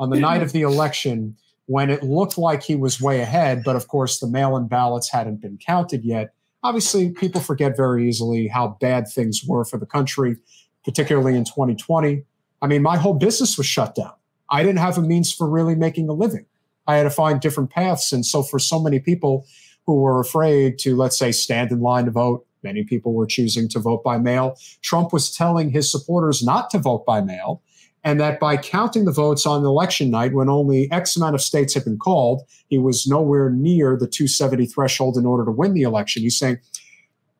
on 0.00 0.10
the 0.10 0.18
night 0.18 0.42
of 0.42 0.50
the 0.50 0.62
election 0.62 1.36
when 1.72 1.88
it 1.88 2.02
looked 2.02 2.36
like 2.36 2.62
he 2.62 2.76
was 2.76 3.00
way 3.00 3.20
ahead, 3.20 3.62
but 3.64 3.76
of 3.76 3.88
course 3.88 4.20
the 4.20 4.26
mail-in 4.26 4.68
ballots 4.68 5.10
hadn't 5.10 5.40
been 5.40 5.56
counted 5.56 6.04
yet. 6.04 6.34
Obviously, 6.62 7.08
people 7.08 7.40
forget 7.40 7.78
very 7.78 8.06
easily 8.06 8.46
how 8.46 8.76
bad 8.78 9.08
things 9.08 9.42
were 9.42 9.64
for 9.64 9.78
the 9.78 9.86
country, 9.86 10.36
particularly 10.84 11.34
in 11.34 11.44
2020. 11.44 12.24
I 12.60 12.66
mean, 12.66 12.82
my 12.82 12.98
whole 12.98 13.14
business 13.14 13.56
was 13.56 13.66
shut 13.66 13.94
down. 13.94 14.12
I 14.50 14.62
didn't 14.62 14.80
have 14.80 14.98
a 14.98 15.00
means 15.00 15.32
for 15.32 15.48
really 15.48 15.74
making 15.74 16.10
a 16.10 16.12
living. 16.12 16.44
I 16.86 16.96
had 16.96 17.04
to 17.04 17.10
find 17.10 17.40
different 17.40 17.70
paths. 17.70 18.12
And 18.12 18.26
so, 18.26 18.42
for 18.42 18.58
so 18.58 18.78
many 18.78 19.00
people 19.00 19.46
who 19.86 19.96
were 19.96 20.20
afraid 20.20 20.78
to, 20.80 20.94
let's 20.94 21.18
say, 21.18 21.32
stand 21.32 21.72
in 21.72 21.80
line 21.80 22.04
to 22.04 22.10
vote, 22.10 22.46
many 22.62 22.84
people 22.84 23.14
were 23.14 23.26
choosing 23.26 23.66
to 23.70 23.78
vote 23.78 24.04
by 24.04 24.18
mail. 24.18 24.58
Trump 24.82 25.10
was 25.10 25.34
telling 25.34 25.70
his 25.70 25.90
supporters 25.90 26.42
not 26.42 26.68
to 26.68 26.78
vote 26.78 27.06
by 27.06 27.22
mail. 27.22 27.62
And 28.04 28.18
that 28.20 28.40
by 28.40 28.56
counting 28.56 29.04
the 29.04 29.12
votes 29.12 29.46
on 29.46 29.64
election 29.64 30.10
night, 30.10 30.32
when 30.32 30.48
only 30.48 30.90
X 30.90 31.16
amount 31.16 31.34
of 31.34 31.40
states 31.40 31.74
had 31.74 31.84
been 31.84 31.98
called, 31.98 32.42
he 32.68 32.78
was 32.78 33.06
nowhere 33.06 33.50
near 33.50 33.96
the 33.96 34.06
270 34.08 34.66
threshold 34.66 35.16
in 35.16 35.24
order 35.26 35.44
to 35.44 35.50
win 35.52 35.74
the 35.74 35.82
election. 35.82 36.22
He's 36.22 36.36
saying, 36.36 36.58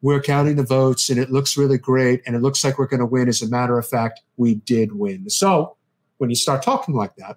We're 0.03 0.23
counting 0.23 0.57
the 0.57 0.63
votes 0.65 1.11
and 1.11 1.19
it 1.19 1.31
looks 1.31 1.57
really 1.57 1.79
great 1.79 2.23
and 2.27 2.37
it 2.37 2.43
looks 2.43 2.63
like 2.65 2.79
we're 2.79 2.87
going 2.87 3.01
to 3.01 3.07
win. 3.07 3.29
As 3.29 3.43
a 3.43 3.49
matter 3.49 3.79
of 3.79 3.87
fact, 3.89 4.21
we 4.37 4.57
did 4.57 4.93
win. 4.93 5.29
So 5.31 5.77
when 6.19 6.31
you 6.31 6.37
start 6.37 6.63
talking 6.63 6.95
like 6.95 7.17
that, 7.17 7.37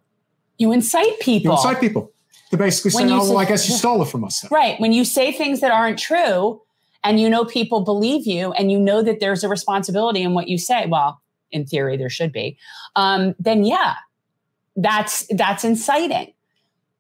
You 0.58 0.72
incite 0.72 1.20
people. 1.20 1.52
you 1.52 1.58
incite 1.58 1.80
people 1.82 2.12
to 2.52 2.58
basically 2.58 2.92
say, 2.92 3.00
When 3.00 3.10
you 3.10 3.16
Oh, 3.16 3.30
well, 3.30 3.38
I 3.40 3.46
guess 3.46 3.68
you 3.68 3.76
stole 3.76 4.02
it 4.04 4.10
from 4.10 4.24
us. 4.24 4.42
Then. 4.42 4.50
Right. 4.52 4.80
When 4.80 4.94
you 4.94 5.04
say 5.04 5.32
things 5.32 5.62
that 5.62 5.72
aren't 5.72 5.98
true 5.98 6.62
and 7.04 7.20
you 7.20 7.28
know 7.30 7.44
people 7.46 7.82
believe 7.82 8.28
you 8.28 8.52
and 8.54 8.72
you 8.72 8.80
know 8.80 9.02
that 9.02 9.20
there's 9.20 9.44
a 9.44 9.50
responsibility 9.50 10.22
in 10.22 10.34
what 10.36 10.48
you 10.48 10.58
say, 10.60 10.86
well, 10.88 11.22
in 11.52 11.66
theory 11.66 11.98
there 11.98 12.10
should 12.10 12.32
be, 12.32 12.58
um, 12.96 13.36
then 13.40 13.64
yeah, 13.64 13.96
that's 14.76 15.26
that's 15.36 15.64
inciting. 15.64 16.34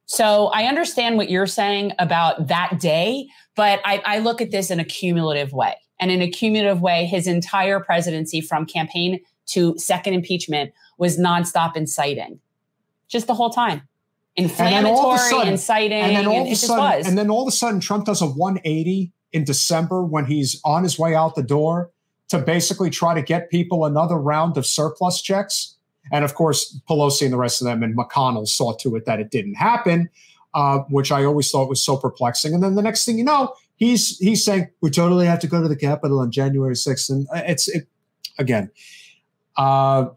So 0.05 0.47
I 0.47 0.65
understand 0.65 1.17
what 1.17 1.30
you're 1.30 1.47
saying 1.47 1.93
about 1.97 2.47
that 2.47 2.80
day, 2.80 3.27
but 3.55 3.81
I, 3.84 4.01
I 4.05 4.19
look 4.19 4.39
at 4.39 4.51
this 4.51 4.69
in 4.69 4.80
a 4.80 4.84
cumulative 4.85 5.51
way. 5.51 5.76
And 5.99 6.11
in 6.11 6.22
a 6.22 6.30
cumulative 6.30 6.81
way, 6.81 7.05
his 7.05 7.26
entire 7.26 7.80
presidency 7.80 8.41
from 8.41 8.65
campaign 8.65 9.19
to 9.47 9.76
second 9.77 10.13
impeachment 10.13 10.73
was 10.97 11.17
nonstop 11.17 11.76
inciting. 11.76 12.39
Just 13.07 13.27
the 13.27 13.34
whole 13.34 13.49
time. 13.49 13.81
And 14.38 14.49
then 14.49 14.85
all 14.85 15.13
of 15.13 15.19
a 15.19 15.23
Inflammatory, 15.23 15.30
sudden- 15.30 15.53
inciting, 15.53 16.01
and 16.01 16.15
then 16.15 16.27
all 16.27 16.34
and 16.34 16.47
of 16.47 16.51
a 16.51 16.55
sudden, 16.55 16.97
was. 16.97 17.07
and 17.07 17.17
then 17.17 17.30
all 17.30 17.41
of 17.43 17.47
a 17.47 17.51
sudden, 17.55 17.80
Trump 17.80 18.05
does 18.05 18.22
a 18.22 18.27
180 18.27 19.11
in 19.31 19.43
December 19.45 20.03
when 20.03 20.26
he's 20.26 20.59
on 20.65 20.84
his 20.84 20.99
way 20.99 21.15
out 21.15 21.35
the 21.35 21.43
door 21.43 21.91
to 22.30 22.39
basically 22.39 22.89
try 22.89 23.14
to 23.14 23.22
get 23.22 23.49
people 23.49 23.85
another 23.85 24.15
round 24.15 24.57
of 24.57 24.65
surplus 24.65 25.22
checks. 25.22 25.76
And 26.11 26.23
of 26.23 26.35
course, 26.35 26.80
Pelosi 26.89 27.23
and 27.23 27.34
the 27.34 27.38
rest 27.38 27.61
of 27.61 27.65
them 27.65 27.84
and 27.84 27.97
McConnell 27.97 28.47
saw 28.47 28.73
to 28.77 28.95
it 28.95 29.06
that 29.06 29.19
it 29.19 29.31
didn't 29.31 29.56
happen, 29.56 30.10
uh, 30.53 30.80
which 30.89 31.11
I 31.11 31.23
always 31.23 31.49
thought 31.49 31.69
was 31.69 31.84
so 31.84 31.97
perplexing. 31.97 32.53
And 32.53 32.64
then 32.64 32.76
the 32.76 32.81
next 32.81 33.06
thing 33.06 33.18
you 33.18 33.23
know, 33.23 33.53
he's 33.76 34.18
he's 34.19 34.43
saying 34.43 34.69
we 34.81 34.89
totally 34.89 35.26
have 35.26 35.39
to 35.39 35.47
go 35.47 35.61
to 35.61 35.68
the 35.68 35.76
Capitol 35.76 36.19
on 36.19 36.31
January 36.31 36.76
6th, 36.76 37.10
and 37.10 37.27
uh, 37.34 37.41
it's 37.45 37.68
it 37.68 37.88
again. 38.38 38.69
Uh, 39.57 40.07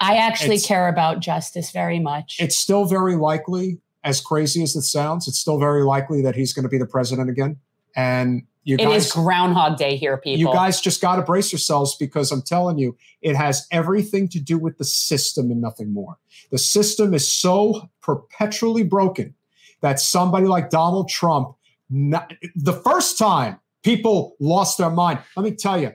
I 0.00 0.16
actually 0.16 0.58
care 0.58 0.88
about 0.88 1.20
justice 1.20 1.70
very 1.70 2.00
much. 2.00 2.36
it's 2.40 2.56
still 2.56 2.84
very 2.84 3.14
likely, 3.14 3.80
as 4.02 4.20
crazy 4.20 4.62
as 4.62 4.74
it 4.74 4.82
sounds, 4.82 5.28
it's 5.28 5.38
still 5.38 5.58
very 5.58 5.84
likely 5.84 6.22
that 6.22 6.34
he's 6.34 6.52
going 6.52 6.64
to 6.64 6.68
be 6.68 6.78
the 6.78 6.86
president 6.86 7.30
again. 7.30 7.58
And 7.94 8.42
you 8.64 8.76
It 8.76 8.84
guys, 8.84 9.06
is 9.06 9.12
Groundhog 9.12 9.76
Day 9.76 9.96
here, 9.96 10.16
people. 10.16 10.38
you 10.38 10.52
guys 10.52 10.80
just 10.80 11.00
got 11.00 11.16
to 11.16 11.22
brace 11.22 11.52
yourselves 11.52 11.96
because 11.96 12.30
I'm 12.30 12.42
telling 12.42 12.78
you, 12.78 12.96
it 13.20 13.34
has 13.34 13.66
everything 13.70 14.28
to 14.28 14.40
do 14.40 14.58
with 14.58 14.78
the 14.78 14.84
system 14.84 15.50
and 15.50 15.60
nothing 15.60 15.92
more. 15.92 16.18
The 16.50 16.58
system 16.58 17.14
is 17.14 17.30
so 17.30 17.88
perpetually 18.02 18.84
broken 18.84 19.34
that 19.80 19.98
somebody 19.98 20.46
like 20.46 20.70
Donald 20.70 21.08
Trump, 21.08 21.56
not, 21.90 22.32
the 22.54 22.72
first 22.72 23.18
time 23.18 23.58
people 23.82 24.36
lost 24.38 24.78
their 24.78 24.90
mind, 24.90 25.18
let 25.36 25.42
me 25.42 25.52
tell 25.52 25.80
you, 25.80 25.92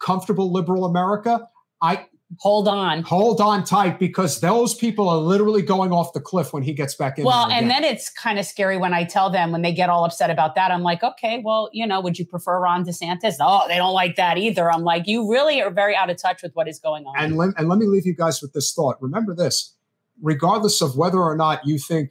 comfortable 0.00 0.52
liberal 0.52 0.84
America, 0.84 1.48
I 1.80 2.06
hold 2.38 2.68
on, 2.68 3.02
hold 3.02 3.40
on 3.40 3.64
tight 3.64 3.98
because 3.98 4.40
those 4.40 4.74
people 4.74 5.08
are 5.08 5.18
literally 5.18 5.62
going 5.62 5.92
off 5.92 6.12
the 6.12 6.20
cliff 6.20 6.52
when 6.52 6.62
he 6.62 6.72
gets 6.72 6.94
back 6.94 7.18
in. 7.18 7.24
well, 7.24 7.50
and 7.50 7.70
then 7.70 7.84
it's 7.84 8.10
kind 8.10 8.38
of 8.38 8.44
scary 8.44 8.76
when 8.76 8.92
I 8.92 9.04
tell 9.04 9.30
them 9.30 9.52
when 9.52 9.62
they 9.62 9.72
get 9.72 9.88
all 9.88 10.04
upset 10.04 10.30
about 10.30 10.54
that. 10.56 10.70
I'm 10.70 10.82
like, 10.82 11.02
okay, 11.02 11.40
well, 11.44 11.70
you 11.72 11.86
know, 11.86 12.00
would 12.00 12.18
you 12.18 12.26
prefer 12.26 12.60
Ron 12.60 12.84
DeSantis? 12.84 13.36
Oh, 13.40 13.66
they 13.68 13.76
don't 13.76 13.94
like 13.94 14.16
that 14.16 14.38
either. 14.38 14.70
I'm 14.72 14.82
like, 14.82 15.06
you 15.06 15.30
really 15.30 15.62
are 15.62 15.70
very 15.70 15.94
out 15.94 16.10
of 16.10 16.16
touch 16.16 16.42
with 16.42 16.54
what 16.54 16.68
is 16.68 16.78
going 16.78 17.06
on. 17.06 17.14
And 17.16 17.36
let, 17.36 17.50
and 17.56 17.68
let 17.68 17.78
me 17.78 17.86
leave 17.86 18.06
you 18.06 18.14
guys 18.14 18.42
with 18.42 18.52
this 18.52 18.72
thought. 18.74 19.00
Remember 19.00 19.34
this 19.34 19.74
regardless 20.22 20.80
of 20.80 20.96
whether 20.96 21.18
or 21.18 21.36
not 21.36 21.66
you 21.66 21.78
think 21.78 22.10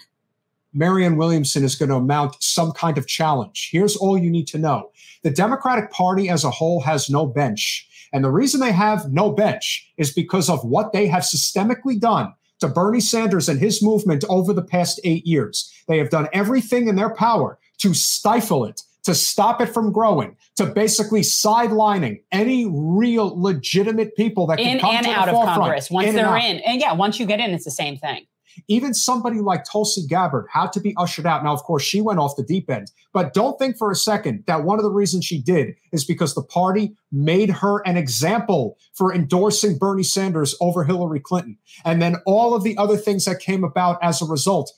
Marianne 0.73 1.17
Williamson 1.17 1.63
is 1.63 1.75
going 1.75 1.89
to 1.89 1.99
mount 1.99 2.35
some 2.39 2.71
kind 2.71 2.97
of 2.97 3.07
challenge, 3.07 3.69
here's 3.71 3.95
all 3.95 4.17
you 4.17 4.29
need 4.29 4.47
to 4.47 4.57
know 4.57 4.91
the 5.23 5.31
Democratic 5.31 5.91
Party 5.91 6.29
as 6.29 6.43
a 6.43 6.51
whole 6.51 6.81
has 6.81 7.09
no 7.09 7.25
bench. 7.25 7.89
And 8.15 8.23
the 8.23 8.31
reason 8.31 8.61
they 8.61 8.71
have 8.71 9.11
no 9.11 9.29
bench 9.29 9.91
is 9.97 10.13
because 10.13 10.49
of 10.49 10.63
what 10.63 10.93
they 10.93 11.05
have 11.07 11.23
systemically 11.23 11.99
done 11.99 12.33
to 12.61 12.69
Bernie 12.69 13.01
Sanders 13.01 13.49
and 13.49 13.59
his 13.59 13.83
movement 13.83 14.23
over 14.29 14.53
the 14.53 14.61
past 14.61 15.01
eight 15.03 15.27
years. 15.27 15.69
They 15.89 15.97
have 15.97 16.11
done 16.11 16.29
everything 16.31 16.87
in 16.87 16.95
their 16.95 17.13
power 17.13 17.59
to 17.79 17.93
stifle 17.93 18.63
it, 18.63 18.79
to 19.03 19.13
stop 19.13 19.59
it 19.59 19.65
from 19.65 19.91
growing, 19.91 20.37
to 20.55 20.65
basically 20.65 21.23
sidelining 21.23 22.21
any 22.31 22.65
real 22.65 23.37
legitimate 23.37 24.15
people 24.15 24.47
that 24.47 24.59
can 24.59 24.75
in 24.75 24.79
come 24.79 24.95
and 24.95 25.05
to 25.05 25.11
the 25.11 25.17
out 25.17 25.27
of 25.27 25.35
forefront. 25.35 25.59
Congress. 25.59 25.91
Once 25.91 26.07
In 26.07 26.15
they're 26.15 26.37
in. 26.37 26.59
And 26.61 26.79
yeah, 26.79 26.93
once 26.93 27.19
you 27.19 27.25
get 27.25 27.41
in, 27.41 27.51
it's 27.51 27.65
the 27.65 27.71
same 27.71 27.97
thing. 27.97 28.27
Even 28.67 28.93
somebody 28.93 29.39
like 29.39 29.63
Tulsi 29.63 30.05
Gabbard 30.07 30.47
had 30.51 30.71
to 30.73 30.79
be 30.79 30.95
ushered 30.97 31.25
out. 31.25 31.43
Now, 31.43 31.53
of 31.53 31.63
course, 31.63 31.83
she 31.83 32.01
went 32.01 32.19
off 32.19 32.35
the 32.35 32.43
deep 32.43 32.69
end, 32.69 32.91
but 33.13 33.33
don't 33.33 33.57
think 33.59 33.77
for 33.77 33.91
a 33.91 33.95
second 33.95 34.43
that 34.47 34.63
one 34.63 34.77
of 34.77 34.83
the 34.83 34.91
reasons 34.91 35.25
she 35.25 35.41
did 35.41 35.75
is 35.91 36.05
because 36.05 36.35
the 36.35 36.43
party 36.43 36.95
made 37.11 37.49
her 37.49 37.79
an 37.87 37.97
example 37.97 38.77
for 38.93 39.13
endorsing 39.13 39.77
Bernie 39.77 40.03
Sanders 40.03 40.55
over 40.61 40.83
Hillary 40.83 41.19
Clinton. 41.19 41.57
And 41.83 42.01
then 42.01 42.17
all 42.25 42.53
of 42.53 42.63
the 42.63 42.77
other 42.77 42.97
things 42.97 43.25
that 43.25 43.39
came 43.39 43.63
about 43.63 43.97
as 44.01 44.21
a 44.21 44.25
result, 44.25 44.71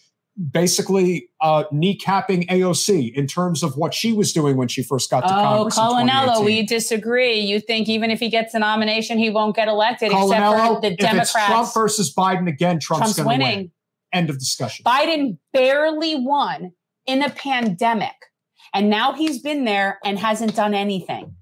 basically 0.51 1.29
uh, 1.41 1.63
kneecapping 1.73 2.47
AOC 2.47 3.13
in 3.13 3.27
terms 3.27 3.63
of 3.63 3.75
what 3.77 3.93
she 3.93 4.13
was 4.13 4.33
doing 4.33 4.55
when 4.57 4.67
she 4.67 4.83
first 4.83 5.09
got 5.09 5.21
to 5.21 5.27
Oh, 5.27 5.67
Congress. 5.69 5.77
in 5.77 5.83
Colinello, 5.83 6.45
we 6.45 6.65
disagree. 6.65 7.39
You 7.39 7.59
think 7.59 7.87
even 7.89 8.11
if 8.11 8.19
he 8.19 8.29
gets 8.29 8.53
the 8.53 8.59
nomination, 8.59 9.17
he 9.17 9.29
won't 9.29 9.55
get 9.55 9.67
elected, 9.67 10.11
except 10.11 10.23
Colinello, 10.29 10.75
for 10.75 10.81
the 10.81 10.93
if 10.93 11.13
it's 11.13 11.31
Trump 11.31 11.73
versus 11.73 12.13
Biden 12.13 12.47
again, 12.47 12.79
Trump's, 12.79 13.15
Trump's 13.15 13.27
winning. 13.27 13.57
win. 13.57 13.71
End 14.13 14.29
of 14.29 14.37
discussion. 14.39 14.83
Biden 14.85 15.37
barely 15.53 16.15
won 16.15 16.71
in 17.05 17.23
a 17.23 17.29
pandemic. 17.29 18.13
And 18.73 18.89
now 18.89 19.13
he's 19.13 19.39
been 19.41 19.63
there 19.65 19.97
and 20.03 20.19
hasn't 20.19 20.55
done 20.55 20.73
anything. 20.73 21.36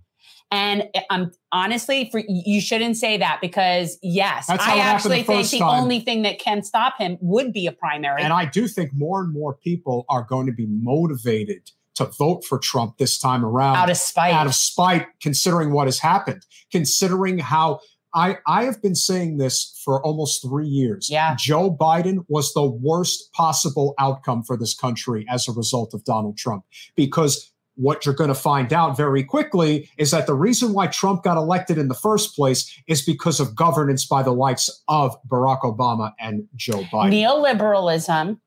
And 0.55 0.89
I'm 1.09 1.31
honestly, 1.51 2.09
for 2.09 2.21
you 2.27 2.61
shouldn't 2.61 2.95
say 2.95 3.17
that 3.17 3.39
because 3.41 3.97
yes, 4.01 4.49
I 4.49 4.53
happened 4.53 4.79
the 4.79 4.83
actually 4.83 5.23
think 5.23 5.49
the 5.49 5.59
time. 5.59 5.81
only 5.81 5.99
thing 5.99 6.21
that 6.21 6.39
can 6.39 6.63
stop 6.63 6.97
him 6.97 7.17
would 7.19 7.51
be 7.51 7.67
a 7.67 7.73
primary. 7.73 8.21
And 8.21 8.31
I 8.31 8.45
do 8.45 8.69
think 8.69 8.91
more 8.93 9.21
and 9.21 9.33
more 9.33 9.53
people 9.53 10.05
are 10.07 10.23
going 10.23 10.45
to 10.45 10.53
be 10.53 10.65
motivated 10.65 11.71
to 11.95 12.05
vote 12.05 12.45
for 12.45 12.57
Trump 12.57 12.97
this 12.99 13.19
time 13.19 13.43
around. 13.43 13.75
Out 13.75 13.89
of 13.89 13.97
spite. 13.97 14.33
Out 14.33 14.47
of 14.47 14.55
spite, 14.55 15.07
considering 15.21 15.73
what 15.73 15.87
has 15.87 15.99
happened, 15.99 16.45
considering 16.71 17.39
how 17.39 17.81
I, 18.13 18.37
I 18.47 18.63
have 18.63 18.81
been 18.81 18.95
saying 18.95 19.37
this 19.37 19.77
for 19.83 20.01
almost 20.05 20.41
three 20.41 20.67
years. 20.67 21.09
Yeah. 21.09 21.35
Joe 21.37 21.69
Biden 21.69 22.23
was 22.29 22.53
the 22.53 22.65
worst 22.65 23.33
possible 23.33 23.93
outcome 23.99 24.43
for 24.43 24.55
this 24.55 24.73
country 24.73 25.25
as 25.29 25.49
a 25.49 25.51
result 25.51 25.93
of 25.93 26.05
Donald 26.05 26.37
Trump. 26.37 26.63
Because 26.95 27.51
what 27.75 28.05
you're 28.05 28.15
going 28.15 28.29
to 28.29 28.35
find 28.35 28.71
out 28.73 28.97
very 28.97 29.23
quickly 29.23 29.89
is 29.97 30.11
that 30.11 30.27
the 30.27 30.33
reason 30.33 30.73
why 30.73 30.87
Trump 30.87 31.23
got 31.23 31.37
elected 31.37 31.77
in 31.77 31.87
the 31.87 31.95
first 31.95 32.35
place 32.35 32.81
is 32.87 33.01
because 33.01 33.39
of 33.39 33.55
governance 33.55 34.05
by 34.05 34.23
the 34.23 34.31
likes 34.31 34.69
of 34.87 35.15
Barack 35.27 35.61
Obama 35.61 36.13
and 36.19 36.47
Joe 36.55 36.83
Biden. 36.91 37.11
neoliberalism 37.11 38.39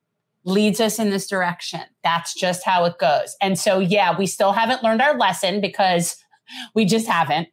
leads 0.44 0.80
us 0.80 0.98
in 0.98 1.10
this 1.10 1.26
direction. 1.26 1.80
That's 2.02 2.34
just 2.34 2.64
how 2.64 2.84
it 2.86 2.98
goes. 2.98 3.36
And 3.40 3.58
so, 3.58 3.80
yeah, 3.80 4.16
we 4.16 4.26
still 4.26 4.52
haven't 4.52 4.82
learned 4.82 5.02
our 5.02 5.16
lesson 5.18 5.60
because 5.60 6.16
we 6.74 6.84
just 6.84 7.06
haven't. 7.06 7.48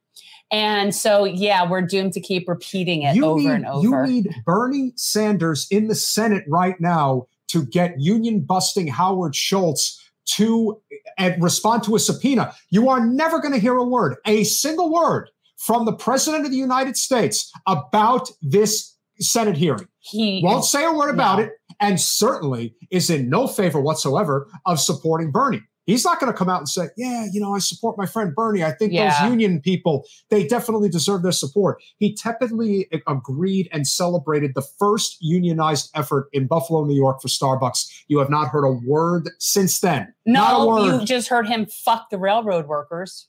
And 0.52 0.94
so, 0.96 1.26
yeah, 1.26 1.70
we're 1.70 1.82
doomed 1.82 2.14
to 2.14 2.22
keep 2.22 2.48
repeating 2.48 3.02
it 3.02 3.22
over 3.22 3.40
need, 3.40 3.50
and 3.50 3.66
over. 3.66 4.06
You 4.06 4.14
need 4.14 4.36
Bernie 4.46 4.94
Sanders 4.96 5.68
in 5.72 5.88
the 5.88 5.96
Senate 5.96 6.46
right 6.48 6.80
now 6.80 7.28
to 7.48 7.66
get 7.66 8.00
union 8.00 8.42
busting 8.42 8.88
Howard 8.88 9.36
Schultz 9.36 10.02
to 10.26 10.82
and 11.18 11.42
respond 11.42 11.84
to 11.84 11.96
a 11.96 12.00
subpoena. 12.00 12.54
You 12.70 12.90
are 12.90 13.06
never 13.06 13.40
going 13.40 13.54
to 13.54 13.60
hear 13.60 13.76
a 13.76 13.84
word, 13.84 14.16
a 14.26 14.44
single 14.44 14.92
word 14.92 15.30
from 15.58 15.86
the 15.86 15.94
president 15.94 16.46
of 16.46 16.52
the 16.52 16.58
United 16.58 16.98
States 16.98 17.52
about 17.68 18.30
this 18.42 18.96
Senate 19.20 19.56
hearing. 19.56 19.88
He 20.00 20.42
won't 20.44 20.66
say 20.66 20.84
a 20.84 20.92
word 20.92 21.10
about 21.10 21.40
it 21.40 21.52
and 21.80 22.00
certainly 22.00 22.76
is 22.92 23.10
in 23.10 23.30
no 23.30 23.48
favor 23.48 23.80
whatsoever 23.80 24.48
of 24.66 24.80
supporting 24.80 25.32
Bernie. 25.32 25.62
He's 25.86 26.03
not 26.03 26.20
going 26.20 26.32
to 26.32 26.38
come 26.38 26.49
out 26.49 26.60
and 26.60 26.68
say, 26.70 26.88
"Yeah, 26.98 27.28
you 27.32 27.40
know, 27.40 27.53
I 27.53 27.60
support 27.60 27.98
my 27.98 28.06
friend 28.06 28.34
Bernie. 28.34 28.64
I 28.64 28.72
think 28.72 28.91
Yeah. 28.91 29.22
those 29.22 29.30
union 29.30 29.62
people, 29.62 30.06
they 30.30 30.48
definitely 30.48 30.90
deserve 30.90 31.22
their 31.24 31.32
support." 31.32 31.82
He 31.98 32.14
tepidly 32.16 32.88
agreed 33.07 33.70
and 33.72 33.88
celebrated 33.88 34.53
the 34.56 34.62
first 34.64 35.18
unionized 35.22 35.91
effort 35.95 36.28
in 36.34 36.48
Buffalo, 36.48 36.84
New 36.86 36.95
York 36.95 37.22
for 37.22 37.28
Starbucks. 37.28 37.88
You 38.07 38.20
have 38.20 38.30
not 38.30 38.48
heard 38.48 38.64
a 38.66 38.72
word 38.72 39.30
since 39.40 39.80
then. 39.80 40.14
not 40.26 40.56
a 40.56 40.57
no, 40.57 40.68
word. 40.68 41.02
you 41.02 41.06
just 41.06 41.28
heard 41.28 41.48
him 41.48 41.66
fuck 41.68 42.10
the 42.10 42.18
railroad 42.18 42.68
workers. 42.68 43.28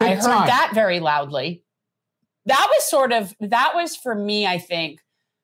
I 0.00 0.10
Big 0.14 0.18
heard 0.18 0.24
time. 0.26 0.46
that 0.46 0.70
very 0.74 1.00
loudly. 1.00 1.64
That 2.46 2.66
was 2.70 2.84
sort 2.88 3.12
of 3.12 3.34
that 3.40 3.72
was 3.74 3.94
for 3.94 4.14
me, 4.14 4.46
I 4.46 4.58
think, 4.58 5.00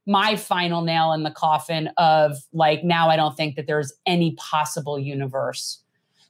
my 0.06 0.36
final 0.36 0.80
nail 0.82 1.12
in 1.12 1.22
the 1.22 1.30
coffin 1.30 1.88
of 1.98 2.36
like 2.52 2.82
now 2.84 3.10
I 3.10 3.16
don't 3.16 3.36
think 3.36 3.56
that 3.56 3.66
there's 3.66 3.92
any 4.06 4.32
possible 4.36 4.98
universe. 4.98 5.82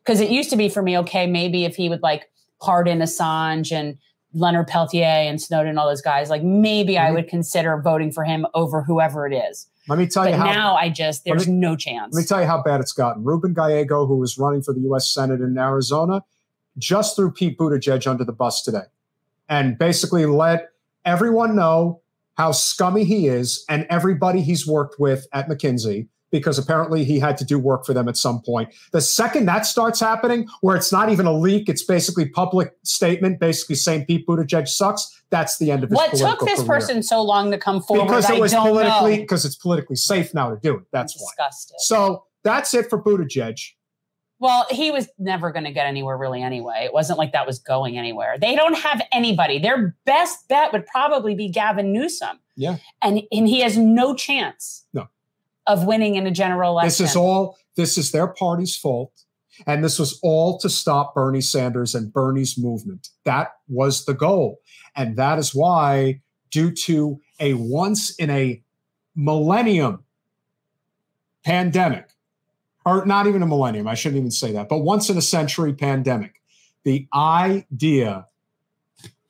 Because 0.05 0.21
it 0.21 0.31
used 0.31 0.51
to 0.51 0.57
be 0.57 0.69
for 0.69 0.83
me, 0.83 0.99
okay, 0.99 1.27
maybe 1.27 1.65
if 1.65 1.77
he 1.77 1.89
would 1.89 2.03
like 2.03 2.31
pardon 2.61 2.99
Assange 3.01 3.73
and 3.73 3.97
Leonard 4.35 4.67
Peltier 4.67 5.05
and 5.05 5.41
Snowden 5.41 5.69
and 5.71 5.79
all 5.79 5.89
those 5.89 6.03
guys, 6.03 6.29
like 6.29 6.43
maybe 6.43 6.99
I 6.99 7.11
Mhm. 7.11 7.15
would 7.15 7.29
consider 7.29 7.81
voting 7.81 8.11
for 8.13 8.25
him 8.25 8.47
over 8.55 8.83
whoever 8.83 9.27
it 9.27 9.33
is. 9.35 9.67
Let 9.89 9.99
me 9.99 10.07
tell 10.07 10.25
But 10.25 10.31
you 10.33 10.37
how. 10.37 10.45
now 10.45 10.75
I 10.77 10.89
just 10.91 11.25
there's 11.25 11.47
me- 11.47 11.55
no 11.55 11.77
chance. 11.77 12.15
Let 12.15 12.21
me 12.23 12.27
tell 12.27 12.41
you 12.41 12.47
how 12.47 12.63
bad 12.63 12.81
it's 12.81 12.93
gotten. 12.93 13.23
Ruben 13.23 13.55
Gallego, 13.55 14.07
who 14.07 14.17
was 14.17 14.37
running 14.39 14.63
for 14.63 14.73
the 14.75 14.81
U.S. 14.81 15.09
Senate 15.09 15.41
in 15.41 15.57
Arizona, 15.59 16.25
just 16.79 17.17
threw 17.17 17.31
Pete 17.31 17.57
Buttigieg 17.59 18.07
under 18.07 18.25
the 18.25 18.33
bus 18.33 18.63
today, 18.63 18.87
and 19.49 19.79
basically 19.79 20.27
let 20.27 20.71
everyone 21.05 21.55
know 21.55 22.01
how 22.37 22.51
scummy 22.51 23.05
he 23.05 23.29
is 23.29 23.65
and 23.69 23.87
everybody 23.89 24.41
he's 24.41 24.67
worked 24.67 24.99
with 24.99 25.27
at 25.33 25.49
McKinsey. 25.49 26.09
Because 26.35 26.59
apparently 26.59 27.05
he 27.05 27.21
had 27.21 27.37
to 27.39 27.45
do 27.45 27.61
work 27.61 27.87
for 27.87 27.95
them 27.95 28.09
at 28.09 28.17
some 28.17 28.43
point. 28.43 28.75
The 28.91 29.01
second 29.01 29.47
that 29.47 29.67
starts 29.67 30.01
happening, 30.01 30.49
where 30.63 30.75
it's 30.75 30.91
not 30.91 31.09
even 31.09 31.27
a 31.27 31.33
leak, 31.33 31.69
it's 31.69 31.85
basically 31.85 32.29
public 32.29 32.73
statement, 32.83 33.39
basically 33.39 33.77
saying 33.77 34.07
Pete 34.07 34.27
Buttigieg 34.27 34.67
sucks. 34.67 35.23
That's 35.31 35.59
the 35.59 35.71
end 35.71 35.85
of 35.85 35.91
his 35.91 35.97
what 35.97 36.11
took 36.11 36.41
this 36.41 36.59
career. 36.59 36.67
person 36.67 37.05
so 37.05 37.23
long 37.23 37.53
to 37.53 37.59
come 37.59 37.81
forward? 37.81 38.07
because 38.07 38.29
it 38.29 38.41
was 38.41 38.53
politically 38.53 39.21
because 39.21 39.45
it's 39.45 39.55
politically 39.55 39.95
safe 39.95 40.35
now 40.35 40.51
to 40.51 40.57
do 40.61 40.79
it. 40.79 40.83
That's 40.91 41.15
why. 41.17 41.31
Disgusted. 41.37 41.77
So 41.79 42.25
that's 42.43 42.75
it 42.75 42.91
for 42.91 43.01
Buttigieg. 43.01 43.61
Well, 44.41 44.67
he 44.71 44.91
was 44.91 45.09
never 45.19 45.53
going 45.53 45.65
to 45.65 45.73
get 45.73 45.87
anywhere 45.87 46.19
really 46.19 46.43
anyway. 46.43 46.83
It 46.85 46.93
wasn't 46.93 47.21
like 47.21 47.31
that 47.33 47.47
was 47.47 47.61
going 47.61 47.97
anywhere. 47.97 48.37
They 48.41 48.57
don't 48.57 48.77
have 48.77 49.01
anybody. 49.13 49.61
Their 49.61 49.97
best 50.05 50.49
bet 50.49 50.73
would 50.73 50.85
probably 50.87 51.37
be 51.37 51.49
Gavin 51.49 51.93
Newsom. 51.93 52.41
Yeah. 52.57 52.79
And 53.03 53.23
and 53.33 53.49
he 53.49 53.61
has 53.61 53.79
no 53.79 54.15
chance 54.15 54.85
No. 54.93 55.09
Of 55.67 55.85
winning 55.85 56.17
in 56.17 56.27
a 56.27 56.31
general 56.31 56.73
election. 56.73 56.89
This 56.89 57.11
is 57.11 57.17
all 57.17 57.57
this 57.77 57.99
is 57.99 58.13
their 58.13 58.29
party's 58.29 58.77
fault. 58.77 59.13
And 59.67 59.85
this 59.85 59.99
was 59.99 60.19
all 60.23 60.59
to 60.59 60.69
stop 60.69 61.15
Bernie 61.15 61.41
Sanders 61.41 61.95
and 61.95 62.13
Bernie's 62.13 62.59
movement. 62.59 63.11
That 63.25 63.53
was 63.69 64.05
the 64.05 64.15
goal. 64.15 64.59
And 64.97 65.17
that 65.17 65.39
is 65.39 65.55
why, 65.55 66.21
due 66.51 66.73
to 66.73 67.21
a 67.39 67.55
once 67.55 68.15
in 68.17 68.31
a 68.31 68.63
millennium 69.15 70.05
pandemic, 71.45 72.09
or 72.85 73.07
not 73.07 73.27
even 73.27 73.43
a 73.43 73.47
millennium, 73.47 73.87
I 73.87 73.95
shouldn't 73.95 74.19
even 74.19 74.31
say 74.31 74.53
that, 74.53 74.69
but 74.69 74.79
once 74.79 75.09
in 75.09 75.17
a 75.17 75.23
century 75.23 75.73
pandemic, 75.73 76.41
the 76.85 77.07
idea 77.15 78.27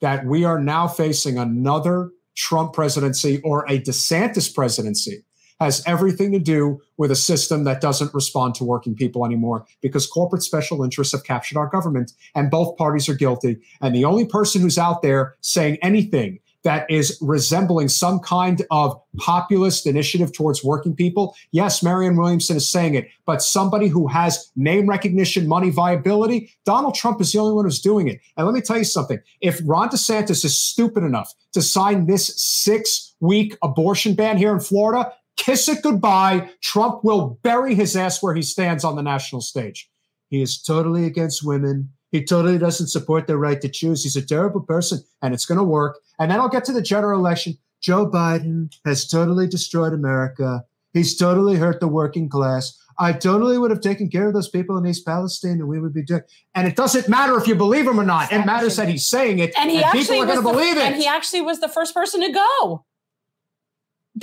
that 0.01 0.25
we 0.25 0.43
are 0.43 0.59
now 0.59 0.87
facing 0.87 1.37
another 1.37 2.11
Trump 2.35 2.73
presidency 2.73 3.41
or 3.43 3.65
a 3.65 3.79
DeSantis 3.79 4.53
presidency 4.53 5.24
has 5.59 5.83
everything 5.85 6.31
to 6.31 6.39
do 6.39 6.81
with 6.97 7.11
a 7.11 7.15
system 7.15 7.63
that 7.63 7.81
doesn't 7.81 8.13
respond 8.13 8.55
to 8.55 8.63
working 8.63 8.95
people 8.95 9.25
anymore 9.25 9.65
because 9.81 10.07
corporate 10.07 10.43
special 10.43 10.83
interests 10.83 11.13
have 11.13 11.23
captured 11.23 11.57
our 11.57 11.67
government 11.67 12.13
and 12.35 12.51
both 12.51 12.77
parties 12.77 13.07
are 13.07 13.13
guilty. 13.13 13.57
And 13.81 13.95
the 13.95 14.05
only 14.05 14.25
person 14.25 14.61
who's 14.61 14.77
out 14.77 15.01
there 15.01 15.35
saying 15.41 15.77
anything 15.81 16.39
that 16.65 16.89
is 16.89 17.17
resembling 17.21 17.87
some 17.87 18.19
kind 18.19 18.65
of 18.71 18.99
populist 19.17 19.85
initiative 19.85 20.33
towards 20.33 20.63
working 20.63 20.95
people, 20.95 21.35
yes, 21.51 21.83
Marianne 21.83 22.17
Williamson 22.17 22.57
is 22.57 22.67
saying 22.67 22.95
it, 22.95 23.07
but 23.27 23.43
somebody 23.43 23.87
who 23.87 24.07
has 24.07 24.51
name 24.55 24.89
recognition, 24.89 25.47
money, 25.47 25.69
viability, 25.69 26.51
Donald 26.65 26.95
Trump 26.95 27.21
is 27.21 27.31
the 27.31 27.37
only 27.37 27.53
one 27.53 27.65
who's 27.65 27.79
doing 27.79 28.07
it. 28.07 28.19
And 28.35 28.47
let 28.47 28.53
me 28.55 28.61
tell 28.61 28.79
you 28.79 28.83
something 28.83 29.19
if 29.41 29.61
Ron 29.63 29.89
DeSantis 29.89 30.43
is 30.43 30.57
stupid 30.57 31.03
enough 31.03 31.31
to 31.53 31.61
sign 31.61 32.07
this 32.07 32.33
six 32.35 33.13
week 33.19 33.55
abortion 33.61 34.15
ban 34.15 34.35
here 34.35 34.51
in 34.51 34.59
Florida, 34.59 35.13
kiss 35.37 35.67
it 35.67 35.81
goodbye. 35.81 36.49
Trump 36.61 37.03
will 37.03 37.39
bury 37.43 37.75
his 37.75 37.95
ass 37.95 38.21
where 38.21 38.35
he 38.35 38.41
stands 38.41 38.83
on 38.83 38.95
the 38.95 39.03
national 39.03 39.41
stage. 39.41 39.89
He 40.29 40.41
is 40.41 40.61
totally 40.61 41.05
against 41.05 41.45
women. 41.45 41.89
He 42.11 42.23
totally 42.23 42.57
doesn't 42.57 42.87
support 42.87 43.27
their 43.27 43.37
right 43.37 43.59
to 43.61 43.69
choose. 43.69 44.03
He's 44.03 44.15
a 44.15 44.25
terrible 44.25 44.61
person, 44.61 45.03
and 45.21 45.33
it's 45.33 45.45
going 45.45 45.57
to 45.57 45.63
work. 45.63 45.99
And 46.19 46.31
then 46.31 46.39
I'll 46.39 46.49
get 46.49 46.65
to 46.65 46.71
the 46.71 46.81
general 46.81 47.19
election. 47.19 47.57
Joe 47.81 48.09
Biden 48.09 48.73
has 48.85 49.07
totally 49.07 49.47
destroyed 49.47 49.93
America. 49.93 50.63
He's 50.93 51.17
totally 51.17 51.57
hurt 51.57 51.81
the 51.81 51.87
working 51.87 52.29
class. 52.29 52.79
I 52.97 53.11
totally 53.11 53.57
would 53.57 53.71
have 53.71 53.81
taken 53.81 54.09
care 54.09 54.27
of 54.27 54.33
those 54.33 54.47
people 54.47 54.77
in 54.77 54.85
East 54.85 55.05
Palestine, 55.05 55.59
and 55.59 55.67
we 55.67 55.79
would 55.79 55.93
be 55.93 56.03
doing. 56.03 56.21
And 56.53 56.67
it 56.67 56.77
doesn't 56.77 57.09
matter 57.09 57.37
if 57.37 57.47
you 57.47 57.55
believe 57.55 57.85
him 57.85 57.99
or 57.99 58.05
not. 58.05 58.31
It 58.31 58.45
matters 58.45 58.77
that 58.77 58.87
he's 58.87 59.05
saying 59.05 59.39
it, 59.39 59.53
and 59.59 59.69
he 59.69 59.83
actually 59.83 60.03
people 60.03 60.23
are 60.23 60.25
going 60.25 60.37
to 60.37 60.41
believe 60.41 60.77
it. 60.77 60.83
And 60.83 60.95
he 60.95 61.05
actually 61.05 61.41
was 61.41 61.59
the 61.59 61.67
first 61.67 61.93
person 61.93 62.21
to 62.21 62.31
go. 62.31 62.85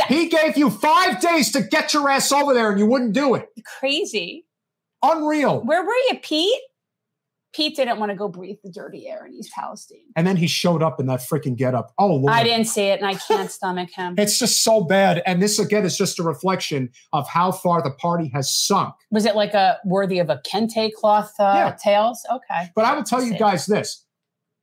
He 0.09 0.29
gave 0.29 0.57
you 0.57 0.71
five 0.71 1.21
days 1.21 1.53
to 1.53 1.63
get 1.63 1.93
your 1.93 2.09
ass 2.09 2.33
over 2.33 2.55
there, 2.55 2.71
and 2.71 2.79
you 2.79 2.87
wouldn't 2.87 3.13
do 3.13 3.35
it. 3.35 3.49
Crazy. 3.79 4.47
Unreal. 5.03 5.61
Where 5.65 5.83
were 5.83 5.93
you, 6.11 6.19
Pete? 6.23 6.61
Pete 7.55 7.77
didn't 7.77 7.99
want 7.99 8.09
to 8.11 8.17
go 8.17 8.29
breathe 8.29 8.57
the 8.65 8.71
dirty 8.71 9.07
air 9.09 9.27
in 9.27 9.35
East 9.35 9.53
Palestine. 9.55 9.99
And 10.17 10.27
then 10.27 10.37
he 10.39 10.47
showed 10.47 10.83
up 10.83 10.99
in 10.99 11.05
that 11.07 11.21
freaking 11.21 11.55
getup. 11.55 11.93
Oh 11.99 12.15
Lord. 12.15 12.33
I 12.33 12.43
didn't 12.45 12.65
see 12.67 12.85
it, 12.85 12.99
and 13.01 13.07
I 13.07 13.15
can't 13.15 13.51
stomach 13.59 13.91
him. 13.91 14.15
It's 14.17 14.39
just 14.39 14.65
so 14.65 14.83
bad. 14.83 15.23
And 15.27 15.43
this 15.43 15.59
again 15.59 15.85
is 15.85 15.99
just 15.99 16.19
a 16.19 16.23
reflection 16.23 16.89
of 17.13 17.29
how 17.29 17.53
far 17.53 17.83
the 17.83 17.91
party 17.91 18.31
has 18.33 18.51
sunk. 18.55 18.95
Was 19.11 19.27
it 19.27 19.37
like 19.37 19.53
a 19.53 19.79
worthy 19.85 20.19
of 20.19 20.31
a 20.31 20.41
kente 20.47 20.95
cloth 20.95 21.35
uh, 21.39 21.53
Yeah. 21.55 21.77
tails? 21.79 22.25
Okay. 22.33 22.71
But 22.75 22.87
I 22.87 22.95
will 22.95 23.03
tell 23.05 23.23
you 23.23 23.37
guys 23.37 23.67
this 23.67 24.07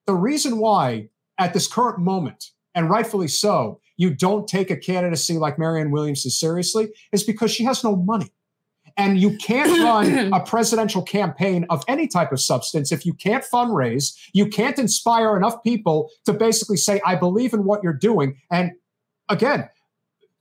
the 0.07 0.15
reason 0.15 0.57
why, 0.57 1.09
at 1.37 1.53
this 1.53 1.67
current 1.67 1.99
moment, 1.99 2.43
and 2.73 2.89
rightfully 2.89 3.27
so, 3.27 3.79
you 3.99 4.09
don't 4.09 4.47
take 4.47 4.71
a 4.71 4.77
candidacy 4.77 5.37
like 5.37 5.59
Marianne 5.59 5.91
Williamson 5.91 6.31
seriously 6.31 6.87
is 7.11 7.21
because 7.21 7.51
she 7.51 7.65
has 7.65 7.83
no 7.83 7.97
money. 7.97 8.31
And 8.95 9.19
you 9.19 9.37
can't 9.37 9.77
run 9.83 10.33
a 10.33 10.39
presidential 10.39 11.03
campaign 11.03 11.65
of 11.69 11.83
any 11.89 12.07
type 12.07 12.31
of 12.31 12.39
substance 12.39 12.93
if 12.93 13.05
you 13.05 13.13
can't 13.13 13.43
fundraise, 13.43 14.17
you 14.31 14.47
can't 14.47 14.79
inspire 14.79 15.35
enough 15.35 15.61
people 15.63 16.09
to 16.25 16.31
basically 16.31 16.77
say, 16.77 17.01
I 17.05 17.15
believe 17.15 17.53
in 17.53 17.65
what 17.65 17.83
you're 17.83 17.91
doing. 17.91 18.37
And 18.49 18.71
again, 19.27 19.69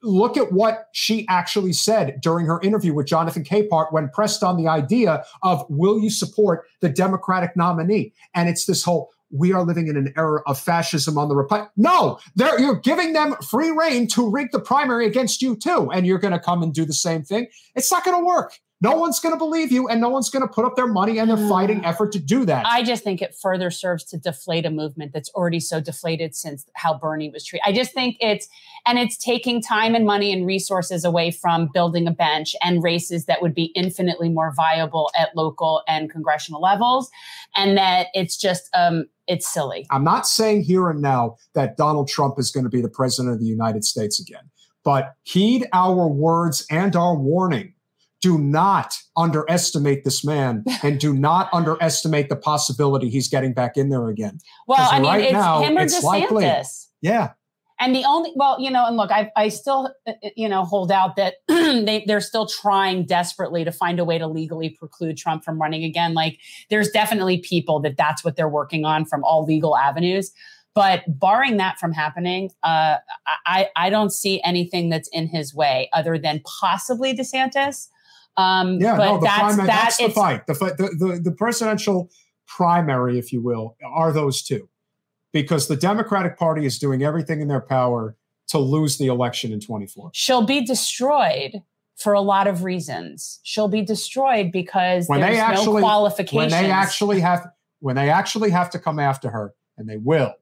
look 0.04 0.36
at 0.36 0.52
what 0.52 0.86
she 0.92 1.26
actually 1.28 1.72
said 1.72 2.20
during 2.20 2.46
her 2.46 2.60
interview 2.60 2.94
with 2.94 3.06
Jonathan 3.06 3.42
Capehart 3.42 3.92
when 3.92 4.08
pressed 4.10 4.44
on 4.44 4.56
the 4.56 4.68
idea 4.68 5.24
of 5.42 5.66
will 5.68 5.98
you 5.98 6.10
support 6.10 6.64
the 6.80 6.88
Democratic 6.88 7.56
nominee? 7.56 8.12
And 8.36 8.48
it's 8.48 8.66
this 8.66 8.84
whole 8.84 9.10
we 9.30 9.52
are 9.52 9.64
living 9.64 9.88
in 9.88 9.96
an 9.96 10.12
era 10.16 10.42
of 10.46 10.58
fascism 10.58 11.18
on 11.18 11.28
the 11.28 11.36
Republic. 11.36 11.70
No, 11.76 12.18
you're 12.36 12.80
giving 12.80 13.12
them 13.12 13.34
free 13.36 13.70
reign 13.70 14.06
to 14.08 14.30
rig 14.30 14.48
the 14.52 14.60
primary 14.60 15.06
against 15.06 15.42
you 15.42 15.56
too, 15.56 15.90
and 15.92 16.06
you're 16.06 16.18
going 16.18 16.32
to 16.32 16.40
come 16.40 16.62
and 16.62 16.72
do 16.72 16.84
the 16.84 16.94
same 16.94 17.22
thing. 17.22 17.46
It's 17.74 17.90
not 17.92 18.04
going 18.04 18.18
to 18.18 18.24
work. 18.24 18.58
No 18.80 18.96
one's 18.96 19.18
going 19.18 19.34
to 19.34 19.38
believe 19.38 19.72
you, 19.72 19.88
and 19.88 20.00
no 20.00 20.08
one's 20.08 20.30
going 20.30 20.46
to 20.46 20.52
put 20.52 20.64
up 20.64 20.76
their 20.76 20.86
money 20.86 21.18
and 21.18 21.28
their 21.28 21.48
fighting 21.48 21.84
effort 21.84 22.12
to 22.12 22.20
do 22.20 22.44
that. 22.44 22.64
I 22.64 22.84
just 22.84 23.02
think 23.02 23.20
it 23.20 23.34
further 23.34 23.72
serves 23.72 24.04
to 24.04 24.18
deflate 24.18 24.64
a 24.64 24.70
movement 24.70 25.12
that's 25.12 25.30
already 25.30 25.58
so 25.58 25.80
deflated 25.80 26.36
since 26.36 26.64
how 26.74 26.96
Bernie 26.96 27.28
was 27.28 27.44
treated. 27.44 27.64
I 27.66 27.72
just 27.72 27.92
think 27.92 28.16
it's, 28.20 28.46
and 28.86 28.96
it's 28.96 29.16
taking 29.16 29.60
time 29.60 29.96
and 29.96 30.06
money 30.06 30.32
and 30.32 30.46
resources 30.46 31.04
away 31.04 31.32
from 31.32 31.70
building 31.74 32.06
a 32.06 32.12
bench 32.12 32.54
and 32.62 32.80
races 32.80 33.26
that 33.26 33.42
would 33.42 33.54
be 33.54 33.72
infinitely 33.74 34.28
more 34.28 34.52
viable 34.54 35.10
at 35.18 35.34
local 35.34 35.82
and 35.88 36.08
congressional 36.08 36.60
levels. 36.60 37.10
And 37.56 37.76
that 37.76 38.08
it's 38.14 38.36
just, 38.36 38.70
um, 38.74 39.06
it's 39.26 39.52
silly. 39.52 39.86
I'm 39.90 40.04
not 40.04 40.26
saying 40.26 40.62
here 40.62 40.88
and 40.88 41.02
now 41.02 41.36
that 41.54 41.76
Donald 41.76 42.08
Trump 42.08 42.38
is 42.38 42.52
going 42.52 42.64
to 42.64 42.70
be 42.70 42.80
the 42.80 42.88
president 42.88 43.34
of 43.34 43.40
the 43.40 43.46
United 43.46 43.84
States 43.84 44.20
again, 44.20 44.50
but 44.84 45.14
heed 45.24 45.66
our 45.72 46.06
words 46.06 46.64
and 46.70 46.94
our 46.94 47.16
warning. 47.16 47.74
Do 48.20 48.38
not 48.38 48.94
underestimate 49.16 50.04
this 50.04 50.24
man 50.24 50.64
and 50.82 50.98
do 50.98 51.12
not 51.12 51.48
underestimate 51.52 52.28
the 52.28 52.36
possibility 52.36 53.08
he's 53.08 53.28
getting 53.28 53.54
back 53.54 53.76
in 53.76 53.90
there 53.90 54.08
again. 54.08 54.38
Well, 54.66 54.88
I 54.90 54.98
mean, 54.98 55.10
right 55.10 55.24
it's 55.24 55.32
now, 55.32 55.62
him 55.62 55.76
or 55.76 55.82
it's 55.82 56.02
likely. 56.02 56.44
DeSantis. 56.44 56.86
Yeah. 57.00 57.30
And 57.80 57.94
the 57.94 58.04
only, 58.04 58.32
well, 58.34 58.60
you 58.60 58.70
know, 58.70 58.86
and 58.86 58.96
look, 58.96 59.12
I, 59.12 59.30
I 59.36 59.48
still, 59.48 59.94
uh, 60.06 60.12
you 60.36 60.48
know, 60.48 60.64
hold 60.64 60.90
out 60.90 61.14
that 61.16 61.34
they, 61.48 62.04
they're 62.06 62.20
still 62.20 62.46
trying 62.46 63.04
desperately 63.04 63.64
to 63.64 63.70
find 63.70 64.00
a 64.00 64.04
way 64.04 64.18
to 64.18 64.26
legally 64.26 64.70
preclude 64.70 65.16
Trump 65.16 65.44
from 65.44 65.60
running 65.60 65.84
again. 65.84 66.12
Like, 66.12 66.40
there's 66.70 66.90
definitely 66.90 67.38
people 67.38 67.78
that 67.80 67.96
that's 67.96 68.24
what 68.24 68.34
they're 68.34 68.48
working 68.48 68.84
on 68.84 69.04
from 69.04 69.22
all 69.22 69.44
legal 69.44 69.76
avenues. 69.76 70.32
But 70.74 71.02
barring 71.08 71.56
that 71.56 71.78
from 71.78 71.92
happening, 71.92 72.50
uh, 72.62 72.96
I, 73.46 73.68
I 73.76 73.90
don't 73.90 74.12
see 74.12 74.40
anything 74.44 74.90
that's 74.90 75.08
in 75.08 75.26
his 75.26 75.54
way 75.54 75.88
other 75.92 76.18
than 76.18 76.40
possibly 76.44 77.16
DeSantis. 77.16 77.88
Um, 78.36 78.78
Yeah, 78.80 78.96
but 78.96 79.06
no, 79.06 79.14
the 79.18 79.26
that's 79.26 79.38
primary, 79.38 79.66
that. 79.66 79.82
that's 79.84 79.96
the 79.98 80.10
fight. 80.10 80.46
The, 80.46 80.54
fight 80.54 80.76
the, 80.76 80.88
the, 80.98 81.20
the 81.24 81.32
presidential 81.32 82.10
primary, 82.46 83.18
if 83.18 83.32
you 83.32 83.42
will, 83.42 83.76
are 83.84 84.12
those 84.12 84.42
two. 84.42 84.68
Because 85.32 85.68
the 85.68 85.76
Democratic 85.76 86.38
Party 86.38 86.64
is 86.64 86.78
doing 86.78 87.02
everything 87.02 87.40
in 87.40 87.48
their 87.48 87.60
power 87.60 88.16
to 88.48 88.58
lose 88.58 88.96
the 88.96 89.08
election 89.08 89.52
in 89.52 89.60
24. 89.60 90.10
she'll 90.14 90.46
be 90.46 90.64
destroyed 90.64 91.62
for 91.96 92.14
a 92.14 92.20
lot 92.20 92.46
of 92.46 92.62
reasons. 92.64 93.40
She'll 93.42 93.68
be 93.68 93.82
destroyed 93.82 94.50
because 94.52 95.06
When 95.06 95.20
there's 95.20 95.34
they 95.36 95.40
actually 95.40 95.82
no 95.82 95.86
qualifications. 95.86 96.52
when 96.52 96.62
they 96.64 96.70
actually 96.70 97.20
have 97.20 97.46
when 97.80 97.94
they 97.96 98.08
actually 98.08 98.50
have 98.50 98.70
to 98.70 98.78
come 98.78 98.98
after 98.98 99.28
her, 99.30 99.54
and 99.76 99.88
they 99.88 99.98
will, 99.98 100.32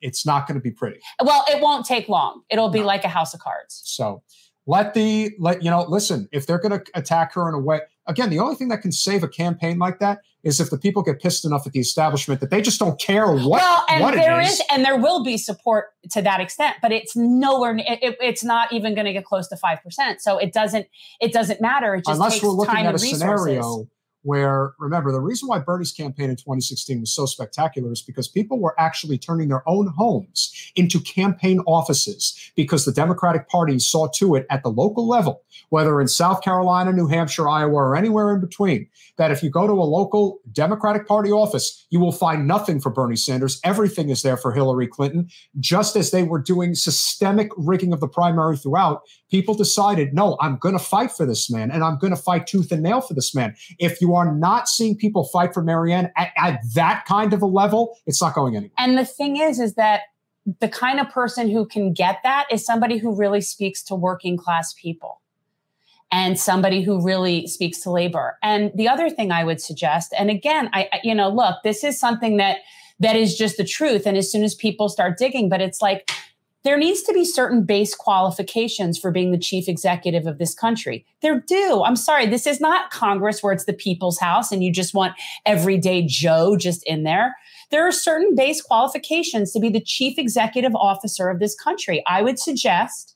it's 0.00 0.26
not 0.26 0.46
going 0.48 0.56
to 0.56 0.60
be 0.62 0.70
pretty. 0.70 0.98
well, 1.24 1.44
it 1.48 1.62
won't 1.62 1.86
take 1.86 2.08
long. 2.08 2.42
It'll 2.50 2.68
be 2.70 2.82
like 2.82 3.04
a 3.04 3.08
house 3.08 3.32
of 3.34 3.40
cards. 3.40 3.82
So 3.84 4.22
let 4.68 4.92
the 4.94 5.32
let 5.40 5.62
you 5.64 5.70
know. 5.70 5.82
Listen, 5.88 6.28
if 6.30 6.46
they're 6.46 6.58
going 6.60 6.78
to 6.78 6.84
attack 6.94 7.32
her 7.34 7.48
in 7.48 7.54
a 7.54 7.58
way, 7.58 7.80
again, 8.06 8.28
the 8.30 8.38
only 8.38 8.54
thing 8.54 8.68
that 8.68 8.82
can 8.82 8.92
save 8.92 9.22
a 9.24 9.28
campaign 9.28 9.78
like 9.78 9.98
that 9.98 10.18
is 10.44 10.60
if 10.60 10.70
the 10.70 10.78
people 10.78 11.02
get 11.02 11.20
pissed 11.20 11.44
enough 11.44 11.66
at 11.66 11.72
the 11.72 11.80
establishment 11.80 12.40
that 12.40 12.50
they 12.50 12.60
just 12.62 12.78
don't 12.78 13.00
care 13.00 13.26
what, 13.32 13.60
well, 13.60 13.84
and 13.88 14.02
what 14.04 14.14
there 14.14 14.40
it 14.40 14.46
is. 14.46 14.52
is. 14.60 14.62
and 14.70 14.84
there 14.84 14.96
will 14.96 15.24
be 15.24 15.36
support 15.36 15.86
to 16.12 16.22
that 16.22 16.38
extent, 16.40 16.76
but 16.82 16.92
it's 16.92 17.16
nowhere. 17.16 17.76
It, 17.78 17.98
it- 18.02 18.18
it's 18.20 18.44
not 18.44 18.72
even 18.72 18.94
going 18.94 19.06
to 19.06 19.12
get 19.12 19.24
close 19.24 19.48
to 19.48 19.56
five 19.56 19.82
percent. 19.82 20.20
So 20.20 20.38
it 20.38 20.52
doesn't. 20.52 20.86
It 21.20 21.32
doesn't 21.32 21.60
matter. 21.60 21.94
It 21.94 22.04
just 22.04 22.10
Unless 22.16 22.34
takes 22.34 22.44
we're 22.44 22.50
looking 22.50 22.74
time 22.74 22.86
at 22.86 22.90
a 22.90 22.94
and 22.94 23.02
resources. 23.02 23.18
scenario 23.20 23.88
where, 24.28 24.74
remember, 24.78 25.10
the 25.10 25.22
reason 25.22 25.48
why 25.48 25.58
Bernie's 25.58 25.90
campaign 25.90 26.28
in 26.28 26.36
2016 26.36 27.00
was 27.00 27.14
so 27.14 27.24
spectacular 27.24 27.90
is 27.90 28.02
because 28.02 28.28
people 28.28 28.60
were 28.60 28.78
actually 28.78 29.16
turning 29.16 29.48
their 29.48 29.66
own 29.66 29.86
homes 29.86 30.70
into 30.76 31.00
campaign 31.00 31.60
offices 31.60 32.52
because 32.54 32.84
the 32.84 32.92
Democratic 32.92 33.48
Party 33.48 33.78
saw 33.78 34.06
to 34.16 34.34
it 34.34 34.44
at 34.50 34.62
the 34.62 34.68
local 34.68 35.08
level, 35.08 35.44
whether 35.70 35.98
in 35.98 36.08
South 36.08 36.42
Carolina, 36.42 36.92
New 36.92 37.06
Hampshire, 37.06 37.48
Iowa, 37.48 37.72
or 37.72 37.96
anywhere 37.96 38.34
in 38.34 38.42
between, 38.42 38.86
that 39.16 39.30
if 39.30 39.42
you 39.42 39.48
go 39.48 39.66
to 39.66 39.72
a 39.72 39.82
local 39.82 40.40
Democratic 40.52 41.08
Party 41.08 41.32
office, 41.32 41.86
you 41.88 41.98
will 41.98 42.12
find 42.12 42.46
nothing 42.46 42.80
for 42.80 42.90
Bernie 42.90 43.16
Sanders. 43.16 43.58
Everything 43.64 44.10
is 44.10 44.20
there 44.20 44.36
for 44.36 44.52
Hillary 44.52 44.88
Clinton. 44.88 45.30
Just 45.58 45.96
as 45.96 46.10
they 46.10 46.22
were 46.22 46.38
doing 46.38 46.74
systemic 46.74 47.50
rigging 47.56 47.94
of 47.94 48.00
the 48.00 48.08
primary 48.08 48.58
throughout, 48.58 49.00
people 49.30 49.54
decided, 49.54 50.12
no, 50.12 50.36
I'm 50.40 50.56
going 50.56 50.74
to 50.74 50.78
fight 50.78 51.12
for 51.12 51.24
this 51.24 51.50
man 51.50 51.70
and 51.70 51.82
I'm 51.82 51.98
going 51.98 52.14
to 52.14 52.20
fight 52.20 52.46
tooth 52.46 52.72
and 52.72 52.82
nail 52.82 53.00
for 53.00 53.14
this 53.14 53.34
man. 53.34 53.56
If 53.78 54.02
you 54.02 54.14
are 54.18 54.34
not 54.34 54.68
seeing 54.68 54.96
people 54.96 55.24
fight 55.24 55.54
for 55.54 55.62
Marianne 55.62 56.10
at, 56.16 56.32
at 56.36 56.60
that 56.74 57.04
kind 57.06 57.32
of 57.32 57.40
a 57.40 57.46
level, 57.46 57.96
it's 58.06 58.20
not 58.20 58.34
going 58.34 58.56
anywhere. 58.56 58.72
And 58.78 58.98
the 58.98 59.04
thing 59.04 59.36
is, 59.38 59.58
is 59.58 59.74
that 59.74 60.02
the 60.60 60.68
kind 60.68 61.00
of 61.00 61.08
person 61.10 61.48
who 61.48 61.66
can 61.66 61.92
get 61.92 62.18
that 62.24 62.46
is 62.50 62.64
somebody 62.64 62.98
who 62.98 63.14
really 63.14 63.40
speaks 63.40 63.82
to 63.84 63.94
working 63.94 64.36
class 64.36 64.74
people 64.74 65.20
and 66.10 66.38
somebody 66.38 66.82
who 66.82 67.02
really 67.04 67.46
speaks 67.46 67.80
to 67.80 67.90
labor. 67.90 68.38
And 68.42 68.70
the 68.74 68.88
other 68.88 69.10
thing 69.10 69.30
I 69.30 69.44
would 69.44 69.60
suggest, 69.60 70.14
and 70.18 70.30
again, 70.30 70.70
I, 70.72 70.88
I- 70.92 71.00
you 71.04 71.14
know, 71.14 71.28
look, 71.28 71.56
this 71.64 71.84
is 71.84 71.98
something 72.00 72.38
that 72.38 72.58
that 73.00 73.14
is 73.14 73.36
just 73.36 73.58
the 73.58 73.64
truth. 73.64 74.06
And 74.06 74.16
as 74.16 74.32
soon 74.32 74.42
as 74.42 74.54
people 74.56 74.88
start 74.88 75.18
digging, 75.18 75.48
but 75.48 75.60
it's 75.60 75.80
like 75.80 76.10
there 76.64 76.76
needs 76.76 77.02
to 77.02 77.12
be 77.12 77.24
certain 77.24 77.64
base 77.64 77.94
qualifications 77.94 78.98
for 78.98 79.10
being 79.10 79.30
the 79.30 79.38
chief 79.38 79.68
executive 79.68 80.26
of 80.26 80.38
this 80.38 80.54
country. 80.54 81.06
There 81.22 81.40
do. 81.46 81.82
I'm 81.84 81.96
sorry, 81.96 82.26
this 82.26 82.46
is 82.46 82.60
not 82.60 82.90
Congress 82.90 83.42
where 83.42 83.52
it's 83.52 83.64
the 83.64 83.72
people's 83.72 84.18
house 84.18 84.50
and 84.50 84.62
you 84.62 84.72
just 84.72 84.94
want 84.94 85.14
everyday 85.46 86.04
Joe 86.06 86.56
just 86.56 86.82
in 86.84 87.04
there. 87.04 87.36
There 87.70 87.86
are 87.86 87.92
certain 87.92 88.34
base 88.34 88.60
qualifications 88.60 89.52
to 89.52 89.60
be 89.60 89.68
the 89.68 89.80
chief 89.80 90.18
executive 90.18 90.74
officer 90.74 91.28
of 91.28 91.38
this 91.38 91.54
country. 91.54 92.02
I 92.06 92.22
would 92.22 92.38
suggest 92.38 93.14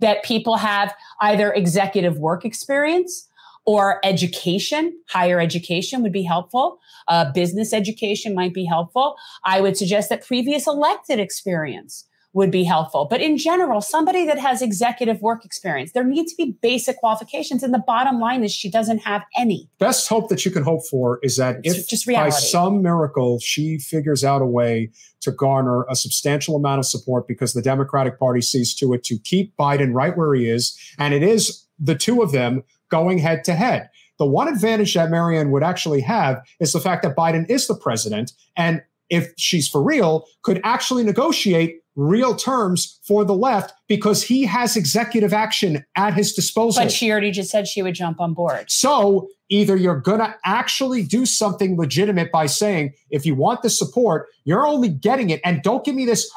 that 0.00 0.24
people 0.24 0.56
have 0.56 0.94
either 1.20 1.52
executive 1.52 2.18
work 2.18 2.44
experience 2.44 3.28
or 3.66 4.00
education, 4.02 4.98
higher 5.10 5.40
education 5.40 6.02
would 6.02 6.12
be 6.12 6.22
helpful. 6.22 6.78
Uh, 7.06 7.30
business 7.32 7.74
education 7.74 8.34
might 8.34 8.54
be 8.54 8.64
helpful. 8.64 9.16
I 9.44 9.60
would 9.60 9.76
suggest 9.76 10.08
that 10.08 10.24
previous 10.24 10.66
elected 10.66 11.18
experience 11.18 12.06
would 12.34 12.50
be 12.50 12.62
helpful. 12.62 13.06
But 13.10 13.20
in 13.20 13.38
general, 13.38 13.80
somebody 13.80 14.26
that 14.26 14.38
has 14.38 14.60
executive 14.60 15.20
work 15.22 15.44
experience, 15.44 15.92
there 15.92 16.04
need 16.04 16.26
to 16.26 16.34
be 16.36 16.56
basic 16.60 16.98
qualifications. 16.98 17.62
And 17.62 17.72
the 17.72 17.82
bottom 17.86 18.20
line 18.20 18.44
is 18.44 18.52
she 18.52 18.70
doesn't 18.70 18.98
have 18.98 19.22
any. 19.36 19.68
Best 19.78 20.08
hope 20.08 20.28
that 20.28 20.44
you 20.44 20.50
can 20.50 20.62
hope 20.62 20.86
for 20.86 21.18
is 21.22 21.36
that 21.36 21.60
It's 21.64 21.78
if 21.78 21.88
just 21.88 22.06
by 22.06 22.28
some 22.28 22.82
miracle 22.82 23.38
she 23.40 23.78
figures 23.78 24.24
out 24.24 24.42
a 24.42 24.46
way 24.46 24.90
to 25.20 25.32
garner 25.32 25.84
a 25.90 25.96
substantial 25.96 26.54
amount 26.54 26.78
of 26.78 26.86
support 26.86 27.26
because 27.26 27.54
the 27.54 27.62
Democratic 27.62 28.18
Party 28.18 28.40
sees 28.40 28.74
to 28.76 28.92
it 28.92 29.04
to 29.04 29.18
keep 29.18 29.56
Biden 29.56 29.94
right 29.94 30.16
where 30.16 30.34
he 30.34 30.48
is, 30.48 30.78
and 30.98 31.14
it 31.14 31.22
is 31.22 31.64
the 31.78 31.94
two 31.94 32.22
of 32.22 32.32
them 32.32 32.62
going 32.90 33.18
head 33.18 33.44
to 33.44 33.54
head. 33.54 33.88
The 34.18 34.26
one 34.26 34.48
advantage 34.48 34.94
that 34.94 35.10
Marianne 35.10 35.50
would 35.52 35.62
actually 35.62 36.00
have 36.00 36.42
is 36.58 36.72
the 36.72 36.80
fact 36.80 37.02
that 37.04 37.16
Biden 37.16 37.48
is 37.48 37.66
the 37.66 37.76
president, 37.76 38.32
and 38.56 38.82
if 39.10 39.32
she's 39.36 39.68
for 39.68 39.82
real, 39.82 40.26
could 40.42 40.60
actually 40.64 41.04
negotiate 41.04 41.76
real 41.96 42.36
terms 42.36 43.00
for 43.04 43.24
the 43.24 43.34
left 43.34 43.72
because 43.88 44.22
he 44.22 44.44
has 44.44 44.76
executive 44.76 45.32
action 45.32 45.84
at 45.96 46.14
his 46.14 46.32
disposal. 46.32 46.84
But 46.84 46.92
she 46.92 47.10
already 47.10 47.32
just 47.32 47.50
said 47.50 47.66
she 47.66 47.82
would 47.82 47.94
jump 47.94 48.20
on 48.20 48.34
board. 48.34 48.70
So 48.70 49.28
either 49.48 49.74
you're 49.76 50.00
going 50.00 50.20
to 50.20 50.32
actually 50.44 51.02
do 51.02 51.26
something 51.26 51.76
legitimate 51.76 52.30
by 52.30 52.46
saying, 52.46 52.92
if 53.10 53.26
you 53.26 53.34
want 53.34 53.62
the 53.62 53.70
support, 53.70 54.28
you're 54.44 54.66
only 54.66 54.88
getting 54.88 55.30
it. 55.30 55.40
And 55.44 55.60
don't 55.62 55.84
give 55.84 55.96
me 55.96 56.04
this 56.04 56.30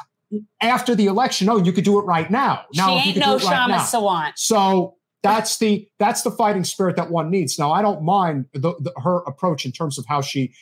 after 0.60 0.94
the 0.94 1.06
election. 1.06 1.46
No, 1.46 1.58
you 1.58 1.72
could 1.72 1.84
do 1.84 1.98
it 1.98 2.02
right 2.02 2.30
now. 2.30 2.64
Now, 2.74 2.98
she 2.98 3.10
ain't 3.10 3.18
no 3.18 3.36
right 3.36 3.42
Kshama. 3.42 3.76
Sawant. 3.76 4.32
So 4.36 4.96
that's 5.22 5.58
the 5.58 5.86
that's 6.00 6.22
the 6.22 6.30
fighting 6.32 6.64
spirit 6.64 6.96
that 6.96 7.10
one 7.10 7.30
needs. 7.30 7.58
Now, 7.58 7.70
I 7.70 7.82
don't 7.82 8.02
mind 8.02 8.46
the, 8.52 8.74
the, 8.80 8.92
her 9.00 9.18
approach 9.18 9.64
in 9.64 9.70
terms 9.70 9.98
of 9.98 10.06
how 10.06 10.20
she 10.22 10.52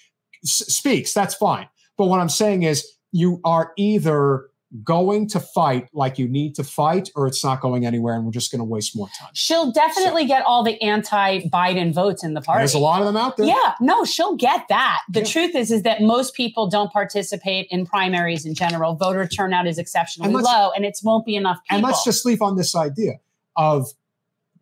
s- 0.45 0.65
speaks. 0.67 1.15
That's 1.15 1.35
fine. 1.35 1.69
But 2.01 2.07
what 2.07 2.19
I'm 2.19 2.31
saying 2.31 2.63
is, 2.63 2.91
you 3.13 3.43
are 3.45 3.75
either 3.77 4.47
going 4.83 5.29
to 5.29 5.39
fight 5.39 5.87
like 5.93 6.19
you 6.19 6.27
need 6.27 6.55
to 6.55 6.65
fight, 6.65 7.11
or 7.15 7.27
it's 7.27 7.45
not 7.45 7.61
going 7.61 7.85
anywhere, 7.85 8.15
and 8.15 8.25
we're 8.25 8.31
just 8.31 8.51
going 8.51 8.61
to 8.61 8.65
waste 8.65 8.97
more 8.97 9.09
time. 9.19 9.29
She'll 9.35 9.71
definitely 9.71 10.25
get 10.25 10.43
all 10.47 10.65
the 10.65 10.81
anti-Biden 10.81 11.93
votes 11.93 12.25
in 12.25 12.33
the 12.33 12.41
party. 12.41 12.61
There's 12.61 12.73
a 12.73 12.79
lot 12.79 13.01
of 13.01 13.07
them 13.07 13.19
out 13.19 13.37
there. 13.37 13.45
Yeah, 13.45 13.75
no, 13.83 14.07
she'll 14.07 14.35
get 14.35 14.65
that. 14.71 15.03
The 15.11 15.23
truth 15.27 15.55
is, 15.55 15.71
is 15.71 15.83
that 15.83 16.01
most 16.01 16.35
people 16.35 16.71
don't 16.71 16.91
participate 16.91 17.67
in 17.71 17.85
primaries 17.85 18.47
in 18.47 18.55
general. 18.55 18.95
Voter 18.95 19.27
turnout 19.27 19.67
is 19.67 19.77
exceptionally 19.77 20.33
And 20.33 20.43
low, 20.43 20.71
and 20.75 20.87
it 20.87 20.99
won't 21.03 21.27
be 21.27 21.37
enough 21.37 21.59
people. 21.65 21.77
And 21.77 21.85
let's 21.85 22.03
just 22.03 22.25
leave 22.25 22.41
on 22.41 22.57
this 22.57 22.75
idea 22.75 23.21
of 23.57 23.89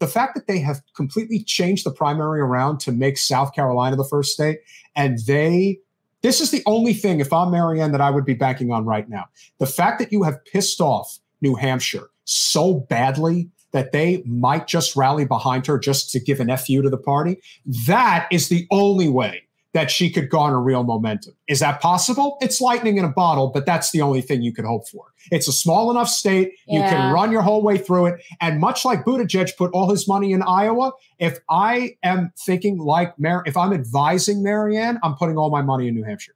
the 0.00 0.08
fact 0.08 0.34
that 0.34 0.48
they 0.48 0.58
have 0.58 0.80
completely 0.96 1.44
changed 1.44 1.86
the 1.86 1.92
primary 1.92 2.40
around 2.40 2.80
to 2.80 2.90
make 2.90 3.16
South 3.16 3.54
Carolina 3.54 3.94
the 3.94 4.02
first 4.02 4.32
state. 4.32 4.58
And 4.96 5.20
they, 5.28 5.78
this 6.22 6.40
is 6.40 6.50
the 6.50 6.62
only 6.66 6.92
thing, 6.92 7.20
if 7.20 7.32
I'm 7.32 7.50
Marianne, 7.50 7.92
that 7.92 8.00
I 8.00 8.10
would 8.10 8.24
be 8.24 8.34
banking 8.34 8.72
on 8.72 8.84
right 8.84 9.08
now. 9.08 9.24
The 9.58 9.66
fact 9.66 9.98
that 10.00 10.12
you 10.12 10.22
have 10.24 10.44
pissed 10.44 10.80
off 10.80 11.18
New 11.40 11.54
Hampshire 11.54 12.10
so 12.24 12.74
badly 12.74 13.48
that 13.72 13.92
they 13.92 14.22
might 14.26 14.66
just 14.66 14.96
rally 14.96 15.24
behind 15.24 15.66
her 15.66 15.78
just 15.78 16.10
to 16.12 16.20
give 16.20 16.40
an 16.40 16.54
FU 16.56 16.82
to 16.82 16.90
the 16.90 16.96
party, 16.96 17.38
that 17.86 18.26
is 18.30 18.48
the 18.48 18.66
only 18.70 19.08
way 19.08 19.42
that 19.78 19.92
she 19.92 20.10
could 20.10 20.28
garner 20.28 20.60
real 20.60 20.82
momentum. 20.82 21.34
Is 21.46 21.60
that 21.60 21.80
possible? 21.80 22.36
It's 22.40 22.60
lightning 22.60 22.96
in 22.96 23.04
a 23.04 23.12
bottle, 23.12 23.46
but 23.46 23.64
that's 23.64 23.92
the 23.92 24.02
only 24.02 24.20
thing 24.20 24.42
you 24.42 24.52
could 24.52 24.64
hope 24.64 24.88
for. 24.88 25.04
It's 25.30 25.46
a 25.46 25.52
small 25.52 25.88
enough 25.92 26.08
state. 26.08 26.54
You 26.66 26.80
can 26.80 27.14
run 27.14 27.30
your 27.30 27.42
whole 27.42 27.62
way 27.62 27.78
through 27.78 28.06
it. 28.06 28.20
And 28.40 28.58
much 28.58 28.84
like 28.84 29.04
Buttigieg 29.04 29.56
put 29.56 29.70
all 29.70 29.88
his 29.88 30.08
money 30.08 30.32
in 30.32 30.42
Iowa, 30.42 30.90
if 31.20 31.38
I 31.48 31.96
am 32.02 32.32
thinking 32.44 32.78
like 32.78 33.16
Mar- 33.20 33.44
if 33.46 33.56
I'm 33.56 33.72
advising 33.72 34.42
Marianne, 34.42 34.98
I'm 35.04 35.14
putting 35.14 35.38
all 35.38 35.48
my 35.48 35.62
money 35.62 35.86
in 35.86 35.94
New 35.94 36.02
Hampshire 36.02 36.34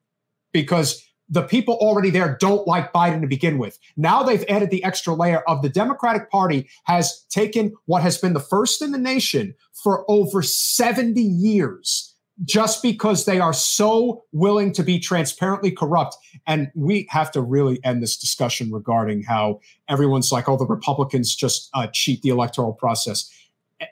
because 0.52 1.05
the 1.28 1.43
people 1.43 1.74
already 1.81 2.10
there 2.10 2.36
don't 2.39 2.69
like 2.69 2.93
Biden 2.93 3.23
to 3.23 3.27
begin 3.27 3.59
with. 3.59 3.77
Now 3.97 4.23
they've 4.23 4.44
added 4.48 4.70
the 4.70 4.85
extra 4.85 5.14
layer 5.14 5.40
of 5.48 5.62
the 5.62 5.69
Democratic 5.69 6.31
Party 6.31 6.69
has 6.85 7.24
taken 7.28 7.74
what 7.86 8.02
has 8.02 8.19
been 8.19 8.35
the 8.35 8.40
first 8.40 8.82
in 8.82 8.93
the 8.93 8.98
nation 8.98 9.56
for 9.73 10.09
over 10.09 10.43
70 10.43 11.20
years 11.20 12.11
just 12.44 12.82
because 12.82 13.24
they 13.24 13.40
are 13.40 13.52
so 13.52 14.24
willing 14.32 14.72
to 14.72 14.82
be 14.82 14.98
transparently 14.98 15.70
corrupt. 15.70 16.16
And 16.46 16.70
we 16.74 17.06
have 17.10 17.30
to 17.32 17.40
really 17.40 17.78
end 17.84 18.02
this 18.02 18.16
discussion 18.16 18.72
regarding 18.72 19.22
how 19.22 19.60
everyone's 19.88 20.32
like, 20.32 20.48
oh, 20.48 20.56
the 20.56 20.66
Republicans 20.66 21.34
just 21.34 21.68
uh, 21.74 21.86
cheat 21.92 22.22
the 22.22 22.30
electoral 22.30 22.72
process. 22.72 23.30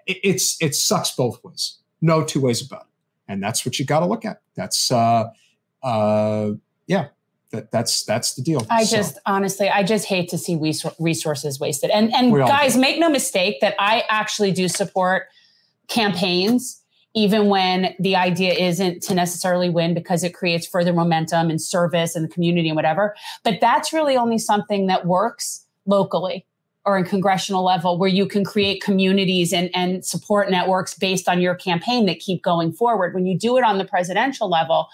It, 0.06 0.18
it's 0.22 0.56
it 0.60 0.74
sucks 0.74 1.10
both 1.14 1.42
ways. 1.44 1.78
No 2.00 2.24
two 2.24 2.40
ways 2.40 2.64
about 2.64 2.82
it. 2.82 2.86
And 3.28 3.42
that's 3.42 3.64
what 3.64 3.78
you 3.78 3.84
got 3.84 4.00
to 4.00 4.06
look 4.06 4.24
at. 4.24 4.40
That's 4.56 4.90
uh, 4.90 5.28
uh, 5.82 6.52
yeah. 6.86 7.08
That, 7.52 7.72
that's 7.72 8.04
that's 8.04 8.34
the 8.34 8.42
deal. 8.42 8.64
I 8.70 8.84
So- 8.84 8.96
just 8.96 9.18
honestly, 9.26 9.68
I 9.68 9.82
just 9.82 10.06
hate 10.06 10.28
to 10.30 10.38
see 10.38 10.54
resou- 10.54 10.94
resources 11.00 11.58
wasted. 11.58 11.90
And 11.90 12.14
and 12.14 12.32
guys, 12.32 12.74
do. 12.74 12.80
make 12.80 12.98
no 13.00 13.10
mistake 13.10 13.60
that 13.60 13.74
I 13.78 14.04
actually 14.08 14.52
do 14.52 14.68
support 14.68 15.24
campaigns, 15.88 16.79
even 17.14 17.48
when 17.48 17.94
the 17.98 18.14
idea 18.14 18.52
isn't 18.52 19.02
to 19.02 19.14
necessarily 19.14 19.68
win 19.68 19.94
because 19.94 20.22
it 20.22 20.34
creates 20.34 20.66
further 20.66 20.92
momentum 20.92 21.50
and 21.50 21.60
service 21.60 22.14
and 22.14 22.24
the 22.24 22.28
community 22.28 22.68
and 22.68 22.76
whatever. 22.76 23.14
But 23.42 23.60
that's 23.60 23.92
really 23.92 24.16
only 24.16 24.38
something 24.38 24.86
that 24.86 25.06
works 25.06 25.66
locally 25.86 26.46
or 26.84 26.96
in 26.96 27.04
congressional 27.04 27.64
level 27.64 27.98
where 27.98 28.08
you 28.08 28.26
can 28.26 28.44
create 28.44 28.82
communities 28.82 29.52
and, 29.52 29.70
and 29.74 30.04
support 30.04 30.50
networks 30.50 30.94
based 30.94 31.28
on 31.28 31.40
your 31.40 31.54
campaign 31.54 32.06
that 32.06 32.20
keep 32.20 32.42
going 32.42 32.72
forward. 32.72 33.12
When 33.12 33.26
you 33.26 33.36
do 33.38 33.56
it 33.56 33.64
on 33.64 33.78
the 33.78 33.84
presidential 33.84 34.48
level, 34.48 34.88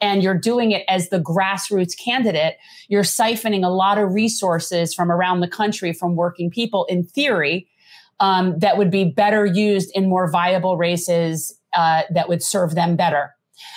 and 0.00 0.22
you're 0.22 0.38
doing 0.38 0.72
it 0.72 0.82
as 0.88 1.10
the 1.10 1.20
grassroots 1.20 1.92
candidate, 1.96 2.56
you're 2.88 3.02
siphoning 3.02 3.64
a 3.64 3.68
lot 3.68 3.98
of 3.98 4.14
resources 4.14 4.94
from 4.94 5.12
around 5.12 5.40
the 5.40 5.48
country 5.48 5.92
from 5.92 6.16
working 6.16 6.50
people 6.50 6.86
in 6.86 7.04
theory 7.04 7.68
um, 8.20 8.58
that 8.58 8.76
would 8.76 8.90
be 8.90 9.04
better 9.04 9.44
used 9.44 9.90
in 9.94 10.08
more 10.08 10.30
viable 10.30 10.76
races 10.76 11.58
uh, 11.74 12.02
that 12.12 12.28
would 12.28 12.42
serve 12.42 12.74
them 12.74 12.96
better. 12.96 13.34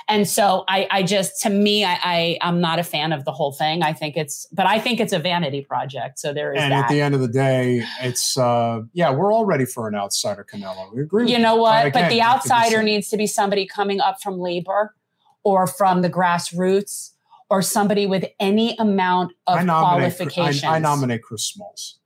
And 0.07 0.28
so 0.28 0.64
I, 0.68 0.88
I 0.91 1.03
just, 1.03 1.41
to 1.41 1.49
me, 1.49 1.84
I, 1.84 1.98
I, 2.03 2.38
I'm 2.41 2.61
not 2.61 2.80
a 2.80 2.84
fan 2.84 3.11
of 3.11 3.26
the 3.26 3.32
whole 3.32 3.52
thing. 3.52 3.84
I 3.84 3.94
think 3.94 4.15
it's, 4.15 4.48
but 4.52 4.65
I 4.65 4.80
think 4.80 4.99
it's 4.99 5.14
a 5.14 5.20
vanity 5.20 5.61
project. 5.61 6.20
So 6.20 6.34
there 6.34 6.53
is 6.53 6.61
And 6.61 6.72
that. 6.72 6.86
at 6.86 6.90
the 6.90 7.02
end 7.02 7.15
of 7.15 7.22
the 7.22 7.28
day, 7.28 7.84
it's 8.02 8.38
uh 8.38 8.82
yeah, 8.94 9.11
we're 9.11 9.32
all 9.34 9.45
ready 9.45 9.65
for 9.65 9.88
an 9.88 9.95
outsider 9.95 10.45
Canelo. 10.49 10.94
We 10.94 11.02
agree. 11.02 11.24
with 11.24 11.32
you 11.32 11.40
know 11.40 11.56
what? 11.56 11.84
but 11.84 11.94
the 11.94 11.99
it 11.99 12.02
could 12.03 12.10
be 12.10 12.22
outsider 12.22 12.78
said. 12.78 12.86
needs 12.86 13.10
to 13.10 13.18
be 13.18 13.28
somebody 13.28 13.65
coming 13.65 13.99
up 13.99 14.22
from 14.22 14.40
labor 14.40 14.95
or 15.44 15.68
from 15.68 16.02
the 16.02 16.10
grassroots 16.10 17.11
or 17.49 17.61
somebody 17.61 18.06
with 18.06 18.26
any 18.40 18.76
amount 18.78 19.34
of 19.48 19.60
I 19.60 19.64
nominate, 19.64 20.18
qualifications. 20.18 20.64
I, 20.64 20.78
I 20.78 20.80
nominate 20.80 21.24
Chris 21.24 21.44
Smalls. 21.44 21.99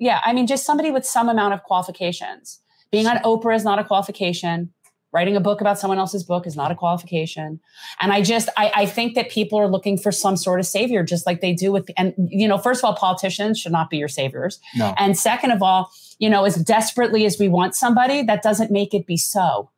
Yeah, 0.00 0.20
I 0.24 0.32
mean, 0.32 0.48
just 0.48 0.64
somebody 0.64 0.90
with 0.90 1.06
some 1.06 1.28
amount 1.28 1.54
of 1.54 1.62
qualifications. 1.62 2.60
Being 2.90 3.06
on 3.06 3.18
Oprah 3.18 3.54
is 3.54 3.62
not 3.62 3.78
a 3.78 3.84
qualification. 3.84 4.72
Writing 5.12 5.36
a 5.36 5.40
book 5.40 5.60
about 5.60 5.78
someone 5.78 5.98
else's 5.98 6.24
book 6.24 6.46
is 6.46 6.56
not 6.56 6.70
a 6.70 6.74
qualification. 6.74 7.60
And 8.00 8.12
I 8.12 8.22
just, 8.22 8.48
I, 8.56 8.72
I 8.74 8.86
think 8.86 9.14
that 9.16 9.28
people 9.28 9.58
are 9.58 9.68
looking 9.68 9.98
for 9.98 10.10
some 10.12 10.36
sort 10.36 10.60
of 10.60 10.66
savior, 10.66 11.02
just 11.04 11.26
like 11.26 11.40
they 11.40 11.52
do 11.52 11.70
with, 11.70 11.90
and 11.96 12.14
you 12.16 12.48
know, 12.48 12.58
first 12.58 12.80
of 12.80 12.84
all, 12.84 12.94
politicians 12.94 13.58
should 13.58 13.72
not 13.72 13.90
be 13.90 13.98
your 13.98 14.08
saviors. 14.08 14.58
No. 14.76 14.94
And 14.96 15.18
second 15.18 15.50
of 15.50 15.62
all, 15.62 15.90
you 16.18 16.30
know, 16.30 16.44
as 16.44 16.56
desperately 16.56 17.26
as 17.26 17.38
we 17.38 17.48
want 17.48 17.74
somebody, 17.74 18.22
that 18.22 18.42
doesn't 18.42 18.70
make 18.70 18.94
it 18.94 19.06
be 19.06 19.16
so. 19.16 19.70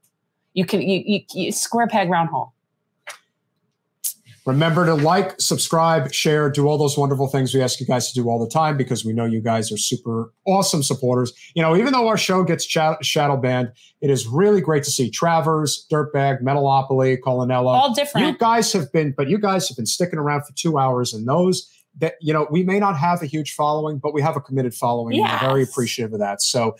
You 0.55 0.67
can, 0.67 0.83
you, 0.83 1.03
you, 1.05 1.21
you 1.33 1.53
square 1.53 1.89
peg 1.89 2.11
round 2.11 2.29
hole. 2.29 2.53
Remember 4.45 4.85
to 4.87 4.95
like, 4.95 5.41
subscribe, 5.41 6.13
share, 6.13 6.51
do 6.51 6.67
all 6.67 6.77
those 6.77 6.99
wonderful 6.99 7.29
things 7.29 7.55
we 7.55 7.63
ask 7.63 7.79
you 7.79 7.87
guys 7.87 8.11
to 8.11 8.21
do 8.21 8.29
all 8.29 8.39
the 8.39 8.51
time 8.51 8.77
because 8.77 9.05
we 9.05 9.13
know 9.13 9.25
you 9.25 9.41
guys 9.41 9.71
are 9.71 9.77
super 9.77 10.33
awesome 10.47 10.83
supporters. 10.83 11.33
You 11.55 11.63
know, 11.63 11.77
even 11.77 11.93
though 11.93 12.09
our 12.09 12.17
show 12.17 12.43
gets 12.43 12.65
shadow 12.65 13.37
banned, 13.37 13.71
it 14.01 14.11
is 14.11 14.27
really 14.27 14.61
great 14.61 14.83
to 14.85 14.91
see 14.91 15.11
Travers, 15.11 15.87
Dirtbag, 15.93 16.43
Metalopoly, 16.43 17.19
Colinello. 17.21 17.69
All 17.69 17.95
different. 17.95 18.27
You 18.27 18.37
guys 18.37 18.73
have 18.73 18.93
been, 18.93 19.15
but 19.17 19.29
you 19.29 19.39
guys 19.39 19.69
have 19.69 19.77
been 19.77 19.87
sticking 19.87 20.19
around 20.19 20.43
for 20.43 20.53
two 20.55 20.77
hours, 20.77 21.13
and 21.13 21.29
those 21.29 21.69
that 21.99 22.15
you 22.21 22.33
know 22.33 22.47
we 22.51 22.63
may 22.65 22.79
not 22.79 22.97
have 22.97 23.23
a 23.23 23.27
huge 23.27 23.53
following, 23.55 23.99
but 23.99 24.15
we 24.15 24.23
have 24.23 24.35
a 24.37 24.41
committed 24.41 24.75
following. 24.75 25.19
and 25.21 25.29
We're 25.31 25.39
very 25.49 25.63
appreciative 25.63 26.13
of 26.15 26.21
that. 26.21 26.41
So 26.41 26.77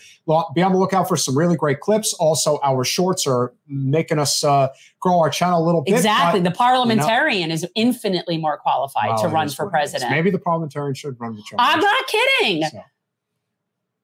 be 0.55 0.61
on 0.63 0.71
the 0.71 0.77
lookout 0.77 1.07
for 1.07 1.15
some 1.15 1.37
really 1.37 1.55
great 1.55 1.79
clips. 1.81 2.13
Also, 2.13 2.59
our 2.63 2.83
shorts 2.83 3.27
are 3.27 3.53
making 3.67 4.17
us 4.19 4.43
uh, 4.43 4.69
grow 4.99 5.19
our 5.19 5.29
channel 5.29 5.63
a 5.63 5.65
little 5.65 5.81
bit. 5.81 5.93
Exactly. 5.93 6.41
but, 6.41 6.49
The 6.51 6.55
parliamentarian 6.57 7.51
is 7.51 7.65
infinitely 7.75 8.37
more 8.37 8.57
qualified 8.57 9.09
Well, 9.09 9.21
to 9.23 9.27
run 9.27 9.49
for 9.49 9.65
what 9.65 9.75
it 9.79 9.83
is. 9.83 9.91
president. 9.91 10.11
Maybe 10.11 10.31
the 10.31 10.39
parliamentarian 10.39 10.95
should 10.95 11.19
run 11.19 11.35
the 11.35 11.43
show. 11.43 11.57
I'm 11.59 11.79
not 11.79 12.07
kidding. 12.07 12.63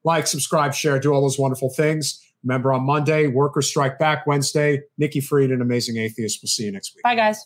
Like, 0.03 0.27
subscribe, 0.27 0.73
share, 0.73 0.99
do 0.99 1.11
all 1.13 1.21
those 1.21 1.37
wonderful 1.37 1.69
things. 1.69 2.23
Remember 2.43 2.71
on 2.71 2.83
Monday, 2.83 3.27
workers 3.27 3.67
strike 3.67 3.99
back. 3.99 4.25
Wednesday, 4.25 4.81
Nikki 4.97 5.19
Fried 5.19 5.51
an 5.51 5.61
Amazing 5.61 5.97
Atheist. 5.97 6.39
We'll 6.41 6.47
see 6.47 6.63
you 6.63 6.71
next 6.71 6.95
week. 6.95 7.03
Bye, 7.03 7.15
guys. 7.15 7.45